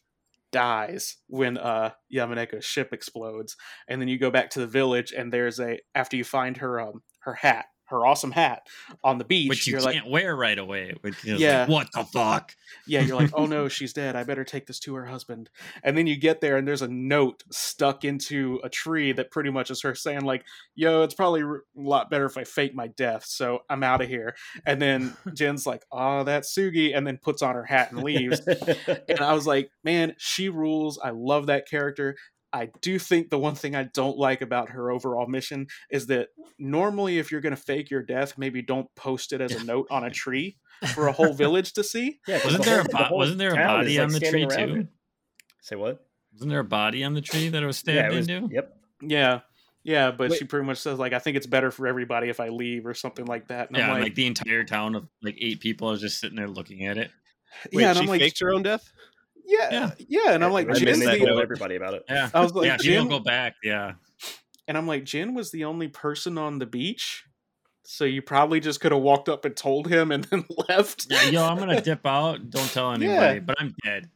dies 0.52 1.16
when 1.26 1.58
uh, 1.58 1.90
Yamaneko's 2.14 2.64
ship 2.64 2.92
explodes, 2.92 3.56
and 3.88 4.00
then 4.00 4.08
you 4.08 4.18
go 4.18 4.30
back 4.30 4.50
to 4.50 4.60
the 4.60 4.66
village, 4.66 5.12
and 5.12 5.32
there's 5.32 5.58
a 5.58 5.80
after 5.94 6.16
you 6.16 6.24
find 6.24 6.58
her 6.58 6.80
um, 6.80 7.02
her 7.20 7.34
hat, 7.34 7.66
her 7.86 8.06
awesome 8.06 8.30
hat 8.32 8.66
on 9.02 9.18
the 9.18 9.24
beach. 9.24 9.48
Which 9.48 9.66
you 9.66 9.74
can't 9.74 9.84
like, 9.84 10.02
wear 10.06 10.34
right 10.34 10.58
away. 10.58 10.94
Which 11.00 11.24
is 11.24 11.40
Yeah. 11.40 11.60
like, 11.60 11.68
what 11.68 11.92
the 11.92 12.04
fuck? 12.04 12.54
yeah, 12.86 13.00
you're 13.00 13.16
like, 13.16 13.30
oh 13.34 13.46
no, 13.46 13.68
she's 13.74 13.92
dead. 13.92 14.16
I 14.16 14.24
better 14.24 14.44
take 14.44 14.66
this 14.66 14.78
to 14.80 14.94
her 14.94 15.06
husband. 15.06 15.50
And 15.82 15.96
then 15.96 16.06
you 16.06 16.16
get 16.16 16.40
there, 16.40 16.56
and 16.56 16.66
there's 16.66 16.82
a 16.82 16.88
note 16.88 17.42
stuck 17.50 18.04
into 18.04 18.60
a 18.64 18.68
tree 18.68 19.12
that 19.12 19.30
pretty 19.30 19.50
much 19.50 19.70
is 19.70 19.82
her 19.82 19.94
saying, 19.94 20.22
like, 20.22 20.44
yo, 20.74 21.02
it's 21.02 21.14
probably 21.14 21.42
a 21.42 21.56
lot 21.76 22.10
better 22.10 22.26
if 22.26 22.36
I 22.36 22.44
fake 22.44 22.74
my 22.74 22.88
death, 22.88 23.24
so 23.26 23.60
I'm 23.68 23.82
out 23.82 24.00
of 24.02 24.08
here. 24.08 24.34
And 24.66 24.80
then 24.80 25.14
Jin's 25.34 25.66
like, 25.66 25.82
oh, 25.92 26.24
that's 26.24 26.54
Sugi, 26.56 26.96
and 26.96 27.06
then 27.06 27.18
puts 27.22 27.42
on 27.42 27.54
her 27.54 27.64
hat 27.64 27.92
and 27.92 28.02
leaves. 28.02 28.40
and 29.08 29.20
I 29.20 29.34
was 29.34 29.46
like, 29.46 29.70
man, 29.82 30.14
she 30.18 30.48
rules. 30.48 30.98
I 31.02 31.10
love 31.10 31.46
that 31.46 31.68
character. 31.68 32.16
I 32.54 32.70
do 32.80 32.98
think 33.00 33.30
the 33.30 33.38
one 33.38 33.54
thing 33.56 33.74
I 33.74 33.82
don't 33.92 34.16
like 34.16 34.40
about 34.40 34.70
her 34.70 34.90
overall 34.90 35.26
mission 35.26 35.66
is 35.90 36.06
that 36.06 36.28
normally, 36.58 37.18
if 37.18 37.32
you're 37.32 37.40
going 37.40 37.54
to 37.54 37.60
fake 37.60 37.90
your 37.90 38.02
death, 38.02 38.38
maybe 38.38 38.62
don't 38.62 38.88
post 38.94 39.32
it 39.32 39.40
as 39.40 39.52
a 39.52 39.64
note 39.64 39.88
on 39.90 40.04
a 40.04 40.10
tree 40.22 40.56
for 40.94 41.08
a 41.08 41.12
whole 41.12 41.32
village 41.34 41.72
to 41.74 41.82
see. 41.84 42.20
Yeah, 42.28 42.40
Wasn't 42.44 42.62
the 42.64 42.70
there 42.70 42.80
a 42.80 42.82
whole- 42.82 42.84
the 42.92 42.96
bo- 42.96 43.04
whole 43.04 43.18
wasn't 43.18 43.38
there 43.38 43.52
a 43.52 43.56
town 43.56 43.80
is, 43.80 43.96
body 43.96 43.98
like, 43.98 44.06
on 44.06 44.12
the 44.12 44.20
tree 44.20 44.46
too? 44.46 44.80
it. 44.80 44.86
Say 45.62 45.76
what? 45.76 46.06
Wasn't 46.32 46.50
there 46.50 46.60
a 46.60 46.64
body 46.64 47.02
on 47.04 47.14
the 47.14 47.20
tree 47.20 47.48
that 47.48 47.62
it 47.62 47.66
was 47.66 47.82
Yeah, 47.86 47.92
stabbed 47.94 48.14
it 48.14 48.16
was, 48.16 48.28
into? 48.28 48.54
yep. 48.54 48.76
Yeah. 49.02 49.40
Yeah, 49.82 50.12
but 50.12 50.30
Wait. 50.30 50.38
she 50.38 50.44
pretty 50.46 50.64
much 50.66 50.78
says 50.78 50.98
like 50.98 51.12
I 51.12 51.18
think 51.18 51.36
it's 51.36 51.46
better 51.46 51.70
for 51.70 51.86
everybody 51.86 52.28
if 52.28 52.40
I 52.40 52.48
leave 52.48 52.86
or 52.86 52.94
something 52.94 53.26
like 53.26 53.48
that. 53.48 53.68
And 53.68 53.76
Yeah, 53.76 53.84
I'm 53.84 53.90
and, 53.90 53.98
like, 54.00 54.02
like, 54.10 54.14
the 54.14 54.26
entire 54.26 54.64
town 54.64 54.94
of 54.94 55.06
like 55.22 55.36
eight 55.40 55.60
people 55.60 55.90
are 55.90 55.96
just 55.96 56.20
sitting 56.20 56.36
there 56.36 56.48
looking 56.48 56.86
at 56.86 56.96
it. 56.98 57.10
Wait, 57.72 57.82
yeah, 57.82 57.88
and 57.90 57.96
she 57.98 58.02
I'm 58.02 58.08
like, 58.08 58.20
faked 58.20 58.40
her 58.40 58.52
own 58.54 58.62
death. 58.62 58.90
Yeah, 59.44 59.68
Yeah. 59.70 59.90
yeah, 60.08 60.30
and 60.32 60.44
I'm 60.44 60.52
like, 60.52 60.68
I 60.68 60.72
mean, 60.72 60.84
Jin's 60.84 60.98
they 61.00 61.18
the, 61.18 61.26
told 61.26 61.40
everybody 61.40 61.76
about 61.76 61.94
it. 61.94 62.04
Yeah. 62.08 62.30
I 62.34 62.40
was 62.40 62.52
like, 62.54 62.66
yeah, 62.66 62.76
people 62.76 63.02
Jin, 63.02 63.08
go 63.08 63.18
back. 63.20 63.54
Yeah. 63.62 63.92
and 64.68 64.76
I'm 64.76 64.86
like, 64.86 65.04
Jin 65.04 65.34
was 65.34 65.50
the 65.50 65.64
only 65.64 65.88
person 65.88 66.38
on 66.38 66.58
the 66.58 66.66
beach, 66.66 67.24
so 67.82 68.04
you 68.04 68.22
probably 68.22 68.60
just 68.60 68.80
could 68.80 68.92
have 68.92 69.02
walked 69.02 69.28
up 69.28 69.44
and 69.44 69.54
told 69.56 69.86
him 69.88 70.10
and 70.10 70.24
then 70.24 70.44
left. 70.68 71.06
Yeah, 71.10 71.24
yo, 71.28 71.44
I'm 71.44 71.58
gonna 71.58 71.80
dip 71.80 72.06
out. 72.06 72.50
Don't 72.50 72.70
tell 72.70 72.92
anybody, 72.92 73.40
but 73.40 73.56
I'm 73.60 73.74
dead. 73.84 74.08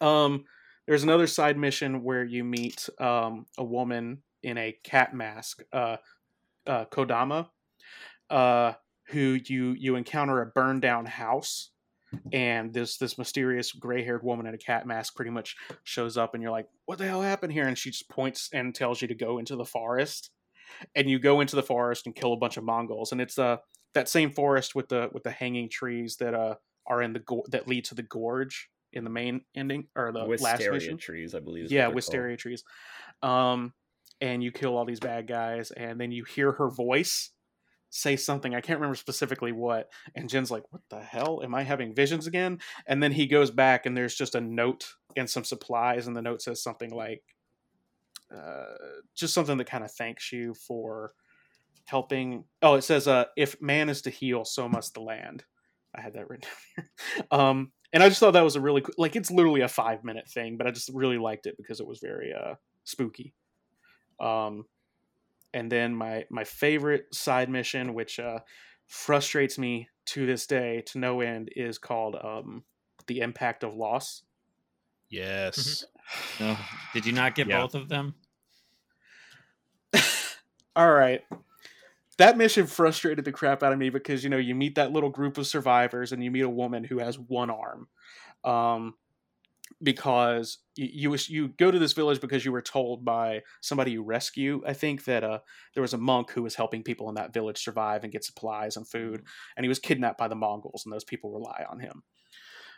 Um, 0.00 0.44
there's 0.86 1.02
another 1.04 1.26
side 1.26 1.56
mission 1.56 2.02
where 2.02 2.24
you 2.24 2.44
meet 2.44 2.88
um, 2.98 3.46
a 3.56 3.64
woman 3.64 4.22
in 4.42 4.58
a 4.58 4.72
cat 4.82 5.14
mask, 5.14 5.62
uh, 5.72 5.96
uh, 6.66 6.84
Kodama, 6.86 7.48
uh, 8.28 8.72
who 9.06 9.38
you 9.46 9.74
you 9.78 9.96
encounter 9.96 10.42
a 10.42 10.46
burned 10.46 10.82
down 10.82 11.06
house, 11.06 11.70
and 12.32 12.72
this 12.72 12.96
this 12.98 13.18
mysterious 13.18 13.72
gray 13.72 14.04
haired 14.04 14.22
woman 14.22 14.46
in 14.46 14.54
a 14.54 14.58
cat 14.58 14.86
mask 14.86 15.14
pretty 15.16 15.30
much 15.30 15.56
shows 15.84 16.16
up, 16.16 16.34
and 16.34 16.42
you're 16.42 16.52
like, 16.52 16.68
"What 16.86 16.98
the 16.98 17.06
hell 17.06 17.22
happened 17.22 17.52
here?" 17.52 17.66
And 17.66 17.76
she 17.78 17.90
just 17.90 18.08
points 18.08 18.48
and 18.52 18.74
tells 18.74 19.00
you 19.02 19.08
to 19.08 19.14
go 19.14 19.38
into 19.38 19.56
the 19.56 19.64
forest, 19.64 20.30
and 20.94 21.08
you 21.08 21.18
go 21.18 21.40
into 21.40 21.56
the 21.56 21.62
forest 21.62 22.06
and 22.06 22.14
kill 22.14 22.32
a 22.32 22.36
bunch 22.38 22.56
of 22.56 22.64
Mongols, 22.64 23.12
and 23.12 23.20
it's 23.20 23.38
uh 23.38 23.58
that 23.94 24.08
same 24.08 24.30
forest 24.30 24.74
with 24.74 24.88
the 24.88 25.08
with 25.12 25.22
the 25.22 25.30
hanging 25.30 25.68
trees 25.68 26.16
that 26.16 26.34
uh 26.34 26.54
are 26.86 27.02
in 27.02 27.12
the 27.12 27.20
go- 27.20 27.44
that 27.50 27.66
lead 27.68 27.84
to 27.86 27.94
the 27.94 28.02
gorge 28.02 28.68
in 28.92 29.04
the 29.04 29.10
main 29.10 29.40
ending 29.56 29.88
or 29.96 30.12
the 30.12 30.20
last 30.20 30.40
Wisteria 30.40 30.72
mission. 30.72 30.96
trees, 30.98 31.34
I 31.34 31.40
believe. 31.40 31.70
Yeah, 31.70 31.78
they're 31.78 31.86
called. 31.86 31.94
wisteria 31.96 32.36
trees. 32.36 32.62
Um, 33.22 33.72
and 34.20 34.42
you 34.42 34.52
kill 34.52 34.76
all 34.76 34.84
these 34.84 35.00
bad 35.00 35.26
guys, 35.26 35.70
and 35.72 36.00
then 36.00 36.12
you 36.12 36.24
hear 36.24 36.52
her 36.52 36.70
voice 36.70 37.30
say 37.94 38.16
something. 38.16 38.54
I 38.54 38.60
can't 38.60 38.80
remember 38.80 38.96
specifically 38.96 39.52
what. 39.52 39.88
And 40.16 40.28
Jin's 40.28 40.50
like, 40.50 40.64
"What 40.70 40.82
the 40.90 41.00
hell? 41.00 41.40
Am 41.44 41.54
I 41.54 41.62
having 41.62 41.94
visions 41.94 42.26
again?" 42.26 42.58
And 42.86 43.02
then 43.02 43.12
he 43.12 43.26
goes 43.26 43.50
back, 43.50 43.86
and 43.86 43.96
there's 43.96 44.16
just 44.16 44.34
a 44.34 44.40
note 44.40 44.94
and 45.16 45.30
some 45.30 45.44
supplies, 45.44 46.06
and 46.06 46.16
the 46.16 46.22
note 46.22 46.42
says 46.42 46.62
something 46.62 46.90
like, 46.90 47.22
uh, 48.34 48.64
just 49.14 49.32
something 49.32 49.58
that 49.58 49.70
kind 49.70 49.84
of 49.84 49.92
thanks 49.92 50.32
you 50.32 50.54
for 50.54 51.12
helping. 51.84 52.44
Oh, 52.62 52.74
it 52.74 52.82
says, 52.82 53.06
uh, 53.06 53.26
"If 53.36 53.62
man 53.62 53.88
is 53.88 54.02
to 54.02 54.10
heal, 54.10 54.44
so 54.44 54.68
must 54.68 54.94
the 54.94 55.00
land." 55.00 55.44
I 55.94 56.00
had 56.00 56.14
that 56.14 56.28
written 56.28 56.48
down 56.48 56.88
here. 57.16 57.26
Um, 57.30 57.72
and 57.92 58.02
I 58.02 58.08
just 58.08 58.18
thought 58.18 58.32
that 58.32 58.42
was 58.42 58.56
a 58.56 58.60
really 58.60 58.80
cool, 58.80 58.94
like 58.98 59.14
it's 59.14 59.30
literally 59.30 59.60
a 59.60 59.68
five 59.68 60.02
minute 60.02 60.28
thing, 60.28 60.56
but 60.56 60.66
I 60.66 60.72
just 60.72 60.90
really 60.92 61.18
liked 61.18 61.46
it 61.46 61.56
because 61.56 61.78
it 61.78 61.86
was 61.86 62.00
very 62.00 62.32
uh, 62.32 62.54
spooky. 62.82 63.34
Um, 64.20 64.64
and 65.54 65.72
then 65.72 65.94
my 65.94 66.26
my 66.28 66.44
favorite 66.44 67.14
side 67.14 67.48
mission, 67.48 67.94
which 67.94 68.20
uh, 68.20 68.40
frustrates 68.86 69.56
me 69.58 69.88
to 70.06 70.26
this 70.26 70.46
day 70.46 70.82
to 70.86 70.98
no 70.98 71.20
end, 71.22 71.48
is 71.56 71.78
called 71.78 72.16
um, 72.22 72.64
the 73.06 73.20
impact 73.20 73.64
of 73.64 73.74
loss. 73.74 74.22
Yes. 75.08 75.86
No. 76.38 76.56
Did 76.92 77.06
you 77.06 77.12
not 77.12 77.34
get 77.34 77.46
Yeah. 77.46 77.62
both 77.62 77.74
of 77.74 77.88
them? 77.88 78.14
All 80.76 80.92
right. 80.92 81.22
That 82.18 82.36
mission 82.36 82.66
frustrated 82.66 83.24
the 83.24 83.32
crap 83.32 83.62
out 83.62 83.72
of 83.72 83.78
me 83.78 83.90
because 83.90 84.22
you 84.22 84.30
know 84.30 84.36
you 84.36 84.54
meet 84.54 84.74
that 84.74 84.92
little 84.92 85.10
group 85.10 85.38
of 85.38 85.46
survivors 85.46 86.12
and 86.12 86.22
you 86.22 86.30
meet 86.30 86.42
a 86.42 86.48
woman 86.48 86.84
who 86.84 86.98
has 86.98 87.18
one 87.18 87.50
arm, 87.50 87.88
um, 88.44 88.94
because 89.82 90.58
you, 90.76 91.10
you 91.12 91.18
you 91.28 91.48
go 91.48 91.70
to 91.70 91.78
this 91.78 91.92
village 91.92 92.20
because 92.20 92.44
you 92.44 92.52
were 92.52 92.62
told 92.62 93.04
by 93.04 93.42
somebody 93.60 93.92
you 93.92 94.02
rescue. 94.02 94.62
I 94.66 94.72
think 94.72 95.04
that 95.04 95.24
uh, 95.24 95.38
there 95.74 95.82
was 95.82 95.94
a 95.94 95.98
monk 95.98 96.30
who 96.30 96.42
was 96.42 96.54
helping 96.54 96.82
people 96.82 97.08
in 97.08 97.14
that 97.16 97.32
village 97.34 97.62
survive 97.62 98.02
and 98.04 98.12
get 98.12 98.24
supplies 98.24 98.76
and 98.76 98.88
food, 98.88 99.22
and 99.56 99.64
he 99.64 99.68
was 99.68 99.78
kidnapped 99.78 100.18
by 100.18 100.28
the 100.28 100.34
Mongols, 100.36 100.82
and 100.84 100.92
those 100.92 101.04
people 101.04 101.32
rely 101.32 101.64
on 101.70 101.80
him. 101.80 102.02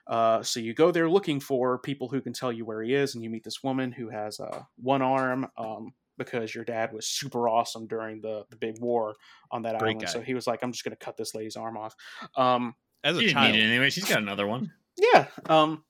Uh, 0.06 0.42
so 0.42 0.60
you 0.60 0.72
go 0.72 0.92
there 0.92 1.10
looking 1.10 1.40
for 1.40 1.78
people 1.78 2.08
who 2.08 2.20
can 2.20 2.32
tell 2.32 2.52
you 2.52 2.64
where 2.64 2.82
he 2.82 2.94
is, 2.94 3.14
and 3.14 3.24
you 3.24 3.30
meet 3.30 3.42
this 3.44 3.62
woman 3.64 3.90
who 3.92 4.08
has 4.08 4.38
uh, 4.38 4.62
one 4.76 5.02
arm 5.02 5.48
um, 5.58 5.92
because 6.16 6.54
your 6.54 6.64
dad 6.64 6.92
was 6.92 7.06
super 7.08 7.48
awesome 7.48 7.86
during 7.88 8.20
the, 8.20 8.44
the 8.50 8.56
big 8.56 8.80
war 8.80 9.14
on 9.50 9.62
that 9.62 9.78
Great 9.78 9.96
island. 9.96 10.00
guy. 10.02 10.12
So 10.12 10.20
he 10.20 10.34
was 10.34 10.46
like, 10.46 10.62
"I'm 10.62 10.70
just 10.72 10.84
going 10.84 10.96
to 10.96 11.04
cut 11.04 11.16
this 11.16 11.34
lady's 11.34 11.56
arm 11.56 11.76
off." 11.76 11.94
Um, 12.36 12.74
As 13.02 13.16
a 13.16 13.20
She 13.20 13.32
child. 13.32 13.52
need 13.52 13.60
it 13.60 13.66
anyway. 13.66 13.90
She's 13.90 14.04
got 14.04 14.18
another 14.22 14.46
one. 14.46 14.72
yeah. 14.96 15.26
Um, 15.46 15.82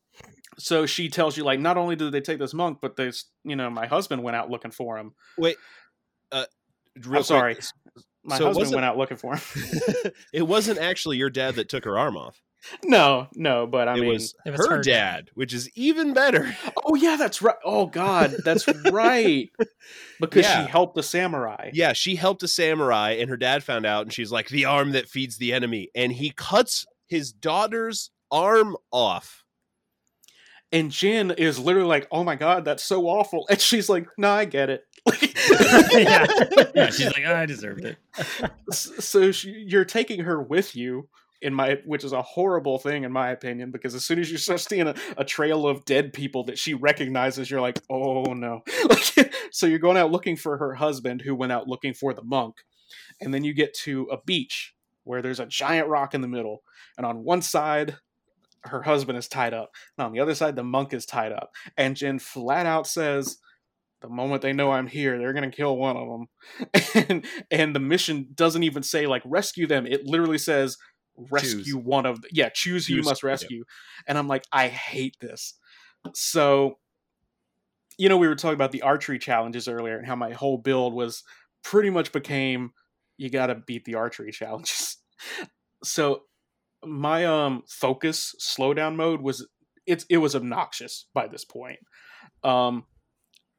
so 0.59 0.87
she 0.87 1.09
tells 1.09 1.37
you 1.37 1.45
like, 1.45 1.61
not 1.61 1.77
only 1.77 1.97
did 1.97 2.13
they 2.13 2.21
take 2.21 2.39
this 2.39 2.55
monk, 2.55 2.79
but 2.81 2.97
there's 2.97 3.27
you 3.45 3.57
know 3.57 3.71
my 3.71 3.87
husband 3.87 4.23
went 4.23 4.37
out 4.37 4.51
looking 4.51 4.71
for 4.71 4.99
him. 4.99 5.15
Wait. 5.39 5.57
Uh, 6.33 6.45
real 6.97 7.07
I'm 7.07 7.13
quick, 7.13 7.25
sorry, 7.25 7.57
my 8.25 8.39
so 8.39 8.47
husband 8.47 8.73
went 8.73 8.85
out 8.85 8.97
looking 8.97 9.17
for 9.17 9.37
him. 9.37 9.43
it 10.33 10.43
wasn't 10.43 10.79
actually 10.79 11.19
your 11.19 11.31
dad 11.31 11.55
that 11.57 11.69
took 11.69 11.85
her 11.85 11.99
arm 11.99 12.17
off. 12.17 12.43
no, 12.85 13.29
no, 13.37 13.67
but 13.67 13.87
I 13.87 13.97
it 13.97 14.01
mean, 14.01 14.13
was 14.13 14.35
It 14.45 14.51
was 14.51 14.67
her, 14.67 14.77
her 14.77 14.83
dad, 14.83 15.29
which 15.35 15.55
is 15.55 15.71
even 15.77 16.15
better. 16.15 16.57
oh 16.85 16.97
yeah, 16.97 17.17
that's 17.17 17.41
right. 17.41 17.55
Oh 17.65 17.87
god, 17.87 18.35
that's 18.45 18.67
right. 18.91 19.49
Because 20.21 20.45
Yeah. 20.45 20.65
she 20.65 20.71
helped 20.71 20.95
the 20.97 21.03
samurai. 21.03 21.71
Yeah, 21.75 21.93
she 21.93 22.17
helped 22.17 22.43
a 22.43 22.49
samurai, 22.49 23.13
and 23.21 23.29
her 23.29 23.37
dad 23.37 23.63
found 23.63 23.85
out, 23.87 24.03
and 24.03 24.13
she's 24.13 24.33
like, 24.33 24.49
"The 24.49 24.65
arm 24.65 24.93
that 24.93 25.09
feeds 25.09 25.37
the 25.37 25.53
enemy," 25.53 25.91
and 25.95 26.11
he 26.11 26.31
cuts 26.31 26.87
his 27.07 27.33
daughter's 27.33 28.11
arm 28.33 28.77
off. 28.91 29.45
And 30.73 30.91
Jin 30.91 31.31
is 31.31 31.59
literally 31.59 31.89
like, 31.89 32.09
"Oh 32.11 32.25
my 32.25 32.35
god, 32.35 32.65
that's 32.65 32.83
so 32.83 33.07
awful," 33.07 33.47
and 33.49 33.61
she's 33.61 33.89
like, 33.89 34.09
"No, 34.19 34.31
I 34.31 34.45
get 34.45 34.71
it." 34.71 34.85
Yeah. 35.93 36.27
Yeah, 36.75 36.91
she's 36.91 37.07
like, 37.07 37.25
I 37.25 37.47
deserved 37.47 37.85
it. 37.85 37.97
So 38.71 39.33
she, 39.33 39.51
you're 39.67 39.85
taking 39.87 40.21
her 40.21 40.43
with 40.43 40.77
you 40.77 41.09
in 41.43 41.55
my 41.55 41.79
which 41.85 42.05
is 42.05 42.13
a 42.13 42.23
horrible 42.23 42.79
thing 42.79 43.05
in 43.05 43.13
my 43.13 43.31
opinion 43.31 43.71
because 43.71 43.95
as 43.95 44.05
soon 44.05 44.19
as 44.19 44.31
you 44.31 44.39
start 44.39 44.61
seeing 44.61 44.89
a, 44.89 44.95
a 45.17 45.25
trail 45.25 45.67
of 45.67 45.85
dead 45.85 46.13
people 46.13 46.45
that 46.45 46.59
she 46.59 46.73
recognizes 46.75 47.51
you're 47.51 47.61
like 47.61 47.79
oh 47.91 48.33
no 48.33 48.63
Like, 48.89 49.35
so 49.51 49.67
you're 49.67 49.79
going 49.79 49.99
out 49.99 50.11
looking 50.11 50.37
for 50.37 50.57
her 50.57 50.75
husband 50.75 51.21
who 51.21 51.35
went 51.35 51.53
out 51.53 51.69
looking 51.69 51.93
for 51.93 52.15
the 52.15 52.23
monk 52.23 52.57
and 53.21 53.35
then 53.35 53.45
you 53.45 53.53
get 53.53 53.75
to 53.75 54.09
a 54.11 54.19
beach 54.25 54.75
where 55.05 55.21
there's 55.21 55.41
a 55.41 55.47
giant 55.47 55.89
rock 55.89 56.15
in 56.15 56.23
the 56.23 56.29
middle 56.29 56.63
and 56.97 57.07
on 57.07 57.23
one 57.23 57.43
side 57.43 57.97
her 58.69 58.83
husband 58.83 59.19
is 59.19 59.29
tied 59.29 59.55
up 59.55 59.71
and 59.97 60.07
on 60.07 60.13
the 60.13 60.21
other 60.21 60.35
side 60.35 60.57
the 60.57 60.65
monk 60.65 60.93
is 60.93 61.07
tied 61.07 61.33
up 61.33 61.51
and 61.77 61.97
Jin 61.97 62.19
flat 62.19 62.67
out 62.67 62.87
says 62.87 63.39
the 64.03 64.09
moment 64.09 64.43
they 64.43 64.53
know 64.53 64.71
I'm 64.71 64.87
here, 64.87 65.19
they're 65.19 65.33
gonna 65.33 65.51
kill 65.51 65.77
one 65.77 65.97
of 65.97 66.09
them, 66.09 67.05
and 67.09 67.27
and 67.51 67.75
the 67.75 67.81
mission 67.81 68.29
doesn't 68.35 68.63
even 68.63 68.83
say 68.83 69.07
like 69.07 69.23
rescue 69.25 69.67
them. 69.67 69.87
It 69.87 70.07
literally 70.07 70.39
says 70.39 70.77
rescue 71.31 71.65
Choose. 71.65 71.75
one 71.75 72.05
of 72.05 72.21
the, 72.21 72.29
yeah 72.31 72.51
choose 72.51 72.87
who 72.87 72.95
you 72.95 72.99
Choose, 73.01 73.07
must 73.07 73.23
yeah. 73.23 73.29
rescue, 73.29 73.65
and 74.07 74.19
I'm 74.19 74.29
like 74.29 74.45
I 74.53 74.69
hate 74.69 75.17
this. 75.21 75.55
So, 76.15 76.79
you 77.99 78.09
know, 78.09 78.17
we 78.17 78.29
were 78.29 78.37
talking 78.37 78.55
about 78.55 78.73
the 78.73 78.83
archery 78.83 79.19
challenges 79.19 79.67
earlier 79.67 79.97
and 79.97 80.07
how 80.07 80.15
my 80.15 80.33
whole 80.33 80.59
build 80.59 80.95
was 80.95 81.25
pretty 81.65 81.91
much 81.91 82.13
became 82.13 82.73
you 83.17 83.31
got 83.31 83.47
to 83.47 83.55
beat 83.55 83.85
the 83.87 83.95
archery 83.95 84.31
challenges. 84.31 84.99
so 85.83 86.23
my 86.85 87.25
um 87.25 87.63
focus 87.69 88.35
slowdown 88.41 88.97
mode 88.97 89.21
was 89.21 89.47
it's 89.87 90.05
it 90.11 90.19
was 90.19 90.35
obnoxious 90.35 91.07
by 91.15 91.27
this 91.27 91.45
point. 91.45 91.79
Um 92.45 92.85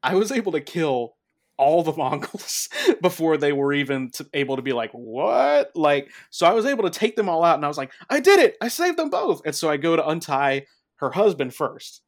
I 0.02 0.14
was 0.14 0.30
able 0.30 0.52
to 0.52 0.60
kill 0.60 1.16
all 1.58 1.82
the 1.82 1.92
Mongols 1.96 2.68
before 3.02 3.36
they 3.36 3.52
were 3.52 3.72
even 3.72 4.10
t- 4.10 4.24
able 4.32 4.56
to 4.56 4.62
be 4.62 4.72
like, 4.72 4.92
what? 4.92 5.72
Like, 5.74 6.10
so 6.30 6.46
I 6.46 6.52
was 6.52 6.64
able 6.64 6.84
to 6.84 6.90
take 6.90 7.16
them 7.16 7.28
all 7.28 7.44
out, 7.44 7.56
and 7.56 7.64
I 7.64 7.68
was 7.68 7.76
like, 7.76 7.92
I 8.08 8.20
did 8.20 8.38
it! 8.38 8.56
I 8.62 8.68
saved 8.68 8.96
them 8.96 9.10
both! 9.10 9.42
And 9.44 9.54
so 9.54 9.68
I 9.68 9.76
go 9.76 9.96
to 9.96 10.08
untie 10.08 10.66
her 10.96 11.10
husband 11.10 11.54
first, 11.54 12.02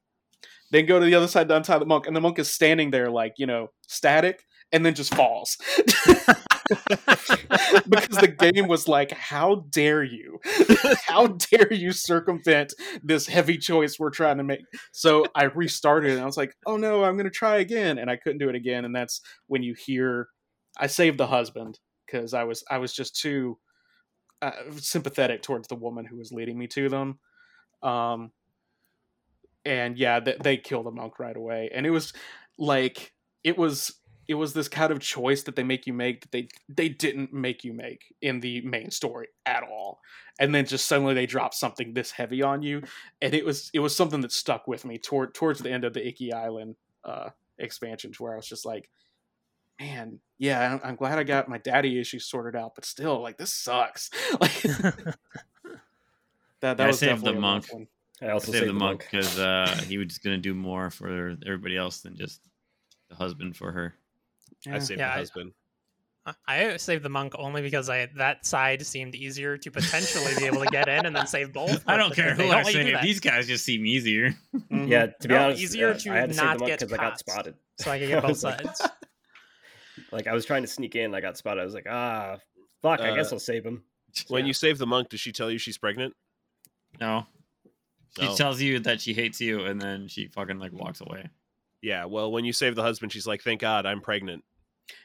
then 0.70 0.86
go 0.86 0.98
to 0.98 1.04
the 1.04 1.14
other 1.14 1.28
side 1.28 1.48
to 1.48 1.56
untie 1.56 1.78
the 1.78 1.84
monk, 1.84 2.06
and 2.06 2.16
the 2.16 2.20
monk 2.20 2.38
is 2.38 2.50
standing 2.50 2.90
there, 2.90 3.10
like, 3.10 3.34
you 3.38 3.46
know, 3.46 3.68
static, 3.88 4.44
and 4.72 4.84
then 4.84 4.94
just 4.94 5.14
falls. 5.14 5.56
because 7.88 8.18
the 8.18 8.34
game 8.38 8.68
was 8.68 8.86
like, 8.86 9.10
how 9.12 9.66
dare 9.70 10.02
you? 10.02 10.38
how 11.06 11.26
dare 11.26 11.72
you 11.72 11.92
circumvent 11.92 12.74
this 13.02 13.26
heavy 13.26 13.58
choice 13.58 13.98
we're 13.98 14.10
trying 14.10 14.36
to 14.38 14.44
make? 14.44 14.60
So 14.92 15.24
I 15.34 15.44
restarted 15.44 16.12
and 16.12 16.20
I 16.20 16.26
was 16.26 16.36
like, 16.36 16.54
oh 16.66 16.76
no, 16.76 17.04
I'm 17.04 17.14
going 17.14 17.24
to 17.24 17.30
try 17.30 17.56
again. 17.56 17.98
And 17.98 18.10
I 18.10 18.16
couldn't 18.16 18.38
do 18.38 18.48
it 18.48 18.54
again. 18.54 18.84
And 18.84 18.94
that's 18.94 19.20
when 19.46 19.62
you 19.62 19.74
hear, 19.74 20.28
I 20.78 20.86
saved 20.86 21.18
the 21.18 21.26
husband 21.26 21.78
because 22.06 22.34
I 22.34 22.44
was, 22.44 22.62
I 22.70 22.78
was 22.78 22.92
just 22.92 23.16
too 23.16 23.58
uh, 24.42 24.52
sympathetic 24.76 25.42
towards 25.42 25.68
the 25.68 25.74
woman 25.74 26.04
who 26.04 26.16
was 26.16 26.32
leading 26.32 26.58
me 26.58 26.66
to 26.68 26.88
them. 26.88 27.18
Um, 27.82 28.30
and 29.64 29.98
yeah, 29.98 30.20
they, 30.20 30.36
they 30.42 30.56
kill 30.56 30.82
the 30.82 30.90
monk 30.90 31.18
right 31.18 31.36
away. 31.36 31.70
And 31.74 31.84
it 31.84 31.90
was 31.90 32.12
like, 32.58 33.12
it 33.42 33.58
was, 33.58 33.99
it 34.30 34.34
was 34.34 34.52
this 34.52 34.68
kind 34.68 34.92
of 34.92 35.00
choice 35.00 35.42
that 35.42 35.56
they 35.56 35.64
make 35.64 35.88
you 35.88 35.92
make 35.92 36.20
that 36.20 36.30
they 36.30 36.46
they 36.68 36.88
didn't 36.88 37.32
make 37.32 37.64
you 37.64 37.72
make 37.72 38.14
in 38.22 38.38
the 38.38 38.60
main 38.60 38.88
story 38.92 39.26
at 39.44 39.64
all 39.64 39.98
and 40.38 40.54
then 40.54 40.64
just 40.64 40.86
suddenly 40.86 41.14
they 41.14 41.26
drop 41.26 41.52
something 41.52 41.92
this 41.92 42.12
heavy 42.12 42.40
on 42.40 42.62
you 42.62 42.80
and 43.20 43.34
it 43.34 43.44
was 43.44 43.70
it 43.74 43.80
was 43.80 43.94
something 43.94 44.20
that 44.20 44.30
stuck 44.30 44.68
with 44.68 44.84
me 44.84 44.98
toward 44.98 45.34
towards 45.34 45.58
the 45.58 45.70
end 45.70 45.82
of 45.82 45.92
the 45.94 46.06
Iki 46.06 46.32
Island 46.32 46.76
uh 47.04 47.30
expansions 47.58 48.20
where 48.20 48.32
i 48.32 48.36
was 48.36 48.46
just 48.46 48.64
like 48.64 48.88
man 49.80 50.20
yeah 50.38 50.74
I'm, 50.74 50.80
I'm 50.90 50.96
glad 50.96 51.18
i 51.18 51.24
got 51.24 51.48
my 51.48 51.58
daddy 51.58 52.00
issues 52.00 52.24
sorted 52.24 52.54
out 52.54 52.74
but 52.76 52.84
still 52.84 53.20
like 53.20 53.36
this 53.36 53.52
sucks 53.52 54.10
like 54.40 54.62
that 56.60 56.76
that 56.76 56.78
Yeah, 56.78 56.84
I 56.84 56.86
was 56.86 56.98
saved 56.98 57.22
the 57.24 57.32
definitely 57.32 57.38
a 57.38 57.40
monk. 57.40 57.72
one. 57.72 57.86
I 58.22 58.28
also 58.30 58.52
Save 58.52 58.60
saved 58.60 58.68
the 58.70 58.74
monk 58.74 59.08
because 59.10 59.38
uh, 59.38 59.82
he 59.88 59.98
was 59.98 60.08
just 60.08 60.22
gonna 60.22 60.38
do 60.38 60.54
more 60.54 60.90
for 60.90 61.36
everybody 61.46 61.76
else 61.76 62.00
than 62.00 62.16
just 62.16 62.42
the 63.08 63.16
husband 63.16 63.56
for 63.56 63.72
her. 63.72 63.94
I 64.70 64.78
saved 64.78 65.00
Yeah, 65.00 65.08
the 65.08 65.14
I- 65.14 65.18
husband. 65.18 65.52
I- 66.26 66.34
I 66.46 66.76
saved 66.76 67.02
the 67.02 67.08
monk 67.08 67.32
only 67.38 67.62
because 67.62 67.88
I 67.88 68.06
that 68.16 68.44
side 68.44 68.84
seemed 68.86 69.14
easier 69.14 69.56
to 69.56 69.70
potentially 69.70 70.32
be 70.38 70.44
able 70.44 70.62
to 70.62 70.70
get 70.70 70.86
in 70.86 71.06
and 71.06 71.16
then 71.16 71.26
save 71.26 71.52
both. 71.52 71.82
I 71.88 71.96
don't 71.96 72.14
care 72.14 72.34
who 72.34 72.42
don't 72.42 72.52
I 72.52 72.56
let 72.62 72.66
do 72.66 72.72
save. 72.72 73.02
These 73.02 73.20
guys 73.20 73.46
just 73.46 73.64
seem 73.64 73.86
easier. 73.86 74.34
Mhm. 74.54 74.88
Yeah, 74.88 75.06
to 75.06 75.28
be 75.28 75.34
No, 75.34 75.44
honest, 75.46 75.62
easier 75.62 75.90
uh, 75.90 75.98
to 75.98 76.10
I 76.12 76.16
had 76.16 76.28
to 76.28 76.34
save 76.34 76.44
not 76.44 76.52
the 76.54 76.58
monk 76.60 76.70
get 76.72 76.80
because 76.80 76.92
I 76.92 76.96
got 76.96 77.18
spotted. 77.18 77.54
so 77.78 77.90
I 77.90 77.98
can 77.98 78.06
I 78.08 78.10
get 78.10 78.22
both 78.22 78.36
sides. 78.38 78.82
Like 80.12 80.26
I 80.26 80.32
was 80.34 80.44
trying 80.44 80.62
to 80.62 80.68
sneak 80.68 80.94
in, 80.96 81.14
I 81.14 81.20
got 81.20 81.36
spotted. 81.36 81.60
I 81.60 81.64
was 81.64 81.74
like, 81.74 81.86
ah, 81.88 82.38
fuck. 82.82 83.00
I 83.00 83.14
guess 83.14 83.32
Uh, 83.32 83.36
I'll 83.36 83.40
save 83.40 83.64
him. 83.64 83.82
When 84.28 84.44
Yeah. 84.44 84.48
you 84.48 84.52
save 84.54 84.78
the 84.78 84.86
monk, 84.86 85.08
does 85.08 85.20
she 85.20 85.30
tell 85.32 85.50
you 85.50 85.58
she's 85.58 85.78
pregnant? 85.78 86.14
No, 87.00 87.26
she 88.18 88.24
No. 88.26 88.34
tells 88.36 88.60
you 88.60 88.80
that 88.80 89.00
she 89.00 89.14
hates 89.14 89.40
you, 89.40 89.64
and 89.64 89.80
then 89.80 90.08
she 90.08 90.26
fucking 90.28 90.58
like 90.58 90.72
walks 90.72 91.00
away. 91.00 91.28
Yeah. 91.82 92.04
Well, 92.06 92.30
when 92.32 92.44
you 92.44 92.52
save 92.52 92.74
the 92.76 92.82
husband, 92.82 93.12
she's 93.12 93.26
like, 93.26 93.42
"Thank 93.42 93.60
God, 93.60 93.86
I'm 93.86 94.00
pregnant." 94.00 94.44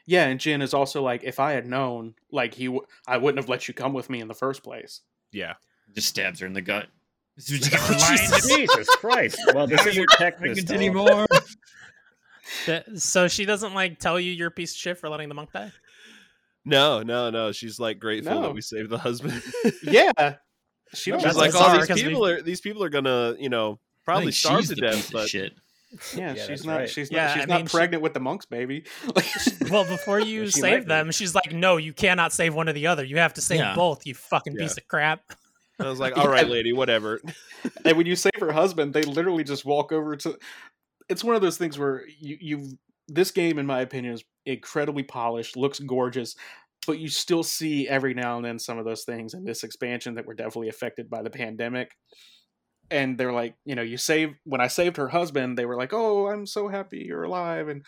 yeah 0.07 0.25
and 0.25 0.39
jin 0.39 0.63
is 0.63 0.73
also 0.73 1.03
like 1.03 1.23
if 1.23 1.39
i 1.39 1.51
had 1.51 1.67
known 1.67 2.15
like 2.31 2.55
he 2.55 2.65
w- 2.65 2.83
i 3.07 3.17
wouldn't 3.17 3.37
have 3.37 3.47
let 3.49 3.67
you 3.67 3.73
come 3.73 3.93
with 3.93 4.09
me 4.09 4.19
in 4.19 4.27
the 4.27 4.33
first 4.33 4.63
place 4.63 5.01
Yeah. 5.31 5.53
Just 5.93 6.07
stabs 6.07 6.39
her 6.39 6.47
in 6.47 6.53
the 6.53 6.61
gut. 6.61 6.87
This 7.35 7.51
is 7.51 7.59
what 7.61 7.71
you 7.71 7.77
got 7.77 8.01
lying 8.01 8.17
to 8.41 8.47
me. 8.47 8.65
Jesus 8.65 8.95
Christ. 8.95 9.39
Well, 9.53 9.67
this 9.67 9.81
isn't 9.81 9.93
you're 9.93 10.07
tech 10.07 10.39
this 10.39 10.63
pregnant 10.63 10.67
time. 10.69 10.77
anymore. 10.77 11.27
Th- 12.65 12.83
So 12.95 13.27
she 13.27 13.45
doesn't 13.45 13.73
like 13.75 13.99
tell 13.99 14.19
you 14.19 14.31
you're 14.31 14.47
a 14.47 14.51
piece 14.51 14.71
of 14.71 14.77
shit 14.77 14.97
for 14.97 15.09
letting 15.09 15.29
the 15.29 15.35
monk 15.35 15.51
die. 15.51 15.71
No, 16.63 17.03
no, 17.03 17.29
no. 17.29 17.51
She's 17.51 17.79
like 17.79 17.99
grateful 17.99 18.33
No. 18.35 18.41
that 18.43 18.53
we 18.53 18.61
saved 18.61 18.89
the 18.89 18.97
husband. 18.97 19.41
yeah 19.83 20.11
she 20.93 21.11
don't 21.11 21.19
She's 21.19 21.23
That's 21.25 21.37
like, 21.37 21.51
bizarre, 21.51 21.75
"Oh, 21.75 21.77
these 21.77 21.87
'cause 21.87 22.01
we- 22.03 22.09
people 22.09 22.25
are 22.25 22.41
these 22.41 22.61
people 22.61 22.83
are 22.83 22.89
gonna, 22.89 23.35
you 23.39 23.49
know, 23.49 23.79
probably 24.03 24.25
think 24.25 24.35
starve 24.35 24.59
she's 24.61 24.69
to 24.69 24.75
death." 24.75 25.11
But 25.11 25.29
shit. 25.29 25.53
Yeah, 26.15 26.33
Yeah, 26.35 26.45
she's 26.45 26.65
not. 26.65 26.77
right. 26.79 26.89
She's 26.89 27.11
Yeah, 27.11 27.25
not. 27.27 27.33
She's 27.33 27.43
I 27.43 27.45
not 27.45 27.57
mean, 27.57 27.67
she- 27.67 27.77
pregnant 27.77 28.03
with 28.03 28.13
the 28.13 28.19
monks, 28.19 28.45
baby. 28.45 28.85
Well, 29.69 29.85
before 29.85 30.19
you 30.21 30.45
She 30.45 30.51
save 30.61 30.61
might 30.73 30.79
be. 30.81 30.85
them, 30.87 31.11
she's 31.11 31.35
like, 31.35 31.51
"No, 31.53 31.77
you 31.77 31.93
cannot 31.93 32.33
save 32.33 32.53
one 32.55 32.69
or 32.69 32.73
the 32.73 32.87
other. 32.87 33.03
You 33.03 33.17
have 33.17 33.33
to 33.35 33.41
save 33.41 33.59
Yeah. 33.59 33.75
both. 33.75 34.05
You 34.05 34.13
fucking 34.13 34.53
Yeah. 34.53 34.63
piece 34.63 34.77
of 34.77 34.87
crap." 34.87 35.21
I 35.79 35.89
was 35.89 35.99
like, 35.99 36.17
"All 36.17 36.27
right, 36.29 36.47
lady, 36.47 36.73
whatever." 36.73 37.21
and 37.85 37.97
when 37.97 38.05
you 38.05 38.15
save 38.15 38.39
her 38.39 38.51
husband, 38.51 38.93
they 38.93 39.03
literally 39.03 39.43
just 39.43 39.65
walk 39.65 39.91
over 39.91 40.15
to. 40.17 40.37
It's 41.09 41.23
one 41.23 41.35
of 41.35 41.41
those 41.41 41.57
things 41.57 41.77
where 41.77 42.03
you 42.19 42.37
you 42.39 42.77
this 43.07 43.31
game, 43.31 43.59
in 43.59 43.65
my 43.65 43.81
opinion, 43.81 44.13
is 44.13 44.23
incredibly 44.45 45.03
polished, 45.03 45.55
looks 45.55 45.79
gorgeous, 45.79 46.35
but 46.87 46.97
you 46.97 47.07
still 47.07 47.43
see 47.43 47.87
every 47.87 48.13
now 48.15 48.37
and 48.37 48.45
then 48.45 48.57
some 48.57 48.77
of 48.79 48.85
those 48.85 49.03
things 49.03 49.33
in 49.35 49.43
this 49.43 49.63
expansion 49.63 50.15
that 50.15 50.25
were 50.25 50.33
definitely 50.33 50.69
affected 50.69 51.09
by 51.09 51.21
the 51.21 51.29
pandemic. 51.29 51.91
And 52.91 53.17
they're 53.17 53.33
like, 53.33 53.55
you 53.65 53.75
know, 53.75 53.81
you 53.81 53.97
save 53.97 54.35
when 54.43 54.61
I 54.61 54.67
saved 54.67 54.97
her 54.97 55.07
husband, 55.07 55.57
they 55.57 55.65
were 55.65 55.77
like, 55.77 55.93
oh, 55.93 56.27
I'm 56.27 56.45
so 56.45 56.67
happy 56.67 57.05
you're 57.07 57.23
alive, 57.23 57.67
and 57.67 57.85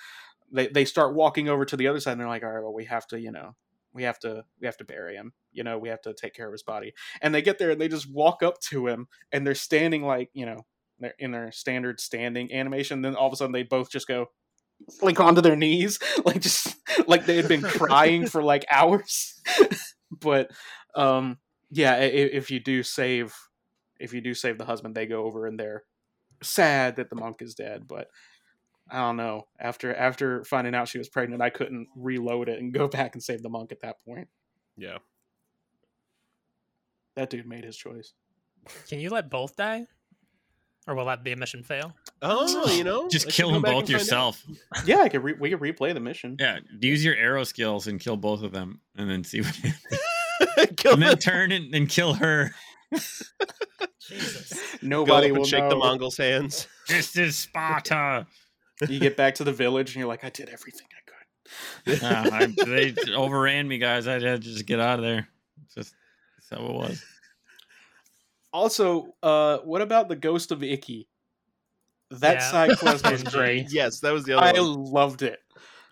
they 0.51 0.67
they 0.67 0.85
start 0.85 1.15
walking 1.15 1.49
over 1.49 1.65
to 1.65 1.77
the 1.77 1.87
other 1.87 1.99
side, 1.99 2.13
and 2.13 2.21
they're 2.21 2.27
like, 2.27 2.43
all 2.43 2.51
right, 2.51 2.63
well, 2.63 2.73
we 2.73 2.85
have 2.85 3.07
to, 3.07 3.19
you 3.19 3.31
know, 3.31 3.55
we 3.93 4.03
have 4.03 4.19
to 4.19 4.43
we 4.59 4.65
have 4.65 4.77
to 4.77 4.85
bury 4.85 5.15
him, 5.15 5.33
you 5.51 5.63
know, 5.63 5.77
we 5.77 5.89
have 5.89 6.01
to 6.01 6.13
take 6.13 6.33
care 6.33 6.47
of 6.47 6.53
his 6.53 6.63
body, 6.63 6.93
and 7.21 7.33
they 7.33 7.41
get 7.41 7.59
there 7.59 7.71
and 7.71 7.81
they 7.81 7.87
just 7.87 8.11
walk 8.11 8.43
up 8.43 8.59
to 8.69 8.87
him, 8.87 9.07
and 9.31 9.45
they're 9.45 9.55
standing 9.55 10.03
like, 10.03 10.29
you 10.33 10.45
know, 10.45 10.65
they're 10.99 11.13
in 11.19 11.31
their 11.31 11.51
standard 11.51 11.99
standing 11.99 12.53
animation, 12.53 13.01
then 13.01 13.15
all 13.15 13.27
of 13.27 13.33
a 13.33 13.35
sudden 13.35 13.53
they 13.53 13.63
both 13.63 13.91
just 13.91 14.07
go 14.07 14.27
like 15.01 15.19
onto 15.19 15.41
their 15.41 15.55
knees, 15.55 15.99
like 16.25 16.41
just 16.41 16.75
like 17.07 17.25
they 17.25 17.35
had 17.35 17.47
been 17.47 17.61
crying 17.61 18.27
for 18.27 18.43
like 18.43 18.65
hours, 18.71 19.41
but 20.11 20.49
um 20.95 21.37
yeah, 21.69 21.97
if 21.97 22.49
you 22.49 22.61
do 22.61 22.81
save 22.81 23.35
if 23.99 24.13
you 24.13 24.21
do 24.21 24.33
save 24.33 24.57
the 24.57 24.65
husband, 24.65 24.95
they 24.95 25.05
go 25.05 25.23
over 25.25 25.45
and 25.45 25.59
they're 25.59 25.83
sad 26.43 26.95
that 26.97 27.09
the 27.09 27.15
monk 27.15 27.41
is 27.41 27.55
dead. 27.55 27.87
But 27.87 28.07
I 28.89 28.99
don't 28.99 29.17
know. 29.17 29.47
After 29.59 29.93
after 29.93 30.43
finding 30.45 30.75
out 30.75 30.87
she 30.87 30.97
was 30.97 31.09
pregnant, 31.09 31.41
I 31.41 31.49
couldn't 31.49 31.87
reload 31.95 32.49
it 32.49 32.59
and 32.59 32.73
go 32.73 32.87
back 32.89 33.15
and 33.15 33.23
save 33.23 33.41
the 33.41 33.49
monk 33.49 33.71
at 33.71 33.81
that 33.81 33.97
point. 34.05 34.27
Yeah. 34.77 34.97
That 37.15 37.29
dude 37.29 37.47
made 37.47 37.63
his 37.63 37.75
choice. 37.75 38.13
Can 38.89 38.99
you 38.99 39.09
let 39.09 39.29
both 39.29 39.55
die? 39.55 39.87
Or 40.87 40.95
will 40.95 41.05
that 41.05 41.23
be 41.23 41.31
a 41.33 41.35
mission 41.35 41.63
fail? 41.63 41.93
Oh, 42.21 42.71
you 42.71 42.83
know, 42.83 43.09
Just 43.09 43.27
I 43.27 43.31
kill 43.31 43.51
them 43.51 43.61
both 43.61 43.71
and 43.71 43.83
out. 43.83 43.89
yourself. 43.89 44.41
Yeah, 44.85 44.99
I 45.01 45.09
could 45.09 45.21
re- 45.23 45.35
we 45.37 45.49
could 45.49 45.59
replay 45.59 45.93
the 45.93 45.99
mission. 45.99 46.37
Yeah, 46.39 46.59
use 46.79 47.03
your 47.03 47.15
arrow 47.15 47.43
skills 47.43 47.87
and 47.87 47.99
kill 47.99 48.15
both 48.15 48.41
of 48.41 48.53
them, 48.53 48.79
and 48.95 49.09
then 49.09 49.23
see 49.25 49.41
what. 49.41 49.53
happens. 49.55 50.75
kill 50.77 50.93
and 50.93 51.01
then 51.01 51.09
them. 51.09 51.19
turn 51.19 51.51
it 51.51 51.63
and 51.73 51.89
kill 51.89 52.13
her. 52.13 52.51
Jesus. 53.99 54.53
Nobody 54.81 55.31
up 55.31 55.37
will 55.37 55.45
shake 55.45 55.63
know. 55.63 55.69
the 55.69 55.75
Mongols' 55.75 56.17
hands. 56.17 56.67
This 56.87 57.15
is 57.17 57.35
Sparta. 57.37 58.25
You 58.87 58.99
get 58.99 59.17
back 59.17 59.35
to 59.35 59.43
the 59.43 59.51
village 59.51 59.89
and 59.89 59.97
you're 59.99 60.07
like, 60.07 60.23
I 60.23 60.29
did 60.29 60.49
everything 60.49 60.87
I 60.95 61.91
could. 61.91 62.01
Yeah, 62.01 62.29
I, 62.31 62.45
they 62.65 62.93
overran 63.13 63.67
me, 63.67 63.77
guys. 63.79 64.07
I 64.07 64.13
had 64.13 64.21
to 64.21 64.37
just 64.39 64.65
get 64.65 64.79
out 64.79 64.99
of 64.99 65.05
there. 65.05 65.27
It's 65.65 65.73
just 65.75 65.95
that's 66.37 66.61
how 66.61 66.67
it 66.67 66.73
was. 66.73 67.03
Also, 68.53 69.13
uh, 69.23 69.57
what 69.59 69.81
about 69.81 70.07
the 70.09 70.15
ghost 70.15 70.51
of 70.51 70.63
Iki? 70.63 71.07
That 72.11 72.35
Yeah. 72.35 72.51
side 72.51 72.77
quest 72.79 73.09
was 73.09 73.23
great. 73.33 73.67
Yes, 73.71 73.99
that 74.01 74.11
was 74.13 74.23
the 74.23 74.37
other 74.37 74.45
I 74.57 74.59
one. 74.61 74.85
loved 74.85 75.21
it. 75.23 75.39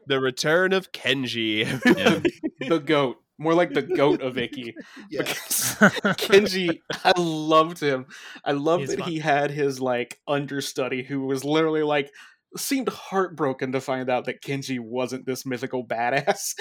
The 0.07 0.19
return 0.19 0.71
of 0.73 0.91
Kenji. 0.91 1.65
Yeah. 1.97 2.21
The 2.69 2.79
goat, 2.79 3.17
more 3.37 3.53
like 3.53 3.73
the 3.73 3.81
goat 3.81 4.21
of 4.21 4.37
Iki. 4.37 4.75
Yeah. 5.09 5.21
Because 5.23 5.39
Kenji, 6.17 6.81
I 7.03 7.11
loved 7.17 7.79
him. 7.81 8.05
I 8.43 8.51
loved 8.53 8.81
He's 8.81 8.89
that 8.91 8.99
fun. 8.99 9.09
he 9.09 9.19
had 9.19 9.51
his 9.51 9.79
like 9.81 10.19
understudy 10.27 11.03
who 11.03 11.21
was 11.25 11.43
literally 11.43 11.83
like 11.83 12.11
seemed 12.57 12.87
heartbroken 12.89 13.73
to 13.73 13.81
find 13.81 14.09
out 14.09 14.25
that 14.25 14.41
Kenji 14.41 14.79
wasn't 14.79 15.25
this 15.25 15.45
mythical 15.45 15.85
badass. 15.85 16.53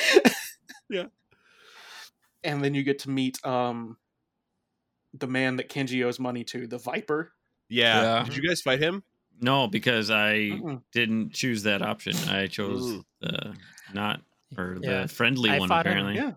Yeah. 0.90 1.06
And 2.42 2.62
then 2.62 2.74
you 2.74 2.82
get 2.82 2.98
to 3.00 3.10
meet 3.10 3.38
um 3.46 3.96
the 5.14 5.26
man 5.28 5.56
that 5.56 5.68
Kenji 5.70 6.04
owes 6.04 6.18
money 6.18 6.42
to, 6.44 6.66
the 6.66 6.78
Viper. 6.78 7.32
yeah. 7.68 8.02
Yeah. 8.18 8.24
Did 8.24 8.36
you 8.36 8.48
guys 8.48 8.60
fight 8.60 8.80
him? 8.80 9.02
No, 9.40 9.66
because 9.68 10.10
I 10.10 10.34
Mm-mm. 10.52 10.82
didn't 10.92 11.32
choose 11.32 11.62
that 11.64 11.82
option. 11.82 12.14
I 12.28 12.46
chose 12.48 12.84
Ooh. 12.92 13.04
the 13.20 13.54
not 13.92 14.20
or 14.58 14.78
the 14.80 15.08
friendly 15.08 15.50
I 15.50 15.58
one. 15.58 15.68
fought 15.68 15.86
him, 15.86 15.92
Apparently, 15.92 16.16
Yeah. 16.16 16.32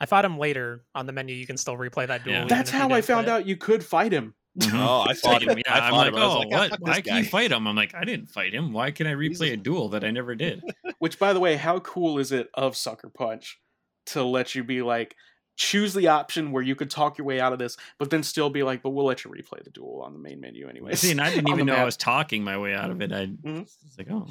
I 0.00 0.06
fought 0.06 0.24
him 0.24 0.38
later 0.38 0.84
on 0.94 1.06
the 1.06 1.12
menu. 1.12 1.34
You 1.34 1.46
can 1.46 1.56
still 1.56 1.76
replay 1.76 2.06
that 2.06 2.24
duel. 2.24 2.34
Yeah. 2.34 2.44
That's 2.46 2.70
how 2.70 2.90
I 2.90 3.00
found 3.00 3.28
out 3.28 3.46
you 3.46 3.56
could 3.56 3.84
fight 3.84 4.12
him. 4.12 4.34
Mhm. 4.58 4.74
Oh, 4.74 5.04
I 5.08 5.14
fought 5.22 5.42
him. 5.42 5.58
Yeah, 5.58 5.74
I 5.74 5.78
I'm 5.86 5.90
fought 5.90 5.96
like, 5.98 6.08
him. 6.08 6.14
I 6.18 6.26
was 6.26 6.34
oh, 6.34 6.38
like, 6.38 6.50
what? 6.50 6.80
Why 6.80 7.00
can 7.00 7.16
you 7.18 7.24
fight 7.24 7.52
him? 7.52 7.66
I'm 7.66 7.76
like, 7.76 7.94
I 7.94 8.04
didn't 8.04 8.26
fight 8.30 8.54
him. 8.54 8.72
Why 8.72 8.90
can 8.90 9.06
I 9.06 9.12
replay 9.12 9.52
a 9.52 9.56
duel 9.56 9.88
that 9.90 10.04
I 10.04 10.10
never 10.10 10.34
did? 10.34 10.62
Which, 10.98 11.18
by 11.18 11.32
the 11.32 11.40
way, 11.40 11.56
how 11.56 11.80
cool 11.80 12.18
is 12.18 12.32
it 12.32 12.48
of 12.54 12.76
Sucker 12.76 13.10
Punch 13.10 13.60
to 14.06 14.22
let 14.22 14.54
you 14.54 14.64
be 14.64 14.82
like, 14.82 15.14
choose 15.56 15.92
the 15.92 16.08
option 16.08 16.52
where 16.52 16.62
you 16.62 16.74
could 16.76 16.88
talk 16.90 17.18
your 17.18 17.26
way 17.26 17.40
out 17.40 17.52
of 17.52 17.58
this, 17.58 17.76
but 17.98 18.10
then 18.10 18.22
still 18.22 18.48
be 18.48 18.62
like, 18.62 18.82
but 18.82 18.90
we'll 18.90 19.04
let 19.04 19.24
you 19.24 19.30
replay 19.30 19.62
the 19.64 19.70
duel 19.70 20.02
on 20.04 20.12
the 20.12 20.18
main 20.18 20.40
menu 20.40 20.68
anyway. 20.68 20.94
See, 20.94 21.10
and 21.10 21.20
I 21.20 21.30
didn't 21.30 21.48
even 21.48 21.66
the 21.66 21.72
know 21.72 21.74
I 21.74 21.84
was 21.84 21.96
talking 21.96 22.44
my 22.44 22.56
way 22.58 22.74
out 22.74 22.90
of 22.90 23.02
it. 23.02 23.12
I 23.12 23.26
Mhm. 23.26 23.60
was 23.62 23.94
like, 23.98 24.08
oh, 24.10 24.28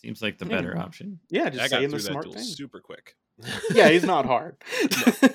seems 0.00 0.22
like 0.22 0.38
the 0.38 0.46
Yeah. 0.46 0.56
better 0.56 0.78
option. 0.78 1.18
Yeah, 1.28 1.46
I 1.46 1.50
just 1.50 1.70
got 1.70 1.78
through 1.80 1.88
the 1.88 1.96
that 1.96 2.02
smart 2.02 2.24
duel 2.24 2.34
thing. 2.34 2.44
super 2.44 2.80
quick. 2.80 3.16
Yeah, 3.74 3.88
he's 3.90 4.04
not 4.04 4.26
hard. 4.26 4.56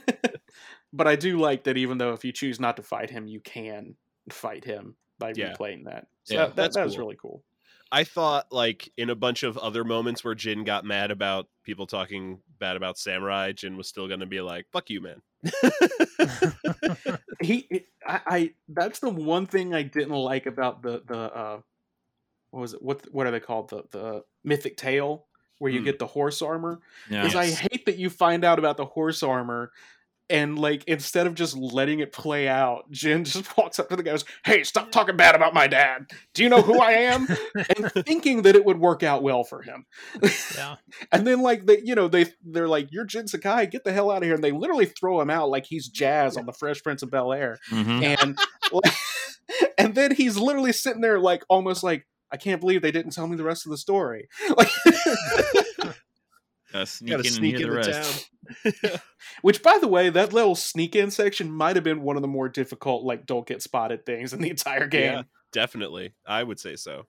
but 0.94 1.08
I 1.08 1.16
do 1.16 1.38
like 1.38 1.64
that 1.66 1.78
even 1.78 1.98
though 1.98 2.14
if 2.14 2.24
you 2.26 2.32
choose 2.32 2.60
not 2.60 2.78
to 2.78 2.84
fight 2.84 3.10
him, 3.10 3.28
you 3.28 3.40
can 3.40 3.96
fight 4.30 4.64
him 4.66 4.96
by 5.20 5.34
Yeah. 5.34 5.54
replaying 5.54 5.86
that. 5.86 6.08
So 6.24 6.36
Yeah, 6.36 6.40
that, 6.42 6.50
that, 6.50 6.56
that's 6.56 6.76
that 6.76 6.86
was 6.86 6.96
cool. 6.96 7.06
really 7.06 7.18
cool. 7.22 7.44
I 7.92 8.04
thought 8.04 8.48
like 8.52 8.92
in 8.98 9.10
a 9.10 9.16
bunch 9.16 9.44
of 9.44 9.58
other 9.58 9.84
moments 9.84 10.24
where 10.24 10.36
Jin 10.36 10.64
got 10.64 10.86
mad 10.86 11.12
about 11.12 11.48
people 11.64 11.86
talking 11.88 12.40
bad 12.60 12.76
about 12.76 12.98
samurai, 12.98 13.52
Jin 13.52 13.78
was 13.78 13.88
still 13.88 14.08
gonna 14.08 14.26
be 14.26 14.42
like, 14.42 14.66
"Fuck 14.72 14.90
you, 14.90 15.02
man." 15.02 15.22
he 17.42 17.86
I, 18.06 18.22
I 18.26 18.54
that's 18.68 19.00
the 19.00 19.10
one 19.10 19.46
thing 19.46 19.74
I 19.74 19.84
didn't 19.84 20.10
like 20.10 20.46
about 20.46 20.82
the 20.82 21.04
the 21.06 21.18
uh 21.18 21.60
what 22.50 22.62
was 22.62 22.74
it 22.74 22.82
what 22.82 23.06
what 23.12 23.28
are 23.28 23.32
they 23.32 23.40
called 23.40 23.70
the 23.70 23.84
the 23.92 24.24
mythic 24.44 24.78
tale 24.78 25.28
where 25.60 25.72
you 25.72 25.80
Hmm. 25.80 25.86
get 25.86 26.00
the 26.00 26.08
horse 26.08 26.42
armor 26.42 26.80
Yeah. 27.10 27.26
is 27.26 27.36
I 27.36 27.48
hate 27.48 27.86
that 27.86 27.98
you 27.98 28.10
find 28.10 28.44
out 28.44 28.60
about 28.60 28.78
the 28.78 28.86
horse 28.86 29.24
armor 29.24 29.72
and 30.28 30.58
like 30.58 30.84
instead 30.88 31.28
of 31.28 31.36
just 31.36 31.56
letting 31.56 32.00
it 32.00 32.12
play 32.12 32.48
out, 32.48 32.90
Jin 32.90 33.24
just 33.26 33.56
walks 33.56 33.78
up 33.78 33.90
to 33.90 33.96
the 33.96 34.02
guy 34.02 34.10
and 34.12 34.20
goes, 34.20 34.26
Hey, 34.44 34.64
stop 34.64 34.92
talking 34.92 35.16
bad 35.16 35.36
about 35.36 35.54
my 35.54 35.68
dad. 35.68 36.08
Do 36.34 36.42
you 36.42 36.50
know 36.50 36.64
who 36.64 36.80
I 36.80 36.94
am? 36.94 37.28
and 37.78 37.92
thinking 38.08 38.42
that 38.42 38.56
it 38.56 38.66
would 38.66 38.80
work 38.80 39.04
out 39.04 39.22
well 39.22 39.44
for 39.44 39.62
him. 39.62 39.86
Yeah. 40.56 40.78
And 41.12 41.28
then 41.28 41.42
like 41.42 41.68
they 41.68 41.80
you 41.84 41.94
know, 41.94 42.08
they 42.08 42.26
they're 42.44 42.68
like, 42.68 42.88
You're 42.92 43.06
Jin 43.06 43.28
Sakai, 43.28 43.68
get 43.68 43.84
the 43.84 43.94
hell 43.94 44.10
out 44.10 44.18
of 44.18 44.24
here. 44.24 44.34
And 44.34 44.44
they 44.44 44.52
literally 44.52 44.88
throw 44.88 45.22
him 45.22 45.30
out 45.30 45.50
like 45.50 45.68
he's 45.68 45.88
jazz 45.90 46.38
on 46.38 46.48
the 46.48 46.54
Fresh 46.54 46.82
Prince 46.82 47.04
of 47.04 47.12
Bel 47.12 47.32
Air. 47.32 47.60
Mhm. 47.70 48.18
And 48.20 48.40
like, 48.72 48.94
and 49.78 49.94
then 49.94 50.16
he's 50.16 50.38
literally 50.38 50.72
sitting 50.74 51.02
there 51.02 51.20
like 51.20 51.44
almost 51.50 51.84
like 51.84 52.08
I 52.32 52.38
can't 52.38 52.60
believe 52.62 52.82
they 52.82 52.92
didn't 52.92 53.12
tell 53.14 53.28
me 53.28 53.36
the 53.38 53.44
rest 53.44 53.66
of 53.66 53.72
the 53.72 53.78
story. 53.78 54.28
Like 54.58 54.70
Gotta 56.74 56.86
sneak 56.88 57.12
Gotta 57.12 57.22
in 57.22 57.28
and 57.28 57.36
sneak 57.36 57.58
hear 57.58 57.68
the 57.68 57.78
into 57.78 57.90
rest. 57.92 58.30
town. 58.84 59.00
Which, 59.42 59.64
by 59.64 59.78
the 59.80 59.88
way, 59.88 60.10
that 60.10 60.34
little 60.34 60.56
sneak 60.56 60.96
in 60.96 61.10
section 61.10 61.50
might 61.52 61.76
have 61.78 61.86
been 61.86 62.02
one 62.02 62.16
of 62.18 62.22
the 62.22 62.28
more 62.28 62.50
difficult, 62.50 63.04
like, 63.06 63.26
don't 63.26 63.48
get 63.48 63.62
spotted 63.62 64.06
things 64.06 64.34
in 64.34 64.42
the 64.42 64.50
entire 64.50 64.88
game. 64.88 65.14
Yeah. 65.14 65.24
Definitely, 65.54 66.16
I 66.28 66.44
would 66.44 66.60
say 66.60 66.76
so. 66.76 67.04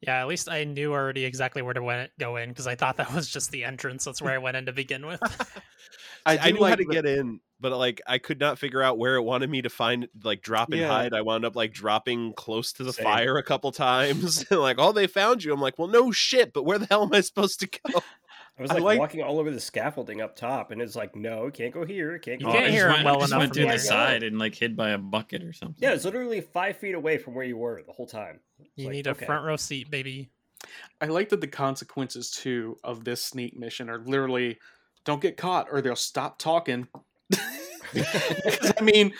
Yeah, 0.00 0.20
at 0.20 0.26
least 0.26 0.48
I 0.50 0.64
knew 0.64 0.92
already 0.92 1.24
exactly 1.24 1.62
where 1.62 1.74
to 1.74 1.82
went, 1.82 2.10
go 2.18 2.36
in 2.36 2.48
because 2.48 2.66
I 2.66 2.74
thought 2.74 2.96
that 2.96 3.14
was 3.14 3.28
just 3.28 3.52
the 3.52 3.62
entrance. 3.64 4.04
That's 4.04 4.20
where 4.20 4.34
I 4.34 4.38
went 4.38 4.56
in 4.56 4.66
to 4.66 4.72
begin 4.72 5.06
with. 5.06 5.20
I, 6.26 6.36
do 6.36 6.54
knew 6.54 6.60
like 6.60 6.70
how 6.70 6.76
to 6.76 6.84
the- 6.84 6.92
get 6.92 7.06
in, 7.06 7.38
but 7.60 7.76
like 7.76 8.00
I 8.06 8.18
could 8.18 8.40
not 8.40 8.58
figure 8.58 8.82
out 8.82 8.98
where 8.98 9.16
it 9.16 9.22
wanted 9.22 9.48
me 9.50 9.62
to 9.62 9.70
find 9.70 10.08
like 10.22 10.42
drop 10.42 10.70
and 10.70 10.80
Yeah. 10.80 10.88
hide. 10.88 11.14
I 11.14 11.22
wound 11.22 11.44
up 11.44 11.56
like 11.56 11.72
dropping 11.72 12.34
close 12.34 12.72
to 12.74 12.84
the 12.84 12.92
Same. 12.92 13.04
fire 13.04 13.36
a 13.36 13.42
couple 13.42 13.72
times. 13.72 14.44
like, 14.50 14.76
oh, 14.78 14.92
they 14.92 15.06
found 15.06 15.44
you. 15.44 15.52
I'm 15.52 15.60
like, 15.60 15.78
well, 15.78 15.88
no 15.88 16.10
shit, 16.10 16.52
but 16.52 16.64
where 16.64 16.78
the 16.78 16.86
hell 16.86 17.04
am 17.04 17.14
I 17.14 17.20
supposed 17.20 17.60
to 17.60 17.66
go? 17.66 18.00
I 18.58 18.62
was 18.62 18.70
I 18.70 18.74
like, 18.74 18.82
like- 18.84 18.98
walking 19.00 19.22
all 19.22 19.40
over 19.40 19.50
the 19.50 19.58
scaffolding 19.60 20.20
up 20.20 20.36
top, 20.36 20.70
and 20.70 20.80
it's 20.80 20.94
like, 20.94 21.16
no, 21.16 21.50
can't 21.50 21.74
go 21.74 21.84
here, 21.84 22.18
can't 22.20 22.40
You 22.40 22.46
go. 22.46 22.52
Oh, 22.52 22.54
can't 22.56 22.70
hear 22.70 22.86
just 22.86 22.94
went, 22.98 23.04
well 23.04 23.16
I 23.16 23.18
just 23.20 23.32
enough 23.32 23.38
went 23.40 23.54
from 23.54 23.66
to 23.66 23.72
the 23.72 23.78
side 23.78 24.22
and 24.22 24.38
like 24.38 24.54
hid 24.54 24.76
by 24.76 24.90
a 24.90 24.98
bucket 24.98 25.42
or 25.42 25.52
something. 25.52 25.76
Yeah, 25.80 25.92
it's 25.92 26.04
literally 26.04 26.40
five 26.40 26.76
feet 26.76 26.94
away 26.94 27.18
from 27.18 27.34
where 27.34 27.44
you 27.44 27.56
were 27.56 27.82
the 27.84 27.92
whole 27.92 28.06
time. 28.06 28.38
It's 28.60 28.68
you 28.76 28.84
like, 28.86 28.92
need 28.92 29.06
a 29.08 29.10
okay. 29.10 29.26
front 29.26 29.44
row 29.44 29.56
seat, 29.56 29.90
baby. 29.90 30.28
I 31.00 31.06
like 31.06 31.28
that 31.30 31.40
the 31.40 31.48
consequences, 31.48 32.30
too, 32.30 32.76
of 32.84 33.04
this 33.04 33.22
sneak 33.24 33.56
mission 33.58 33.90
are 33.90 33.98
literally 33.98 34.58
don't 35.04 35.20
get 35.20 35.36
caught 35.36 35.66
or 35.70 35.82
they'll 35.82 35.96
stop 35.96 36.38
talking. 36.38 36.86
I 37.32 38.80
mean, 38.82 39.12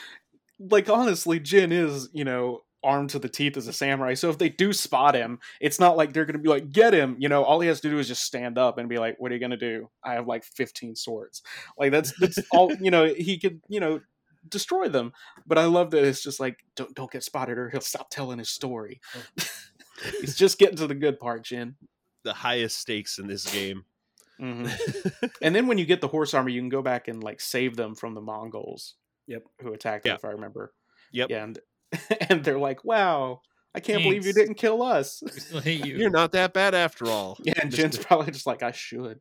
like, 0.59 0.89
honestly, 0.89 1.41
Jin 1.41 1.73
is, 1.73 2.09
you 2.13 2.25
know, 2.25 2.63
armed 2.85 3.11
to 3.11 3.19
the 3.19 3.29
teeth 3.29 3.57
as 3.57 3.67
a 3.67 3.73
samurai. 3.73 4.15
So 4.15 4.29
if 4.29 4.39
they 4.39 4.51
do 4.51 4.73
spot 4.73 5.15
him, 5.15 5.39
it's 5.61 5.81
not 5.81 5.97
like 5.97 6.13
they're 6.13 6.27
going 6.27 6.35
to 6.35 6.43
be 6.43 6.51
like, 6.51 6.71
get 6.71 6.93
him. 6.93 7.17
You 7.19 7.29
know, 7.29 7.43
all 7.43 7.61
he 7.61 7.69
has 7.69 7.81
to 7.81 7.91
do 7.91 7.99
is 7.99 8.07
just 8.07 8.23
stand 8.23 8.59
up 8.59 8.79
and 8.79 8.89
be 8.89 8.99
like, 8.99 9.17
what 9.19 9.31
are 9.31 9.35
you 9.35 9.41
going 9.41 9.51
to 9.51 9.57
do? 9.57 9.89
I 10.05 10.15
have 10.15 10.27
like 10.27 10.45
15 10.45 10.95
swords. 10.95 11.43
Like, 11.79 11.91
that's, 11.91 12.13
that's 12.19 12.39
all, 12.53 12.73
you 12.75 12.91
know, 12.91 13.07
he 13.07 13.39
could, 13.39 13.61
you 13.69 13.81
know, 13.81 14.01
destroy 14.49 14.89
them. 14.89 15.13
But 15.47 15.59
I 15.59 15.65
love 15.65 15.91
that 15.93 16.05
it's 16.05 16.23
just 16.23 16.39
like, 16.39 16.59
don't, 16.77 16.95
don't 16.95 17.11
get 17.11 17.25
spotted 17.25 17.59
or 17.59 17.71
he'll 17.71 17.81
stop 17.81 18.11
telling 18.11 18.39
his 18.39 18.51
story. 18.51 19.01
Oh. 19.17 19.45
He's 20.21 20.37
just 20.37 20.59
getting 20.59 20.77
to 20.77 20.87
the 20.87 20.95
good 20.95 21.19
part, 21.19 21.45
Jin. 21.45 21.77
The 22.25 22.35
highest 22.35 22.79
stakes 22.79 23.19
in 23.19 23.29
this 23.29 23.51
game. 23.51 23.85
Hmm 24.39 24.67
and 25.43 25.55
then 25.55 25.67
when 25.67 25.79
you 25.79 25.85
get 25.87 26.01
the 26.01 26.09
horse 26.09 26.35
armor, 26.35 26.49
you 26.49 26.61
can 26.61 26.69
go 26.69 26.83
back 26.83 27.09
and 27.09 27.23
like 27.23 27.41
save 27.41 27.77
them 27.77 27.95
from 27.95 28.15
the 28.15 28.21
Mongols. 28.21 28.95
Yep. 29.27 29.45
Who 29.63 29.73
attacked 29.73 30.07
Yeah. 30.07 30.13
them, 30.13 30.19
if 30.19 30.25
I 30.25 30.33
remember. 30.33 30.73
Yep. 31.13 31.31
Yeah, 31.31 31.45
and 31.45 31.59
and 32.29 32.45
they're 32.45 32.59
like, 32.59 32.85
"Wow, 32.85 33.41
I 33.75 33.81
can't 33.81 34.03
believe 34.03 34.27
you 34.27 34.33
didn't 34.33 34.55
kill 34.57 34.83
us." 34.83 35.23
We 35.25 35.31
still 35.41 35.61
hate 35.61 35.87
you. 35.87 35.97
You're 35.97 36.11
not 36.11 36.33
that 36.33 36.53
bad 36.53 36.75
after 36.75 37.07
all. 37.07 37.39
Yeah, 37.43 37.55
and 37.61 37.71
Just- 37.71 37.81
Jin's 37.97 38.05
probably 38.05 38.33
just 38.33 38.47
like, 38.47 38.63
"I 38.63 38.73
should." 38.73 39.21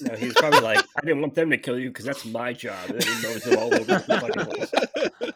No, 0.00 0.14
he's 0.16 0.32
probably 0.34 0.60
like, 0.60 0.78
I 0.96 1.00
didn't 1.02 1.20
want 1.20 1.34
them 1.34 1.50
to 1.50 1.58
kill 1.58 1.78
you 1.78 1.88
because 1.90 2.06
that's 2.06 2.24
my 2.24 2.52
job. 2.54 2.88
And 2.90 3.04
he 3.04 3.22
knows 3.22 3.42
them 3.44 3.58
all 3.58 3.74
over 3.74 3.84
the 3.84 4.00
fucking 4.00 4.46
place. 4.46 5.32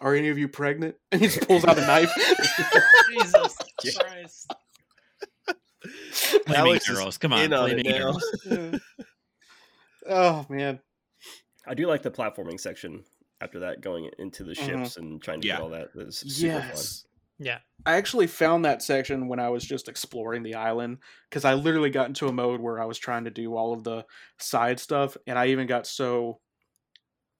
Are 0.00 0.14
any 0.14 0.28
of 0.30 0.38
you 0.38 0.48
pregnant? 0.48 0.96
And 1.12 1.20
he 1.20 1.28
just 1.28 1.46
pulls 1.46 1.64
out 1.64 1.78
a 1.78 1.82
knife. 1.86 2.10
Jesus 3.10 3.56
Christ. 3.96 4.54
Flaming 6.46 6.56
Alex 6.56 6.88
is 6.88 6.98
arrows. 6.98 7.18
Come 7.18 7.32
on, 7.32 7.40
in 7.44 7.52
on 7.52 7.70
it 7.70 7.86
arrows. 7.86 8.24
oh 10.08 10.46
man. 10.48 10.80
I 11.66 11.74
do 11.74 11.86
like 11.86 12.02
the 12.02 12.10
platforming 12.10 12.58
section 12.58 13.04
after 13.40 13.60
that, 13.60 13.80
going 13.80 14.10
into 14.18 14.44
the 14.44 14.52
Mhm. 14.52 14.66
ships 14.66 14.96
and 14.96 15.22
trying 15.22 15.40
to 15.40 15.48
Yeah. 15.48 15.56
get 15.56 15.62
all 15.62 15.68
that. 15.70 15.88
That's 15.94 16.18
super 16.18 16.58
Yes. 16.58 17.06
Yeah. 17.38 17.60
I 17.86 17.96
actually 17.96 18.26
found 18.26 18.64
that 18.66 18.82
section 18.82 19.28
when 19.28 19.40
I 19.40 19.48
was 19.48 19.64
just 19.64 19.88
exploring 19.88 20.42
the 20.42 20.54
island 20.56 20.98
because 21.28 21.44
I 21.46 21.54
literally 21.54 21.88
got 21.88 22.08
into 22.08 22.28
a 22.28 22.32
mode 22.32 22.60
where 22.60 22.78
I 22.80 22.84
was 22.84 22.98
trying 22.98 23.24
to 23.24 23.30
do 23.30 23.56
all 23.56 23.72
of 23.72 23.82
the 23.84 24.04
side 24.38 24.78
stuff, 24.78 25.16
and 25.26 25.38
I 25.38 25.46
even 25.46 25.66
got 25.66 25.86
so 25.86 26.40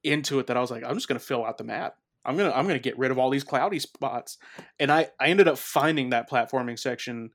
into 0.02 0.38
it 0.38 0.46
that 0.46 0.56
I 0.56 0.60
was 0.60 0.70
like, 0.70 0.84
I'm 0.84 0.94
just 0.94 1.08
gonna 1.08 1.20
fill 1.20 1.44
out 1.44 1.58
the 1.58 1.64
map. 1.64 1.96
I'm 2.24 2.36
gonna 2.36 2.52
I'm 2.52 2.66
gonna 2.66 2.78
get 2.78 2.98
rid 2.98 3.10
of 3.10 3.18
all 3.18 3.28
these 3.30 3.44
cloudy 3.44 3.78
spots, 3.78 4.38
and 4.78 4.90
I 4.90 5.10
I 5.18 5.28
ended 5.28 5.48
up 5.48 5.58
finding 5.58 6.10
that 6.10 6.30
platforming 6.30 6.78
section 6.78 7.30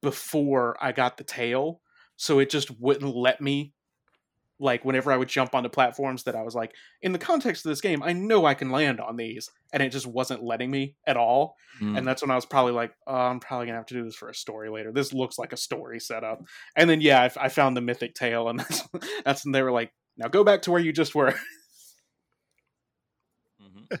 before 0.00 0.76
I 0.80 0.92
got 0.92 1.16
the 1.16 1.24
tail, 1.24 1.80
so 2.16 2.38
it 2.38 2.50
just 2.50 2.70
wouldn't 2.80 3.14
let 3.14 3.40
me. 3.40 3.72
Like 4.58 4.84
whenever 4.84 5.10
I 5.10 5.16
would 5.16 5.28
jump 5.28 5.56
onto 5.56 5.68
platforms 5.68 6.22
that 6.22 6.36
I 6.36 6.42
was 6.42 6.54
like, 6.54 6.72
in 7.00 7.10
the 7.10 7.18
context 7.18 7.66
of 7.66 7.70
this 7.70 7.80
game, 7.80 8.00
I 8.00 8.12
know 8.12 8.44
I 8.46 8.54
can 8.54 8.70
land 8.70 9.00
on 9.00 9.16
these, 9.16 9.50
and 9.72 9.82
it 9.82 9.90
just 9.90 10.06
wasn't 10.06 10.44
letting 10.44 10.70
me 10.70 10.94
at 11.06 11.16
all 11.16 11.56
Mm. 11.80 11.96
and 11.96 12.06
that's 12.06 12.20
when 12.20 12.30
I 12.30 12.34
was 12.34 12.44
probably 12.44 12.72
like, 12.72 12.94
oh, 13.06 13.14
I'm 13.16 13.40
probably 13.40 13.64
gonna 13.66 13.78
have 13.78 13.86
to 13.86 13.94
do 13.94 14.04
this 14.04 14.14
for 14.14 14.28
a 14.28 14.34
story 14.34 14.68
later. 14.68 14.92
This 14.92 15.14
looks 15.14 15.38
like 15.38 15.54
a 15.54 15.56
story 15.56 15.98
setup. 16.00 16.42
And 16.76 16.88
then 16.88 17.00
yeah, 17.00 17.22
I, 17.22 17.46
I 17.46 17.48
found 17.48 17.74
the 17.74 17.80
mythic 17.80 18.14
tail, 18.14 18.50
and 18.50 18.60
that's 18.60 18.82
that's 19.24 19.44
when 19.46 19.52
they 19.52 19.62
were 19.62 19.72
like, 19.72 19.90
now 20.18 20.28
go 20.28 20.44
back 20.44 20.60
to 20.62 20.70
where 20.70 20.82
you 20.82 20.92
just 20.92 21.14
were. 21.14 21.34
Mhm. 23.62 23.98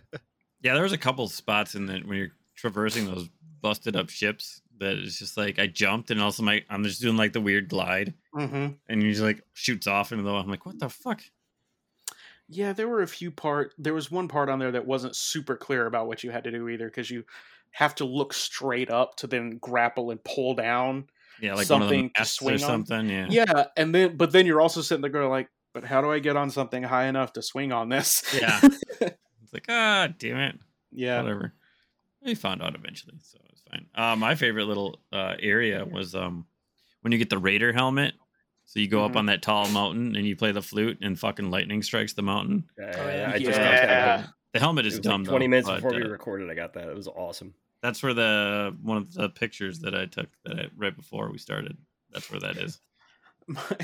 yeah, 0.62 0.74
there 0.74 0.82
was 0.82 0.92
a 0.92 0.98
couple 0.98 1.26
spots 1.28 1.74
in 1.74 1.86
that 1.86 2.06
when 2.06 2.18
you're 2.18 2.32
traversing 2.56 3.06
those 3.06 3.28
busted 3.62 3.96
up 3.96 4.10
ships 4.10 4.60
that 4.78 4.96
it's 4.98 5.18
just 5.18 5.36
like 5.36 5.58
I 5.58 5.68
jumped 5.68 6.10
and 6.10 6.20
also 6.20 6.42
my 6.42 6.62
I'm 6.68 6.82
just 6.84 7.00
doing 7.00 7.16
like 7.16 7.32
the 7.32 7.40
weird 7.40 7.68
glide 7.68 8.14
mm-hmm. 8.34 8.68
and 8.88 9.02
you 9.02 9.10
just 9.10 9.22
like 9.22 9.42
shoots 9.52 9.86
off 9.86 10.12
into 10.12 10.24
the 10.24 10.30
I'm 10.30 10.48
like 10.48 10.66
what 10.66 10.78
the 10.78 10.88
fuck 10.88 11.22
Yeah, 12.48 12.72
there 12.72 12.88
were 12.88 13.02
a 13.02 13.08
few 13.08 13.30
part. 13.30 13.72
There 13.78 13.94
was 13.94 14.10
one 14.10 14.28
part 14.28 14.48
on 14.48 14.58
there 14.58 14.72
that 14.72 14.86
wasn't 14.86 15.16
super 15.16 15.56
clear 15.56 15.86
about 15.86 16.06
what 16.06 16.22
you 16.22 16.30
had 16.30 16.44
to 16.44 16.50
do 16.50 16.68
either, 16.68 16.86
because 16.86 17.10
you 17.10 17.24
have 17.70 17.94
to 17.94 18.04
look 18.04 18.34
straight 18.34 18.90
up 18.90 19.16
to 19.16 19.26
then 19.26 19.58
grapple 19.58 20.10
and 20.10 20.22
pull 20.24 20.54
down. 20.54 21.06
yeah 21.40 21.54
like 21.54 21.66
Something 21.66 22.10
to 22.16 22.24
swing 22.24 22.60
or 22.60 22.64
on? 22.64 22.86
something 22.86 23.08
yeah 23.08 23.26
Yeah, 23.30 23.64
and 23.76 23.94
then 23.94 24.16
but 24.16 24.32
then 24.32 24.44
you're 24.46 24.60
also 24.60 24.82
sitting 24.82 25.00
there 25.00 25.10
going 25.10 25.30
like, 25.30 25.48
but 25.72 25.84
how 25.84 26.00
do 26.02 26.10
I 26.10 26.18
get 26.18 26.36
on 26.36 26.50
something 26.50 26.82
high 26.82 27.06
enough 27.06 27.32
to 27.34 27.42
swing 27.42 27.72
on 27.72 27.88
this? 27.88 28.22
Yeah. 28.38 28.60
it's 29.00 29.52
like 29.52 29.66
ah 29.68 30.08
damn 30.18 30.36
it 30.36 30.58
yeah. 30.90 31.22
whatever 31.22 31.54
we 32.24 32.34
found 32.34 32.62
out 32.62 32.74
eventually 32.74 33.14
so 33.22 33.38
it's 33.50 33.62
fine 33.70 33.86
uh 33.94 34.16
my 34.16 34.34
favorite 34.34 34.66
little 34.66 35.00
uh 35.12 35.34
area 35.40 35.84
was 35.84 36.14
um 36.14 36.46
when 37.02 37.12
you 37.12 37.18
get 37.18 37.30
the 37.30 37.38
raider 37.38 37.72
helmet 37.72 38.14
so 38.64 38.78
you 38.80 38.88
go 38.88 39.04
up 39.04 39.12
Mhm. 39.12 39.16
on 39.16 39.26
that 39.26 39.42
tall 39.42 39.68
mountain 39.68 40.14
and 40.16 40.26
you 40.26 40.36
play 40.36 40.52
the 40.52 40.62
flute 40.62 40.98
and 41.02 41.18
fucking 41.18 41.50
lightning 41.50 41.82
strikes 41.82 42.12
the 42.12 42.22
mountain 42.22 42.64
Uh, 42.78 42.84
yeah. 42.84 43.30
I 43.34 43.38
just 43.38 43.58
Yeah. 43.58 44.16
got 44.22 44.30
the 44.52 44.60
helmet 44.60 44.84
It 44.84 44.88
is 44.88 44.96
was 44.98 45.06
like 45.06 45.12
dumb 45.12 45.24
20 45.24 45.46
though, 45.46 45.50
minutes 45.50 45.68
but, 45.68 45.76
before 45.76 45.94
we 45.94 46.02
uh, 46.02 46.08
recorded, 46.08 46.50
I 46.50 46.54
got 46.54 46.74
that. 46.74 46.88
It 46.88 46.94
was 46.94 47.08
awesome. 47.08 47.54
That's 47.82 48.02
where 48.02 48.14
the 48.14 48.76
one 48.82 48.96
of 48.98 49.12
the 49.12 49.28
pictures 49.28 49.80
that 49.80 49.94
I 49.94 50.06
took 50.06 50.28
that 50.44 50.58
I, 50.58 50.68
right 50.76 50.94
before 50.94 51.30
we 51.32 51.38
started. 51.38 51.76
That's 52.12 52.30
where 52.30 52.40
that 52.40 52.58
is. 52.58 52.78
my, 53.48 53.76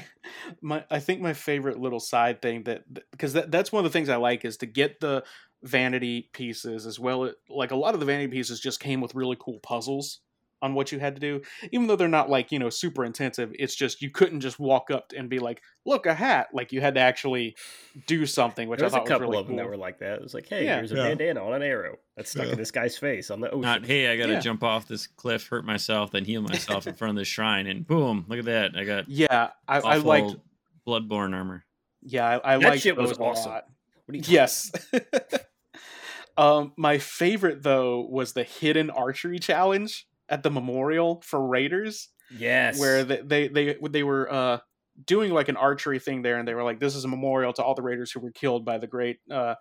my 0.61 0.85
I 0.91 1.01
think 1.01 1.21
my 1.21 1.33
favorite 1.33 1.81
little 1.81 1.99
side 1.99 2.41
thing 2.41 2.63
that 2.65 2.85
because 3.11 3.33
that, 3.33 3.51
that's 3.51 3.73
one 3.73 3.85
of 3.85 3.91
the 3.91 3.97
things 3.99 4.09
I 4.09 4.17
like 4.17 4.45
is 4.45 4.59
to 4.59 4.67
get 4.67 5.01
the 5.01 5.25
vanity 5.65 6.31
pieces 6.33 6.87
as 6.87 6.99
well 7.01 7.33
like 7.49 7.71
a 7.73 7.77
lot 7.77 7.95
of 7.95 8.01
the 8.01 8.07
vanity 8.07 8.29
pieces 8.31 8.61
just 8.61 8.79
came 8.81 9.01
with 9.01 9.15
really 9.15 9.37
cool 9.41 9.59
puzzles 9.61 10.21
on 10.61 10.75
what 10.75 10.91
you 10.91 10.99
had 10.99 11.15
to 11.15 11.21
do 11.21 11.41
even 11.73 11.87
though 11.87 11.95
they're 11.97 12.09
not 12.09 12.29
like 12.31 12.51
you 12.51 12.59
know 12.59 12.69
super 12.71 13.05
intensive 13.05 13.51
it's 13.59 13.75
just 13.77 14.03
you 14.03 14.11
couldn't 14.11 14.41
just 14.41 14.59
walk 14.59 14.91
up 14.91 15.13
and 15.17 15.29
be 15.29 15.39
like 15.39 15.61
look 15.87 16.05
a 16.07 16.15
hat 16.15 16.49
like 16.53 16.73
you 16.73 16.81
had 16.81 16.95
to 16.95 17.01
actually 17.01 17.55
do 18.07 18.27
something 18.27 18.69
which 18.69 18.79
There 18.79 18.87
I 18.87 18.89
was 18.89 18.95
a 18.95 18.97
thought 18.97 19.03
was 19.05 19.09
couple 19.09 19.27
really 19.29 19.39
of 19.39 19.47
them 19.47 19.57
cool 19.57 19.65
that 19.65 19.71
were 19.71 19.77
like 19.77 19.99
that. 20.01 20.15
It 20.15 20.23
was 20.23 20.35
like, 20.35 20.49
hey, 20.49 20.65
Yeah. 20.65 20.77
here's 20.77 20.91
a 20.93 20.97
Yeah. 20.97 21.03
bandana 21.09 21.45
on 21.45 21.55
an 21.55 21.63
arrow 21.63 21.97
that's 22.17 22.31
stuck 22.33 22.47
Yeah. 22.47 22.53
in 22.53 22.59
this 22.59 22.71
guy's 22.73 22.97
face 22.99 23.31
on 23.31 23.41
the 23.41 23.49
ocean. 23.51 23.61
Not 23.63 23.87
hey, 23.87 24.09
I 24.09 24.17
gotta 24.17 24.33
Yeah. 24.35 24.41
jump 24.41 24.65
off 24.65 24.89
this 24.89 25.07
cliff, 25.07 25.47
hurt 25.47 25.65
myself, 25.65 26.11
then 26.11 26.25
heal 26.25 26.43
myself 26.43 26.87
in 26.89 26.95
front 26.95 27.11
of 27.11 27.17
this 27.21 27.29
shrine, 27.29 27.67
and 27.69 27.87
boom, 27.87 28.25
look 28.29 28.41
at 28.41 28.45
that! 28.47 28.77
I 28.77 28.83
got 28.85 29.09
yeah 29.09 29.51
I, 29.69 29.77
I 29.79 29.81
awful 29.81 30.09
liked 30.09 30.37
bloodborne 30.87 31.35
armor. 31.35 31.65
yeah 32.03 32.27
I, 32.27 32.55
I 32.55 32.59
That 32.59 32.69
liked 32.69 32.83
shit 32.83 32.97
was 32.97 33.13
awesome. 33.19 33.53
lot. 33.53 33.65
What 34.09 34.15
are 34.15 34.19
you 34.19 34.25
Yes. 34.27 34.73
um, 36.39 36.73
my 36.79 36.97
favorite 36.97 37.63
though 37.63 38.01
was 38.09 38.33
the 38.33 38.43
hidden 38.43 38.89
archery 38.89 39.39
challenge 39.39 40.07
at 40.31 40.43
the 40.43 40.51
memorial 40.51 41.21
for 41.27 41.47
Raiders. 41.47 42.09
Yes. 42.31 42.81
where 42.81 43.05
they 43.05 43.21
they 43.23 43.49
they, 43.49 43.77
they 43.91 44.03
were 44.03 44.33
uh, 44.33 44.59
doing 45.05 45.33
like 45.33 45.49
an 45.49 45.57
archery 45.57 45.99
thing 45.99 46.23
there, 46.23 46.39
and 46.39 46.49
they 46.49 46.55
were 46.55 46.65
like, 46.65 46.81
"This 46.81 46.95
is 46.95 47.05
a 47.05 47.09
memorial 47.09 47.53
to 47.53 47.63
all 47.63 47.75
the 47.75 47.83
Raiders 47.83 48.11
who 48.11 48.21
were 48.21 48.33
killed 48.33 48.65
by 48.65 48.79
the 48.79 48.87
great 48.87 49.19
uh, 49.31 49.55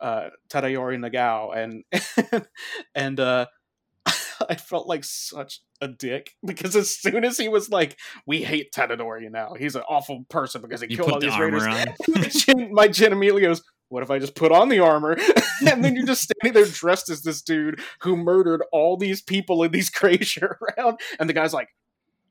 uh, 0.00 0.30
Tadayori 0.48 0.98
Nagao," 0.98 1.50
and 1.50 1.84
and 2.94 3.18
uh, 3.20 3.46
I 4.48 4.54
felt 4.54 4.86
like 4.86 5.04
such 5.04 5.62
a 5.80 5.88
dick 5.88 6.32
because 6.44 6.76
as 6.76 6.90
soon 6.90 7.24
as 7.24 7.38
he 7.38 7.48
was 7.48 7.70
like, 7.70 7.98
"We 8.26 8.42
hate 8.42 8.72
Tadayori 8.72 9.30
now. 9.30 9.54
He's 9.58 9.76
an 9.76 9.82
awful 9.88 10.24
person 10.28 10.62
because 10.62 10.80
he 10.80 10.88
You 10.90 10.96
killed 10.96 11.12
all 11.12 11.20
the 11.20 11.26
these 11.26 11.38
Raiders." 11.38 12.70
my 12.72 12.88
Jin 12.88 13.12
immediately 13.12 13.42
goes, 13.42 13.62
What 13.90 14.04
if 14.04 14.10
I 14.10 14.20
just 14.20 14.36
put 14.36 14.52
on 14.52 14.68
the 14.68 14.78
armor? 14.78 15.16
and 15.66 15.84
then 15.84 15.96
you're 15.96 16.06
just 16.06 16.22
standing 16.22 16.54
there 16.54 16.70
dressed 16.70 17.10
as 17.10 17.22
this 17.22 17.42
dude 17.42 17.80
who 18.00 18.16
murdered 18.16 18.62
all 18.72 18.96
these 18.96 19.20
people 19.20 19.62
in 19.64 19.72
these 19.72 19.90
Krazier 19.94 20.56
around. 20.78 21.00
And 21.18 21.28
the 21.28 21.34
guy's 21.34 21.52
like, 21.52 21.68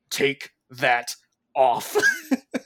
Take 0.10 0.52
that 0.72 1.16
off. 1.56 1.96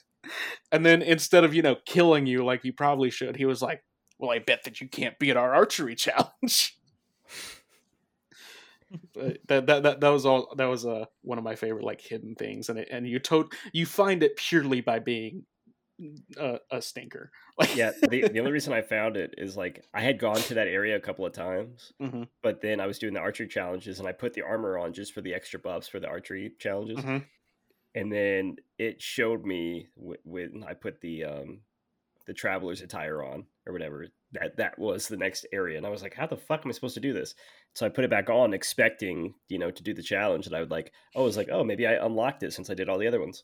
and 0.72 0.85
then 0.85 1.01
instead 1.01 1.43
of, 1.43 1.53
you 1.53 1.61
know, 1.61 1.75
killing 1.85 2.25
you 2.25 2.45
like 2.45 2.63
you 2.63 2.72
probably 2.72 3.09
should, 3.09 3.35
he 3.35 3.45
was 3.45 3.61
like, 3.61 3.83
Well, 4.19 4.31
I 4.31 4.39
bet 4.39 4.63
that 4.63 4.80
you 4.80 4.88
can't 4.88 5.17
beat 5.19 5.35
our 5.35 5.53
archery 5.53 5.95
challenge. 5.95 6.77
That, 9.15 9.47
that 9.47 9.83
that 9.83 10.01
that 10.01 10.09
was 10.09 10.23
all 10.23 10.53
that 10.55 10.65
was 10.65 10.85
uh, 10.85 11.05
one 11.23 11.39
of 11.39 11.43
my 11.43 11.55
favorite 11.55 11.83
like 11.83 11.99
hidden 11.99 12.35
things 12.35 12.69
and 12.69 12.77
it, 12.77 12.89
and 12.91 13.07
you 13.07 13.17
to- 13.17 13.49
you 13.72 13.88
find 13.88 14.22
it 14.22 14.35
purely 14.35 14.81
by 14.81 14.99
being 14.99 15.45
a, 16.38 16.59
a 16.72 16.82
stinker 16.82 17.32
like 17.59 17.75
yeah, 17.75 17.91
the, 18.09 18.27
the 18.27 18.40
only 18.40 18.51
reason 18.51 18.73
I 18.73 18.82
found 18.82 19.15
it 19.17 19.35
is 19.38 19.56
like 19.57 19.83
I 19.93 20.01
had 20.01 20.19
gone 20.19 20.35
to 20.38 20.53
that 20.56 20.67
area 20.67 20.95
a 20.95 20.99
couple 20.99 21.25
of 21.25 21.33
times, 21.33 21.93
Mhm. 22.01 22.27
but 22.41 22.61
then 22.61 22.80
I 22.80 22.88
was 22.88 22.99
doing 22.99 23.14
the 23.14 23.19
archery 23.19 23.48
challenges 23.48 23.99
and 23.99 24.07
I 24.07 24.11
put 24.11 24.33
the 24.33 24.41
armor 24.41 24.77
on 24.77 24.93
just 24.93 25.14
for 25.14 25.22
the 25.22 25.33
extra 25.33 25.59
buffs 25.59 25.88
for 25.88 25.99
the 25.99 26.07
archery 26.07 26.53
challenges. 26.59 26.98
Mhm. 26.99 27.25
And 27.95 28.11
then 28.11 28.56
it 28.80 29.01
showed 29.01 29.45
me 29.45 29.88
wh- 29.95 30.25
when 30.25 30.64
I 30.67 30.73
put 30.73 30.99
the 31.01 31.25
um 31.25 31.61
the 32.25 32.33
traveler's 32.33 32.82
attire 32.82 33.22
on 33.22 33.45
or 33.67 33.73
whatever 33.73 34.07
that 34.32 34.56
that 34.57 34.80
was 34.80 35.07
the 35.09 35.17
next 35.17 35.45
area 35.51 35.77
and 35.77 35.85
I 35.85 35.90
was 35.90 36.01
like 36.01 36.14
how 36.15 36.25
the 36.25 36.38
fuck 36.38 36.61
am 36.65 36.69
I 36.69 36.73
supposed 36.73 36.93
to 36.95 36.99
do 37.01 37.14
this? 37.14 37.35
So 37.75 37.85
I 37.85 37.90
put 37.90 38.03
it 38.06 38.09
back 38.09 38.30
on 38.30 38.53
expecting, 38.53 39.35
you 39.49 39.59
know, 39.59 39.72
to 39.72 39.83
do 39.83 39.93
the 39.93 40.01
challenge 40.01 40.48
and 40.48 40.56
I 40.56 40.59
would 40.61 40.72
like 40.72 40.91
oh 41.15 41.22
I 41.22 41.25
was 41.25 41.38
like 41.38 41.49
oh 41.51 41.64
maybe 41.64 41.85
I 41.85 42.03
unlocked 42.03 42.41
it 42.43 42.53
since 42.53 42.69
I 42.69 42.73
did 42.75 42.90
all 42.90 42.98
the 42.98 43.07
other 43.07 43.19
ones. 43.19 43.43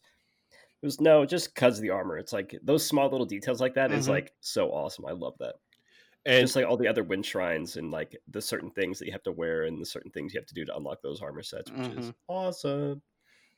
It 0.81 0.85
was 0.85 1.01
no, 1.01 1.25
just 1.25 1.55
cuz 1.55 1.77
of 1.77 1.81
the 1.81 1.89
armor. 1.89 2.17
It's 2.17 2.31
like 2.31 2.57
those 2.63 2.85
small 2.85 3.09
little 3.09 3.25
details 3.25 3.59
like 3.59 3.73
that 3.73 3.91
is 3.91 4.07
Mhm. 4.07 4.07
like 4.07 4.33
so 4.39 4.71
awesome. 4.71 5.05
I 5.05 5.11
love 5.11 5.37
that. 5.39 5.55
And 6.25 6.43
just 6.43 6.55
like 6.55 6.65
all 6.65 6.77
the 6.77 6.87
other 6.87 7.03
wind 7.03 7.25
shrines 7.25 7.77
and 7.77 7.91
like 7.91 8.17
the 8.27 8.41
certain 8.41 8.71
things 8.71 8.99
that 8.99 9.07
you 9.07 9.11
have 9.13 9.23
to 9.23 9.31
wear 9.33 9.63
and 9.65 9.81
the 9.81 9.85
certain 9.85 10.11
things 10.11 10.33
you 10.33 10.39
have 10.39 10.47
to 10.47 10.53
do 10.55 10.65
to 10.65 10.77
unlock 10.77 11.01
those 11.03 11.21
armor 11.21 11.43
sets, 11.43 11.73
which 11.73 11.89
is 11.89 12.11
Mhm. 12.11 12.15
awesome. 12.29 13.03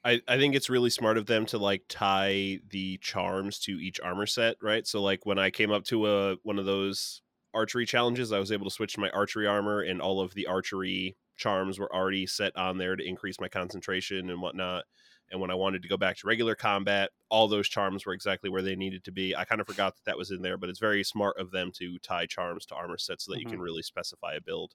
I, 0.03 0.21
I 0.27 0.37
think 0.37 0.55
it's 0.55 0.69
really 0.69 0.89
smart 0.89 1.17
of 1.17 1.27
them 1.27 1.45
to 1.47 1.57
like 1.59 1.83
tie 1.87 2.59
the 2.69 2.97
charms 2.99 3.59
to 3.61 3.73
each 3.79 3.99
armor 3.99 4.25
set, 4.25 4.57
right? 4.61 4.85
So 4.87 5.01
like 5.01 5.25
when 5.25 5.37
I 5.37 5.51
came 5.51 5.71
up 5.71 5.83
to 5.85 6.07
a 6.07 6.35
one 6.43 6.57
of 6.57 6.65
those 6.65 7.21
archery 7.53 7.85
challenges, 7.85 8.31
I 8.31 8.39
was 8.39 8.51
able 8.51 8.65
to 8.65 8.71
switch 8.71 8.93
to 8.93 8.99
my 8.99 9.11
archery 9.11 9.45
armor 9.45 9.81
and 9.81 10.01
all 10.01 10.19
of 10.19 10.33
the 10.33 10.47
archery 10.47 11.17
charms 11.35 11.77
were 11.79 11.93
already 11.93 12.25
set 12.25 12.55
on 12.55 12.77
there 12.77 12.95
to 12.95 13.03
increase 13.03 13.39
my 13.39 13.47
concentration 13.47 14.29
and 14.31 14.41
whatnot. 14.41 14.85
And 15.31 15.39
when 15.39 15.51
I 15.51 15.55
wanted 15.55 15.81
to 15.83 15.87
go 15.87 15.97
back 15.97 16.17
to 16.17 16.27
regular 16.27 16.55
combat, 16.55 17.11
all 17.29 17.47
those 17.47 17.69
charms 17.69 18.05
were 18.05 18.13
exactly 18.13 18.49
where 18.49 18.61
they 18.61 18.75
needed 18.75 19.03
to 19.05 19.11
be. 19.11 19.35
I 19.35 19.45
kind 19.45 19.61
of 19.61 19.67
forgot 19.67 19.95
that 19.95 20.05
that 20.05 20.17
was 20.17 20.31
in 20.31 20.41
there, 20.41 20.57
but 20.57 20.69
it's 20.69 20.79
very 20.79 21.03
smart 21.03 21.39
of 21.39 21.51
them 21.51 21.71
to 21.75 21.97
tie 21.99 22.25
charms 22.25 22.65
to 22.67 22.75
armor 22.75 22.97
sets 22.97 23.25
so 23.25 23.31
that 23.31 23.39
you 23.39 23.45
can 23.45 23.61
really 23.61 23.81
specify 23.81 24.33
a 24.33 24.41
build. 24.41 24.73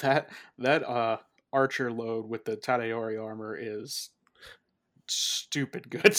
that 0.00 0.28
that 0.58 0.86
uh 0.88 1.16
archer 1.52 1.90
load 1.92 2.28
with 2.28 2.44
the 2.44 2.56
Tadayori 2.56 3.22
armor 3.22 3.56
is 3.56 4.10
stupid 5.08 5.90
good 5.90 6.02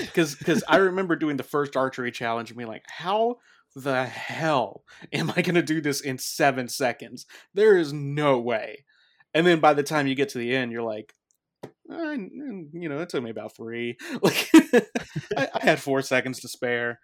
because 0.00 0.34
because 0.34 0.64
i 0.66 0.76
remember 0.76 1.14
doing 1.14 1.36
the 1.36 1.42
first 1.42 1.76
archery 1.76 2.10
challenge 2.10 2.50
and 2.50 2.56
being 2.56 2.68
like 2.68 2.84
how 2.88 3.36
the 3.76 4.06
hell 4.06 4.82
am 5.12 5.30
i 5.36 5.42
going 5.42 5.54
to 5.54 5.62
do 5.62 5.80
this 5.80 6.00
in 6.00 6.16
seven 6.16 6.66
seconds 6.66 7.26
there 7.52 7.76
is 7.76 7.92
no 7.92 8.38
way 8.38 8.84
and 9.34 9.46
then 9.46 9.60
by 9.60 9.74
the 9.74 9.82
time 9.82 10.06
you 10.06 10.14
get 10.14 10.30
to 10.30 10.38
the 10.38 10.56
end 10.56 10.72
you're 10.72 10.82
like 10.82 11.14
I, 11.90 12.12
you 12.14 12.88
know 12.88 13.00
it 13.00 13.08
took 13.08 13.22
me 13.22 13.30
about 13.30 13.56
three 13.56 13.96
like 14.22 14.48
I, 15.36 15.48
I 15.54 15.64
had 15.64 15.80
four 15.80 16.02
seconds 16.02 16.40
to 16.40 16.48
spare 16.48 17.00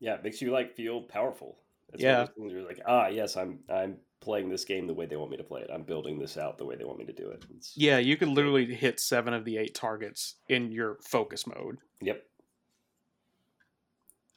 Yeah, 0.00 0.14
it 0.14 0.22
makes 0.24 0.40
you 0.42 0.50
like 0.52 0.76
feel 0.76 1.02
powerful. 1.02 1.58
It's 1.92 2.02
Yeah. 2.02 2.12
one 2.12 2.20
of 2.20 2.26
those 2.28 2.34
things 2.36 2.52
where 2.52 2.60
you're 2.60 2.68
like, 2.68 2.80
ah, 2.86 3.08
yes, 3.08 3.36
I'm 3.36 3.60
I'm 3.68 3.96
playing 4.20 4.48
this 4.48 4.64
game 4.64 4.86
the 4.86 4.94
way 4.94 5.06
they 5.06 5.16
want 5.16 5.30
me 5.30 5.36
to 5.38 5.44
play 5.44 5.60
it. 5.62 5.70
I'm 5.72 5.82
building 5.84 6.18
this 6.18 6.36
out 6.36 6.58
the 6.58 6.64
way 6.66 6.76
they 6.76 6.84
want 6.84 6.98
me 6.98 7.06
to 7.06 7.12
do 7.12 7.28
it. 7.30 7.44
It's, 7.56 7.72
Yeah, 7.76 7.98
you 7.98 8.16
could 8.16 8.28
literally 8.28 8.66
hit 8.74 9.00
seven 9.00 9.32
of 9.32 9.44
the 9.44 9.56
eight 9.58 9.74
targets 9.74 10.34
in 10.48 10.70
your 10.70 10.98
focus 11.02 11.46
mode, 11.46 11.78
Yep. 12.02 12.22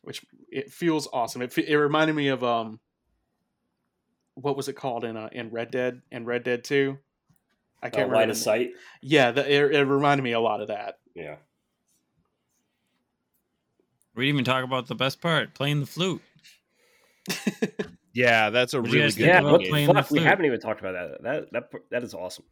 which 0.01 0.25
it 0.50 0.72
feels 0.72 1.08
awesome. 1.11 1.41
It, 1.41 1.58
it 1.58 1.77
reminded 1.77 2.16
me 2.16 2.30
of 2.30 2.43
um, 2.43 2.80
what 4.35 4.56
was 4.56 4.67
it 4.67 4.74
called 4.74 5.03
in 5.03 5.17
uh, 5.17 5.30
in 5.32 5.50
Red 5.50 5.72
Dead 5.72 6.01
and 6.11 6.25
Red 6.25 6.43
Dead 6.43 6.64
Two? 6.64 6.98
I 7.84 7.88
Uh, 7.88 7.90
can't 7.90 8.10
line 8.10 8.11
remember. 8.11 8.32
of 8.32 8.38
sight. 8.38 8.72
Yeah, 9.01 9.32
the, 9.32 9.51
it, 9.51 9.76
it 9.76 9.84
reminded 9.85 10.24
me 10.24 10.34
a 10.34 10.40
lot 10.40 10.61
of 10.61 10.68
that. 10.68 11.00
Yeah. 11.16 11.38
We 14.16 14.26
didn't 14.26 14.35
even 14.35 14.45
talk 14.45 14.64
about 14.64 14.88
the 14.88 14.95
best 14.95 15.22
part: 15.22 15.53
playing 15.53 15.80
the 15.82 15.85
flute. 15.85 16.22
Yeah, 18.14 18.50
that's 18.50 18.74
a 18.74 18.82
What'd 18.82 18.93
really 18.93 19.06
good 19.08 19.14
think 19.16 19.27
Yeah. 19.27 19.42
What 19.42 19.61
game. 19.61 19.69
playing 19.69 19.88
the 19.88 19.93
the 19.93 20.01
fuck? 20.03 20.11
We 20.11 20.19
haven't 20.19 20.43
even 20.43 20.60
talked 20.60 20.82
about 20.82 20.92
that. 21.22 21.24
That 21.24 21.51
that 21.53 21.82
that 21.92 22.03
is 22.03 22.14
awesome. 22.14 22.43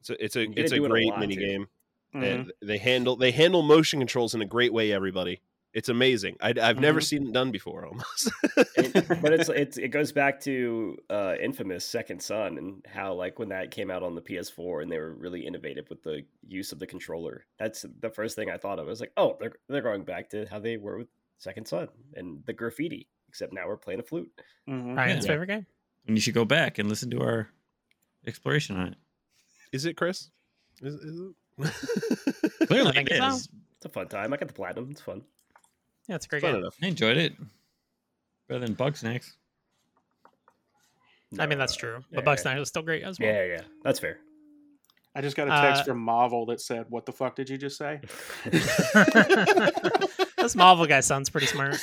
It's 0.00 0.10
a 0.10 0.24
it's 0.24 0.34
a, 0.34 0.42
it's 0.58 0.72
a 0.72 0.74
do 0.74 0.84
it 0.84 0.86
a 0.86 0.90
great 0.90 1.06
lot, 1.10 1.20
mini 1.20 1.36
too. 1.36 1.40
game. 1.40 1.68
Mhm. 2.12 2.24
and 2.24 2.52
they 2.60 2.76
handle 2.78 3.14
they 3.14 3.30
handle 3.30 3.62
motion 3.62 4.00
controls 4.00 4.34
in 4.34 4.42
a 4.42 4.44
great 4.46 4.72
way. 4.72 4.90
Everybody, 4.92 5.42
it's 5.72 5.88
amazing. 5.88 6.36
I, 6.40 6.52
have 6.56 6.78
never 6.80 7.00
Mhm. 7.00 7.04
seen 7.04 7.26
it 7.28 7.32
done 7.32 7.50
before. 7.50 7.86
Almost, 7.86 8.30
And- 8.76 8.92
but 9.22 9.32
it's 9.32 9.48
it's 9.48 9.76
it 9.78 9.88
goes 9.88 10.10
back 10.12 10.40
to 10.40 10.96
uh, 11.08 11.34
Infamous 11.40 11.84
Second 11.86 12.20
Son 12.22 12.58
and 12.58 12.84
how 12.92 13.14
like 13.14 13.38
when 13.38 13.48
that 13.50 13.70
came 13.70 13.90
out 13.90 14.02
on 14.02 14.14
the 14.14 14.22
PS4 14.22 14.82
and 14.82 14.90
they 14.90 14.98
were 14.98 15.12
really 15.14 15.46
innovative 15.46 15.88
with 15.90 16.02
the 16.02 16.24
use 16.46 16.72
of 16.72 16.78
the 16.78 16.86
controller. 16.86 17.46
That's 17.58 17.84
the 18.00 18.10
first 18.10 18.34
thing 18.36 18.50
I 18.50 18.56
thought 18.56 18.78
of. 18.78 18.86
I 18.86 18.90
was 18.90 19.00
like, 19.00 19.12
oh, 19.16 19.36
they're 19.40 19.52
they're 19.68 19.82
going 19.82 20.04
back 20.04 20.30
to 20.30 20.46
how 20.50 20.58
they 20.58 20.76
were 20.76 20.98
with 20.98 21.08
Second 21.38 21.66
Son 21.68 21.88
and 22.14 22.42
the 22.46 22.52
graffiti, 22.52 23.08
except 23.28 23.52
now 23.52 23.66
we're 23.68 23.76
playing 23.76 24.00
a 24.00 24.02
flute. 24.04 24.30
Mhm. 24.68 24.96
Ryan's 24.96 25.24
Yeah. 25.24 25.32
favorite 25.32 25.46
game. 25.48 25.66
And 26.06 26.16
you 26.16 26.20
should 26.20 26.34
go 26.34 26.44
back 26.44 26.78
and 26.78 26.88
listen 26.88 27.10
to 27.10 27.20
our 27.20 27.48
exploration 28.26 28.76
on 28.76 28.88
it. 28.88 28.98
is 29.72 29.84
it 29.84 29.96
Chris? 29.96 30.30
Is, 30.82 30.94
is 30.94 31.20
it? 31.20 32.66
Clearly, 32.66 32.90
I 32.90 32.92
think 32.92 33.10
it 33.10 33.18
so. 33.18 33.36
It's 33.76 33.84
a 33.84 33.88
fun 33.88 34.08
time. 34.08 34.32
I 34.32 34.36
got 34.36 34.48
the 34.48 34.54
platinum. 34.54 34.88
It's 34.90 35.00
fun. 35.00 35.22
Yeah, 36.10 36.16
it's 36.16 36.26
a 36.26 36.28
great 36.28 36.42
Fun 36.42 36.52
game. 36.54 36.60
enough. 36.62 36.76
I 36.82 36.86
enjoyed 36.88 37.16
it. 37.16 37.34
Better 38.48 38.58
than 38.66 38.74
Bugsnax. 38.74 39.30
I 41.38 41.46
mean, 41.46 41.56
that's 41.58 41.74
No, 41.76 41.78
true. 41.78 42.04
yeah, 42.10 42.20
But 42.20 42.24
Bugsnax 42.24 42.60
is 42.60 42.66
still 42.68 42.82
great 42.82 43.04
as 43.04 43.20
well. 43.20 43.28
Yeah, 43.32 43.44
yeah, 43.44 43.60
that's 43.84 44.00
fair. 44.00 44.18
I 45.14 45.20
just 45.22 45.36
got 45.36 45.46
a 45.46 45.50
text 45.52 45.82
Uh, 45.82 45.84
from 45.84 45.98
Marvel 46.00 46.46
that 46.46 46.60
said, 46.60 46.86
"What 46.88 47.06
the 47.06 47.12
fuck 47.12 47.36
did 47.36 47.48
you 47.48 47.58
just 47.58 47.78
say?" 47.78 48.00
this 50.36 50.54
Marvel 50.56 50.86
guy 50.86 50.98
sounds 51.00 51.30
pretty 51.30 51.46
smart. 51.46 51.76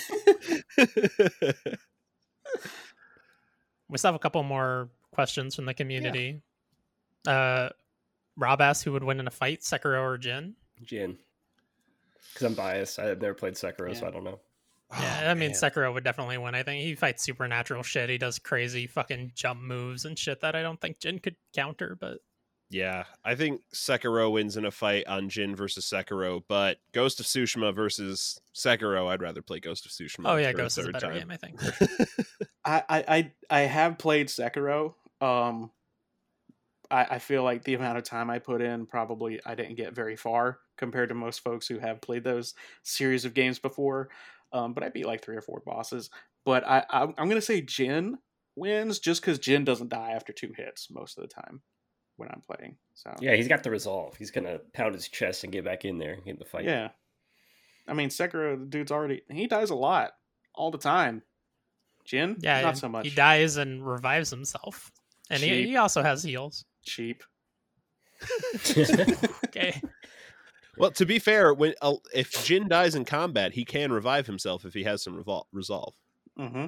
We 3.89 3.97
still 3.97 4.09
have 4.09 4.15
a 4.15 4.19
couple 4.19 4.43
more 4.43 4.89
questions 5.11 5.55
from 5.55 5.65
the 5.65 5.73
community. 5.73 6.41
Uh, 7.25 7.69
Rob 8.35 8.59
asked 8.61 8.83
who 8.83 8.91
would 8.91 9.03
win 9.03 9.19
in 9.19 9.27
a 9.27 9.31
fight, 9.31 9.61
Sekiro 9.61 10.01
or 10.01 10.17
Jin. 10.17 10.55
Jin. 10.83 11.17
Because 12.33 12.45
I'm 12.47 12.53
biased. 12.53 12.99
I've 12.99 13.21
never 13.21 13.33
played 13.33 13.53
Sekiro, 13.55 13.95
so 13.95 14.07
I 14.07 14.11
don't 14.11 14.23
know. 14.23 14.39
Yeah, 14.91 15.21
Oh, 15.25 15.29
I 15.31 15.33
mean 15.33 15.49
man. 15.51 15.57
Sekiro 15.57 15.93
would 15.93 16.03
definitely 16.05 16.37
win. 16.37 16.55
I 16.55 16.63
think 16.63 16.81
he 16.83 16.95
fights 16.95 17.23
supernatural 17.23 17.83
shit. 17.83 18.09
He 18.09 18.17
does 18.17 18.39
crazy 18.39 18.87
fucking 18.87 19.31
jump 19.35 19.59
moves 19.61 20.05
and 20.05 20.17
shit 20.17 20.39
that 20.41 20.55
I 20.55 20.61
don't 20.61 20.79
think 20.79 20.99
Jin 20.99 21.19
could 21.19 21.35
counter. 21.53 21.97
But 21.99 22.19
Yeah, 22.69 23.03
I 23.25 23.35
think 23.35 23.61
Sekiro 23.73 24.31
wins 24.31 24.55
in 24.55 24.63
a 24.63 24.71
fight 24.71 25.05
on 25.07 25.27
Jin 25.27 25.55
versus 25.57 25.85
Sekiro, 25.85 26.41
but 26.47 26.77
Ghost 26.93 27.19
of 27.19 27.25
Tsushima 27.25 27.75
versus 27.75 28.39
Sekiro, 28.55 29.07
I'd 29.09 29.21
rather 29.21 29.41
play 29.41 29.59
Ghost 29.59 29.85
of 29.85 29.91
Tsushima. 29.91 30.23
oh 30.31 30.37
yeah, 30.37 30.51
for 30.51 30.57
a 30.57 30.61
Ghost 30.61 30.77
is 30.77 30.85
a 30.85 30.91
better 30.91 31.07
time. 31.07 31.17
game. 31.19 31.31
I 31.31 31.37
think. 31.37 31.59
I, 32.65 32.83
I 32.89 33.03
I 33.09 33.31
I 33.49 33.59
have 33.61 33.97
played 33.97 34.27
Sekiro. 34.27 34.93
Um, 35.19 35.71
I, 36.91 37.03
I 37.11 37.19
feel 37.19 37.43
like 37.43 37.63
the 37.63 37.73
amount 37.73 37.97
of 37.97 38.03
time 38.03 38.29
I 38.29 38.39
put 38.39 38.61
in 38.61 38.85
probably 38.85 39.39
I 39.45 39.55
didn't 39.55 39.75
get 39.75 39.93
very 39.93 40.15
far 40.15 40.59
compared 40.77 41.09
to 41.09 41.15
most 41.15 41.41
folks 41.41 41.67
who 41.67 41.79
have 41.79 42.01
played 42.01 42.23
those 42.23 42.53
series 42.83 43.25
of 43.25 43.33
games 43.33 43.59
before. 43.59 44.09
Um, 44.53 44.73
but 44.73 44.83
I 44.83 44.89
beat 44.89 45.05
like 45.05 45.23
three 45.23 45.35
or 45.35 45.41
four 45.41 45.61
bosses. 45.65 46.09
But 46.45 46.65
I, 46.65 46.85
I 46.89 47.03
I'm 47.03 47.27
gonna 47.27 47.41
say 47.41 47.61
Jin 47.61 48.17
wins 48.55 48.99
just 48.99 49.21
because 49.21 49.39
Jin 49.39 49.65
doesn't 49.65 49.89
die 49.89 50.11
after 50.11 50.33
two 50.33 50.53
hits 50.55 50.89
most 50.89 51.17
of 51.17 51.21
the 51.21 51.33
time 51.33 51.61
when 52.15 52.29
I'm 52.29 52.41
playing. 52.41 52.77
So 52.93 53.13
Yeah, 53.19 53.35
he's 53.35 53.47
got 53.47 53.63
the 53.63 53.71
resolve. 53.71 54.15
He's 54.17 54.31
gonna 54.31 54.59
pound 54.73 54.95
his 54.95 55.07
chest 55.07 55.43
and 55.43 55.53
get 55.53 55.65
back 55.65 55.85
in 55.85 55.97
there 55.97 56.13
and 56.13 56.23
get 56.23 56.31
in 56.31 56.39
the 56.39 56.45
fight. 56.45 56.65
yeah. 56.65 56.89
I 57.87 57.93
mean 57.93 58.09
Sekiro, 58.09 58.59
the 58.59 58.65
dude's 58.65 58.91
already 58.91 59.21
he 59.29 59.47
dies 59.47 59.69
a 59.69 59.75
lot 59.75 60.11
all 60.55 60.71
the 60.71 60.77
time. 60.77 61.23
Jin, 62.05 62.37
Yeah, 62.39 62.61
not 62.61 62.77
so 62.77 62.87
much. 62.87 63.05
He 63.05 63.13
dies 63.13 63.57
and 63.57 63.85
revives 63.85 64.29
himself, 64.29 64.91
and 65.29 65.43
he, 65.43 65.65
he 65.65 65.75
also 65.75 66.01
has 66.01 66.23
heals. 66.23 66.63
Cheap. 66.87 67.23
Okay, 69.47 69.79
Well, 70.77 70.91
to 70.91 71.05
be 71.05 71.19
fair, 71.19 71.53
when 71.53 71.73
uh, 71.81 71.95
if 72.13 72.43
Jin 72.45 72.67
dies 72.67 72.95
in 72.95 73.05
combat, 73.05 73.53
he 73.53 73.65
can 73.65 73.91
revive 73.91 74.27
himself 74.27 74.65
if 74.65 74.73
he 74.73 74.83
has 74.83 75.03
some 75.03 75.21
revol- 75.23 75.45
resolve. 75.51 75.93
hmm 76.37 76.65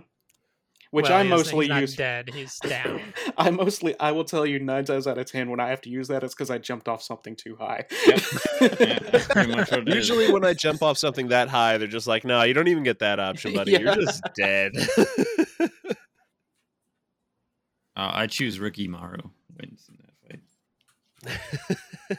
Which 0.92 1.10
Well, 1.10 1.14
I 1.20 1.24
he 1.24 1.30
mostly 1.30 1.66
he's 1.66 1.70
not 1.70 1.82
use. 1.82 1.96
dead. 1.96 2.30
He's 2.34 2.58
down. 2.64 3.02
I 3.38 3.50
mostly, 3.52 4.00
I 4.00 4.12
will 4.12 4.24
tell 4.24 4.46
you, 4.46 4.60
nine 4.60 4.86
times 4.86 5.06
out 5.08 5.18
of 5.20 5.26
ten, 5.28 5.50
when 5.50 5.60
I 5.60 5.70
have 5.70 5.82
to 5.82 5.90
use 5.90 6.08
that, 6.08 6.24
it's 6.24 6.34
because 6.34 6.50
I 6.50 6.58
jumped 6.58 6.88
off 6.88 7.02
something 7.04 7.36
too 7.36 7.56
high. 7.60 7.86
Yeah, 8.08 9.00
that's 9.00 9.28
pretty 9.28 9.52
much 9.56 9.70
what 9.72 9.82
it 9.82 9.90
is. 9.90 9.96
Usually, 9.96 10.32
when 10.32 10.44
I 10.46 10.54
jump 10.54 10.82
off 10.82 10.98
something 10.98 11.28
that 11.30 11.50
high, 11.50 11.78
they're 11.78 11.88
just 11.88 12.08
like, 12.08 12.26
"No, 12.26 12.42
you 12.44 12.54
don't 12.56 12.68
even 12.68 12.84
get 12.84 13.00
that 13.00 13.20
option, 13.20 13.54
buddy. 13.54 13.72
Yeah. 13.74 13.80
You're 13.80 13.96
just 13.96 14.24
dead." 14.36 14.72
Uh, 17.96 18.12
I 18.14 18.28
choose 18.28 18.60
Ricky 18.60 18.88
Maru 18.88 19.18
wins 19.60 19.86
in 19.90 19.98
that 19.98 20.14
fight. 20.28 20.40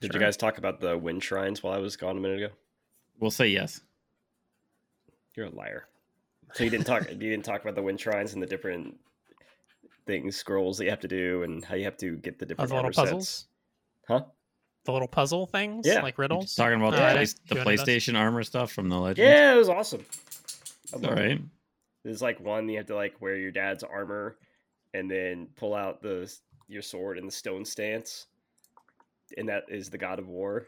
Did 0.00 0.12
Sure. 0.12 0.20
you 0.20 0.26
guys 0.26 0.36
talk 0.36 0.58
about 0.58 0.80
the 0.80 0.98
wind 0.98 1.22
shrines 1.22 1.62
while 1.62 1.72
I 1.72 1.78
was 1.78 1.96
gone 1.96 2.16
a 2.16 2.20
minute 2.20 2.42
ago? 2.42 2.54
We'll 3.18 3.30
say 3.30 3.48
yes. 3.48 3.80
You're 5.34 5.46
a 5.46 5.50
liar. 5.50 5.86
So 6.54 6.64
you 6.64 6.70
didn't 6.70 6.86
talk. 6.86 7.08
you 7.10 7.16
didn't 7.16 7.44
talk 7.44 7.62
about 7.62 7.74
the 7.74 7.82
wind 7.82 8.00
shrines 8.00 8.34
and 8.34 8.42
the 8.42 8.46
different 8.46 8.96
things, 10.06 10.36
scrolls 10.36 10.76
that 10.78 10.84
you 10.84 10.90
have 10.90 11.00
to 11.00 11.08
do, 11.08 11.42
and 11.42 11.64
how 11.64 11.74
you 11.74 11.84
have 11.84 11.96
to 11.98 12.16
get 12.16 12.38
the 12.38 12.44
different 12.46 12.68
the 12.68 12.74
little 12.74 12.86
armor 12.86 12.92
sets. 12.92 13.04
puzzles, 13.06 13.46
Huh? 14.06 14.24
the 14.84 14.92
little 14.92 15.08
puzzle 15.08 15.46
things, 15.46 15.86
Yeah. 15.86 16.02
like 16.02 16.18
riddles. 16.18 16.54
Talking 16.54 16.76
about 16.80 16.90
No, 16.92 16.96
the, 16.98 17.04
I 17.06 17.12
play- 17.14 17.24
the 17.24 17.32
do 17.54 17.60
any 17.60 17.60
of 17.60 17.64
those. 17.78 17.86
PlayStation 17.88 18.18
armor 18.18 18.42
stuff 18.42 18.70
from 18.72 18.90
the 18.90 18.98
legend. 18.98 19.26
Yeah, 19.26 19.54
it 19.54 19.56
was 19.56 19.70
awesome. 19.70 20.00
I 20.00 20.04
It's 20.82 20.92
loved 20.92 21.06
all 21.06 21.12
it. 21.12 21.20
right. 21.28 21.40
There's 22.02 22.20
like 22.20 22.38
one 22.40 22.68
you 22.68 22.76
have 22.76 22.86
to 22.88 22.94
like 22.94 23.20
wear 23.22 23.36
your 23.36 23.50
dad's 23.50 23.82
armor, 23.82 24.36
and 24.92 25.10
then 25.10 25.48
pull 25.56 25.74
out 25.74 26.02
the 26.02 26.30
your 26.68 26.82
sword 26.82 27.18
in 27.18 27.26
the 27.26 27.32
stone 27.32 27.64
stance, 27.64 28.26
and 29.36 29.48
that 29.48 29.64
is 29.68 29.90
the 29.90 29.98
God 29.98 30.18
of 30.18 30.28
War 30.28 30.66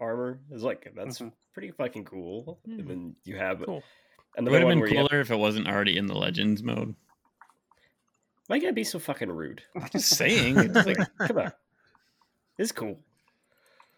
armor. 0.00 0.38
It's 0.50 0.62
like 0.62 0.90
that's 0.94 1.18
Mhm. 1.18 1.32
pretty 1.52 1.70
fucking 1.72 2.04
cool. 2.04 2.58
Hmm. 2.64 2.78
And 2.80 2.88
then 2.88 3.16
you 3.24 3.36
have 3.36 3.62
Cool. 3.64 3.78
It 3.78 3.84
another 4.38 4.50
would 4.52 4.60
have 4.62 4.68
been 4.70 4.80
where 4.80 4.88
you 4.88 4.98
have, 4.98 5.08
cooler 5.08 5.20
if 5.20 5.30
it 5.30 5.36
wasn't 5.36 5.66
already 5.68 5.96
in 5.98 6.06
the 6.06 6.14
Legends 6.14 6.62
mode. 6.62 6.94
why 8.46 8.56
you 8.56 8.62
gotta 8.62 8.72
be 8.72 8.84
so 8.84 8.98
fucking 8.98 9.30
rude? 9.30 9.62
I'm 9.76 9.88
just 9.90 10.16
saying. 10.16 10.58
It's 10.58 10.86
like, 10.86 10.96
Come 11.18 11.38
on, 11.38 11.52
it's 12.58 12.72
cool. 12.72 12.98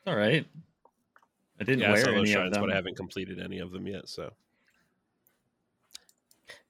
all 0.07 0.17
right. 0.17 0.47
I 1.61 1.65
didn't 1.65 1.81
yeah, 1.81 1.93
wear 1.93 2.05
some 2.05 2.15
any 2.15 2.33
of 2.35 2.51
them. 2.53 2.63
but 2.63 2.73
I 2.73 2.75
haven't 2.75 2.97
completed 2.97 3.39
any 3.41 3.59
of 3.61 3.71
them 3.71 3.87
yet. 3.87 4.09
So 4.09 4.33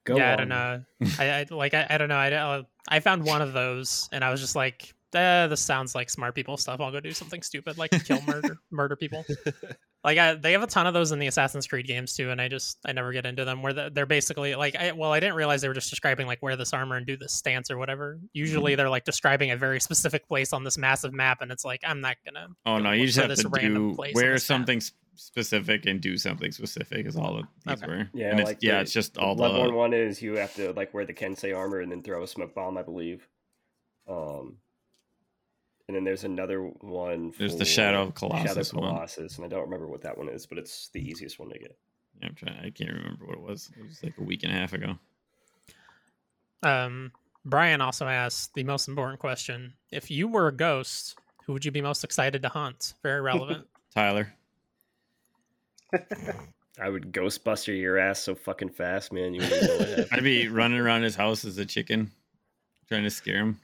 Go 0.04 0.16
yeah, 0.16 0.32
I 0.32 0.36
don't 0.36 0.48
know. 0.48 0.84
I, 1.18 1.30
I 1.30 1.46
like. 1.50 1.74
I, 1.74 1.86
I 1.88 1.96
don't 1.98 2.08
know. 2.08 2.16
I 2.16 2.28
don't- 2.30 2.66
I 2.88 3.00
found 3.00 3.24
one 3.24 3.42
of 3.42 3.52
those, 3.52 4.08
and 4.12 4.24
I 4.24 4.30
was 4.30 4.40
just 4.40 4.56
like, 4.56 4.94
eh, 5.14 5.46
"This 5.46 5.60
sounds 5.60 5.94
like 5.94 6.10
smart 6.10 6.34
people 6.34 6.56
stuff. 6.56 6.80
I'll 6.80 6.92
go 6.92 7.00
do 7.00 7.12
something 7.12 7.42
stupid, 7.42 7.78
like 7.78 7.90
kill 8.04 8.20
murder, 8.26 8.58
murder 8.70 8.96
people." 8.96 9.24
Like, 10.04 10.18
I, 10.18 10.34
they 10.34 10.52
have 10.52 10.64
a 10.64 10.66
ton 10.66 10.88
of 10.88 10.94
those 10.94 11.12
in 11.12 11.20
the 11.20 11.28
Assassin's 11.28 11.66
Creed 11.66 11.86
games 11.86 12.14
too, 12.14 12.30
and 12.30 12.40
I 12.40 12.48
just 12.48 12.78
I 12.84 12.92
never 12.92 13.12
get 13.12 13.24
into 13.24 13.44
them. 13.44 13.62
Where 13.62 13.72
the, 13.72 13.90
they're 13.92 14.04
basically 14.04 14.56
like, 14.56 14.74
I, 14.74 14.90
well, 14.90 15.12
I 15.12 15.20
didn't 15.20 15.36
realize 15.36 15.62
they 15.62 15.68
were 15.68 15.74
just 15.74 15.90
describing 15.90 16.26
like 16.26 16.42
wear 16.42 16.56
this 16.56 16.72
armor 16.72 16.96
and 16.96 17.06
do 17.06 17.16
this 17.16 17.32
stance 17.32 17.70
or 17.70 17.78
whatever. 17.78 18.16
Mm-hmm. 18.16 18.26
Usually, 18.32 18.74
they're 18.74 18.90
like 18.90 19.04
describing 19.04 19.52
a 19.52 19.56
very 19.56 19.80
specific 19.80 20.26
place 20.26 20.52
on 20.52 20.64
this 20.64 20.76
massive 20.76 21.12
map, 21.12 21.40
and 21.40 21.52
it's 21.52 21.64
like 21.64 21.82
I'm 21.86 22.00
not 22.00 22.16
gonna. 22.24 22.48
Oh 22.66 22.78
no, 22.78 22.90
you 22.90 23.06
just 23.06 23.18
have 23.18 23.28
this 23.28 23.42
to 23.42 23.48
do 23.48 23.94
place 23.94 24.14
wear 24.14 24.32
this 24.32 24.48
map. 24.48 24.66
Something 25.12 25.16
s- 25.18 25.22
specific 25.22 25.86
and 25.86 26.00
do 26.00 26.16
something 26.16 26.50
specific 26.52 27.06
is 27.06 27.16
all 27.16 27.36
that 27.36 27.44
these 27.66 27.82
Okay. 27.82 27.86
were. 27.92 28.08
Yeah, 28.14 28.30
and 28.30 28.40
it's, 28.40 28.48
like 28.48 28.58
yeah, 28.62 28.76
the- 28.76 28.80
it's 28.82 28.92
just 28.92 29.18
all 29.18 29.36
Bloodborne 29.36 29.68
the 29.68 29.72
one 29.74 29.92
is 29.92 30.20
you 30.22 30.36
have 30.36 30.54
to 30.56 30.72
like 30.72 30.92
wear 30.94 31.04
the 31.06 31.14
Kensei 31.14 31.56
armor 31.56 31.80
and 31.80 31.90
then 31.90 32.02
throw 32.02 32.22
a 32.22 32.26
smoke 32.28 32.54
bomb, 32.54 32.76
I 32.78 32.82
believe. 32.82 33.26
Um, 34.08 34.58
and 35.88 35.96
then 35.96 36.04
there's 36.04 36.24
another 36.24 36.60
one. 36.62 37.32
There's 37.38 37.56
the 37.56 37.64
Shadow 37.64 38.02
of 38.02 38.08
Shadow 38.18 38.28
Colossus 38.28 38.72
one. 38.72 38.88
Colossus, 38.94 39.36
and 39.36 39.44
I 39.44 39.48
don't 39.48 39.62
remember 39.64 39.86
what 39.88 40.02
that 40.02 40.16
one 40.16 40.28
is, 40.28 40.46
but 40.46 40.58
it's 40.58 40.88
the 40.92 41.00
easiest 41.00 41.38
one 41.38 41.50
to 41.50 41.58
get. 41.58 41.76
Yeah, 42.20 42.28
I'm 42.28 42.34
trying. 42.34 42.58
I 42.58 42.70
can't 42.70 42.92
remember 42.92 43.26
what 43.26 43.36
it 43.36 43.42
was. 43.42 43.70
It 43.78 43.84
was 43.84 44.02
like 44.02 44.14
a 44.18 44.22
week 44.22 44.42
and 44.44 44.52
a 44.52 44.56
half 44.56 44.72
ago. 44.72 44.98
Um, 46.62 47.12
Brian 47.44 47.80
also 47.80 48.06
asked 48.06 48.54
the 48.54 48.62
most 48.64 48.88
important 48.88 49.18
question: 49.20 49.74
If 49.90 50.10
you 50.10 50.28
were 50.28 50.48
a 50.48 50.52
ghost, 50.56 51.16
who 51.46 51.52
would 51.52 51.64
you 51.64 51.70
be 51.72 51.80
most 51.80 52.04
excited 52.04 52.42
to 52.42 52.48
hunt? 52.48 52.94
Very 53.02 53.20
relevant. 53.20 53.66
Tyler, 53.94 54.32
I 56.80 56.88
would 56.88 57.12
Ghostbuster 57.12 57.78
your 57.78 57.98
ass 57.98 58.20
so 58.20 58.34
fucking 58.34 58.70
fast, 58.70 59.12
man. 59.12 59.34
You 59.34 59.42
wouldn't 59.42 59.62
know 59.62 59.76
what 59.76 59.88
happened. 59.88 60.08
I'd 60.12 60.24
be 60.24 60.48
running 60.48 60.78
around 60.78 61.02
his 61.02 61.14
house 61.14 61.44
as 61.44 61.58
a 61.58 61.66
chicken, 61.66 62.10
trying 62.88 63.04
to 63.04 63.10
scare 63.10 63.38
him. 63.38 63.60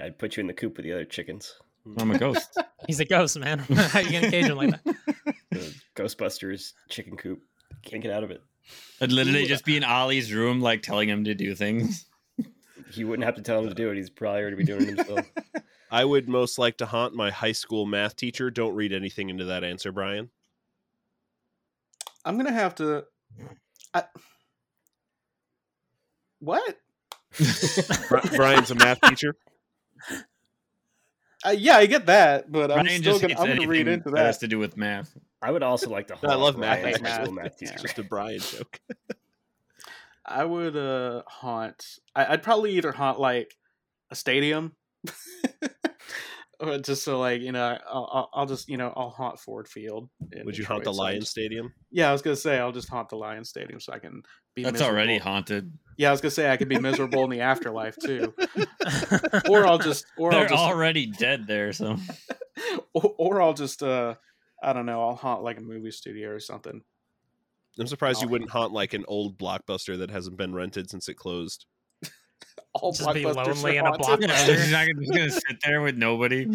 I'd 0.00 0.18
put 0.18 0.36
you 0.36 0.42
in 0.42 0.46
the 0.46 0.54
coop 0.54 0.76
with 0.76 0.84
the 0.84 0.92
other 0.92 1.04
chickens. 1.04 1.54
I'm 1.98 2.10
a 2.10 2.18
ghost. 2.18 2.56
He's 2.86 3.00
a 3.00 3.04
ghost, 3.04 3.38
man. 3.38 3.58
How 3.74 4.00
you 4.00 4.12
gonna 4.12 4.30
cage 4.30 4.46
him 4.46 4.56
like 4.56 4.70
that? 4.70 4.96
The 5.50 5.74
Ghostbusters 5.94 6.72
chicken 6.88 7.16
coop. 7.16 7.40
Can't 7.82 8.02
get 8.02 8.12
out 8.12 8.24
of 8.24 8.30
it. 8.30 8.42
I'd 9.00 9.12
literally 9.12 9.46
just 9.46 9.64
be 9.64 9.76
in 9.76 9.84
Ollie's 9.84 10.32
room, 10.32 10.60
like 10.60 10.82
telling 10.82 11.08
him 11.08 11.24
to 11.24 11.34
do 11.34 11.54
things. 11.54 12.06
He 12.92 13.04
wouldn't 13.04 13.24
have 13.24 13.36
to 13.36 13.42
tell 13.42 13.60
him 13.60 13.68
to 13.68 13.74
do 13.74 13.90
it. 13.90 13.96
He's 13.96 14.10
probably 14.10 14.40
already 14.40 14.56
be 14.56 14.64
doing 14.64 14.82
it 14.82 14.96
himself. 14.96 15.26
I 15.90 16.04
would 16.04 16.28
most 16.28 16.58
like 16.58 16.78
to 16.78 16.86
haunt 16.86 17.14
my 17.14 17.30
high 17.30 17.52
school 17.52 17.86
math 17.86 18.16
teacher. 18.16 18.50
Don't 18.50 18.74
read 18.74 18.92
anything 18.92 19.30
into 19.30 19.44
that 19.46 19.64
answer, 19.64 19.92
Brian. 19.92 20.30
I'm 22.26 22.36
gonna 22.36 22.52
have 22.52 22.74
to. 22.76 23.04
I... 23.94 24.04
What? 26.40 26.76
Brian's 28.34 28.70
a 28.70 28.74
math 28.74 29.00
teacher. 29.00 29.36
Uh, 31.44 31.50
yeah, 31.50 31.76
I 31.76 31.86
get 31.86 32.06
that, 32.06 32.50
but 32.50 32.72
I'm 32.72 32.88
still 32.88 33.20
gonna. 33.20 33.34
I'm 33.38 33.56
gonna 33.56 33.68
read 33.68 33.86
into 33.86 34.10
that 34.10 34.26
has 34.26 34.38
to 34.38 34.48
do 34.48 34.58
with 34.58 34.76
math. 34.76 35.16
I 35.40 35.52
would 35.52 35.62
also 35.62 35.88
like 35.88 36.08
to. 36.08 36.18
I 36.24 36.34
love 36.34 36.58
math. 36.58 36.84
I 36.84 36.88
hate 36.88 37.02
math. 37.02 37.30
math 37.30 37.62
Yeah. 37.62 37.68
teacher. 37.68 37.82
Just 37.82 37.98
a 38.00 38.02
Brian 38.02 38.40
joke. 38.40 38.80
I 40.26 40.44
would 40.44 40.76
uh 40.76 41.22
haunt. 41.28 41.84
I, 42.16 42.32
I'd 42.32 42.42
probably 42.42 42.72
either 42.72 42.90
haunt 42.90 43.20
like 43.20 43.54
a 44.10 44.16
stadium, 44.16 44.72
or 45.06 45.12
just 46.82 47.02
so 47.04 47.18
like 47.18 47.40
you 47.42 47.52
know, 47.52 47.78
I'll, 47.88 48.10
I'll, 48.12 48.30
I'll 48.34 48.46
just 48.46 48.68
you 48.68 48.76
know 48.76 48.92
I'll 48.96 49.10
haunt 49.10 49.38
Ford 49.38 49.68
Field. 49.68 50.08
Would 50.44 50.56
you 50.56 50.64
haunt 50.64 50.84
the 50.84 50.92
so 50.92 51.00
I 51.02 51.04
Lions 51.06 51.24
just- 51.24 51.32
Stadium? 51.32 51.72
Yeah, 51.90 52.08
I 52.08 52.12
was 52.12 52.22
gonna 52.22 52.36
say 52.36 52.58
I'll 52.58 52.72
just 52.72 52.88
haunt 52.88 53.08
the 53.08 53.16
Lions 53.16 53.48
Stadium 53.48 53.80
so 53.80 53.92
I 53.92 53.98
can 53.98 54.22
be. 54.54 54.62
That's 54.62 54.74
miserable. 54.74 54.94
already 54.96 55.18
haunted. 55.18 55.72
Yeah, 55.98 56.08
I 56.08 56.10
was 56.12 56.20
gonna 56.20 56.30
say 56.30 56.50
I 56.50 56.56
could 56.56 56.68
be 56.68 56.78
miserable 56.78 57.24
in 57.24 57.30
the 57.30 57.40
afterlife 57.40 57.96
too, 58.02 58.34
or 59.48 59.66
I'll 59.66 59.78
just, 59.78 60.06
or 60.18 60.32
I'll 60.32 60.40
They're 60.40 60.48
just, 60.48 60.60
already 60.62 61.06
dead 61.06 61.46
there, 61.46 61.72
so 61.72 61.96
or, 62.94 63.14
or 63.18 63.42
I'll 63.42 63.54
just, 63.54 63.82
uh, 63.82 64.14
I 64.62 64.72
don't 64.72 64.86
know, 64.86 65.02
I'll 65.08 65.14
haunt 65.16 65.42
like 65.42 65.58
a 65.58 65.62
movie 65.62 65.90
studio 65.90 66.28
or 66.30 66.40
something. 66.40 66.82
I'm 67.78 67.86
surprised 67.86 68.22
you 68.22 68.28
Oh. 68.28 68.30
wouldn't 68.30 68.50
haunt 68.50 68.72
like 68.72 68.94
an 68.94 69.04
old 69.08 69.38
blockbuster 69.38 69.98
that 69.98 70.10
hasn't 70.10 70.36
been 70.38 70.54
rented 70.54 70.88
since 70.90 71.08
it 71.08 71.14
closed. 71.14 71.66
All 72.74 72.92
Just 72.92 73.12
be 73.14 73.22
blockbusters 73.22 73.46
lonely 73.62 73.76
in 73.78 73.86
a 73.86 73.92
blockbuster. 73.92 74.54
he's 74.54 74.70
not 74.70 74.86
gonna, 74.86 75.00
he's 75.00 75.10
gonna 75.10 75.30
sit 75.30 75.56
there 75.64 75.80
with 75.80 75.96
nobody. 75.96 76.46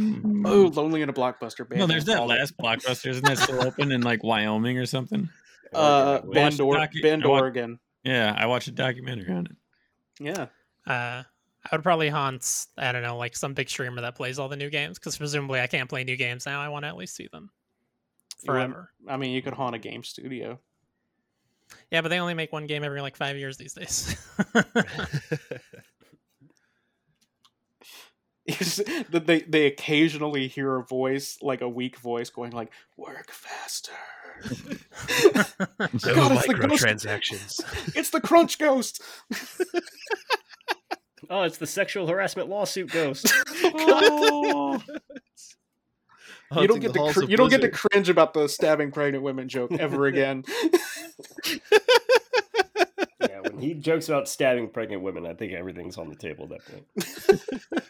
Oh, 0.45 0.71
lonely 0.73 1.01
in 1.01 1.09
a 1.09 1.13
blockbuster. 1.13 1.67
no, 1.75 1.87
there's 1.87 2.05
that 2.05 2.17
Call 2.17 2.31
it. 2.31 2.35
last 2.37 2.55
blockbuster. 2.57 3.07
Isn't 3.07 3.25
that 3.25 3.39
still 3.39 3.63
open 3.65 3.91
in 3.91 4.01
like 4.01 4.23
Wyoming 4.23 4.77
or 4.77 4.85
something? 4.85 5.29
Uh, 5.73 6.19
Oregon, 6.25 6.31
Bend, 6.33 6.59
or- 6.61 6.75
docu- 6.75 7.01
Bend, 7.01 7.23
I 7.23 7.27
Oregon. 7.29 7.79
Yeah, 8.03 8.35
I 8.37 8.45
watched 8.47 8.67
a 8.67 8.71
documentary 8.73 9.33
on 9.33 9.45
it. 9.45 9.55
Yeah. 10.19 10.47
Uh, 10.85 11.23
I 11.23 11.69
would 11.71 11.81
probably 11.81 12.09
haunt. 12.09 12.65
I 12.77 12.91
don't 12.91 13.03
know, 13.03 13.15
like 13.15 13.37
some 13.37 13.53
big 13.53 13.69
streamer 13.69 14.01
that 14.01 14.15
plays 14.15 14.37
all 14.37 14.49
the 14.49 14.57
new 14.57 14.69
games, 14.69 14.99
because 14.99 15.17
presumably 15.17 15.61
I 15.61 15.67
can't 15.67 15.87
play 15.89 16.03
new 16.03 16.17
games 16.17 16.45
now. 16.45 16.59
I 16.59 16.67
want 16.67 16.83
to 16.83 16.89
at 16.89 16.97
least 16.97 17.15
see 17.15 17.29
them 17.31 17.51
You 18.43 18.51
wouldn't- 18.51 18.73
forever. 18.73 18.91
I 19.07 19.15
mean, 19.15 19.31
you 19.31 19.41
could 19.41 19.53
haunt 19.53 19.73
a 19.73 19.79
game 19.79 20.03
studio. 20.03 20.59
Yeah, 21.91 22.01
but 22.01 22.09
they 22.09 22.19
only 22.19 22.33
make 22.33 22.51
one 22.51 22.67
game 22.67 22.83
every 22.83 23.01
like 23.01 23.15
five 23.15 23.37
years 23.37 23.57
these 23.57 23.73
days. 23.73 24.15
that 29.11 29.23
they 29.25 29.41
they 29.41 29.65
occasionally 29.67 30.47
hear 30.47 30.75
a 30.75 30.83
voice, 30.83 31.37
like 31.41 31.61
a 31.61 31.69
weak 31.69 31.97
voice, 31.97 32.29
going 32.29 32.51
like, 32.51 32.71
"Work 32.97 33.31
faster." 33.31 33.91
God, 34.43 35.89
it's 35.93 36.03
the 36.03 36.13
ghost- 36.13 36.83
microtransactions. 36.83 37.93
It's 37.95 38.09
the 38.09 38.21
Crunch 38.21 38.57
Ghost. 38.57 39.01
Oh, 41.29 41.43
it's 41.43 41.59
the 41.59 41.67
sexual 41.67 42.07
harassment 42.07 42.49
lawsuit 42.49 42.91
ghost. 42.91 43.31
Oh. 43.63 44.81
you 46.59 46.67
don't 46.67 46.79
get 46.79 46.93
to 46.93 47.13
cr- 47.13 47.23
you 47.23 47.37
don't 47.37 47.49
get 47.49 47.61
to 47.61 47.69
cringe 47.69 48.09
about 48.09 48.33
the 48.33 48.47
stabbing 48.47 48.91
pregnant 48.91 49.23
women 49.23 49.47
joke 49.55 49.71
ever 49.73 50.05
again. 50.05 50.43
yeah, 53.21 53.39
when 53.41 53.59
he 53.59 53.73
jokes 53.73 54.09
about 54.09 54.27
stabbing 54.27 54.69
pregnant 54.69 55.01
women, 55.01 55.25
I 55.25 55.33
think 55.33 55.53
everything's 55.53 55.97
on 55.97 56.09
the 56.09 56.15
table 56.15 56.49
at 56.51 56.59
that 56.59 57.41
point. 57.71 57.83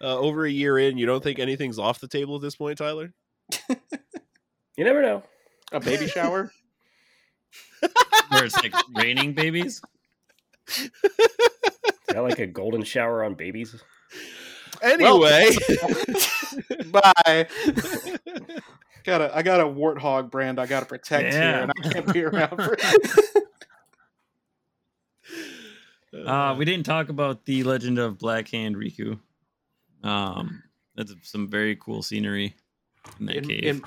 uh, 0.00 0.18
over 0.18 0.46
a 0.46 0.50
year 0.50 0.78
in. 0.78 0.96
You 0.96 1.06
don't 1.06 1.22
think 1.22 1.38
anything's 1.38 1.78
off 1.78 2.00
the 2.00 2.08
table 2.08 2.36
at 2.36 2.42
this 2.42 2.56
point, 2.56 2.78
Tyler? 2.78 3.12
You 4.76 4.84
never 4.84 5.02
know. 5.02 5.22
a 5.72 5.80
baby 5.80 6.06
shower. 6.06 6.52
Where 8.28 8.44
it's 8.44 8.56
like 8.62 8.74
raining 8.94 9.32
babies. 9.34 9.80
Got 12.12 12.22
like 12.22 12.38
a 12.38 12.46
golden 12.46 12.82
shower 12.82 13.24
on 13.24 13.34
babies. 13.34 13.74
Anyway, 14.82 15.50
Bye. 16.90 17.46
got 19.04 19.20
a 19.20 19.36
I 19.36 19.42
got 19.42 19.60
a 19.60 19.64
warthog 19.64 20.30
brand 20.30 20.58
I 20.58 20.66
got 20.66 20.80
to 20.80 20.86
protect 20.86 21.32
here, 21.32 21.42
and 21.42 21.72
I 21.84 21.88
can't 21.88 22.12
be 22.12 22.24
around 22.24 22.56
for. 22.56 22.76
Uh, 26.24 26.54
we 26.56 26.64
didn't 26.64 26.86
talk 26.86 27.10
about 27.10 27.44
the 27.44 27.62
Legend 27.62 27.98
of 27.98 28.16
Black 28.16 28.48
Hand 28.48 28.74
Riku. 28.76 29.18
Um, 30.02 30.62
that's 30.94 31.14
some 31.22 31.48
very 31.50 31.76
cool 31.76 32.02
scenery 32.02 32.56
in 33.20 33.26
that 33.26 33.36
in- 33.36 33.48
cave. 33.48 33.64
in- 33.64 33.82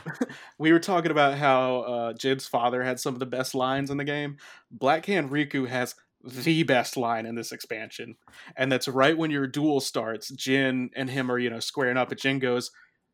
we 0.59 0.71
were 0.71 0.79
talking 0.79 1.09
about 1.11 1.37
how 1.37 1.79
uh, 1.81 2.13
Jin's 2.13 2.45
father 2.45 2.83
had 2.83 2.99
some 2.99 3.15
of 3.15 3.19
the 3.19 3.25
best 3.25 3.55
lines 3.55 3.89
in 3.89 3.97
the 3.97 4.03
game. 4.03 4.37
Black 4.69 5.05
Hand 5.07 5.31
Riku 5.31 5.67
has 5.67 5.95
the 6.23 6.63
best 6.63 6.97
line 6.97 7.25
in 7.25 7.35
this 7.35 7.51
expansion, 7.51 8.15
and 8.55 8.71
that's 8.71 8.87
right 8.87 9.17
when 9.17 9.31
your 9.31 9.47
duel 9.47 9.79
starts. 9.79 10.29
Jin 10.29 10.89
and 10.95 11.09
him 11.09 11.31
are 11.31 11.39
you 11.39 11.49
know 11.49 11.59
squaring 11.59 11.97
up, 11.97 12.11
and 12.11 12.19
Jin 12.19 12.39
goes, 12.39 12.71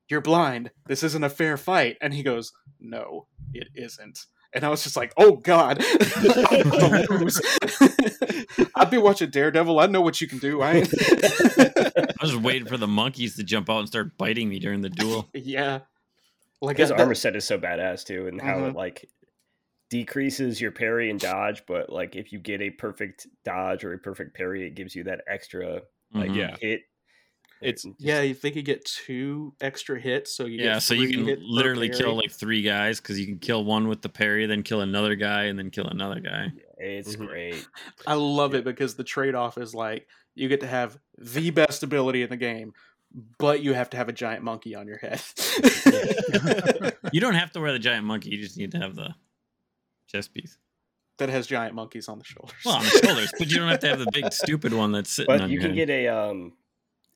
"You're 0.09 0.21
blind. 0.21 0.71
This 0.87 1.03
isn't 1.03 1.23
a 1.23 1.29
fair 1.29 1.57
fight," 1.57 1.97
and 2.01 2.13
he 2.13 2.23
goes, 2.23 2.51
"No, 2.79 3.27
it 3.53 3.67
isn't." 3.75 4.25
And 4.53 4.63
I 4.63 4.69
was 4.69 4.83
just 4.83 4.95
like, 4.95 5.13
"Oh 5.17 5.35
God, 5.37 5.77
I'd 5.85 6.63
gonna 6.63 7.05
lose." 7.11 7.41
I've 8.75 8.89
been 8.91 9.01
watching 9.01 9.29
Daredevil. 9.29 9.79
I 9.79 9.85
know 9.87 10.01
what 10.01 10.19
you 10.21 10.27
can 10.27 10.37
do. 10.39 10.61
I 10.61 10.73
ain't... 10.73 10.89
I 10.93 12.13
was 12.21 12.31
just 12.31 12.41
waiting 12.41 12.67
for 12.67 12.77
the 12.77 12.87
monkeys 12.87 13.35
to 13.35 13.43
jump 13.43 13.69
out 13.69 13.79
and 13.79 13.87
start 13.87 14.17
biting 14.17 14.49
me 14.49 14.59
during 14.59 14.81
the 14.81 14.89
duel. 14.89 15.29
yeah, 15.33 15.79
like 16.61 16.77
His 16.77 16.89
that- 16.89 16.99
armor 16.99 17.15
set 17.15 17.35
is 17.35 17.45
so 17.45 17.57
badass 17.57 18.05
too, 18.05 18.27
and 18.27 18.41
how 18.41 18.55
Mhm. 18.57 18.69
it 18.69 18.75
like 18.75 19.09
decreases 19.89 20.59
your 20.59 20.71
parry 20.71 21.09
and 21.09 21.19
dodge, 21.19 21.63
but 21.67 21.89
like 21.91 22.15
if 22.15 22.31
you 22.33 22.39
get 22.39 22.61
a 22.61 22.69
perfect 22.71 23.27
dodge 23.43 23.83
or 23.83 23.93
a 23.93 23.97
perfect 23.99 24.35
parry, 24.35 24.65
it 24.65 24.75
gives 24.75 24.95
you 24.95 25.03
that 25.05 25.21
extra 25.27 25.81
like 26.13 26.31
Mhm. 26.31 26.35
Yeah. 26.35 26.55
hit. 26.59 26.81
It's- 27.61 27.85
Yeah, 27.99 28.21
you 28.21 28.33
think 28.33 28.55
you 28.55 28.61
get 28.61 28.83
two 28.85 29.55
extra 29.61 29.99
hits, 29.99 30.35
so 30.35 30.45
you 30.45 30.59
Yeah, 30.63 30.73
get 30.75 30.83
so 30.83 30.93
you 30.93 31.09
can 31.09 31.37
literally 31.41 31.89
kill 31.89 32.15
like 32.15 32.31
three 32.31 32.61
guys 32.61 32.99
because 32.99 33.19
you 33.19 33.25
can 33.25 33.39
kill 33.39 33.63
one 33.63 33.87
with 33.87 34.01
the 34.01 34.09
parry, 34.09 34.45
then 34.45 34.61
kill 34.61 34.81
another 34.81 35.15
guy, 35.15 35.43
and 35.45 35.57
then 35.57 35.71
kill 35.71 35.87
another 35.87 36.19
guy. 36.19 36.51
it's 36.77 37.15
Mhm. 37.15 37.27
great. 37.27 37.67
I 38.05 38.15
love 38.15 38.53
it 38.55 38.63
because 38.65 38.95
the 38.95 39.03
trade 39.05 39.33
off 39.35 39.57
is 39.57 39.73
like 39.73 40.07
you 40.35 40.49
get 40.49 40.59
to 40.61 40.67
have 40.67 40.99
the 41.17 41.49
best 41.51 41.81
ability 41.83 42.21
in 42.23 42.29
the 42.29 42.37
game, 42.37 42.73
but 43.39 43.63
you 43.63 43.73
have 43.73 43.89
to 43.91 43.97
have 43.97 44.09
a 44.09 44.13
giant 44.13 44.43
monkey 44.43 44.75
on 44.75 44.85
your 44.87 44.97
head. 44.97 45.21
You 47.13 47.21
don't 47.21 47.35
have 47.35 47.51
to 47.53 47.61
wear 47.61 47.71
the 47.71 47.79
giant 47.79 48.05
monkey; 48.05 48.31
you 48.31 48.41
just 48.41 48.57
need 48.57 48.71
to 48.71 48.77
have 48.77 48.95
the 48.95 49.15
chest 50.07 50.33
piece. 50.33 50.57
that 51.17 51.29
has 51.29 51.47
giant 51.47 51.73
monkeys 51.75 52.07
on 52.09 52.17
the 52.19 52.25
shoulders. 52.25 52.55
Well, 52.65 52.75
on 52.75 52.83
the 52.83 52.89
shoulders, 53.05 53.33
but 53.39 53.49
you 53.49 53.57
don't 53.57 53.69
have 53.69 53.79
to 53.79 53.87
have 53.87 53.99
the 53.99 54.11
big 54.11 54.31
stupid 54.33 54.73
one 54.73 54.91
that's 54.91 55.09
sitting 55.11 55.33
But 55.33 55.41
on 55.41 55.49
you 55.49 55.55
your 55.55 55.61
can 55.69 55.77
head. 55.77 55.87
get 55.87 55.89
a 55.89 56.07
um 56.09 56.53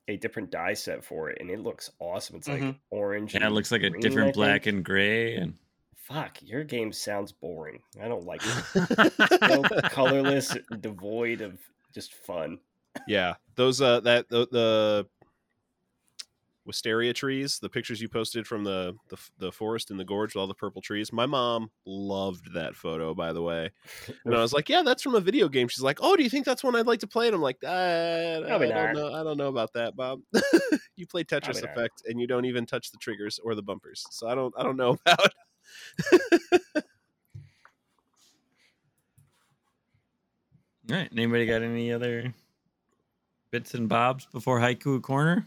a 0.08 0.16
different 0.16 0.50
die 0.50 0.74
set 0.74 1.04
for 1.04 1.30
it, 1.30 1.38
and 1.40 1.50
it 1.50 1.60
looks 1.60 1.90
awesome. 2.00 2.36
It's 2.36 2.48
like 2.48 2.62
Mhm. 2.62 2.76
orange. 2.90 3.34
yeah, 3.34 3.46
it 3.46 3.50
looks 3.52 3.70
like 3.70 3.82
a 3.82 3.90
green, 3.90 4.04
I 4.04 4.08
different 4.08 4.34
black 4.34 4.66
and 4.66 4.84
gray, 4.84 5.36
and 5.36 5.54
Fuck, 5.94 6.38
your 6.42 6.64
game 6.64 6.92
sounds 6.92 7.30
boring. 7.30 7.80
I 8.02 8.08
don't 8.08 8.24
like 8.24 8.40
it. 8.44 9.82
Colorless, 9.92 10.56
devoid 10.80 11.40
of 11.40 11.58
just 11.94 12.14
fun. 12.14 12.58
yeah, 13.06 13.34
those 13.54 13.80
uh 13.80 14.00
that 14.00 14.28
the, 14.28 14.48
the 14.50 15.06
wisteria 16.70 17.12
trees, 17.12 17.58
the 17.58 17.68
pictures 17.68 18.00
you 18.00 18.08
posted 18.08 18.46
from 18.46 18.64
the, 18.64 18.94
the 19.08 19.16
the 19.38 19.52
forest 19.52 19.90
in 19.90 19.96
the 19.96 20.04
gorge 20.04 20.34
with 20.34 20.40
all 20.40 20.46
the 20.46 20.54
purple 20.54 20.80
trees. 20.80 21.12
My 21.12 21.26
mom 21.26 21.70
loved 21.84 22.54
that 22.54 22.76
photo, 22.76 23.14
by 23.14 23.32
the 23.32 23.42
way. 23.42 23.70
And 24.24 24.34
I 24.34 24.40
was 24.40 24.52
like, 24.52 24.68
"Yeah, 24.68 24.82
that's 24.82 25.02
from 25.02 25.14
a 25.14 25.20
video 25.20 25.48
game." 25.48 25.68
She's 25.68 25.82
like, 25.82 25.98
"Oh, 26.00 26.16
do 26.16 26.22
you 26.22 26.30
think 26.30 26.44
that's 26.44 26.62
one 26.62 26.76
I'd 26.76 26.86
like 26.86 27.00
to 27.00 27.06
play?" 27.06 27.26
And 27.26 27.34
I'm 27.34 27.42
like, 27.42 27.58
uh, 27.64 27.66
"I 27.66 28.44
Probably 28.46 28.68
don't 28.68 28.94
know. 28.94 29.12
I 29.12 29.22
don't 29.22 29.36
know 29.36 29.48
about 29.48 29.72
that, 29.74 29.96
Bob. 29.96 30.20
you 30.96 31.06
play 31.06 31.24
Tetris 31.24 31.42
Probably 31.42 31.62
not. 31.62 31.70
Effect, 31.70 32.02
and 32.06 32.20
you 32.20 32.26
don't 32.26 32.44
even 32.44 32.66
touch 32.66 32.90
the 32.90 32.98
triggers 32.98 33.38
or 33.42 33.54
the 33.54 33.62
bumpers, 33.62 34.04
so 34.10 34.28
I 34.28 34.34
don't. 34.34 34.54
I 34.56 34.62
don't 34.62 34.76
know 34.76 34.96
about." 35.06 35.32
all 40.90 40.96
right. 40.96 41.08
Anybody 41.12 41.46
got 41.46 41.62
any 41.62 41.92
other 41.92 42.34
bits 43.50 43.74
and 43.74 43.88
bobs 43.88 44.26
before 44.26 44.60
haiku 44.60 45.02
corner? 45.02 45.46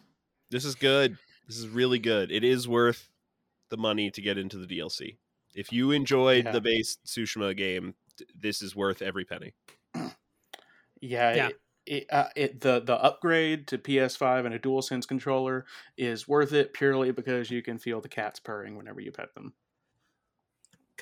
This 0.54 0.66
is 0.66 0.76
good. 0.76 1.18
This 1.48 1.58
is 1.58 1.68
really 1.68 1.98
good. 1.98 2.32
It 2.32 2.44
is 2.44 2.68
worth 2.68 3.10
the 3.70 3.78
money 3.78 4.12
to 4.12 4.22
get 4.22 4.38
into 4.38 4.58
the 4.58 4.68
DLC. 4.68 5.18
If 5.56 5.74
you 5.74 5.90
enjoyed 5.90 6.46
Yeah. 6.46 6.52
the 6.52 6.62
base 6.62 7.00
Tsushima 7.04 7.58
game, 7.58 7.96
this 8.40 8.62
is 8.62 8.76
worth 8.76 9.02
every 9.02 9.26
penny. 9.26 9.54
Yeah, 11.02 11.36
Yeah. 11.36 11.48
It, 11.50 11.60
it, 11.86 12.14
uh, 12.14 12.30
it 12.36 12.62
the 12.62 12.80
the 12.80 12.96
upgrade 12.96 13.68
to 13.68 13.78
PS5 13.78 14.46
and 14.46 14.54
a 14.56 14.60
DualSense 14.60 15.06
controller 15.06 15.66
is 15.98 16.30
worth 16.30 16.54
it 16.54 16.74
purely 16.74 17.12
because 17.12 17.52
you 17.52 17.62
can 17.62 17.78
feel 17.78 18.00
the 18.00 18.08
cats 18.08 18.40
purring 18.40 18.78
whenever 18.78 19.02
you 19.02 19.12
pet 19.12 19.34
them. 19.34 19.54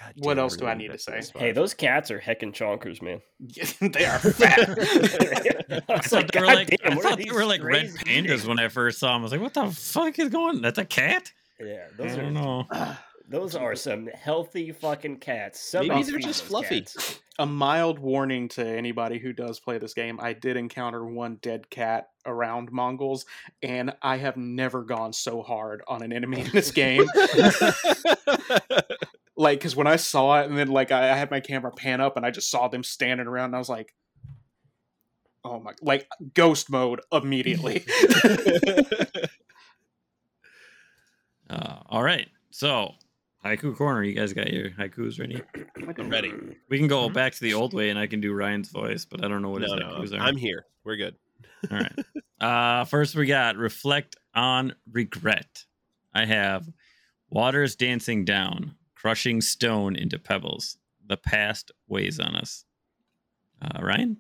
God 0.04 0.14
What 0.18 0.40
else 0.40 0.56
do 0.58 0.66
I 0.66 0.74
need 0.74 0.92
to 0.92 0.98
say? 0.98 1.22
Hey, 1.36 1.52
those 1.52 1.74
cats 1.74 2.12
are 2.12 2.20
heckin' 2.20 2.54
chonkers, 2.54 3.02
man. 3.02 3.22
they 3.92 4.06
are 4.06 4.20
fat. 4.20 4.60
I 5.90 5.94
I 5.94 5.98
was 5.98 6.08
thought 6.08 6.32
they 6.32 6.40
were 6.40 6.46
"God 6.48 6.56
like, 6.56 6.68
damn, 6.70 6.94
I 6.94 6.96
what 6.96 7.06
are 7.06 7.10
thought 7.10 7.18
they 7.20 7.32
were 7.32 7.46
like 7.46 7.64
red 7.64 7.88
pandas 7.90 8.40
eating?" 8.40 8.48
when 8.50 8.60
I 8.60 8.68
first 8.68 9.00
saw 9.00 9.14
them. 9.14 9.22
I 9.22 9.24
was 9.24 9.32
like, 9.32 9.42
what 9.42 9.54
the 9.54 9.72
fuck 9.72 10.18
is 10.20 10.30
going? 10.30 10.58
On? 10.58 10.62
That's 10.62 10.80
a 10.80 10.86
cat? 10.86 11.32
Yeah, 11.60 11.88
I 11.92 11.96
those 11.96 12.16
don't 12.16 12.26
are 12.26 12.32
know. 12.32 12.68
those 13.30 13.56
are 13.56 13.76
some 13.76 14.08
healthy 14.08 14.72
fucking 14.72 15.18
cats. 15.18 15.60
Somebody 15.62 16.02
Maybe 16.02 16.12
they're 16.12 16.20
just 16.20 16.42
those 16.42 16.50
fluffy. 16.50 16.82
cats. 16.82 17.20
a 17.40 17.46
mild 17.46 17.98
warning 18.00 18.50
to 18.50 18.66
anybody 18.68 19.20
who 19.20 19.32
does 19.34 19.60
play 19.60 19.78
this 19.78 19.94
game. 19.94 20.20
I 20.22 20.34
did 20.34 20.58
encounter 20.58 21.06
one 21.06 21.38
dead 21.42 21.70
cat 21.70 22.10
around 22.26 22.72
Mongols, 22.72 23.26
and 23.64 23.94
I 24.02 24.18
have 24.18 24.36
never 24.38 24.84
gone 24.84 25.14
so 25.14 25.42
hard 25.42 25.82
on 25.88 26.02
an 26.04 26.12
enemy 26.12 26.42
in 26.42 26.50
this 26.52 26.72
game. 26.72 27.06
Like, 29.42 29.60
because 29.60 29.76
when 29.76 29.88
I 29.88 29.96
saw 29.98 30.40
it, 30.42 30.48
and 30.50 30.58
then 30.58 30.68
like 30.70 30.92
I, 30.92 31.12
I 31.12 31.16
had 31.16 31.32
my 31.32 31.40
camera 31.40 31.72
pan 31.72 32.00
up, 32.00 32.16
and 32.18 32.26
I 32.26 32.32
just 32.32 32.50
saw 32.52 32.68
them 32.68 32.84
standing 32.84 33.28
around, 33.28 33.46
and 33.46 33.56
I 33.56 33.60
was 33.60 33.70
like, 33.70 33.94
"Oh 35.44 35.60
my!" 35.60 35.74
Like 35.82 36.08
ghost 36.34 36.70
mode 36.70 37.02
immediately. 37.12 37.84
Uh, 41.50 41.80
all 41.90 42.02
right. 42.02 42.30
So, 42.52 42.94
haiku 43.44 43.76
corner. 43.76 44.04
You 44.04 44.14
guys 44.14 44.32
got 44.32 44.52
your 44.54 44.70
haikus 44.70 45.20
ready? 45.20 45.42
I'm 45.98 46.10
ready. 46.10 46.32
We 46.70 46.78
can 46.78 46.88
go 46.88 47.10
Mhm. 47.10 47.14
back 47.14 47.34
to 47.34 47.42
the 47.42 47.54
old 47.56 47.74
way 47.74 47.90
and 47.90 48.00
I 48.00 48.08
can 48.08 48.22
do 48.22 48.34
Ryan's 48.34 48.70
voice, 48.70 49.04
but 49.04 49.22
I 49.22 49.28
don't 49.28 49.42
know 49.42 49.50
what 49.50 49.62
his 49.62 49.72
no, 49.72 49.78
no, 49.80 49.86
haikus 49.96 50.14
I'm, 50.14 50.22
are. 50.22 50.24
I'm 50.24 50.38
here. 50.38 50.66
We're 50.86 50.96
good. 50.96 51.16
All 51.70 51.78
right. 51.80 52.00
Uh, 52.40 52.86
first, 52.86 53.16
we 53.16 53.26
got 53.26 53.58
reflect 53.58 54.16
on 54.34 54.74
regret. 54.90 55.66
I 56.14 56.24
have 56.26 56.68
waters 57.30 57.76
dancing 57.76 58.24
down, 58.24 58.76
crushing 59.02 59.42
stone 59.42 59.96
into 59.96 60.20
pebbles. 60.20 60.78
The 61.04 61.18
past 61.18 61.72
weighs 61.88 62.20
on 62.20 62.36
us. 62.36 62.66
Uh, 63.60 63.82
Ryan, 63.82 64.18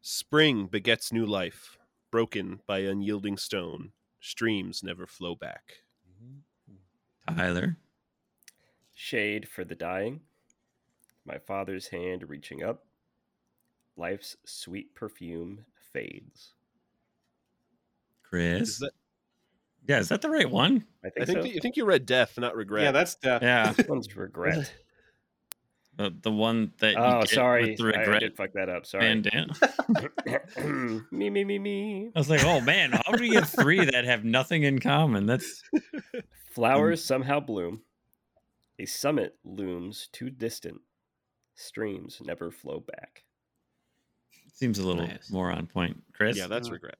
Spring 0.00 0.66
begets 0.66 1.12
new 1.12 1.26
life, 1.26 1.76
broken 2.10 2.60
by 2.66 2.78
unyielding 2.78 3.36
stone. 3.36 3.92
Streams 4.20 4.82
never 4.82 5.06
flow 5.06 5.34
back. 5.34 5.82
Tyler, 7.28 7.76
Shade 8.94 9.48
for 9.48 9.64
the 9.64 9.74
dying. 9.74 10.20
My 11.26 11.38
father's 11.38 11.88
hand 11.88 12.28
reaching 12.28 12.62
up. 12.62 12.86
Life's 13.98 14.36
sweet 14.46 14.94
perfume 14.94 15.66
fades. 15.92 16.54
Chris. 18.22 18.68
Is 18.68 18.78
that, 18.78 18.92
yeah, 19.86 19.98
is 19.98 20.08
that 20.08 20.22
the 20.22 20.30
right 20.30 20.50
one? 20.50 20.84
I 21.04 21.08
I 21.08 21.10
think, 21.10 21.26
think 21.26 21.38
so. 21.38 21.42
that, 21.42 21.54
you 21.54 21.60
think 21.60 21.76
you 21.76 21.84
read 21.84 22.06
death, 22.06 22.38
not 22.38 22.56
regret. 22.56 22.84
yeah, 22.84 22.92
that's 22.92 23.14
death. 23.16 23.42
Yeah, 23.42 23.72
This 23.76 23.86
one's 23.88 24.14
regret. 24.16 24.72
the, 25.96 26.14
the 26.22 26.30
one 26.30 26.72
that 26.78 26.92
you 26.92 26.98
oh, 26.98 27.20
get 27.20 27.28
sorry. 27.30 27.70
with 27.70 27.78
the 27.78 27.98
I- 27.98 28.16
I 28.16 28.18
did 28.18 28.36
fuck 28.36 28.52
that 28.54 28.68
up. 28.68 28.86
Sorry. 28.86 29.04
bandana. 29.04 29.52
me, 31.10 31.30
me, 31.30 31.44
me, 31.44 31.58
me. 31.58 32.10
I 32.14 32.18
was 32.18 32.30
like, 32.30 32.44
oh 32.44 32.60
man, 32.60 32.92
how 32.92 33.12
do 33.12 33.20
we 33.22 33.30
get 33.30 33.46
three 33.48 33.84
that 33.84 34.04
have 34.04 34.24
nothing 34.24 34.62
in 34.62 34.78
common? 34.80 35.26
That's 35.26 35.62
Flowers 36.50 37.02
mm. 37.02 37.06
somehow 37.06 37.40
bloom. 37.40 37.82
A 38.78 38.86
summit 38.86 39.36
looms 39.44 40.08
too 40.12 40.30
distant. 40.30 40.80
Streams 41.56 42.20
never 42.24 42.50
flow 42.50 42.80
back. 42.80 43.22
seems 44.52 44.78
a 44.78 44.86
little 44.86 45.06
Nice. 45.06 45.30
more 45.30 45.52
on 45.52 45.66
point. 45.68 46.02
Chris, 46.12 46.36
yeah, 46.36 46.48
that's 46.48 46.70
regret. 46.70 46.96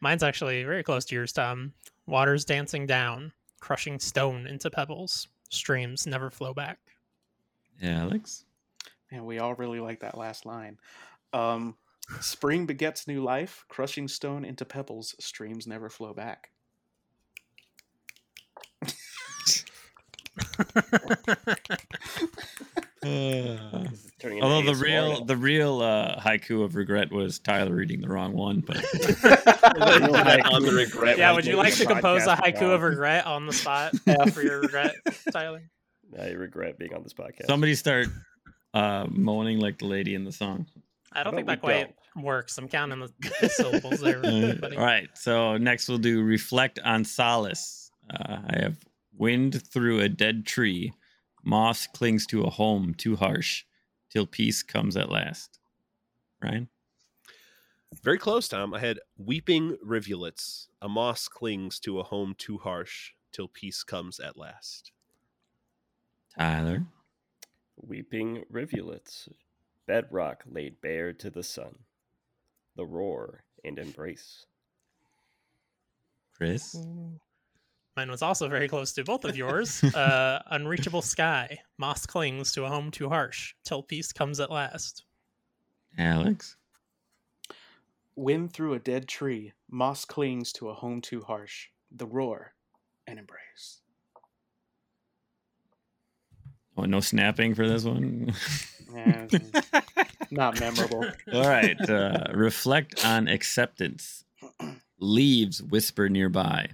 Mine's 0.00 0.22
actually 0.22 0.62
very 0.64 0.82
close 0.82 1.04
to 1.06 1.14
yours, 1.14 1.32
Tom. 1.32 1.72
Waters 2.06 2.44
dancing 2.44 2.86
down, 2.86 3.32
crushing 3.60 3.98
stone 3.98 4.46
into 4.46 4.70
pebbles. 4.70 5.28
Streams 5.48 6.06
never 6.06 6.30
flow 6.30 6.54
back. 6.54 6.78
Yeah, 7.80 8.02
Alex. 8.02 8.44
And 9.10 9.24
we 9.24 9.38
all 9.38 9.54
really 9.54 9.80
like 9.80 10.00
that 10.00 10.18
last 10.18 10.46
line. 10.46 10.78
Um, 11.32 11.76
Spring 12.20 12.66
begets 12.66 13.08
new 13.08 13.22
life, 13.22 13.64
crushing 13.68 14.06
stone 14.06 14.44
into 14.44 14.64
pebbles, 14.64 15.16
streams 15.18 15.66
never 15.66 15.90
flow 15.90 16.14
back. 16.14 16.50
This 23.02 23.60
is 24.04 24.12
turning 24.18 24.38
into 24.38 24.48
Although 24.48 24.72
the 24.72 24.82
real 24.82 25.08
now. 25.20 25.24
the 25.24 25.36
real 25.36 25.80
uh, 25.82 26.20
haiku 26.20 26.64
of 26.64 26.74
regret 26.76 27.12
was 27.12 27.38
Tyler 27.38 27.74
reading 27.74 28.00
the 28.00 28.08
wrong 28.08 28.32
one, 28.32 28.60
but 28.60 28.76
on 30.52 30.62
the 30.62 30.72
regret. 30.74 31.18
yeah, 31.18 31.32
would 31.32 31.46
you 31.46 31.56
like 31.56 31.74
to 31.74 31.86
compose 31.86 32.26
a 32.26 32.36
haiku 32.36 32.74
of 32.74 32.82
regret 32.82 33.26
on 33.26 33.46
the 33.46 33.52
spot 33.52 33.94
F. 34.06 34.32
for 34.32 34.42
your 34.42 34.60
regret, 34.60 34.94
Tyler? 35.32 35.62
I 36.18 36.30
regret 36.30 36.78
being 36.78 36.94
on 36.94 37.02
this 37.02 37.12
podcast. 37.12 37.46
somebody 37.46 37.74
start 37.74 38.08
uh, 38.74 39.06
moaning 39.10 39.58
like 39.58 39.78
the 39.78 39.86
lady 39.86 40.14
in 40.14 40.24
the 40.24 40.32
song. 40.32 40.66
I 41.12 41.22
don't 41.22 41.34
think 41.34 41.46
about 41.46 41.62
that 41.62 41.66
we 41.66 41.84
quite 41.84 42.24
works. 42.24 42.58
I'm 42.58 42.68
counting 42.68 43.00
the, 43.00 43.10
the 43.40 43.48
syllables 43.48 44.00
there. 44.00 44.24
Uh, 44.24 44.54
all 44.76 44.84
right, 44.84 45.08
so 45.14 45.56
next 45.56 45.88
we'll 45.88 45.98
do 45.98 46.22
reflect 46.22 46.78
on 46.84 47.04
solace. 47.04 47.90
Uh, 48.10 48.38
I 48.48 48.58
have 48.62 48.76
wind 49.16 49.62
through 49.72 50.00
a 50.00 50.08
dead 50.08 50.46
tree, 50.46 50.92
moss 51.46 51.86
clings 51.86 52.26
to 52.26 52.42
a 52.42 52.50
home 52.50 52.92
too 52.92 53.16
harsh, 53.16 53.64
till 54.10 54.26
peace 54.26 54.62
comes 54.62 54.96
at 54.96 55.10
last. 55.10 55.60
Ryan, 56.42 56.68
Very 58.02 58.18
close, 58.18 58.48
Tom. 58.48 58.74
I 58.74 58.80
had 58.80 58.98
weeping 59.16 59.78
rivulets. 59.82 60.68
A 60.82 60.88
moss 60.88 61.28
clings 61.28 61.78
to 61.80 61.98
a 62.00 62.02
home 62.02 62.34
too 62.36 62.58
harsh 62.58 63.12
till 63.32 63.48
peace 63.48 63.82
comes 63.84 64.20
at 64.20 64.36
last. 64.36 64.92
Tyler, 66.36 66.84
Weeping 67.76 68.44
rivulets, 68.50 69.28
bedrock 69.86 70.44
laid 70.50 70.80
bare 70.80 71.12
to 71.12 71.30
the 71.30 71.42
sun, 71.42 71.76
the 72.74 72.84
roar 72.86 73.44
and 73.64 73.78
embrace. 73.78 74.46
Chris, 76.34 76.74
mm. 76.74 77.18
Mine 77.96 78.10
was 78.10 78.20
also 78.22 78.48
very 78.48 78.68
close 78.68 78.92
to 78.92 79.04
both 79.04 79.24
of 79.24 79.36
yours. 79.42 79.82
Uh, 79.82 80.42
unreachable 80.50 81.02
sky. 81.02 81.58
Moss 81.78 82.04
clings 82.06 82.52
to 82.52 82.64
a 82.64 82.68
home 82.68 82.90
too 82.90 83.08
harsh 83.08 83.54
till 83.64 83.82
peace 83.82 84.12
comes 84.12 84.38
at 84.40 84.50
last. 84.50 85.04
Alex, 85.98 86.56
Wind 88.16 88.52
through 88.52 88.74
a 88.74 88.78
dead 88.78 89.08
tree, 89.08 89.52
moss 89.70 90.04
clings 90.04 90.52
to 90.54 90.68
a 90.68 90.74
home 90.74 91.00
too 91.00 91.22
harsh, 91.22 91.68
the 91.90 92.06
roar 92.06 92.52
and 93.06 93.18
embrace. 93.18 93.80
oh 96.78 96.84
no 96.84 97.00
snapping 97.00 97.54
for 97.54 97.66
this 97.68 97.84
one. 97.84 98.34
Not 100.30 100.58
memorable. 100.60 101.04
All 101.32 101.48
right. 101.48 101.78
Uh, 101.88 102.26
reflect 102.34 103.04
on 103.04 103.28
acceptance. 103.28 104.24
Leaves 104.98 105.62
whisper 105.62 106.08
nearby. 106.08 106.68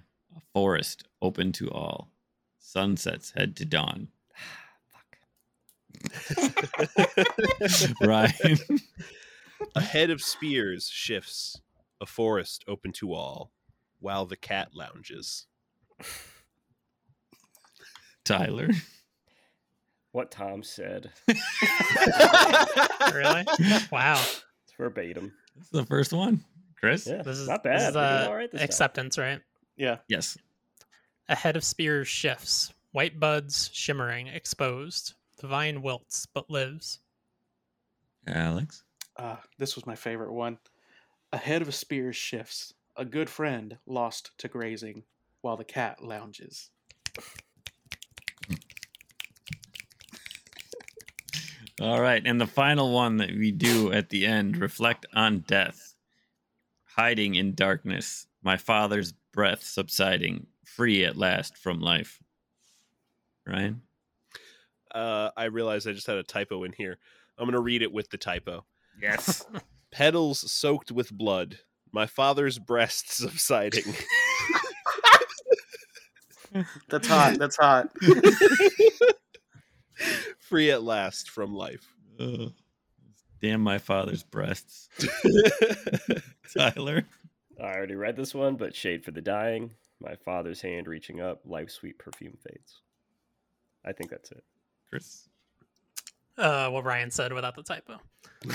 A 0.54 0.58
forest 0.58 1.04
open 1.22 1.52
to 1.52 1.70
all. 1.70 2.10
Sunsets 2.58 3.32
head 3.36 3.56
to 3.56 3.64
dawn. 3.64 4.08
Ryan. 8.02 8.58
A 9.76 9.80
head 9.80 10.10
of 10.10 10.20
spears 10.20 10.88
shifts, 10.88 11.60
a 12.00 12.06
forest 12.06 12.64
open 12.66 12.90
to 12.94 13.14
all, 13.14 13.52
while 14.00 14.26
the 14.26 14.34
cat 14.36 14.70
lounges. 14.74 15.46
Tyler. 18.24 18.68
What 20.10 20.32
Tom 20.32 20.62
said. 20.64 21.12
Really? 23.14 23.44
Wow. 23.92 24.14
It's 24.64 24.72
verbatim. 24.76 25.32
This 25.56 25.64
is 25.66 25.70
the 25.70 25.84
first 25.86 26.12
one. 26.12 26.42
Chris? 26.80 27.06
Yeah, 27.06 27.22
This 27.22 27.38
is 27.38 27.46
not 27.48 27.62
This 27.62 27.70
bad. 27.82 27.90
is, 27.90 27.96
uh, 27.96 28.26
all 28.28 28.34
right 28.34 28.50
this 28.50 28.60
time. 28.60 28.64
acceptance, 28.64 29.16
right? 29.18 29.40
Yeah. 29.76 29.98
Yes. 30.08 30.36
A 31.28 31.34
head 31.34 31.56
of 31.56 31.64
spears 31.64 32.08
shifts. 32.08 32.72
White 32.92 33.18
buds 33.18 33.70
shimmering, 33.72 34.26
exposed. 34.26 35.14
The 35.38 35.46
vine 35.46 35.82
wilts, 35.82 36.26
but 36.26 36.50
lives. 36.50 37.00
Alex. 38.26 38.84
Uh, 39.16 39.36
this 39.58 39.74
was 39.74 39.86
my 39.86 39.94
favorite 39.94 40.32
one. 40.32 40.58
A 41.32 41.38
head 41.38 41.62
of 41.62 41.74
spears 41.74 42.16
shifts, 42.16 42.74
a 42.96 43.04
good 43.04 43.30
friend 43.30 43.78
lost 43.86 44.32
to 44.38 44.48
grazing, 44.48 45.04
while 45.40 45.56
the 45.56 45.64
cat 45.64 46.02
lounges. 46.02 46.70
All 51.80 52.00
right. 52.00 52.22
And 52.24 52.40
the 52.40 52.46
final 52.46 52.92
one 52.92 53.16
that 53.16 53.30
we 53.30 53.50
do 53.50 53.92
at 53.92 54.10
the 54.10 54.24
end 54.26 54.58
reflect 54.58 55.06
on 55.14 55.40
death. 55.40 55.94
Hiding 56.84 57.34
in 57.34 57.54
darkness. 57.54 58.26
My 58.42 58.56
father's 58.56 59.14
breath 59.32 59.62
subsiding. 59.62 60.46
Free 60.64 61.04
at 61.04 61.16
last 61.16 61.58
from 61.58 61.80
life. 61.80 62.18
Ryan. 63.46 63.82
Uh, 64.94 65.30
I 65.36 65.44
realized 65.44 65.88
I 65.88 65.92
just 65.92 66.06
had 66.06 66.16
a 66.16 66.22
typo 66.22 66.64
in 66.64 66.72
here. 66.72 66.98
I'm 67.38 67.46
going 67.46 67.54
to 67.54 67.60
read 67.60 67.82
it 67.82 67.92
with 67.92 68.10
the 68.10 68.18
typo. 68.18 68.64
Yes. 69.00 69.44
Petals 69.90 70.50
soaked 70.50 70.92
with 70.92 71.10
blood. 71.10 71.58
My 71.92 72.06
father's 72.06 72.58
breast 72.58 73.12
subsiding. 73.12 73.94
That's 76.88 77.08
hot. 77.08 77.38
That's 77.38 77.56
hot. 77.56 77.88
Free 80.38 80.70
at 80.70 80.82
last 80.82 81.30
from 81.30 81.54
life. 81.54 81.86
Ugh. 82.20 82.52
damn 83.40 83.62
my 83.62 83.78
father's 83.78 84.22
breasts. 84.22 84.88
Tyler. 86.54 87.04
I 87.60 87.64
already 87.74 87.94
read 87.94 88.16
this 88.16 88.34
one, 88.34 88.56
but 88.56 88.74
Shade 88.74 89.04
for 89.04 89.10
the 89.10 89.20
Dying. 89.20 89.72
My 90.00 90.16
father's 90.24 90.60
hand 90.60 90.88
reaching 90.88 91.20
up. 91.20 91.40
Life's 91.44 91.74
sweet 91.74 91.98
perfume 91.98 92.36
fades. 92.46 92.80
I 93.84 93.92
think 93.92 94.10
that's 94.10 94.30
it. 94.32 94.42
Chris. 94.88 95.28
Uh, 96.38 96.70
what 96.70 96.84
Ryan 96.84 97.10
said 97.10 97.32
without 97.32 97.54
the 97.56 97.62
typo. 97.62 97.98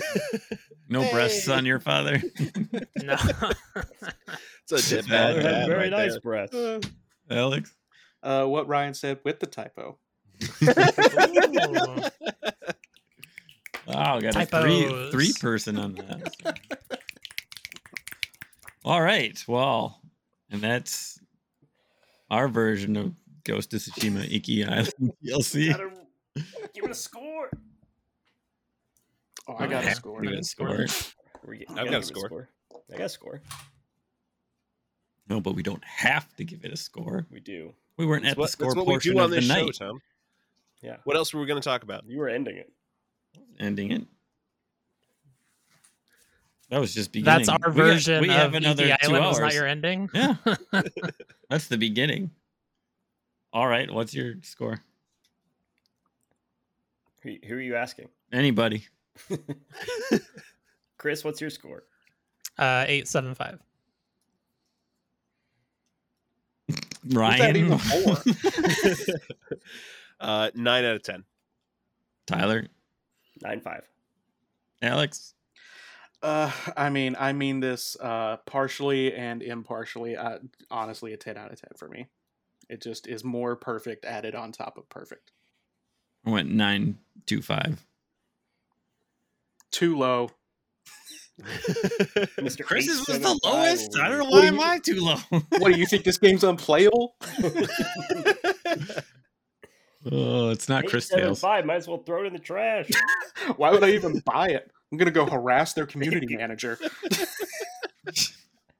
No 0.89 1.01
breasts 1.11 1.49
on 1.49 1.65
your 1.65 1.79
father. 1.81 2.21
No. 3.03 3.17
It's 4.69 4.71
a 4.71 4.95
dip 4.95 5.05
Father 5.05 5.09
bad 5.09 5.35
had 5.35 5.41
dad 5.43 5.67
very 5.67 5.79
right 5.81 5.89
nice 5.91 6.11
there. 6.13 6.21
breath. 6.21 6.55
Uh, 6.55 6.79
Alex. 7.29 7.73
uh, 8.23 8.45
what 8.45 8.67
Ryan 8.69 8.93
said 8.93 9.19
with 9.25 9.39
the 9.41 9.47
typo. 9.47 9.97
Ooh. 10.63 12.03
Wow, 13.87 14.19
got 14.19 14.35
a 14.35 14.45
three 14.45 15.11
three 15.11 15.33
person 15.39 15.77
on 15.79 15.95
that. 15.95 16.59
All 18.87 19.01
right. 19.01 19.43
Well, 19.49 19.99
and 20.49 20.61
that's 20.61 21.19
our 22.31 22.47
version 22.47 22.95
of 22.95 23.13
Ghost 23.43 23.73
of 23.73 23.81
Tsushima 23.81 24.23
Iki 24.31 24.63
Island 24.63 24.93
DLC. 25.25 25.69
Gotta 25.71 25.91
give 26.73 26.85
it 26.85 26.91
a 26.91 26.93
score. 26.95 27.49
Oh, 29.45 29.55
I 29.59 29.67
got 29.67 29.83
Yeah, 29.83 29.91
a 29.91 29.95
score. 29.95 30.21
we 30.21 30.27
got 30.29 30.39
a 30.39 30.43
score. 30.43 30.85
We- 31.45 31.59
you 31.59 31.65
I've 31.69 31.75
gotta 31.75 31.97
a 31.97 31.99
give 31.99 32.05
score. 32.05 32.47
I 32.93 32.97
got 32.97 33.05
a 33.05 33.09
score. 33.09 33.41
No, 35.29 35.41
but 35.41 35.53
we 35.53 35.63
don't 35.63 35.83
have 35.83 36.33
to 36.37 36.45
give 36.45 36.63
it 36.63 36.71
a 36.71 36.77
score. 36.77 37.25
We 37.29 37.41
do. 37.41 37.73
We 37.97 38.05
weren't 38.05 38.23
That's 38.23 38.33
at 38.33 38.37
what, 38.37 38.45
the 38.45 38.51
score 38.53 38.67
that's 38.67 38.75
what 38.77 38.85
we 38.87 38.93
portion 38.93 39.13
do 39.15 39.19
of 39.19 39.23
on 39.25 39.31
the 39.31 39.41
show, 39.41 39.53
night. 39.65 39.75
Tom. 39.77 39.99
Yeah. 40.81 40.95
What 41.03 41.17
else 41.17 41.33
were 41.33 41.41
we 41.41 41.45
going 41.47 41.61
to 41.61 41.67
talk 41.67 41.83
about? 41.83 42.05
You 42.07 42.19
were 42.19 42.29
ending 42.29 42.55
it. 42.55 42.71
Ending 43.59 43.91
it. 43.91 44.03
That 46.69 46.79
was 46.79 46.93
just 46.93 47.11
beginning. 47.13 47.45
That's 47.45 47.49
our 47.49 47.57
We 47.59 47.63
got- 47.65 47.73
version 47.75 48.21
we 48.21 48.27
have 48.29 48.47
of 48.49 48.53
another 48.55 48.83
Iki 48.85 48.97
two 49.01 49.07
Island 49.11 49.25
hours. 49.25 49.31
was 49.35 49.39
not 49.39 49.53
your 49.53 49.65
ending. 49.67 50.09
Yeah. 50.13 50.35
That's 51.49 51.67
the 51.67 51.77
beginning. 51.77 52.31
All 53.53 53.67
right. 53.67 53.89
What's 53.89 54.13
your 54.13 54.35
score? 54.41 54.83
Who, 57.23 57.35
who 57.47 57.55
are 57.55 57.61
you 57.61 57.75
asking? 57.75 58.09
Anybody? 58.33 58.85
Chris, 60.97 61.23
what's 61.23 61.39
your 61.39 61.49
score? 61.49 61.83
Uh, 62.57 62.83
eight 62.87 63.07
seven 63.07 63.33
five. 63.33 63.59
Ryan. 67.09 67.55
even 67.55 67.77
for? 67.77 68.17
uh, 70.19 70.49
nine 70.55 70.83
out 70.83 70.95
of 70.95 71.03
ten. 71.03 71.23
Tyler. 72.25 72.67
Nine 73.41 73.61
five. 73.61 73.87
Alex. 74.81 75.33
Uh, 76.21 76.51
I 76.75 76.89
mean, 76.89 77.15
I 77.19 77.33
mean 77.33 77.59
this 77.59 77.95
uh, 78.01 78.37
partially 78.45 79.13
and 79.13 79.41
impartially. 79.43 80.17
Uh, 80.17 80.39
honestly, 80.71 81.13
a 81.13 81.17
ten 81.17 81.37
out 81.37 81.51
of 81.51 81.61
ten 81.61 81.71
for 81.77 81.87
me. 81.87 82.07
It 82.69 82.81
just 82.81 83.07
is 83.07 83.23
more 83.23 83.55
perfect 83.55 84.03
added 84.05 84.35
on 84.35 84.51
top 84.51 84.77
of 84.77 84.89
perfect. 84.89 85.31
I 86.25 86.31
went 86.31 86.49
nine 86.49 86.97
two 87.25 87.41
five. 87.41 87.85
Too 89.71 89.97
low. 89.97 90.31
Mr. 91.39 92.65
Chris's 92.65 93.07
was 93.07 93.19
the 93.19 93.39
lowest. 93.43 93.95
I 93.97 94.09
don't 94.09 94.17
know 94.17 94.25
why 94.25 94.41
do 94.41 94.47
you- 94.47 94.53
am 94.53 94.59
I 94.59 94.79
too 94.79 94.99
low. 95.01 95.17
What 95.59 95.71
do 95.71 95.79
you 95.79 95.85
think? 95.85 96.03
This 96.03 96.17
game's 96.17 96.43
unplayable? 96.43 97.15
oh, 100.11 100.49
it's 100.49 100.67
not 100.67 100.85
Cris 100.87 101.07
Tales. 101.09 101.43
875, 101.43 101.65
Might 101.65 101.75
as 101.75 101.87
well 101.87 101.99
throw 101.99 102.23
it 102.23 102.27
in 102.27 102.33
the 102.33 102.39
trash. 102.39 102.89
Why 103.57 103.69
would 103.71 103.83
I 103.83 103.91
even 103.91 104.19
buy 104.25 104.47
it? 104.49 104.71
I'm 104.91 104.97
gonna 104.97 105.11
go 105.11 105.25
harass 105.29 105.73
their 105.73 105.85
community 105.85 106.35
manager. 106.35 106.77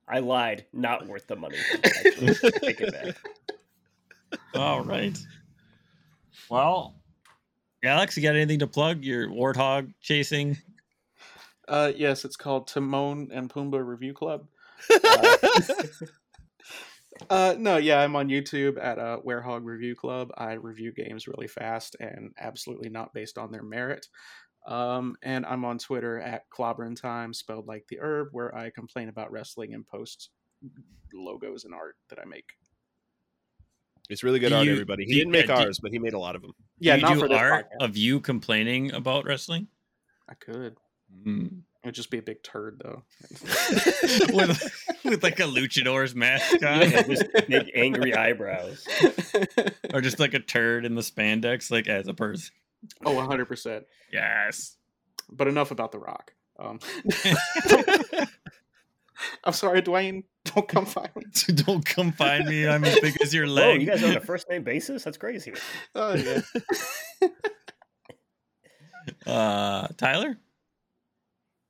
I 0.07 0.19
lied. 0.19 0.65
Not 0.71 1.05
worth 1.05 1.27
the 1.27 1.35
money. 1.35 1.57
Take 2.61 2.79
it 2.79 2.93
back. 2.93 4.39
All 4.55 4.81
right. 4.81 5.17
Well, 6.49 6.95
Alex, 7.83 8.15
you 8.15 8.23
got 8.23 8.35
anything 8.35 8.59
to 8.59 8.67
plug? 8.67 9.03
Your 9.03 9.27
warthog 9.27 9.93
chasing? 9.99 10.57
Uh, 11.67 11.91
yes, 11.93 12.23
it's 12.23 12.37
called 12.37 12.67
Timon 12.67 13.29
and 13.33 13.49
Pumbaa 13.49 13.85
Review 13.85 14.13
Club. 14.13 14.47
Uh, 17.29 17.55
no, 17.57 17.77
yeah, 17.77 17.99
I'm 17.99 18.15
on 18.15 18.29
YouTube 18.29 18.81
at 18.81 18.99
uh, 18.99 19.19
Werehog 19.25 19.65
Review 19.65 19.95
Club. 19.95 20.31
I 20.37 20.53
review 20.53 20.93
games 20.93 21.27
really 21.27 21.47
fast 21.47 21.95
and 21.99 22.31
absolutely 22.39 22.89
not 22.89 23.13
based 23.13 23.37
on 23.37 23.51
their 23.51 23.63
merit. 23.63 24.07
Um, 24.67 25.15
and 25.23 25.45
I'm 25.45 25.63
on 25.65 25.77
Twitter 25.77 26.19
at 26.19 26.43
Clobbering 26.49 26.99
Thyme, 26.99 27.33
spelled 27.33 27.67
like 27.67 27.87
the 27.87 27.99
herb, 28.01 28.29
where 28.33 28.53
I 28.55 28.69
complain 28.69 29.07
about 29.09 29.31
wrestling 29.31 29.73
and 29.73 29.87
post 29.87 30.29
logos 31.13 31.63
and 31.63 31.73
art 31.73 31.95
that 32.09 32.19
I 32.19 32.25
make. 32.25 32.51
it's 34.09 34.23
really 34.23 34.39
good 34.39 34.49
Do 34.49 34.55
art, 34.55 34.65
you- 34.65 34.73
everybody. 34.73 35.05
He 35.05 35.15
didn't 35.15 35.31
make 35.31 35.47
yeah, 35.47 35.55
do- 35.55 35.61
ours, 35.67 35.79
but 35.79 35.91
he 35.91 35.99
made 35.99 36.13
a 36.13 36.19
lot 36.19 36.35
of 36.35 36.41
them. 36.41 36.51
Yeah, 36.79 36.95
Do 36.95 36.99
you 37.01 37.07
not 37.07 37.13
do 37.13 37.19
for 37.27 37.33
art 37.35 37.67
podcast. 37.71 37.85
of 37.85 37.97
you 37.97 38.19
complaining 38.19 38.91
about 38.93 39.25
wrestling. 39.25 39.67
I 40.29 40.33
could. 40.33 40.75
Mm. 41.25 41.61
It'd 41.83 41.95
just 41.95 42.09
be 42.11 42.17
a 42.17 42.21
big 42.21 42.43
turd, 42.43 42.81
though. 42.83 43.03
with, 44.33 44.99
with 45.05 45.23
like 45.23 45.39
a 45.39 45.43
luchador's 45.43 46.13
mask 46.15 46.61
on, 46.63 46.81
Yeah, 46.91 47.03
just 47.03 47.23
big 47.47 47.71
angry 47.73 48.13
eyebrows. 48.13 48.85
or 49.93 50.01
just 50.01 50.19
like 50.19 50.33
a 50.33 50.39
turd 50.39 50.83
in 50.83 50.95
the 50.95 51.01
spandex, 51.01 51.71
like 51.71 51.87
as 51.87 52.07
a 52.09 52.13
person. 52.13 52.53
Oh, 53.05 53.13
100%. 53.13 53.83
Yes. 54.11 54.77
But 55.29 55.47
enough 55.47 55.71
about 55.71 55.91
The 55.91 55.99
Rock. 55.99 56.33
Um, 56.59 56.79
I'm 59.43 59.53
sorry, 59.53 59.81
Dwayne. 59.81 60.23
Don't 60.45 60.67
come 60.67 60.85
find 60.85 61.09
me. 61.15 61.23
Don't 61.55 61.85
come 61.85 62.11
find 62.11 62.45
me. 62.47 62.67
I'm 62.67 62.83
as 62.83 62.99
big 62.99 63.19
as 63.21 63.33
your 63.33 63.47
Whoa, 63.47 63.53
leg. 63.53 63.81
you 63.81 63.87
guys 63.87 64.03
are 64.03 64.07
on 64.07 64.17
a 64.17 64.21
first 64.21 64.49
name 64.49 64.63
basis? 64.63 65.03
That's 65.03 65.17
crazy. 65.17 65.53
Oh, 65.95 66.13
yeah. 66.15 66.41
uh, 69.31 69.87
Tyler. 69.97 70.37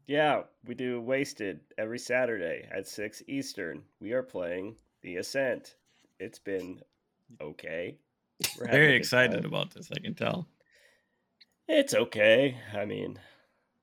Yeah, 0.06 0.44
we 0.66 0.74
do 0.74 1.02
Wasted 1.02 1.60
every 1.77 2.00
Saturday 2.00 2.68
at 2.72 2.88
6 2.88 3.24
Eastern. 3.27 3.84
We 4.00 4.14
are 4.14 4.24
playing 4.24 4.76
The 5.02 5.18
Ascent. 5.18 5.76
It's 6.19 6.40
been 6.40 6.82
okay. 7.42 7.98
We're 8.58 8.68
Very 8.72 8.95
excited 8.95 9.42
time. 9.42 9.45
about 9.45 9.74
this. 9.74 9.90
I 9.94 10.00
can 10.00 10.14
tell. 10.16 10.48
It's 11.68 11.94
okay. 11.94 12.58
I 12.74 12.86
mean, 12.86 13.20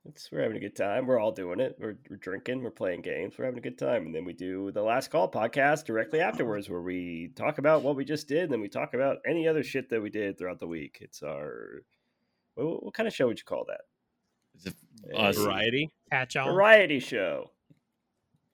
it's 0.07 0.31
we're 0.33 0.43
having 0.43 0.57
a 0.57 0.61
good 0.61 0.77
time. 0.77 1.07
We're 1.07 1.19
all 1.19 1.33
doing 1.33 1.61
it. 1.61 1.77
We're, 1.79 1.97
we're 2.09 2.17
drinking. 2.17 2.63
We're 2.63 2.71
playing 2.71 3.03
games. 3.03 3.35
We're 3.39 3.45
having 3.45 3.59
a 3.59 3.63
good 3.63 3.79
time. 3.79 4.07
And 4.07 4.15
then 4.15 4.25
we 4.25 4.33
do 4.33 4.71
the 4.73 4.83
last 4.83 5.11
call 5.11 5.31
podcast 5.31 5.85
directly 5.85 6.21
afterwards, 6.21 6.69
where 6.71 6.81
we 6.81 7.31
talk 7.37 7.59
about 7.59 7.83
what 7.83 7.97
we 7.97 8.05
just 8.05 8.27
did. 8.29 8.45
And 8.45 8.53
then 8.53 8.61
we 8.61 8.69
talk 8.69 8.95
about 8.95 9.19
any 9.27 9.47
other 9.47 9.63
shit 9.63 9.91
that 9.91 10.01
we 10.03 10.11
did 10.11 10.39
throughout 10.39 10.61
the 10.61 10.67
week. 10.67 10.99
It's 11.01 11.23
our 11.23 11.83
what, 12.55 12.85
what 12.85 12.95
kind 12.95 13.07
of 13.07 13.15
show 13.15 13.27
would 13.27 13.39
you 13.39 13.45
call 13.45 13.67
that? 13.69 13.81
it 14.67 14.75
A 15.15 15.19
us? 15.21 15.37
Variety. 15.37 15.91
Catch 16.11 16.37
all. 16.37 16.53
variety 16.53 17.01
show. 17.01 17.51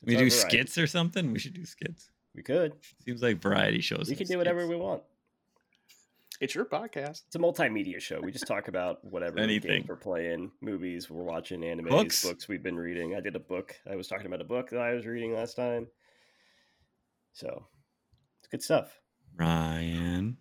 we 0.03 0.15
It's 0.15 0.21
our 0.23 0.25
do 0.25 0.31
variety. 0.31 0.57
skits 0.57 0.79
or 0.79 0.87
something? 0.87 1.33
We 1.33 1.39
should 1.39 1.55
do 1.55 1.65
skits. 1.65 2.11
We 2.35 2.43
could. 2.43 2.73
Seems 3.05 3.23
like 3.23 3.41
variety 3.41 3.81
shows. 3.81 4.09
We 4.09 4.17
can 4.17 4.27
do 4.27 4.39
whatever 4.39 4.67
we 4.67 4.77
want. 4.77 5.03
It's 6.41 6.55
your 6.55 6.65
podcast. 6.65 7.23
It's 7.27 7.35
a 7.37 7.39
multimedia 7.39 8.01
show. 8.01 8.19
We 8.21 8.33
just 8.33 8.47
talk 8.47 8.69
about 8.69 9.05
whatever 9.05 9.39
Anything. 9.39 9.85
we're 9.87 9.97
playing, 9.97 10.51
movies 10.63 11.11
we're 11.11 11.23
watching, 11.23 11.63
anime, 11.63 11.87
Books. 11.89 12.25
books. 12.25 12.49
we've 12.49 12.63
been 12.63 12.77
reading. 12.77 13.15
I 13.15 13.21
did 13.21 13.37
a 13.37 13.41
book. 13.41 13.77
I 13.91 13.95
was 13.95 14.09
talking 14.09 14.27
about 14.27 14.41
a 14.41 14.45
book 14.45 14.71
that 14.71 14.81
I 14.81 14.95
was 14.95 15.05
reading 15.07 15.35
last 15.35 15.55
time. 15.55 15.87
So 17.35 17.67
it's 18.39 18.49
good 18.49 18.63
stuff. 18.63 18.99
Ryan. 19.37 20.39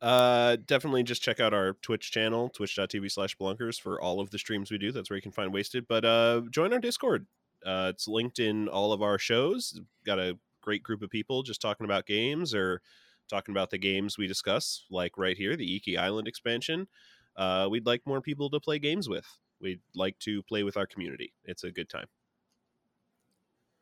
Uh, 0.00 0.56
definitely 0.64 1.02
just 1.02 1.22
check 1.22 1.40
out 1.40 1.52
our 1.52 1.72
Twitch 1.82 2.12
channel, 2.12 2.48
twitch.tv 2.50 3.10
slash 3.10 3.36
blunkers 3.36 3.80
for 3.80 4.00
all 4.00 4.20
of 4.20 4.30
the 4.30 4.38
streams 4.38 4.70
we 4.70 4.78
do. 4.78 4.92
That's 4.92 5.10
where 5.10 5.16
you 5.16 5.22
can 5.22 5.32
find 5.32 5.52
Wasted. 5.52 5.88
But 5.88 6.04
uh, 6.04 6.42
join 6.50 6.72
our 6.72 6.78
Discord. 6.78 7.26
Uh, 7.64 7.90
it's 7.92 8.06
linked 8.06 8.38
in 8.38 8.68
all 8.68 8.92
of 8.92 9.02
our 9.02 9.18
shows. 9.18 9.80
Got 10.04 10.20
a 10.20 10.38
great 10.60 10.84
group 10.84 11.02
of 11.02 11.10
people 11.10 11.42
just 11.42 11.60
talking 11.60 11.84
about 11.84 12.06
games 12.06 12.54
or 12.54 12.80
talking 13.28 13.52
about 13.52 13.70
the 13.70 13.78
games 13.78 14.16
we 14.18 14.26
discuss, 14.26 14.84
like 14.90 15.18
right 15.18 15.36
here, 15.36 15.56
the 15.56 15.76
Iki 15.76 15.98
Island 15.98 16.28
expansion. 16.28 16.88
Uh, 17.36 17.68
we'd 17.70 17.86
like 17.86 18.02
more 18.06 18.20
people 18.20 18.48
to 18.50 18.60
play 18.60 18.78
games 18.78 19.08
with. 19.08 19.26
We'd 19.60 19.80
like 19.94 20.18
to 20.20 20.42
play 20.44 20.62
with 20.62 20.76
our 20.76 20.86
community. 20.86 21.32
It's 21.44 21.64
a 21.64 21.70
good 21.70 21.88
time. 21.88 22.06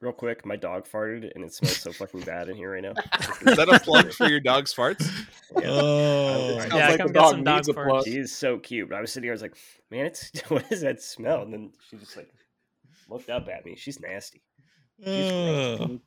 Real 0.00 0.12
quick, 0.12 0.44
my 0.44 0.56
dog 0.56 0.86
farted 0.86 1.30
and 1.34 1.44
it 1.44 1.54
smells 1.54 1.78
so 1.78 1.90
fucking 1.92 2.20
bad 2.22 2.48
in 2.48 2.56
here 2.56 2.72
right 2.72 2.82
now. 2.82 2.90
Is 3.46 3.56
that 3.56 3.68
a 3.72 3.78
plug 3.80 4.12
for 4.12 4.26
your 4.28 4.40
dog's 4.40 4.74
farts? 4.74 5.08
Yeah. 5.60 5.68
Oh, 5.70 6.58
Sounds 6.58 6.74
Yeah, 6.74 6.88
like 6.88 6.98
come 6.98 7.06
get 7.06 7.14
dog 7.14 7.30
some 7.30 7.44
dog 7.44 7.56
needs 7.58 7.68
farts. 7.68 7.88
plug. 7.88 8.04
She 8.04 8.18
is 8.18 8.34
so 8.34 8.58
cute. 8.58 8.88
But 8.88 8.96
I 8.96 9.00
was 9.00 9.12
sitting 9.12 9.24
here, 9.26 9.32
I 9.32 9.34
was 9.34 9.42
like, 9.42 9.56
man, 9.90 10.06
it's 10.06 10.30
what 10.48 10.64
is 10.72 10.80
that 10.80 11.00
smell? 11.00 11.42
And 11.42 11.52
then 11.52 11.70
she 11.88 11.96
just 11.96 12.16
like 12.16 12.28
looked 13.08 13.30
up 13.30 13.46
at 13.48 13.64
me. 13.64 13.76
She's 13.76 14.00
nasty. 14.00 14.42
She's 14.98 15.30
gross. 15.30 16.00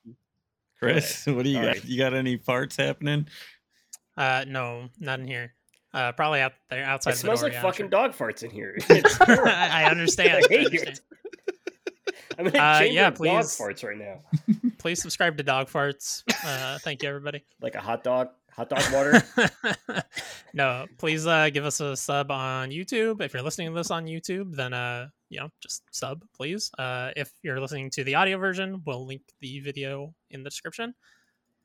Chris, 0.79 1.25
what 1.25 1.43
do 1.43 1.49
you 1.49 1.55
Sorry. 1.55 1.73
got? 1.73 1.85
You 1.85 1.97
got 1.97 2.13
any 2.13 2.37
farts 2.37 2.77
happening? 2.77 3.27
Uh, 4.15 4.45
no, 4.47 4.89
not 4.99 5.19
in 5.19 5.27
here. 5.27 5.53
Uh, 5.93 6.11
probably 6.11 6.41
out 6.41 6.53
there 6.69 6.83
outside. 6.83 7.11
It 7.11 7.13
the 7.13 7.19
smells 7.19 7.39
door, 7.39 7.49
like 7.49 7.53
yeah, 7.53 7.61
fucking 7.61 7.83
sure. 7.85 7.89
dog 7.89 8.11
farts 8.13 8.43
in 8.43 8.51
here. 8.51 8.77
I, 8.89 9.83
I 9.85 9.89
understand. 9.89 10.33
I 10.33 10.37
I 10.37 10.41
hate 10.49 10.65
understand. 10.67 10.99
it. 10.99 11.01
I'm 12.39 12.47
in 12.47 12.55
a 12.55 12.59
Uh, 12.59 12.79
yeah, 12.81 13.07
of 13.07 13.17
dog 13.17 13.45
farts 13.45 13.83
right 13.83 13.97
now. 13.97 14.19
Please 14.77 15.01
subscribe 15.01 15.37
to 15.37 15.43
Dog 15.43 15.69
Farts. 15.69 16.23
Uh, 16.45 16.77
thank 16.79 17.01
you, 17.01 17.09
everybody. 17.09 17.43
Like 17.61 17.73
a 17.75 17.81
hot 17.81 18.03
dog, 18.03 18.29
hot 18.57 18.69
dog 18.69 18.83
water. 18.91 19.23
no, 20.53 20.85
please 20.97 21.25
uh, 21.27 21.49
give 21.49 21.63
us 21.65 21.79
a 21.79 21.95
sub 21.95 22.31
on 22.31 22.69
YouTube. 22.71 23.21
If 23.21 23.33
you're 23.33 23.43
listening 23.43 23.69
to 23.69 23.73
this 23.75 23.91
on 23.91 24.05
YouTube, 24.05 24.55
then 24.55 24.73
uh, 24.73 25.09
you 25.29 25.39
know, 25.39 25.49
just 25.61 25.83
sub, 25.91 26.23
please. 26.35 26.71
Uh, 26.77 27.11
if 27.15 27.31
you're 27.43 27.59
listening 27.61 27.89
to 27.91 28.03
the 28.03 28.15
audio 28.15 28.37
version, 28.37 28.81
we'll 28.85 29.05
link 29.05 29.21
the 29.41 29.59
video 29.59 30.13
in 30.31 30.43
the 30.43 30.49
description. 30.49 30.93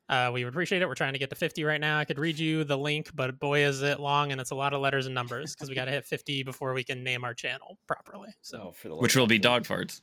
Uh, 0.09 0.29
we 0.33 0.43
would 0.43 0.53
appreciate 0.53 0.81
it. 0.81 0.87
We're 0.87 0.95
trying 0.95 1.13
to 1.13 1.19
get 1.19 1.29
to 1.29 1.35
50 1.35 1.63
right 1.63 1.79
now. 1.79 1.97
I 1.97 2.05
could 2.05 2.19
read 2.19 2.37
you 2.37 2.65
the 2.65 2.77
link, 2.77 3.09
but 3.15 3.39
boy, 3.39 3.63
is 3.65 3.81
it 3.81 3.99
long 3.99 4.31
and 4.33 4.39
it's 4.41 4.51
a 4.51 4.55
lot 4.55 4.73
of 4.73 4.81
letters 4.81 5.05
and 5.05 5.15
numbers 5.15 5.55
because 5.55 5.69
we 5.69 5.75
got 5.75 5.85
to 5.85 5.91
hit 5.91 6.05
50 6.05 6.43
before 6.43 6.73
we 6.73 6.83
can 6.83 7.03
name 7.03 7.23
our 7.23 7.33
channel 7.33 7.77
properly. 7.87 8.29
So, 8.41 8.57
So 8.57 8.71
for 8.73 8.89
the 8.89 8.95
Which 8.97 9.15
will 9.15 9.27
be 9.27 9.39
dog 9.39 9.63
farts. 9.63 10.01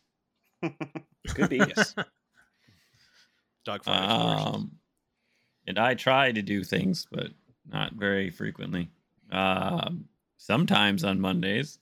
could 1.28 1.50
be. 1.50 1.58
Yes. 1.76 1.94
Dog 3.66 3.84
farts. 3.84 4.08
Um, 4.08 4.72
and 5.70 5.78
I 5.78 5.94
try 5.94 6.32
to 6.32 6.42
do 6.42 6.64
things, 6.64 7.06
but 7.10 7.28
not 7.70 7.92
very 7.92 8.28
frequently. 8.28 8.88
Um, 9.30 10.06
sometimes 10.36 11.04
on 11.04 11.20
Mondays 11.20 11.78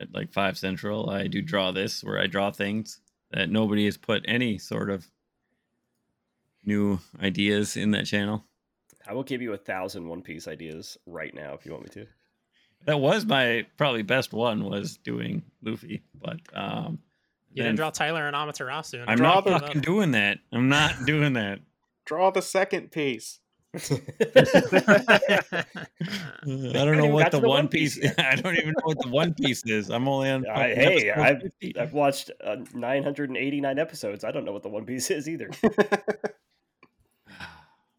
at 0.00 0.14
like 0.14 0.32
five 0.32 0.56
central, 0.56 1.10
I 1.10 1.26
do 1.26 1.42
draw 1.42 1.72
this 1.72 2.02
where 2.04 2.18
I 2.20 2.26
draw 2.28 2.50
things 2.52 3.00
that 3.32 3.50
nobody 3.50 3.84
has 3.86 3.96
put 3.96 4.24
any 4.28 4.56
sort 4.58 4.88
of 4.90 5.06
new 6.64 7.00
ideas 7.22 7.76
in 7.76 7.90
that 7.92 8.06
channel. 8.06 8.44
I 9.06 9.14
will 9.14 9.22
give 9.24 9.42
you 9.42 9.52
a 9.52 9.56
thousand 9.58 10.06
One 10.08 10.22
Piece 10.22 10.46
ideas 10.46 10.96
right 11.06 11.34
now 11.34 11.54
if 11.54 11.66
you 11.66 11.72
want 11.72 11.84
me 11.84 11.90
to. 12.02 12.06
That 12.86 13.00
was 13.00 13.26
my 13.26 13.66
probably 13.76 14.02
best 14.02 14.32
one 14.32 14.64
was 14.64 14.96
doing 14.98 15.42
Luffy, 15.62 16.02
but 16.14 16.38
um, 16.54 16.98
you 17.52 17.62
didn't 17.62 17.76
draw 17.76 17.90
Tyler 17.90 18.26
and 18.26 18.36
Amaterasu. 18.36 19.00
and 19.02 19.10
I'm 19.10 19.18
not 19.18 19.44
the- 19.44 19.58
fucking 19.58 19.80
doing 19.80 20.12
that. 20.12 20.38
I'm 20.52 20.68
not 20.68 20.94
doing 21.04 21.32
that. 21.34 21.58
Draw 22.10 22.32
the 22.32 22.42
second 22.42 22.90
piece. 22.90 23.38
I 23.76 23.80
don't 26.42 26.96
know 26.96 27.06
what 27.06 27.30
the, 27.30 27.38
the 27.38 27.46
One 27.48 27.58
One 27.58 27.68
Piece. 27.68 28.00
Piece. 28.00 28.12
I 28.18 28.34
don't 28.34 28.56
even 28.56 28.70
know 28.70 28.82
what 28.82 28.98
the 29.00 29.08
One 29.10 29.32
Piece 29.32 29.64
is. 29.64 29.90
I'm 29.90 30.08
only 30.08 30.28
on. 30.28 30.44
I- 30.48 30.74
hey, 30.74 31.12
I've- 31.12 31.48
I've 31.78 31.92
watched 31.92 32.32
uh, 32.42 32.56
989 32.74 33.78
episodes. 33.78 34.24
I 34.24 34.32
don't 34.32 34.44
know 34.44 34.50
what 34.50 34.64
the 34.64 34.68
One 34.68 34.84
Piece 34.84 35.08
is 35.12 35.28
either. 35.28 35.50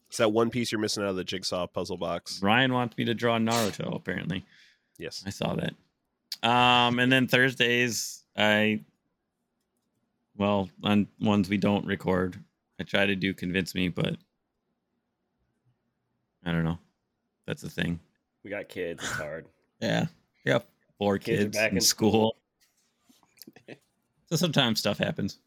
It's 0.08 0.18
that 0.18 0.30
one 0.30 0.50
piece 0.50 0.70
you're 0.70 0.78
missing 0.78 1.02
out 1.04 1.08
of 1.08 1.16
the 1.16 1.24
jigsaw 1.24 1.66
puzzle 1.66 1.96
box. 1.96 2.42
Ryan 2.42 2.74
wants 2.74 2.98
me 2.98 3.06
to 3.06 3.14
draw 3.14 3.38
Naruto. 3.38 3.96
Apparently, 3.96 4.44
Yes. 4.98 5.24
I 5.26 5.30
saw 5.30 5.54
that. 5.54 5.72
Um, 6.46 6.98
and 6.98 7.10
then 7.10 7.28
Thursdays, 7.28 8.22
I, 8.36 8.82
well, 10.36 10.68
on 10.84 11.08
ones 11.18 11.48
we 11.48 11.56
don't 11.56 11.86
record, 11.86 12.36
I 12.80 12.84
try 12.84 13.06
to 13.06 13.14
do 13.14 13.34
convince 13.34 13.74
me, 13.74 13.88
but 13.88 14.16
I 16.44 16.52
don't 16.52 16.64
know. 16.64 16.78
That's 17.46 17.62
the 17.62 17.70
thing. 17.70 18.00
We 18.42 18.50
got 18.50 18.68
kids. 18.68 19.02
It's 19.02 19.12
hard. 19.12 19.46
Yeah. 19.80 20.06
Yep. 20.44 20.68
Four 20.96 21.18
Kids 21.18 21.42
kids, 21.42 21.58
back 21.58 21.72
in, 21.72 21.78
in 21.78 21.80
school. 21.80 22.36
so 24.30 24.36
sometimes 24.36 24.78
stuff 24.78 24.96
happens. 24.96 25.40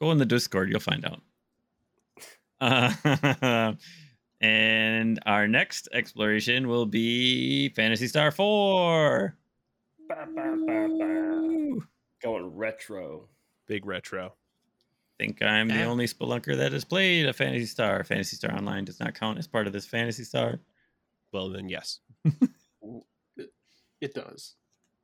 Go 0.00 0.10
in 0.10 0.18
the 0.18 0.26
Discord, 0.26 0.70
you'll 0.70 0.80
find 0.80 1.04
out. 1.04 1.20
Uh, 2.60 3.74
and 4.40 5.20
our 5.24 5.46
next 5.46 5.88
exploration 5.92 6.66
will 6.66 6.86
be 6.86 7.68
Phantasy 7.68 8.08
Star 8.08 8.32
4. 8.32 9.36
Ba, 10.08 10.26
ba, 10.34 10.56
ba, 10.66 10.88
ba. 10.98 11.86
Going 12.20 12.56
retro. 12.56 13.28
Big 13.68 13.86
retro. 13.86 14.34
Think 15.22 15.40
I'm 15.40 15.68
the 15.68 15.84
only 15.84 16.06
spelunker 16.08 16.56
that 16.56 16.72
has 16.72 16.84
played 16.84 17.26
a 17.26 17.32
Phantasy 17.32 17.66
Star. 17.66 18.02
Phantasy 18.02 18.34
Star 18.34 18.52
Online 18.56 18.84
does 18.84 18.98
not 18.98 19.14
count 19.14 19.38
as 19.38 19.46
part 19.46 19.68
of 19.68 19.72
this 19.72 19.86
Phantasy 19.86 20.24
Star. 20.24 20.58
Well, 21.32 21.48
then, 21.50 21.68
yes. 21.68 22.00
It 24.00 24.14
does. 24.14 24.56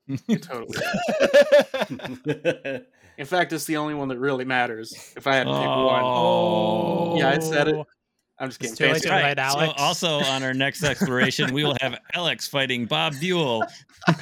It 0.09 0.43
totally 0.43 0.77
does. 2.27 2.81
In 3.17 3.27
fact, 3.27 3.53
it's 3.53 3.65
the 3.67 3.77
only 3.77 3.95
one 3.95 4.09
that 4.09 4.19
really 4.19 4.45
matters. 4.45 4.93
If 5.17 5.29
I 5.29 5.37
had 5.37 5.45
to 5.45 5.53
pick 5.53 5.69
one, 5.69 6.03
Oh. 6.03 7.17
Yeah, 7.17 7.31
I 7.31 7.39
said 7.39 7.69
it. 7.69 7.77
I'm 8.41 8.49
just 8.49 8.61
It's 8.61 8.75
kidding. 8.75 8.77
too 8.77 8.85
late 8.95 9.03
Fantasy- 9.05 9.09
to 9.09 9.15
invite 9.17 9.39
Alex. 9.39 9.73
So 9.79 9.85
also 9.85 10.19
on 10.33 10.43
our 10.43 10.53
next 10.53 10.83
exploration, 10.83 11.55
we 11.55 11.63
will 11.63 11.77
have 11.81 11.97
Alex 12.13 12.49
fighting 12.49 12.87
Bob 12.87 13.15
Buell. 13.21 13.63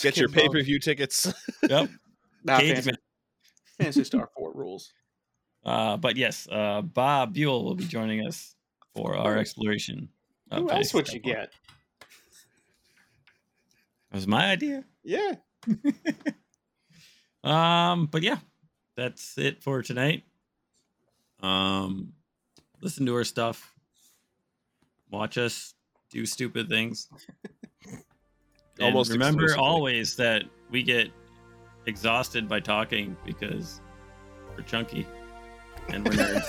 Get 0.00 0.16
your 0.16 0.30
pay 0.30 0.48
per 0.48 0.62
view 0.62 0.78
tickets. 0.78 1.30
Yep. 1.68 1.90
Nah, 2.44 2.58
Cage 2.58 2.86
match. 2.86 2.96
Phantasy 3.78 4.04
Star 4.04 4.28
Four 4.36 4.52
rules. 4.54 4.92
Uh, 5.64 5.96
but 5.96 6.16
yes, 6.16 6.46
uh, 6.50 6.82
Bob 6.82 7.34
Buell 7.34 7.64
will 7.64 7.74
be 7.74 7.84
joining 7.84 8.26
us 8.26 8.54
for 8.94 9.16
our 9.16 9.38
exploration. 9.38 10.08
of 10.50 10.62
Who 10.62 10.70
else 10.70 10.92
would 10.92 11.08
you 11.12 11.20
4. 11.22 11.32
get? 11.32 11.52
That 14.10 14.16
was 14.16 14.26
my 14.26 14.50
idea. 14.50 14.84
Yeah. 15.02 15.34
Um, 17.44 18.06
but 18.06 18.22
yeah, 18.22 18.38
that's 18.96 19.36
it 19.36 19.62
for 19.62 19.82
tonight. 19.82 20.24
Um, 21.42 22.14
listen 22.80 23.04
to 23.04 23.14
our 23.14 23.24
stuff, 23.24 23.74
watch 25.10 25.36
us 25.36 25.74
do 26.10 26.24
stupid 26.24 26.70
things. 26.70 27.08
Almost 28.80 29.12
remember 29.12 29.54
always 29.56 30.16
that 30.16 30.44
we 30.70 30.82
get 30.82 31.10
exhausted 31.86 32.48
by 32.48 32.60
talking 32.60 33.16
because 33.24 33.80
we're 34.56 34.64
chunky 34.64 35.06
and 35.88 36.04
we're 36.04 36.12
nerds. 36.14 36.44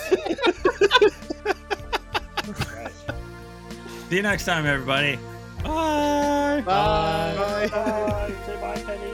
See 4.08 4.16
you 4.16 4.22
next 4.22 4.44
time, 4.44 4.66
everybody. 4.66 5.18
Bye. 5.64 6.62
Bye. 6.64 7.68
Bye. 7.70 8.32
Say 8.46 8.60
bye, 8.60 8.82
Penny. 8.86 9.12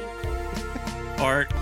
Art. 1.18 1.52